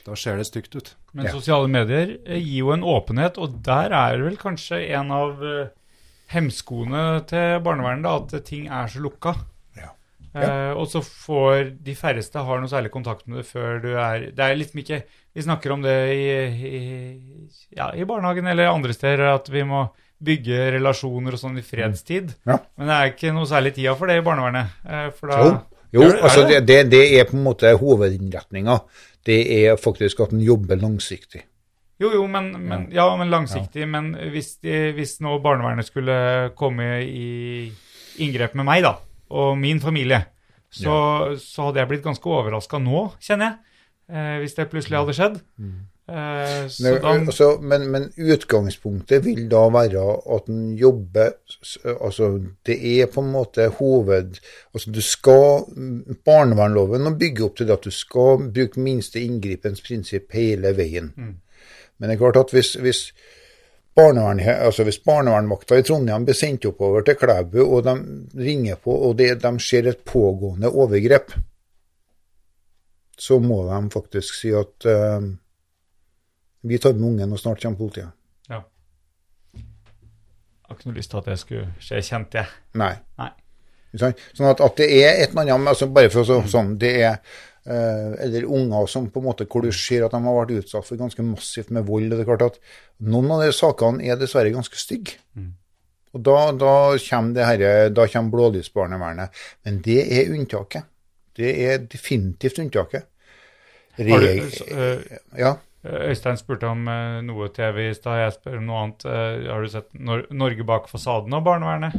Da 0.05 0.15
ser 0.17 0.37
det 0.37 0.47
stygt 0.47 0.75
ut. 0.77 0.95
Men 1.15 1.27
Ja. 1.27 1.33
sosiale 1.33 1.69
medier 1.69 2.19
eh, 2.27 2.39
gir 2.39 2.59
jo 2.65 2.73
en 2.75 2.83
åpenhet, 2.85 3.39
og 3.39 3.63
der 3.65 3.91
er 3.93 4.17
det 4.19 4.25
vel 4.27 4.37
kanskje 4.37 4.83
en 4.99 5.11
av 5.11 5.43
eh, 5.43 5.69
hemskoene 6.35 7.25
til 7.29 7.61
barnevernet, 7.65 8.07
at 8.35 8.45
ting 8.49 8.67
er 8.69 8.89
så 8.91 9.01
lukka. 9.05 9.35
Ja. 9.79 9.91
Eh, 10.35 10.73
og 10.75 10.89
så 10.91 11.01
får 11.05 11.77
de 11.85 11.95
færreste 11.95 12.43
har 12.43 12.59
noe 12.61 12.69
særlig 12.73 12.91
kontakt 12.91 13.27
med 13.29 13.39
det 13.43 13.47
før 13.47 13.77
du 13.85 13.93
er 13.95 14.31
Det 14.35 14.43
er 14.43 14.57
liksom 14.59 14.81
ikke 14.83 15.03
Vi 15.37 15.43
snakker 15.43 15.71
om 15.75 15.83
det 15.83 15.95
i, 16.11 16.25
i, 16.69 17.49
ja, 17.77 17.93
i 17.95 18.05
barnehagen 18.07 18.47
eller 18.47 18.69
andre 18.71 18.93
steder, 18.95 19.35
at 19.35 19.49
vi 19.51 19.63
må 19.67 19.85
bygge 20.25 20.71
relasjoner 20.77 21.35
og 21.35 21.41
sånn 21.41 21.59
i 21.59 21.63
fredstid. 21.67 22.31
Ja. 22.47 22.59
Men 22.79 22.87
det 22.91 22.95
er 22.99 23.11
ikke 23.13 23.33
noe 23.35 23.49
særlig 23.51 23.75
tida 23.75 23.95
for 23.99 24.07
det 24.11 24.21
i 24.21 24.25
barnevernet. 24.27 24.77
Eh, 24.87 25.09
for 25.19 25.33
da 25.33 25.39
Jo, 25.95 26.03
jo 26.03 26.11
det- 26.11 26.21
altså 26.23 26.47
det, 26.49 26.61
det? 26.67 26.67
det, 26.67 26.91
det 26.91 27.21
er 27.21 27.25
på 27.31 27.35
en 27.37 27.45
måte 27.45 27.73
hovedinnretninga. 27.79 28.79
Det 29.25 29.41
er 29.65 29.79
faktisk 29.81 30.21
at 30.21 30.35
en 30.37 30.43
jobber 30.45 30.79
langsiktig. 30.81 31.45
Jo, 32.03 32.11
jo, 32.11 32.25
men, 32.27 32.51
men, 32.59 32.89
ja, 32.93 33.07
men 33.17 33.31
langsiktig. 33.31 33.87
Men 33.89 34.13
hvis, 34.35 34.57
de, 34.65 34.91
hvis 34.97 35.17
nå 35.25 35.39
barnevernet 35.45 35.87
skulle 35.87 36.17
komme 36.59 36.89
i 37.07 37.71
inngrep 38.23 38.57
med 38.59 38.67
meg, 38.69 38.83
da, 38.85 38.97
og 39.35 39.55
min 39.59 39.81
familie, 39.83 40.25
så, 40.75 40.97
så 41.39 41.69
hadde 41.69 41.81
jeg 41.81 41.91
blitt 41.93 42.05
ganske 42.05 42.31
overraska 42.31 42.81
nå, 42.83 43.07
kjenner 43.23 43.53
jeg. 43.53 43.81
Eh, 44.11 44.37
hvis 44.43 44.57
det 44.59 44.69
plutselig 44.73 45.01
hadde 45.01 45.17
skjedd. 45.17 45.39
Eh, 46.09 46.67
men, 46.85 46.97
da, 47.01 47.13
altså, 47.13 47.47
men, 47.61 47.87
men 47.91 48.11
utgangspunktet 48.17 49.23
vil 49.25 49.47
da 49.49 49.63
være 49.73 50.03
at 50.37 50.51
en 50.53 50.75
jobber 50.77 51.31
Altså, 51.95 52.27
det 52.67 52.77
er 52.77 53.07
på 53.09 53.23
en 53.25 53.31
måte 53.33 53.71
hoved... 53.79 54.37
Altså, 54.75 54.91
du 54.93 55.01
skal 55.01 55.65
Barnevernloven 56.27 57.07
må 57.07 57.15
bygge 57.17 57.47
opp 57.47 57.57
til 57.57 57.71
det 57.71 57.79
at 57.79 57.89
du 57.89 57.95
skal 57.95 58.51
bruke 58.53 58.81
minste 58.85 59.23
inngripens 59.25 59.81
prinsipp 59.81 60.37
hele 60.37 60.75
veien. 60.77 61.09
Men 61.99 62.11
det 62.11 62.17
er 62.17 62.21
klart 62.21 62.37
at 62.37 62.53
hvis, 62.53 62.75
hvis 62.85 63.01
barnevern, 63.97 64.41
altså 64.41 64.85
hvis 64.85 64.99
barnevernvakta 64.99 65.79
i 65.79 65.87
Trondheim 65.87 66.27
blir 66.27 66.37
sendt 66.37 66.67
oppover 66.69 67.05
til 67.07 67.17
Klæbu, 67.17 67.61
og 67.63 67.85
de 67.87 67.95
ringer 68.45 68.77
på, 68.77 68.93
og 69.09 69.19
det, 69.19 69.39
de 69.43 69.53
ser 69.61 69.89
et 69.89 70.05
pågående 70.05 70.69
overgrep, 70.69 71.33
så 73.19 73.39
må 73.39 73.63
de 73.71 73.91
faktisk 73.95 74.35
si 74.41 74.51
at 74.51 74.89
eh, 74.91 75.29
vi 76.65 76.79
tar 76.81 76.95
med 76.97 77.09
ungen, 77.13 77.33
og 77.33 77.39
snart 77.39 77.61
kommer 77.63 77.77
politiet. 77.79 78.11
ja. 78.51 78.63
Jeg 79.55 80.69
har 80.71 80.77
ikke 80.79 80.89
noe 80.89 80.97
lyst 80.97 81.11
til 81.13 81.19
at 81.21 81.27
det 81.29 81.39
skulle 81.39 81.65
skje 81.85 81.99
kjent, 82.03 82.35
jeg. 82.41 82.47
Nei. 82.81 82.95
Nei. 83.21 83.31
Sånn 84.01 84.49
at, 84.51 84.61
at 84.65 84.79
det 84.81 84.87
er 84.97 85.21
et 85.23 85.31
eller 85.35 85.53
annet 85.55 85.69
altså 85.71 85.87
Bare 85.95 86.09
for 86.11 86.25
å 86.25 86.27
så, 86.27 86.39
sånn 86.51 86.73
det 86.83 86.89
er 87.07 87.13
eh, 87.15 88.15
Eller 88.25 88.43
unger 88.51 88.89
som 88.91 89.05
på 89.13 89.21
en 89.21 89.27
måte 89.29 89.47
hvor 89.47 89.63
du 89.63 89.69
ser 89.71 90.03
at 90.03 90.11
de 90.17 90.19
har 90.25 90.35
vært 90.41 90.51
utsatt 90.57 90.89
for 90.89 90.99
ganske 90.99 91.23
massivt 91.23 91.71
med 91.71 91.87
vold. 91.87 92.09
og 92.11 92.17
det 92.19 92.25
er 92.25 92.31
klart 92.33 92.43
at 92.49 92.59
Noen 93.07 93.31
av 93.37 93.45
de 93.45 93.53
sakene 93.55 94.03
er 94.03 94.19
dessverre 94.19 94.51
ganske 94.51 94.81
stygge. 94.81 95.21
Og 96.15 96.25
da, 96.27 96.41
da 96.59 96.73
kommer 97.05 97.37
det 97.39 97.47
herre- 97.47 97.93
da 97.95 98.09
kommer 98.11 98.35
blålysbarnevernet. 98.35 99.39
Men 99.67 99.79
det 99.87 100.01
er 100.19 100.33
unntaket. 100.35 100.85
Det 101.39 101.55
er 101.69 101.79
definitivt 101.91 102.59
unntaket. 102.65 103.07
Har 103.99 104.27
du, 104.27 104.29
eh, 104.75 105.19
ja. 105.39 105.55
Øystein 105.85 106.37
spurte 106.41 106.67
om 106.71 106.87
eh, 106.89 107.21
noe 107.27 107.49
TV 107.53 107.91
i 107.91 107.95
stad, 107.95 108.19
jeg 108.23 108.33
spør 108.39 108.59
om 108.59 108.67
noe 108.69 108.83
annet. 108.83 109.05
Eh, 109.05 109.49
har 109.53 109.63
du 109.65 109.69
sett 109.69 109.89
Nor 110.01 110.23
Norge 110.33 110.65
bak 110.65 110.87
fasaden 110.89 111.35
av 111.37 111.43
barnevernet? 111.45 111.93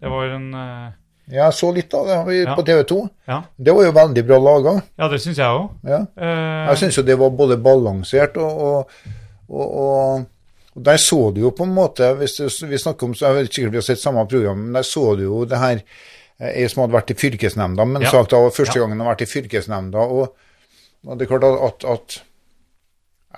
Det 0.00 0.10
var 0.12 0.34
en 0.36 0.48
eh, 0.54 0.90
Jeg 1.30 1.52
så 1.56 1.70
litt 1.72 1.94
av 1.94 2.06
det 2.08 2.16
har 2.18 2.26
vi 2.28 2.40
på 2.48 2.64
TV 2.66 2.82
2. 2.90 2.98
Ja, 3.30 3.42
Det 3.56 3.74
var 3.76 3.84
jo 3.86 3.92
veldig 3.96 4.24
bra 4.28 4.38
laga. 4.44 4.74
ja 4.98 5.08
det 5.08 5.20
syns 5.24 5.38
jeg 5.38 5.46
òg. 5.60 5.70
Ja. 5.88 6.02
Eh, 6.16 6.68
Jeg 6.72 6.78
syns 6.82 6.98
jo 7.00 7.02
det 7.06 7.18
var 7.20 7.30
både 7.30 7.56
balansert 7.56 8.36
og, 8.36 8.60
og, 8.60 8.94
og, 9.48 9.74
og 10.76 10.84
Der 10.84 10.96
så 11.02 11.30
du 11.34 11.40
jo 11.42 11.50
på 11.50 11.64
en 11.66 11.74
måte, 11.74 12.12
hvis 12.20 12.36
du, 12.38 12.46
vi 12.66 12.78
snakker 12.78 13.06
om, 13.08 13.14
så 13.14 13.26
jeg 13.30 13.34
vet 13.40 13.54
sikkert 13.54 13.72
vi 13.72 13.80
har 13.80 13.88
sett 13.88 14.00
samme 14.02 14.26
program, 14.28 14.58
men 14.68 14.72
der 14.78 14.86
så 14.86 15.14
du 15.18 15.24
jo 15.26 15.44
det 15.44 15.58
her 15.58 15.80
eh, 16.40 16.52
Ei 16.62 16.68
som 16.68 16.84
hadde 16.84 16.94
vært 16.98 17.10
i 17.10 17.18
fylkesnemnda, 17.20 17.84
men 17.84 18.02
Ja. 18.02 18.10
sagt 18.10 18.30
det 18.30 18.38
var 18.40 18.50
første 18.54 18.78
gangen 18.80 18.98
hun 18.98 19.06
hadde 19.06 19.14
vært 19.16 19.24
i 19.26 19.32
fylkesnemnda. 19.32 19.98
Og, 20.04 20.36
det 21.16 21.24
er 21.26 21.30
klart 21.32 21.44
at, 21.48 21.84
at 21.88 22.20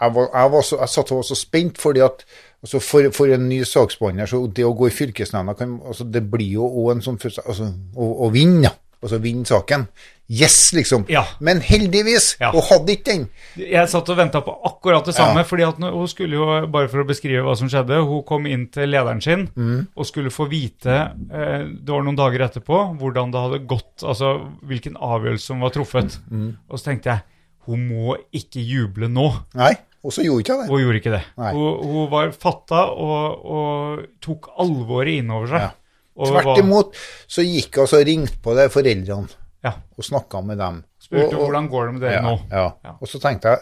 jeg, 0.01 0.15
var, 0.15 0.29
jeg, 0.35 0.51
var 0.53 0.62
så, 0.62 0.79
jeg 0.81 0.89
satt 0.89 1.12
og 1.12 1.17
var 1.23 1.23
så 1.29 1.35
spent, 1.37 1.79
fordi 1.79 2.01
at 2.01 2.25
altså 2.62 2.81
for, 2.81 3.11
for 3.12 3.27
en 3.35 3.49
ny 3.49 3.62
saksbehandler, 3.69 4.27
så 4.31 4.47
det 4.47 4.65
å 4.65 4.75
gå 4.79 4.87
i 4.89 4.95
fylkesnemnda 4.95 5.57
altså 5.85 6.05
Det 6.05 6.23
blir 6.31 6.53
jo 6.61 6.65
òg 6.69 6.93
en 6.97 7.03
sånn 7.03 7.19
altså, 7.47 7.73
å, 7.97 8.12
å 8.27 8.31
vinne. 8.33 8.71
Altså 9.03 9.19
vinne 9.19 9.43
saken. 9.45 9.89
Yes, 10.31 10.71
liksom. 10.73 11.05
Ja. 11.11 11.25
Men 11.41 11.59
heldigvis, 11.61 12.37
Ja. 12.41 12.53
hun 12.55 12.62
hadde 12.62 12.93
ikke 12.95 13.05
den. 13.11 13.25
Jeg 13.59 13.89
satt 13.91 14.09
og 14.09 14.17
venta 14.17 14.41
på 14.47 14.55
akkurat 14.65 15.05
det 15.05 15.15
samme, 15.17 15.43
Ja. 15.43 15.45
fordi 15.45 15.65
hun 15.91 16.07
skulle 16.09 16.37
jo, 16.39 16.47
bare 16.71 16.89
for 16.89 17.03
å 17.03 17.07
beskrive 17.09 17.43
hva 17.43 17.57
som 17.59 17.69
skjedde, 17.69 17.99
hun 18.07 18.23
kom 18.23 18.47
inn 18.47 18.69
til 18.69 18.89
lederen 18.89 19.21
sin 19.21 19.49
Mm. 19.57 19.89
og 19.97 20.07
skulle 20.07 20.31
få 20.31 20.47
vite, 20.49 21.11
eh, 21.35 21.67
det 21.67 21.89
var 21.91 22.03
noen 22.07 22.17
dager 22.17 22.47
etterpå, 22.47 22.97
hvordan 22.97 23.33
det 23.33 23.41
hadde 23.43 23.67
gått, 23.67 24.03
altså 24.07 24.49
hvilken 24.65 24.95
avgjørelse 24.97 25.47
som 25.47 25.61
var 25.61 25.71
truffet. 25.71 26.19
Mm. 26.31 26.57
Og 26.71 26.79
så 26.79 26.85
tenkte 26.85 27.11
jeg, 27.11 27.21
hun 27.68 27.82
må 27.89 28.16
ikke 28.34 28.62
juble 28.66 29.08
nå. 29.12 29.28
Nei, 29.55 29.73
og 30.02 30.12
så 30.15 30.24
gjorde 30.26 30.42
ikke 30.42 30.57
det. 30.62 30.68
Hun 30.73 30.81
gjorde 30.82 30.99
ikke 31.02 31.12
det. 31.15 31.23
Hun, 31.36 31.84
hun 31.92 32.08
var 32.10 32.32
fatta 32.34 32.81
og, 32.91 33.44
og 33.47 34.02
tok 34.24 34.49
alvoret 34.65 35.20
innover 35.20 35.52
seg. 35.52 35.68
Ja. 35.68 35.70
Tvert 36.12 36.58
imot 36.60 36.99
så 37.31 37.44
gikk 37.47 37.78
hun 37.81 37.86
og 37.89 38.02
ringte 38.08 38.41
på 38.44 38.52
de 38.58 38.66
foreldrene 38.68 39.39
Ja. 39.65 39.70
og 39.97 40.05
snakka 40.05 40.41
med 40.44 40.58
dem. 40.58 40.82
Spurte 41.00 41.28
Og- 41.31 41.34
og- 41.39 41.44
hvordan 41.47 41.68
går 41.70 41.86
det 41.86 41.92
med 41.94 42.02
dere 42.02 42.12
ja, 42.18 42.23
nå. 42.26 42.34
Ja. 42.50 42.65
Ja. 42.84 42.97
Og 43.00 43.08
så 43.08 43.20
tenkte 43.23 43.49
jeg 43.55 43.58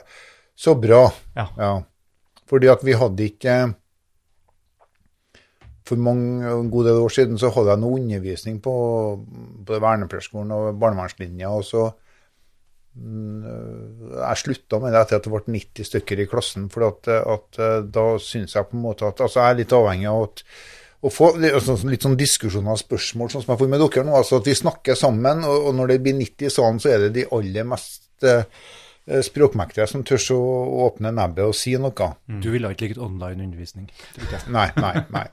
så 0.56 0.74
bra. 0.80 1.02
Ja. 1.36 1.46
Fordi 2.48 2.66
at 2.72 2.82
vi 2.84 2.92
hadde 2.98 3.28
ikke 3.28 3.74
For 5.84 5.96
mange, 5.98 6.46
en 6.46 6.70
god 6.70 6.84
del 6.86 7.00
år 7.02 7.10
siden 7.10 7.38
så 7.40 7.50
hadde 7.50 7.72
jeg 7.72 7.80
noe 7.82 7.98
undervisning 7.98 8.60
på 8.62 8.72
både 9.66 9.80
vernepleierskolen 9.82 10.52
og 10.54 10.78
barnevernslinja, 10.78 11.48
og 11.50 11.64
så 11.66 11.88
Jeg 13.00 14.40
slutta 14.42 14.80
med 14.82 14.92
det 14.92 15.04
etter 15.04 15.20
at 15.20 15.26
det 15.26 15.32
ble 15.32 15.54
90 15.54 15.88
stykker 15.88 16.20
i 16.20 16.28
klassen, 16.28 16.66
for 16.72 16.88
at, 16.90 17.08
at 17.08 17.60
eh, 17.62 17.78
da 17.88 18.04
syns 18.20 18.56
jeg 18.56 18.68
på 18.68 18.76
en 18.76 18.84
måte 18.84 19.08
at 19.08 19.22
Altså, 19.24 19.40
jeg 19.40 19.54
er 19.54 19.60
litt 19.62 19.74
avhengig 19.76 20.10
av 20.10 20.26
at 20.26 20.44
å 21.00 21.08
få 21.08 21.30
litt, 21.40 21.54
altså, 21.56 21.78
litt 21.88 22.04
sånn 22.04 22.18
diskusjoner 22.20 22.74
og 22.74 22.82
spørsmål, 22.82 23.30
sånn 23.32 23.44
som 23.46 23.54
jeg 23.54 23.62
får 23.62 23.72
med 23.72 23.80
dere 23.86 24.04
nå. 24.04 24.18
altså 24.18 24.40
At 24.40 24.50
vi 24.50 24.58
snakker 24.58 24.98
sammen, 24.98 25.46
og, 25.48 25.70
og 25.70 25.78
når 25.78 25.94
det 25.94 25.98
blir 26.04 26.18
90 26.18 26.50
i 26.50 26.52
salen, 26.52 26.80
så 26.82 26.92
er 26.92 27.06
det 27.06 27.14
de 27.16 27.24
aller 27.38 27.68
mest 27.70 28.28
eh, 28.28 28.44
språkmektige 29.24 29.86
som 29.88 30.04
tør 30.06 30.20
å 30.36 30.40
åpne 30.86 31.12
nebbet 31.16 31.48
og 31.48 31.56
si 31.56 31.72
noe. 31.80 32.10
Du 32.44 32.50
ville 32.52 32.68
ikke 32.74 32.90
likt 32.90 33.00
ikke 34.26 34.36
jeg. 34.36 34.52
Nei, 34.52 34.66
nei, 34.76 34.92
nei. 35.16 35.24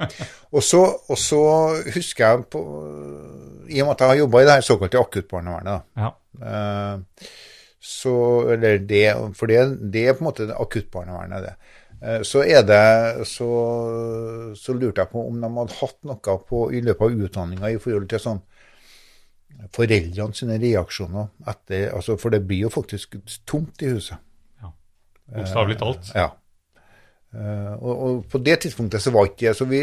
Og 0.55 0.63
så, 0.65 0.85
og 1.11 1.19
så 1.19 1.41
husker 1.97 2.23
jeg 2.23 2.47
på 2.55 2.63
I 3.67 3.83
og 3.83 3.89
med 3.89 3.93
at 3.97 4.05
jeg 4.05 4.13
har 4.13 4.21
jobba 4.23 4.41
i 4.41 4.47
det 4.47 4.55
her 4.55 4.65
såkalte 4.69 5.03
akuttbarnevernet, 5.03 5.75
da. 5.75 6.07
Ja. 6.07 6.13
Eh, 6.47 7.35
så, 7.88 8.14
eller 8.53 8.82
det, 8.83 9.06
for 9.38 9.48
det, 9.48 9.61
det 9.93 10.07
er 10.07 10.16
på 10.17 10.25
en 10.25 10.27
måte 10.27 10.48
akuttbarnevernet, 10.51 11.45
det. 11.45 11.53
Eh, 12.01 12.22
Så 12.27 12.43
er 12.43 12.66
det, 12.67 13.27
så, 13.30 13.49
så 14.59 14.75
lurte 14.75 15.01
jeg 15.01 15.11
på 15.14 15.24
om 15.30 15.40
de 15.41 15.51
hadde 15.59 15.80
hatt 15.80 15.99
noe 16.09 16.38
på, 16.49 16.67
i 16.75 16.83
løpet 16.83 17.06
av 17.07 17.27
utdanninga 17.27 17.72
i 17.74 17.80
forhold 17.82 18.09
til 18.11 18.24
sånn 18.24 18.43
foreldrene 19.74 20.38
sine 20.38 20.57
reaksjoner 20.61 21.32
etter 21.49 21.88
altså 21.95 22.17
For 22.22 22.33
det 22.33 22.43
blir 22.45 22.67
jo 22.67 22.74
faktisk 22.74 23.17
tomt 23.49 23.82
i 23.82 23.93
huset. 23.95 24.19
Ja. 24.61 24.74
Bokstavelig 25.33 25.80
talt. 25.82 26.11
Ja. 26.14 26.27
Eh, 27.33 27.74
og, 27.80 27.93
og 27.93 28.25
på 28.32 28.41
det 28.43 28.59
tidspunktet 28.64 29.03
så 29.03 29.14
var 29.16 29.30
ikke 29.30 29.48
det. 29.48 29.56
Så 29.57 29.67
vi, 29.69 29.82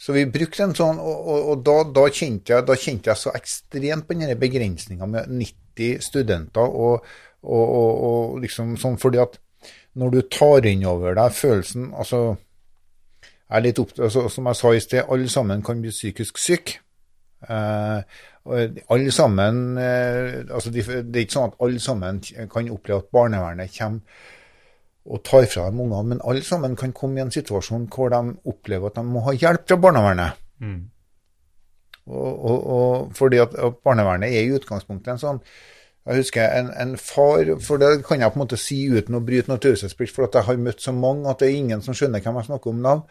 så 0.00 0.16
vi 0.16 0.26
brukte 0.32 0.64
en 0.64 0.76
sånn, 0.76 1.00
og, 1.02 1.18
og, 1.20 1.50
og 1.52 1.64
da, 1.66 1.76
da, 2.00 2.06
kjente 2.08 2.54
jeg, 2.54 2.66
da 2.70 2.78
kjente 2.78 3.12
jeg 3.12 3.20
så 3.20 3.34
ekstremt 3.36 4.08
på 4.08 4.16
denne 4.16 4.38
begrensninga 4.40 5.10
med 5.10 5.34
90 5.42 6.00
studenter, 6.04 6.78
og, 6.86 7.04
og, 7.42 7.64
og, 7.64 8.02
og 8.10 8.40
liksom 8.44 8.76
sånn 8.80 8.98
fordi 9.00 9.20
at 9.22 9.38
når 10.00 10.14
du 10.14 10.20
tar 10.32 10.66
inn 10.68 10.84
over 10.86 11.16
deg 11.18 11.34
følelsen 11.34 11.90
altså 11.90 12.36
er 13.50 13.80
opptatt, 13.80 14.04
altså, 14.04 14.28
Som 14.28 14.46
jeg 14.46 14.56
sa 14.56 14.72
i 14.72 14.80
sted, 14.80 15.04
alle 15.10 15.28
sammen 15.28 15.62
kan 15.62 15.80
bli 15.80 15.90
psykisk 15.90 16.38
syke. 16.38 16.78
Eh, 17.48 18.02
alle 18.90 19.10
sammen 19.10 19.78
eh, 19.78 20.44
altså 20.50 20.70
de, 20.70 20.82
Det 20.82 21.16
er 21.16 21.24
ikke 21.24 21.32
sånn 21.32 21.50
at 21.50 21.56
alle 21.60 21.80
sammen 21.80 22.20
kan 22.52 22.70
oppleve 22.70 22.98
at 22.98 23.10
barnevernet 23.12 23.72
kommer 23.78 24.00
og 25.10 25.22
tar 25.24 25.46
fra 25.48 25.70
dem 25.70 25.80
ungene, 25.80 26.08
men 26.08 26.20
alle 26.28 26.42
sammen 26.44 26.76
kan 26.76 26.92
komme 26.92 27.18
i 27.18 27.22
en 27.24 27.32
situasjon 27.32 27.88
hvor 27.90 28.12
de 28.12 28.34
opplever 28.46 28.90
at 28.90 28.98
de 29.00 29.04
må 29.08 29.22
ha 29.24 29.32
hjelp 29.32 29.64
fra 29.66 29.78
barnevernet. 29.80 30.36
Mm. 30.60 30.82
Og, 32.06 32.44
og, 32.44 32.66
og 32.66 33.16
fordi 33.16 33.40
at, 33.40 33.54
at 33.56 33.80
barnevernet 33.84 34.28
er 34.28 34.44
i 34.44 34.52
utgangspunktet 34.54 35.14
en 35.14 35.22
sånn 35.22 35.40
Jeg 36.10 36.24
husker 36.24 36.42
en, 36.58 36.72
en 36.74 36.96
far 36.98 37.52
For 37.62 37.78
det 37.78 38.00
kan 38.02 38.18
jeg 38.18 38.32
på 38.32 38.40
en 38.40 38.42
måte 38.42 38.56
si 38.58 38.80
uten 38.90 39.14
å 39.14 39.22
bryte 39.22 39.50
noe 39.50 39.62
taushetsplikt, 39.62 40.10
for 40.10 40.26
jeg 40.26 40.46
har 40.48 40.56
møtt 40.58 40.82
så 40.82 40.94
mange 40.96 41.30
at 41.30 41.38
det 41.38 41.50
er 41.50 41.58
ingen 41.60 41.84
som 41.84 41.94
skjønner 41.94 42.24
hvem 42.24 42.40
jeg 42.40 42.48
snakker 42.48 42.72
om 42.72 42.80
navn. 42.82 43.04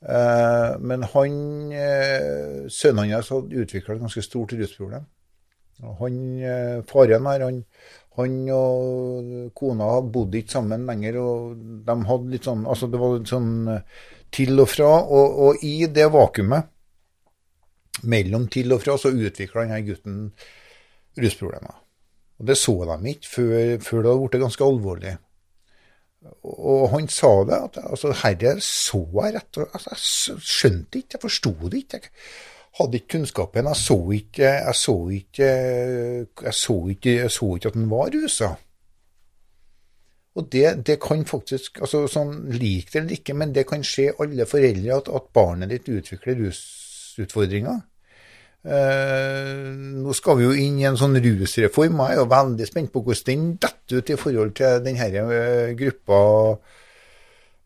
Eh, 0.00 0.72
men 0.80 1.04
han, 1.12 1.32
eh, 1.76 2.66
sønnen 2.72 3.12
hans 3.12 3.28
hadde 3.30 3.62
utvikla 3.62 3.94
et 3.94 4.02
ganske 4.02 4.24
stort 4.24 4.54
rusproblem. 4.58 5.04
Han, 6.00 6.16
eh, 6.42 6.80
faren 6.88 7.28
her, 7.30 7.44
han, 7.46 7.60
han 8.18 8.34
og 8.56 9.52
kona 9.56 9.90
bodde 10.02 10.40
ikke 10.40 10.56
sammen 10.56 10.88
lenger, 10.88 11.20
og 11.22 11.60
de 11.86 11.96
hadde 12.08 12.32
litt 12.32 12.48
sånn 12.48 12.66
Altså, 12.66 12.88
det 12.90 13.00
var 13.00 13.14
litt 13.14 13.30
sånn 13.30 13.52
til 14.34 14.60
og 14.60 14.68
fra, 14.72 14.90
og, 15.06 15.38
og 15.46 15.62
i 15.66 15.86
det 15.86 16.08
vakuumet 16.10 16.66
mellom 18.10 18.48
til 18.50 18.72
og 18.74 18.82
fra, 18.82 18.98
så 18.98 19.14
utvikla 19.14 19.68
denne 19.68 19.80
gutten 19.86 20.18
rusproblemer. 21.20 21.78
Og 22.40 22.46
det 22.48 22.56
så 22.56 22.72
de 22.88 23.10
ikke 23.10 23.28
før, 23.28 23.56
før 23.84 23.98
det 24.02 24.12
hadde 24.12 24.28
blitt 24.28 24.42
ganske 24.42 24.64
alvorlig. 24.64 25.16
Og 26.44 26.88
han 26.92 27.08
sa 27.08 27.32
det, 27.48 27.58
at 27.68 27.76
altså, 27.80 28.12
herre 28.22 28.54
så 28.64 29.00
jeg 29.24 29.34
rett 29.36 29.58
og 29.60 29.76
altså, 29.76 29.92
Jeg 29.94 30.40
skjønte 30.44 30.98
ikke, 30.98 31.14
jeg 31.16 31.22
forsto 31.22 31.52
det 31.62 31.82
ikke. 31.84 32.00
Jeg 32.00 32.80
hadde 32.80 32.98
ikke 32.98 33.12
kunnskapen. 33.14 33.70
Jeg 33.70 33.76
så 33.76 33.98
ikke 34.16 34.42
Jeg 34.42 34.74
så 34.74 34.96
ikke 35.08 35.52
Jeg 36.48 36.54
så 36.54 36.76
ikke, 36.88 37.14
jeg 37.14 37.30
så 37.30 37.54
ikke 37.54 37.68
at 37.68 37.78
han 37.78 37.90
var 37.90 38.12
rusa. 38.16 38.50
Og 40.34 40.52
det, 40.52 40.86
det 40.86 41.00
kan 41.02 41.24
faktisk 41.26 41.80
altså 41.82 42.04
sånn 42.08 42.34
Lik 42.54 42.92
det 42.92 43.00
eller 43.02 43.16
ikke, 43.16 43.34
men 43.34 43.54
det 43.54 43.66
kan 43.68 43.82
skje 43.84 44.12
alle 44.22 44.46
foreldre 44.46 45.00
at, 45.00 45.08
at 45.10 45.32
barnet 45.34 45.72
ditt 45.72 45.88
utvikler 45.90 46.38
rusutfordringer. 46.44 47.80
Eh, 48.60 49.68
nå 49.72 50.12
skal 50.12 50.36
vi 50.36 50.44
jo 50.44 50.52
inn 50.52 50.76
i 50.82 50.84
en 50.84 50.98
sånn 51.00 51.16
rusreform, 51.16 52.02
og 52.02 52.10
jeg 52.10 52.18
er 52.18 52.20
jo 52.20 52.26
veldig 52.28 52.66
spent 52.68 52.90
på 52.92 53.00
hvordan 53.06 53.30
den 53.30 53.46
detter 53.62 54.02
ut 54.02 54.12
i 54.12 54.18
forhold 54.20 54.52
til 54.58 54.82
denne 54.84 55.22
uh, 55.30 55.70
gruppa 55.78 56.18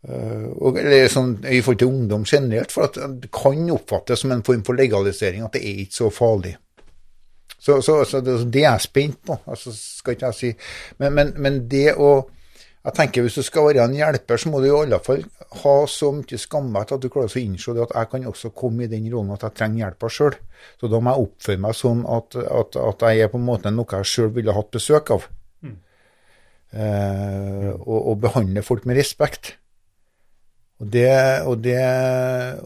eh, 0.07 0.45
og, 0.55 0.79
eller 0.79 1.09
sånn, 1.11 1.33
i 1.51 1.59
forhold 1.59 1.81
til 1.83 1.91
ungdom 1.91 2.29
generelt, 2.31 2.71
for 2.71 2.95
det 2.95 3.33
kan 3.35 3.73
oppfattes 3.75 4.23
som 4.23 4.37
en 4.37 4.47
form 4.47 4.63
for 4.67 4.79
legalisering, 4.79 5.43
at 5.43 5.59
det 5.59 5.65
er 5.67 5.83
ikke 5.83 5.99
så 5.99 6.13
farlig. 6.15 6.55
Så, 7.59 7.81
så, 7.83 7.99
så 8.07 8.21
det, 8.23 8.37
det 8.53 8.63
er 8.63 8.71
jeg 8.77 8.87
spent 8.87 9.19
på, 9.27 9.41
altså, 9.51 9.75
skal 9.75 10.15
ikke 10.15 10.31
jeg 10.31 10.39
si. 10.39 10.53
Men, 11.03 11.15
men, 11.17 11.35
men 11.43 11.63
det 11.73 11.89
å 11.97 12.15
jeg 12.85 12.97
tenker 12.99 13.25
Hvis 13.25 13.39
du 13.39 13.45
skal 13.47 13.71
være 13.71 13.85
en 13.87 13.97
hjelper, 13.97 14.37
så 14.41 14.51
må 14.53 14.61
du 14.61 14.69
i 14.69 14.75
alle 14.77 14.99
fall 15.01 15.23
ha 15.63 15.75
så 15.89 16.11
mye 16.13 16.41
skamvett 16.41 16.93
at 16.93 17.01
du 17.01 17.09
klarer 17.09 17.33
å 17.33 17.41
innse 17.41 17.73
det 17.73 17.87
at 17.87 17.95
jeg 17.97 18.11
kan 18.13 18.27
også 18.29 18.51
komme 18.57 18.85
i 18.85 18.91
den 18.91 19.07
rollen 19.13 19.33
at 19.33 19.47
jeg 19.47 19.57
trenger 19.57 19.87
hjelpa 19.87 20.11
sjøl. 20.13 20.37
Så 20.81 20.91
da 20.93 21.01
må 21.01 21.15
jeg 21.15 21.29
oppføre 21.29 21.63
meg 21.65 21.79
sånn 21.79 22.05
at, 22.05 22.37
at, 22.43 22.77
at 22.77 23.07
jeg 23.09 23.25
er 23.25 23.33
på 23.33 23.41
en 23.41 23.49
måte 23.49 23.73
noe 23.73 24.03
jeg 24.03 24.11
sjøl 24.11 24.35
ville 24.37 24.57
hatt 24.57 24.71
besøk 24.75 25.15
av. 25.17 25.29
Eh, 26.75 27.71
og, 27.71 27.99
og 28.11 28.17
behandle 28.25 28.65
folk 28.67 28.87
med 28.89 28.99
respekt. 28.99 29.55
Og 30.85 30.91
det, 30.93 31.11
og, 31.47 31.61
det, 31.65 31.79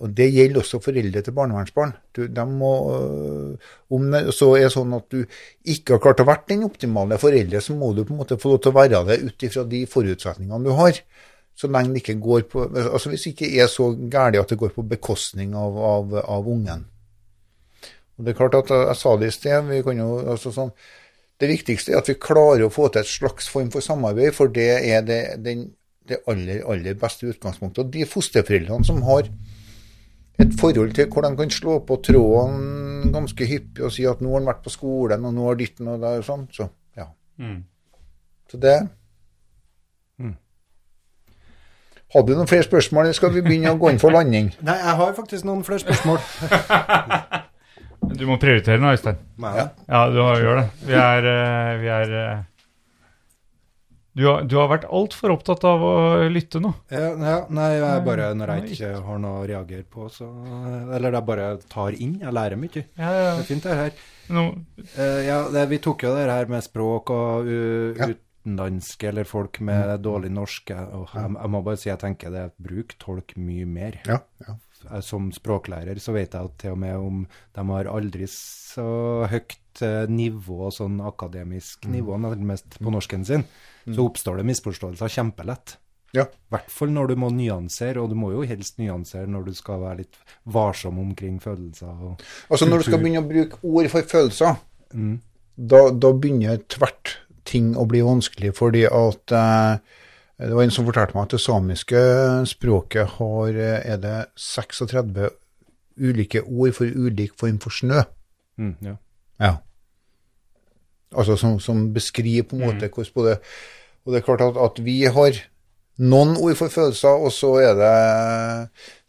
og 0.01 0.11
det 0.17 0.27
gjelder 0.33 0.63
også 0.63 0.81
foreldre 0.83 1.21
til 1.23 1.35
barnevernsbarn. 1.37 1.93
Du, 2.17 2.25
de 2.27 2.45
må, 2.51 2.71
øh, 2.97 3.75
om 3.95 4.09
det 4.11 4.33
så 4.35 4.49
er 4.59 4.73
sånn 4.73 4.97
at 4.97 5.07
du 5.13 5.21
ikke 5.69 5.95
har 5.95 6.03
klart 6.03 6.23
å 6.25 6.27
være 6.27 6.49
den 6.49 6.65
optimale 6.67 7.19
foreldre, 7.21 7.61
så 7.63 7.77
må 7.79 7.93
du 7.93 8.03
på 8.09 8.17
en 8.17 8.23
måte 8.23 8.41
få 8.41 8.55
lov 8.55 8.63
til 8.65 8.73
å 8.73 8.79
være 8.81 9.03
det 9.07 9.19
ut 9.23 9.47
ifra 9.47 9.67
de 9.69 9.85
forutsetningene 9.93 10.65
du 10.65 10.73
har. 10.81 10.99
Så 11.59 11.71
lenge 11.71 11.95
det 11.95 12.03
ikke 12.03 12.19
går 12.23 12.47
på 12.51 12.65
altså 12.71 13.11
Hvis 13.11 13.27
det 13.27 13.35
ikke 13.35 13.51
er 13.63 13.71
så 13.71 13.91
galt 14.11 14.39
at 14.39 14.51
det 14.51 14.61
går 14.61 14.75
på 14.77 14.87
bekostning 14.87 15.57
av, 15.59 15.79
av, 15.79 16.15
av 16.23 16.49
ungen. 16.49 16.87
Og 18.17 18.25
det 18.25 18.33
er 18.33 18.39
klart 18.39 18.59
at 18.59 18.71
Jeg 18.71 18.99
sa 18.99 19.17
det 19.19 19.31
i 19.31 19.35
sted. 19.35 19.67
vi 19.69 19.83
kan 19.83 19.99
jo, 19.99 20.13
altså 20.35 20.55
sånn, 20.55 20.71
Det 21.39 21.51
viktigste 21.51 21.93
er 21.93 22.01
at 22.01 22.09
vi 22.09 22.19
klarer 22.19 22.67
å 22.67 22.73
få 22.73 22.89
til 22.89 23.03
et 23.03 23.11
slags 23.11 23.51
form 23.51 23.71
for 23.71 23.85
samarbeid, 23.85 24.33
for 24.35 24.51
det 24.51 24.71
er 24.91 25.05
det, 25.07 25.21
den, 25.45 25.69
det 26.09 26.21
aller, 26.31 26.63
aller 26.69 26.99
beste 26.99 27.29
utgangspunktet. 27.31 27.85
Og 27.85 27.95
de 27.95 28.07
fosterforeldrene 28.09 28.87
som 28.87 29.01
har 29.07 29.29
et 30.39 30.55
forhold 30.61 30.95
til 30.95 31.09
hvor 31.11 31.27
de 31.27 31.33
kan 31.37 31.51
slå 31.51 31.81
på 31.87 31.99
tråden 32.07 33.11
ganske 33.15 33.47
hyppig 33.49 33.85
og 33.85 33.95
si 33.95 34.07
at 34.07 34.23
nå 34.23 34.31
har 34.33 34.41
han 34.41 34.51
vært 34.53 34.63
på 34.67 34.75
skolen, 34.75 35.27
og 35.27 35.35
nå 35.35 35.49
har 35.49 35.59
ditten 35.59 35.91
og 35.91 36.01
det 36.03 36.15
og 36.21 36.27
sånn, 36.27 36.47
så 36.55 36.69
ja. 36.99 37.09
Mm. 37.43 37.61
Så 38.49 38.61
det 38.63 38.79
Hadde 42.15 42.33
du 42.33 42.39
noen 42.39 42.49
flere 42.49 42.65
spørsmål, 42.65 43.05
eller 43.05 43.17
skal 43.17 43.35
vi 43.35 43.43
begynne 43.45 43.75
å 43.75 43.79
gå 43.81 43.91
inn 43.93 44.01
for 44.01 44.15
landing? 44.15 44.49
Nei, 44.69 44.77
jeg 44.81 44.97
har 45.01 45.11
faktisk 45.17 45.45
noen 45.49 45.61
flere 45.67 45.85
spørsmål. 45.85 46.23
Du 48.09 48.23
må 48.25 48.39
prioritere 48.41 48.81
nå, 48.81 48.93
Øystein. 48.95 49.19
Ja. 49.43 49.65
Ja, 49.85 49.99
du 50.09 50.17
har, 50.23 50.39
gjør 50.41 50.61
det. 50.61 50.63
Vi 50.87 50.95
er, 50.97 51.27
eh, 51.29 51.73
vi 51.83 51.91
er 51.93 52.13
eh, 52.17 52.39
du, 54.19 54.25
har, 54.27 54.43
du 54.51 54.55
har 54.59 54.69
vært 54.73 54.85
altfor 54.91 55.33
opptatt 55.37 55.63
av 55.69 55.83
å 55.87 55.95
lytte 56.33 56.61
nå. 56.63 56.73
Ja, 56.93 57.09
ja, 57.15 57.39
nei, 57.55 57.69
jeg 57.79 58.05
bare 58.07 58.29
når 58.37 58.53
jeg 58.57 58.75
ikke 58.77 58.93
har 59.07 59.21
noe 59.23 59.41
å 59.45 59.49
reagere 59.49 59.87
på, 59.89 60.09
så 60.13 60.29
Eller 60.99 61.15
jeg 61.17 61.27
bare 61.31 61.49
tar 61.71 61.97
inn. 61.97 62.19
Jeg 62.25 62.35
lærer 62.35 62.59
mye. 62.61 62.85
Ja, 62.99 63.11
ja. 63.15 63.35
Det 63.39 63.45
er 63.45 63.49
fint, 63.53 63.67
det 63.69 63.77
her. 63.79 63.99
No. 64.35 64.47
Eh, 64.99 65.21
ja, 65.29 65.39
det, 65.55 65.69
vi 65.71 65.79
tok 65.85 66.03
jo 66.05 66.15
det 66.19 66.27
her 66.29 66.51
med 66.53 66.67
språk 66.67 67.15
og 67.15 67.47
uh, 67.49 67.95
Ja. 67.97 68.11
utenlandske 68.13 69.09
eller 69.11 69.25
folk 69.29 69.61
med 69.65 69.95
dårlig 70.05 70.31
norsk. 70.33 70.71
jeg, 70.75 71.05
jeg 71.15 71.53
må 71.55 71.63
bare 71.65 71.81
si 71.81 71.89
jeg 71.91 72.01
tenker 72.03 72.33
det 72.35 72.47
bruk 72.61 72.95
tolk 73.01 73.35
mye 73.41 73.67
mer. 73.69 74.01
Ja, 74.09 74.21
ja. 74.47 74.59
Jeg, 74.85 75.03
som 75.03 75.31
språklærer 75.35 75.99
så 76.01 76.13
vet 76.15 76.35
jeg 76.37 76.45
at 76.51 76.59
til 76.63 76.75
og 76.77 76.79
med 76.79 76.97
om 76.97 77.25
de 77.57 77.65
har 77.73 77.89
aldri 77.91 78.29
så 78.31 78.85
høyt 79.31 79.83
eh, 79.83 80.07
nivå, 80.11 80.69
sånn 80.75 81.01
akademisk 81.03 81.89
nivå, 81.91 82.17
nærmest 82.23 82.79
på 82.79 82.93
norsken 82.95 83.25
sin, 83.27 83.45
så 83.89 84.07
oppstår 84.07 84.39
det 84.41 84.47
misforståelser 84.53 85.09
kjempelett. 85.17 85.77
ja. 86.15 86.25
I 86.25 86.55
hvert 86.55 86.71
fall 86.73 86.89
når 86.95 87.09
du 87.11 87.17
må 87.21 87.29
nyansere, 87.35 88.01
og 88.01 88.09
du 88.11 88.15
må 88.17 88.31
jo 88.33 88.43
helst 88.49 88.79
nyansere 88.81 89.27
når 89.29 89.45
du 89.51 89.55
skal 89.55 89.81
være 89.83 89.99
litt 90.05 90.17
varsom 90.47 90.99
omkring 91.03 91.39
følelser. 91.43 92.17
Altså 92.49 92.67
Når 92.69 92.79
du 92.79 92.85
skal 92.89 93.03
begynne 93.03 93.21
å 93.25 93.29
bruke 93.29 93.59
ord 93.63 93.89
for 93.93 94.03
følelser, 94.15 94.57
Mm. 94.95 95.19
da, 95.57 95.91
da 95.93 96.13
begynner 96.17 96.63
tvert 96.73 97.19
ting 97.45 97.75
å 97.77 97.85
bli 97.89 98.01
vanskelig, 98.01 98.55
fordi 98.57 98.87
at 98.89 99.33
eh, 99.37 99.79
Det 100.39 100.55
var 100.55 100.63
en 100.63 100.71
som 100.71 100.87
fortalte 100.87 101.17
meg 101.17 101.27
at 101.27 101.35
det 101.35 101.41
samiske 101.43 102.01
språket 102.47 103.17
har 103.17 103.57
eh, 103.59 103.81
er 103.91 103.99
det 104.03 104.19
36 104.39 105.31
ulike 105.99 106.45
ord 106.47 106.77
for 106.77 106.87
ulik 106.87 107.35
form 107.39 107.59
for 107.59 107.75
snø. 107.75 108.05
mm, 108.57 108.77
ja. 108.83 108.95
Ja. 109.41 109.57
Altså 111.15 111.37
som, 111.37 111.61
som 111.61 111.93
beskriver 111.95 112.43
på 112.43 112.57
en 112.57 112.67
måte 112.67 112.89
hvordan 112.89 113.13
både 113.15 113.39
Og 114.05 114.13
det 114.13 114.19
er 114.19 114.25
klart 114.25 114.41
at, 114.41 114.57
at 114.57 114.85
vi 114.85 115.03
har 115.05 115.41
noen 115.99 116.37
ord 116.37 116.55
for 116.57 116.69
følelser, 116.69 117.09
og 117.09 117.33
så 117.35 117.51
er 117.61 117.75
det 117.77 117.95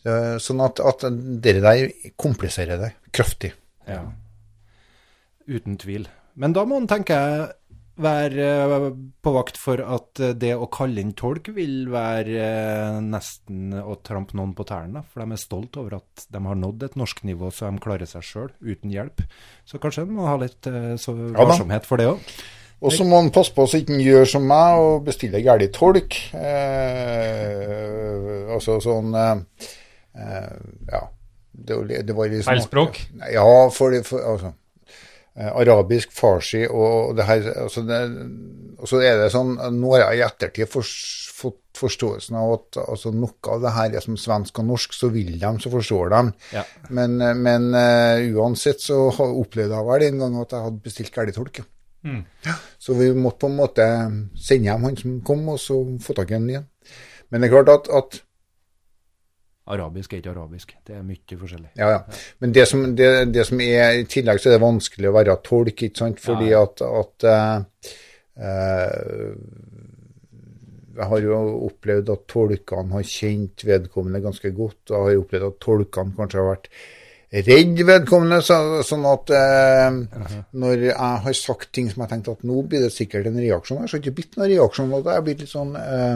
eh, 0.09 0.37
sånn 0.41 0.63
at, 0.65 0.81
at 0.81 1.05
dere 1.43 1.61
der 1.61 2.11
kompliserer 2.17 2.81
det 2.81 2.89
kraftig. 3.15 3.53
Ja. 3.87 4.01
Uten 5.47 5.77
tvil. 5.77 6.09
Men 6.35 6.55
da 6.57 6.65
må 6.65 6.81
en, 6.81 6.89
tenker 6.89 7.15
jeg, 7.15 7.47
være 8.01 8.45
eh, 8.65 8.85
på 9.23 9.31
vakt 9.35 9.57
for 9.59 9.81
at 9.83 10.19
eh, 10.23 10.33
det 10.39 10.53
å 10.55 10.67
kalle 10.71 11.01
inn 11.03 11.11
tolk 11.19 11.49
vil 11.55 11.89
være 11.91 12.37
eh, 12.43 12.99
nesten 13.03 13.73
å 13.79 13.97
trampe 14.05 14.37
noen 14.39 14.53
på 14.57 14.65
tærne. 14.69 15.03
For 15.11 15.23
de 15.23 15.35
er 15.35 15.41
stolt 15.41 15.77
over 15.81 15.97
at 15.99 16.25
de 16.31 16.39
har 16.45 16.57
nådd 16.59 16.85
et 16.87 16.95
norsk 16.99 17.23
nivå 17.27 17.51
så 17.51 17.69
de 17.69 17.83
klarer 17.83 18.07
seg 18.09 18.23
sjøl, 18.25 18.49
uten 18.63 18.93
hjelp. 18.93 19.17
Så 19.67 19.81
kanskje 19.83 20.05
en 20.07 20.15
må 20.17 20.27
ha 20.29 20.37
litt 20.41 20.69
varsomhet 20.69 21.87
for 21.89 21.97
det 22.01 22.07
òg. 22.13 22.31
Og 22.79 22.93
så 22.95 23.03
må 23.03 23.17
han 23.19 23.27
passe 23.35 23.51
på 23.51 23.65
så 23.67 23.81
ikke 23.81 23.97
han 23.97 24.05
gjør 24.05 24.25
som 24.31 24.45
meg 24.47 24.79
og 24.79 25.01
bestiller 25.09 25.43
gærlig 25.43 25.67
tolk. 25.75 26.15
Eh, 26.39 28.45
altså 28.55 28.79
sånn 28.83 29.11
eh, 29.19 29.39
Ja. 30.93 31.03
Det, 31.59 31.75
det 32.07 32.13
var 32.15 32.29
liksom 32.31 32.47
Feil 32.47 32.61
sånn- 32.61 32.69
språk? 32.69 32.97
Ja, 33.33 33.43
for, 33.75 33.91
for 34.07 34.23
altså, 34.23 34.53
Arabisk, 35.39 36.11
farsi 36.11 36.65
og 36.67 37.15
det 37.15 37.25
her 37.27 37.45
altså 37.63 37.83
det, 37.87 37.99
Og 38.81 38.89
så 38.89 38.99
er 39.05 39.21
det 39.21 39.29
sånn 39.31 39.53
Nå 39.77 39.93
har 39.93 40.09
jeg 40.09 40.19
i 40.19 40.23
ettertid 40.25 40.71
for, 40.71 40.87
fått 41.39 41.79
forståelsen 41.79 42.35
av 42.35 42.53
at 42.57 42.79
altså, 42.81 43.11
noe 43.15 43.53
av 43.53 43.63
det 43.63 43.73
her 43.75 43.95
er 43.95 44.03
som 44.03 44.17
svensk 44.19 44.59
og 44.59 44.67
norsk, 44.67 44.95
så 44.95 45.11
vil 45.13 45.35
de, 45.39 45.51
så 45.63 45.71
forstår 45.71 46.09
de. 46.11 46.21
Ja. 46.57 46.63
Men, 46.95 47.19
eh, 47.23 47.35
men 47.37 47.69
uh, 47.71 48.19
uansett 48.35 48.83
så 48.83 48.97
opplevde 49.13 49.77
jeg 49.77 49.87
vel 49.87 50.07
en 50.09 50.23
gang 50.25 50.39
at 50.41 50.55
jeg 50.55 50.65
hadde 50.65 50.83
bestilt 50.89 51.13
gærlig 51.15 51.35
tolk. 51.37 51.61
ja. 51.61 51.69
Mm. 52.09 52.23
Så 52.79 52.95
vi 52.95 53.09
måtte 53.15 53.43
på 53.43 53.51
en 53.51 53.57
måte 53.59 53.85
sende 54.39 54.69
hjem 54.69 54.89
han 54.89 54.99
som 54.99 55.15
kom, 55.27 55.47
og 55.53 55.61
så 55.61 55.79
få 56.03 56.17
tak 56.17 56.31
i 56.31 56.37
han 56.37 56.49
igjen. 56.51 56.67
Men 57.29 57.41
det 57.41 57.49
er 57.49 57.55
klart 57.55 57.71
at, 57.75 57.89
at 57.95 58.21
Arabisk 59.69 60.13
er 60.13 60.21
ikke 60.21 60.31
arabisk. 60.33 60.75
Det 60.87 60.95
er 60.97 61.05
mye 61.05 61.39
forskjellig. 61.39 61.71
Ja, 61.77 61.89
ja. 61.93 62.19
Men 62.41 62.53
det 62.57 62.65
som, 62.69 62.85
det, 62.97 63.09
det 63.33 63.45
som 63.45 63.61
er 63.61 63.99
I 64.01 64.05
tillegg 64.09 64.41
så 64.41 64.49
er 64.49 64.57
det 64.57 64.63
vanskelig 64.63 65.09
å 65.09 65.15
være 65.15 65.35
tolk, 65.45 65.83
ikke 65.85 66.03
sant. 66.03 66.21
Fordi 66.23 66.49
Ja, 66.49 66.63
at, 66.65 66.81
at 66.81 67.27
uh, 67.29 67.91
uh, 68.41 69.35
Jeg 70.99 71.09
har 71.11 71.27
jo 71.27 71.41
opplevd 71.69 72.09
at 72.15 72.25
tolkene 72.31 72.97
har 72.97 73.11
kjent 73.11 73.67
vedkommende 73.67 74.23
ganske 74.25 74.51
godt. 74.57 74.81
Og 74.89 74.95
jeg 74.95 75.05
har 75.05 75.13
jo 75.15 75.27
opplevd 75.27 75.51
at 75.51 75.61
tolkene 75.67 76.17
kanskje 76.17 76.41
har 76.41 76.49
vært 76.49 76.73
redd 77.29 77.85
vedkommende. 77.85 78.41
Så, 78.45 78.57
sånn 78.87 79.05
at 79.09 79.31
eh, 79.37 79.87
når 80.59 80.85
jeg 80.89 81.23
har 81.25 81.37
sagt 81.37 81.71
ting 81.75 81.89
som 81.91 82.03
jeg 82.03 82.13
tenkte 82.15 82.37
at 82.37 82.45
nå 82.47 82.63
blir 82.65 82.87
det 82.87 82.93
sikkert 82.95 83.29
en 83.29 83.39
reaksjon, 83.39 83.85
så 83.85 83.97
har 83.97 84.01
det 84.01 84.09
ikke 84.09 84.19
blitt 84.21 84.37
noen 84.39 84.51
reaksjon. 84.55 84.93
Og 84.97 85.05
er 85.05 85.19
jeg 85.19 85.27
blitt 85.29 85.43
litt 85.45 85.53
sånn 85.53 85.75
eh, 85.77 86.15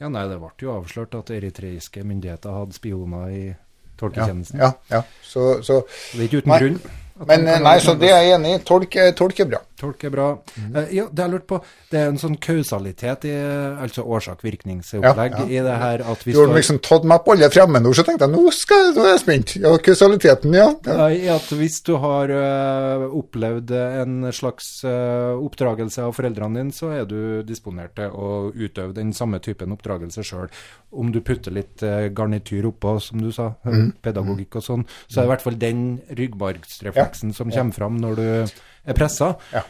Ja, 0.00 0.08
nei, 0.12 0.26
det 0.28 0.36
ble 0.42 0.50
jo 0.60 0.74
avslørt 0.76 1.14
at 1.16 1.30
eritreiske 1.32 2.02
myndigheter 2.04 2.52
hadde 2.52 2.76
spioner 2.76 3.30
i 3.32 3.44
ja, 3.46 3.54
tolketjenesten. 3.96 4.60
ja, 4.60 4.72
ja. 4.92 5.02
Så, 5.24 5.62
så 5.64 5.80
Det 6.12 6.20
er 6.20 6.26
ikke 6.28 6.42
uten 6.44 6.52
Nei. 6.52 6.58
grunn. 6.60 6.80
Men 7.26 7.46
nei, 7.64 7.78
så 7.80 7.94
det 7.96 8.10
er 8.12 8.22
jeg 8.26 8.34
enig 8.36 8.50
i. 8.58 8.58
Tolk, 8.68 8.96
er- 9.00 9.12
tolk 9.16 9.38
er 9.40 9.46
bra. 9.48 9.58
Tolk 9.76 10.04
er 10.04 10.10
bra. 10.12 10.26
Eh, 10.56 10.90
ja, 10.96 11.04
det 11.12 11.20
har 11.22 11.28
jeg 11.28 11.32
lurt 11.34 11.46
på. 11.48 11.58
Det 11.90 11.98
er 12.00 12.08
en 12.10 12.18
sånn 12.20 12.36
kausalitet 12.40 13.24
i 13.28 13.32
altså 13.80 14.04
årsak-virkningsopplegg 14.04 15.32
Ja, 15.36 15.42
ja. 15.42 15.46
i 15.48 15.62
det 15.64 15.76
her 15.80 16.02
at 16.12 16.22
vi 16.24 16.32
Du 16.32 16.38
Du 16.40 16.46
har 16.46 16.54
liksom 16.56 16.78
tatt 16.84 17.04
meg 17.04 17.24
på 17.24 17.32
alle 17.34 17.48
fremmedord, 17.52 17.96
så 17.96 18.04
tenkte 18.04 18.24
jeg 18.26 18.32
nå, 18.34 18.52
skal, 18.52 18.92
nå 18.96 19.04
er 19.04 19.10
jeg 19.14 19.20
spent. 19.22 19.54
Ja, 19.60 19.72
kausaliteten, 19.78 20.54
ja. 20.56 20.68
ja. 20.86 21.08
I 21.12 21.28
at 21.28 21.48
hvis 21.56 21.80
du 21.86 21.94
har 22.02 22.32
uh, 22.32 23.06
opplevd 23.16 23.70
en 23.76 24.32
slags 24.32 24.70
uh, 24.84 25.36
oppdragelse 25.40 26.02
av 26.06 26.14
foreldrene 26.16 26.60
dine, 26.60 26.72
så 26.76 26.92
er 26.96 27.04
du 27.08 27.42
disponert 27.46 27.94
til 27.96 28.10
å 28.12 28.50
utøve 28.54 28.92
den 28.96 29.12
samme 29.16 29.40
typen 29.44 29.72
oppdragelse 29.76 30.24
sjøl. 30.24 30.48
Om 30.96 31.10
du 31.12 31.20
putter 31.20 31.52
litt 31.52 31.82
eh, 31.84 32.06
garnityr 32.14 32.64
oppå, 32.70 32.94
som 33.02 33.20
du 33.20 33.28
sa, 33.34 33.50
eh, 33.66 33.72
Mm. 33.76 33.90
pedagogikk 34.00 34.56
og 34.56 34.62
sånn, 34.64 34.84
så 35.10 35.18
er 35.18 35.22
det 35.22 35.26
i 35.26 35.30
hvert 35.34 35.42
fall 35.44 35.58
den 35.60 35.80
ryggmargsrefleksen 37.06 37.34
som 37.34 37.50
kommer 37.50 37.72
fram 37.72 37.96
når 38.00 38.16
du 38.16 38.26
er 38.86 38.94
pressa. 38.94 39.36
Ja. 39.52 39.62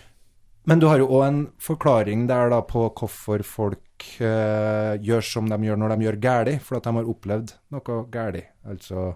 Men 0.66 0.81
du 0.81 0.89
har 0.89 0.98
jo 0.98 1.06
òg 1.06 1.26
en 1.26 1.42
forklaring 1.62 2.26
der 2.26 2.50
da 2.50 2.60
på 2.66 2.89
hvorfor 2.90 3.42
folk 3.47 4.06
uh, 4.20 4.97
gjør 4.98 5.23
som 5.23 5.48
de 5.48 5.58
gjør 5.62 5.76
når 5.78 5.94
de 5.94 6.06
gjør 6.06 6.20
galt, 6.20 6.62
for 6.62 6.76
at 6.76 6.84
de 6.84 6.94
har 6.97 7.12
opplevd 7.12 7.55
noe 7.70 8.00
galt. 8.10 8.48
Altså 8.66 9.15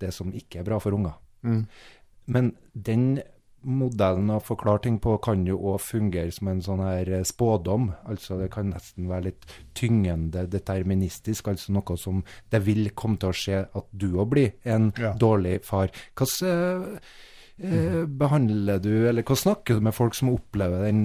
det 0.00 0.14
som 0.14 0.32
ikke 0.32 0.60
er 0.60 0.64
bra 0.64 0.78
for 0.80 0.96
unger. 0.96 1.18
Mm. 1.42 1.66
Men 2.32 2.54
den 2.72 3.20
modellen 3.60 4.30
å 4.32 4.40
forklare 4.40 4.80
ting 4.86 4.96
på 5.04 5.18
kan 5.20 5.42
jo 5.44 5.58
òg 5.74 5.82
fungere 5.84 6.32
som 6.32 6.48
en 6.48 6.62
sånn 6.64 6.80
her 6.80 7.10
eh, 7.12 7.24
spådom. 7.28 7.90
Altså 8.08 8.38
det 8.40 8.48
kan 8.54 8.70
nesten 8.72 9.10
være 9.10 9.26
litt 9.28 9.44
tyngende 9.76 10.46
deterministisk, 10.48 11.50
altså 11.52 11.74
noe 11.76 11.96
som 12.00 12.22
det 12.52 12.62
vil 12.64 12.88
komme 12.96 13.20
til 13.20 13.28
å 13.28 13.36
skje 13.36 13.58
at 13.68 13.90
du 13.92 14.14
òg 14.14 14.30
blir 14.32 14.54
en 14.64 14.92
Ja. 14.96 15.12
dårlig 15.12 15.60
far. 15.64 15.92
Hvordan 16.16 16.98
eh, 17.62 17.74
eh, 17.74 18.06
behandler 18.06 18.80
du, 18.82 18.92
eller 19.08 19.26
hva 19.26 19.36
snakker 19.36 19.78
du 19.78 19.86
med 19.88 19.96
folk 19.96 20.16
som 20.18 20.32
opplever 20.34 20.86
den 20.88 21.04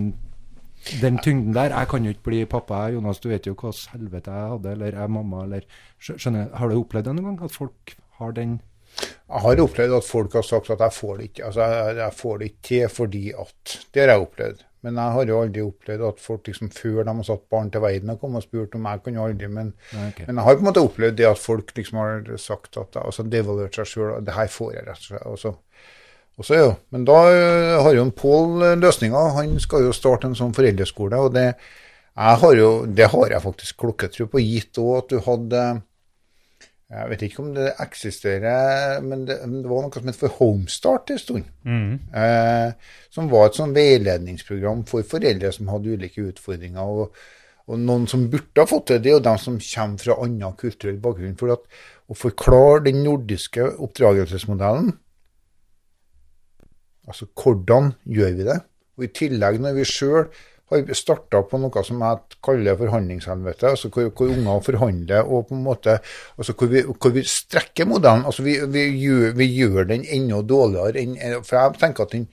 den 1.01 1.17
tyngden 1.17 1.55
der. 1.55 1.73
Jeg 1.73 1.87
kan 1.89 2.03
jo 2.05 2.13
ikke 2.13 2.27
bli 2.29 2.45
pappa, 2.45 2.87
Jonas, 2.93 3.19
du 3.19 3.29
vet 3.31 3.47
jo 3.47 3.55
hva 3.57 3.71
helvete 3.95 4.31
jeg 4.31 4.51
hadde, 4.51 4.71
eller 4.75 4.93
jeg 4.93 5.03
er 5.03 5.13
mamma, 5.15 5.43
eller 5.47 5.65
skjø- 5.97 6.17
Skjønner, 6.19 6.51
Har 6.53 6.69
du 6.69 6.75
opplevd 6.77 7.05
det 7.09 7.15
noen 7.15 7.31
gang? 7.31 7.49
At 7.49 7.55
folk 7.55 7.95
har 8.19 8.31
den 8.37 8.61
Jeg 9.27 9.41
har 9.41 9.61
opplevd 9.63 9.97
at 9.97 10.07
folk 10.07 10.33
har 10.33 10.45
sagt 10.45 10.69
at 10.69 10.79
jeg 10.79 10.93
får 10.93 11.17
det 11.17 11.25
ikke, 11.31 11.45
altså 11.45 11.65
jeg, 11.65 11.97
jeg 11.97 12.13
får 12.13 12.37
det 12.37 12.45
ikke 12.45 12.67
til 12.69 12.87
fordi 12.89 13.25
at 13.33 13.77
Det 13.93 14.01
har 14.01 14.13
jeg 14.13 14.21
opplevd. 14.27 14.63
Men 14.85 14.99
jeg 15.01 15.15
har 15.15 15.25
jo 15.25 15.37
aldri 15.41 15.61
opplevd 15.65 16.01
at 16.05 16.19
folk 16.21 16.47
liksom 16.47 16.69
før 16.69 17.03
de 17.07 17.13
har 17.17 17.25
satt 17.25 17.47
barn 17.49 17.71
til 17.73 17.81
verden 17.81 18.11
har 18.11 18.19
kommet 18.21 18.43
og 18.43 18.45
spurt 18.45 18.75
om 18.77 18.85
jeg 18.85 19.01
kan 19.01 19.15
jo 19.17 19.23
aldri, 19.25 19.47
men, 19.49 19.73
okay. 19.89 20.27
men 20.27 20.37
jeg 20.37 20.45
har 20.45 20.57
på 20.59 20.61
en 20.61 20.67
måte 20.67 20.83
opplevd 20.85 21.17
det 21.17 21.25
at 21.25 21.41
folk 21.41 21.71
liksom 21.75 21.97
har 21.97 22.29
sagt 22.37 22.77
at 22.77 22.99
altså 23.01 23.25
devaluert 23.25 23.79
seg 23.79 23.89
sjøl, 23.89 24.19
det 24.21 24.35
her 24.37 24.51
får 24.53 24.75
jeg 24.75 24.85
rett 24.85 24.99
og 25.01 25.07
slett. 25.07 25.25
Og 25.31 25.39
så, 25.41 25.53
og 26.35 26.43
så, 26.43 26.57
ja. 26.57 26.69
Men 26.91 27.07
da 27.07 27.17
øh, 27.31 27.81
har 27.83 27.95
jo 27.95 28.05
Pål 28.11 28.63
øh, 28.63 28.77
løsninga. 28.81 29.23
Han 29.37 29.59
skal 29.63 29.87
jo 29.87 29.95
starte 29.95 30.27
en 30.27 30.37
sånn 30.37 30.55
foreldreskole, 30.55 31.19
og 31.19 31.35
det, 31.35 31.51
har 32.15 32.55
jo, 32.59 32.69
det 32.85 33.09
har 33.11 33.35
jeg 33.35 33.43
faktisk 33.43 33.77
klokketro 33.83 34.27
på, 34.31 34.43
gitt 34.43 34.79
òg 34.81 34.97
at 34.99 35.13
du 35.13 35.21
hadde 35.25 35.65
Jeg 36.95 37.09
vet 37.09 37.23
ikke 37.25 37.41
om 37.41 37.53
det 37.55 37.71
eksisterer, 37.81 38.99
men 39.01 39.23
det, 39.25 39.39
det 39.41 39.69
var 39.71 39.87
noe 39.87 39.95
som 39.95 40.11
het 40.11 40.19
for 40.19 40.35
Homestart 40.37 41.09
en 41.15 41.21
stund. 41.23 41.47
Eh, 42.13 42.99
som 43.15 43.31
var 43.31 43.47
et 43.47 43.57
sånn 43.57 43.73
veiledningsprogram 43.75 44.83
for 44.87 45.07
foreldre 45.07 45.49
som 45.55 45.71
hadde 45.73 45.95
ulike 45.95 46.27
utfordringer. 46.29 46.85
Og, 46.85 47.15
og 47.65 47.81
noen 47.81 48.05
som 48.11 48.27
burde 48.29 48.61
ha 48.61 48.69
fått 48.69 48.91
det, 48.91 48.99
det 49.01 49.11
er 49.11 49.17
jo 49.17 49.25
dem 49.25 49.41
som 49.41 49.57
kommer 49.57 50.03
fra 50.03 50.19
annen 50.27 50.59
kulturell 50.59 51.01
bakgrunn. 51.01 51.39
For 51.39 51.55
at, 51.55 51.65
å 52.05 52.19
forklare 52.19 52.85
den 52.85 53.01
nordiske 53.01 53.65
oppdragelsesmodellen, 53.81 54.93
altså 57.07 57.27
hvordan 57.33 57.93
gjør 58.05 58.35
vi 58.39 58.49
det? 58.49 58.59
Og 58.97 59.07
i 59.07 59.13
tillegg, 59.15 59.59
når 59.61 59.75
vi 59.77 59.87
sjøl 59.87 60.27
har 60.71 60.97
starta 60.97 61.43
på 61.45 61.59
noe 61.61 61.83
som 61.85 62.01
jeg 62.01 62.37
kaller 62.45 62.77
forhandlingshelvete, 62.79 63.69
altså 63.75 63.91
hvor, 63.93 64.09
hvor 64.17 64.33
unger 64.33 64.63
forhandler 64.65 65.29
og 65.29 65.47
på 65.49 65.57
en 65.57 65.63
måte, 65.65 65.99
altså 66.39 66.55
hvor 66.57 66.71
vi, 66.71 66.81
hvor 66.89 67.13
vi 67.13 67.23
strekker 67.29 67.85
modellen. 67.89 68.25
altså 68.25 68.43
Vi, 68.43 68.57
vi, 68.73 68.85
gjør, 69.03 69.35
vi 69.37 69.49
gjør 69.53 69.89
den 69.91 70.05
enda 70.09 70.41
dårligere 70.41 71.03
enn 71.03 71.43
For 71.45 71.59
jeg 71.59 71.79
tenker 71.81 72.07
at 72.07 72.15
den 72.17 72.27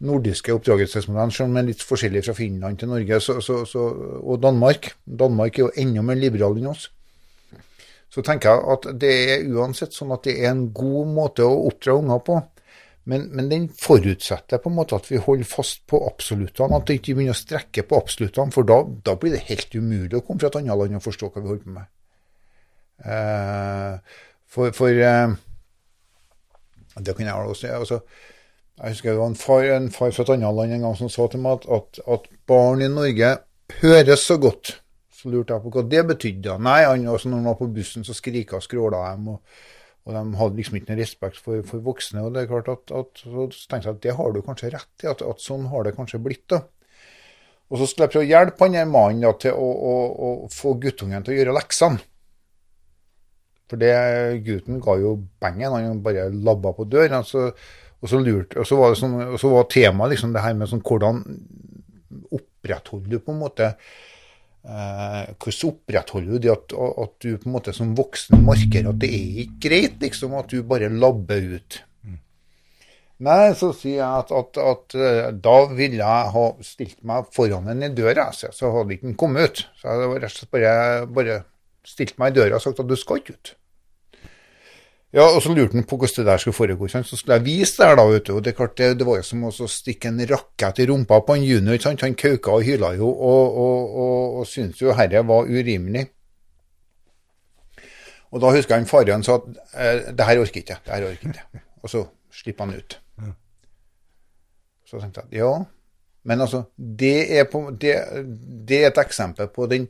nordiske 0.00 0.52
oppdragelsesmodellen, 0.52 1.32
selv 1.32 1.48
om 1.48 1.56
den 1.56 1.64
er 1.64 1.72
litt 1.72 1.84
forskjellig 1.84 2.24
fra 2.24 2.36
Finland 2.36 2.78
til 2.80 2.88
Norge 2.88 3.20
så, 3.20 3.40
så, 3.44 3.64
så, 3.68 3.88
og 4.20 4.40
Danmark 4.42 4.94
Danmark 5.04 5.58
er 5.58 5.66
jo 5.66 5.74
enda 5.76 6.04
mer 6.04 6.20
liberal 6.20 6.56
enn 6.56 6.70
oss. 6.72 6.88
Så 8.10 8.24
tenker 8.26 8.50
jeg 8.50 8.64
at 8.74 8.88
det 9.00 9.16
er 9.34 9.50
uansett 9.54 9.94
sånn 9.94 10.12
at 10.12 10.24
det 10.26 10.40
er 10.40 10.50
en 10.50 10.64
god 10.74 11.12
måte 11.14 11.46
å 11.46 11.60
oppdra 11.68 11.94
unger 12.00 12.24
på. 12.26 12.40
Men, 13.08 13.28
men, 13.32 13.48
den 13.48 13.68
forutsetter 13.72 14.60
på 14.60 14.68
en 14.68 14.76
måte 14.76 14.98
at 14.98 15.06
vi 15.08 15.20
holder 15.20 15.48
fast 15.48 15.86
på 15.88 16.02
absoluttene, 16.04 16.76
at 16.76 16.90
vi 16.90 16.98
ikke 16.98 17.14
begynner 17.16 17.32
å 17.32 17.38
strekke 17.38 17.84
på 17.88 17.96
absoluttene, 17.96 18.52
for 18.52 18.68
da, 18.68 18.82
da, 19.06 19.14
blir 19.18 19.32
det 19.34 19.46
helt 19.48 19.72
umulig 19.74 20.18
å 20.18 20.24
komme 20.26 20.42
fra 20.42 20.50
et 20.50 20.58
annet 20.60 20.76
land 20.76 20.98
og 20.98 21.06
forstå 21.06 21.30
hva 21.30 21.42
vi 21.42 21.50
holder 21.50 21.64
på 21.64 21.76
med. 21.78 21.88
Eh, 23.00 24.18
for, 24.50 24.74
for 24.76 24.92
eh, 24.92 25.32
Det 27.00 27.16
kan 27.16 27.30
jeg 27.30 27.34
også 27.34 27.62
si. 27.62 27.72
Altså, 27.72 28.00
jeg 28.80 28.94
husker 28.94 29.10
det 29.10 29.22
var 29.22 29.32
en 29.32 29.40
far, 29.40 29.64
en 29.76 29.90
far, 29.94 30.12
fra 30.12 30.26
et 30.26 30.34
annet 30.36 30.56
land 30.56 30.76
en 30.76 30.86
gang 30.86 31.00
som 31.00 31.12
sa 31.12 31.26
til 31.30 31.40
meg 31.44 31.60
at, 31.60 31.66
at, 31.80 32.04
at 32.18 32.30
barn 32.48 32.84
i 32.84 32.92
Norge 32.92 33.34
høres 33.80 34.28
så 34.28 34.36
godt. 34.40 34.76
Så 35.12 35.32
lurte 35.32 35.56
jeg 35.56 35.64
på 35.64 35.72
hva 35.72 35.84
det 35.88 36.06
betydde. 36.08 36.60
Nei, 36.64 36.80
han, 36.84 37.08
altså, 37.08 37.28
når 37.28 37.42
han 37.42 37.50
var 37.52 37.58
på 37.60 37.72
bussen, 37.74 38.04
så 38.04 38.16
skrika 38.16 38.60
og 38.60 38.64
skråla 38.64 39.02
og 39.16 39.40
og 40.08 40.16
de 40.16 40.38
hadde 40.40 40.56
liksom 40.56 40.78
ikke 40.78 40.92
noe 40.92 41.00
respekt 41.00 41.40
for, 41.40 41.62
for, 41.68 41.82
voksne. 41.84 42.22
og 42.24 42.34
det 42.34 42.42
er 42.42 42.50
klart 42.50 42.70
at, 42.72 42.92
at 42.96 43.20
Så 43.20 43.66
tenkte 43.68 43.90
jeg 43.90 43.96
at 43.96 44.04
det 44.06 44.14
har 44.16 44.32
du 44.32 44.40
kanskje 44.44 44.72
rett 44.72 45.04
i, 45.04 45.10
at, 45.10 45.22
at 45.22 45.42
sånn 45.44 45.66
har 45.72 45.84
det 45.86 45.96
kanskje 45.96 46.22
blitt. 46.24 46.46
da. 46.52 46.62
Og 47.70 47.78
så 47.78 47.86
skulle 47.86 48.08
jeg 48.08 48.14
prøve 48.14 48.26
å 48.26 48.30
hjelpe 48.30 48.66
han 48.66 48.90
mannen 48.90 49.26
da, 49.26 49.34
til 49.38 49.54
å, 49.54 49.68
å, 49.90 49.92
å, 50.10 50.30
få 50.50 50.74
guttungen 50.82 51.26
til 51.26 51.36
å 51.36 51.38
gjøre 51.38 51.54
leksene. 51.58 52.00
For 53.70 53.78
det 53.78 53.94
gutten 54.42 54.80
ga 54.82 54.96
jo 54.98 55.14
bengen, 55.42 55.76
han 55.76 56.02
bare 56.02 56.26
labba 56.34 56.72
på 56.74 56.88
dør. 56.90 57.12
Altså, 57.20 57.50
og 58.00 58.10
så 58.10 58.18
lurte, 58.18 58.58
og 58.58 58.66
så 58.66 58.78
var, 58.80 58.96
sånn, 58.98 59.18
var 59.52 59.68
temaet 59.70 60.16
liksom 60.16 60.32
det 60.34 60.42
her 60.42 60.56
med 60.58 60.70
sånn, 60.70 60.82
hvordan 60.82 61.20
opprettholder 62.34 63.12
du 63.12 63.20
på 63.22 63.34
en 63.34 63.42
måte 63.44 63.74
Eh, 64.60 65.28
hvordan 65.40 65.70
opprettholder 65.70 66.34
du 66.36 66.42
det 66.44 66.50
at, 66.52 66.72
at, 66.76 67.12
du 67.24 67.38
på 67.40 67.48
en 67.48 67.54
måte 67.54 67.72
som 67.72 67.94
voksen 67.96 68.42
markerer 68.44 68.90
at 68.90 68.98
det 69.00 69.08
er 69.08 69.38
ikke 69.46 69.62
greit 69.64 70.02
liksom 70.04 70.34
at 70.36 70.52
du 70.52 70.60
bare 70.68 70.90
labber 70.92 71.46
ut? 71.56 71.78
Mm. 72.04 72.18
Nei, 73.24 73.38
så 73.56 73.70
sier 73.76 74.02
jeg 74.02 74.24
at, 74.24 74.34
at, 74.36 74.60
at, 74.60 74.98
eh, 75.00 75.30
da 75.32 75.54
ville 75.72 76.02
jeg 76.02 76.34
ha 76.36 76.44
stilt 76.66 77.00
meg 77.08 77.30
foran 77.32 77.72
den 77.72 77.88
i 77.88 77.94
døra, 77.96 78.28
så, 78.36 78.52
så 78.52 78.72
hadde 78.74 78.98
ikke 78.98 79.08
den 79.08 79.16
kommet 79.20 79.48
ut. 79.48 79.64
Så 79.80 79.88
jeg 79.88 79.96
hadde 79.96 80.20
rett 80.20 80.28
og 80.28 80.36
slett 80.42 80.52
bare, 80.58 80.76
bare 81.20 81.40
stilt 81.88 82.20
meg 82.20 82.34
i 82.34 82.40
døra 82.42 82.60
og 82.60 82.66
sagt 82.66 82.84
at 82.84 82.90
du 82.90 82.98
skal 83.00 83.22
ikke 83.22 83.38
ut. 83.38 83.54
Ja, 85.10 85.24
og 85.26 85.40
så 85.42 85.50
lurte 85.50 85.74
han 85.74 85.86
på 85.90 85.96
hvordan 85.98 86.22
det 86.22 86.26
der 86.28 86.38
skulle 86.38 86.54
foregå. 86.54 86.88
Så 86.88 87.16
skulle 87.16 87.34
jeg 87.40 87.44
vise 87.44 87.80
det 87.80 87.88
her, 87.88 87.96
da, 87.98 88.04
vet 88.06 88.26
du. 88.28 88.36
Og 88.36 88.44
det, 88.44 88.54
klart, 88.56 88.76
det, 88.78 88.92
det 89.00 89.06
var 89.06 89.18
jo 89.18 89.26
som 89.26 89.42
å 89.48 89.50
stikke 89.50 90.12
en 90.12 90.22
rakett 90.30 90.78
i 90.78 90.86
rumpa 90.86 91.18
på 91.26 91.34
en 91.34 91.46
junior. 91.46 91.80
Sant? 91.82 92.04
Han 92.06 92.14
kauka 92.14 92.54
og 92.54 92.62
hyla 92.66 92.92
jo, 92.94 93.10
og, 93.10 93.58
og, 93.64 93.96
og, 94.04 94.38
og 94.40 94.46
syntes 94.46 94.82
jo 94.84 94.94
herre 94.94 95.24
var 95.26 95.50
urimelig. 95.50 96.06
Og 98.30 98.38
da 98.44 98.52
husker 98.54 98.78
jeg 98.78 98.86
faren 98.86 99.26
sa 99.26 99.40
at 99.40 99.50
eh, 99.74 100.12
det 100.14 100.26
her 100.28 100.38
orker 100.38 100.62
ikke 100.62 100.78
det 100.86 100.94
her 100.94 101.08
orker 101.08 101.32
ikke. 101.32 101.64
Og 101.82 101.90
så 101.90 102.04
slipper 102.30 102.68
han 102.68 102.78
ut. 102.78 102.98
Så 104.86 104.98
tenkte 104.98 105.26
jeg 105.26 105.42
ja, 105.42 105.50
men 106.26 106.40
altså, 106.40 106.62
det 106.76 107.38
er, 107.38 107.44
på, 107.50 107.70
det, 107.80 107.94
det 108.68 108.82
er 108.84 108.90
et 108.90 108.98
eksempel 109.02 109.48
på 109.54 109.66
den 109.70 109.86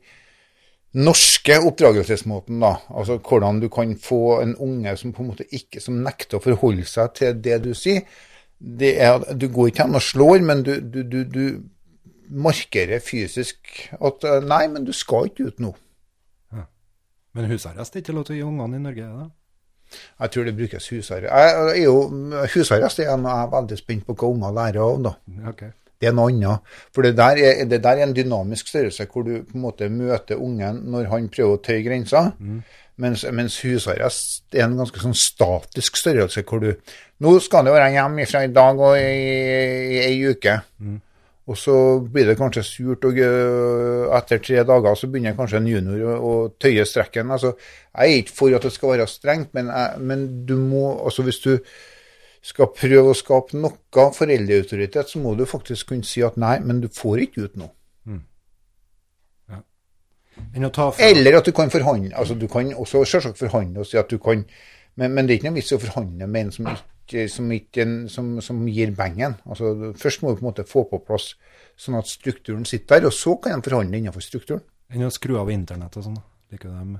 norske 0.98 1.58
oppdragelsesmåten, 1.62 2.60
da. 2.62 2.74
Altså 2.90 3.18
hvordan 3.18 3.60
du 3.62 3.68
kan 3.72 3.94
få 3.98 4.40
en 4.40 4.56
unge 4.56 4.96
som 4.96 5.12
på 5.14 5.22
en 5.22 5.30
måte 5.30 5.46
ikke 5.54 5.82
som 5.82 6.00
nekter 6.02 6.40
å 6.40 6.44
forholde 6.44 6.86
seg 6.88 7.14
til 7.18 7.42
det 7.44 7.60
du 7.64 7.72
sier. 7.78 8.02
Det 8.60 8.96
er, 9.00 9.22
du 9.34 9.48
går 9.48 9.70
ikke 9.70 9.86
hen 9.86 9.96
og 9.96 10.04
slår, 10.04 10.42
men 10.44 10.64
du, 10.66 10.74
du, 10.80 11.02
du, 11.02 11.22
du, 11.24 11.44
markerer 12.30 13.00
fysisk 13.02 13.88
at 13.98 14.22
nei, 14.46 14.66
men 14.70 14.84
du 14.86 14.92
skal 14.94 15.30
ikke 15.30 15.48
ut 15.50 15.62
nå. 15.62 15.72
Ja. 16.54 16.66
Men 17.34 17.48
husarrest 17.50 17.96
er 17.96 18.04
ikke 18.04 18.14
lov 18.14 18.28
til 18.28 18.36
å 18.36 18.38
gi 18.38 18.44
ungene 18.46 18.78
i 18.78 18.84
Norge? 18.84 19.08
da? 19.16 19.26
Jeg 20.20 20.30
tror 20.30 20.46
det 20.46 20.54
brukes 20.54 20.86
husarrest. 20.92 22.54
Husarrest 22.54 23.02
er 23.02 23.16
noe 23.18 23.34
jeg 23.34 23.48
er 23.48 23.52
veldig 23.56 23.78
spent 23.80 24.06
på 24.06 24.14
hva 24.14 24.30
unger 24.30 24.54
lærer 24.60 24.84
av. 24.84 25.02
da. 25.08 25.14
Okay. 25.50 25.72
Det 26.00 26.08
er 26.08 26.14
noe 26.16 26.32
annet. 26.32 26.70
For 26.94 27.04
det 27.04 27.16
der, 27.18 27.38
er, 27.38 27.64
det 27.68 27.82
der, 27.84 27.98
er, 27.98 28.06
en 28.08 28.16
dynamisk 28.16 28.70
størrelse 28.72 29.04
hvor 29.10 29.26
du 29.26 29.34
på 29.44 29.58
en 29.58 29.66
måte 29.66 29.90
møter 29.92 30.40
ungen 30.40 30.80
når 30.92 31.10
han 31.12 31.28
prøver 31.32 31.58
å 31.58 31.60
tøye 31.64 31.84
grensa. 31.84 32.30
Mm. 32.38 32.62
Mens, 33.00 33.24
mens, 33.32 33.60
husarrest 33.64 34.56
er 34.56 34.66
en 34.66 34.76
ganske 34.80 35.00
sånn 35.00 35.16
statisk 35.16 35.96
størrelse 35.96 36.44
hvor 36.48 36.60
du 36.64 36.72
Nå 37.20 37.34
skal 37.44 37.66
det 37.66 37.72
være 37.74 37.92
hjemme 37.92 38.24
fra 38.28 38.40
i 38.46 38.52
dag 38.52 38.78
og 38.80 38.96
i 38.96 39.98
ei 40.00 40.16
uke. 40.24 40.54
Mm. 40.80 40.98
Og 41.50 41.58
så 41.58 41.74
blir 42.00 42.28
det 42.28 42.36
kanskje 42.38 42.62
surt, 42.64 43.04
og 43.04 43.18
etter 44.16 44.40
tre 44.40 44.62
dager 44.64 44.96
så 44.96 45.08
begynner 45.10 45.36
kanskje 45.36 45.58
en 45.58 45.68
junior 45.68 46.14
å 46.16 46.32
tøye 46.62 46.84
strekken. 46.86 47.32
Altså, 47.34 47.50
jeg 47.90 48.12
er 48.14 48.22
ikke 48.22 48.36
for 48.36 48.56
at 48.56 48.64
det 48.64 48.72
skal 48.72 48.94
være 48.94 49.08
strengt, 49.10 49.50
men, 49.58 49.68
jeg, 49.68 50.00
men 50.00 50.22
du 50.46 50.54
må 50.62 50.84
altså 51.04 51.26
Hvis 51.26 51.42
du 51.42 51.58
skal 52.40 52.70
prøve 52.72 53.12
å 53.12 53.16
skape 53.16 53.58
noe 53.60 54.06
foreldreautoritet, 54.16 55.12
så 55.12 55.20
må 55.20 55.34
du 55.36 55.44
faktisk 55.48 55.92
kunne 55.92 56.08
si 56.08 56.22
at 56.24 56.38
nei, 56.40 56.56
men 56.64 56.80
du 56.80 56.88
får 56.88 57.26
ikke 57.26 57.46
ut 57.46 57.58
noe. 57.60 57.72
Mm. 58.08 58.20
Ja. 59.52 59.62
Eller 61.04 61.40
at 61.40 61.48
du 61.48 61.52
kan 61.56 61.72
forhandle. 61.72 62.14
altså 62.16 62.34
Du 62.34 62.46
kan 62.48 62.72
også 62.74 63.04
selvsagt 63.04 63.38
forhandle 63.38 63.84
og 63.84 63.90
si 63.90 64.00
at 64.00 64.10
du 64.10 64.18
kan 64.18 64.46
men, 64.98 65.12
men 65.14 65.26
det 65.26 65.34
er 65.34 65.38
ikke 65.38 65.50
noe 65.50 65.60
vits 65.60 65.74
å 65.74 65.80
forhandle 65.80 66.26
med 66.28 66.46
en 66.46 66.50
som, 66.52 66.70
ikke, 66.72 67.26
som, 67.32 67.52
ikke, 67.54 67.86
som, 68.12 68.32
som 68.44 68.64
gir 68.68 68.92
bengen. 68.96 69.36
Altså, 69.46 69.92
først 69.96 70.24
må 70.24 70.32
du 70.32 70.40
på 70.40 70.44
en 70.44 70.50
måte 70.50 70.66
få 70.68 70.84
på 70.90 71.00
plass 71.06 71.34
sånn 71.80 71.96
at 72.00 72.10
strukturen 72.10 72.66
sitter 72.68 72.98
der, 72.98 73.08
og 73.08 73.16
så 73.16 73.36
kan 73.40 73.56
de 73.56 73.70
forhandle 73.70 74.00
innenfor 74.00 74.24
strukturen. 74.24 74.66
Enn 74.90 75.06
å 75.06 75.14
skru 75.14 75.38
av 75.40 75.52
internett 75.54 75.96
og 75.96 76.08
sånn. 76.08 76.18
Liker 76.50 76.74
de 76.74 76.98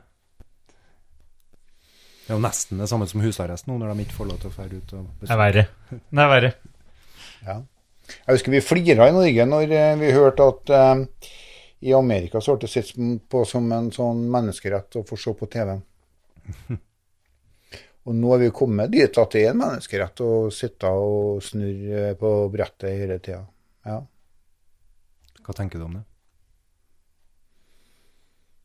det 2.31 2.37
er 2.37 2.39
jo 2.39 2.45
nesten 2.45 2.79
det 2.79 2.87
samme 2.87 3.07
som 3.11 3.23
husarrest 3.25 3.67
nå, 3.67 3.75
når 3.75 3.91
de 3.91 4.05
ikke 4.05 4.15
får 4.21 4.27
lov 4.29 4.37
til 4.39 4.53
å 4.53 4.55
dra 4.55 4.65
ut. 4.71 4.93
og 4.95 5.07
Det 5.19 5.31
er 5.35 5.39
verre. 5.41 5.63
Det 5.91 6.21
er 6.23 6.29
verre. 6.31 6.51
Ja. 7.43 7.57
Jeg 8.13 8.37
husker 8.37 8.55
vi 8.55 8.61
flira 8.63 9.09
i 9.11 9.15
Norge 9.17 9.47
når 9.51 9.73
eh, 9.75 9.95
vi 9.99 10.13
hørte 10.15 10.47
at 10.53 10.71
eh, 10.77 11.33
i 11.91 11.97
Amerika 11.97 12.39
så 12.39 12.55
ble 12.55 12.69
det 12.69 12.71
sett 12.71 12.93
på 13.35 13.43
som 13.51 13.67
en 13.75 13.89
sånn 13.91 14.21
menneskerett 14.31 15.01
å 15.01 15.03
få 15.09 15.19
se 15.19 15.35
på 15.41 15.49
TV. 15.51 15.75
Og 18.07 18.15
nå 18.15 18.31
er 18.37 18.45
vi 18.45 18.53
kommet 18.61 18.95
dit 18.95 19.19
at 19.25 19.35
det 19.35 19.43
er 19.43 19.51
en 19.51 19.63
menneskerett 19.65 20.23
å 20.23 20.31
sitte 20.55 20.95
og 21.03 21.43
snurre 21.43 22.15
på 22.21 22.33
brettet 22.55 22.95
hele 22.95 23.19
tida. 23.19 23.43
Ja. 23.91 23.99
Hva 25.43 25.59
tenker 25.59 25.83
du 25.83 25.89
om 25.89 25.99
det? 25.99 26.07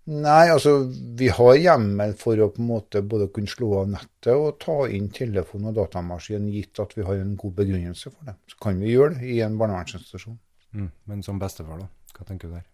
Nei, 0.06 0.52
altså 0.54 0.84
vi 1.18 1.32
har 1.34 1.56
hjemmel 1.58 2.12
for 2.20 2.38
å 2.38 2.52
på 2.54 2.62
en 2.62 2.68
måte 2.70 3.02
både 3.02 3.26
kunne 3.34 3.50
slå 3.50 3.72
av 3.80 3.88
nettet 3.90 4.36
og 4.36 4.60
ta 4.62 4.84
inn 4.94 5.08
telefon 5.14 5.66
og 5.72 5.80
datamaskin, 5.80 6.46
gitt 6.54 6.82
at 6.84 6.94
vi 6.94 7.06
har 7.08 7.18
en 7.18 7.34
god 7.40 7.56
begrunnelse 7.58 8.12
for 8.12 8.30
det. 8.30 8.36
Så 8.52 8.60
kan 8.62 8.78
vi 8.78 8.94
gjøre 8.94 9.16
det 9.18 9.32
i 9.34 9.40
en 9.42 9.58
barnevernsinstitusjon. 9.58 10.38
Mm, 10.78 10.92
men 11.10 11.26
som 11.26 11.42
bestefar, 11.42 11.82
da? 11.82 11.90
Hva 12.14 12.28
tenker 12.28 12.52
du 12.52 12.58
der? 12.60 12.68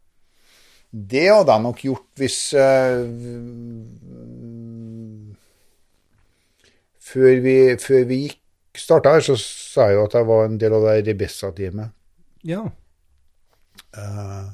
Det 0.91 1.23
hadde 1.29 1.55
jeg 1.55 1.63
nok 1.63 1.81
gjort 1.87 2.19
hvis 2.19 2.37
uh, 2.59 3.07
før, 6.99 7.33
vi, 7.47 7.57
før 7.79 8.07
vi 8.11 8.21
gikk 8.25 8.81
starta 8.83 9.15
her, 9.15 9.23
så 9.23 9.37
sa 9.39 9.87
jeg 9.87 10.01
jo 10.01 10.07
at 10.09 10.19
jeg 10.19 10.27
var 10.33 10.49
en 10.49 10.59
del 10.59 10.75
av 10.75 10.89
det 10.89 10.97
Rebessa-teamet. 11.07 11.95
Ja. 12.51 12.65
Uh, 13.95 14.51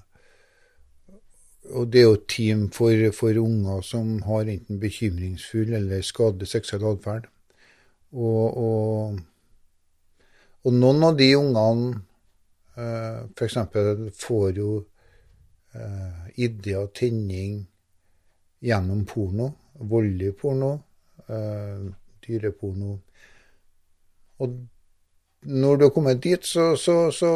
og 1.71 1.87
det 1.91 2.01
er 2.01 2.05
jo 2.05 2.17
et 2.17 2.27
team 2.31 2.67
for, 2.73 2.93
for 3.15 3.39
unger 3.41 3.81
som 3.85 4.17
har 4.27 4.47
enten 4.47 4.79
bekymringsfull 4.79 5.73
eller 5.79 6.05
skadelig 6.05 6.49
seksuell 6.51 6.85
atferd. 6.91 7.27
Og, 8.11 8.57
og, 8.57 9.17
og, 10.63 10.69
noen 10.73 11.03
av 11.09 11.17
de 11.19 11.27
ungene 11.37 11.89
eh, 12.79 13.25
f.eks. 13.35 13.57
får 14.15 14.61
jo 14.61 14.69
eh, 15.75 16.21
ideer 16.47 16.85
og 16.85 16.93
tenning 16.95 17.59
gjennom 18.63 19.03
porno, 19.09 19.51
voldelig 19.77 20.33
porno, 20.39 20.71
eh, 21.27 21.83
dyreporno. 22.23 22.95
Og 24.37 24.57
når 25.47 25.77
du 25.77 25.85
har 25.85 25.91
kommet 25.95 26.23
dit, 26.23 26.45
så, 26.45 26.71
så, 26.79 27.11
så 27.11 27.29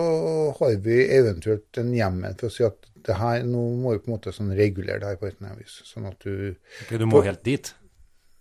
har 0.57 0.79
vi 0.83 1.03
eventuelt 1.15 1.77
en 1.77 1.93
hjemmel 1.95 2.35
for 2.39 2.49
å 2.49 2.55
si 2.55 2.65
at 2.67 2.90
det 3.07 3.17
her, 3.19 3.43
nå 3.47 3.61
må 3.81 3.93
du 3.95 4.01
på 4.03 4.11
en 4.11 4.15
måte 4.15 4.33
sånn 4.35 4.51
regulere 4.57 5.01
det 5.01 5.11
her 5.11 5.19
på 5.21 5.27
et 5.29 5.37
eller 5.37 5.51
annet 5.51 5.65
vis. 5.65 5.77
Sånn 5.87 6.07
at 6.09 6.17
du 6.23 6.53
Ok, 6.53 6.95
du 7.01 7.05
må 7.09 7.23
helt 7.25 7.43
dit? 7.47 7.73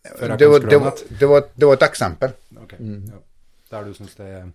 Det 0.02 0.14
var, 0.16 0.36
det, 0.40 0.48
var, 0.48 0.64
det, 1.20 1.26
var, 1.28 1.44
det 1.56 1.68
var 1.68 1.76
et 1.76 1.86
eksempel. 1.90 2.32
Ok, 2.62 2.72
ja. 2.80 3.20
Der 3.70 3.84
du 3.86 3.94
syns 3.94 4.16
det 4.18 4.26
er 4.26 4.46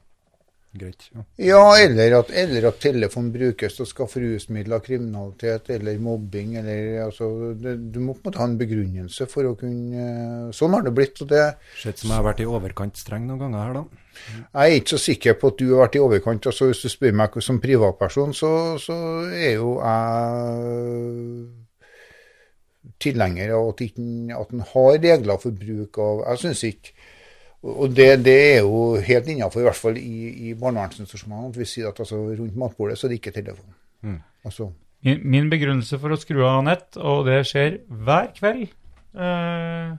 greit? 0.79 1.07
Ja. 1.13 1.23
Ja, 1.47 1.63
eller 1.81 2.17
at, 2.19 2.31
eller 2.43 2.67
at 2.69 2.79
telefon 2.83 3.31
brukes 3.33 3.77
til 3.77 3.85
å 3.85 3.89
skaffe 3.89 4.21
rusmidler, 4.23 4.83
kriminalitet 4.85 5.71
eller 5.75 5.99
mobbing. 6.03 6.55
Eller, 6.61 7.01
altså, 7.05 7.29
det, 7.59 7.75
du 7.93 7.99
må 8.03 8.15
på 8.15 8.23
en 8.23 8.29
måte 8.29 8.41
ha 8.41 8.47
en 8.49 8.57
begrunnelse 8.59 9.27
for 9.31 9.51
å 9.51 9.55
kunne 9.59 10.07
Sånn 10.55 10.75
har 10.75 10.85
det 10.85 10.93
blitt. 10.95 11.21
og 11.23 11.31
det 11.31 11.43
Ser 11.81 11.95
som 11.97 12.11
jeg 12.11 12.19
har 12.19 12.27
vært 12.27 12.43
i 12.43 12.49
overkant 12.49 12.99
streng 12.99 13.27
noen 13.27 13.45
ganger 13.45 13.61
her, 13.63 13.77
da. 13.81 14.01
Jeg 14.15 14.63
er 14.63 14.79
ikke 14.79 14.93
så 14.93 15.01
sikker 15.01 15.35
på 15.39 15.51
at 15.51 15.59
du 15.59 15.65
har 15.73 15.83
vært 15.85 15.97
i 15.97 16.03
overkant. 16.05 16.47
altså 16.51 16.69
Hvis 16.69 16.85
du 16.85 16.89
spør 16.91 17.19
meg 17.19 17.37
som 17.43 17.61
privatperson, 17.63 18.33
så, 18.35 18.51
så 18.81 18.97
er 19.31 19.53
jo 19.57 19.75
jeg 19.81 21.53
tilhenger 23.01 23.51
av 23.55 23.73
at 23.73 23.81
en 24.53 24.63
har 24.71 24.99
regler 25.03 25.41
for 25.41 25.51
bruk 25.57 25.99
av 25.99 26.21
Jeg 26.29 26.41
syns 26.43 26.63
ikke 26.69 26.93
Og 27.65 27.93
det, 27.97 28.09
det 28.25 28.35
er 28.35 28.59
jo 28.61 28.95
helt 29.01 29.29
innafor, 29.31 29.63
i 29.63 29.65
hvert 29.65 29.79
fall 29.79 29.95
i, 29.97 30.49
i 30.49 30.53
barnevernsinstitusjonene, 30.59 31.49
at 31.49 31.57
vi 31.57 31.65
sier 31.69 31.89
at 31.89 32.01
altså, 32.03 32.19
rundt 32.37 32.57
matbordet 32.61 32.99
så 32.99 33.07
er 33.07 33.15
det 33.15 33.21
ikke 33.21 33.33
telefon. 33.39 33.71
Mm. 34.05 34.19
Altså, 34.45 34.69
Min, 35.05 35.21
min 35.29 35.49
begrunnelse 35.51 35.97
for 36.01 36.13
å 36.13 36.17
skru 36.17 36.39
av 36.45 36.63
nett, 36.65 36.97
og 36.97 37.27
det 37.27 37.43
skjer 37.45 37.79
hver 38.05 38.31
kveld, 38.37 38.69
eh, 39.13 39.89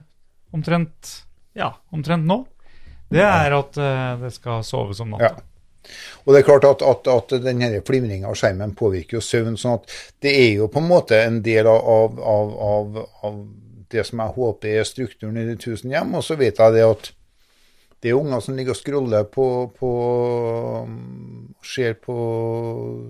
omtrent, 0.55 1.11
ja, 1.55 1.69
omtrent 1.95 2.27
nå, 2.27 2.41
det 3.13 3.23
er 3.23 3.55
at 3.55 3.79
eh, 3.79 4.15
det 4.23 4.33
skal 4.35 4.65
soves 4.67 4.99
om 5.03 5.13
natta. 5.15 5.35
Ja. 5.37 5.93
Og 6.25 6.33
det 6.33 6.41
er 6.41 6.47
klart 6.49 6.67
at, 6.67 6.83
at, 6.83 7.07
at 7.07 7.35
denne 7.45 7.69
flimringa 7.87 8.27
av 8.27 8.35
skjermen 8.35 8.75
påvirker 8.75 9.19
jo 9.19 9.23
søvn. 9.23 9.55
sånn 9.59 9.77
at 9.77 9.93
det 10.23 10.33
er 10.35 10.49
jo 10.57 10.67
på 10.71 10.81
en 10.81 10.89
måte 10.89 11.21
en 11.23 11.39
del 11.45 11.69
av, 11.71 11.79
av, 11.79 12.19
av, 12.19 12.57
av, 12.67 12.97
av 13.29 13.37
det 13.91 14.03
som 14.09 14.19
jeg 14.19 14.35
håper 14.35 14.73
er 14.73 14.89
strukturen 14.89 15.39
i 15.39 15.45
de 15.47 15.55
tusen 15.61 15.93
hjem. 15.95 16.17
Og 16.19 16.25
så 16.27 16.35
vet 16.35 16.59
jeg 16.59 16.75
det 16.75 16.83
at 16.83 17.13
det 18.03 18.11
er 18.11 18.17
unger 18.17 18.41
som 18.43 18.57
ligger 18.57 18.75
og 18.75 18.79
scroller 18.79 19.23
på, 19.33 19.45
på 19.77 19.91
ser 21.65 21.97
på 21.99 22.17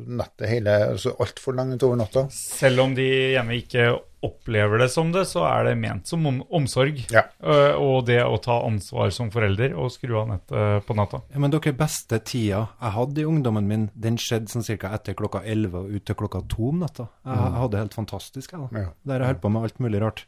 nettet 0.07 0.49
hele, 0.49 0.75
altså 0.93 1.15
altfor 1.21 1.57
lenge 1.57 1.75
utover 1.77 1.99
natta. 1.99 2.27
Selv 2.33 2.85
om 2.85 2.95
de 2.97 3.07
hjemme 3.35 3.59
ikke 3.59 3.89
opplever 4.25 4.81
det 4.81 4.89
som 4.89 5.11
det, 5.13 5.25
så 5.29 5.43
er 5.45 5.67
det 5.67 5.75
ment 5.77 6.09
som 6.09 6.25
om, 6.25 6.39
omsorg. 6.53 7.03
Ja. 7.13 7.27
Uh, 7.43 7.77
og 7.77 8.07
det 8.07 8.19
å 8.25 8.37
ta 8.41 8.59
ansvar 8.65 9.11
som 9.13 9.29
forelder 9.33 9.75
og 9.77 9.91
skru 9.93 10.15
av 10.21 10.29
nettet 10.31 10.87
på 10.87 10.97
natta. 10.97 11.21
Ja, 11.33 11.41
men 11.43 11.53
dere 11.53 11.75
beste 11.77 12.19
tida 12.25 12.63
jeg 12.65 12.93
hadde 12.97 13.21
i 13.21 13.27
ungdommen 13.29 13.67
min, 13.69 13.87
den 13.93 14.17
skjedde 14.21 14.51
sånn 14.51 14.65
cirka 14.65 14.91
etter 14.95 15.17
klokka 15.17 15.43
11 15.45 15.77
og 15.77 15.91
ut 15.93 16.07
til 16.07 16.17
klokka 16.17 16.43
2 16.55 16.71
om 16.71 16.79
natta. 16.85 17.09
Jeg, 17.27 17.35
jeg 17.37 17.59
hadde 17.61 17.73
det 17.75 17.83
helt 17.83 17.99
fantastisk, 17.99 18.55
jeg 18.55 18.63
da. 18.63 18.85
Ja. 18.85 18.93
Der 19.11 19.21
jeg 19.21 19.33
holdt 19.33 19.43
på 19.43 19.53
med 19.53 19.67
alt 19.67 19.83
mulig 19.83 20.01
rart. 20.03 20.23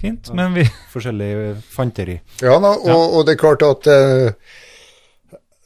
Fint, 0.00 0.32
men 0.36 0.56
vi 0.56 0.66
Forskjellig 0.94 1.30
fanteri. 1.70 2.18
Ja 2.42 2.58
da, 2.60 2.74
og, 2.74 3.16
og 3.16 3.24
det 3.26 3.36
er 3.36 3.40
klart 3.40 3.64
at 3.64 3.88
uh, 3.88 4.60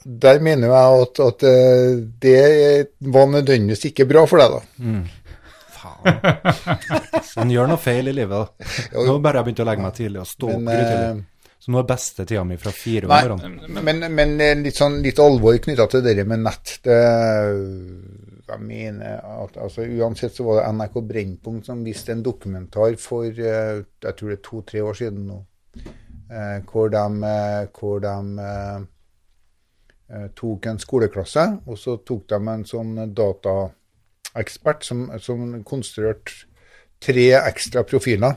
der 0.05 0.41
mener 0.45 0.69
jeg 0.69 1.03
at, 1.03 1.21
at 1.25 1.45
det 2.23 2.41
var 3.15 3.31
nødvendigvis 3.33 3.87
ikke 3.89 4.05
bra 4.09 4.27
for 4.29 4.43
deg, 4.43 4.59
da. 4.59 4.65
Faen. 4.85 5.05
En 7.43 7.51
gjør 7.51 7.67
noe 7.71 7.81
feil 7.83 8.09
i 8.11 8.15
livet. 8.15 8.67
Nå 8.95 9.19
bare 9.25 9.41
jeg 9.41 9.47
begynte 9.49 9.65
å 9.65 9.69
legge 9.69 9.83
meg 9.85 9.95
tidlig 9.97 10.21
og 10.23 10.29
stå 10.31 10.51
opp 10.53 10.67
grytidlig. 10.69 11.09
eh, 11.09 11.23
Så 11.65 11.73
nå 11.73 11.79
er 11.81 11.87
beste 11.89 12.27
tida 12.29 12.45
mi 12.45 12.57
fra 12.61 12.73
fire 12.77 13.09
om 13.09 13.13
morgenen. 13.15 13.79
men, 13.89 14.05
men 14.15 14.35
eh, 14.45 14.55
litt, 14.61 14.77
sånn, 14.77 14.99
litt 15.05 15.19
alvor 15.23 15.57
knytta 15.65 15.87
til 15.91 16.05
det 16.05 16.27
med 16.29 16.45
nett. 16.45 16.75
Det, 16.85 16.99
jeg 18.45 18.61
mener 18.61 19.21
at 19.25 19.57
altså, 19.65 19.87
Uansett 19.89 20.37
så 20.37 20.45
var 20.47 20.61
det 20.61 20.67
NRK 20.77 20.95
Brennpunkt 21.09 21.67
som 21.71 21.85
viste 21.87 22.13
en 22.13 22.23
dokumentar 22.27 22.97
for 23.01 23.25
eh, 23.25 23.81
jeg 24.05 24.15
tror 24.19 24.29
det 24.35 24.39
er 24.39 24.45
to-tre 24.51 24.85
år 24.85 24.95
siden 25.01 25.25
nå, 25.31 25.39
hvor 26.71 26.89
de, 26.93 27.05
hvor 27.79 28.01
de 28.05 28.17
tok 30.37 30.67
en 30.69 30.79
skoleklasse, 30.83 31.45
og 31.67 31.79
så 31.81 31.97
tok 32.07 32.27
de 32.29 32.39
en 32.53 32.65
sånn 32.69 32.91
dataekspert 34.35 34.85
som, 34.85 35.07
som 35.21 35.63
konstruerte 35.65 36.33
tre 37.01 37.33
ekstra 37.37 37.85
profiler. 37.85 38.35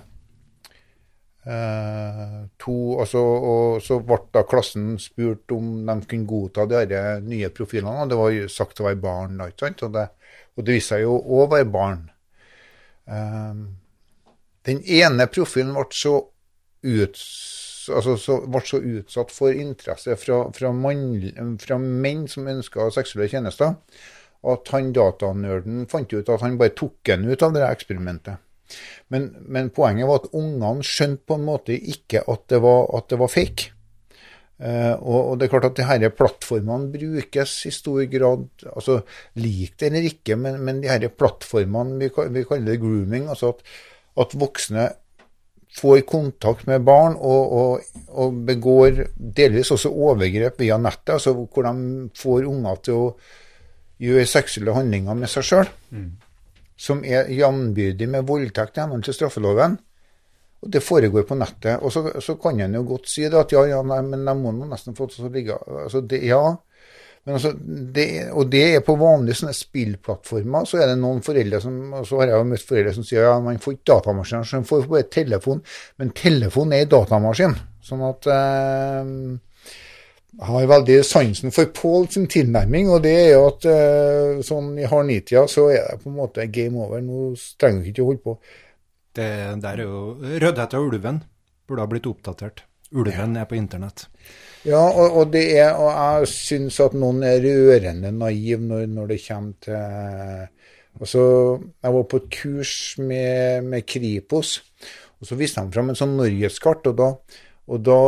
Eh, 1.48 2.48
to, 2.60 3.00
altså, 3.00 3.20
og 3.20 3.82
så 3.82 4.02
ble 4.04 4.18
da 4.34 4.44
klassen 4.44 4.98
spurt 5.00 5.52
om 5.56 5.86
de 5.88 5.96
kunne 6.06 6.28
godta 6.28 6.66
de 6.68 7.02
nye 7.24 7.50
profilene. 7.50 8.04
og 8.04 8.10
Det 8.10 8.18
var 8.18 8.48
sagt 8.50 8.82
å 8.82 8.88
være 8.90 9.02
barn? 9.02 9.42
Og 9.42 9.92
det, 9.94 10.08
og 10.58 10.66
det 10.66 10.74
viste 10.74 10.96
seg 10.96 11.06
jo 11.06 11.16
å 11.18 11.48
være 11.48 11.70
barn. 11.72 12.10
Eh, 13.08 13.64
den 14.68 14.84
ene 14.84 15.28
profilen 15.32 15.74
ble 15.74 15.88
så, 15.96 16.18
ut, 16.84 17.24
altså, 17.96 18.18
så, 18.20 18.42
ble 18.44 18.66
så 18.68 18.82
utsatt 18.84 19.32
for 19.32 19.56
interesse 19.56 20.18
fra, 20.20 20.44
fra, 20.52 20.74
mann, 20.76 21.58
fra 21.64 21.80
menn 21.80 22.28
som 22.28 22.52
ønska 22.52 22.92
seksuelle 22.92 23.32
tjenester, 23.32 23.78
at 24.46 24.74
han 24.74 24.92
datanerden 24.96 25.88
fant 25.90 26.14
ut 26.14 26.30
at 26.30 26.44
han 26.44 26.60
bare 26.60 26.76
tok 26.78 27.00
den 27.10 27.26
ut 27.28 27.44
av 27.44 27.56
det 27.56 27.66
eksperimentet. 27.68 28.44
Men, 29.14 29.32
men 29.48 29.72
poenget 29.72 30.10
var 30.10 30.22
at 30.22 30.36
ungene 30.36 30.86
skjønte 30.86 31.24
på 31.28 31.38
en 31.38 31.48
måte 31.48 31.76
ikke 31.78 32.24
at 32.28 32.46
det 32.52 32.62
var, 32.64 32.88
at 32.98 33.10
det 33.12 33.20
var 33.22 33.32
fake. 33.32 33.72
Uh, 34.58 34.96
og, 34.98 35.18
og 35.22 35.34
det 35.38 35.46
er 35.46 35.52
klart 35.54 35.68
at 35.68 35.78
de 35.78 35.86
disse 35.86 36.16
plattformene 36.18 36.90
brukes 36.90 37.52
i 37.70 37.72
stor 37.74 38.00
grad, 38.10 38.48
altså 38.72 39.04
lik 39.38 39.76
det 39.78 39.92
eller 39.92 40.08
ikke, 40.10 40.38
men, 40.40 40.58
men 40.66 40.80
de 40.82 40.90
disse 40.90 41.14
plattformene, 41.14 42.00
vi, 42.02 42.10
vi 42.34 42.46
kaller 42.50 42.72
det 42.72 42.80
grooming, 42.82 43.28
altså 43.30 43.54
at, 43.54 43.62
at 44.26 44.34
voksne 44.42 44.88
får 45.78 46.02
kontakt 46.10 46.66
med 46.66 46.86
barn 46.88 47.20
og, 47.22 47.54
og, 47.54 48.00
og 48.18 48.40
begår 48.48 49.04
delvis 49.16 49.70
også 49.76 49.92
overgrep 49.94 50.58
via 50.64 50.80
nettet, 50.82 51.20
altså 51.20 51.36
hvor 51.38 51.68
de 51.68 52.10
får 52.18 52.50
unger 52.50 52.82
til 52.88 52.98
å 52.98 53.12
gjøre 54.02 54.26
seksuelle 54.30 54.76
handlinger 54.78 55.18
med 55.18 55.32
seg 55.32 55.46
sjøl 55.46 55.70
som 56.78 57.02
er 57.06 57.32
jevnbyrdig 57.34 58.08
med 58.14 58.28
voldtekt 58.30 58.78
i 58.78 58.84
henhold 58.84 59.04
til 59.08 59.18
straffeloven. 59.18 59.76
Og 60.62 60.70
det 60.74 60.84
foregår 60.86 61.26
på 61.30 61.38
nettet. 61.38 61.82
Og 61.82 61.92
så, 61.94 62.06
så 62.22 62.38
kan 62.42 62.62
en 62.62 62.78
jo 62.78 62.84
godt 62.86 63.10
si 63.10 63.26
det 63.26 63.38
at 63.38 63.54
ja, 63.54 63.66
ja, 63.70 63.82
nei, 63.86 64.00
men 64.06 64.26
de 64.26 64.34
må 64.38 64.54
nesten 64.62 64.96
få 64.98 65.10
til 65.10 65.28
å 65.28 65.34
ligge 65.34 65.58
altså 65.58 66.02
det, 66.06 66.24
Ja. 66.30 66.46
Men 67.28 67.36
altså, 67.36 67.50
det, 67.92 68.06
og 68.32 68.48
det 68.48 68.62
er 68.78 68.84
på 68.88 68.94
vanlige 68.96 69.42
sånne 69.42 69.52
spillplattformer. 69.58 70.64
Så 70.64 70.78
er 70.80 70.94
det 70.94 71.00
noen 71.02 71.18
foreldre 71.26 71.60
som 71.60 71.74
og 71.98 72.06
så 72.08 72.22
har 72.22 72.30
jeg 72.32 72.40
jo 72.40 72.46
møtt 72.54 72.64
foreldre 72.70 72.94
som 72.96 73.04
sier 73.04 73.26
ja, 73.28 73.34
man 73.44 73.60
får 73.60 73.74
ikke 73.74 73.90
datamaskin, 73.92 74.46
så 74.48 74.62
man 74.62 74.70
får 74.70 74.86
bare 74.94 75.10
telefon. 75.12 75.60
Men 76.00 76.14
telefon 76.16 76.72
er 76.72 76.86
en 76.86 76.94
datamaskin. 76.94 77.58
Sånn 77.84 78.06
at 78.08 78.30
eh, 78.32 79.12
har 80.48 80.68
veldig 80.70 80.98
sansen 81.08 81.54
for 81.56 81.72
Paul 81.74 82.08
sin 82.14 82.28
tilnærming, 82.30 82.92
og 82.94 83.02
det 83.06 83.14
er 83.16 83.30
jo 83.32 83.46
at 83.50 83.68
eh, 83.72 84.40
sånn 84.46 84.74
i 84.78 84.88
nitida 85.08 85.48
så 85.50 85.70
er 85.74 85.88
det 85.92 86.02
på 86.04 86.12
en 86.12 86.18
måte 86.20 86.46
game 86.54 86.78
over. 86.84 87.02
Nå 87.02 87.32
trenger 87.60 87.84
vi 87.84 87.94
ikke 87.94 88.04
å 88.04 88.10
holde 88.12 88.26
på. 88.26 88.38
Det 89.18 89.30
der 89.64 89.80
er 89.82 89.88
jo 89.88 90.02
Rødhette 90.44 90.78
og 90.78 90.92
ulven 90.92 91.24
burde 91.68 91.84
ha 91.84 91.90
blitt 91.90 92.10
oppdatert. 92.10 92.64
Ulven 92.96 93.36
er 93.36 93.48
på 93.50 93.58
internett. 93.58 94.06
Ja, 94.68 94.84
og, 94.84 95.18
og 95.18 95.34
det 95.34 95.44
er, 95.58 95.74
og 95.80 95.90
jeg 95.90 96.30
syns 96.32 96.78
at 96.84 96.96
noen 96.98 97.24
er 97.26 97.42
rørende 97.44 98.12
naiv 98.16 98.62
når, 98.64 98.86
når 98.92 99.12
det 99.12 99.20
kommer 99.26 99.58
til 99.64 99.76
altså, 101.00 101.26
Jeg 101.84 101.96
var 101.98 102.08
på 102.12 102.22
et 102.22 102.30
kurs 102.38 102.74
med, 103.00 103.68
med 103.68 103.86
Kripos, 103.88 104.58
og 105.20 105.30
så 105.30 105.38
viste 105.40 105.64
de 105.64 105.74
fram 105.74 105.92
en 105.92 106.00
sånn 106.00 106.16
norgeskart, 106.20 106.88
og 106.92 106.98
da, 107.00 107.12
og 107.68 107.84
da, 107.84 108.00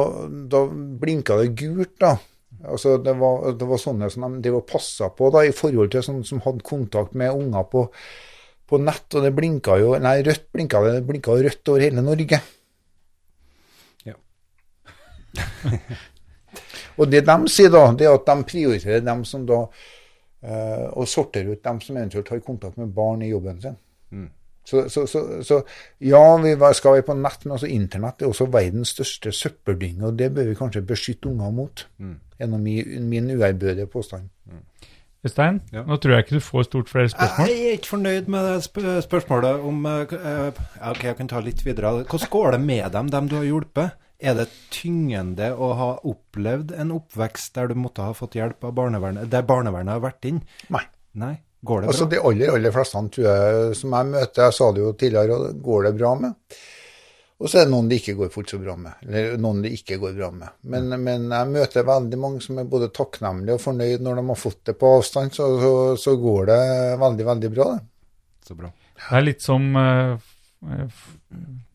da 0.51 0.63
blinka 0.71 1.35
det 1.41 1.53
gult, 1.59 1.97
da. 1.99 2.15
Altså, 2.63 2.97
det 3.03 3.13
var, 3.19 3.51
det 3.55 3.67
var 3.67 3.79
sånne 3.79 4.09
som 4.11 4.39
de 4.43 4.51
og 4.51 4.65
passa 4.67 5.09
på 5.15 5.29
da, 5.35 5.45
i 5.47 5.55
forhold 5.55 5.91
til 5.93 6.03
sånne 6.03 6.27
som 6.27 6.41
hadde 6.43 6.65
kontakt 6.67 7.15
med 7.19 7.35
unger 7.35 7.67
på, 7.71 7.85
på 8.69 8.79
nett, 8.83 9.07
og 9.15 9.25
det 9.25 9.33
blinka 9.35 9.77
jo 9.79 9.93
Nei, 9.99 10.19
rødt 10.25 10.47
blinka 10.55 10.81
det. 10.85 10.95
Det 10.99 11.07
blinka 11.07 11.35
rødt 11.35 11.71
over 11.71 11.85
hele 11.85 12.03
Norge. 12.05 12.41
Ja. 14.07 14.15
Og 16.99 17.07
det 17.07 17.21
de 17.27 17.35
sier 17.47 17.71
da, 17.71 17.85
det 17.95 18.09
er 18.09 18.17
at 18.17 18.27
de 18.27 18.47
prioriterer 18.47 19.03
dem 19.05 19.21
som 19.27 19.45
da 19.47 19.61
eh, 20.43 20.87
Og 20.99 21.07
sorterer 21.07 21.53
ut 21.53 21.63
dem 21.63 21.79
som 21.83 21.95
eventuelt 21.95 22.31
har 22.33 22.41
kontakt 22.43 22.79
med 22.81 22.91
barn 22.95 23.23
i 23.23 23.29
jobben 23.31 23.61
sin. 23.63 23.77
Så, 24.69 24.85
så, 24.93 25.05
så, 25.09 25.21
så 25.43 25.59
ja, 26.05 26.21
vi 26.43 26.55
skal 26.77 26.97
være 26.99 27.07
på 27.09 27.15
nett, 27.17 27.45
men 27.45 27.55
altså 27.57 27.69
internett 27.73 28.21
er 28.21 28.29
også 28.29 28.45
verdens 28.53 28.91
største 28.95 29.33
søppeldynge, 29.33 30.03
og 30.11 30.17
det 30.19 30.31
bør 30.35 30.51
vi 30.51 30.57
kanskje 30.59 30.85
beskytte 30.85 31.31
unger 31.31 31.51
mot. 31.57 31.85
Gjennom 32.39 32.61
min, 32.63 33.07
min 33.11 33.31
uærbødige 33.35 33.89
påstand. 33.91 34.29
Øystein, 35.25 35.57
Ja. 35.73 35.81
nå 35.83 35.97
tror 35.99 36.13
jeg 36.13 36.23
ikke 36.23 36.35
du 36.37 36.39
får 36.45 36.63
stort 36.69 36.89
flere 36.89 37.09
spørsmål. 37.11 37.47
Jeg 37.49 37.65
er 37.67 37.71
ikke 37.75 37.89
fornøyd 37.91 38.27
med 38.31 38.45
det 38.47 38.61
sp 38.63 38.77
spørsmålet 39.03 39.65
om 39.67 39.81
ja, 39.85 40.51
Ok, 40.93 41.01
jeg 41.03 41.17
kan 41.17 41.27
ta 41.27 41.41
litt 41.43 41.65
videre. 41.65 41.91
Hvordan 42.07 42.29
går 42.31 42.51
det 42.55 42.61
med 42.61 42.91
dem, 42.93 43.09
dem 43.11 43.27
du 43.27 43.35
har 43.35 43.43
hjulpet? 43.49 43.97
Er 44.19 44.33
det 44.35 44.47
tyngende 44.71 45.49
å 45.55 45.73
ha 45.79 45.89
opplevd 46.07 46.71
en 46.79 46.91
oppvekst 46.95 47.55
der 47.55 47.67
du 47.67 47.75
måtte 47.79 48.03
ha 48.03 48.13
fått 48.15 48.35
hjelp 48.39 48.63
av 48.67 48.73
barnevernet, 48.75 49.29
der 49.31 49.43
barnevernet 49.47 49.93
har 49.97 50.01
vært 50.07 50.25
inn? 50.27 50.41
Nei. 50.69 50.85
Nei? 51.19 51.33
Går 51.61 51.81
det 51.81 51.87
Altså 51.91 52.05
bra? 52.07 52.15
De 52.15 52.25
aller 52.29 52.51
aller 52.55 52.75
fleste 52.75 53.05
tror 53.15 53.25
jeg, 53.29 53.77
som 53.79 53.95
jeg 53.97 54.11
møter, 54.13 54.43
jeg 54.45 54.55
sa 54.55 54.67
det 54.75 54.83
jo 54.83 54.91
tidligere, 54.99 55.39
går 55.69 55.87
det 55.87 55.95
bra 55.99 56.13
med. 56.19 56.59
Og 57.39 57.47
så 57.47 57.61
er 57.61 57.67
det 57.67 57.71
noen 57.71 57.87
det 57.87 58.01
ikke 58.01 58.17
går 58.19 58.31
fullt 58.33 58.51
så 58.51 58.57
bra 58.59 58.73
med, 58.79 59.03
eller 59.05 59.37
noen 59.39 59.61
det 59.63 59.71
ikke 59.77 59.97
går 60.01 60.15
bra 60.17 60.27
med. 60.35 60.55
Men, 60.71 60.89
men 61.03 61.29
jeg 61.31 61.51
møter 61.53 61.87
veldig 61.87 62.19
mange 62.19 62.43
som 62.43 62.59
er 62.59 62.67
både 62.67 62.89
takknemlige 62.95 63.55
og 63.55 63.63
fornøyd 63.63 64.03
når 64.03 64.19
de 64.19 64.25
har 64.31 64.39
fått 64.39 64.59
det 64.67 64.75
på 64.79 64.91
avstand, 64.97 65.35
så, 65.35 65.47
så, 65.61 65.71
så 65.99 66.15
går 66.19 66.49
det 66.51 66.59
veldig, 67.03 67.27
veldig 67.31 67.51
bra. 67.55 67.69
det. 67.75 68.19
Så 68.47 68.59
bra. 68.59 68.73
Det 68.99 69.15
er 69.15 69.23
litt 69.23 69.45
som 69.45 69.69
eh, 69.79 70.27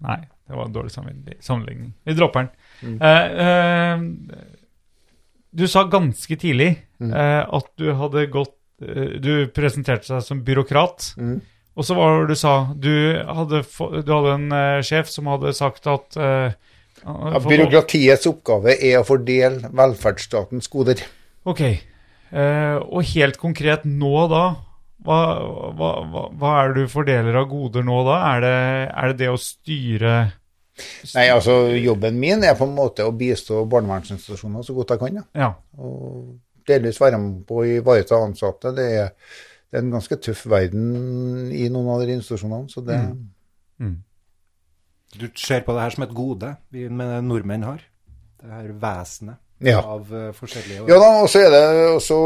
Nei, 0.05 0.19
det 0.21 0.59
var 0.59 0.67
en 0.67 0.75
dårlig 0.75 0.93
sammenligning. 0.93 1.95
Vi 2.05 2.17
dropper 2.19 2.45
den. 2.45 2.53
Mm. 2.85 2.99
Uh, 3.01 4.37
uh, 4.37 4.65
du 5.55 5.65
sa 5.71 5.85
ganske 5.87 6.37
tidlig 6.37 6.73
eh, 6.99 7.43
at 7.47 7.69
du 7.79 7.93
hadde 7.95 8.27
gått 8.33 8.57
Du 9.25 9.33
presenterte 9.55 10.13
deg 10.13 10.25
som 10.27 10.43
byråkrat. 10.45 11.13
Og 11.75 11.87
så 11.87 11.97
var 11.99 12.21
det 12.21 12.35
du 12.35 12.39
sa 12.39 12.55
Du 12.75 12.93
hadde, 13.25 13.63
du 13.65 14.13
hadde 14.13 14.37
en 14.37 14.55
eh, 14.55 14.85
sjef 14.87 15.11
som 15.11 15.31
hadde 15.33 15.55
sagt 15.57 15.89
at 15.91 16.19
uh, 16.21 16.55
Ja, 17.05 17.41
byråkratiets 17.43 18.29
oppgave 18.31 18.77
er 18.79 19.01
å 19.01 19.07
fordele 19.07 19.73
velferdsstatens 19.75 20.71
goder. 20.73 21.03
Ok. 21.45 21.67
Uh, 22.35 22.79
og 22.89 23.11
helt 23.11 23.37
konkret 23.43 23.85
nå 23.87 24.15
da, 24.31 24.45
hva, 25.05 25.19
hva, 25.77 25.91
hva, 26.33 26.55
er 26.63 26.73
det 26.73 26.87
du 26.87 26.93
fordeler 26.95 27.37
av 27.43 27.51
goder 27.51 27.85
nå 27.85 27.99
da? 28.07 28.23
Er 28.31 28.41
det 28.47 28.55
er 28.89 29.13
det, 29.13 29.19
det 29.21 29.35
å 29.35 29.41
styre 29.41 30.15
Nei, 31.15 31.29
altså 31.31 31.69
Jobben 31.79 32.17
min 32.19 32.43
er 32.43 32.57
på 32.59 32.67
en 32.67 32.73
måte 32.75 33.05
å 33.07 33.13
bistå 33.15 33.61
barnevernsinstitusjoner 33.71 34.65
så 34.67 34.75
godt 34.75 34.95
jeg 34.95 35.03
kan. 35.05 35.21
Ja. 35.21 35.27
Ja. 35.45 35.51
Og 35.79 36.33
delvis 36.69 37.01
være 37.01 37.19
med 37.21 37.45
på 37.49 37.61
å 37.61 37.67
ivareta 37.79 38.19
ansatte. 38.25 38.73
Det 38.77 38.89
er, 39.03 39.13
det 39.71 39.79
er 39.79 39.85
en 39.85 39.95
ganske 39.95 40.19
tøff 40.23 40.45
verden 40.51 41.53
i 41.53 41.69
noen 41.73 41.93
av 41.95 42.05
de 42.05 42.17
institusjonene. 42.19 42.69
så 42.73 42.85
det... 42.87 43.01
Du 45.15 45.29
ser 45.39 45.63
på 45.63 45.75
det 45.77 45.83
her 45.85 45.95
som 45.95 46.05
et 46.09 46.15
gode 46.15 46.49
vi 46.75 46.89
nordmenn 46.91 47.67
har. 47.67 47.83
Det 48.43 48.51
her 48.51 48.73
vesenet 48.83 49.41
Ja. 49.65 49.79
av 49.81 50.09
forskjellige 50.09 50.33
forskjellige 50.35 50.89
Ja 50.91 50.97
da, 50.99 51.11
og 51.23 51.29
så 51.31 51.41
er 51.45 51.53
det 51.55 51.61
og 51.95 52.01
så 52.03 52.17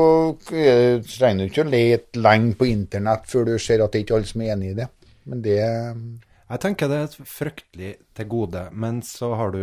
er 0.56 1.02
trenger 1.04 1.44
du 1.44 1.50
ikke 1.50 1.66
å 1.66 1.68
lete 1.70 2.22
lenge 2.24 2.54
på 2.58 2.66
internett 2.66 3.28
før 3.28 3.44
du 3.50 3.58
ser 3.60 3.84
at 3.84 3.92
det 3.92 4.00
ikke 4.02 4.16
er 4.16 4.22
alle 4.22 4.30
som 4.30 4.42
er 4.42 4.54
enig 4.54 4.70
i 4.72 4.78
det. 4.80 4.88
Men 5.28 5.42
det 5.44 5.58
Jeg 6.48 6.62
tenker 6.64 6.88
det 6.88 6.98
er 7.04 7.26
fryktelig 7.28 7.90
til 8.16 8.28
gode, 8.30 8.62
men 8.72 9.02
så 9.04 9.34
har 9.36 9.52
du, 9.52 9.60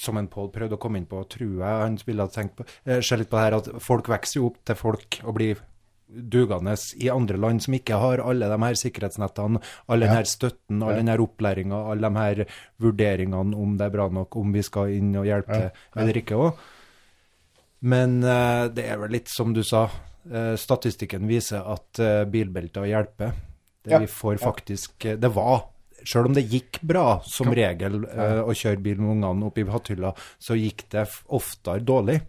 som 0.00 0.16
en 0.16 0.30
Pål 0.32 0.48
prøvde 0.54 0.78
å 0.78 0.80
komme 0.80 1.02
inn 1.02 1.08
på, 1.08 1.20
tror 1.28 1.58
jeg 1.60 1.82
han 1.82 1.98
ville 2.08 2.28
tenkt 2.32 2.56
på, 2.56 2.64
eh, 2.88 3.02
se 3.04 3.18
litt 3.20 3.28
på 3.28 3.36
det 3.36 3.44
her, 3.44 3.58
at 3.58 3.68
folk 3.84 4.08
vokser 4.08 4.40
jo 4.40 4.48
opp 4.48 4.62
til 4.64 4.78
folk 4.80 5.20
og 5.26 5.36
blir 5.36 5.60
dugende 6.12 6.74
i 7.00 7.08
andre 7.12 7.38
land 7.40 7.62
som 7.64 7.76
ikke 7.76 7.98
har 8.00 8.20
alle 8.20 8.48
de 8.48 8.58
her 8.64 8.78
sikkerhetsnettene, 8.80 9.60
all 9.88 10.04
den 10.04 10.12
her 10.12 10.28
støtten, 10.28 10.82
all 10.82 10.98
den 11.00 11.08
her 11.08 11.22
opplæringa, 11.24 11.78
alle 11.92 12.08
de 12.08 12.20
her 12.20 12.44
vurderingene 12.82 13.56
om 13.56 13.76
det 13.78 13.86
er 13.86 13.94
bra 13.94 14.08
nok, 14.12 14.36
om 14.36 14.52
vi 14.52 14.64
skal 14.64 14.92
inn 14.92 15.14
og 15.16 15.28
hjelpe 15.28 15.70
eller 15.96 16.20
ikke 16.20 16.40
òg. 16.40 16.66
Men 17.92 18.20
uh, 18.22 18.68
det 18.70 18.84
er 18.86 19.00
vel 19.00 19.16
litt 19.16 19.32
som 19.32 19.54
du 19.56 19.62
sa, 19.66 19.86
uh, 20.30 20.54
statistikken 20.60 21.26
viser 21.30 21.64
at 21.66 22.02
uh, 22.02 22.22
bilbelter 22.30 22.86
hjelper. 22.86 23.32
Det 23.82 23.90
Ja. 23.90 23.98
vi 23.98 24.06
får 24.06 24.36
faktisk 24.38 25.04
eh, 25.04 25.16
Det 25.18 25.28
var 25.34 25.64
Sjøl 26.08 26.30
om 26.30 26.36
det 26.36 26.46
gikk 26.50 26.80
bra, 26.86 27.06
som 27.28 27.50
regel, 27.54 28.02
uh, 28.08 28.42
å 28.44 28.54
kjøre 28.56 28.82
bil 28.82 29.00
med 29.02 29.16
ungene 29.18 29.48
opp 29.48 29.58
i 29.58 29.66
hatthylla, 29.68 30.12
så 30.42 30.58
gikk 30.58 30.86
det 30.94 31.06
oftere 31.32 31.84
dårlig. 31.86 32.20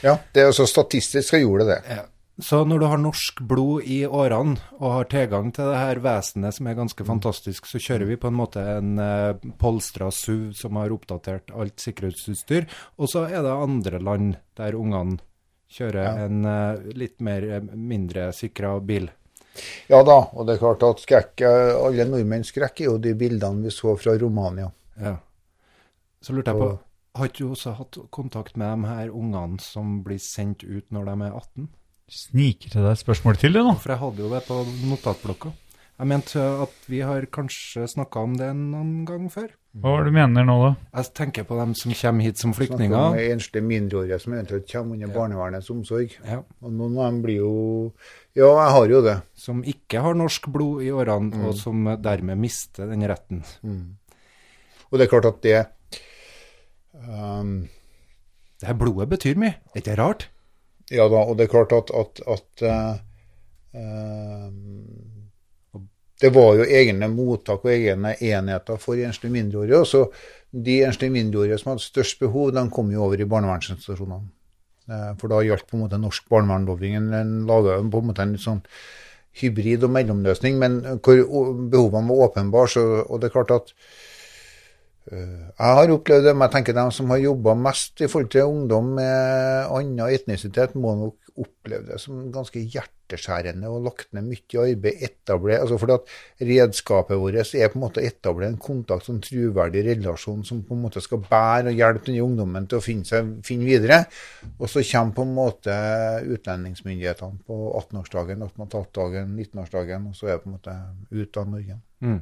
Ja, 0.00 0.16
det 0.32 0.42
er 0.42 0.50
også 0.52 0.66
statistisk 0.70 1.34
så 1.34 1.42
gjorde 1.42 1.68
det 1.68 1.82
det. 1.88 2.00
Så 2.42 2.62
når 2.64 2.80
du 2.80 2.86
har 2.88 3.00
norsk 3.00 3.42
blod 3.44 3.84
i 3.84 4.00
årene 4.08 4.56
og 4.78 4.94
har 4.94 5.08
tilgang 5.12 5.50
til 5.52 5.68
det 5.68 5.76
her 5.78 6.00
vesenet 6.02 6.56
som 6.56 6.68
er 6.68 6.78
ganske 6.78 7.04
fantastisk, 7.04 7.68
så 7.68 7.80
kjører 7.82 8.08
vi 8.08 8.16
på 8.18 8.30
en 8.30 8.38
måte 8.38 8.62
en 8.78 8.94
uh, 8.98 9.36
polstra 9.60 10.08
SUV 10.10 10.54
som 10.56 10.80
har 10.80 10.94
oppdatert 10.94 11.52
alt 11.52 11.84
sikkerhetsutstyr. 11.84 12.66
Og 12.96 13.12
så 13.12 13.26
er 13.28 13.44
det 13.44 13.52
andre 13.52 14.00
land 14.00 14.38
der 14.58 14.78
ungene 14.78 15.20
kjører 15.72 16.24
en 16.24 16.48
uh, 16.48 16.80
litt 16.96 17.20
mer 17.24 17.46
mindre 17.76 18.30
sikra 18.36 18.78
bil. 18.80 19.10
Ja 19.90 20.00
da, 20.06 20.18
og 20.32 20.46
det 20.48 20.56
er 20.56 20.62
klart 20.62 20.84
at 20.86 21.02
skrekk, 21.02 21.42
eh, 21.44 21.74
alle 21.76 22.06
nordmenns 22.08 22.52
skrekk 22.52 22.80
er 22.80 22.88
jo 22.88 22.96
de 23.02 23.12
bildene 23.18 23.66
vi 23.66 23.74
så 23.74 23.94
fra 24.00 24.16
Romania. 24.20 24.70
Ja. 25.00 25.18
Så 26.22 26.34
lurte 26.34 26.54
jeg 26.54 26.62
på, 26.62 26.70
har 27.18 27.28
ikke 27.28 27.44
du 27.44 27.52
også 27.52 27.74
hatt 27.76 27.98
kontakt 28.14 28.56
med 28.56 28.84
de 28.84 28.92
her 28.92 29.12
ungene 29.12 29.60
som 29.60 29.98
blir 30.06 30.20
sendt 30.22 30.64
ut 30.64 30.86
når 30.94 31.10
de 31.10 31.16
er 31.28 31.36
18? 31.36 31.68
Sniker 32.12 32.72
til 32.72 32.84
deg 32.84 32.92
et 32.92 33.02
spørsmål 33.02 33.38
til, 33.40 33.56
det 33.56 33.64
nå. 33.64 33.74
For 33.80 33.92
jeg 33.92 34.02
hadde 34.02 34.24
jo 34.24 34.30
det 34.32 34.42
på 34.46 34.58
notatblokka. 34.88 35.52
Jeg 36.02 36.08
mente 36.10 36.42
at 36.42 36.86
vi 36.90 36.98
har 37.06 37.22
kanskje 37.30 37.84
snakka 37.86 38.22
om 38.26 38.32
det 38.34 38.48
noen 38.58 39.04
gang 39.06 39.28
før. 39.30 39.52
Hva 39.78 39.92
er 39.94 40.00
det 40.02 40.10
du 40.10 40.16
mener 40.16 40.46
nå, 40.48 40.56
da? 40.58 40.70
Jeg 40.98 41.12
tenker 41.14 41.44
på 41.46 41.54
dem 41.60 41.76
som 41.78 41.92
kommer 41.94 42.26
hit 42.26 42.40
som 42.42 42.50
flyktninger. 42.56 42.90
Snakker 42.90 43.22
om 43.22 43.36
enslige 43.36 43.66
mindreårige 43.68 44.18
som 44.24 44.34
eventuelt 44.34 44.66
kommer 44.72 44.96
under 44.98 45.12
barnevernets 45.14 45.70
omsorg. 45.70 46.16
Ja, 46.26 46.40
Og 46.58 46.74
noen 46.74 46.98
av 46.98 47.06
dem 47.06 47.20
blir 47.22 47.38
jo 47.38 47.52
Ja, 48.34 48.50
jeg 48.50 48.74
har 48.74 48.88
jo 48.96 49.00
det. 49.06 49.16
som 49.38 49.62
ikke 49.62 50.02
har 50.02 50.18
norsk 50.18 50.50
blod 50.50 50.82
i 50.82 50.90
årene, 50.90 51.30
Mm. 51.36 51.46
og 51.46 51.54
som 51.54 51.84
dermed 52.02 52.36
mister 52.36 52.90
den 52.90 53.06
retten. 53.06 53.44
Og 54.90 54.98
det 54.98 55.06
er 55.06 55.10
klart 55.14 55.30
at 55.30 55.40
det 55.42 55.66
um, 56.98 57.68
Det 58.58 58.66
her 58.66 58.74
blodet 58.74 59.08
betyr 59.08 59.38
mye. 59.38 59.54
Er 59.70 59.76
ikke 59.78 59.90
det 59.90 59.98
rart? 59.98 60.28
Ja 60.90 61.06
da, 61.08 61.22
og 61.22 61.38
det 61.38 61.44
er 61.46 61.54
klart 61.54 61.72
at, 61.72 61.94
at, 61.94 62.20
at 62.26 62.62
uh, 62.66 62.98
eh, 63.78 64.50
Det 66.22 66.30
var 66.30 66.54
jo 66.60 66.66
egne 66.70 67.08
mottak 67.10 67.64
og 67.66 67.72
egne 67.72 68.14
enheter 68.22 68.78
for 68.78 68.94
enslige 68.94 69.34
mindreårige. 69.34 69.80
og 69.80 69.86
så 69.86 70.04
De 70.52 70.82
enslige 70.84 71.10
mindreårige 71.10 71.58
som 71.58 71.70
hadde 71.72 71.82
størst 71.82 72.18
behov, 72.20 72.52
de 72.52 72.70
kom 72.70 72.90
jo 72.92 73.04
over 73.04 73.20
i 73.20 73.24
barnevernsinstitusjonene. 73.24 74.28
Eh, 74.88 75.16
For 75.18 75.28
da 75.28 75.40
gjaldt 75.42 75.66
på 75.66 75.76
en 75.76 75.82
måte 75.86 75.98
norsk 75.98 76.28
barnevernlovgivning. 76.28 77.10
Den 77.10 77.46
laga 77.46 77.80
på 77.90 77.98
en 77.98 78.06
måte 78.10 78.22
en 78.22 78.36
litt 78.36 78.44
sånn 78.44 78.62
hybrid 79.40 79.84
og 79.84 79.90
mellomløsning, 79.90 80.58
men 80.60 80.80
hvor 81.00 81.22
behovene 81.72 82.08
var 82.08 82.28
åpenbare. 82.28 82.84
Og 83.08 83.20
det 83.20 83.30
er 83.30 83.36
klart 83.38 83.50
at 83.50 83.72
Jeg 85.10 85.56
har 85.58 85.90
opplevd 85.90 86.28
det, 86.28 86.34
men 86.36 86.46
jeg 86.46 86.54
tenker 86.56 86.76
de 86.76 86.84
som 86.94 87.10
har 87.10 87.18
jobba 87.18 87.56
mest 87.58 88.04
i 88.04 88.08
forhold 88.10 88.30
til 88.30 88.46
ungdom 88.46 88.92
med 89.00 89.72
annen 89.74 90.14
etnisitet, 90.14 90.76
må 90.78 90.94
nok 90.94 91.22
oppleve 91.40 91.86
det 91.88 91.98
som 92.00 92.26
ganske 92.32 92.60
hjerteskjærende 92.60 93.70
og 93.72 93.86
lagt 93.86 94.10
ned 94.12 94.26
mye 94.26 94.62
arbeid. 94.62 95.02
etablere, 95.06 95.60
altså 95.60 95.78
fordi 95.80 95.94
at 95.96 96.48
Redskapet 96.48 97.18
vårt 97.18 97.54
er 97.54 97.70
på 97.72 97.78
en 97.78 97.84
måte 97.84 98.02
å 98.02 98.06
etablere 98.06 98.50
en 98.52 98.58
kontakt, 98.60 99.08
en 99.08 99.22
troverdig 99.24 99.84
relasjon 99.86 100.44
som 100.44 100.62
på 100.66 100.76
en 100.76 100.82
måte 100.84 101.00
skal 101.00 101.22
bære 101.24 101.72
og 101.72 101.78
hjelpe 101.80 102.06
denne 102.06 102.26
ungdommen 102.26 102.68
til 102.68 102.78
å 102.78 102.84
finne, 102.84 103.08
seg, 103.08 103.32
finne 103.46 103.68
videre. 103.68 104.02
Og 104.58 104.68
så 104.70 104.84
kommer 104.92 105.16
på 105.16 105.26
en 105.26 105.34
måte 105.38 105.78
utlendingsmyndighetene 106.36 107.46
på 107.46 107.62
18-årsdagen, 107.80 108.44
18-årsdagen, 108.50 109.32
19-årsdagen, 109.38 110.10
og 110.10 110.18
så 110.18 110.28
er 110.28 110.36
det 110.36 110.44
på 110.44 110.52
en 110.52 110.58
måte 110.58 110.76
ut 111.10 111.40
av 111.40 111.48
Norge. 111.48 111.80
Mm. 112.04 112.20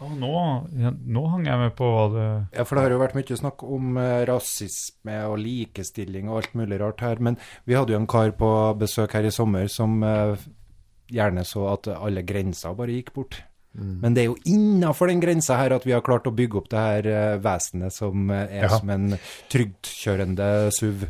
Å, 0.00 0.10
nå, 0.12 0.30
ja, 0.76 0.90
nå 0.92 1.22
hang 1.32 1.46
jeg 1.48 1.58
med 1.62 1.74
på 1.78 1.86
hva 1.88 2.04
det 2.12 2.26
Ja, 2.58 2.64
for 2.68 2.76
det 2.76 2.84
har 2.84 2.94
jo 2.94 3.00
vært 3.00 3.14
mye 3.16 3.38
snakk 3.40 3.62
om 3.64 3.96
eh, 4.02 4.24
rasisme 4.28 5.16
og 5.30 5.38
likestilling 5.40 6.28
og 6.28 6.42
alt 6.42 6.54
mulig 6.58 6.78
rart 6.82 7.00
her. 7.04 7.16
Men 7.20 7.38
vi 7.64 7.74
hadde 7.78 7.92
jo 7.94 8.00
en 8.02 8.06
kar 8.10 8.32
på 8.36 8.50
besøk 8.80 9.16
her 9.16 9.24
i 9.28 9.32
sommer 9.34 9.68
som 9.72 9.98
eh, 10.04 10.36
gjerne 11.12 11.44
så 11.48 11.68
at 11.72 11.88
alle 11.96 12.24
grenser 12.26 12.74
bare 12.76 12.96
gikk 12.98 13.12
bort. 13.16 13.42
Men 13.76 14.14
det 14.16 14.22
er 14.22 14.30
jo 14.30 14.38
innafor 14.48 15.10
den 15.10 15.20
grensa 15.20 15.58
her 15.60 15.74
at 15.76 15.84
vi 15.84 15.92
har 15.92 16.00
klart 16.00 16.24
å 16.24 16.32
bygge 16.32 16.56
opp 16.62 16.70
det 16.72 16.80
her 16.80 17.08
eh, 17.12 17.34
vesenet 17.44 17.92
som 17.92 18.30
er 18.32 18.62
Ja. 18.64 18.70
som 18.72 18.88
en 18.90 19.18
trygtkjørende 19.52 20.46
SUV 20.72 21.04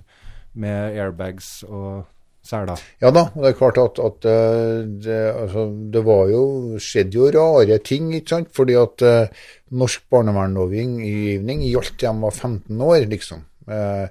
med 0.58 0.96
airbags 0.98 1.60
og 1.68 2.06
seler. 2.46 2.82
Ja 3.02 3.10
da, 3.14 3.26
det 3.34 3.50
er 3.50 3.58
klart 3.58 3.80
at, 3.82 3.98
at 4.02 4.28
eh, 4.30 4.84
det, 5.04 5.18
altså, 5.32 5.66
det 5.92 6.02
var 6.06 6.30
jo, 6.30 6.42
skjedde 6.82 7.18
jo 7.18 7.30
rare 7.34 7.78
ting, 7.84 8.12
ikke 8.16 8.34
sant? 8.34 8.52
Fordi 8.56 8.76
at 8.78 9.04
uh, 9.06 9.50
norsk 9.76 10.06
barnevernlovgivning 10.12 11.66
gjaldt 11.66 11.96
til 11.98 12.08
de 12.08 12.24
var 12.24 12.34
15 12.34 12.84
år, 12.88 13.08
liksom. 13.10 13.42
Uh, 13.66 14.06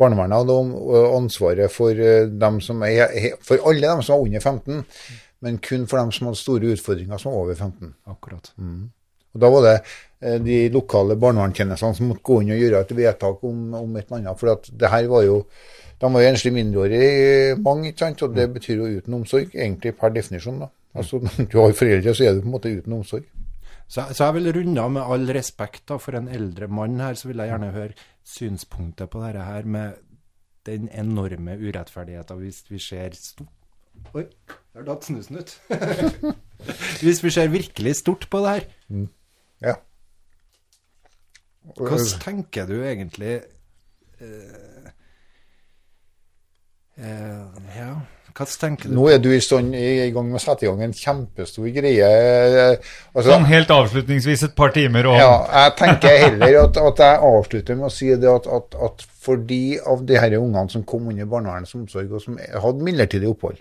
barnevernet 0.00 0.38
hadde 0.40 1.00
ansvaret 1.16 1.72
for, 1.74 1.98
dem 2.44 2.60
som 2.64 2.86
er, 2.86 3.34
for 3.44 3.60
alle 3.68 3.84
dem 3.84 4.04
som 4.06 4.16
var 4.16 4.28
under 4.28 4.40
15, 4.40 4.86
men 5.44 5.58
kun 5.64 5.84
for 5.90 6.00
dem 6.00 6.12
som 6.14 6.30
hadde 6.30 6.40
store 6.40 6.70
utfordringer 6.76 7.20
som 7.20 7.34
var 7.34 7.42
over 7.42 7.58
15. 7.58 7.92
Akkurat. 8.08 8.52
Og 9.30 9.42
Da 9.42 9.50
var 9.52 9.66
det 9.66 9.74
de 10.46 10.56
lokale 10.72 11.18
barnevernstjenestene 11.20 11.96
som 11.98 12.08
måtte 12.10 12.24
gå 12.26 12.38
inn 12.40 12.54
og 12.54 12.62
gjøre 12.62 12.80
et 12.84 12.96
vedtak 12.96 13.44
om, 13.46 13.60
om 13.76 13.92
et 13.96 14.06
eller 14.06 14.22
annet. 14.22 14.40
For 14.40 14.54
at 14.54 14.72
det 14.72 14.90
her 14.94 15.10
var 15.12 15.26
jo 15.26 15.36
De 16.00 16.08
var 16.12 16.22
jo 16.22 16.28
enslige 16.30 16.54
mindreårige 16.56 17.56
mange, 17.60 17.90
ikke 17.90 17.98
sant? 18.06 18.22
og 18.22 18.36
det 18.36 18.46
betyr 18.54 18.78
jo 18.80 18.88
uten 19.00 19.14
omsorg, 19.20 19.50
egentlig 19.54 19.92
per 19.98 20.14
definisjon. 20.14 20.60
da. 20.62 20.70
Altså, 20.94 21.20
du 21.52 21.58
har 21.60 21.72
foreldre, 21.76 22.14
så 22.16 22.24
er 22.24 22.34
du 22.34 22.40
på 22.40 22.48
en 22.48 22.54
måte 22.56 22.72
uten 22.78 22.92
omsorg. 22.96 23.26
Så, 23.90 24.04
så 24.14 24.24
jeg 24.28 24.34
vil 24.38 24.52
runde 24.54 24.80
av 24.80 24.92
med 24.94 25.02
all 25.02 25.26
respekt 25.34 25.82
da, 25.90 25.96
for 25.98 26.14
en 26.16 26.28
eldre 26.30 26.68
mann 26.70 27.00
her, 27.02 27.14
så 27.18 27.28
vil 27.28 27.42
jeg 27.42 27.50
gjerne 27.50 27.72
høre 27.74 27.96
synspunktet 28.24 29.10
på 29.10 29.22
dette 29.24 29.42
her 29.44 29.66
med 29.66 29.98
den 30.68 30.88
enorme 30.92 31.56
urettferdigheten 31.58 32.38
hvis 32.42 32.62
vi 32.70 32.78
ser 32.78 33.16
stort 33.18 33.56
Oi, 34.16 34.22
der 34.72 34.84
datt 34.86 35.04
snusen 35.04 35.40
ut. 35.42 35.50
hvis 37.02 37.18
vi 37.24 37.30
ser 37.34 37.50
virkelig 37.52 37.96
stort 37.98 38.28
på 38.32 38.38
det 38.44 38.52
her, 38.54 38.68
Ja. 39.60 39.74
hvordan 41.76 42.06
tenker 42.22 42.66
du 42.70 42.78
egentlig 42.80 43.34
eh, 44.20 44.69
Ja, 47.00 47.92
hva 48.36 48.46
tenker 48.46 48.88
du 48.88 48.94
Nå 48.94 49.06
er 49.10 49.18
du 49.22 49.30
i, 49.32 49.40
stund, 49.42 49.74
i 49.74 50.06
i 50.06 50.10
gang 50.14 50.28
med 50.30 50.38
å 50.38 50.42
sette 50.42 50.66
i 50.66 50.68
gang 50.68 50.82
en 50.84 50.92
kjempestor 50.96 51.66
greie. 51.74 52.06
eh, 52.06 52.76
Altså, 53.14 53.30
Sånn 53.32 53.48
helt 53.48 53.72
avslutningsvis 53.74 54.44
et 54.46 54.54
par 54.58 54.70
timer 54.76 55.08
og 55.10 55.16
Ja, 55.18 55.32
jeg 55.64 55.74
tenker 55.80 56.18
heller 56.26 56.60
at, 56.64 56.76
at 56.76 57.02
jeg 57.06 57.24
avslutter 57.30 57.80
med 57.80 57.88
å 57.88 57.94
si 57.94 58.12
det 58.14 58.30
at, 58.30 58.46
at, 58.46 58.76
at 58.88 59.06
for 59.20 59.36
de 59.36 59.78
av 59.86 60.04
de 60.06 60.16
her 60.16 60.36
ungene 60.38 60.70
som 60.72 60.84
kom 60.84 61.08
under 61.12 61.26
barnevernets 61.28 61.74
omsorg, 61.76 62.12
og 62.12 62.22
som 62.22 62.38
hadde 62.38 62.86
midlertidig 62.86 63.28
opphold, 63.28 63.58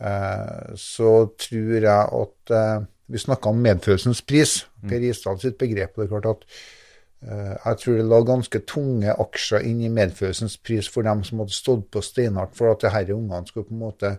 eh, 0.00 0.72
så 0.78 1.12
tror 1.40 1.74
jeg 1.80 2.22
at 2.22 2.54
eh, 2.54 2.78
Vi 3.08 3.16
snakka 3.18 3.48
om 3.48 3.62
medfølelsens 3.64 4.20
pris, 4.22 4.66
Per 4.88 5.00
Isdal 5.00 5.38
sitt 5.40 5.56
begrep. 5.58 5.94
og 5.96 6.02
det 6.02 6.06
er 6.06 6.10
klart 6.20 6.26
at 6.28 6.42
eh, 6.44 6.77
Jeg 7.20 7.78
tror 7.80 7.96
det 7.98 8.04
lå 8.06 8.18
ganske 8.22 8.60
tunge 8.62 9.10
aksjer 9.10 9.64
inn 9.66 9.80
i 9.82 9.90
medfølelsens 9.90 10.54
pris 10.62 10.86
for 10.88 11.02
dem 11.02 11.24
som 11.26 11.42
hadde 11.42 11.56
stått 11.56 11.88
på 11.90 12.02
steinhardt 12.04 12.54
for 12.54 12.70
at 12.70 12.84
disse 12.84 13.16
ungene 13.16 13.48
skulle 13.48 13.66
på 13.66 13.74
en 13.74 13.82
måte 13.82 14.12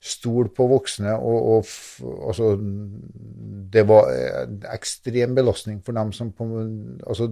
stole 0.00 0.48
på 0.56 0.66
voksne. 0.70 1.12
og, 1.18 1.50
og 1.52 1.66
altså, 2.28 2.54
Det 3.72 3.88
var 3.88 4.08
eh, 4.14 4.48
ekstrem 4.74 5.34
belastning 5.34 5.82
for 5.84 5.92
dem 5.92 6.12
som 6.12 6.32
på, 6.32 6.48
altså, 7.06 7.28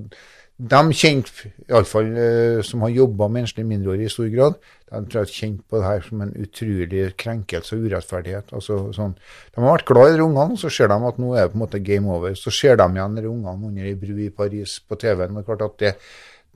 De 0.59 0.81
kjente, 0.91 1.53
iallfall 1.71 2.09
uh, 2.19 2.61
som 2.67 2.83
har 2.83 2.91
jobba 2.91 3.29
med 3.31 3.45
enslige 3.45 3.69
mindreårige 3.69 4.11
i 4.11 4.15
stor 4.15 4.31
grad, 4.33 4.57
de 4.89 5.01
tror 5.07 5.23
jeg 5.23 5.35
kjente 5.37 5.63
på 5.69 5.79
det 5.79 5.87
her 5.87 6.01
som 6.03 6.23
en 6.25 6.33
utrolig 6.43 7.05
krenkelse 7.21 7.77
og 7.77 7.85
urettferdighet. 7.87 8.55
altså 8.57 8.79
sånn, 8.97 9.15
De 9.55 9.63
har 9.63 9.77
vært 9.77 9.87
glad 9.87 10.15
i 10.15 10.17
de 10.17 10.25
ungene, 10.25 10.57
så 10.59 10.71
ser 10.73 10.91
de 10.91 10.97
at 11.11 11.21
nå 11.23 11.35
er 11.35 11.47
det 11.47 11.53
på 11.53 11.59
en 11.61 11.63
måte 11.63 11.83
game 11.85 12.11
over. 12.11 12.35
Så 12.35 12.51
ser 12.55 12.81
de 12.81 12.89
igjen 12.89 13.15
de 13.21 13.29
ungene 13.29 13.71
under 13.71 13.87
ei 13.87 13.95
bru 14.01 14.17
i 14.25 14.31
Paris 14.35 14.79
på 14.81 14.99
TV-en. 14.99 15.37
det 15.37 15.45
er 15.45 15.49
klart 15.51 15.67
at 15.69 15.79
det, 15.85 15.93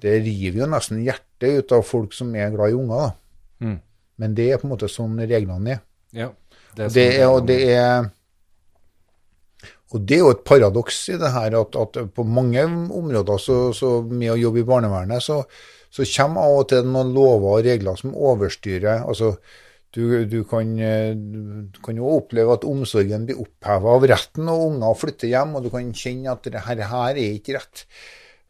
det 0.03 0.17
river 0.25 0.65
jo 0.65 0.71
nesten 0.73 1.05
hjertet 1.05 1.61
ut 1.61 1.77
av 1.77 1.85
folk 1.87 2.17
som 2.17 2.35
er 2.35 2.51
glad 2.57 2.73
i 2.73 2.79
unger. 2.81 3.13
Mm. 3.63 3.79
Men 4.19 4.35
det 4.35 4.49
er 4.51 4.59
på 4.59 4.67
en 4.67 4.75
måte 4.75 4.91
sånn 4.91 5.15
reglene 5.21 5.77
er. 5.77 5.85
Ja, 6.17 6.33
det 6.77 6.91
Det 6.95 7.07
er, 7.21 7.29
og 7.29 7.47
det 7.47 7.61
er 7.71 8.11
og 9.93 10.07
det 10.09 10.17
er 10.17 10.23
jo 10.25 10.33
et 10.33 10.45
paradoks 10.49 11.03
i 11.13 11.19
det 11.21 11.33
her 11.35 11.59
at, 11.59 11.77
at 11.77 11.99
på 12.17 12.25
mange 12.25 12.65
områder 12.65 13.41
så, 13.41 13.59
så 13.77 13.99
med 14.09 14.33
å 14.33 14.41
jobbe 14.41 14.63
i 14.63 14.69
barnevernet, 14.69 15.25
så, 15.25 15.43
så 15.93 16.07
kommer 16.15 16.47
av 16.47 16.63
og 16.63 16.71
til 16.73 16.89
noen 16.89 17.13
lover 17.13 17.59
og 17.59 17.67
regler 17.67 18.01
som 18.01 18.17
overstyrer. 18.17 19.05
altså 19.05 19.35
du, 19.93 20.25
du, 20.25 20.39
kan, 20.49 20.71
eh, 20.81 21.13
jo 21.93 22.15
oppleve 22.15 22.55
at 22.57 22.65
omsorgen 22.65 23.27
blir 23.29 23.43
oppheva 23.43 23.93
av 23.99 24.07
retten, 24.09 24.49
og 24.49 24.71
unger 24.71 24.97
flytter 24.97 25.29
hjem, 25.29 25.53
og 25.59 25.67
du 25.67 25.69
kan 25.75 25.93
kjenne 25.93 26.33
at 26.33 26.49
det 26.49 26.63
her, 26.65 26.81
her 26.89 27.13
er 27.13 27.37
ikke 27.37 27.59
rett. 27.59 27.85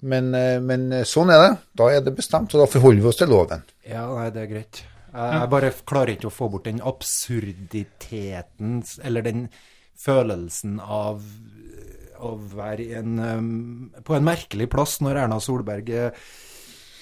Men, 0.07 0.31
eh, 0.39 0.61
men 0.63 1.03
sånn 1.09 1.35
er 1.35 1.43
det. 1.43 1.53
Da 1.83 1.91
er 1.91 2.07
det 2.07 2.15
bestemt, 2.15 2.55
og 2.55 2.63
da 2.63 2.71
forholder 2.71 3.03
vi 3.03 3.11
oss 3.11 3.19
til 3.19 3.35
loven. 3.35 3.67
Ja, 3.83 4.07
nei, 4.15 4.31
det 4.31 4.45
er 4.45 4.51
greit. 4.55 4.85
Jeg 5.13 5.51
bare 5.53 5.73
klarer 5.85 6.15
ikke 6.15 6.31
å 6.31 6.33
få 6.33 6.47
bort 6.55 6.71
den 6.71 6.79
absurditeten, 6.89 8.79
eller 9.05 9.27
den 9.27 9.49
følelsen 10.03 10.79
av 10.83 11.23
å 12.23 12.33
være 12.55 13.01
en, 13.01 13.13
på 14.07 14.15
en 14.15 14.27
merkelig 14.27 14.69
plass 14.71 15.01
når 15.03 15.25
Erna 15.25 15.41
Solberg 15.43 15.91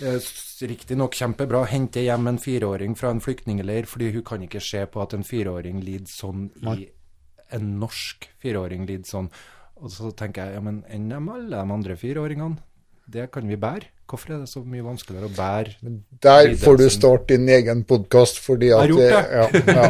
riktignok 0.01 1.15
kjempebra, 1.15 1.65
henter 1.69 2.07
hjem 2.07 2.31
en 2.31 2.41
fireåring 2.41 2.97
fra 2.97 3.13
en 3.13 3.21
flyktningleir, 3.21 3.89
fordi 3.89 4.11
hun 4.15 4.25
kan 4.25 4.45
ikke 4.47 4.63
se 4.65 4.85
på 4.89 5.03
at 5.03 5.15
en 5.17 5.27
fireåring 5.27 5.83
lider 5.85 6.09
sånn 6.11 6.49
i 6.65 6.89
En 7.51 7.73
norsk 7.81 8.29
fireåring 8.39 8.85
lider 8.87 9.09
sånn. 9.11 9.27
Og 9.83 9.91
så 9.91 10.13
tenker 10.15 10.47
jeg, 10.47 10.55
ja, 10.55 10.61
men 10.63 10.85
enn 10.87 11.09
de 11.11 11.19
alle 11.19 11.49
de 11.51 11.75
andre 11.75 11.97
fireåringene? 11.99 12.63
Det 13.11 13.27
kan 13.33 13.49
vi 13.49 13.57
bære. 13.59 13.89
Hvorfor 14.11 14.33
er 14.35 14.39
det 14.43 14.49
så 14.51 14.61
mye 14.67 14.83
vanskeligere 14.83 15.29
å 15.29 15.33
bære 15.35 15.91
Der 16.23 16.49
får 16.59 16.79
du 16.81 16.85
starte 16.91 17.37
din 17.37 17.49
egen 17.51 17.85
podkast, 17.87 18.41
fordi 18.43 18.73
at 18.75 18.83
Jeg 18.83 18.83
Har 18.83 18.91
gjort 18.91 19.03
det. 19.03 19.21
Ja, 19.31 19.75
ja. 19.75 19.85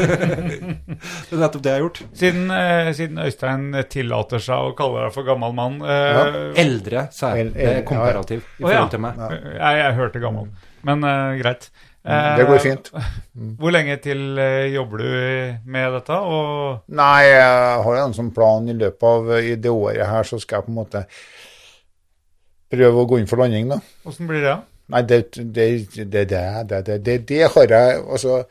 Det 1.28 1.36
er 1.36 1.42
nettopp 1.42 1.62
det 1.64 1.70
jeg 1.70 1.78
har 1.78 1.84
gjort. 1.86 2.00
Siden, 2.20 2.50
eh, 2.52 2.90
siden 2.96 3.20
Øystein 3.24 3.66
tillater 3.92 4.44
seg 4.44 4.70
å 4.70 4.74
kalle 4.76 5.06
deg 5.06 5.14
for 5.16 5.28
gammel 5.28 5.56
mann 5.56 5.78
eh, 5.84 6.60
Eldre, 6.60 7.06
sa 7.16 7.34
jeg. 7.36 7.52
Det 7.56 7.70
er 7.74 7.86
komparativ 7.88 8.42
i 8.42 8.64
ja. 8.64 8.66
forhold 8.66 8.92
til 8.96 9.04
meg. 9.06 9.22
jeg, 9.56 9.80
jeg 9.82 9.96
hørte 10.00 10.24
gammel, 10.26 10.50
men 10.88 11.08
eh, 11.12 11.38
greit. 11.40 11.70
Eh, 12.04 12.36
Det 12.36 12.46
går 12.48 12.62
fint. 12.64 12.92
Hvor 13.60 13.72
lenge 13.74 13.96
til 14.04 14.38
eh, 14.40 14.70
jobber 14.74 15.02
du 15.04 15.10
med 15.68 15.92
dette? 15.98 16.16
Og 16.16 16.94
Nei, 16.96 17.24
jeg 17.28 17.82
har 17.84 18.00
en 18.04 18.16
sånn 18.16 18.32
plan 18.36 18.68
i 18.68 18.76
løpet 18.76 19.04
av 19.10 19.34
i 19.40 19.56
det 19.60 19.72
året 19.72 20.08
her, 20.08 20.28
så 20.28 20.40
skal 20.40 20.60
jeg 20.60 20.68
på 20.68 20.74
en 20.74 20.80
måte 20.80 21.04
prøve 22.70 23.02
å 23.02 23.08
gå 23.10 23.20
inn 23.20 23.30
for 23.30 23.42
landing, 23.42 23.70
da. 23.72 23.80
Åssen 24.08 24.30
blir 24.30 24.44
det? 24.46 24.58
Nei, 24.90 25.04
det 25.06 25.20
det, 25.36 25.68
det, 25.94 26.26
det 26.26 27.22
det, 27.28 27.44
har 27.54 27.70
jeg 27.70 28.02
Altså, 28.02 28.42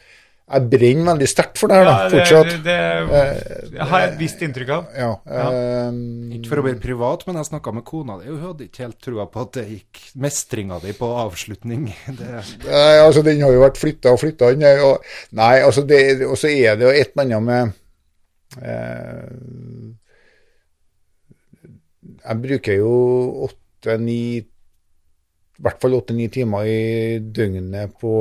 jeg 0.50 0.66
brenner 0.66 1.12
veldig 1.12 1.28
sterkt 1.30 1.60
for 1.62 1.70
det 1.70 1.78
her, 1.78 1.86
da, 1.86 1.96
ja, 2.02 2.06
fortsatt. 2.10 2.64
Det, 2.66 2.78
jeg 3.76 3.86
har 3.92 4.06
et 4.08 4.16
eh, 4.16 4.18
visst 4.18 4.40
inntrykk 4.42 4.72
av. 4.74 4.88
Ja, 4.98 5.10
ja. 5.30 5.44
Um, 5.92 6.00
ikke 6.34 6.50
for 6.50 6.62
å 6.62 6.64
bli 6.66 6.74
privat, 6.82 7.26
men 7.28 7.38
jeg 7.38 7.50
snakka 7.52 7.74
med 7.78 7.86
kona 7.86 8.16
di, 8.18 8.32
hun 8.32 8.40
hadde 8.48 8.66
ikke 8.66 8.88
helt 8.88 8.98
trua 9.06 9.28
på 9.30 9.44
at 9.46 9.60
det 9.60 9.66
gikk 9.68 10.02
mestringa 10.26 10.80
di 10.82 10.96
på 10.98 11.12
avslutning. 11.22 11.86
Nei, 12.18 12.96
altså, 13.04 13.22
den 13.28 13.46
har 13.46 13.54
jo 13.54 13.62
vært 13.62 13.78
flytta 13.78 14.16
og 14.16 14.24
flytta. 14.24 14.50
Nei, 14.58 15.54
altså, 15.62 15.86
det, 15.86 16.02
og 16.26 16.34
så 16.42 16.50
er 16.50 16.82
det 16.82 16.88
jo 16.88 16.96
et 16.98 17.14
eller 17.14 17.28
annet 17.28 17.48
med 17.52 17.64
eh, 18.66 19.30
Jeg 22.26 22.42
bruker 22.42 22.82
jo 22.82 22.94
åtte 23.46 23.59
åtte-ni 23.80 24.22
I 24.40 25.62
hvert 25.64 25.82
fall 25.82 25.96
åtte-ni 25.98 26.28
timer 26.32 26.68
i 26.68 27.20
døgnet 27.20 27.96
på, 28.00 28.14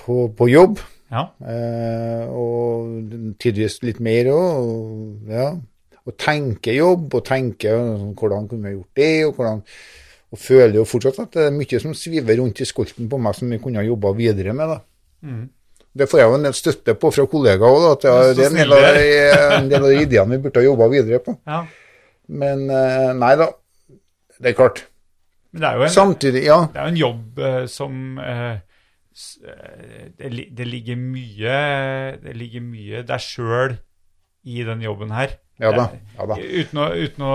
på, 0.00 0.16
på 0.36 0.48
jobb. 0.48 0.78
Ja. 1.10 1.24
Eh, 1.42 2.28
og 2.30 3.34
tidvis 3.42 3.80
litt 3.84 4.00
mer 4.00 4.30
òg. 4.32 5.28
Ja. 5.28 5.48
Og 6.08 6.16
tenke 6.20 6.72
jobb, 6.72 7.12
og 7.18 7.24
tenke 7.28 7.74
sånn, 7.74 8.14
hvordan 8.16 8.46
kunne 8.48 8.70
vi 8.70 8.76
gjort 8.78 8.96
det, 9.02 9.10
og 9.28 9.34
hvordan 9.36 9.64
og 10.30 10.38
føler 10.38 10.76
jo 10.78 10.84
fortsatt 10.86 11.16
at 11.24 11.32
det 11.34 11.44
er 11.48 11.54
mye 11.56 11.78
som 11.82 11.94
sviver 11.98 12.36
rundt 12.38 12.60
i 12.62 12.66
skolten 12.68 13.08
på 13.10 13.18
meg 13.18 13.34
som 13.34 13.50
vi 13.50 13.58
kunne 13.58 13.80
ha 13.82 13.84
jobba 13.84 14.12
videre 14.14 14.52
med. 14.54 14.68
da. 14.70 14.76
Mm. 15.26 15.48
Det 15.98 16.06
får 16.06 16.20
jeg 16.20 16.28
jo 16.30 16.36
en 16.38 16.44
del 16.46 16.54
støtte 16.54 16.94
på 17.02 17.10
fra 17.10 17.24
kollegaer 17.26 17.66
òg, 17.66 17.86
at 17.96 18.04
det, 18.06 18.12
er- 18.12 18.36
en 19.58 19.68
del 19.72 19.82
av 19.82 19.90
de 19.90 20.02
ideene 20.04 20.36
vi 20.36 20.42
burde 20.44 20.62
ha 20.62 20.68
jobba 20.68 20.86
videre 20.92 21.18
på. 21.26 21.34
ja. 21.50 21.64
Men 22.30 22.66
eh, 22.70 23.10
nei 23.18 23.34
da, 23.40 23.50
det 24.38 24.52
er 24.52 24.56
klart. 24.58 24.84
Men 25.50 25.64
det 25.64 25.68
er 25.70 25.78
jo 25.80 25.86
en, 25.86 25.94
Samtidig, 25.94 26.42
ja. 26.46 26.58
det 26.70 26.78
er 26.78 26.86
jo 26.86 26.92
en 26.94 27.00
jobb 27.00 27.40
eh, 27.42 27.62
som 27.70 28.18
eh, 28.22 28.60
det, 29.10 30.28
det 30.54 30.66
ligger 30.68 30.94
mye 30.96 31.56
Det 32.22 32.34
ligger 32.38 32.62
mye 32.62 33.00
deg 33.08 33.24
sjøl 33.24 33.74
i 34.46 34.62
den 34.64 34.80
jobben 34.86 35.10
her. 35.12 35.34
Ja 35.60 35.72
da. 35.74 35.88
ja 36.16 36.26
da. 36.30 36.36
Uten 36.38 36.78
å, 36.80 36.86
uten 36.96 37.26
å 37.26 37.34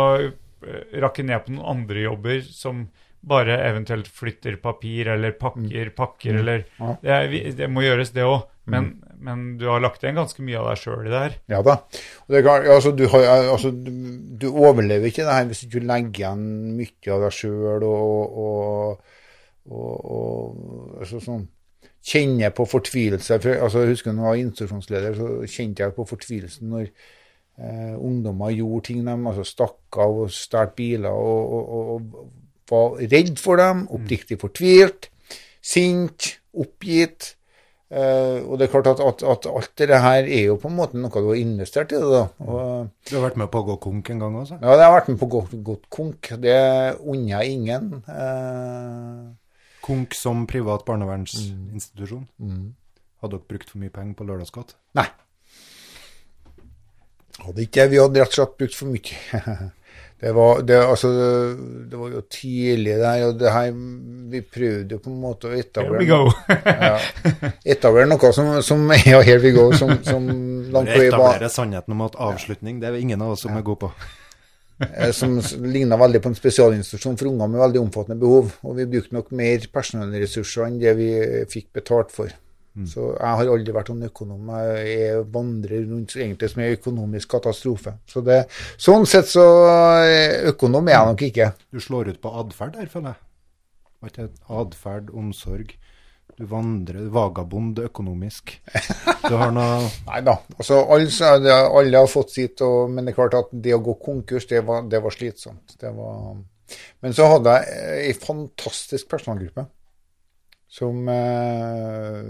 rakke 1.04 1.26
ned 1.28 1.44
på 1.46 1.54
noen 1.54 1.68
andre 1.76 2.08
jobber 2.08 2.40
som 2.48 2.88
bare 3.26 3.58
eventuelt 3.68 4.08
flytter 4.10 4.58
papir 4.62 5.12
eller 5.14 5.36
pakker 5.38 5.92
pakker 5.98 6.40
eller 6.40 6.66
Mm. 6.80 6.80
Ja. 6.80 6.88
Mm. 6.88 6.98
det, 7.04 7.12
er, 7.12 7.52
det 7.60 7.70
må 7.70 7.84
gjøres, 7.86 8.14
det 8.16 8.26
òg. 8.26 8.48
Men, 8.66 8.96
men 9.26 9.44
du 9.60 9.66
har 9.70 9.82
lagt 9.84 10.04
igjen 10.04 10.20
ganske 10.20 10.46
mye 10.46 10.60
av 10.62 10.70
deg 10.70 10.82
sjøl 10.82 11.08
i 11.08 11.12
det 11.12 11.24
her. 11.24 11.36
Ja 11.52 11.64
da. 11.66 11.80
Klart, 12.30 12.70
altså, 12.76 12.94
du, 12.96 13.08
har, 13.12 13.26
altså, 13.52 13.72
du, 13.74 13.92
du 14.42 14.48
overlever 14.52 15.10
ikke 15.10 15.26
det 15.26 15.36
her 15.36 15.50
hvis 15.50 15.66
ikke 15.66 15.80
du 15.80 15.90
legger 15.90 16.22
igjen 16.22 16.46
mye 16.78 17.16
av 17.16 17.26
deg 17.26 17.36
sjøl 17.40 17.86
og, 17.90 18.40
og, 18.46 19.20
og, 19.72 19.92
og 20.16 21.02
altså, 21.02 21.22
sånn 21.24 21.46
Kjenner 22.06 22.52
på 22.54 22.68
fortvilelse. 22.70 23.40
For, 23.42 23.58
altså, 23.66 23.82
jeg 23.82 23.96
husker 23.96 24.14
når 24.14 24.22
jeg 24.22 24.30
var 24.30 24.40
instruksjonsleder, 24.44 25.16
så 25.18 25.30
kjente 25.50 25.82
jeg 25.82 25.94
på 25.96 26.04
fortvilelsen 26.06 26.68
når 26.70 26.84
eh, 26.86 27.96
ungdommer 27.98 28.52
gjorde 28.54 28.84
ting. 28.92 29.00
De 29.08 29.16
altså, 29.16 29.46
stakk 29.50 29.98
av 30.06 30.20
og 30.28 30.34
stjal 30.34 30.70
biler 30.78 31.10
og, 31.10 31.56
og, 31.58 31.72
og, 31.80 31.96
og 31.96 32.70
var 32.70 33.02
redd 33.10 33.42
for 33.42 33.58
dem, 33.62 33.88
oppriktig 33.94 34.38
fortvilt, 34.42 35.10
sint, 35.66 36.36
oppgitt. 36.54 37.34
Eh, 37.96 38.42
og 38.44 38.58
det 38.60 38.66
er 38.66 38.72
klart 38.74 38.88
at, 38.92 39.00
at, 39.00 39.22
at 39.24 39.46
alt 39.48 39.72
det 39.80 40.00
her 40.04 40.26
er 40.28 40.42
jo 40.50 40.58
på 40.60 40.68
en 40.68 40.76
måte 40.76 41.00
noe 41.00 41.12
du 41.14 41.30
har 41.30 41.38
investert 41.40 41.94
i. 41.96 42.00
det 42.02 42.10
da. 42.12 42.24
Og, 42.44 42.90
du 43.08 43.14
har 43.16 43.24
vært 43.30 43.38
med 43.40 43.48
på 43.54 43.62
å 43.62 43.68
gå 43.70 43.76
konk 43.86 44.10
en 44.12 44.24
gang 44.26 44.36
også? 44.42 44.58
ja, 44.60 44.76
det 44.76 44.84
har 44.88 44.96
vært 44.98 45.12
med 45.14 45.20
på 45.22 45.30
å 45.30 45.34
gå, 45.36 45.42
gå 45.70 45.76
konk. 45.96 46.32
Det 46.44 46.58
unner 47.00 47.30
jeg 47.38 47.56
ingen. 47.60 47.92
Eh, 48.12 49.26
Konk 49.86 50.16
som 50.18 50.48
privat 50.50 50.82
barnevernsinstitusjon. 50.88 52.26
mm. 52.42 52.66
Hadde 53.22 53.38
dere 53.38 53.48
brukt 53.54 53.70
for 53.72 53.80
mye 53.82 53.94
penger 53.94 54.18
på 54.20 54.26
lørdagsgodt? 54.28 54.74
Nei. 54.98 55.06
Hadde 57.46 57.64
ikke 57.64 57.86
det. 57.86 57.92
Vi 57.94 58.00
hadde 58.02 58.22
rett 58.22 58.34
og 58.34 58.38
slett 58.40 58.58
brukt 58.60 58.76
for 58.76 58.92
mye. 58.92 59.72
Det 60.22 60.32
var, 60.32 60.62
det, 60.62 60.78
altså, 60.80 61.10
det 61.92 61.98
var 62.00 62.10
jo 62.14 62.22
tidlig 62.32 62.94
der, 63.02 63.26
og 63.28 63.40
det 63.40 63.52
her 63.52 63.72
Vi 64.32 64.40
prøvde 64.42 64.96
jo 64.96 65.00
på 65.04 65.12
en 65.12 65.18
måte 65.22 65.50
å 65.52 65.58
etablere 65.60 66.06
ja, 66.64 66.94
etablere 67.76 68.08
noe 68.08 68.32
som, 68.34 68.54
som 68.64 68.86
Ja, 69.12 69.20
here 69.22 69.42
we 69.44 69.52
go. 69.52 69.68
Som, 69.76 69.92
som 70.08 70.30
langt 70.72 70.94
på 70.94 71.02
vei 71.02 71.10
var 71.12 71.36
Etablere 71.36 71.50
sannheten 71.52 71.98
om 71.98 72.06
at 72.08 72.16
avslutning, 72.16 72.80
det 72.82 72.90
er 72.90 73.02
ingen 73.02 73.22
av 73.22 73.36
oss 73.36 73.44
som 73.44 73.58
er 73.60 73.66
gode 73.68 73.84
på. 73.84 73.92
eh, 74.88 75.12
som 75.16 75.36
ligna 75.68 76.00
veldig 76.00 76.24
på 76.24 76.32
en 76.32 76.40
spesialinstitusjon 76.40 77.20
for 77.20 77.34
unger 77.34 77.52
med 77.52 77.64
veldig 77.66 77.84
omfattende 77.84 78.20
behov. 78.24 78.56
Og 78.64 78.80
vi 78.80 78.88
brukte 78.96 79.20
nok 79.20 79.36
mer 79.36 79.68
personellressurser 79.76 80.70
enn 80.70 80.80
det 80.82 80.96
vi 81.00 81.12
fikk 81.52 81.74
betalt 81.82 82.16
for. 82.16 82.32
Så 82.84 83.06
jeg 83.14 83.40
har 83.40 83.50
aldri 83.54 83.74
vært 83.76 83.90
noen 83.92 84.10
økonom. 84.10 84.50
Jeg 84.84 85.22
vandrer 85.32 85.86
rundt 85.88 86.16
egentlig 86.18 86.50
som 86.52 86.64
en 86.64 86.74
økonomisk 86.76 87.32
katastrofe. 87.32 87.94
Så 88.12 88.24
det, 88.26 88.42
sånn 88.76 89.08
sett 89.08 89.32
så 89.32 89.46
eh, 90.04 90.42
økonom 90.52 90.90
er 90.92 90.98
jeg 90.98 91.14
nok 91.14 91.24
ikke. 91.30 91.48
Du 91.72 91.80
slår 91.80 92.12
ut 92.12 92.20
på 92.24 92.34
atferd 92.42 92.76
her, 92.82 92.90
føler 92.92 93.14
jeg. 93.14 93.22
Var 94.04 94.12
ikke 94.12 94.28
atferd, 94.60 95.14
omsorg? 95.16 95.72
Du 96.36 96.44
vandrer 96.52 97.08
vagabond 97.16 97.80
økonomisk. 97.80 98.58
Du 99.24 99.38
har 99.40 99.54
noe 99.56 99.86
Nei 100.10 100.20
da. 100.28 100.36
Altså, 100.58 100.82
alle, 100.92 101.56
alle 101.64 102.02
har 102.02 102.12
fått 102.12 102.36
sitt, 102.36 102.60
og, 102.66 102.92
men 102.92 103.08
det 103.08 103.14
er 103.14 103.20
klart 103.22 103.40
at 103.40 103.56
det 103.56 103.78
å 103.78 103.80
gå 103.86 103.96
konkurs, 104.04 104.50
det 104.52 104.66
var, 104.68 104.84
det 104.92 105.00
var 105.06 105.16
slitsomt. 105.16 105.78
Det 105.80 105.96
var, 105.96 106.36
men 107.00 107.16
så 107.16 107.30
hadde 107.38 107.56
jeg 107.56 108.04
ei 108.10 108.14
fantastisk 108.20 109.08
personalgruppe 109.16 109.64
som 110.76 111.08
eh, 111.12 112.22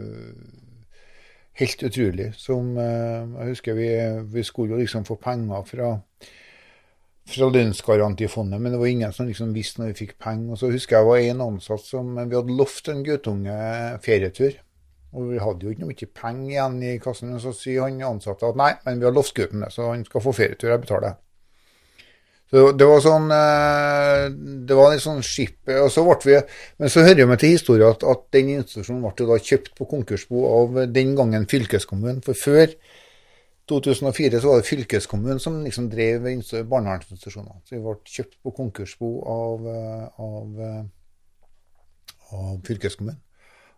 Helt 1.56 1.84
utrolig. 1.88 2.34
Som 2.36 2.74
eh, 2.78 3.22
Jeg 3.40 3.54
husker 3.54 3.78
vi, 3.78 3.92
vi 4.34 4.44
skulle 4.44 4.82
liksom 4.82 5.06
få 5.08 5.16
penger 5.16 5.64
fra 5.70 5.94
fra 7.26 7.48
lønnsgarantifondet, 7.50 8.62
men 8.62 8.72
det 8.72 8.78
var 8.80 8.86
ingen 8.86 9.14
som 9.14 9.26
liksom 9.26 9.54
visste 9.56 9.82
når 9.82 9.88
vi 9.92 10.02
fikk 10.04 10.12
penger. 10.22 10.52
Og 10.54 10.60
så 10.62 10.70
husker 10.70 11.00
jeg 11.00 11.08
var 11.08 11.24
en 11.24 11.42
ansatt 11.42 11.82
som 11.82 12.12
Vi 12.14 12.36
hadde 12.36 12.58
lovt 12.60 12.90
en 12.92 13.04
guttunge 13.04 13.56
ferietur. 14.06 14.60
Og 15.16 15.32
vi 15.32 15.40
hadde 15.40 15.66
jo 15.66 15.72
ikke 15.72 15.86
noe 15.86 15.94
mye 15.94 16.12
penger 16.22 16.52
igjen 16.52 16.78
i 16.84 16.98
kassen, 17.02 17.32
men 17.32 17.42
så 17.42 17.54
sier 17.56 17.88
han 17.88 18.02
ansatte 18.04 18.46
at 18.46 18.60
nei, 18.60 18.74
men 18.86 19.00
vi 19.00 19.08
har 19.08 19.16
lovt 19.16 19.34
gutten 19.38 19.64
det, 19.64 19.72
så 19.72 19.88
han 19.94 20.04
skal 20.06 20.22
få 20.22 20.36
ferietur, 20.36 20.70
jeg 20.74 20.84
betaler. 20.84 21.16
Det 22.56 22.88
var 22.88 23.02
sånn 23.04 23.32
eh, 23.36 24.26
Det 24.70 24.76
var 24.78 24.94
litt 24.94 25.04
sånn 25.04 25.24
skip 25.26 25.72
Og 25.74 25.90
så 25.92 26.04
ble 26.06 26.18
vi 26.24 26.36
Men 26.80 26.92
så 26.94 27.04
hører 27.04 27.28
vi 27.32 27.38
til 27.42 27.56
historien 27.56 27.90
at, 27.92 28.06
at 28.06 28.28
den 28.36 28.52
institusjonen 28.54 29.02
ble 29.04 29.28
da 29.28 29.40
kjøpt 29.50 29.74
på 29.76 29.88
konkursbo 29.90 30.46
av 30.52 30.80
den 30.94 31.16
gangen 31.18 31.50
fylkeskommunen. 31.52 32.22
For 32.26 32.38
før 32.38 32.76
2004 33.68 34.42
så 34.42 34.52
var 34.52 34.62
det 34.62 34.70
fylkeskommunen 34.70 35.40
som 35.42 35.64
liksom 35.64 35.90
drev 35.90 36.28
inst- 36.30 36.54
barnevernsinstitusjonene. 36.70 37.64
Så 37.66 37.76
vi 37.76 37.82
ble 37.82 37.96
kjøpt 38.06 38.36
på 38.44 38.54
konkursbo 38.60 39.12
av, 39.26 39.68
eh, 39.68 40.08
av, 40.22 40.60
eh, 40.62 40.84
av 42.32 42.60
fylkeskommunen. 42.68 43.22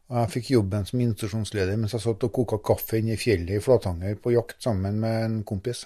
Og 0.10 0.18
jeg 0.18 0.32
fikk 0.38 0.52
jobben 0.52 0.86
som 0.88 1.00
institusjonsleder 1.04 1.78
mens 1.78 1.92
jeg 1.96 2.04
satt 2.04 2.24
og 2.24 2.34
koka 2.34 2.60
kaffe 2.64 3.00
inne 3.00 3.16
i 3.16 3.20
fjellet 3.20 3.58
i 3.58 3.64
Flatanger 3.64 4.16
på 4.16 4.32
jakt 4.36 4.62
sammen 4.64 5.00
med 5.00 5.24
en 5.24 5.44
kompis. 5.44 5.86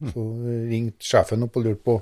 Så 0.00 0.26
ringte 0.70 1.04
sjefen 1.04 1.44
opp 1.44 1.56
og 1.60 1.66
lurte 1.66 1.84
på 1.84 1.98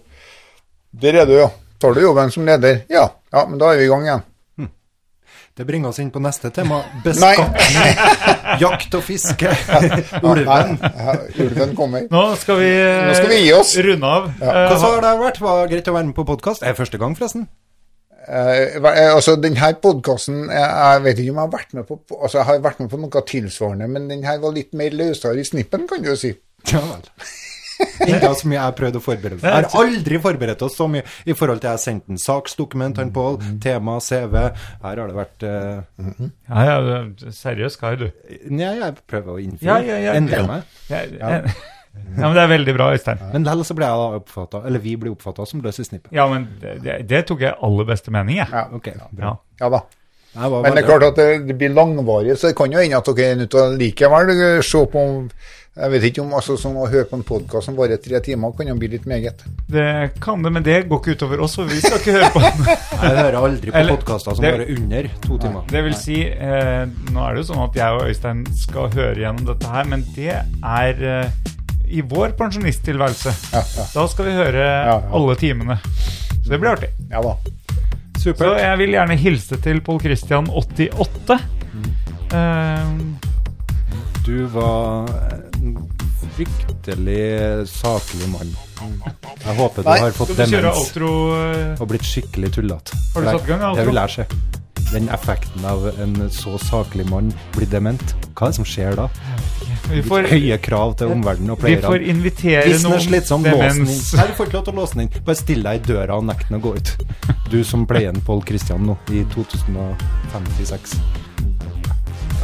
Der 1.03 1.19
er 1.23 1.27
du, 1.27 1.35
ja. 1.41 1.49
Tar 1.79 1.95
du 1.95 2.01
jobben 2.03 2.31
som 2.31 2.47
leder? 2.47 2.85
Ja. 2.91 3.09
Ja, 3.33 3.45
men 3.47 3.59
da 3.59 3.73
er 3.73 3.81
vi 3.81 3.87
i 3.87 3.91
gang 3.91 4.07
igjen. 4.07 4.27
Det 5.59 5.65
bringer 5.67 5.91
oss 5.91 5.99
inn 5.99 6.13
på 6.15 6.21
neste 6.23 6.53
tema. 6.55 6.77
Beskatning, 7.05 7.97
jakt 8.63 8.93
og 8.95 9.03
fiske. 9.03 9.51
Ulven. 10.31 10.77
Ja, 10.79 11.15
ulven 11.43 11.73
kommer. 11.79 12.05
Nå 12.13 12.21
skal 12.39 12.61
vi, 12.61 12.69
Nå 12.79 13.17
skal 13.19 13.33
vi 13.33 13.41
gi 13.43 13.49
oss. 13.57 13.73
runde 13.83 14.13
av. 14.19 14.29
Ja. 14.39 14.53
Hvordan 14.69 14.85
har 14.85 15.03
det 15.03 15.15
vært? 15.25 15.41
Var 15.43 15.59
det 15.65 15.73
greit 15.73 15.91
å 15.91 15.97
være 15.97 16.09
med 16.13 16.15
på 16.15 16.27
podkast? 16.29 16.63
Er 16.63 16.77
det 16.77 16.79
første 16.79 17.01
gang, 17.03 17.19
forresten? 17.19 17.49
Eh, 18.29 18.79
eh, 18.79 19.11
altså, 19.15 19.39
denne 19.41 19.71
podkasten 19.81 20.51
Jeg 20.53 21.03
vet 21.05 21.21
ikke 21.23 21.33
om 21.33 21.39
jeg 21.39 21.47
har 21.47 21.53
vært 21.55 21.71
med 21.79 21.87
på 21.89 21.97
Altså, 22.19 22.37
jeg 22.37 22.45
har 22.45 22.59
vært 22.61 22.83
med 22.83 22.91
på 22.93 22.99
noe 23.01 23.23
tilsvarende, 23.31 23.87
men 23.89 24.11
den 24.11 24.27
her 24.29 24.39
var 24.43 24.53
litt 24.55 24.75
mer 24.79 24.95
løsere 24.95 25.41
i 25.41 25.47
snippen, 25.49 25.89
kan 25.91 26.05
du 26.05 26.13
jo 26.13 26.19
si. 26.19 26.35
Ja 26.71 26.85
vel. 26.87 27.07
Ikke 27.79 28.33
så 28.35 28.49
mye 28.49 28.59
jeg 28.59 28.65
har 28.65 28.75
prøvd 28.79 28.99
å 28.99 29.03
forberede. 29.03 29.41
Jeg 29.45 29.55
har 29.69 29.81
aldri 29.83 30.21
forberedt 30.23 30.63
oss 30.67 30.77
så 30.79 30.89
mye 30.91 31.05
i 31.29 31.37
forhold 31.39 31.63
til 31.63 31.71
jeg 31.71 31.77
har 31.77 31.83
sendt 31.83 32.13
en 32.13 32.21
saksdokument, 32.21 33.01
han 33.01 33.13
Pål, 33.15 33.39
tema, 33.63 33.99
CV. 34.05 34.37
Her 34.83 35.01
har 35.03 35.03
det 35.11 35.17
vært 35.17 35.47
uh, 35.49 36.05
Ja, 36.49 36.77
ja, 36.79 37.01
seriøs 37.35 37.79
kar, 37.81 37.99
du. 38.01 38.09
Nei, 38.51 38.75
jeg 38.81 38.95
prøver 39.11 39.35
å 39.35 39.43
innfri. 39.43 39.69
Ja, 39.69 39.79
ja, 39.85 39.99
ja. 40.09 40.17
Endre 40.19 40.45
meg. 40.49 40.79
Ja, 40.91 41.03
ja. 41.09 41.43
ja, 42.19 42.25
men 42.25 42.37
det 42.37 42.43
er 42.45 42.53
veldig 42.55 42.75
bra, 42.77 42.91
Øystein. 42.97 43.23
Men 43.33 43.47
likevel 43.49 43.67
så 43.67 43.77
ble 43.79 43.89
jeg 43.91 44.23
oppfattet, 44.23 44.67
eller 44.69 44.85
vi 44.85 44.97
ble 45.01 45.15
oppfatta 45.15 45.47
som 45.49 45.63
løs 45.65 45.81
i 45.83 45.87
snippet. 45.89 46.13
Ja, 46.15 46.29
men 46.31 46.51
det, 46.63 46.79
det, 46.85 46.99
det 47.11 47.25
tok 47.31 47.47
jeg 47.47 47.57
aller 47.69 47.89
beste 47.89 48.15
mening, 48.15 48.43
jeg. 48.43 48.51
Ja, 48.53 48.67
Ok, 48.79 48.93
bra. 49.17 49.39
ja 49.63 49.73
da. 49.75 49.85
Jeg 50.39 50.51
Men 50.53 50.75
det 50.77 50.83
er 50.83 50.87
klart 50.87 51.07
at 51.07 51.17
det, 51.17 51.29
det 51.49 51.55
blir 51.59 51.73
langvarig, 51.73 52.37
så 52.39 52.51
det 52.51 52.57
kan 52.59 52.71
jo 52.71 52.79
hende 52.79 52.99
at 53.01 53.09
dere 53.17 53.33
er 53.33 53.39
nødt 53.41 53.51
til 53.55 53.63
å 53.63 53.71
likevel 53.81 54.33
se 54.63 54.83
på 54.93 55.05
Jeg 55.79 55.93
vet 55.93 56.05
ikke 56.09 56.23
om 56.25 56.33
altså, 56.35 56.57
sånn 56.59 56.75
å 56.75 56.89
høre 56.91 57.07
på 57.07 57.15
en 57.21 57.23
podkast 57.27 57.69
som 57.69 57.77
varer 57.79 58.01
tre 58.03 58.19
timer, 58.25 58.51
kan 58.59 58.67
jo 58.67 58.75
bli 58.81 58.89
litt 58.97 59.05
meget. 59.07 59.45
Det 59.71 59.85
kan 60.19 60.43
det, 60.43 60.51
men 60.57 60.65
det 60.67 60.81
går 60.91 60.99
ikke 60.99 61.15
utover 61.15 61.43
oss, 61.47 61.55
for 61.55 61.71
vi 61.71 61.79
skal 61.79 62.01
ikke 62.01 62.15
høre 62.17 62.31
på 62.35 62.43
den. 62.43 62.65
Jeg 63.05 63.13
hører 63.21 63.37
aldri 63.39 63.75
på 63.75 63.83
podkaster 63.93 64.35
som 64.35 64.43
det- 64.43 64.51
varer 64.57 64.73
under 64.75 65.11
to 65.23 65.39
timer. 65.45 65.69
Det 65.71 65.85
vil 65.87 65.95
si, 65.95 66.17
eh, 66.27 66.83
nå 67.13 67.23
er 67.23 67.37
det 67.37 67.45
jo 67.45 67.49
sånn 67.53 67.63
at 67.69 67.79
jeg 67.79 67.95
og 67.95 68.11
Øystein 68.11 68.43
skal 68.59 68.91
høre 68.97 69.23
gjennom 69.23 69.47
dette 69.53 69.71
her, 69.71 69.87
men 69.93 70.03
det 70.17 70.35
er 70.35 71.05
eh, 71.13 71.55
i 71.95 72.03
vår 72.03 72.35
pensjonisttilværelse. 72.41 73.37
Ja, 73.55 73.63
ja. 73.79 73.87
Da 73.95 74.09
skal 74.11 74.29
vi 74.33 74.35
høre 74.35 74.67
ja. 74.67 74.99
alle 75.15 75.39
timene. 75.39 75.79
Så 76.43 76.51
det 76.51 76.59
blir 76.59 76.73
artig. 76.75 76.91
Ja 77.13 77.23
da. 77.23 77.37
Så 78.19 78.35
jeg 78.35 78.79
vil 78.83 78.99
gjerne 78.99 79.15
hilse 79.21 79.63
til 79.63 79.79
Pål 79.87 80.03
Christian 80.09 80.51
88. 80.51 81.39
Eh, 82.35 83.29
Du 84.27 84.45
var 84.53 85.09
en 85.63 85.77
fryktelig 86.37 87.69
saklig 87.71 88.29
mann. 88.33 88.51
Jeg 89.45 89.55
håper 89.59 89.83
du 89.83 89.89
Nei, 89.89 89.99
har 90.05 90.15
fått 90.15 90.33
skal 90.35 90.47
du 90.47 90.53
kjøre 90.53 90.63
demens 90.69 90.85
outro? 90.85 91.11
eh, 91.39 91.81
og 91.83 91.89
blitt 91.91 92.07
skikkelig 92.07 92.51
tullete. 92.59 92.99
Har 93.15 93.25
du 93.25 93.31
satt 93.33 93.45
i 93.49 93.51
gang, 93.53 93.63
outro? 93.71 93.81
Det 93.81 93.87
vil 93.91 94.01
jeg 94.03 94.11
se. 94.19 94.29
Den 94.89 95.09
effekten 95.13 95.65
av 95.69 95.83
en 96.01 96.15
så 96.33 96.55
saklig 96.63 97.05
mann 97.11 97.33
blir 97.57 97.69
dement. 97.69 98.15
Hva 98.39 98.47
er 98.49 98.53
det 98.55 98.57
som 98.61 98.65
skjer 98.69 98.95
da? 98.97 99.09
Vi 99.89 100.03
får, 100.05 100.29
Høye 100.29 100.57
krav 100.61 100.95
til 101.01 101.11
omverdenen 101.13 101.51
og 101.55 101.63
vi 101.65 101.75
får 101.81 102.03
invitere 102.13 102.65
Hvis 102.69 102.83
den 102.83 102.91
er 102.91 102.95
noen 102.95 103.05
slitsom, 103.07 103.45
lås 103.45 103.53
den 103.53 103.63
inn. 103.69 103.87
demens... 103.89 104.09
Nei, 104.19 104.27
du 104.29 104.35
får 104.37 104.49
ikke 104.51 104.59
lov 104.59 104.65
til 104.67 104.75
å 104.75 104.79
låse 104.83 104.97
den 104.99 105.05
inn. 105.07 105.13
Bare 105.25 105.39
still 105.41 105.63
deg 105.65 105.81
i 105.81 105.85
døra 105.89 106.19
og 106.21 106.27
nekt 106.29 106.49
den 106.51 106.59
å 106.59 106.63
gå 106.65 106.75
ut. 106.77 106.93
Du 107.53 107.59
som 107.65 107.87
pleier 107.89 108.13
en 108.13 108.21
Pål 108.25 108.43
Christian 108.49 108.85
nå, 108.85 108.97
i 109.17 109.25
2056. 109.33 110.99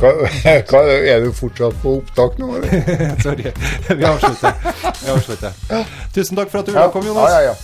Hva, 0.01 0.83
er 1.13 1.25
du 1.25 1.31
fortsatt 1.33 1.79
på 1.83 1.97
opptak 2.01 2.39
nå. 2.43 2.51
Sorry. 3.25 3.51
Vi 3.89 4.05
avslutter. 4.05 4.53
Vi 5.05 5.11
avslutter. 5.15 5.57
Tusen 6.15 6.39
takk 6.39 6.53
for 6.53 6.65
at 6.65 6.69
du 6.71 6.77
kom, 6.77 6.93
komme, 6.99 7.09
ja, 7.09 7.15
Jonas. 7.15 7.31
ja, 7.31 7.41
ja. 7.41 7.55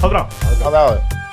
Ha 0.00 0.08
det 0.08 0.16
bra. 0.16 0.26
Ha 0.64 0.70
det 0.70 0.82
er 0.82 0.98
det. 0.98 1.25